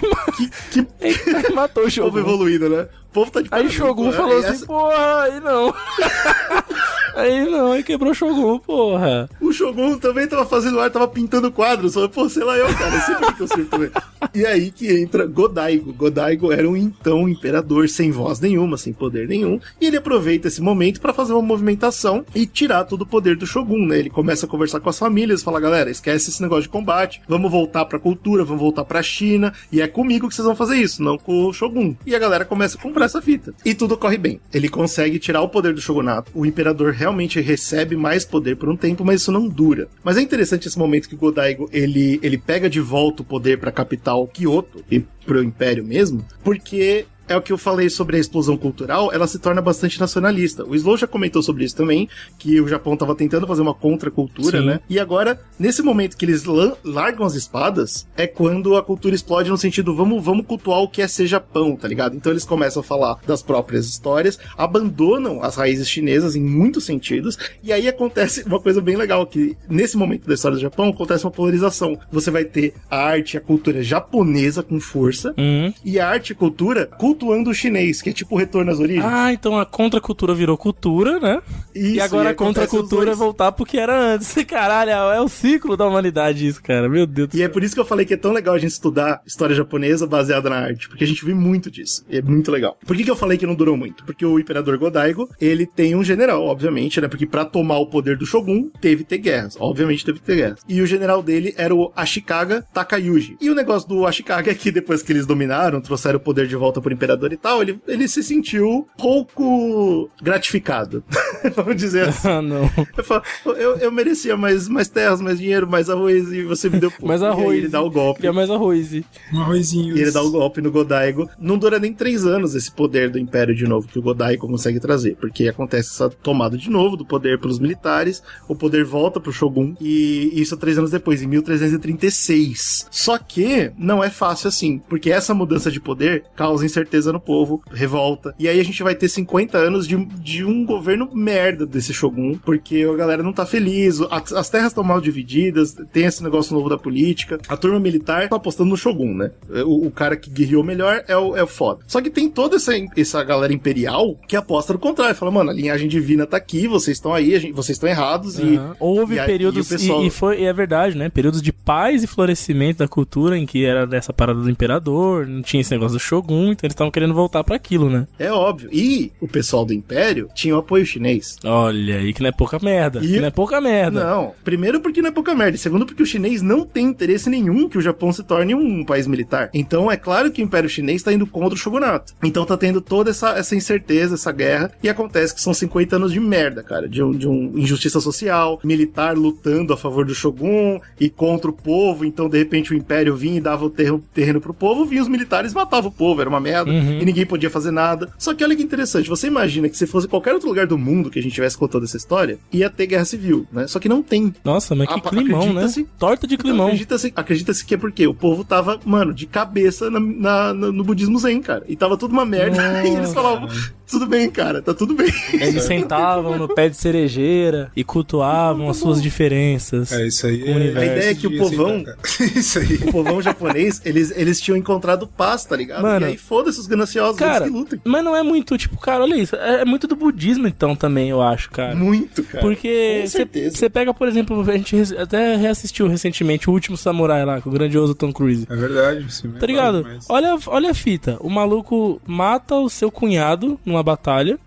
Que, 0.70 0.82
que 0.84 0.86
aí 1.36 1.52
matou 1.54 1.82
o 1.82 1.86
povo 1.86 1.90
Shogun. 1.90 2.18
evoluído, 2.18 2.68
né? 2.68 2.88
O 3.10 3.12
povo 3.12 3.30
tá 3.30 3.40
de 3.42 3.48
Aí 3.50 3.70
Shogun 3.70 4.06
pô. 4.10 4.12
falou 4.12 4.38
Essa- 4.38 4.50
assim, 4.50 4.66
porra, 4.66 5.22
aí 5.22 5.40
não. 5.40 5.74
aí 7.14 7.44
não, 7.50 7.72
aí 7.72 7.82
quebrou 7.82 8.12
o 8.12 8.14
Shogun, 8.14 8.58
porra. 8.58 9.28
O 9.40 9.52
Shogun 9.52 9.98
também 9.98 10.26
tava 10.26 10.44
fazendo 10.44 10.80
arte, 10.80 10.94
tava 10.94 11.08
pintando 11.08 11.50
quadros. 11.50 11.92
Só, 11.94 12.08
Pô, 12.08 12.28
sei 12.28 12.44
lá 12.44 12.56
eu, 12.56 12.66
cara. 12.74 12.92
Por 13.20 13.34
que 13.34 13.42
eu 13.42 13.66
também. 13.66 13.90
E 14.34 14.46
aí 14.46 14.70
que 14.70 14.90
entra 14.92 15.26
Godaigo. 15.26 15.92
Godaigo 15.92 16.52
era 16.52 16.68
um 16.68 16.76
então 16.76 17.28
imperador 17.28 17.88
sem 17.88 18.10
voz 18.10 18.40
nenhuma, 18.40 18.76
sem 18.76 18.92
poder 18.92 19.28
nenhum. 19.28 19.60
E 19.80 19.86
ele 19.86 19.96
aproveita 19.96 20.48
esse 20.48 20.60
momento 20.60 21.00
pra 21.00 21.12
fazer 21.12 21.32
uma 21.32 21.42
movimentação 21.42 22.24
e 22.34 22.46
tirar 22.46 22.84
todo 22.84 23.02
o 23.02 23.06
poder 23.06 23.36
do 23.36 23.46
Shogun, 23.46 23.86
né? 23.86 23.98
Ele 23.98 24.10
começa 24.10 24.46
a 24.46 24.48
conversar 24.48 24.80
com 24.80 24.88
as 24.88 24.98
famílias, 24.98 25.42
fala, 25.42 25.60
galera, 25.60 25.90
esquece 25.90 26.30
esse 26.30 26.42
negócio 26.42 26.64
de 26.64 26.68
combate, 26.68 27.20
vamos 27.28 27.50
voltar 27.50 27.84
pra 27.84 27.98
cultura, 27.98 28.44
vamos 28.44 28.60
voltar 28.60 28.84
pra 28.84 29.02
China, 29.02 29.52
e 29.70 29.80
é 29.80 29.88
comigo 29.88 30.28
que 30.28 30.34
vocês 30.34 30.46
vão 30.46 30.56
fazer 30.56 30.76
isso, 30.76 31.02
não 31.02 31.18
com 31.18 31.46
o 31.46 31.52
Shogun. 31.52 31.94
E 32.06 32.14
a 32.14 32.18
galera 32.18 32.44
começa 32.44 32.76
a 32.76 32.80
comprar 32.80 33.06
essa 33.06 33.22
fita. 33.22 33.54
E 33.64 33.74
tudo 33.74 33.96
corre 33.96 34.18
bem. 34.18 34.40
Ele 34.52 34.68
consegue 34.68 35.18
tirar 35.18 35.42
o 35.42 35.48
poder 35.48 35.74
do 35.74 35.80
Shogunato. 35.80 36.30
O 36.34 36.46
imperador 36.46 36.92
realmente 37.02 37.40
recebe 37.40 37.96
mais 37.96 38.24
poder 38.24 38.56
por 38.56 38.68
um 38.68 38.76
tempo, 38.76 39.04
mas 39.04 39.20
isso 39.20 39.32
não 39.32 39.48
dura. 39.48 39.88
Mas 40.04 40.16
é 40.16 40.22
interessante 40.22 40.68
esse 40.68 40.78
momento 40.78 41.08
que 41.08 41.16
Godaigo, 41.16 41.68
ele, 41.72 42.20
ele 42.22 42.38
pega 42.38 42.70
de 42.70 42.80
volta 42.80 43.22
o 43.22 43.24
poder 43.24 43.58
pra 43.58 43.72
capital 43.72 44.26
Kyoto 44.28 44.84
e 44.90 45.00
pro 45.26 45.42
império 45.42 45.84
mesmo, 45.84 46.24
porque 46.44 47.06
é 47.32 47.36
o 47.36 47.42
que 47.42 47.52
eu 47.52 47.58
falei 47.58 47.88
sobre 47.88 48.16
a 48.16 48.20
explosão 48.20 48.56
cultural, 48.56 49.12
ela 49.12 49.26
se 49.26 49.38
torna 49.38 49.60
bastante 49.62 49.98
nacionalista. 49.98 50.64
O 50.64 50.74
Slow 50.74 50.96
já 50.96 51.06
comentou 51.06 51.42
sobre 51.42 51.64
isso 51.64 51.74
também, 51.76 52.08
que 52.38 52.60
o 52.60 52.68
Japão 52.68 52.92
estava 52.94 53.14
tentando 53.14 53.46
fazer 53.46 53.62
uma 53.62 53.74
contracultura, 53.74 54.60
Sim. 54.60 54.66
né? 54.66 54.80
E 54.88 54.98
agora, 54.98 55.40
nesse 55.58 55.82
momento 55.82 56.16
que 56.16 56.24
eles 56.24 56.44
largam 56.84 57.24
as 57.26 57.34
espadas, 57.34 58.06
é 58.16 58.26
quando 58.26 58.76
a 58.76 58.82
cultura 58.82 59.14
explode 59.14 59.50
no 59.50 59.56
sentido, 59.56 59.94
vamos, 59.94 60.22
vamos 60.24 60.46
cultuar 60.46 60.80
o 60.80 60.88
que 60.88 61.00
é 61.02 61.08
ser 61.08 61.26
Japão, 61.26 61.74
tá 61.76 61.88
ligado? 61.88 62.14
Então 62.16 62.30
eles 62.32 62.44
começam 62.44 62.80
a 62.80 62.84
falar 62.84 63.18
das 63.26 63.42
próprias 63.42 63.86
histórias, 63.86 64.38
abandonam 64.56 65.42
as 65.42 65.56
raízes 65.56 65.88
chinesas 65.88 66.36
em 66.36 66.42
muitos 66.42 66.84
sentidos, 66.84 67.38
e 67.62 67.72
aí 67.72 67.88
acontece 67.88 68.42
uma 68.44 68.60
coisa 68.60 68.80
bem 68.80 68.96
legal, 68.96 69.26
que 69.26 69.56
nesse 69.68 69.96
momento 69.96 70.26
da 70.26 70.34
história 70.34 70.56
do 70.56 70.60
Japão 70.60 70.88
acontece 70.90 71.24
uma 71.24 71.30
polarização. 71.30 71.98
Você 72.10 72.30
vai 72.30 72.44
ter 72.44 72.74
a 72.90 72.96
arte 72.98 73.34
e 73.34 73.38
a 73.38 73.40
cultura 73.40 73.82
japonesa 73.82 74.62
com 74.62 74.78
força, 74.80 75.34
Uhum. 75.38 75.72
e 75.84 75.98
a 75.98 76.08
arte 76.08 76.30
e 76.30 76.34
cultura 76.34 76.86
cultuando 77.22 77.50
o 77.50 77.54
chinês, 77.54 78.02
que 78.02 78.10
é 78.10 78.12
tipo 78.12 78.34
o 78.34 78.38
retorno 78.38 78.70
às 78.70 78.80
origens. 78.80 79.04
Ah, 79.06 79.32
então 79.32 79.58
a 79.58 79.64
contracultura 79.64 80.34
virou 80.34 80.58
cultura, 80.58 81.20
né? 81.20 81.40
Isso, 81.74 81.96
e 81.96 82.00
agora 82.00 82.30
a 82.30 82.32
acontece 82.32 82.66
os 82.66 82.70
contracultura 82.70 83.12
é 83.12 83.14
voltar 83.14 83.52
pro 83.52 83.64
que 83.64 83.78
era 83.78 84.14
antes. 84.14 84.34
Caralho, 84.44 84.90
é 84.90 85.20
o 85.20 85.28
ciclo 85.28 85.76
da 85.76 85.86
humanidade 85.86 86.46
isso, 86.46 86.60
cara. 86.62 86.88
Meu 86.88 87.06
Deus 87.06 87.28
do 87.28 87.36
E 87.36 87.42
é 87.42 87.48
por 87.48 87.62
isso 87.62 87.74
que 87.74 87.80
eu 87.80 87.84
falei 87.84 88.04
que 88.04 88.14
é 88.14 88.16
tão 88.16 88.32
legal 88.32 88.54
a 88.54 88.58
gente 88.58 88.72
estudar 88.72 89.22
história 89.24 89.54
japonesa 89.54 90.06
baseada 90.06 90.50
na 90.50 90.56
arte, 90.56 90.88
porque 90.88 91.04
a 91.04 91.06
gente 91.06 91.24
vê 91.24 91.32
muito 91.32 91.70
disso. 91.70 92.04
E 92.10 92.18
é 92.18 92.22
muito 92.22 92.50
legal. 92.50 92.76
Por 92.84 92.96
que, 92.96 93.04
que 93.04 93.10
eu 93.10 93.16
falei 93.16 93.38
que 93.38 93.46
não 93.46 93.54
durou 93.54 93.76
muito? 93.76 94.04
Porque 94.04 94.26
o 94.26 94.38
imperador 94.38 94.76
Godaigo, 94.76 95.28
ele 95.40 95.64
tem 95.64 95.94
um 95.94 96.02
general, 96.02 96.44
obviamente, 96.44 97.00
né? 97.00 97.06
Porque 97.06 97.26
pra 97.26 97.44
tomar 97.44 97.78
o 97.78 97.86
poder 97.86 98.16
do 98.16 98.26
shogun, 98.26 98.68
teve 98.80 99.04
que 99.04 99.10
ter 99.10 99.18
guerras. 99.18 99.56
Obviamente 99.60 100.04
teve 100.04 100.18
que 100.18 100.26
ter 100.26 100.36
guerras. 100.36 100.60
E 100.68 100.80
o 100.80 100.86
general 100.86 101.22
dele 101.22 101.54
era 101.56 101.74
o 101.74 101.92
Ashikaga 101.94 102.64
Takayuji. 102.74 103.36
E 103.40 103.48
o 103.48 103.54
negócio 103.54 103.88
do 103.88 104.06
Ashikaga 104.06 104.50
é 104.50 104.54
que 104.54 104.72
depois 104.72 105.02
que 105.02 105.12
eles 105.12 105.26
dominaram, 105.26 105.80
trouxeram 105.80 106.18
o 106.18 106.20
poder 106.20 106.46
de 106.46 106.56
volta 106.56 106.80
pro 106.80 106.92
imperador 106.92 107.11
e 107.32 107.36
tal, 107.36 107.62
ele, 107.62 107.78
ele 107.86 108.06
se 108.08 108.22
sentiu 108.22 108.86
pouco 108.98 110.10
gratificado. 110.22 111.02
Vamos 111.56 111.76
dizer 111.76 112.08
assim. 112.08 112.28
Ah, 112.28 112.42
não. 112.42 112.70
Eu, 112.96 113.04
falo, 113.04 113.22
eu, 113.56 113.76
eu 113.78 113.90
merecia 113.92 114.36
mais, 114.36 114.68
mais 114.68 114.88
terras, 114.88 115.20
mais 115.20 115.38
dinheiro, 115.38 115.68
mais 115.68 115.90
arroz, 115.90 116.32
e 116.32 116.42
você 116.42 116.68
me 116.68 116.78
deu 116.78 116.90
pouco. 116.90 117.06
Mais 117.12 117.20
E 117.20 117.24
aí 117.24 117.30
arroz. 117.30 117.58
ele 117.58 117.68
dá 117.68 117.82
o 117.82 117.90
golpe. 117.90 118.20
Quer 118.22 118.32
mais 118.32 118.48
arroz. 118.50 118.92
e- 118.94 119.04
Um 119.32 119.40
arrozinho. 119.40 119.96
E 119.96 120.00
ele 120.00 120.10
dá 120.10 120.22
o 120.22 120.30
golpe 120.30 120.60
no 120.60 120.70
Godaigo. 120.70 121.28
Não 121.38 121.58
dura 121.58 121.78
nem 121.78 121.92
três 121.92 122.24
anos 122.24 122.54
esse 122.54 122.70
poder 122.70 123.10
do 123.10 123.18
Império 123.18 123.54
de 123.54 123.66
novo 123.66 123.86
que 123.88 123.98
o 123.98 124.02
Godaigo 124.02 124.46
consegue 124.46 124.80
trazer. 124.80 125.16
Porque 125.16 125.48
acontece 125.48 125.90
essa 125.90 126.08
tomada 126.08 126.56
de 126.56 126.70
novo 126.70 126.96
do 126.96 127.04
poder 127.04 127.38
pelos 127.38 127.58
militares. 127.58 128.22
O 128.48 128.54
poder 128.54 128.84
volta 128.84 129.20
pro 129.20 129.32
Shogun. 129.32 129.74
E 129.80 130.30
isso 130.40 130.56
três 130.56 130.78
anos 130.78 130.90
depois, 130.90 131.22
em 131.22 131.26
1336. 131.26 132.86
Só 132.90 133.18
que 133.18 133.72
não 133.76 134.02
é 134.02 134.10
fácil 134.10 134.48
assim. 134.48 134.78
Porque 134.88 135.10
essa 135.10 135.34
mudança 135.34 135.70
de 135.70 135.80
poder 135.80 136.24
causa 136.36 136.64
incerteza 136.64 136.91
no 137.12 137.20
povo, 137.20 137.62
revolta. 137.72 138.34
E 138.38 138.48
aí 138.48 138.58
a 138.60 138.64
gente 138.64 138.82
vai 138.82 138.94
ter 138.94 139.08
50 139.08 139.56
anos 139.58 139.86
de, 139.86 139.96
de 139.96 140.44
um 140.44 140.64
governo 140.64 141.08
merda 141.12 141.64
desse 141.66 141.92
Shogun. 141.92 142.34
Porque 142.44 142.86
a 142.90 142.96
galera 142.96 143.22
não 143.22 143.32
tá 143.32 143.46
feliz. 143.46 144.00
As, 144.10 144.32
as 144.32 144.50
terras 144.50 144.68
estão 144.68 144.84
mal 144.84 145.00
divididas. 145.00 145.74
Tem 145.92 146.04
esse 146.04 146.22
negócio 146.22 146.54
novo 146.54 146.68
da 146.68 146.78
política. 146.78 147.38
A 147.48 147.56
turma 147.56 147.78
militar 147.80 148.28
tá 148.28 148.36
apostando 148.36 148.70
no 148.70 148.76
Shogun, 148.76 149.14
né? 149.14 149.30
O, 149.64 149.86
o 149.86 149.90
cara 149.90 150.16
que 150.16 150.30
guerreou 150.30 150.62
melhor 150.64 151.02
é 151.06 151.16
o, 151.16 151.36
é 151.36 151.42
o 151.42 151.46
foda. 151.46 151.80
Só 151.86 152.00
que 152.00 152.10
tem 152.10 152.28
toda 152.28 152.56
essa, 152.56 152.72
essa 152.96 153.22
galera 153.22 153.52
imperial 153.52 154.16
que 154.26 154.36
aposta 154.36 154.72
no 154.72 154.78
contrário. 154.78 155.14
Fala, 155.14 155.30
mano, 155.30 155.50
a 155.50 155.54
linhagem 155.54 155.88
divina 155.88 156.26
tá 156.26 156.36
aqui, 156.36 156.66
vocês 156.66 156.96
estão 156.96 157.12
aí, 157.14 157.38
gente- 157.38 157.52
vocês 157.52 157.76
estão 157.76 157.88
errados. 157.88 158.38
E, 158.38 158.56
Aham. 158.56 158.76
Houve 158.80 159.18
e 159.18 159.24
períodos, 159.24 159.66
e 159.66 159.74
pessoal- 159.74 160.02
e, 160.02 160.06
e 160.06 160.10
foi, 160.10 160.40
e 160.40 160.44
é 160.44 160.52
verdade, 160.52 160.96
né? 160.96 161.08
Períodos 161.08 161.40
de 161.42 161.52
paz 161.52 162.02
e 162.02 162.06
florescimento 162.06 162.78
da 162.78 162.88
cultura 162.88 163.38
em 163.38 163.46
que 163.46 163.64
era 163.64 163.86
dessa 163.86 164.12
parada 164.12 164.40
do 164.40 164.50
imperador, 164.50 165.26
não 165.26 165.42
tinha 165.42 165.60
esse 165.60 165.70
negócio 165.72 165.96
do 165.96 166.00
Shogun, 166.00 166.52
então 166.52 166.66
eles 166.66 166.72
estavam 166.82 166.90
querendo 166.90 167.14
voltar 167.14 167.42
pra 167.44 167.56
aquilo, 167.56 167.88
né? 167.88 168.06
É 168.18 168.30
óbvio. 168.32 168.68
E 168.72 169.12
o 169.20 169.28
pessoal 169.28 169.64
do 169.64 169.72
Império 169.72 170.28
tinha 170.34 170.54
o 170.54 170.58
apoio 170.58 170.84
chinês. 170.84 171.36
Olha 171.44 171.96
aí 171.98 172.12
que 172.12 172.20
não 172.22 172.28
é 172.28 172.32
pouca 172.32 172.58
merda. 172.60 173.00
E- 173.02 173.08
Que 173.12 173.20
não 173.20 173.26
é 173.26 173.30
pouca 173.30 173.60
merda. 173.60 174.04
Não, 174.04 174.32
primeiro 174.44 174.80
porque 174.80 175.00
não 175.02 175.08
é 175.08 175.12
pouca 175.12 175.34
merda, 175.34 175.56
e 175.56 175.58
segundo 175.58 175.86
porque 175.86 176.02
o 176.02 176.06
chinês 176.06 176.42
não 176.42 176.64
tem 176.64 176.86
interesse 176.86 177.28
nenhum 177.30 177.68
que 177.68 177.78
o 177.78 177.80
Japão 177.82 178.12
se 178.12 178.22
torne 178.22 178.54
um 178.54 178.84
país 178.84 179.06
militar. 179.06 179.50
Então 179.54 179.90
é 179.90 179.96
claro 179.96 180.30
que 180.30 180.42
o 180.42 180.44
Império 180.44 180.68
Chinês 180.68 181.02
tá 181.02 181.12
indo 181.12 181.26
contra 181.26 181.54
o 181.54 181.58
shogunato. 181.58 182.14
Então 182.22 182.44
tá 182.44 182.56
tendo 182.56 182.80
toda 182.80 183.10
essa, 183.10 183.30
essa 183.38 183.54
incerteza, 183.54 184.14
essa 184.14 184.32
guerra, 184.32 184.72
e 184.82 184.88
acontece 184.88 185.34
que 185.34 185.40
são 185.40 185.52
50 185.54 185.96
anos 185.96 186.12
de 186.12 186.20
merda, 186.20 186.62
cara, 186.62 186.88
de, 186.88 187.02
um, 187.02 187.12
de 187.12 187.28
um 187.28 187.52
injustiça 187.58 188.00
social, 188.00 188.60
militar 188.64 189.16
lutando 189.16 189.72
a 189.72 189.76
favor 189.76 190.04
do 190.04 190.14
shogun 190.14 190.80
e 190.98 191.08
contra 191.10 191.50
o 191.50 191.52
povo, 191.52 192.04
então 192.04 192.28
de 192.28 192.38
repente 192.38 192.72
o 192.72 192.76
Império 192.76 193.14
vinha 193.14 193.36
e 193.38 193.40
dava 193.40 193.64
o 193.64 193.70
terreno, 193.70 194.02
terreno 194.14 194.40
pro 194.40 194.54
povo, 194.54 194.84
vinha 194.84 195.02
os 195.02 195.08
militares 195.08 195.52
e 195.52 195.54
matavam 195.54 195.90
o 195.90 195.92
povo, 195.92 196.20
era 196.20 196.28
uma 196.30 196.40
merda, 196.40 196.70
Uhum. 196.72 196.98
e 197.00 197.04
ninguém 197.04 197.26
podia 197.26 197.50
fazer 197.50 197.70
nada. 197.70 198.10
Só 198.18 198.34
que 198.34 198.42
olha 198.42 198.56
que 198.56 198.62
interessante, 198.62 199.08
você 199.08 199.26
imagina 199.26 199.68
que 199.68 199.76
se 199.76 199.86
fosse 199.86 200.08
qualquer 200.08 200.32
outro 200.34 200.48
lugar 200.48 200.66
do 200.66 200.78
mundo 200.78 201.10
que 201.10 201.18
a 201.18 201.22
gente 201.22 201.32
tivesse 201.34 201.56
contando 201.58 201.84
essa 201.84 201.96
história, 201.96 202.38
ia 202.52 202.68
ter 202.70 202.86
guerra 202.86 203.04
civil, 203.04 203.46
né? 203.52 203.66
Só 203.66 203.78
que 203.78 203.88
não 203.88 204.02
tem. 204.02 204.34
Nossa, 204.44 204.74
mas 204.74 204.88
que 204.88 204.94
Apa- 204.94 205.10
climão, 205.10 205.40
né? 205.40 205.46
acredita-se- 205.64 205.86
Torta 205.98 206.26
de 206.26 206.34
Então, 206.34 206.44
climão. 206.44 206.66
Acredita-se 206.66 207.12
acredita 207.14 207.52
que 207.66 207.74
é 207.74 207.78
porque 207.78 208.06
o 208.06 208.14
povo 208.14 208.44
tava, 208.44 208.78
mano, 208.84 209.12
de 209.12 209.26
cabeça 209.26 209.90
na- 209.90 210.00
na- 210.00 210.54
no 210.54 210.82
budismo 210.84 211.18
zen, 211.18 211.40
cara. 211.42 211.64
E 211.68 211.76
tava 211.76 211.96
tudo 211.96 212.12
uma 212.12 212.24
merda. 212.24 212.52
E 212.84 212.94
eles 212.96 213.12
falavam, 213.12 213.48
tudo 213.92 214.06
bem, 214.06 214.28
cara, 214.30 214.60
tá 214.60 214.74
tudo 214.74 214.94
bem. 214.94 215.12
Eles 215.32 215.62
sentavam 215.64 216.36
no 216.36 216.48
pé 216.52 216.68
de 216.68 216.76
cerejeira 216.76 217.70
e 217.76 217.84
cultuavam 217.84 218.68
as 218.68 218.76
suas 218.78 219.00
diferenças. 219.02 219.92
É, 219.92 220.06
isso 220.06 220.26
aí. 220.26 220.42
O 220.42 220.56
universo. 220.56 220.78
A 220.78 220.84
ideia 220.96 221.10
é 221.10 221.14
que 221.14 221.26
o 221.26 221.38
povão- 221.38 221.82
aceitar, 221.82 221.96
cara. 222.02 222.38
isso 222.38 222.58
aí. 222.58 222.74
O 222.76 222.92
povão 222.92 223.22
japonês, 223.22 223.80
eles, 223.84 224.10
eles 224.16 224.40
tinham 224.40 224.56
encontrado 224.56 225.06
paz, 225.06 225.44
tá 225.44 225.56
ligado? 225.56 225.82
Mano, 225.82 226.06
e 226.06 226.10
aí 226.10 226.16
foda-se 226.16 226.58
os 226.58 226.66
gananciosos, 226.66 227.16
Cara, 227.18 227.44
eles 227.44 227.48
que 227.52 227.58
lutem. 227.58 227.80
mas 227.84 228.04
não 228.04 228.16
é 228.16 228.22
muito, 228.22 228.56
tipo, 228.58 228.76
cara, 228.78 229.02
olha 229.04 229.14
isso. 229.16 229.36
É 229.36 229.62
é 229.62 229.64
muito 229.64 229.86
do 229.86 229.94
budismo, 229.94 230.48
então, 230.48 230.74
também, 230.74 231.10
eu 231.10 231.20
acho, 231.22 231.50
cara. 231.50 231.74
Muito, 231.76 232.22
cara. 232.24 232.40
Porque 232.40 233.00
Com 233.02 233.08
certeza. 233.08 233.56
você 233.56 233.68
pega, 233.70 233.92
por 233.94 234.08
exemplo, 234.08 234.40
a 234.50 234.56
gente 234.56 234.76
até 234.96 235.36
reassistiu 235.36 235.86
recentemente 235.86 236.48
o 236.50 236.52
último 236.52 236.76
samurai 236.76 237.24
lá, 237.24 237.40
com 237.40 237.50
o 237.50 237.52
grandioso 237.52 237.94
Tom 237.94 238.12
Cruise. 238.12 238.46
É 238.50 238.56
verdade. 238.56 239.02
Mesmo, 239.04 239.32
Tá 239.38 239.46
ligado? 239.46 239.82
mas- 239.84 240.06
Olha, 240.08 240.36
olha 240.46 240.70
a 240.70 240.74
fita. 240.74 241.16
O 241.20 241.28
maluco 241.30 242.00
mata 242.06 242.56
o 242.56 242.68
seu 242.70 242.90
cunhado 242.90 243.60
numa 243.64 243.81
batalha. 243.82 244.38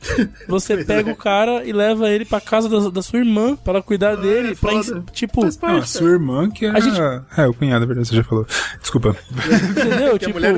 Você 0.47 0.77
pega 0.85 1.09
é. 1.09 1.13
o 1.13 1.15
cara 1.15 1.63
e 1.65 1.71
leva 1.73 2.09
ele 2.09 2.25
pra 2.25 2.39
casa 2.41 2.67
da, 2.69 2.89
da 2.89 3.01
sua 3.01 3.19
irmã 3.19 3.55
pra 3.55 3.73
ela 3.73 3.81
cuidar 3.83 4.15
dele. 4.15 4.51
é 4.51 4.55
pra 4.55 4.73
ens- 4.73 4.87
foda. 4.87 5.03
tipo, 5.11 5.41
Faz 5.41 5.57
parte, 5.57 5.73
Não, 5.73 5.79
a 5.81 5.85
sua 5.85 6.09
irmã 6.09 6.49
que 6.49 6.65
era... 6.65 6.77
A 6.77 6.81
gente- 6.81 6.99
É, 7.37 7.47
o 7.47 7.53
cunhado, 7.53 7.83
é 7.83 7.87
verdade, 7.87 8.07
você 8.07 8.15
já 8.15 8.23
falou. 8.23 8.45
Desculpa. 8.79 9.15
entendeu? 9.69 10.17
Tipo, 10.19 10.33
mulher. 10.33 10.55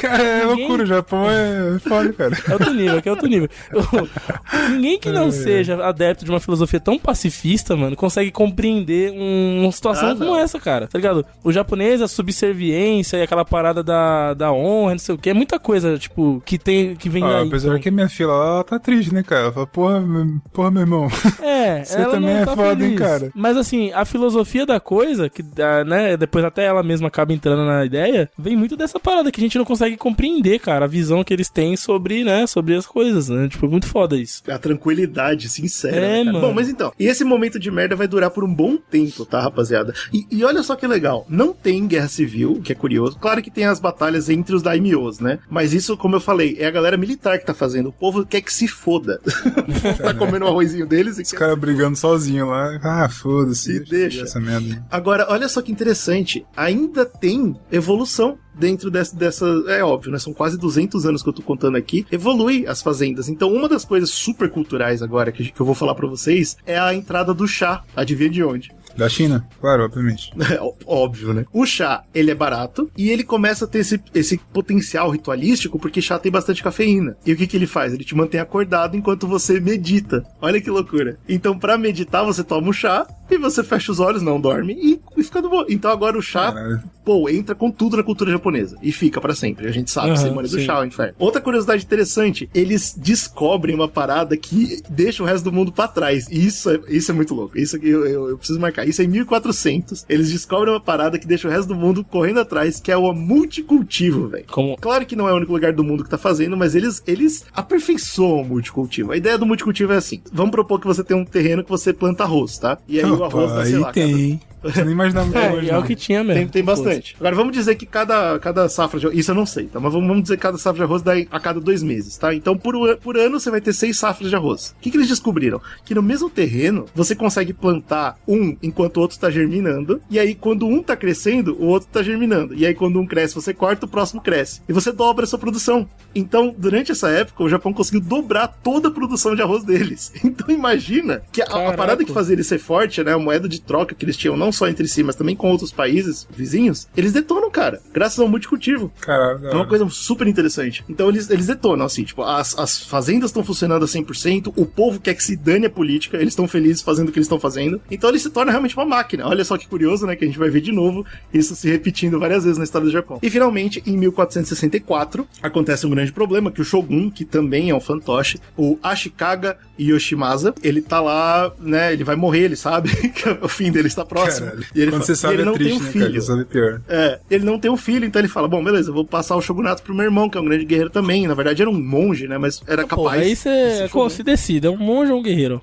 Cara, 0.00 0.22
é 0.22 0.44
Ninguém- 0.44 0.58
loucura, 0.58 0.82
o 0.82 0.86
Japão 0.86 1.26
é 1.30 1.78
foda, 1.78 2.12
cara. 2.12 2.36
É 2.48 2.52
outro 2.52 2.74
nível, 2.74 2.98
aqui 2.98 3.08
é 3.08 3.12
outro 3.12 3.26
nível. 3.28 3.48
Ninguém 4.70 4.98
que 4.98 5.08
É. 5.08 5.12
não 5.12 5.30
seja 5.30 5.82
adepto 5.84 6.24
de 6.24 6.30
uma 6.30 6.40
filosofia 6.40 6.78
tão 6.80 6.98
pacifista, 6.98 7.74
mano, 7.76 7.96
consegue 7.96 8.30
compreender 8.30 9.12
um- 9.12 9.62
uma 9.62 9.72
situação 9.72 10.10
Ah, 10.10 10.12
como 10.14 10.24
não. 10.32 10.36
essa, 10.38 10.58
cara. 10.60 10.86
Tá 10.86 10.98
ligado? 10.98 11.24
O 11.42 11.52
japonês, 11.52 12.02
a 12.02 12.08
subserviência 12.08 13.16
e 13.16 13.22
aquela 13.22 13.44
parada 13.44 13.82
da, 13.82 14.34
da 14.34 14.52
honra, 14.52 14.92
não 14.92 14.98
sei 14.98 15.14
o 15.14 15.18
que, 15.18 15.30
é 15.30 15.34
muita 15.34 15.58
coisa, 15.58 15.98
tipo, 15.98 16.42
que 16.44 16.58
tem 16.58 16.94
que 16.94 17.08
vem 17.08 17.22
Ah, 17.30 17.42
apesar 17.42 17.68
então. 17.68 17.80
que 17.80 17.88
a 17.88 17.92
minha 17.92 18.08
filha, 18.08 18.26
ela 18.28 18.64
tá 18.64 18.78
triste, 18.78 19.12
né, 19.12 19.22
cara? 19.22 19.44
Ela 19.44 19.52
fala, 19.52 19.66
porra, 19.66 20.00
meu- 20.00 20.40
porra, 20.52 20.70
meu 20.70 20.82
irmão. 20.82 21.08
É, 21.42 21.84
Você 21.84 21.96
ela 21.96 22.10
também 22.12 22.34
não 22.34 22.40
é 22.42 22.44
tá 22.44 22.54
foda, 22.56 22.72
hein, 22.84 22.96
feliz. 22.96 22.98
cara? 22.98 23.30
Mas 23.34 23.56
assim, 23.56 23.92
a 23.92 24.04
filosofia 24.04 24.66
da 24.66 24.80
coisa, 24.80 25.28
que 25.28 25.44
né, 25.86 26.16
depois 26.16 26.44
até 26.44 26.64
ela 26.64 26.82
mesma 26.82 27.08
acaba 27.08 27.32
entrando 27.32 27.64
na 27.64 27.84
ideia, 27.84 28.28
vem 28.38 28.56
muito 28.56 28.76
dessa 28.76 28.98
parada 28.98 29.30
que 29.30 29.40
a 29.40 29.44
gente 29.44 29.56
não 29.58 29.64
consegue 29.64 29.96
compreender, 29.96 30.58
cara, 30.58 30.84
a 30.84 30.88
visão 30.88 31.22
que 31.24 31.32
eles 31.32 31.48
têm 31.48 31.76
sobre, 31.76 32.24
né, 32.24 32.46
sobre 32.46 32.74
as 32.74 32.86
coisas, 32.86 33.28
né? 33.28 33.48
Tipo, 33.48 33.66
é 33.66 33.68
muito 33.68 33.86
foda 33.86 34.16
isso. 34.16 34.42
A 34.48 34.58
tranquilidade 34.58 35.48
sincera. 35.48 35.96
É, 35.96 36.00
né, 36.00 36.18
cara? 36.18 36.24
mano. 36.32 36.40
Bom, 36.48 36.54
mas 36.54 36.68
então, 36.68 36.92
e 36.98 37.06
esse 37.06 37.24
momento 37.24 37.58
de 37.58 37.70
merda 37.70 37.96
vai 37.96 38.06
durar 38.08 38.30
por 38.30 38.44
um 38.44 38.52
bom 38.52 38.76
tempo, 38.76 39.24
tá, 39.24 39.40
rapaziada? 39.40 39.92
E, 40.12 40.26
e 40.30 40.44
olha 40.44 40.62
só 40.62 40.74
que 40.76 40.86
legal, 40.86 41.24
não 41.28 41.52
tem 41.52 41.86
guerra 41.86 42.08
civil, 42.08 42.60
que 42.62 42.72
é 42.72 42.74
curioso. 42.74 43.18
Claro 43.18 43.42
que 43.42 43.50
tem 43.50 43.64
as 43.64 43.80
batalhas 43.80 44.28
entre 44.28 44.54
os 44.54 44.62
daimyos, 44.62 45.20
né? 45.20 45.38
Mas 45.50 45.72
isso, 45.72 45.96
como 45.96 46.16
eu 46.16 46.20
falei, 46.20 46.56
é 46.58 46.66
a 46.66 46.70
galera 46.70 46.96
militar 46.96 47.15
que 47.16 47.46
tá 47.46 47.54
fazendo. 47.54 47.88
O 47.88 47.92
povo 47.92 48.24
quer 48.24 48.40
que 48.40 48.52
se 48.52 48.68
foda. 48.68 49.20
tá 50.02 50.14
comendo 50.14 50.44
o 50.44 50.48
arrozinho 50.48 50.86
deles 50.86 51.18
e 51.18 51.22
Os 51.22 51.30
quer... 51.30 51.38
caras 51.38 51.58
brigando 51.58 51.96
sozinho 51.96 52.46
lá. 52.46 52.78
Ah, 52.82 53.08
foda-se. 53.08 53.76
E 53.76 53.80
deixa. 53.80 54.22
Essa 54.22 54.40
merda. 54.40 54.84
Agora, 54.90 55.26
olha 55.28 55.48
só 55.48 55.62
que 55.62 55.72
interessante, 55.72 56.46
ainda 56.56 57.04
tem 57.04 57.56
evolução 57.70 58.38
dentro 58.58 58.90
dessa, 58.90 59.14
dessa. 59.14 59.46
É 59.68 59.84
óbvio, 59.84 60.10
né? 60.10 60.18
São 60.18 60.32
quase 60.32 60.58
200 60.58 61.06
anos 61.06 61.22
que 61.22 61.28
eu 61.28 61.32
tô 61.32 61.42
contando 61.42 61.76
aqui. 61.76 62.06
Evolui 62.10 62.66
as 62.66 62.82
fazendas. 62.82 63.28
Então, 63.28 63.52
uma 63.52 63.68
das 63.68 63.84
coisas 63.84 64.10
super 64.10 64.50
culturais 64.50 65.02
agora 65.02 65.30
que, 65.30 65.52
que 65.52 65.60
eu 65.60 65.66
vou 65.66 65.74
falar 65.74 65.94
pra 65.94 66.06
vocês 66.06 66.56
é 66.66 66.78
a 66.78 66.94
entrada 66.94 67.34
do 67.34 67.46
chá. 67.46 67.82
Adivinha 67.94 68.30
de 68.30 68.42
onde? 68.42 68.70
Da 68.96 69.08
China? 69.08 69.46
Claro, 69.60 69.84
obviamente. 69.84 70.32
Óbvio, 70.86 71.32
né? 71.34 71.44
O 71.52 71.66
chá, 71.66 72.02
ele 72.14 72.30
é 72.30 72.34
barato 72.34 72.90
e 72.96 73.10
ele 73.10 73.22
começa 73.22 73.64
a 73.64 73.68
ter 73.68 73.80
esse, 73.80 74.00
esse 74.14 74.38
potencial 74.52 75.10
ritualístico 75.10 75.78
porque 75.78 76.02
chá 76.02 76.18
tem 76.18 76.32
bastante 76.32 76.62
cafeína. 76.62 77.16
E 77.24 77.32
o 77.32 77.36
que, 77.36 77.46
que 77.46 77.56
ele 77.56 77.66
faz? 77.66 77.92
Ele 77.92 78.04
te 78.04 78.14
mantém 78.14 78.40
acordado 78.40 78.96
enquanto 78.96 79.26
você 79.26 79.60
medita. 79.60 80.24
Olha 80.40 80.60
que 80.60 80.70
loucura. 80.70 81.18
Então, 81.28 81.58
pra 81.58 81.76
meditar, 81.78 82.24
você 82.24 82.42
toma 82.42 82.68
o 82.68 82.72
chá 82.72 83.06
e 83.30 83.36
você 83.36 83.62
fecha 83.62 83.92
os 83.92 84.00
olhos, 84.00 84.22
não 84.22 84.40
dorme 84.40 84.74
e, 84.74 85.00
e 85.16 85.22
fica 85.22 85.42
bom. 85.42 85.64
Então, 85.68 85.90
agora 85.90 86.16
o 86.18 86.22
chá, 86.22 86.52
Caralho. 86.52 86.82
Pô, 87.06 87.28
entra 87.28 87.54
com 87.54 87.70
tudo 87.70 87.96
na 87.96 88.02
cultura 88.02 88.32
japonesa 88.32 88.76
e 88.82 88.90
fica 88.90 89.20
pra 89.20 89.32
sempre. 89.32 89.68
A 89.68 89.70
gente 89.70 89.92
sabe, 89.92 90.18
cerimônia 90.18 90.50
do 90.50 90.58
sim. 90.58 90.64
chá, 90.64 90.80
o 90.80 90.84
inferno. 90.84 91.14
Outra 91.20 91.40
curiosidade 91.40 91.84
interessante, 91.84 92.50
eles 92.52 92.92
descobrem 92.98 93.76
uma 93.76 93.86
parada 93.86 94.36
que 94.36 94.82
deixa 94.90 95.22
o 95.22 95.26
resto 95.26 95.44
do 95.44 95.52
mundo 95.52 95.70
pra 95.70 95.86
trás. 95.86 96.26
E 96.28 96.44
isso 96.44 96.68
é, 96.68 96.80
isso 96.88 97.12
é 97.12 97.14
muito 97.14 97.32
louco. 97.32 97.56
Isso 97.56 97.76
aqui 97.76 97.88
eu, 97.88 98.04
eu, 98.04 98.30
eu 98.30 98.36
preciso 98.36 98.58
marcar. 98.58 98.88
Isso 98.88 99.00
é 99.00 99.04
em 99.04 99.08
1400. 99.08 100.04
Eles 100.08 100.32
descobrem 100.32 100.74
uma 100.74 100.80
parada 100.80 101.16
que 101.16 101.28
deixa 101.28 101.46
o 101.46 101.50
resto 101.50 101.68
do 101.68 101.76
mundo 101.76 102.02
correndo 102.02 102.40
atrás, 102.40 102.80
que 102.80 102.90
é 102.90 102.96
o 102.96 103.12
multicultivo, 103.12 104.26
velho. 104.26 104.44
Como 104.50 104.76
Claro 104.76 105.06
que 105.06 105.14
não 105.14 105.28
é 105.28 105.32
o 105.32 105.36
único 105.36 105.52
lugar 105.52 105.72
do 105.72 105.84
mundo 105.84 106.02
que 106.02 106.10
tá 106.10 106.18
fazendo, 106.18 106.56
mas 106.56 106.74
eles, 106.74 107.00
eles 107.06 107.44
aperfeiçoam 107.54 108.42
o 108.42 108.44
multicultivo. 108.44 109.12
A 109.12 109.16
ideia 109.16 109.38
do 109.38 109.46
multicultivo 109.46 109.92
é 109.92 109.96
assim: 109.96 110.20
vamos 110.32 110.50
propor 110.50 110.80
que 110.80 110.86
você 110.88 111.04
tem 111.04 111.16
um 111.16 111.24
terreno 111.24 111.62
que 111.62 111.70
você 111.70 111.92
planta 111.92 112.24
arroz, 112.24 112.58
tá? 112.58 112.78
E 112.88 112.98
aí 112.98 113.08
o 113.08 113.22
arroz 113.22 113.52
Opa, 113.52 113.58
dá, 113.58 113.64
sei 113.64 113.74
aí 113.76 113.80
lá, 113.80 113.92
tem, 113.92 114.38
cada-? 114.38 114.55
Você 114.62 114.84
não 114.84 114.90
imaginava 114.92 115.30
que 115.30 115.38
É, 115.38 115.52
hoje, 115.52 115.68
é 115.70 115.72
não. 115.72 115.80
o 115.80 115.84
que 115.84 115.94
tinha 115.94 116.24
mesmo. 116.24 116.40
Tem, 116.40 116.48
tem 116.48 116.64
Fosse. 116.64 116.82
bastante. 116.82 117.16
Agora 117.18 117.36
vamos 117.36 117.52
dizer 117.52 117.74
que 117.76 117.86
cada, 117.86 118.38
cada 118.38 118.68
safra 118.68 118.98
de 118.98 119.06
arroz. 119.06 119.18
Isso 119.18 119.30
eu 119.30 119.34
não 119.34 119.46
sei, 119.46 119.66
tá? 119.66 119.78
Mas 119.78 119.92
vamos, 119.92 120.08
vamos 120.08 120.22
dizer 120.24 120.36
que 120.36 120.42
cada 120.42 120.58
safra 120.58 120.78
de 120.78 120.82
arroz 120.84 121.02
dá 121.02 121.12
a 121.30 121.40
cada 121.40 121.60
dois 121.60 121.82
meses, 121.82 122.16
tá? 122.16 122.34
Então 122.34 122.56
por, 122.56 122.96
por 122.98 123.16
ano 123.16 123.38
você 123.38 123.50
vai 123.50 123.60
ter 123.60 123.72
seis 123.72 123.98
safras 123.98 124.30
de 124.30 124.36
arroz. 124.36 124.74
O 124.76 124.80
que, 124.80 124.90
que 124.90 124.96
eles 124.96 125.08
descobriram? 125.08 125.60
Que 125.84 125.94
no 125.94 126.02
mesmo 126.02 126.28
terreno 126.30 126.86
você 126.94 127.14
consegue 127.14 127.52
plantar 127.52 128.18
um 128.26 128.56
enquanto 128.62 128.96
o 128.96 129.00
outro 129.00 129.18
tá 129.18 129.30
germinando. 129.30 130.00
E 130.10 130.18
aí 130.18 130.34
quando 130.34 130.66
um 130.66 130.82
tá 130.82 130.96
crescendo, 130.96 131.56
o 131.60 131.66
outro 131.66 131.88
tá 131.92 132.02
germinando. 132.02 132.54
E 132.54 132.66
aí 132.66 132.74
quando 132.74 132.98
um 133.00 133.06
cresce, 133.06 133.34
você 133.34 133.52
corta, 133.54 133.86
o 133.86 133.88
próximo 133.88 134.20
cresce. 134.20 134.60
E 134.68 134.72
você 134.72 134.90
dobra 134.92 135.24
a 135.24 135.26
sua 135.28 135.38
produção. 135.38 135.88
Então, 136.14 136.54
durante 136.56 136.92
essa 136.92 137.10
época, 137.10 137.44
o 137.44 137.48
Japão 137.48 137.72
conseguiu 137.72 138.00
dobrar 138.00 138.48
toda 138.48 138.88
a 138.88 138.90
produção 138.90 139.34
de 139.34 139.42
arroz 139.42 139.64
deles. 139.64 140.12
Então 140.36 140.50
imagina 140.54 141.22
que 141.32 141.40
a, 141.40 141.46
a 141.46 141.72
parada 141.72 142.04
que 142.04 142.12
fazia 142.12 142.34
ele 142.34 142.42
ser 142.44 142.58
forte, 142.58 143.02
né? 143.02 143.12
A 143.12 143.18
moeda 143.18 143.48
de 143.48 143.60
troca 143.60 143.94
que 143.94 144.04
eles 144.04 144.16
tinham, 144.16 144.36
não 144.36 144.45
só 144.52 144.68
entre 144.68 144.86
si, 144.88 145.02
mas 145.02 145.16
também 145.16 145.36
com 145.36 145.50
outros 145.50 145.72
países 145.72 146.26
vizinhos, 146.30 146.88
eles 146.96 147.12
detonam, 147.12 147.50
cara. 147.50 147.80
Graças 147.92 148.18
ao 148.18 148.28
multicultivo. 148.28 148.92
Caralho, 149.00 149.46
É 149.46 149.54
uma 149.54 149.66
coisa 149.66 149.88
super 149.88 150.26
interessante. 150.26 150.84
Então 150.88 151.08
eles, 151.08 151.30
eles 151.30 151.46
detonam, 151.46 151.86
assim, 151.86 152.04
tipo, 152.04 152.22
as, 152.22 152.58
as 152.58 152.78
fazendas 152.78 153.30
estão 153.30 153.44
funcionando 153.44 153.84
a 153.84 153.88
100%, 153.88 154.52
o 154.56 154.66
povo 154.66 155.00
quer 155.00 155.14
que 155.14 155.24
se 155.24 155.36
dane 155.36 155.66
a 155.66 155.70
política, 155.70 156.16
eles 156.16 156.28
estão 156.28 156.48
felizes 156.48 156.82
fazendo 156.82 157.08
o 157.08 157.12
que 157.12 157.18
eles 157.18 157.26
estão 157.26 157.40
fazendo. 157.40 157.80
Então 157.90 158.10
ele 158.10 158.18
se 158.18 158.30
torna 158.30 158.50
realmente 158.50 158.76
uma 158.76 158.84
máquina. 158.84 159.26
Olha 159.26 159.44
só 159.44 159.56
que 159.56 159.66
curioso, 159.68 160.06
né, 160.06 160.16
que 160.16 160.24
a 160.24 160.26
gente 160.26 160.38
vai 160.38 160.50
ver 160.50 160.60
de 160.60 160.72
novo 160.72 161.04
isso 161.32 161.54
se 161.54 161.68
repetindo 161.68 162.18
várias 162.18 162.44
vezes 162.44 162.58
na 162.58 162.64
história 162.64 162.86
do 162.86 162.92
Japão. 162.92 163.18
E 163.22 163.30
finalmente, 163.30 163.82
em 163.86 163.96
1464, 163.96 165.26
acontece 165.42 165.86
um 165.86 165.90
grande 165.90 166.12
problema, 166.12 166.50
que 166.50 166.60
o 166.60 166.64
Shogun, 166.64 167.10
que 167.10 167.24
também 167.24 167.70
é 167.70 167.74
um 167.74 167.80
fantoche, 167.80 168.38
o 168.56 168.78
Ashikaga 168.82 169.58
Yoshimasa, 169.78 170.54
ele 170.62 170.80
tá 170.80 171.00
lá, 171.00 171.52
né, 171.60 171.92
ele 171.92 172.04
vai 172.04 172.16
morrer, 172.16 172.44
ele 172.44 172.56
sabe 172.56 172.90
que 173.10 173.28
o 173.42 173.48
fim 173.48 173.70
dele 173.70 173.88
está 173.88 174.04
próximo. 174.04 174.35
Caralho. 174.44 174.64
E 174.74 174.80
ele 174.80 174.90
Quando 174.90 175.00
fa- 175.00 175.06
você 175.06 175.12
e 175.12 175.16
sabe 175.16 175.34
ele 175.34 175.42
é 175.42 175.44
não 175.44 175.54
triste, 175.54 175.70
tem 175.72 175.80
um 175.80 175.84
né, 175.84 175.90
filho. 175.90 176.06
cara? 176.12 176.20
Sabe 176.20 176.44
pior. 176.44 176.80
É, 176.88 177.18
ele 177.30 177.44
não 177.44 177.58
tem 177.58 177.70
um 177.70 177.76
filho, 177.76 178.04
então 178.04 178.20
ele 178.20 178.28
fala: 178.28 178.48
Bom, 178.48 178.62
beleza, 178.62 178.90
eu 178.90 178.94
vou 178.94 179.04
passar 179.04 179.36
o 179.36 179.40
shogunato 179.42 179.82
pro 179.82 179.94
meu 179.94 180.04
irmão, 180.04 180.28
que 180.28 180.36
é 180.38 180.40
um 180.40 180.44
grande 180.44 180.64
guerreiro 180.64 180.90
também. 180.90 181.26
Na 181.26 181.34
verdade, 181.34 181.62
era 181.62 181.70
um 181.70 181.80
monge, 181.80 182.26
né? 182.28 182.38
Mas 182.38 182.62
era 182.66 182.86
Pô, 182.86 183.04
capaz. 183.04 183.22
aí 183.22 183.28
de 183.30 183.36
você 183.36 183.88
shogun. 183.88 184.08
se 184.10 184.22
decide, 184.22 184.66
é 184.66 184.70
um 184.70 184.76
monge 184.76 185.12
ou 185.12 185.18
um 185.18 185.22
guerreiro? 185.22 185.60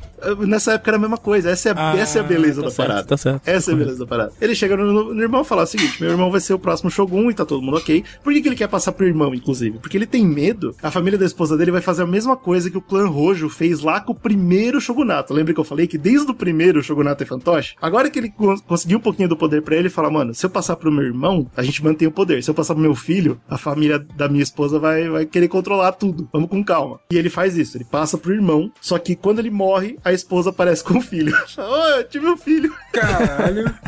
Nessa 0.48 0.74
época 0.74 0.90
era 0.92 0.98
a 0.98 1.00
mesma 1.02 1.18
coisa. 1.18 1.50
Essa 1.50 1.70
é, 1.70 1.72
a- 1.74 1.92
Ah, 1.92 1.98
essa 1.98 2.18
é 2.20 2.22
a 2.22 2.24
beleza 2.24 2.62
tá 2.62 2.68
da 2.68 2.74
certo, 2.74 2.88
parada. 2.88 3.08
tá 3.08 3.18
certo. 3.18 3.42
Essa 3.46 3.72
é 3.72 3.74
a 3.74 3.78
beleza 3.78 4.00
da 4.00 4.06
parada. 4.06 4.32
Ele 4.40 4.56
chega 4.56 4.78
no, 4.78 4.92
no- 4.92 5.14
no 5.14 5.22
irmão 5.22 5.42
e 5.42 5.46
fala 5.46 5.64
o 5.64 5.68
seguinte: 5.68 6.02
meu 6.02 6.12
irmão 6.12 6.32
vai 6.32 6.40
ser 6.40 6.54
o 6.54 6.60
próximo 6.60 6.90
Shogun 6.90 7.30
e 7.30 7.34
tá 7.34 7.46
todo 7.46 7.62
mundo 7.62 7.78
ok. 7.78 8.04
Por 8.24 8.32
que, 8.34 8.42
que 8.42 8.48
ele 8.48 8.56
quer 8.56 8.68
passar 8.68 8.92
pro 8.94 9.06
irmão, 9.06 9.34
inclusive? 9.34 9.80
Porque 9.80 9.98
ele 9.98 10.06
tem 10.06 10.26
medo. 10.26 10.76
A 10.82 10.90
família 10.92 11.18
da 11.20 11.26
esposa 11.26 11.58
dele 11.58 11.72
vai 11.72 11.82
fazer 11.82 12.04
a 12.04 12.08
mesma 12.08 12.36
coisa 12.38 12.70
que 12.70 12.78
o 12.78 12.82
clã 12.82 13.06
Rojo 13.08 13.50
fez 13.50 13.82
lá 13.82 14.00
com 14.00 14.14
o 14.14 14.16
primeiro 14.16 14.80
Shogunato. 14.80 15.34
Lembra 15.34 15.54
que 15.54 15.60
eu 15.60 15.64
falei 15.64 15.88
que 15.88 15.98
desde 15.98 16.30
o 16.32 16.34
primeiro 16.34 16.80
o 16.80 16.84
Shogunato 16.84 17.22
é 17.24 17.26
fantoche? 17.26 17.76
Agora 17.82 18.10
que 18.10 18.18
ele 18.20 18.30
cons- 18.68 18.84
conseguiu 18.84 18.98
um 18.98 19.02
pouquinho 19.02 19.30
do 19.30 19.38
poder 19.38 19.62
pra 19.62 19.76
ele, 19.76 19.84
ele 19.84 19.90
fala: 19.90 20.10
mano, 20.10 20.34
se 20.34 20.46
eu 20.46 20.50
passar 20.50 20.76
pro 20.76 20.92
meu 20.92 21.04
irmão, 21.04 21.50
a 21.56 21.64
gente 21.64 21.84
mantém 21.84 22.08
o 22.08 22.12
poder. 22.12 22.44
Se 22.44 22.50
eu 22.50 22.54
passar 22.54 22.74
pro 22.74 22.84
meu 22.84 22.96
filho, 22.96 23.40
a 23.50 23.58
família 23.58 24.00
da 24.00 24.28
minha 24.28 24.44
esposa 24.44 24.78
vai, 24.80 25.08
vai 25.10 25.26
querer 25.26 25.48
controlar 25.48 25.94
tudo. 25.94 26.28
Vamos 26.34 26.50
com 26.50 26.64
calma. 26.64 27.00
E 27.12 27.18
ele 27.18 27.30
faz 27.30 27.58
isso, 27.58 27.78
ele 27.78 27.86
passa 27.86 28.18
pro 28.18 28.34
irmão, 28.34 28.72
só 28.82 28.98
que 29.00 29.16
quando 29.16 29.40
ele 29.40 29.50
morre, 29.52 29.98
a 30.04 30.12
esposa 30.12 30.50
aparece 30.50 30.84
com 30.84 30.98
o 30.98 31.02
filho. 31.02 31.34
Ô, 31.58 31.88
eu 31.98 32.04
tive 32.08 32.28
um 32.28 32.38
filho. 32.38 32.74
Caralho. 32.92 33.74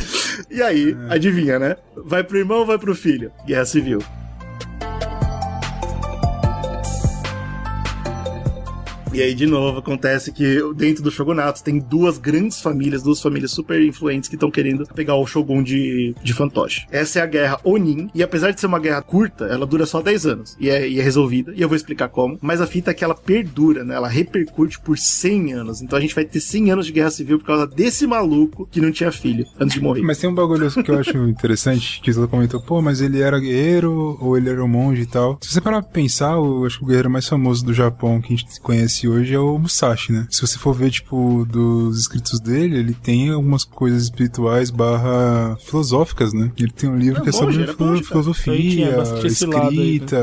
E 0.52 0.62
aí, 0.62 0.96
adivinha, 1.10 1.58
né? 1.58 1.78
Vai 1.96 2.22
pro 2.24 2.38
irmão 2.38 2.60
ou 2.60 2.66
vai 2.66 2.78
pro 2.78 2.94
filho? 2.94 3.32
Guerra 3.48 3.66
Civil. 3.66 4.00
E 9.16 9.22
aí, 9.22 9.34
de 9.34 9.46
novo, 9.46 9.80
acontece 9.80 10.30
que 10.30 10.60
dentro 10.76 11.02
do 11.02 11.10
Shogunato 11.10 11.64
tem 11.64 11.80
duas 11.80 12.18
grandes 12.18 12.60
famílias, 12.60 13.02
duas 13.02 13.22
famílias 13.22 13.52
super 13.52 13.82
influentes 13.82 14.28
que 14.28 14.36
estão 14.36 14.52
querendo 14.52 14.86
pegar 14.94 15.16
o 15.16 15.26
Shogun 15.26 15.64
de, 15.64 16.14
de 16.22 16.34
fantoche. 16.34 16.86
Essa 16.92 17.20
é 17.20 17.22
a 17.22 17.26
guerra 17.26 17.58
Onin, 17.64 18.10
e 18.14 18.22
apesar 18.22 18.52
de 18.52 18.60
ser 18.60 18.68
uma 18.68 18.78
guerra 18.78 19.02
curta, 19.02 19.46
ela 19.46 19.66
dura 19.66 19.86
só 19.86 20.02
10 20.02 20.26
anos 20.26 20.58
e 20.60 20.70
é, 20.70 20.86
e 20.86 21.00
é 21.00 21.02
resolvida, 21.02 21.54
e 21.56 21.62
eu 21.62 21.70
vou 21.70 21.78
explicar 21.78 22.10
como. 22.10 22.38
Mas 22.42 22.60
a 22.60 22.68
fita 22.68 22.92
é 22.92 22.94
que 22.94 23.06
ela 23.06 23.16
perdura, 23.16 23.86
né? 23.86 23.96
Ela 23.96 24.10
repercute 24.10 24.82
por 24.82 24.98
100 24.98 25.54
anos. 25.54 25.82
Então 25.82 25.98
a 25.98 26.02
gente 26.02 26.14
vai 26.14 26.26
ter 26.26 26.42
100 26.42 26.72
anos 26.72 26.86
de 26.86 26.92
guerra 26.92 27.10
civil 27.10 27.40
por 27.40 27.46
causa 27.46 27.66
desse 27.66 28.06
maluco 28.06 28.68
que 28.70 28.82
não 28.82 28.92
tinha 28.92 29.14
filho 29.14 29.46
antes 29.58 29.76
de 29.76 29.82
morrer. 29.82 30.02
Mas 30.02 30.18
tem 30.18 30.30
um 30.30 30.36
bagulho 30.36 30.70
que 30.70 30.92
eu 30.92 31.00
acho 31.00 31.18
interessante, 31.30 32.02
que 32.02 32.12
você 32.12 32.28
comentou, 32.28 32.62
pô, 32.62 32.82
mas 32.82 33.00
ele 33.00 33.22
era 33.22 33.40
guerreiro 33.40 34.18
ou 34.20 34.36
ele 34.36 34.50
era 34.50 34.62
um 34.62 34.68
monge 34.68 35.04
e 35.04 35.06
tal. 35.06 35.40
Se 35.42 35.54
você 35.54 35.62
parar 35.62 35.82
pra 35.82 35.92
pensar, 35.92 36.34
eu 36.34 36.66
acho 36.66 36.80
que 36.80 36.84
o 36.84 36.88
guerreiro 36.88 37.10
mais 37.10 37.26
famoso 37.30 37.66
do 37.66 37.74
Japão 37.74 38.20
que 38.20 38.34
a 38.34 38.36
gente 38.36 38.60
conhece 38.60 39.05
hoje 39.08 39.34
é 39.34 39.40
o 39.40 39.58
Musashi, 39.58 40.12
né? 40.12 40.28
Se 40.30 40.42
você 40.42 40.58
for 40.58 40.74
ver, 40.74 40.92
tipo, 40.92 41.46
dos 41.50 42.00
escritos 42.00 42.40
dele, 42.40 42.78
ele 42.78 42.94
tem 42.94 43.30
algumas 43.30 43.64
coisas 43.64 44.04
espirituais 44.04 44.70
barra 44.70 45.58
filosóficas, 45.66 46.34
né? 46.34 46.52
Ele 46.58 46.72
tem 46.72 46.90
um 46.90 46.98
livro 46.98 47.18
Era 47.18 47.24
que 47.24 47.30
é 47.30 47.32
sobre 47.32 47.66
cara. 47.66 47.94
Aí 47.96 48.04
filosofia, 48.04 48.54
tinha 48.54 48.90
aí, 48.90 48.96
né? 48.96 49.28
escrita, 49.28 50.18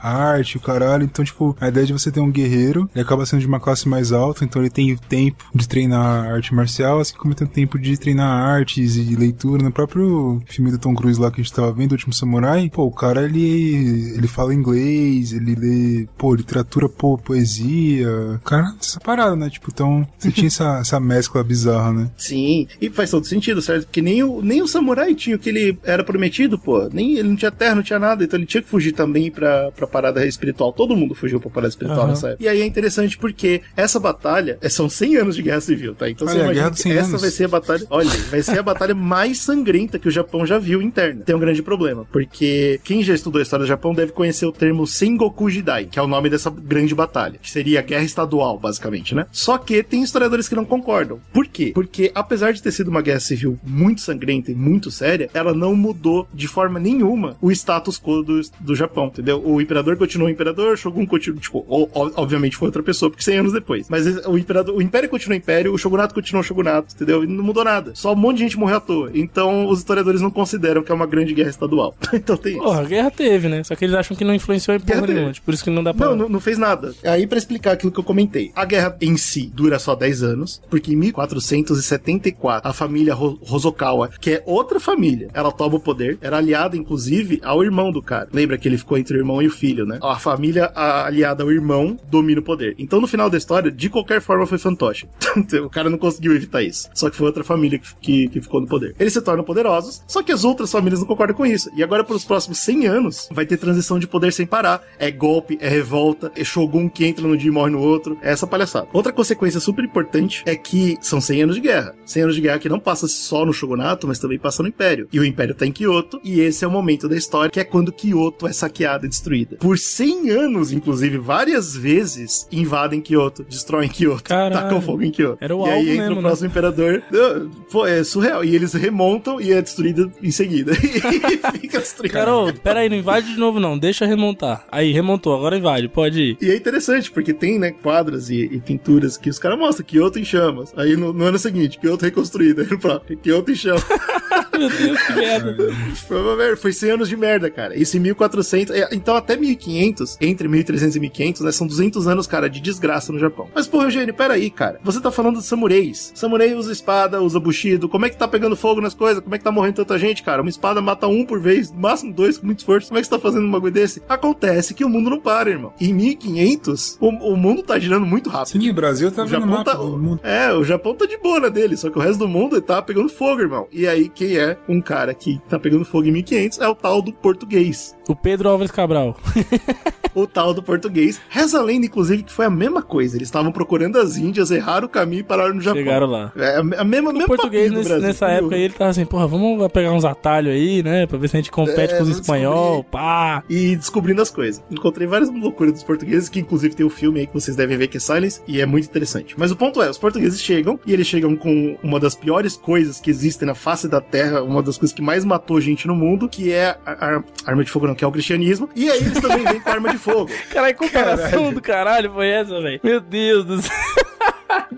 arte, 0.00 0.56
o 0.56 0.60
caralho. 0.60 1.04
Então, 1.04 1.24
tipo, 1.24 1.56
a 1.60 1.68
ideia 1.68 1.86
de 1.86 1.92
você 1.92 2.10
ter 2.10 2.20
um 2.20 2.30
guerreiro, 2.30 2.88
ele 2.94 3.02
acaba 3.02 3.24
sendo 3.26 3.40
de 3.40 3.46
uma 3.46 3.60
classe 3.60 3.88
mais 3.88 4.12
alta, 4.12 4.44
então 4.44 4.62
ele 4.62 4.70
tem 4.70 4.96
tempo 4.96 5.44
de 5.54 5.68
treinar 5.68 6.26
arte 6.30 6.54
marcial, 6.54 7.00
assim 7.00 7.16
como 7.16 7.34
tem 7.34 7.46
tempo 7.46 7.78
de 7.78 7.96
treinar 7.96 8.28
artes 8.28 8.96
e 8.96 9.16
leitura. 9.16 9.62
No 9.62 9.72
próprio 9.72 10.42
filme 10.46 10.70
do 10.70 10.78
Tom 10.78 10.94
Cruise 10.94 11.20
lá 11.20 11.30
que 11.30 11.40
a 11.40 11.44
gente 11.44 11.52
tava 11.52 11.72
vendo, 11.72 11.92
O 11.92 11.94
Último 11.94 12.12
Samurai, 12.12 12.70
pô, 12.70 12.84
o 12.84 12.92
cara, 12.92 13.24
ele, 13.24 14.14
ele 14.16 14.28
fala 14.28 14.54
inglês, 14.54 15.32
ele 15.32 15.54
lê, 15.54 16.08
pô, 16.16 16.34
literatura, 16.34 16.88
pô, 16.88 17.18
poesia. 17.18 17.97
O 18.06 18.38
cara, 18.44 18.74
essa 18.80 19.00
parada, 19.00 19.34
né? 19.36 19.48
Tipo, 19.50 19.68
então, 19.72 20.06
você 20.18 20.30
tinha 20.30 20.46
essa, 20.48 20.78
essa 20.80 21.00
mescla 21.00 21.42
bizarra, 21.42 21.92
né? 21.92 22.10
Sim, 22.16 22.66
e 22.80 22.90
faz 22.90 23.10
todo 23.10 23.26
sentido, 23.26 23.60
certo? 23.62 23.84
Porque 23.84 24.02
nem 24.02 24.22
o, 24.22 24.42
nem 24.42 24.62
o 24.62 24.68
samurai 24.68 25.14
tinha 25.14 25.36
o 25.36 25.38
que 25.38 25.48
ele 25.48 25.78
era 25.82 26.04
prometido, 26.04 26.58
pô. 26.58 26.88
Nem 26.92 27.18
ele 27.18 27.28
não 27.28 27.36
tinha 27.36 27.50
terra, 27.50 27.74
não 27.74 27.82
tinha 27.82 27.98
nada, 27.98 28.24
então 28.24 28.38
ele 28.38 28.46
tinha 28.46 28.62
que 28.62 28.68
fugir 28.68 28.92
também 28.92 29.30
pra, 29.30 29.70
pra 29.72 29.86
parada 29.86 30.24
espiritual. 30.26 30.72
Todo 30.72 30.96
mundo 30.96 31.14
fugiu 31.14 31.40
pra 31.40 31.50
parada 31.50 31.70
espiritual 31.70 32.00
Aham. 32.02 32.08
nessa 32.10 32.28
época. 32.28 32.44
E 32.44 32.48
aí 32.48 32.60
é 32.60 32.66
interessante 32.66 33.16
porque 33.18 33.62
essa 33.76 33.98
batalha 33.98 34.58
é, 34.60 34.68
são 34.68 34.88
100 34.88 35.16
anos 35.16 35.36
de 35.36 35.42
guerra 35.42 35.60
civil, 35.60 35.94
tá? 35.94 36.08
Então 36.08 36.26
Olha, 36.26 36.36
você 36.36 36.44
imagina 36.44 36.70
que 36.70 36.80
100 36.82 36.92
essa 36.92 37.08
anos. 37.08 37.20
vai 37.20 37.30
ser 37.30 37.44
a 37.44 37.48
batalha. 37.48 37.86
Olha, 37.90 38.10
vai 38.30 38.42
ser 38.42 38.58
a 38.58 38.62
batalha 38.62 38.94
mais 38.94 39.38
sangrenta 39.38 39.98
que 39.98 40.08
o 40.08 40.10
Japão 40.10 40.46
já 40.46 40.58
viu 40.58 40.80
interna. 40.82 41.22
Tem 41.24 41.34
um 41.34 41.38
grande 41.40 41.62
problema, 41.62 42.06
porque 42.12 42.80
quem 42.84 43.02
já 43.02 43.14
estudou 43.14 43.38
a 43.38 43.42
história 43.42 43.64
do 43.64 43.68
Japão 43.68 43.94
deve 43.94 44.12
conhecer 44.12 44.46
o 44.46 44.52
termo 44.52 44.86
Sengoku 44.86 45.48
Jidai, 45.50 45.86
que 45.86 45.98
é 45.98 46.02
o 46.02 46.06
nome 46.06 46.28
dessa 46.30 46.50
grande 46.50 46.94
batalha, 46.94 47.38
que 47.40 47.50
seria 47.50 47.80
guerra 47.88 48.04
estadual, 48.04 48.58
basicamente, 48.58 49.14
né? 49.14 49.26
Só 49.32 49.56
que 49.58 49.82
tem 49.82 50.02
historiadores 50.02 50.48
que 50.48 50.54
não 50.54 50.64
concordam. 50.64 51.18
Por 51.32 51.46
quê? 51.46 51.72
Porque 51.74 52.10
apesar 52.14 52.52
de 52.52 52.62
ter 52.62 52.70
sido 52.72 52.88
uma 52.88 53.02
guerra 53.02 53.20
civil 53.20 53.58
muito 53.64 54.00
sangrenta 54.00 54.50
e 54.52 54.54
muito 54.54 54.90
séria, 54.90 55.30
ela 55.34 55.52
não 55.54 55.74
mudou 55.74 56.28
de 56.32 56.46
forma 56.46 56.78
nenhuma 56.78 57.36
o 57.40 57.50
status 57.50 57.98
quo 57.98 58.22
do, 58.22 58.40
do 58.60 58.74
Japão, 58.74 59.06
entendeu? 59.06 59.42
O 59.44 59.60
imperador 59.60 59.96
continuou 59.96 60.28
imperador, 60.30 60.74
o 60.74 60.76
Shogun 60.76 61.06
continuou, 61.06 61.40
tipo, 61.40 61.64
o- 61.68 61.84
o- 61.84 62.12
obviamente 62.16 62.56
foi 62.56 62.68
outra 62.68 62.82
pessoa, 62.82 63.10
porque 63.10 63.24
100 63.24 63.38
anos 63.38 63.52
depois. 63.52 63.86
Mas 63.88 64.06
o 64.26 64.36
imperador, 64.36 64.74
o 64.76 64.82
império 64.82 65.08
continuou 65.08 65.36
império, 65.36 65.72
o 65.72 65.78
shogunato 65.78 66.14
continuou 66.14 66.42
shogunato, 66.42 66.94
entendeu? 66.94 67.24
E 67.24 67.26
não 67.26 67.42
mudou 67.42 67.64
nada. 67.64 67.92
Só 67.94 68.12
um 68.12 68.16
monte 68.16 68.36
de 68.38 68.42
gente 68.44 68.58
morreu 68.58 68.76
à 68.76 68.80
toa. 68.80 69.10
Então 69.14 69.66
os 69.68 69.78
historiadores 69.78 70.20
não 70.20 70.30
consideram 70.30 70.82
que 70.82 70.92
é 70.92 70.94
uma 70.94 71.06
grande 71.06 71.32
guerra 71.34 71.50
estadual. 71.50 71.94
então 72.12 72.36
tem 72.36 72.52
isso. 72.54 72.62
Porra, 72.62 72.80
a 72.82 72.84
guerra 72.84 73.10
teve, 73.10 73.48
né? 73.48 73.62
Só 73.64 73.74
que 73.74 73.84
eles 73.84 73.94
acham 73.94 74.16
que 74.16 74.24
não 74.24 74.34
influenciou 74.34 74.76
em 74.76 74.80
porra 74.80 75.06
nenhuma. 75.06 75.32
Por 75.44 75.54
isso 75.54 75.64
que 75.64 75.70
não 75.70 75.82
dá 75.82 75.94
pra. 75.94 76.08
Não, 76.08 76.16
não, 76.16 76.28
não 76.28 76.40
fez 76.40 76.58
nada. 76.58 76.94
Aí, 77.04 77.26
pra 77.26 77.38
explicar 77.38 77.72
aquilo 77.78 77.92
que 77.92 77.98
eu 78.00 78.04
comentei, 78.04 78.50
a 78.54 78.64
guerra 78.64 78.96
em 79.00 79.16
si 79.16 79.50
dura 79.54 79.78
só 79.78 79.94
10 79.94 80.22
anos, 80.22 80.60
porque 80.68 80.92
em 80.92 80.96
1474, 80.96 82.68
a 82.68 82.72
família 82.72 83.16
Hosokawa, 83.16 84.10
que 84.20 84.32
é 84.32 84.42
outra 84.46 84.78
família, 84.80 85.28
ela 85.32 85.50
toma 85.52 85.76
o 85.76 85.80
poder, 85.80 86.18
era 86.20 86.36
aliada, 86.38 86.76
inclusive, 86.76 87.40
ao 87.42 87.62
irmão 87.62 87.90
do 87.92 88.02
cara. 88.02 88.28
Lembra 88.32 88.58
que 88.58 88.68
ele 88.68 88.78
ficou 88.78 88.98
entre 88.98 89.16
o 89.16 89.20
irmão 89.20 89.40
e 89.42 89.46
o 89.46 89.50
filho, 89.50 89.86
né? 89.86 89.98
A 90.02 90.18
família 90.18 90.70
a- 90.74 91.06
aliada 91.06 91.42
ao 91.42 91.50
irmão 91.50 91.96
domina 92.10 92.40
o 92.40 92.44
poder. 92.44 92.74
Então, 92.78 93.00
no 93.00 93.06
final 93.06 93.30
da 93.30 93.38
história, 93.38 93.70
de 93.70 93.88
qualquer 93.88 94.20
forma, 94.20 94.46
foi 94.46 94.58
fantoche. 94.58 95.06
o 95.64 95.70
cara 95.70 95.88
não 95.88 95.98
conseguiu 95.98 96.34
evitar 96.34 96.62
isso. 96.62 96.88
Só 96.94 97.08
que 97.10 97.16
foi 97.16 97.26
outra 97.26 97.44
família 97.44 97.78
que, 97.78 97.94
que, 98.00 98.28
que 98.28 98.40
ficou 98.40 98.60
no 98.60 98.66
poder. 98.66 98.94
Eles 98.98 99.12
se 99.12 99.20
tornam 99.22 99.44
poderosos, 99.44 100.02
só 100.06 100.22
que 100.22 100.32
as 100.32 100.44
outras 100.44 100.70
famílias 100.70 101.00
não 101.00 101.06
concordam 101.06 101.36
com 101.36 101.46
isso. 101.46 101.70
E 101.76 101.82
agora, 101.82 102.04
pelos 102.04 102.24
próximos 102.24 102.58
100 102.58 102.86
anos, 102.86 103.28
vai 103.32 103.46
ter 103.46 103.56
transição 103.56 103.98
de 103.98 104.06
poder 104.06 104.32
sem 104.32 104.46
parar. 104.46 104.82
É 104.98 105.10
golpe, 105.10 105.56
é 105.60 105.68
revolta, 105.68 106.32
é 106.36 106.44
Shogun 106.44 106.88
que 106.88 107.04
entra 107.04 107.26
no 107.26 107.36
dia 107.36 107.48
e 107.48 107.52
morre 107.52 107.67
no 107.70 107.80
outro. 107.80 108.16
É 108.22 108.32
essa 108.32 108.46
palhaçada. 108.46 108.88
Outra 108.92 109.12
consequência 109.12 109.60
super 109.60 109.84
importante 109.84 110.42
é 110.46 110.56
que 110.56 110.96
são 111.00 111.20
100 111.20 111.42
anos 111.42 111.56
de 111.56 111.62
guerra. 111.62 111.94
100 112.04 112.22
anos 112.22 112.34
de 112.34 112.40
guerra 112.40 112.58
que 112.58 112.68
não 112.68 112.80
passa 112.80 113.06
só 113.08 113.44
no 113.44 113.52
Shogunato, 113.52 114.06
mas 114.06 114.18
também 114.18 114.38
passa 114.38 114.62
no 114.62 114.68
Império. 114.68 115.08
E 115.12 115.18
o 115.18 115.24
Império 115.24 115.54
tá 115.54 115.66
em 115.66 115.72
Kyoto, 115.72 116.20
e 116.22 116.40
esse 116.40 116.64
é 116.64 116.68
o 116.68 116.70
momento 116.70 117.08
da 117.08 117.16
história 117.16 117.50
que 117.50 117.60
é 117.60 117.64
quando 117.64 117.92
Kyoto 117.92 118.46
é 118.46 118.52
saqueada 118.52 119.06
e 119.06 119.08
destruída. 119.08 119.56
Por 119.56 119.78
100 119.78 120.30
anos, 120.30 120.72
inclusive, 120.72 121.18
várias 121.18 121.76
vezes 121.76 122.46
invadem 122.50 123.00
Kyoto, 123.00 123.44
destroem 123.44 123.88
Kyoto, 123.88 124.24
Caralho. 124.24 124.54
tacam 124.54 124.80
fogo 124.80 125.02
em 125.02 125.10
Kyoto. 125.10 125.38
Era 125.40 125.54
o 125.54 125.66
e 125.66 125.70
aí 125.70 125.90
entra 125.90 126.02
mesmo, 126.02 126.12
o 126.12 126.22
né? 126.22 126.28
próximo 126.28 126.48
imperador. 126.48 127.02
Não, 127.10 127.50
Pô, 127.70 127.86
é 127.86 128.02
surreal. 128.02 128.44
E 128.44 128.54
eles 128.54 128.72
remontam 128.72 129.40
e 129.40 129.52
é 129.52 129.60
destruída 129.60 130.10
em 130.22 130.30
seguida. 130.30 130.72
e 130.78 131.58
fica 131.60 131.78
destruído. 131.78 132.12
Carol, 132.12 132.52
pera 132.52 132.80
aí, 132.80 132.88
não 132.88 132.96
invade 132.96 133.32
de 133.32 133.38
novo 133.38 133.60
não, 133.60 133.78
deixa 133.78 134.06
remontar. 134.06 134.64
Aí, 134.70 134.92
remontou, 134.92 135.34
agora 135.34 135.56
invade, 135.56 135.88
pode 135.88 136.20
ir. 136.20 136.38
E 136.40 136.50
é 136.50 136.56
interessante, 136.56 137.10
porque 137.10 137.32
tem 137.32 137.57
né, 137.58 137.72
quadros 137.72 138.30
e, 138.30 138.44
e 138.44 138.60
pinturas 138.60 139.16
que 139.16 139.28
os 139.28 139.38
caras 139.38 139.58
mostram 139.58 139.86
Kyoto 139.86 140.18
em 140.18 140.24
chamas. 140.24 140.72
Aí 140.76 140.96
no, 140.96 141.12
no 141.12 141.24
ano 141.24 141.38
seguinte, 141.38 141.78
Kyoto 141.78 142.04
reconstruída. 142.04 142.62
Aí 142.62 142.68
no 142.70 142.78
próximo, 142.78 143.18
Kyoto 143.18 143.50
em 143.50 143.54
chamas. 143.54 143.84
Meu 144.58 144.68
Deus, 144.68 145.02
que 145.02 145.12
merda. 145.14 145.72
Foi 146.06 146.20
uma 146.20 146.36
merda, 146.36 146.56
foi 146.56 146.72
100 146.72 146.90
anos 146.90 147.08
de 147.08 147.16
merda, 147.16 147.50
cara. 147.50 147.76
Isso 147.76 147.96
em 147.96 148.00
1400, 148.00 148.74
é, 148.74 148.88
então 148.92 149.16
até 149.16 149.36
1500, 149.36 150.16
entre 150.20 150.48
1300 150.48 150.96
e 150.96 151.00
1500, 151.00 151.42
né, 151.42 151.52
são 151.52 151.66
200 151.66 152.08
anos, 152.08 152.26
cara, 152.26 152.48
de 152.48 152.60
desgraça 152.60 153.12
no 153.12 153.18
Japão. 153.18 153.48
Mas, 153.54 153.66
pô, 153.66 153.82
Eugênio, 153.82 154.14
peraí, 154.14 154.50
cara. 154.50 154.80
Você 154.82 155.00
tá 155.00 155.10
falando 155.10 155.38
de 155.38 155.44
samureis. 155.44 156.12
Samurai 156.14 156.54
usa 156.54 156.72
espada, 156.72 157.20
usa 157.22 157.38
bushido. 157.38 157.88
Como 157.88 158.06
é 158.06 158.10
que 158.10 158.16
tá 158.16 158.26
pegando 158.26 158.56
fogo 158.56 158.80
nas 158.80 158.94
coisas? 158.94 159.22
Como 159.22 159.34
é 159.34 159.38
que 159.38 159.44
tá 159.44 159.52
morrendo 159.52 159.76
tanta 159.76 159.98
gente, 159.98 160.22
cara? 160.22 160.42
Uma 160.42 160.50
espada 160.50 160.80
mata 160.80 161.06
um 161.06 161.24
por 161.24 161.40
vez, 161.40 161.70
no 161.70 161.80
máximo 161.80 162.12
dois 162.12 162.38
com 162.38 162.46
muito 162.46 162.58
esforço. 162.60 162.88
Como 162.88 162.98
é 162.98 163.02
que 163.02 163.06
você 163.06 163.14
tá 163.14 163.18
fazendo 163.20 163.46
um 163.46 163.50
bagulho 163.50 163.72
desse? 163.72 164.02
Acontece 164.08 164.74
que 164.74 164.84
o 164.84 164.88
mundo 164.88 165.10
não 165.10 165.20
para, 165.20 165.50
irmão. 165.50 165.72
Em 165.80 165.92
1500, 165.92 166.98
o, 167.00 167.08
o 167.08 167.36
mundo 167.36 167.62
tá 167.62 167.78
girando 167.78 168.06
muito 168.06 168.28
rápido. 168.30 168.60
Sim, 168.60 168.70
o 168.70 168.74
Brasil 168.74 169.10
tá 169.10 169.22
O 169.22 169.26
vendo 169.26 169.40
Japão 169.40 169.56
mapa 169.58 169.70
tá. 169.72 169.76
do 169.76 169.98
mundo. 169.98 170.20
É, 170.22 170.52
o 170.52 170.64
Japão 170.64 170.94
tá 170.94 171.06
de 171.06 171.16
boa 171.18 171.40
na 171.40 171.48
dele, 171.48 171.76
só 171.76 171.90
que 171.90 171.98
o 171.98 172.00
resto 172.00 172.18
do 172.18 172.28
mundo 172.28 172.60
tá 172.60 172.80
pegando 172.82 173.08
fogo, 173.08 173.40
irmão. 173.40 173.66
E 173.72 173.86
aí, 173.86 174.08
quem 174.08 174.36
é 174.36 174.47
um 174.68 174.80
cara 174.80 175.12
que 175.14 175.40
tá 175.48 175.58
pegando 175.58 175.84
fogo 175.84 176.06
em 176.06 176.12
1500 176.12 176.58
é 176.60 176.68
o 176.68 176.74
tal 176.74 177.02
do 177.02 177.12
português. 177.12 177.96
O 178.08 178.14
Pedro 178.16 178.48
Álvares 178.48 178.70
Cabral. 178.72 179.16
O 180.14 180.26
tal 180.26 180.52
do 180.52 180.62
português. 180.62 181.20
Reza 181.28 181.60
a 181.60 181.62
lenda, 181.62 181.86
inclusive, 181.86 182.24
que 182.24 182.32
foi 182.32 182.44
a 182.46 182.50
mesma 182.50 182.82
coisa. 182.82 183.16
Eles 183.16 183.28
estavam 183.28 183.52
procurando 183.52 183.98
as 183.98 184.16
Índias, 184.16 184.50
erraram 184.50 184.86
o 184.86 184.90
caminho 184.90 185.20
e 185.20 185.22
pararam 185.22 185.54
no 185.54 185.60
Japão. 185.60 185.78
Chegaram 185.80 186.06
lá. 186.08 186.32
É 186.34 186.56
a 186.56 186.60
a 186.80 186.84
mesma, 186.84 187.10
O 187.10 187.12
mesma 187.12 187.26
português 187.28 187.70
nesse- 187.70 187.98
nessa 187.98 188.26
viu? 188.26 188.36
época 188.36 188.56
aí, 188.56 188.62
ele 188.62 188.74
tava 188.74 188.90
assim, 188.90 189.04
porra, 189.04 189.28
vamos 189.28 189.70
pegar 189.70 189.92
uns 189.92 190.04
atalhos 190.04 190.52
aí, 190.54 190.82
né? 190.82 191.06
Pra 191.06 191.18
ver 191.18 191.28
se 191.28 191.36
a 191.36 191.40
gente 191.40 191.52
compete 191.52 191.94
É, 191.94 191.98
com 191.98 192.02
os 192.04 192.08
espanhol, 192.08 192.82
pá. 192.82 193.44
e 193.48 193.76
descobrindo 193.76 194.20
as 194.20 194.30
coisas. 194.30 194.60
Encontrei 194.70 195.06
várias 195.06 195.30
loucuras 195.30 195.74
dos 195.74 195.84
portugueses, 195.84 196.28
que 196.28 196.40
inclusive 196.40 196.74
tem 196.74 196.86
o 196.86 196.90
filme 196.90 197.20
aí 197.20 197.26
que 197.26 197.34
vocês 197.34 197.56
devem 197.56 197.76
ver 197.76 197.86
que 197.86 197.98
é 197.98 198.00
Silence, 198.00 198.40
e 198.48 198.60
é 198.60 198.66
muito 198.66 198.86
interessante. 198.88 199.34
Mas 199.38 199.52
o 199.52 199.56
ponto 199.56 199.80
é, 199.80 199.88
os 199.90 199.98
portugueses 199.98 200.40
chegam, 200.40 200.80
e 200.84 200.92
eles 200.92 201.06
chegam 201.06 201.36
com 201.36 201.76
uma 201.80 202.00
das 202.00 202.16
piores 202.16 202.56
coisas 202.56 202.98
que 202.98 203.10
existem 203.10 203.46
na 203.46 203.54
face 203.54 203.86
da 203.86 204.00
Terra, 204.00 204.37
uma 204.42 204.62
das 204.62 204.76
coisas 204.78 204.94
que 204.94 205.02
mais 205.02 205.24
matou 205.24 205.60
gente 205.60 205.86
no 205.86 205.94
mundo, 205.94 206.28
que 206.28 206.52
é 206.52 206.76
a, 206.84 207.16
a- 207.16 207.22
arma 207.46 207.64
de 207.64 207.70
fogo 207.70 207.86
não, 207.86 207.94
que 207.94 208.04
é 208.04 208.06
o 208.06 208.12
cristianismo, 208.12 208.68
e 208.74 208.90
aí 208.90 208.98
eles 209.00 209.20
também 209.20 209.44
vêm 209.44 209.60
com 209.60 209.70
arma 209.70 209.90
de 209.90 209.98
fogo. 209.98 210.30
Caralho, 210.50 210.74
que 210.76 210.86
comparação 210.86 211.52
do 211.52 211.60
caralho 211.60 212.12
foi 212.12 212.28
essa, 212.28 212.60
velho? 212.60 212.80
Meu 212.82 213.00
Deus 213.00 213.44
do 213.44 213.60
céu. 213.62 213.72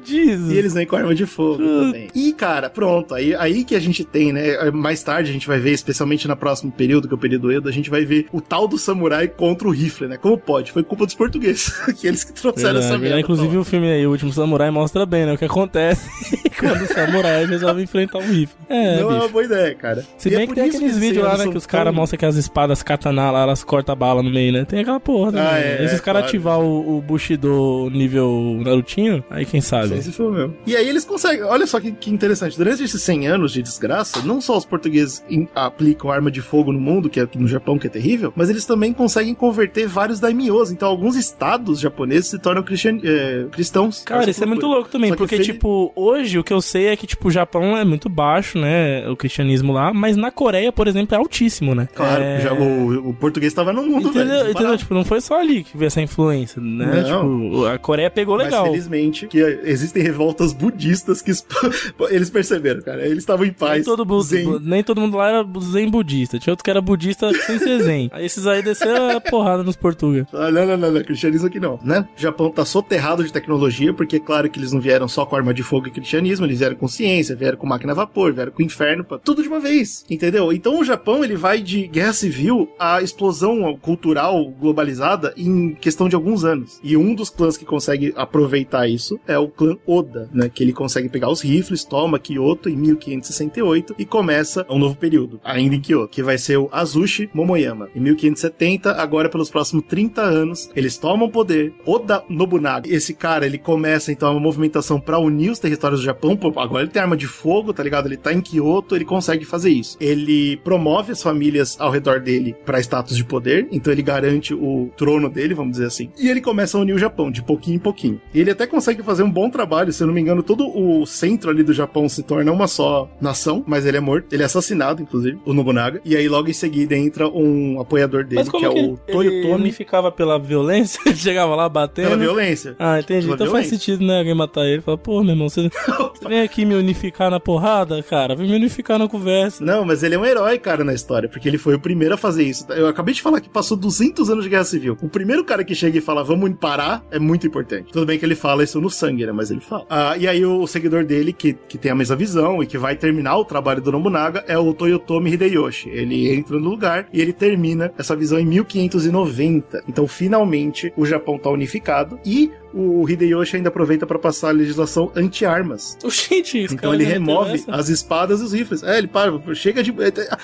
Jesus. 0.04 0.52
E 0.52 0.56
eles 0.56 0.74
vêm 0.74 0.86
com 0.86 0.96
arma 0.96 1.14
de 1.14 1.26
fogo 1.26 1.58
também. 1.62 2.08
E, 2.14 2.32
cara, 2.32 2.68
pronto. 2.70 3.14
Aí, 3.14 3.34
aí 3.34 3.64
que 3.64 3.74
a 3.74 3.80
gente 3.80 4.04
tem, 4.04 4.32
né? 4.32 4.70
Mais 4.72 5.02
tarde 5.02 5.30
a 5.30 5.32
gente 5.32 5.46
vai 5.46 5.58
ver, 5.58 5.72
especialmente 5.72 6.26
no 6.26 6.36
próximo 6.36 6.70
período, 6.72 7.06
que 7.08 7.14
é 7.14 7.16
o 7.16 7.18
período 7.18 7.52
Edo, 7.52 7.68
a 7.68 7.72
gente 7.72 7.90
vai 7.90 8.04
ver 8.04 8.26
o 8.32 8.40
tal 8.40 8.66
do 8.66 8.78
samurai 8.78 9.28
contra 9.28 9.68
o 9.68 9.70
rifle, 9.70 10.08
né? 10.08 10.16
Como 10.16 10.36
pode? 10.38 10.72
Foi 10.72 10.82
culpa 10.82 11.06
dos 11.06 11.14
portugueses. 11.14 11.70
que 11.98 12.06
eles 12.06 12.24
que 12.24 12.32
trouxeram 12.32 12.74
Verdade, 12.74 12.86
essa 12.92 12.98
merda. 12.98 13.20
Inclusive 13.20 13.56
o 13.56 13.64
filme 13.64 13.90
aí, 13.90 14.06
O 14.06 14.10
Último 14.10 14.32
Samurai, 14.32 14.70
mostra 14.70 15.04
bem, 15.06 15.26
né? 15.26 15.34
O 15.34 15.38
que 15.38 15.44
acontece 15.44 16.08
quando 16.58 16.82
os 16.82 16.88
samurais 16.88 17.48
resolvem 17.48 17.84
enfrentar 17.84 18.18
um 18.18 18.28
rifle. 18.28 18.56
É, 18.68 19.00
não 19.00 19.02
é 19.02 19.14
uma 19.14 19.18
bicho. 19.20 19.32
boa 19.32 19.44
ideia, 19.44 19.74
cara. 19.74 20.04
Se 20.18 20.28
E 20.28 20.34
é 20.34 20.38
bem 20.38 20.46
por 20.46 20.54
que 20.54 20.60
tem 20.60 20.70
aqueles 20.70 20.88
esses 20.88 20.98
vídeos 21.00 21.24
lá, 21.24 21.36
né? 21.36 21.48
Que 21.48 21.56
os 21.56 21.66
caras 21.66 21.94
mostram 21.94 22.18
que 22.18 22.26
as 22.26 22.36
espadas 22.36 22.82
katana 22.82 23.30
lá, 23.30 23.42
elas 23.42 23.62
cortam 23.64 23.92
a 23.92 23.96
bala 23.96 24.22
no 24.22 24.30
meio, 24.30 24.52
né? 24.52 24.64
Tem 24.64 24.80
aquela 24.80 25.00
porra, 25.00 25.32
né? 25.32 25.40
Ah, 25.40 25.58
é, 25.58 25.84
E 25.84 25.88
se 25.88 25.94
os 25.94 26.00
é, 26.00 26.04
caras 26.04 26.22
claro. 26.22 26.26
ativar 26.26 26.60
o, 26.60 26.98
o 26.98 27.00
Bushido 27.00 27.88
nível 27.92 28.60
Narutinho, 28.64 29.24
aí 29.30 29.44
quem 29.44 29.59
sabe. 29.60 29.94
Esse 29.96 30.12
foi 30.12 30.26
o 30.26 30.30
meu. 30.30 30.54
E 30.66 30.76
aí 30.76 30.88
eles 30.88 31.04
conseguem. 31.04 31.42
Olha 31.42 31.66
só 31.66 31.80
que, 31.80 31.92
que 31.92 32.10
interessante. 32.10 32.56
Durante 32.56 32.82
esses 32.82 33.02
100 33.02 33.28
anos 33.28 33.52
de 33.52 33.62
desgraça, 33.62 34.22
não 34.24 34.40
só 34.40 34.56
os 34.56 34.64
portugueses 34.64 35.24
in- 35.28 35.48
aplicam 35.54 36.10
arma 36.10 36.30
de 36.30 36.40
fogo 36.40 36.72
no 36.72 36.80
mundo, 36.80 37.08
que 37.08 37.20
é 37.20 37.28
no 37.36 37.48
Japão, 37.48 37.78
que 37.78 37.86
é 37.86 37.90
terrível, 37.90 38.32
mas 38.36 38.48
eles 38.50 38.64
também 38.64 38.92
conseguem 38.92 39.34
converter 39.34 39.86
vários 39.86 40.20
daimyos. 40.20 40.70
Então, 40.70 40.88
alguns 40.88 41.16
estados 41.16 41.80
japoneses 41.80 42.28
se 42.30 42.38
tornam 42.38 42.62
cristian, 42.62 42.98
é, 43.02 43.46
cristãos. 43.50 44.02
Cara, 44.04 44.22
Olha 44.22 44.30
isso 44.30 44.42
é 44.42 44.46
muito 44.46 44.66
louco 44.66 44.88
também, 44.88 45.14
porque, 45.14 45.38
tipo, 45.40 45.92
hoje 45.94 46.38
o 46.38 46.44
que 46.44 46.52
eu 46.52 46.60
sei 46.60 46.86
é 46.88 46.96
que, 46.96 47.06
tipo, 47.06 47.28
o 47.28 47.30
Japão 47.30 47.76
é 47.76 47.84
muito 47.84 48.08
baixo, 48.08 48.58
né? 48.58 49.08
O 49.08 49.16
cristianismo 49.16 49.72
lá, 49.72 49.92
mas 49.92 50.16
na 50.16 50.30
Coreia, 50.30 50.72
por 50.72 50.86
exemplo, 50.88 51.14
é 51.14 51.18
altíssimo, 51.18 51.74
né? 51.74 51.88
Claro, 51.94 52.22
é... 52.22 52.40
já 52.40 52.52
o, 52.52 53.10
o 53.10 53.14
português 53.14 53.52
estava 53.52 53.72
no 53.72 53.82
mundo, 53.82 54.08
Entendeu? 54.08 54.26
velho. 54.26 54.44
não 54.44 54.50
entendeu? 54.50 54.76
Tipo, 54.78 54.94
não 54.94 55.04
foi 55.04 55.20
só 55.20 55.40
ali 55.40 55.62
que 55.64 55.76
veio 55.76 55.86
essa 55.88 56.00
influência, 56.00 56.60
né? 56.60 57.02
Não. 57.08 57.40
Tipo, 57.42 57.66
a 57.66 57.78
Coreia 57.78 58.10
pegou 58.10 58.36
legal. 58.36 58.62
Mas 58.62 58.70
felizmente 58.72 59.26
que 59.26 59.49
existem 59.64 60.02
revoltas 60.02 60.52
budistas 60.52 61.20
que 61.22 61.32
eles 62.10 62.30
perceberam, 62.30 62.80
cara. 62.82 63.04
Eles 63.04 63.18
estavam 63.18 63.44
em 63.46 63.52
paz. 63.52 63.72
Nem 63.74 63.82
todo, 63.84 64.04
bu- 64.04 64.22
zen. 64.22 64.60
nem 64.62 64.82
todo 64.82 65.00
mundo 65.00 65.16
lá 65.16 65.28
era 65.28 65.46
zen 65.60 65.88
budista. 65.90 66.38
Tinha 66.38 66.52
outro 66.52 66.64
que 66.64 66.70
era 66.70 66.80
budista 66.80 67.32
sem 67.46 67.58
ser 67.58 67.82
zen. 67.82 68.10
Aí 68.12 68.24
esses 68.26 68.46
aí 68.46 68.62
desceram 68.62 69.16
a 69.16 69.20
porrada 69.20 69.62
nos 69.62 69.76
portugueses. 69.76 70.28
Ah, 70.32 70.50
não, 70.50 70.66
não, 70.66 70.76
não, 70.76 70.92
não, 70.92 71.02
cristianismo 71.02 71.46
aqui 71.48 71.58
não, 71.60 71.78
né? 71.82 72.06
O 72.16 72.20
Japão 72.20 72.50
tá 72.50 72.64
soterrado 72.64 73.24
de 73.24 73.32
tecnologia, 73.32 73.92
porque 73.92 74.16
é 74.16 74.20
claro 74.20 74.48
que 74.50 74.58
eles 74.58 74.72
não 74.72 74.80
vieram 74.80 75.08
só 75.08 75.24
com 75.26 75.36
arma 75.36 75.52
de 75.54 75.62
fogo 75.62 75.86
e 75.88 75.90
cristianismo, 75.90 76.46
eles 76.46 76.58
vieram 76.58 76.76
com 76.76 76.88
ciência, 76.88 77.34
vieram 77.36 77.56
com 77.58 77.66
máquina 77.66 77.92
a 77.92 77.96
vapor, 77.96 78.32
vieram 78.32 78.52
com 78.52 78.62
inferno, 78.62 79.04
pá, 79.04 79.18
tudo 79.18 79.42
de 79.42 79.48
uma 79.48 79.60
vez, 79.60 80.04
entendeu? 80.10 80.52
Então 80.52 80.78
o 80.80 80.84
Japão, 80.84 81.24
ele 81.24 81.36
vai 81.36 81.60
de 81.60 81.86
guerra 81.86 82.12
civil 82.12 82.68
a 82.78 83.00
explosão 83.02 83.76
cultural 83.80 84.44
globalizada 84.50 85.32
em 85.36 85.74
questão 85.74 86.08
de 86.08 86.14
alguns 86.14 86.44
anos. 86.44 86.78
E 86.82 86.96
um 86.96 87.14
dos 87.14 87.30
clãs 87.30 87.56
que 87.56 87.64
consegue 87.64 88.12
aproveitar 88.16 88.88
isso 88.88 89.18
é 89.26 89.38
o 89.40 89.48
clã 89.48 89.76
Oda, 89.86 90.28
né? 90.32 90.50
Que 90.52 90.62
ele 90.62 90.72
consegue 90.72 91.08
pegar 91.08 91.30
os 91.30 91.40
rifles, 91.40 91.84
toma 91.84 92.18
Kyoto 92.18 92.68
em 92.68 92.76
1568 92.76 93.94
e 93.98 94.04
começa 94.04 94.66
um 94.68 94.78
novo 94.78 94.96
período, 94.96 95.40
ainda 95.44 95.74
em 95.74 95.80
Kyoto, 95.80 96.08
que 96.08 96.22
vai 96.22 96.38
ser 96.38 96.58
o 96.58 96.68
Azushi 96.72 97.30
Momoyama. 97.32 97.88
Em 97.94 98.00
1570, 98.00 98.92
agora 98.92 99.28
pelos 99.28 99.50
próximos 99.50 99.84
30 99.88 100.22
anos, 100.22 100.70
eles 100.74 100.96
tomam 100.96 101.28
poder. 101.28 101.72
Oda 101.84 102.22
Nobunaga, 102.28 102.88
esse 102.88 103.14
cara, 103.14 103.46
ele 103.46 103.58
começa 103.58 104.12
então 104.12 104.32
uma 104.32 104.40
movimentação 104.40 105.00
pra 105.00 105.18
unir 105.18 105.50
os 105.50 105.58
territórios 105.58 106.00
do 106.00 106.04
Japão. 106.04 106.38
Agora 106.56 106.82
ele 106.82 106.92
tem 106.92 107.02
arma 107.02 107.16
de 107.16 107.26
fogo, 107.26 107.72
tá 107.72 107.82
ligado? 107.82 108.06
Ele 108.06 108.16
tá 108.16 108.32
em 108.32 108.40
Kyoto, 108.40 108.94
ele 108.94 109.04
consegue 109.04 109.44
fazer 109.44 109.70
isso. 109.70 109.96
Ele 110.00 110.56
promove 110.58 111.12
as 111.12 111.22
famílias 111.22 111.76
ao 111.80 111.90
redor 111.90 112.20
dele 112.20 112.54
pra 112.64 112.80
status 112.80 113.16
de 113.16 113.24
poder, 113.24 113.68
então 113.70 113.92
ele 113.92 114.02
garante 114.02 114.54
o 114.54 114.90
trono 114.96 115.28
dele, 115.28 115.54
vamos 115.54 115.72
dizer 115.72 115.86
assim. 115.86 116.10
E 116.18 116.28
ele 116.28 116.40
começa 116.40 116.76
a 116.76 116.80
unir 116.80 116.94
o 116.94 116.98
Japão 116.98 117.30
de 117.30 117.42
pouquinho 117.42 117.76
em 117.76 117.80
pouquinho. 117.80 118.20
Ele 118.34 118.50
até 118.50 118.66
consegue 118.66 119.02
fazer 119.02 119.22
um 119.22 119.29
bom 119.30 119.50
trabalho, 119.50 119.92
se 119.92 120.02
eu 120.02 120.06
não 120.06 120.14
me 120.14 120.20
engano, 120.20 120.42
todo 120.42 120.66
o 120.66 121.06
centro 121.06 121.50
ali 121.50 121.62
do 121.62 121.72
Japão 121.72 122.08
se 122.08 122.22
torna 122.22 122.50
uma 122.52 122.66
só 122.66 123.08
nação, 123.20 123.64
mas 123.66 123.86
ele 123.86 123.96
é 123.96 124.00
morto, 124.00 124.32
ele 124.32 124.42
é 124.42 124.46
assassinado, 124.46 125.02
inclusive, 125.02 125.38
o 125.44 125.52
Nobunaga. 125.52 126.00
E 126.04 126.16
aí 126.16 126.28
logo 126.28 126.48
em 126.48 126.52
seguida 126.52 126.96
entra 126.96 127.28
um 127.28 127.80
apoiador 127.80 128.24
dele, 128.24 128.48
que 128.50 128.64
é 128.64 128.68
o 128.68 128.72
ele, 128.72 128.80
ele 128.80 128.96
Toyotomi, 129.12 129.54
unificava 129.54 130.10
pela 130.10 130.38
violência? 130.38 131.00
Ele 131.10 131.16
chegava 131.16 131.54
lá 131.54 131.68
batendo. 131.68 132.08
pela 132.08 132.16
violência. 132.16 132.76
Ah, 132.78 132.98
entendi. 132.98 133.22
Pela 133.22 133.34
então 133.34 133.46
faz 133.50 133.66
violência. 133.66 133.70
sentido, 133.70 134.04
né? 134.04 134.18
Alguém 134.18 134.34
matar 134.34 134.64
ele. 134.64 134.80
Fala, 134.80 134.96
pô, 134.96 135.22
meu 135.22 135.32
irmão, 135.32 135.48
você, 135.48 135.68
você 136.14 136.28
vem 136.28 136.42
aqui 136.42 136.64
me 136.64 136.74
unificar 136.74 137.30
na 137.30 137.40
porrada, 137.40 138.02
cara? 138.02 138.34
Vem 138.34 138.48
me 138.48 138.56
unificar 138.56 138.98
na 138.98 139.08
conversa. 139.08 139.64
Não, 139.64 139.84
mas 139.84 140.02
ele 140.02 140.14
é 140.14 140.18
um 140.18 140.24
herói, 140.24 140.58
cara, 140.58 140.84
na 140.84 140.94
história, 140.94 141.28
porque 141.28 141.48
ele 141.48 141.58
foi 141.58 141.74
o 141.74 141.80
primeiro 141.80 142.14
a 142.14 142.16
fazer 142.16 142.44
isso. 142.44 142.66
Eu 142.72 142.86
acabei 142.86 143.14
de 143.14 143.22
falar 143.22 143.40
que 143.40 143.48
passou 143.48 143.76
200 143.76 144.30
anos 144.30 144.44
de 144.44 144.50
guerra 144.50 144.64
civil. 144.64 144.96
O 145.02 145.08
primeiro 145.08 145.44
cara 145.44 145.64
que 145.64 145.74
chega 145.74 145.98
e 145.98 146.00
fala, 146.00 146.22
vamos 146.22 146.50
parar, 146.58 147.04
é 147.10 147.18
muito 147.18 147.46
importante. 147.46 147.92
Tudo 147.92 148.06
bem 148.06 148.18
que 148.18 148.24
ele 148.24 148.34
fala 148.34 148.62
isso 148.62 148.80
no 148.80 148.90
sangue, 148.90 149.19
né? 149.26 149.32
Mas 149.32 149.50
ele 149.50 149.60
fala. 149.60 149.86
Ah, 149.88 150.16
e 150.16 150.26
aí 150.26 150.44
o 150.44 150.66
seguidor 150.66 151.04
dele, 151.04 151.32
que, 151.32 151.52
que 151.52 151.78
tem 151.78 151.90
a 151.90 151.94
mesma 151.94 152.16
visão 152.16 152.62
e 152.62 152.66
que 152.66 152.78
vai 152.78 152.96
terminar 152.96 153.36
o 153.36 153.44
trabalho 153.44 153.80
do 153.80 153.92
Nobunaga, 153.92 154.44
é 154.46 154.58
o 154.58 154.72
Toyotomi 154.72 155.32
Hideyoshi. 155.32 155.88
Ele 155.90 156.32
entra 156.32 156.58
no 156.58 156.68
lugar 156.68 157.08
e 157.12 157.20
ele 157.20 157.32
termina 157.32 157.92
essa 157.98 158.16
visão 158.16 158.38
em 158.38 158.46
1590. 158.46 159.84
Então, 159.88 160.06
finalmente, 160.06 160.92
o 160.96 161.04
Japão 161.04 161.38
tá 161.38 161.50
unificado 161.50 162.18
e 162.24 162.50
o 162.74 163.08
Hideyoshi 163.08 163.56
ainda 163.56 163.68
aproveita 163.68 164.06
para 164.06 164.18
passar 164.18 164.48
a 164.48 164.52
legislação 164.52 165.10
anti-armas. 165.16 165.96
Gente, 166.08 166.58
esse 166.58 166.74
Então 166.74 166.90
cara 166.90 166.94
ele 167.02 167.04
remove 167.04 167.54
essa? 167.54 167.72
as 167.74 167.88
espadas 167.88 168.40
e 168.40 168.44
os 168.44 168.52
rifles. 168.52 168.82
É, 168.82 168.98
ele 168.98 169.08
para, 169.08 169.32
chega 169.54 169.82
de. 169.82 169.92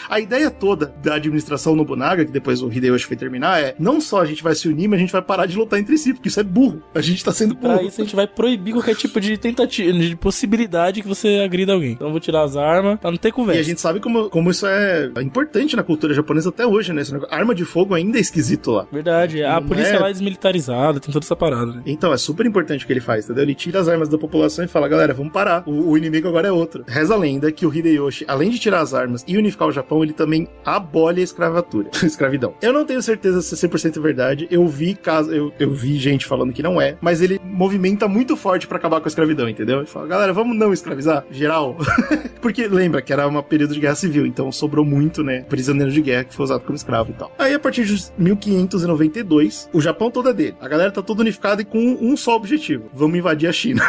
A 0.09 0.21
ideia 0.21 0.51
toda 0.51 0.95
da 1.03 1.15
administração 1.15 1.75
Nobunaga, 1.77 2.25
que 2.25 2.31
depois 2.33 2.63
o 2.63 2.71
Hideyoshi 2.71 3.07
foi 3.07 3.17
terminar, 3.17 3.61
é 3.61 3.75
não 3.79 4.01
só 4.01 4.21
a 4.21 4.25
gente 4.25 4.43
vai 4.43 4.55
se 4.55 4.69
unir, 4.69 4.89
mas 4.89 4.99
a 4.99 5.01
gente 5.01 5.13
vai 5.13 5.23
parar 5.23 5.47
de 5.47 5.57
lutar 5.57 5.79
entre 5.79 5.97
si, 5.99 6.13
porque 6.15 6.29
isso 6.29 6.41
é 6.41 6.43
burro. 6.45 6.83
A 6.95 7.01
gente 7.01 7.25
tá 7.25 7.33
sendo 7.33 7.55
Pra 7.57 7.77
burro. 7.77 7.87
isso 7.89 8.01
a 8.01 8.05
gente 8.05 8.17
vai 8.17 8.27
proibir 8.27 8.73
qualquer 8.73 8.95
tipo 8.97 9.21
de 9.21 9.37
tentativa, 9.37 9.93
de 9.93 10.17
possibilidade 10.17 11.03
que 11.03 11.09
você 11.09 11.41
agrida 11.45 11.73
alguém. 11.73 11.93
Então 11.93 12.09
eu 12.09 12.11
vou 12.13 12.21
tirar 12.21 12.43
as 12.43 12.57
armas 12.57 12.99
pra 12.99 13.11
não 13.11 13.19
ter 13.19 13.29
E 13.29 13.33
conversa. 13.33 13.61
a 13.61 13.65
gente 13.65 13.81
sabe 13.81 14.01
como, 14.01 14.29
como 14.31 14.51
isso 14.51 14.67
é 14.67 15.11
importante 15.23 15.77
na 15.77 15.83
cultura 15.83 16.13
japonesa 16.15 16.49
até 16.51 16.67
hoje, 16.67 16.93
né? 16.93 17.03
Arma 17.31 17.55
de 17.55 17.65
fogo 17.65 17.95
ainda 17.95 18.19
é 18.19 18.21
esquisito 18.21 18.71
lá. 18.73 18.87
Verdade, 18.93 19.43
a 19.43 19.61
Não 19.61 19.69
polícia 19.69 19.95
é- 19.95 19.99
lá 19.99 20.09
é 20.09 20.13
desmilitarizada, 20.13 21.01
tem 21.01 21.13
toda 21.13 21.25
essa 21.25 21.37
parada, 21.37 21.67
né? 21.73 21.83
Então, 21.87 22.13
é 22.17 22.19
super 22.19 22.45
importante 22.45 22.85
o 22.85 22.87
que 22.87 22.93
ele 22.93 23.01
faz, 23.01 23.25
entendeu? 23.25 23.45
Ele 23.45 23.55
tira 23.55 23.81
as 23.81 23.89
armas 23.89 24.09
da 24.09 24.19
população 24.19 24.65
e 24.65 24.69
fala, 24.69 24.89
galera, 24.89 25.15
vamos 25.15 25.33
parar. 25.33 25.63
O, 25.67 25.91
o 25.91 25.99
inimigo 25.99 26.27
agora 26.27 26.49
é 26.49 26.53
outro. 26.53 26.85
Reza 26.89 27.15
a 27.15 27.17
lenda 27.17 27.53
que 27.53 27.65
o 27.65 27.73
Hideyoshi, 27.73 28.25
além 28.27 28.51
de 28.51 28.59
tirar 28.59 28.81
as 28.81 28.95
armas 28.95 29.25
e 29.27 29.37
unificar 29.37 29.69
o 29.69 29.73
Japão, 29.73 30.03
ele 30.03 30.13
também 30.13 30.49
abole 30.65 31.21
a 31.21 31.25
escravatura, 31.25 31.91
escravidão. 32.03 32.55
Eu 32.61 32.73
não 32.73 32.85
tenho 32.85 33.03
certeza 33.03 33.41
se 33.43 33.55
é 33.55 33.69
100% 33.69 34.01
verdade. 34.01 34.49
Eu 34.51 34.67
vi 34.67 34.95
caso, 34.95 35.31
eu, 35.33 35.53
eu 35.59 35.71
vi 35.71 35.97
gente 35.99 36.27
falando 36.27 36.53
que 36.53 36.63
não 36.63 36.81
é, 36.81 36.97
mas 37.01 37.21
ele 37.21 37.41
movimenta 37.45 38.09
muito 38.09 38.37
forte 38.37 38.67
pra 38.67 38.79
acabar 38.79 39.01
com 39.01 39.07
a 39.07 39.09
escravidão, 39.09 39.49
entendeu? 39.49 39.79
Ele 39.79 39.87
fala, 39.87 40.07
galera, 40.07 40.33
vamos 40.33 40.57
não 40.57 40.73
escravizar 40.73 41.25
geral. 41.31 41.77
Porque 42.41 42.67
lembra 42.67 43.03
que 43.03 43.13
era 43.13 43.27
um 43.29 43.43
período 43.43 43.75
de 43.75 43.81
guerra 43.81 43.95
civil, 43.95 44.27
então 44.27 44.51
sobrou 44.51 44.85
muito, 44.85 45.23
né, 45.23 45.41
prisioneiro 45.43 45.91
de 45.91 46.01
guerra 46.01 46.25
que 46.25 46.35
foi 46.35 46.45
usado 46.45 46.63
como 46.63 46.77
escravo 46.77 47.11
e 47.11 47.15
tal. 47.15 47.33
Aí 47.39 47.55
a 47.55 47.59
partir 47.59 47.85
de 47.85 48.11
1592, 48.19 49.69
o 49.73 49.81
Japão 49.81 50.11
todo 50.11 50.29
é 50.29 50.33
dele. 50.33 50.57
A 50.61 50.69
galera 50.69 50.91
tá 50.91 51.03
toda 51.03 51.23
unificada 51.23 51.63
e 51.63 51.65
com 51.65 51.97
um 52.13 52.17
só 52.17 52.37
objetivo: 52.37 52.85
vamos 52.95 53.19
invadir 53.19 53.49
a 53.49 53.53
China. 53.53 53.83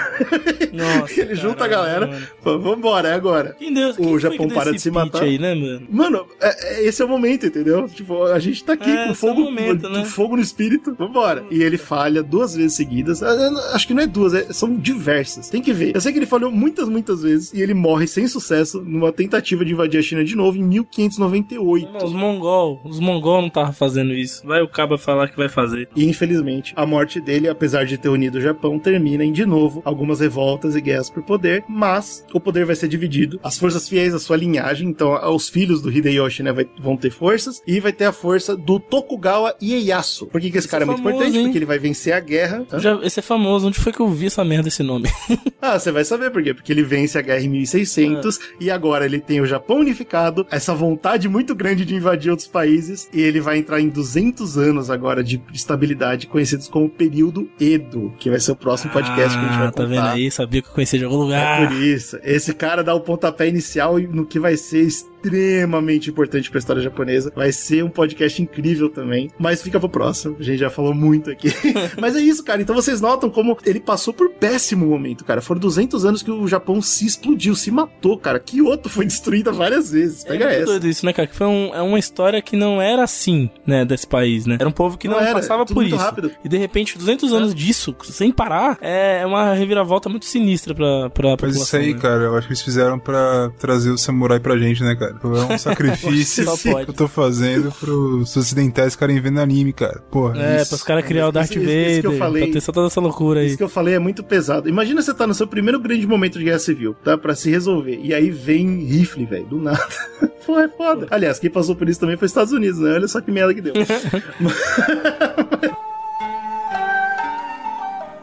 Nossa, 0.73 1.22
Ele 1.22 1.35
junta 1.35 1.65
a 1.65 1.68
galera, 1.68 2.07
mano. 2.07 2.27
fala, 2.41 2.57
vambora, 2.57 3.10
é 3.10 3.14
agora. 3.14 3.56
Quem 3.57 3.73
deu, 3.73 3.94
O 3.99 4.19
Japão 4.19 4.48
para 4.49 4.72
de 4.72 4.80
se 4.80 4.91
matar. 4.91 5.23
aí, 5.23 5.38
né, 5.39 5.53
mano? 5.56 5.88
Mano, 5.89 6.26
é- 6.41 6.81
é- 6.81 6.88
esse 6.88 7.02
é 7.02 7.06
o 7.06 7.07
momento, 7.10 7.45
entendeu? 7.45 7.88
Tipo, 7.88 8.23
a 8.26 8.39
gente 8.39 8.64
tá 8.64 8.73
aqui 8.73 8.89
É, 8.89 9.06
com 9.06 9.11
é 9.11 9.15
fogo, 9.15 9.41
momento, 9.41 9.89
né? 9.89 10.06
fogo 10.06 10.35
no 10.35 10.41
espírito, 10.41 10.94
vambora. 10.98 11.44
E 11.52 11.61
ele 11.64 11.77
falha 11.77 12.22
duas 12.23 12.56
vezes 12.56 12.73
seguidas. 12.73 13.22
Eu 13.22 13.52
não- 13.52 13.68
Acho 13.73 13.88
que 13.88 13.94
não 13.94 14.03
é 14.03 14.07
duas, 14.07 14.34
é- 14.34 14.53
são 14.53 14.76
diversas. 14.76 15.49
Tem 15.49 15.61
que 15.61 15.73
ver. 15.73 15.95
Eu 15.95 16.02
sei 16.02 16.11
que 16.11 16.19
ele 16.19 16.26
falhou 16.26 16.52
muitas, 16.52 16.88
muitas 16.89 17.22
vezes 17.22 17.53
e 17.53 17.61
ele 17.61 17.73
morre 17.73 18.07
sem 18.07 18.27
sucesso 18.27 18.81
numa 18.81 19.11
tentativa 19.11 19.64
de 19.65 19.73
invadir 19.73 19.99
a 19.99 20.03
China 20.03 20.23
de 20.23 20.35
novo 20.35 20.57
em 20.57 20.64
1598. 20.64 21.91
Não, 21.94 22.06
os 22.06 22.14
mongol, 22.14 22.81
os 22.85 22.99
mongol 22.99 23.41
não 23.41 23.48
estavam 23.48 23.73
fazendo 23.73 24.14
isso. 24.14 24.45
Vai 24.45 24.61
o 24.61 24.68
caba 24.68 24.98
falar 24.98 25.27
que 25.30 25.38
vai 25.38 25.49
fazer. 25.49 25.89
E 25.95 26.06
infelizmente, 26.06 26.73
a 26.76 26.85
morte 26.85 27.19
dele, 27.19 27.48
apesar 27.48 27.85
de 27.85 27.98
ter 27.98 28.07
unido 28.12 28.36
o 28.36 28.42
Japão, 28.42 28.80
termina 28.80 29.24
em 29.24 29.32
de 29.32 29.46
novo 29.46 29.82
algumas 29.86 30.20
revoltas 30.20 30.76
e 30.76 30.82
guerras 30.82 31.10
por 31.10 31.24
poder, 31.24 31.64
mas 31.68 32.26
o 32.34 32.40
poder 32.40 32.66
vai 32.66 32.76
ser 32.76 32.88
dividido. 32.88 33.40
As 33.44 33.58
forças 33.58 33.88
fiéis 33.88 34.14
à 34.14 34.20
sua 34.20 34.38
linhagem, 34.38 34.90
então 34.90 35.14
os 35.36 35.50
filhos 35.50 35.82
do 35.82 35.92
Hideyoshi, 35.92 36.44
né, 36.44 36.52
vai- 36.54 36.68
vão 36.80 36.96
ter 36.98 37.10
forças, 37.12 37.62
e 37.68 37.80
vai 37.80 37.92
ter 37.92 38.06
a 38.06 38.12
força 38.12 38.56
do 38.56 38.80
Tokugawa 38.80 39.56
Ieyasu. 39.62 40.28
Por 40.28 40.40
que, 40.42 40.52
que 40.52 40.58
esse 40.58 40.68
Esse 40.68 40.72
cara 40.72 40.84
é 40.84 40.86
é 40.86 40.88
muito 40.88 40.98
famoso, 40.98 41.16
importante? 41.18 41.38
hein? 41.38 41.44
Porque 41.46 41.58
ele 41.58 41.66
vai 41.66 41.80
vencer 41.80 42.14
a 42.14 42.20
guerra. 42.20 42.66
Já, 42.78 43.00
esse 43.04 43.20
é 43.20 43.24
famoso. 43.24 43.68
Onde 43.68 43.80
foi 43.80 43.92
que 43.94 44.00
eu 44.00 44.10
vi 44.10 44.28
essa 44.28 44.44
merda, 44.44 44.68
esse 44.68 44.84
nome? 44.84 45.10
Ah, 45.60 45.78
você 45.80 45.92
vai 45.92 46.06
saber 46.06 46.30
por 46.30 46.42
quê. 46.44 46.54
Porque 46.54 46.72
ele 46.72 46.84
vence 46.84 47.18
a 47.18 47.22
guerra 47.22 47.42
em 47.44 47.50
1600 47.50 48.40
e 48.60 48.70
agora 48.70 49.06
ele 49.06 49.20
tem 49.20 49.42
o 49.42 49.46
Japão 49.46 49.80
unificado, 49.80 50.46
essa 50.52 50.74
vontade 50.74 51.28
muito 51.28 51.56
grande 51.56 51.84
de 51.84 51.96
invadir 51.96 52.30
outros 52.30 52.48
países 52.48 53.10
e 53.12 53.20
ele 53.22 53.42
vai 53.42 53.58
entrar 53.58 53.82
em 53.82 53.90
200 53.90 54.56
anos 54.58 54.90
agora 54.92 55.24
de 55.24 55.42
estabilidade, 55.54 56.28
conhecidos 56.28 56.68
como 56.68 56.88
período 56.88 57.50
Edo, 57.60 57.97
que 58.19 58.30
vai 58.30 58.40
ser 58.40 58.52
o 58.52 58.56
próximo 58.56 58.91
podcast 58.94 59.38
que 59.38 59.40
a 59.40 59.48
gente 59.48 59.57
vai 59.57 59.68
Ah, 59.68 59.72
contar. 59.72 59.84
tá 59.84 59.90
vendo 59.90 60.07
aí? 60.07 60.32
Sabia 60.32 60.61
que 60.61 60.68
eu 60.69 60.74
conhecia 60.74 60.99
de 60.99 61.06
algum 61.06 61.18
É 61.18 61.19
lugar. 61.26 61.68
por 61.68 61.78
isso. 61.78 62.18
Esse 62.24 62.53
cara 62.53 62.84
dá 62.84 62.94
o 62.94 63.02
pontapé 63.02 63.48
inicial 63.48 63.98
no 63.99 64.26
que 64.26 64.40
vai 64.40 64.56
ser 64.57 64.82
extremamente 64.82 66.10
importante 66.10 66.49
pra 66.49 66.60
história 66.60 66.82
japonesa. 66.82 67.32
Vai 67.36 67.52
ser 67.52 67.84
um 67.84 67.90
podcast 67.90 68.41
incrível 68.41 68.90
também. 68.90 69.30
Mas 69.38 69.61
fica 69.61 69.80
pro 69.80 69.90
próximo. 69.90 70.36
A 70.40 70.44
gente 70.44 70.60
já 70.60 70.69
falou 70.69 70.94
muito 70.94 71.30
aqui. 71.30 71.49
mas 71.99 72.15
é 72.15 72.19
isso, 72.22 72.44
cara. 72.44 72.61
Então 72.61 72.76
vocês 72.76 73.02
notam 73.02 73.30
como 73.30 73.57
ele 73.65 73.80
passou 73.80 74.14
por 74.14 74.30
péssimo 74.30 74.86
momento, 74.88 75.26
cara. 75.26 75.41
Foram 75.41 75.60
200 75.60 76.06
anos 76.06 76.24
que 76.24 76.32
o 76.32 76.48
Japão 76.48 76.82
se 76.82 77.06
explodiu, 77.06 77.56
se 77.56 77.69
matou, 77.72 78.18
cara. 78.18 78.40
Kyoto 78.40 78.90
foi 78.90 79.06
destruída 79.06 79.52
várias 79.52 79.91
vezes. 79.91 80.26
É 80.26 80.30
Pega 80.30 80.45
muito 80.49 80.72
essa. 80.74 80.88
isso, 80.88 81.06
né, 81.06 81.14
cara? 81.14 81.28
Que 81.28 81.36
foi 81.36 81.48
um- 81.48 81.74
é 81.74 81.82
uma 81.82 81.99
história 81.99 82.41
que 82.41 82.56
não 82.56 82.82
era 82.82 83.03
assim, 83.03 83.49
né, 83.65 83.84
desse 83.86 84.07
país, 84.07 84.45
né? 84.45 84.57
Era 84.60 84.69
um 84.69 84.72
povo 84.72 84.98
que 84.98 85.07
não, 85.07 85.15
Não 85.15 85.22
era, 85.22 85.34
passava 85.34 85.65
por 85.65 85.86
isso. 85.86 85.95
rápido. 85.95 86.32
E 86.44 86.49
de 86.49 86.57
repente, 86.57 86.98
200 86.98 87.34
anos 87.34 87.53
disso, 87.53 87.87
sem 88.04 88.32
parar, 88.32 88.78
é 88.82 89.26
uma 89.26 89.54
reviravolta 89.54 90.10
muito 90.10 90.26
sinistra 90.26 90.74
pra, 90.76 91.10
pra 91.10 91.30
Mas 91.30 91.38
população. 91.38 91.64
isso 91.64 91.76
aí, 91.78 91.94
né? 91.94 92.00
cara, 92.00 92.24
eu 92.24 92.36
acho 92.38 92.48
que 92.48 92.54
eles 92.54 92.62
fizeram 92.62 92.98
pra 93.00 93.50
trazer 93.60 93.90
o 93.92 93.98
samurai 93.98 94.40
pra 94.40 94.58
gente, 94.58 94.84
né, 94.84 94.96
cara? 94.96 95.16
É 95.24 95.54
um 95.54 95.58
sacrifício 95.58 96.46
que 96.58 96.70
eu 96.70 96.94
tô 96.94 97.08
fazendo 97.08 97.72
pros 97.72 98.36
ocidentais 98.36 98.94
ficarem 98.94 99.20
vendo 99.20 99.40
anime, 99.40 99.74
cara. 99.74 100.02
Porra, 100.12 100.38
É, 100.42 100.58
isso. 100.62 100.70
pros 100.70 100.84
caras 100.84 101.06
criar 101.06 101.28
o 101.28 101.32
Darth 101.32 101.52
Isso- 101.52 101.60
isso- 101.60 101.70
isso 101.72 102.02
que 102.02 102.08
eu 102.08 102.12
Vader, 102.12 102.20
falei. 102.28 102.44
pra 102.44 102.54
ter 102.54 102.62
só 102.62 102.72
toda 102.72 102.88
essa 102.88 103.00
loucura 103.02 103.40
aí. 103.42 103.48
Isso 103.48 103.58
que 103.58 103.64
eu 103.64 103.70
falei 103.70 103.94
é 103.96 104.00
muito 104.00 104.24
pesado. 104.24 104.68
Imagina 104.70 105.02
você 105.02 105.14
tá 105.14 105.26
no 105.28 105.34
seu 105.34 105.48
primeiro 105.48 105.80
grande 105.80 106.06
momento 106.08 106.38
de 106.40 106.46
guerra 106.46 106.60
civil, 106.60 106.94
tá? 107.04 107.18
Pra 107.18 107.36
se 107.36 107.50
resolver. 107.50 108.00
E 108.02 108.14
aí 108.14 108.30
vem 108.30 108.84
rifle, 108.86 109.26
velho, 109.26 109.46
do 109.46 109.60
nada. 109.62 109.86
Pô, 110.46 110.58
é 110.60 110.68
foda. 110.70 111.08
Aliás, 111.12 111.40
quem 111.40 111.50
passou 111.50 111.76
por 111.76 111.90
isso 111.90 112.00
também 112.00 112.16
foi 112.16 112.26
os 112.26 112.32
Estados 112.32 112.54
Unidos, 112.54 112.80
né? 112.80 112.92
Olha 112.94 113.08
só 113.08 113.20
que 113.20 113.30
merda 113.32 113.54
que 113.54 113.60
deu. 113.62 113.74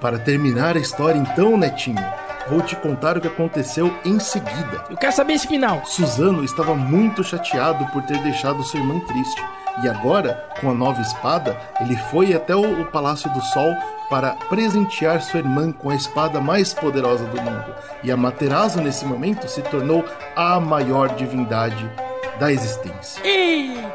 Para 0.04 0.18
terminar 0.18 0.76
a 0.76 0.80
história 0.80 1.18
então, 1.18 1.56
Netinho, 1.56 2.04
vou 2.46 2.60
te 2.60 2.76
contar 2.76 3.16
o 3.16 3.22
que 3.22 3.26
aconteceu 3.26 3.90
em 4.04 4.20
seguida. 4.20 4.84
Eu 4.90 4.98
quero 4.98 5.14
saber 5.14 5.32
esse 5.32 5.48
final. 5.48 5.82
Suzano 5.86 6.44
estava 6.44 6.74
muito 6.74 7.24
chateado 7.24 7.86
por 7.86 8.02
ter 8.02 8.18
deixado 8.18 8.62
sua 8.64 8.80
irmã 8.80 9.00
triste. 9.00 9.42
E 9.82 9.88
agora, 9.88 10.46
com 10.60 10.68
a 10.68 10.74
nova 10.74 11.00
espada, 11.00 11.58
ele 11.80 11.96
foi 11.96 12.34
até 12.34 12.54
o, 12.54 12.84
Palácio 12.84 13.30
do 13.30 13.40
Sol 13.40 13.74
para 14.10 14.32
presentear 14.50 15.22
sua 15.22 15.40
irmã 15.40 15.72
com 15.72 15.88
a 15.88 15.94
espada 15.94 16.38
mais 16.38 16.74
poderosa 16.74 17.24
do 17.24 17.40
mundo. 17.40 17.74
E 18.02 18.12
a 18.12 18.16
Materazo, 18.16 18.82
nesse 18.82 19.06
momento, 19.06 19.48
se 19.48 19.62
tornou 19.62 20.04
a 20.36 20.60
maior 20.60 21.14
divindade 21.14 21.90
da 22.38 22.52
existência. 22.52 23.24
Eita! 23.24 23.93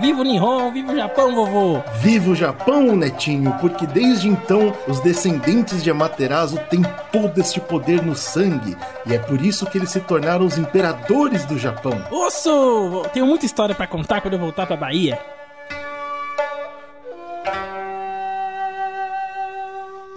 Viva 0.00 0.20
o 0.20 0.24
Nihon, 0.24 0.72
viva 0.72 0.92
o 0.92 0.96
Japão, 0.96 1.34
vovô! 1.34 1.82
Viva 2.00 2.30
o 2.30 2.34
Japão, 2.34 2.96
netinho, 2.96 3.54
porque 3.60 3.86
desde 3.86 4.28
então 4.28 4.72
os 4.86 5.00
descendentes 5.00 5.82
de 5.82 5.90
Amaterasu 5.90 6.58
têm 6.70 6.82
todo 7.10 7.40
este 7.40 7.60
poder 7.60 8.02
no 8.02 8.14
sangue, 8.14 8.76
e 9.06 9.14
é 9.14 9.18
por 9.18 9.44
isso 9.44 9.66
que 9.66 9.78
eles 9.78 9.90
se 9.90 10.00
tornaram 10.00 10.46
os 10.46 10.56
imperadores 10.56 11.44
do 11.44 11.58
Japão. 11.58 12.02
Osso! 12.10 13.02
Tenho 13.12 13.26
muita 13.26 13.46
história 13.46 13.74
pra 13.74 13.86
contar 13.86 14.20
quando 14.20 14.34
eu 14.34 14.40
voltar 14.40 14.66
pra 14.66 14.76
Bahia. 14.76 15.18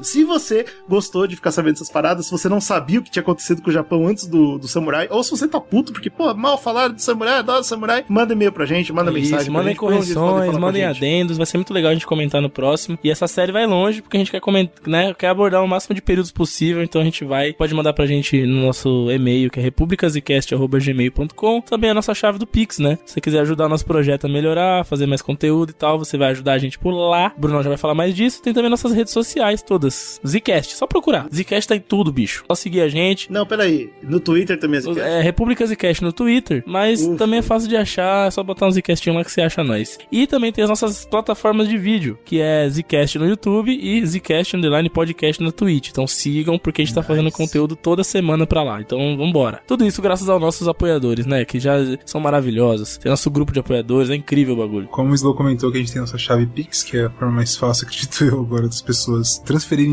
Se 0.05 0.23
você 0.23 0.65
gostou 0.87 1.25
de 1.25 1.35
ficar 1.35 1.51
sabendo 1.51 1.73
dessas 1.73 1.89
paradas, 1.89 2.27
se 2.27 2.31
você 2.31 2.47
não 2.47 2.61
sabia 2.61 2.99
o 2.99 3.03
que 3.03 3.09
tinha 3.09 3.23
acontecido 3.23 3.59
com 3.61 3.71
o 3.71 3.73
Japão 3.73 4.05
antes 4.07 4.27
do, 4.27 4.59
do 4.59 4.67
samurai, 4.67 5.07
ou 5.09 5.23
se 5.23 5.31
você 5.31 5.47
tá 5.47 5.59
puto 5.59 5.91
porque, 5.91 6.11
pô, 6.11 6.31
mal 6.35 6.59
falaram 6.59 6.93
do 6.93 7.01
samurai, 7.01 7.39
adoro 7.39 7.63
samurai, 7.63 8.05
manda 8.07 8.33
e-mail 8.33 8.51
pra 8.51 8.67
gente, 8.67 8.93
manda 8.93 9.11
mensagem 9.11 9.37
Isso, 9.37 9.45
pra 9.51 9.53
mandem 9.59 9.75
correções, 9.75 10.57
mandem 10.57 10.85
adendos, 10.85 11.37
vai 11.37 11.45
ser 11.47 11.57
muito 11.57 11.73
legal 11.73 11.89
a 11.89 11.93
gente 11.95 12.05
comentar 12.05 12.39
no 12.39 12.51
próximo. 12.51 12.99
E 13.03 13.09
essa 13.09 13.27
série 13.27 13.51
vai 13.51 13.65
longe, 13.65 14.03
porque 14.03 14.15
a 14.15 14.19
gente 14.19 14.29
quer 14.29 14.39
comentar, 14.39 14.87
né, 14.87 15.11
quer 15.15 15.29
abordar 15.29 15.63
o 15.63 15.67
máximo 15.67 15.95
de 15.95 16.03
períodos 16.03 16.31
possível, 16.31 16.83
então 16.83 17.01
a 17.01 17.03
gente 17.03 17.25
vai, 17.25 17.53
pode 17.53 17.73
mandar 17.73 17.93
pra 17.93 18.05
gente 18.05 18.45
no 18.45 18.61
nosso 18.61 19.09
e-mail, 19.09 19.49
que 19.49 19.59
é 19.59 19.63
republicasecast.gmail.com, 19.63 21.61
também 21.61 21.89
a 21.89 21.95
nossa 21.95 22.13
chave 22.13 22.37
do 22.37 22.45
Pix, 22.45 22.77
né? 22.77 22.99
Se 23.05 23.13
você 23.13 23.21
quiser 23.21 23.39
ajudar 23.39 23.65
o 23.65 23.69
nosso 23.69 23.85
projeto 23.85 24.25
a 24.25 24.29
melhorar, 24.29 24.85
fazer 24.85 25.07
mais 25.07 25.23
conteúdo 25.23 25.71
e 25.71 25.73
tal, 25.73 25.97
você 25.97 26.15
vai 26.15 26.29
ajudar 26.29 26.53
a 26.53 26.59
gente 26.59 26.77
por 26.77 26.91
lá. 26.91 27.33
O 27.35 27.41
Bruno 27.41 27.63
já 27.63 27.69
vai 27.69 27.77
falar 27.77 27.95
mais 27.95 28.13
disso, 28.15 28.41
tem 28.41 28.53
também 28.53 28.69
nossas 28.69 28.93
redes 28.93 29.11
sociais 29.11 29.63
todas. 29.63 29.94
Zcast, 30.25 30.75
só 30.75 30.87
procurar. 30.87 31.27
Zcast 31.33 31.67
tá 31.67 31.75
em 31.75 31.79
tudo, 31.79 32.11
bicho. 32.11 32.43
Só 32.47 32.55
seguir 32.55 32.81
a 32.81 32.87
gente. 32.87 33.31
Não, 33.31 33.45
peraí, 33.45 33.89
no 34.03 34.19
Twitter 34.19 34.59
também 34.59 34.79
é 34.79 34.99
É 34.99 35.21
República 35.21 35.65
Zcast 35.65 36.03
no 36.03 36.11
Twitter, 36.11 36.63
mas 36.65 37.01
Ufa. 37.01 37.17
também 37.17 37.39
é 37.39 37.41
fácil 37.41 37.69
de 37.69 37.77
achar, 37.77 38.27
é 38.27 38.31
só 38.31 38.43
botar 38.43 38.67
um 38.67 38.71
Zcastinho 38.71 39.15
lá 39.15 39.23
que 39.23 39.31
você 39.31 39.41
acha 39.41 39.63
nós. 39.63 39.97
E 40.11 40.27
também 40.27 40.51
tem 40.51 40.63
as 40.63 40.69
nossas 40.69 41.05
plataformas 41.05 41.67
de 41.67 41.77
vídeo, 41.77 42.17
que 42.25 42.39
é 42.39 42.67
Zcast 42.69 43.17
no 43.19 43.27
YouTube 43.27 43.71
e 43.71 44.05
Zcast 44.05 44.55
Underline 44.55 44.89
Podcast 44.89 45.41
na 45.41 45.51
Twitch. 45.51 45.89
Então 45.89 46.07
sigam, 46.07 46.57
porque 46.57 46.81
a 46.81 46.85
gente 46.85 46.95
tá 46.95 47.03
fazendo 47.03 47.31
conteúdo 47.31 47.75
toda 47.75 48.03
semana 48.03 48.45
pra 48.45 48.63
lá. 48.63 48.81
Então 48.81 49.17
vambora. 49.17 49.61
Tudo 49.67 49.85
isso 49.85 50.01
graças 50.01 50.29
aos 50.29 50.41
nossos 50.41 50.67
apoiadores, 50.67 51.25
né? 51.25 51.45
Que 51.45 51.59
já 51.59 51.75
são 52.05 52.21
maravilhosos. 52.21 52.97
Tem 52.97 53.09
nosso 53.09 53.29
grupo 53.29 53.51
de 53.51 53.59
apoiadores, 53.59 54.09
é 54.09 54.15
incrível 54.15 54.55
o 54.55 54.57
bagulho. 54.57 54.87
Como 54.87 55.11
o 55.11 55.15
Slow 55.15 55.35
comentou 55.35 55.71
que 55.71 55.77
a 55.77 55.79
gente 55.79 55.91
tem 55.91 55.99
a 55.99 56.03
nossa 56.05 56.17
chave 56.17 56.45
Pix, 56.45 56.83
que 56.83 56.97
é 56.97 57.05
a 57.05 57.09
forma 57.09 57.35
mais 57.35 57.55
fácil, 57.55 57.85
acredito 57.85 58.23
eu, 58.23 58.39
agora, 58.39 58.67
das 58.67 58.81
pessoas 58.81 59.39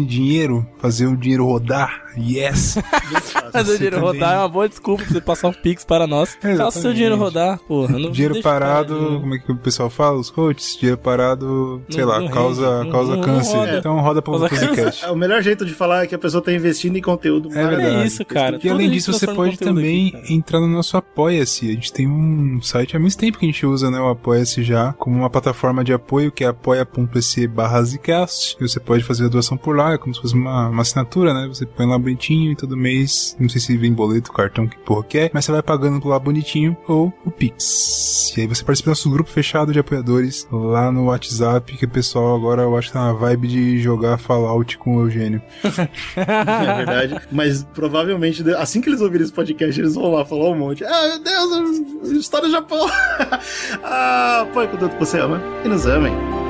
dinheiro, 0.05 0.67
fazer 0.81 1.07
o 1.07 1.17
dinheiro 1.17 1.45
rodar. 1.47 2.03
Yes! 2.19 2.77
Mas 3.55 3.69
o 3.69 3.75
dinheiro 3.75 3.97
também. 3.97 4.13
rodar 4.13 4.35
é 4.35 4.39
uma 4.39 4.49
boa 4.49 4.69
desculpa 4.69 5.03
pra 5.03 5.13
você 5.13 5.21
passar 5.21 5.49
um 5.49 5.53
Pix 5.53 5.83
para 5.85 6.07
nós. 6.07 6.37
Faça 6.59 6.79
o 6.79 6.83
seu 6.83 6.93
dinheiro 6.93 7.17
rodar, 7.17 7.59
porra. 7.67 7.99
Não 7.99 8.11
dinheiro 8.11 8.35
cara 8.43 8.59
parado, 8.67 8.95
ali. 8.95 9.21
como 9.21 9.35
é 9.35 9.39
que 9.39 9.51
o 9.53 9.57
pessoal 9.57 9.89
fala, 9.89 10.19
os 10.19 10.31
coaches? 10.31 10.77
Dinheiro 10.77 10.99
parado, 10.99 11.83
sei 11.91 12.03
Não- 12.03 12.09
lá, 12.09 12.21
não 12.21 12.29
causa, 12.29 12.79
rende, 12.81 12.93
causa 12.93 13.11
não- 13.13 13.17
não 13.19 13.25
câncer. 13.25 13.57
roda. 13.57 13.79
Então 13.79 14.01
roda 14.01 14.21
pro 14.23 14.39
Zcast. 14.39 15.05
É, 15.05 15.11
o 15.11 15.17
melhor 15.17 15.43
jeito 15.43 15.65
de 15.65 15.73
falar 15.75 16.05
é 16.05 16.07
que 16.07 16.15
a 16.15 16.19
pessoa 16.19 16.43
tá 16.43 16.53
investindo 16.53 16.97
em 16.97 17.03
conteúdo. 17.03 17.49
É 17.51 17.67
verdade. 17.67 17.97
É 18.03 18.05
isso, 18.07 18.25
cara. 18.25 18.59
E 18.63 18.69
além 18.69 18.91
disso, 18.91 19.13
você 19.13 19.27
pode 19.27 19.59
também 19.59 20.13
aqui, 20.15 20.35
entrar 20.35 20.61
no 20.61 20.69
nosso 20.69 20.97
Apoia-se. 20.97 21.69
A 21.71 21.73
gente 21.73 21.93
tem 21.93 22.07
um 22.07 22.61
site 22.63 22.95
há 22.97 23.01
muito 23.01 23.17
tempo 23.17 23.39
que 23.39 23.47
a 23.47 23.49
gente 23.49 23.65
usa, 23.65 23.91
né? 23.91 23.99
O 24.01 24.09
Apoia-se 24.09 24.63
já, 24.63 24.93
como 24.95 25.17
uma 25.17 25.31
plataforma 25.31 25.83
de 25.83 25.93
apoio, 25.95 26.31
que 26.31 26.45
é 26.45 26.49
apoia.se 26.49 27.47
barra 27.47 27.83
Zcast. 27.83 28.57
E 28.61 28.69
você 28.69 28.79
pode 28.79 29.03
fazer 29.03 29.25
a 29.27 29.29
doação 29.29 29.57
por 29.57 29.72
lá, 29.75 29.93
é 29.93 29.99
como 29.99 30.15
se 30.15 30.21
fosse 30.21 30.35
uma, 30.35 30.69
uma 30.69 30.83
assinatura, 30.83 31.35
né? 31.35 31.49
Você 31.49 31.67
põe 31.67 31.87
lá 31.87 31.99
bonitinho 31.99 32.53
e 32.53 32.57
todo 32.57 32.77
mês, 32.77 33.37
não 33.39 33.49
sei 33.49 33.61
se 33.61 33.77
vem 33.77 33.93
boleto, 33.93 34.33
cartão, 34.33 34.67
que 34.67 34.79
porra 34.79 35.05
que 35.05 35.19
é, 35.19 35.31
mas 35.33 35.45
você 35.45 35.53
vai 35.53 35.63
pagando 35.63 36.01
por 36.01 36.09
lá 36.09 36.19
bonitinho, 36.19 36.77
ou 36.87 37.13
o 37.25 37.31
Pix. 37.31 38.33
E 38.37 38.43
aí 38.43 38.47
você 38.47 38.65
participa 38.65 38.91
do 38.91 38.93
nosso 38.93 39.11
grupo 39.11 39.31
fechado 39.31 39.73
de 39.73 39.79
apoiadores 39.79 40.47
lá 40.51 40.91
no 40.91 41.07
WhatsApp, 41.07 41.77
que 41.77 41.85
o 41.85 41.89
pessoal 41.89 42.35
agora 42.35 42.63
eu 42.63 42.77
acho 42.77 42.89
que 42.89 42.95
tá 42.95 43.07
na 43.07 43.13
vibe 43.13 43.49
de 43.49 43.79
jogar 43.81 44.19
Fallout 44.19 44.79
com 44.79 44.97
o 44.97 45.01
Eugênio. 45.03 45.43
É 46.17 46.75
verdade. 46.77 47.21
Mas 47.31 47.65
provavelmente, 47.65 48.43
assim 48.55 48.81
que 48.81 48.89
eles 48.89 49.01
ouvirem 49.01 49.25
esse 49.25 49.33
podcast, 49.33 49.81
eles 49.81 49.95
vão 49.95 50.13
lá 50.13 50.25
falar 50.25 50.51
um 50.51 50.59
monte. 50.59 50.85
Ah, 50.85 51.09
meu 51.09 51.19
Deus, 51.23 52.13
história 52.13 52.49
do 52.49 52.53
Japão. 52.53 52.87
ah, 53.83 54.47
põe 54.53 54.67
com 54.67 54.77
tanto 54.77 54.97
que 54.97 55.05
você 55.05 55.19
ama. 55.19 55.41
E 55.65 55.69
nos 55.69 55.87
amem. 55.87 56.42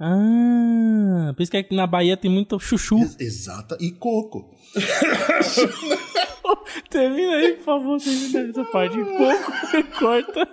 Ah, 0.00 1.32
por 1.36 1.42
isso 1.42 1.50
que 1.52 1.58
aqui 1.58 1.74
na 1.74 1.86
Bahia 1.86 2.16
tem 2.16 2.30
muito 2.30 2.58
chuchu. 2.58 2.98
Ex- 2.98 3.20
Exata. 3.20 3.76
E 3.80 3.92
coco. 3.92 4.50
Termina 6.90 7.36
aí, 7.36 7.52
por 7.54 7.64
favor, 7.64 8.00
termina 8.00 8.50
essa 8.50 8.64
parte. 8.64 8.96
Coco, 8.96 9.52
corta. 9.98 10.48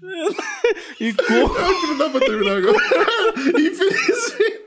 e 1.00 1.12
coco. 1.12 1.58
Acho 1.58 1.80
que 1.80 1.86
não 1.88 1.98
dá 1.98 2.10
pra 2.10 2.20
terminar 2.20 2.56
agora. 2.58 2.78
Infelizmente. 3.58 4.66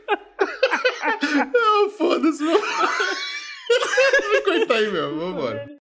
Foda-se, 1.98 2.44
meu. 2.44 2.60
Vou 2.60 4.42
cortar 4.44 4.76
aí, 4.76 4.92
meu. 4.92 5.18
Vambora. 5.18 5.70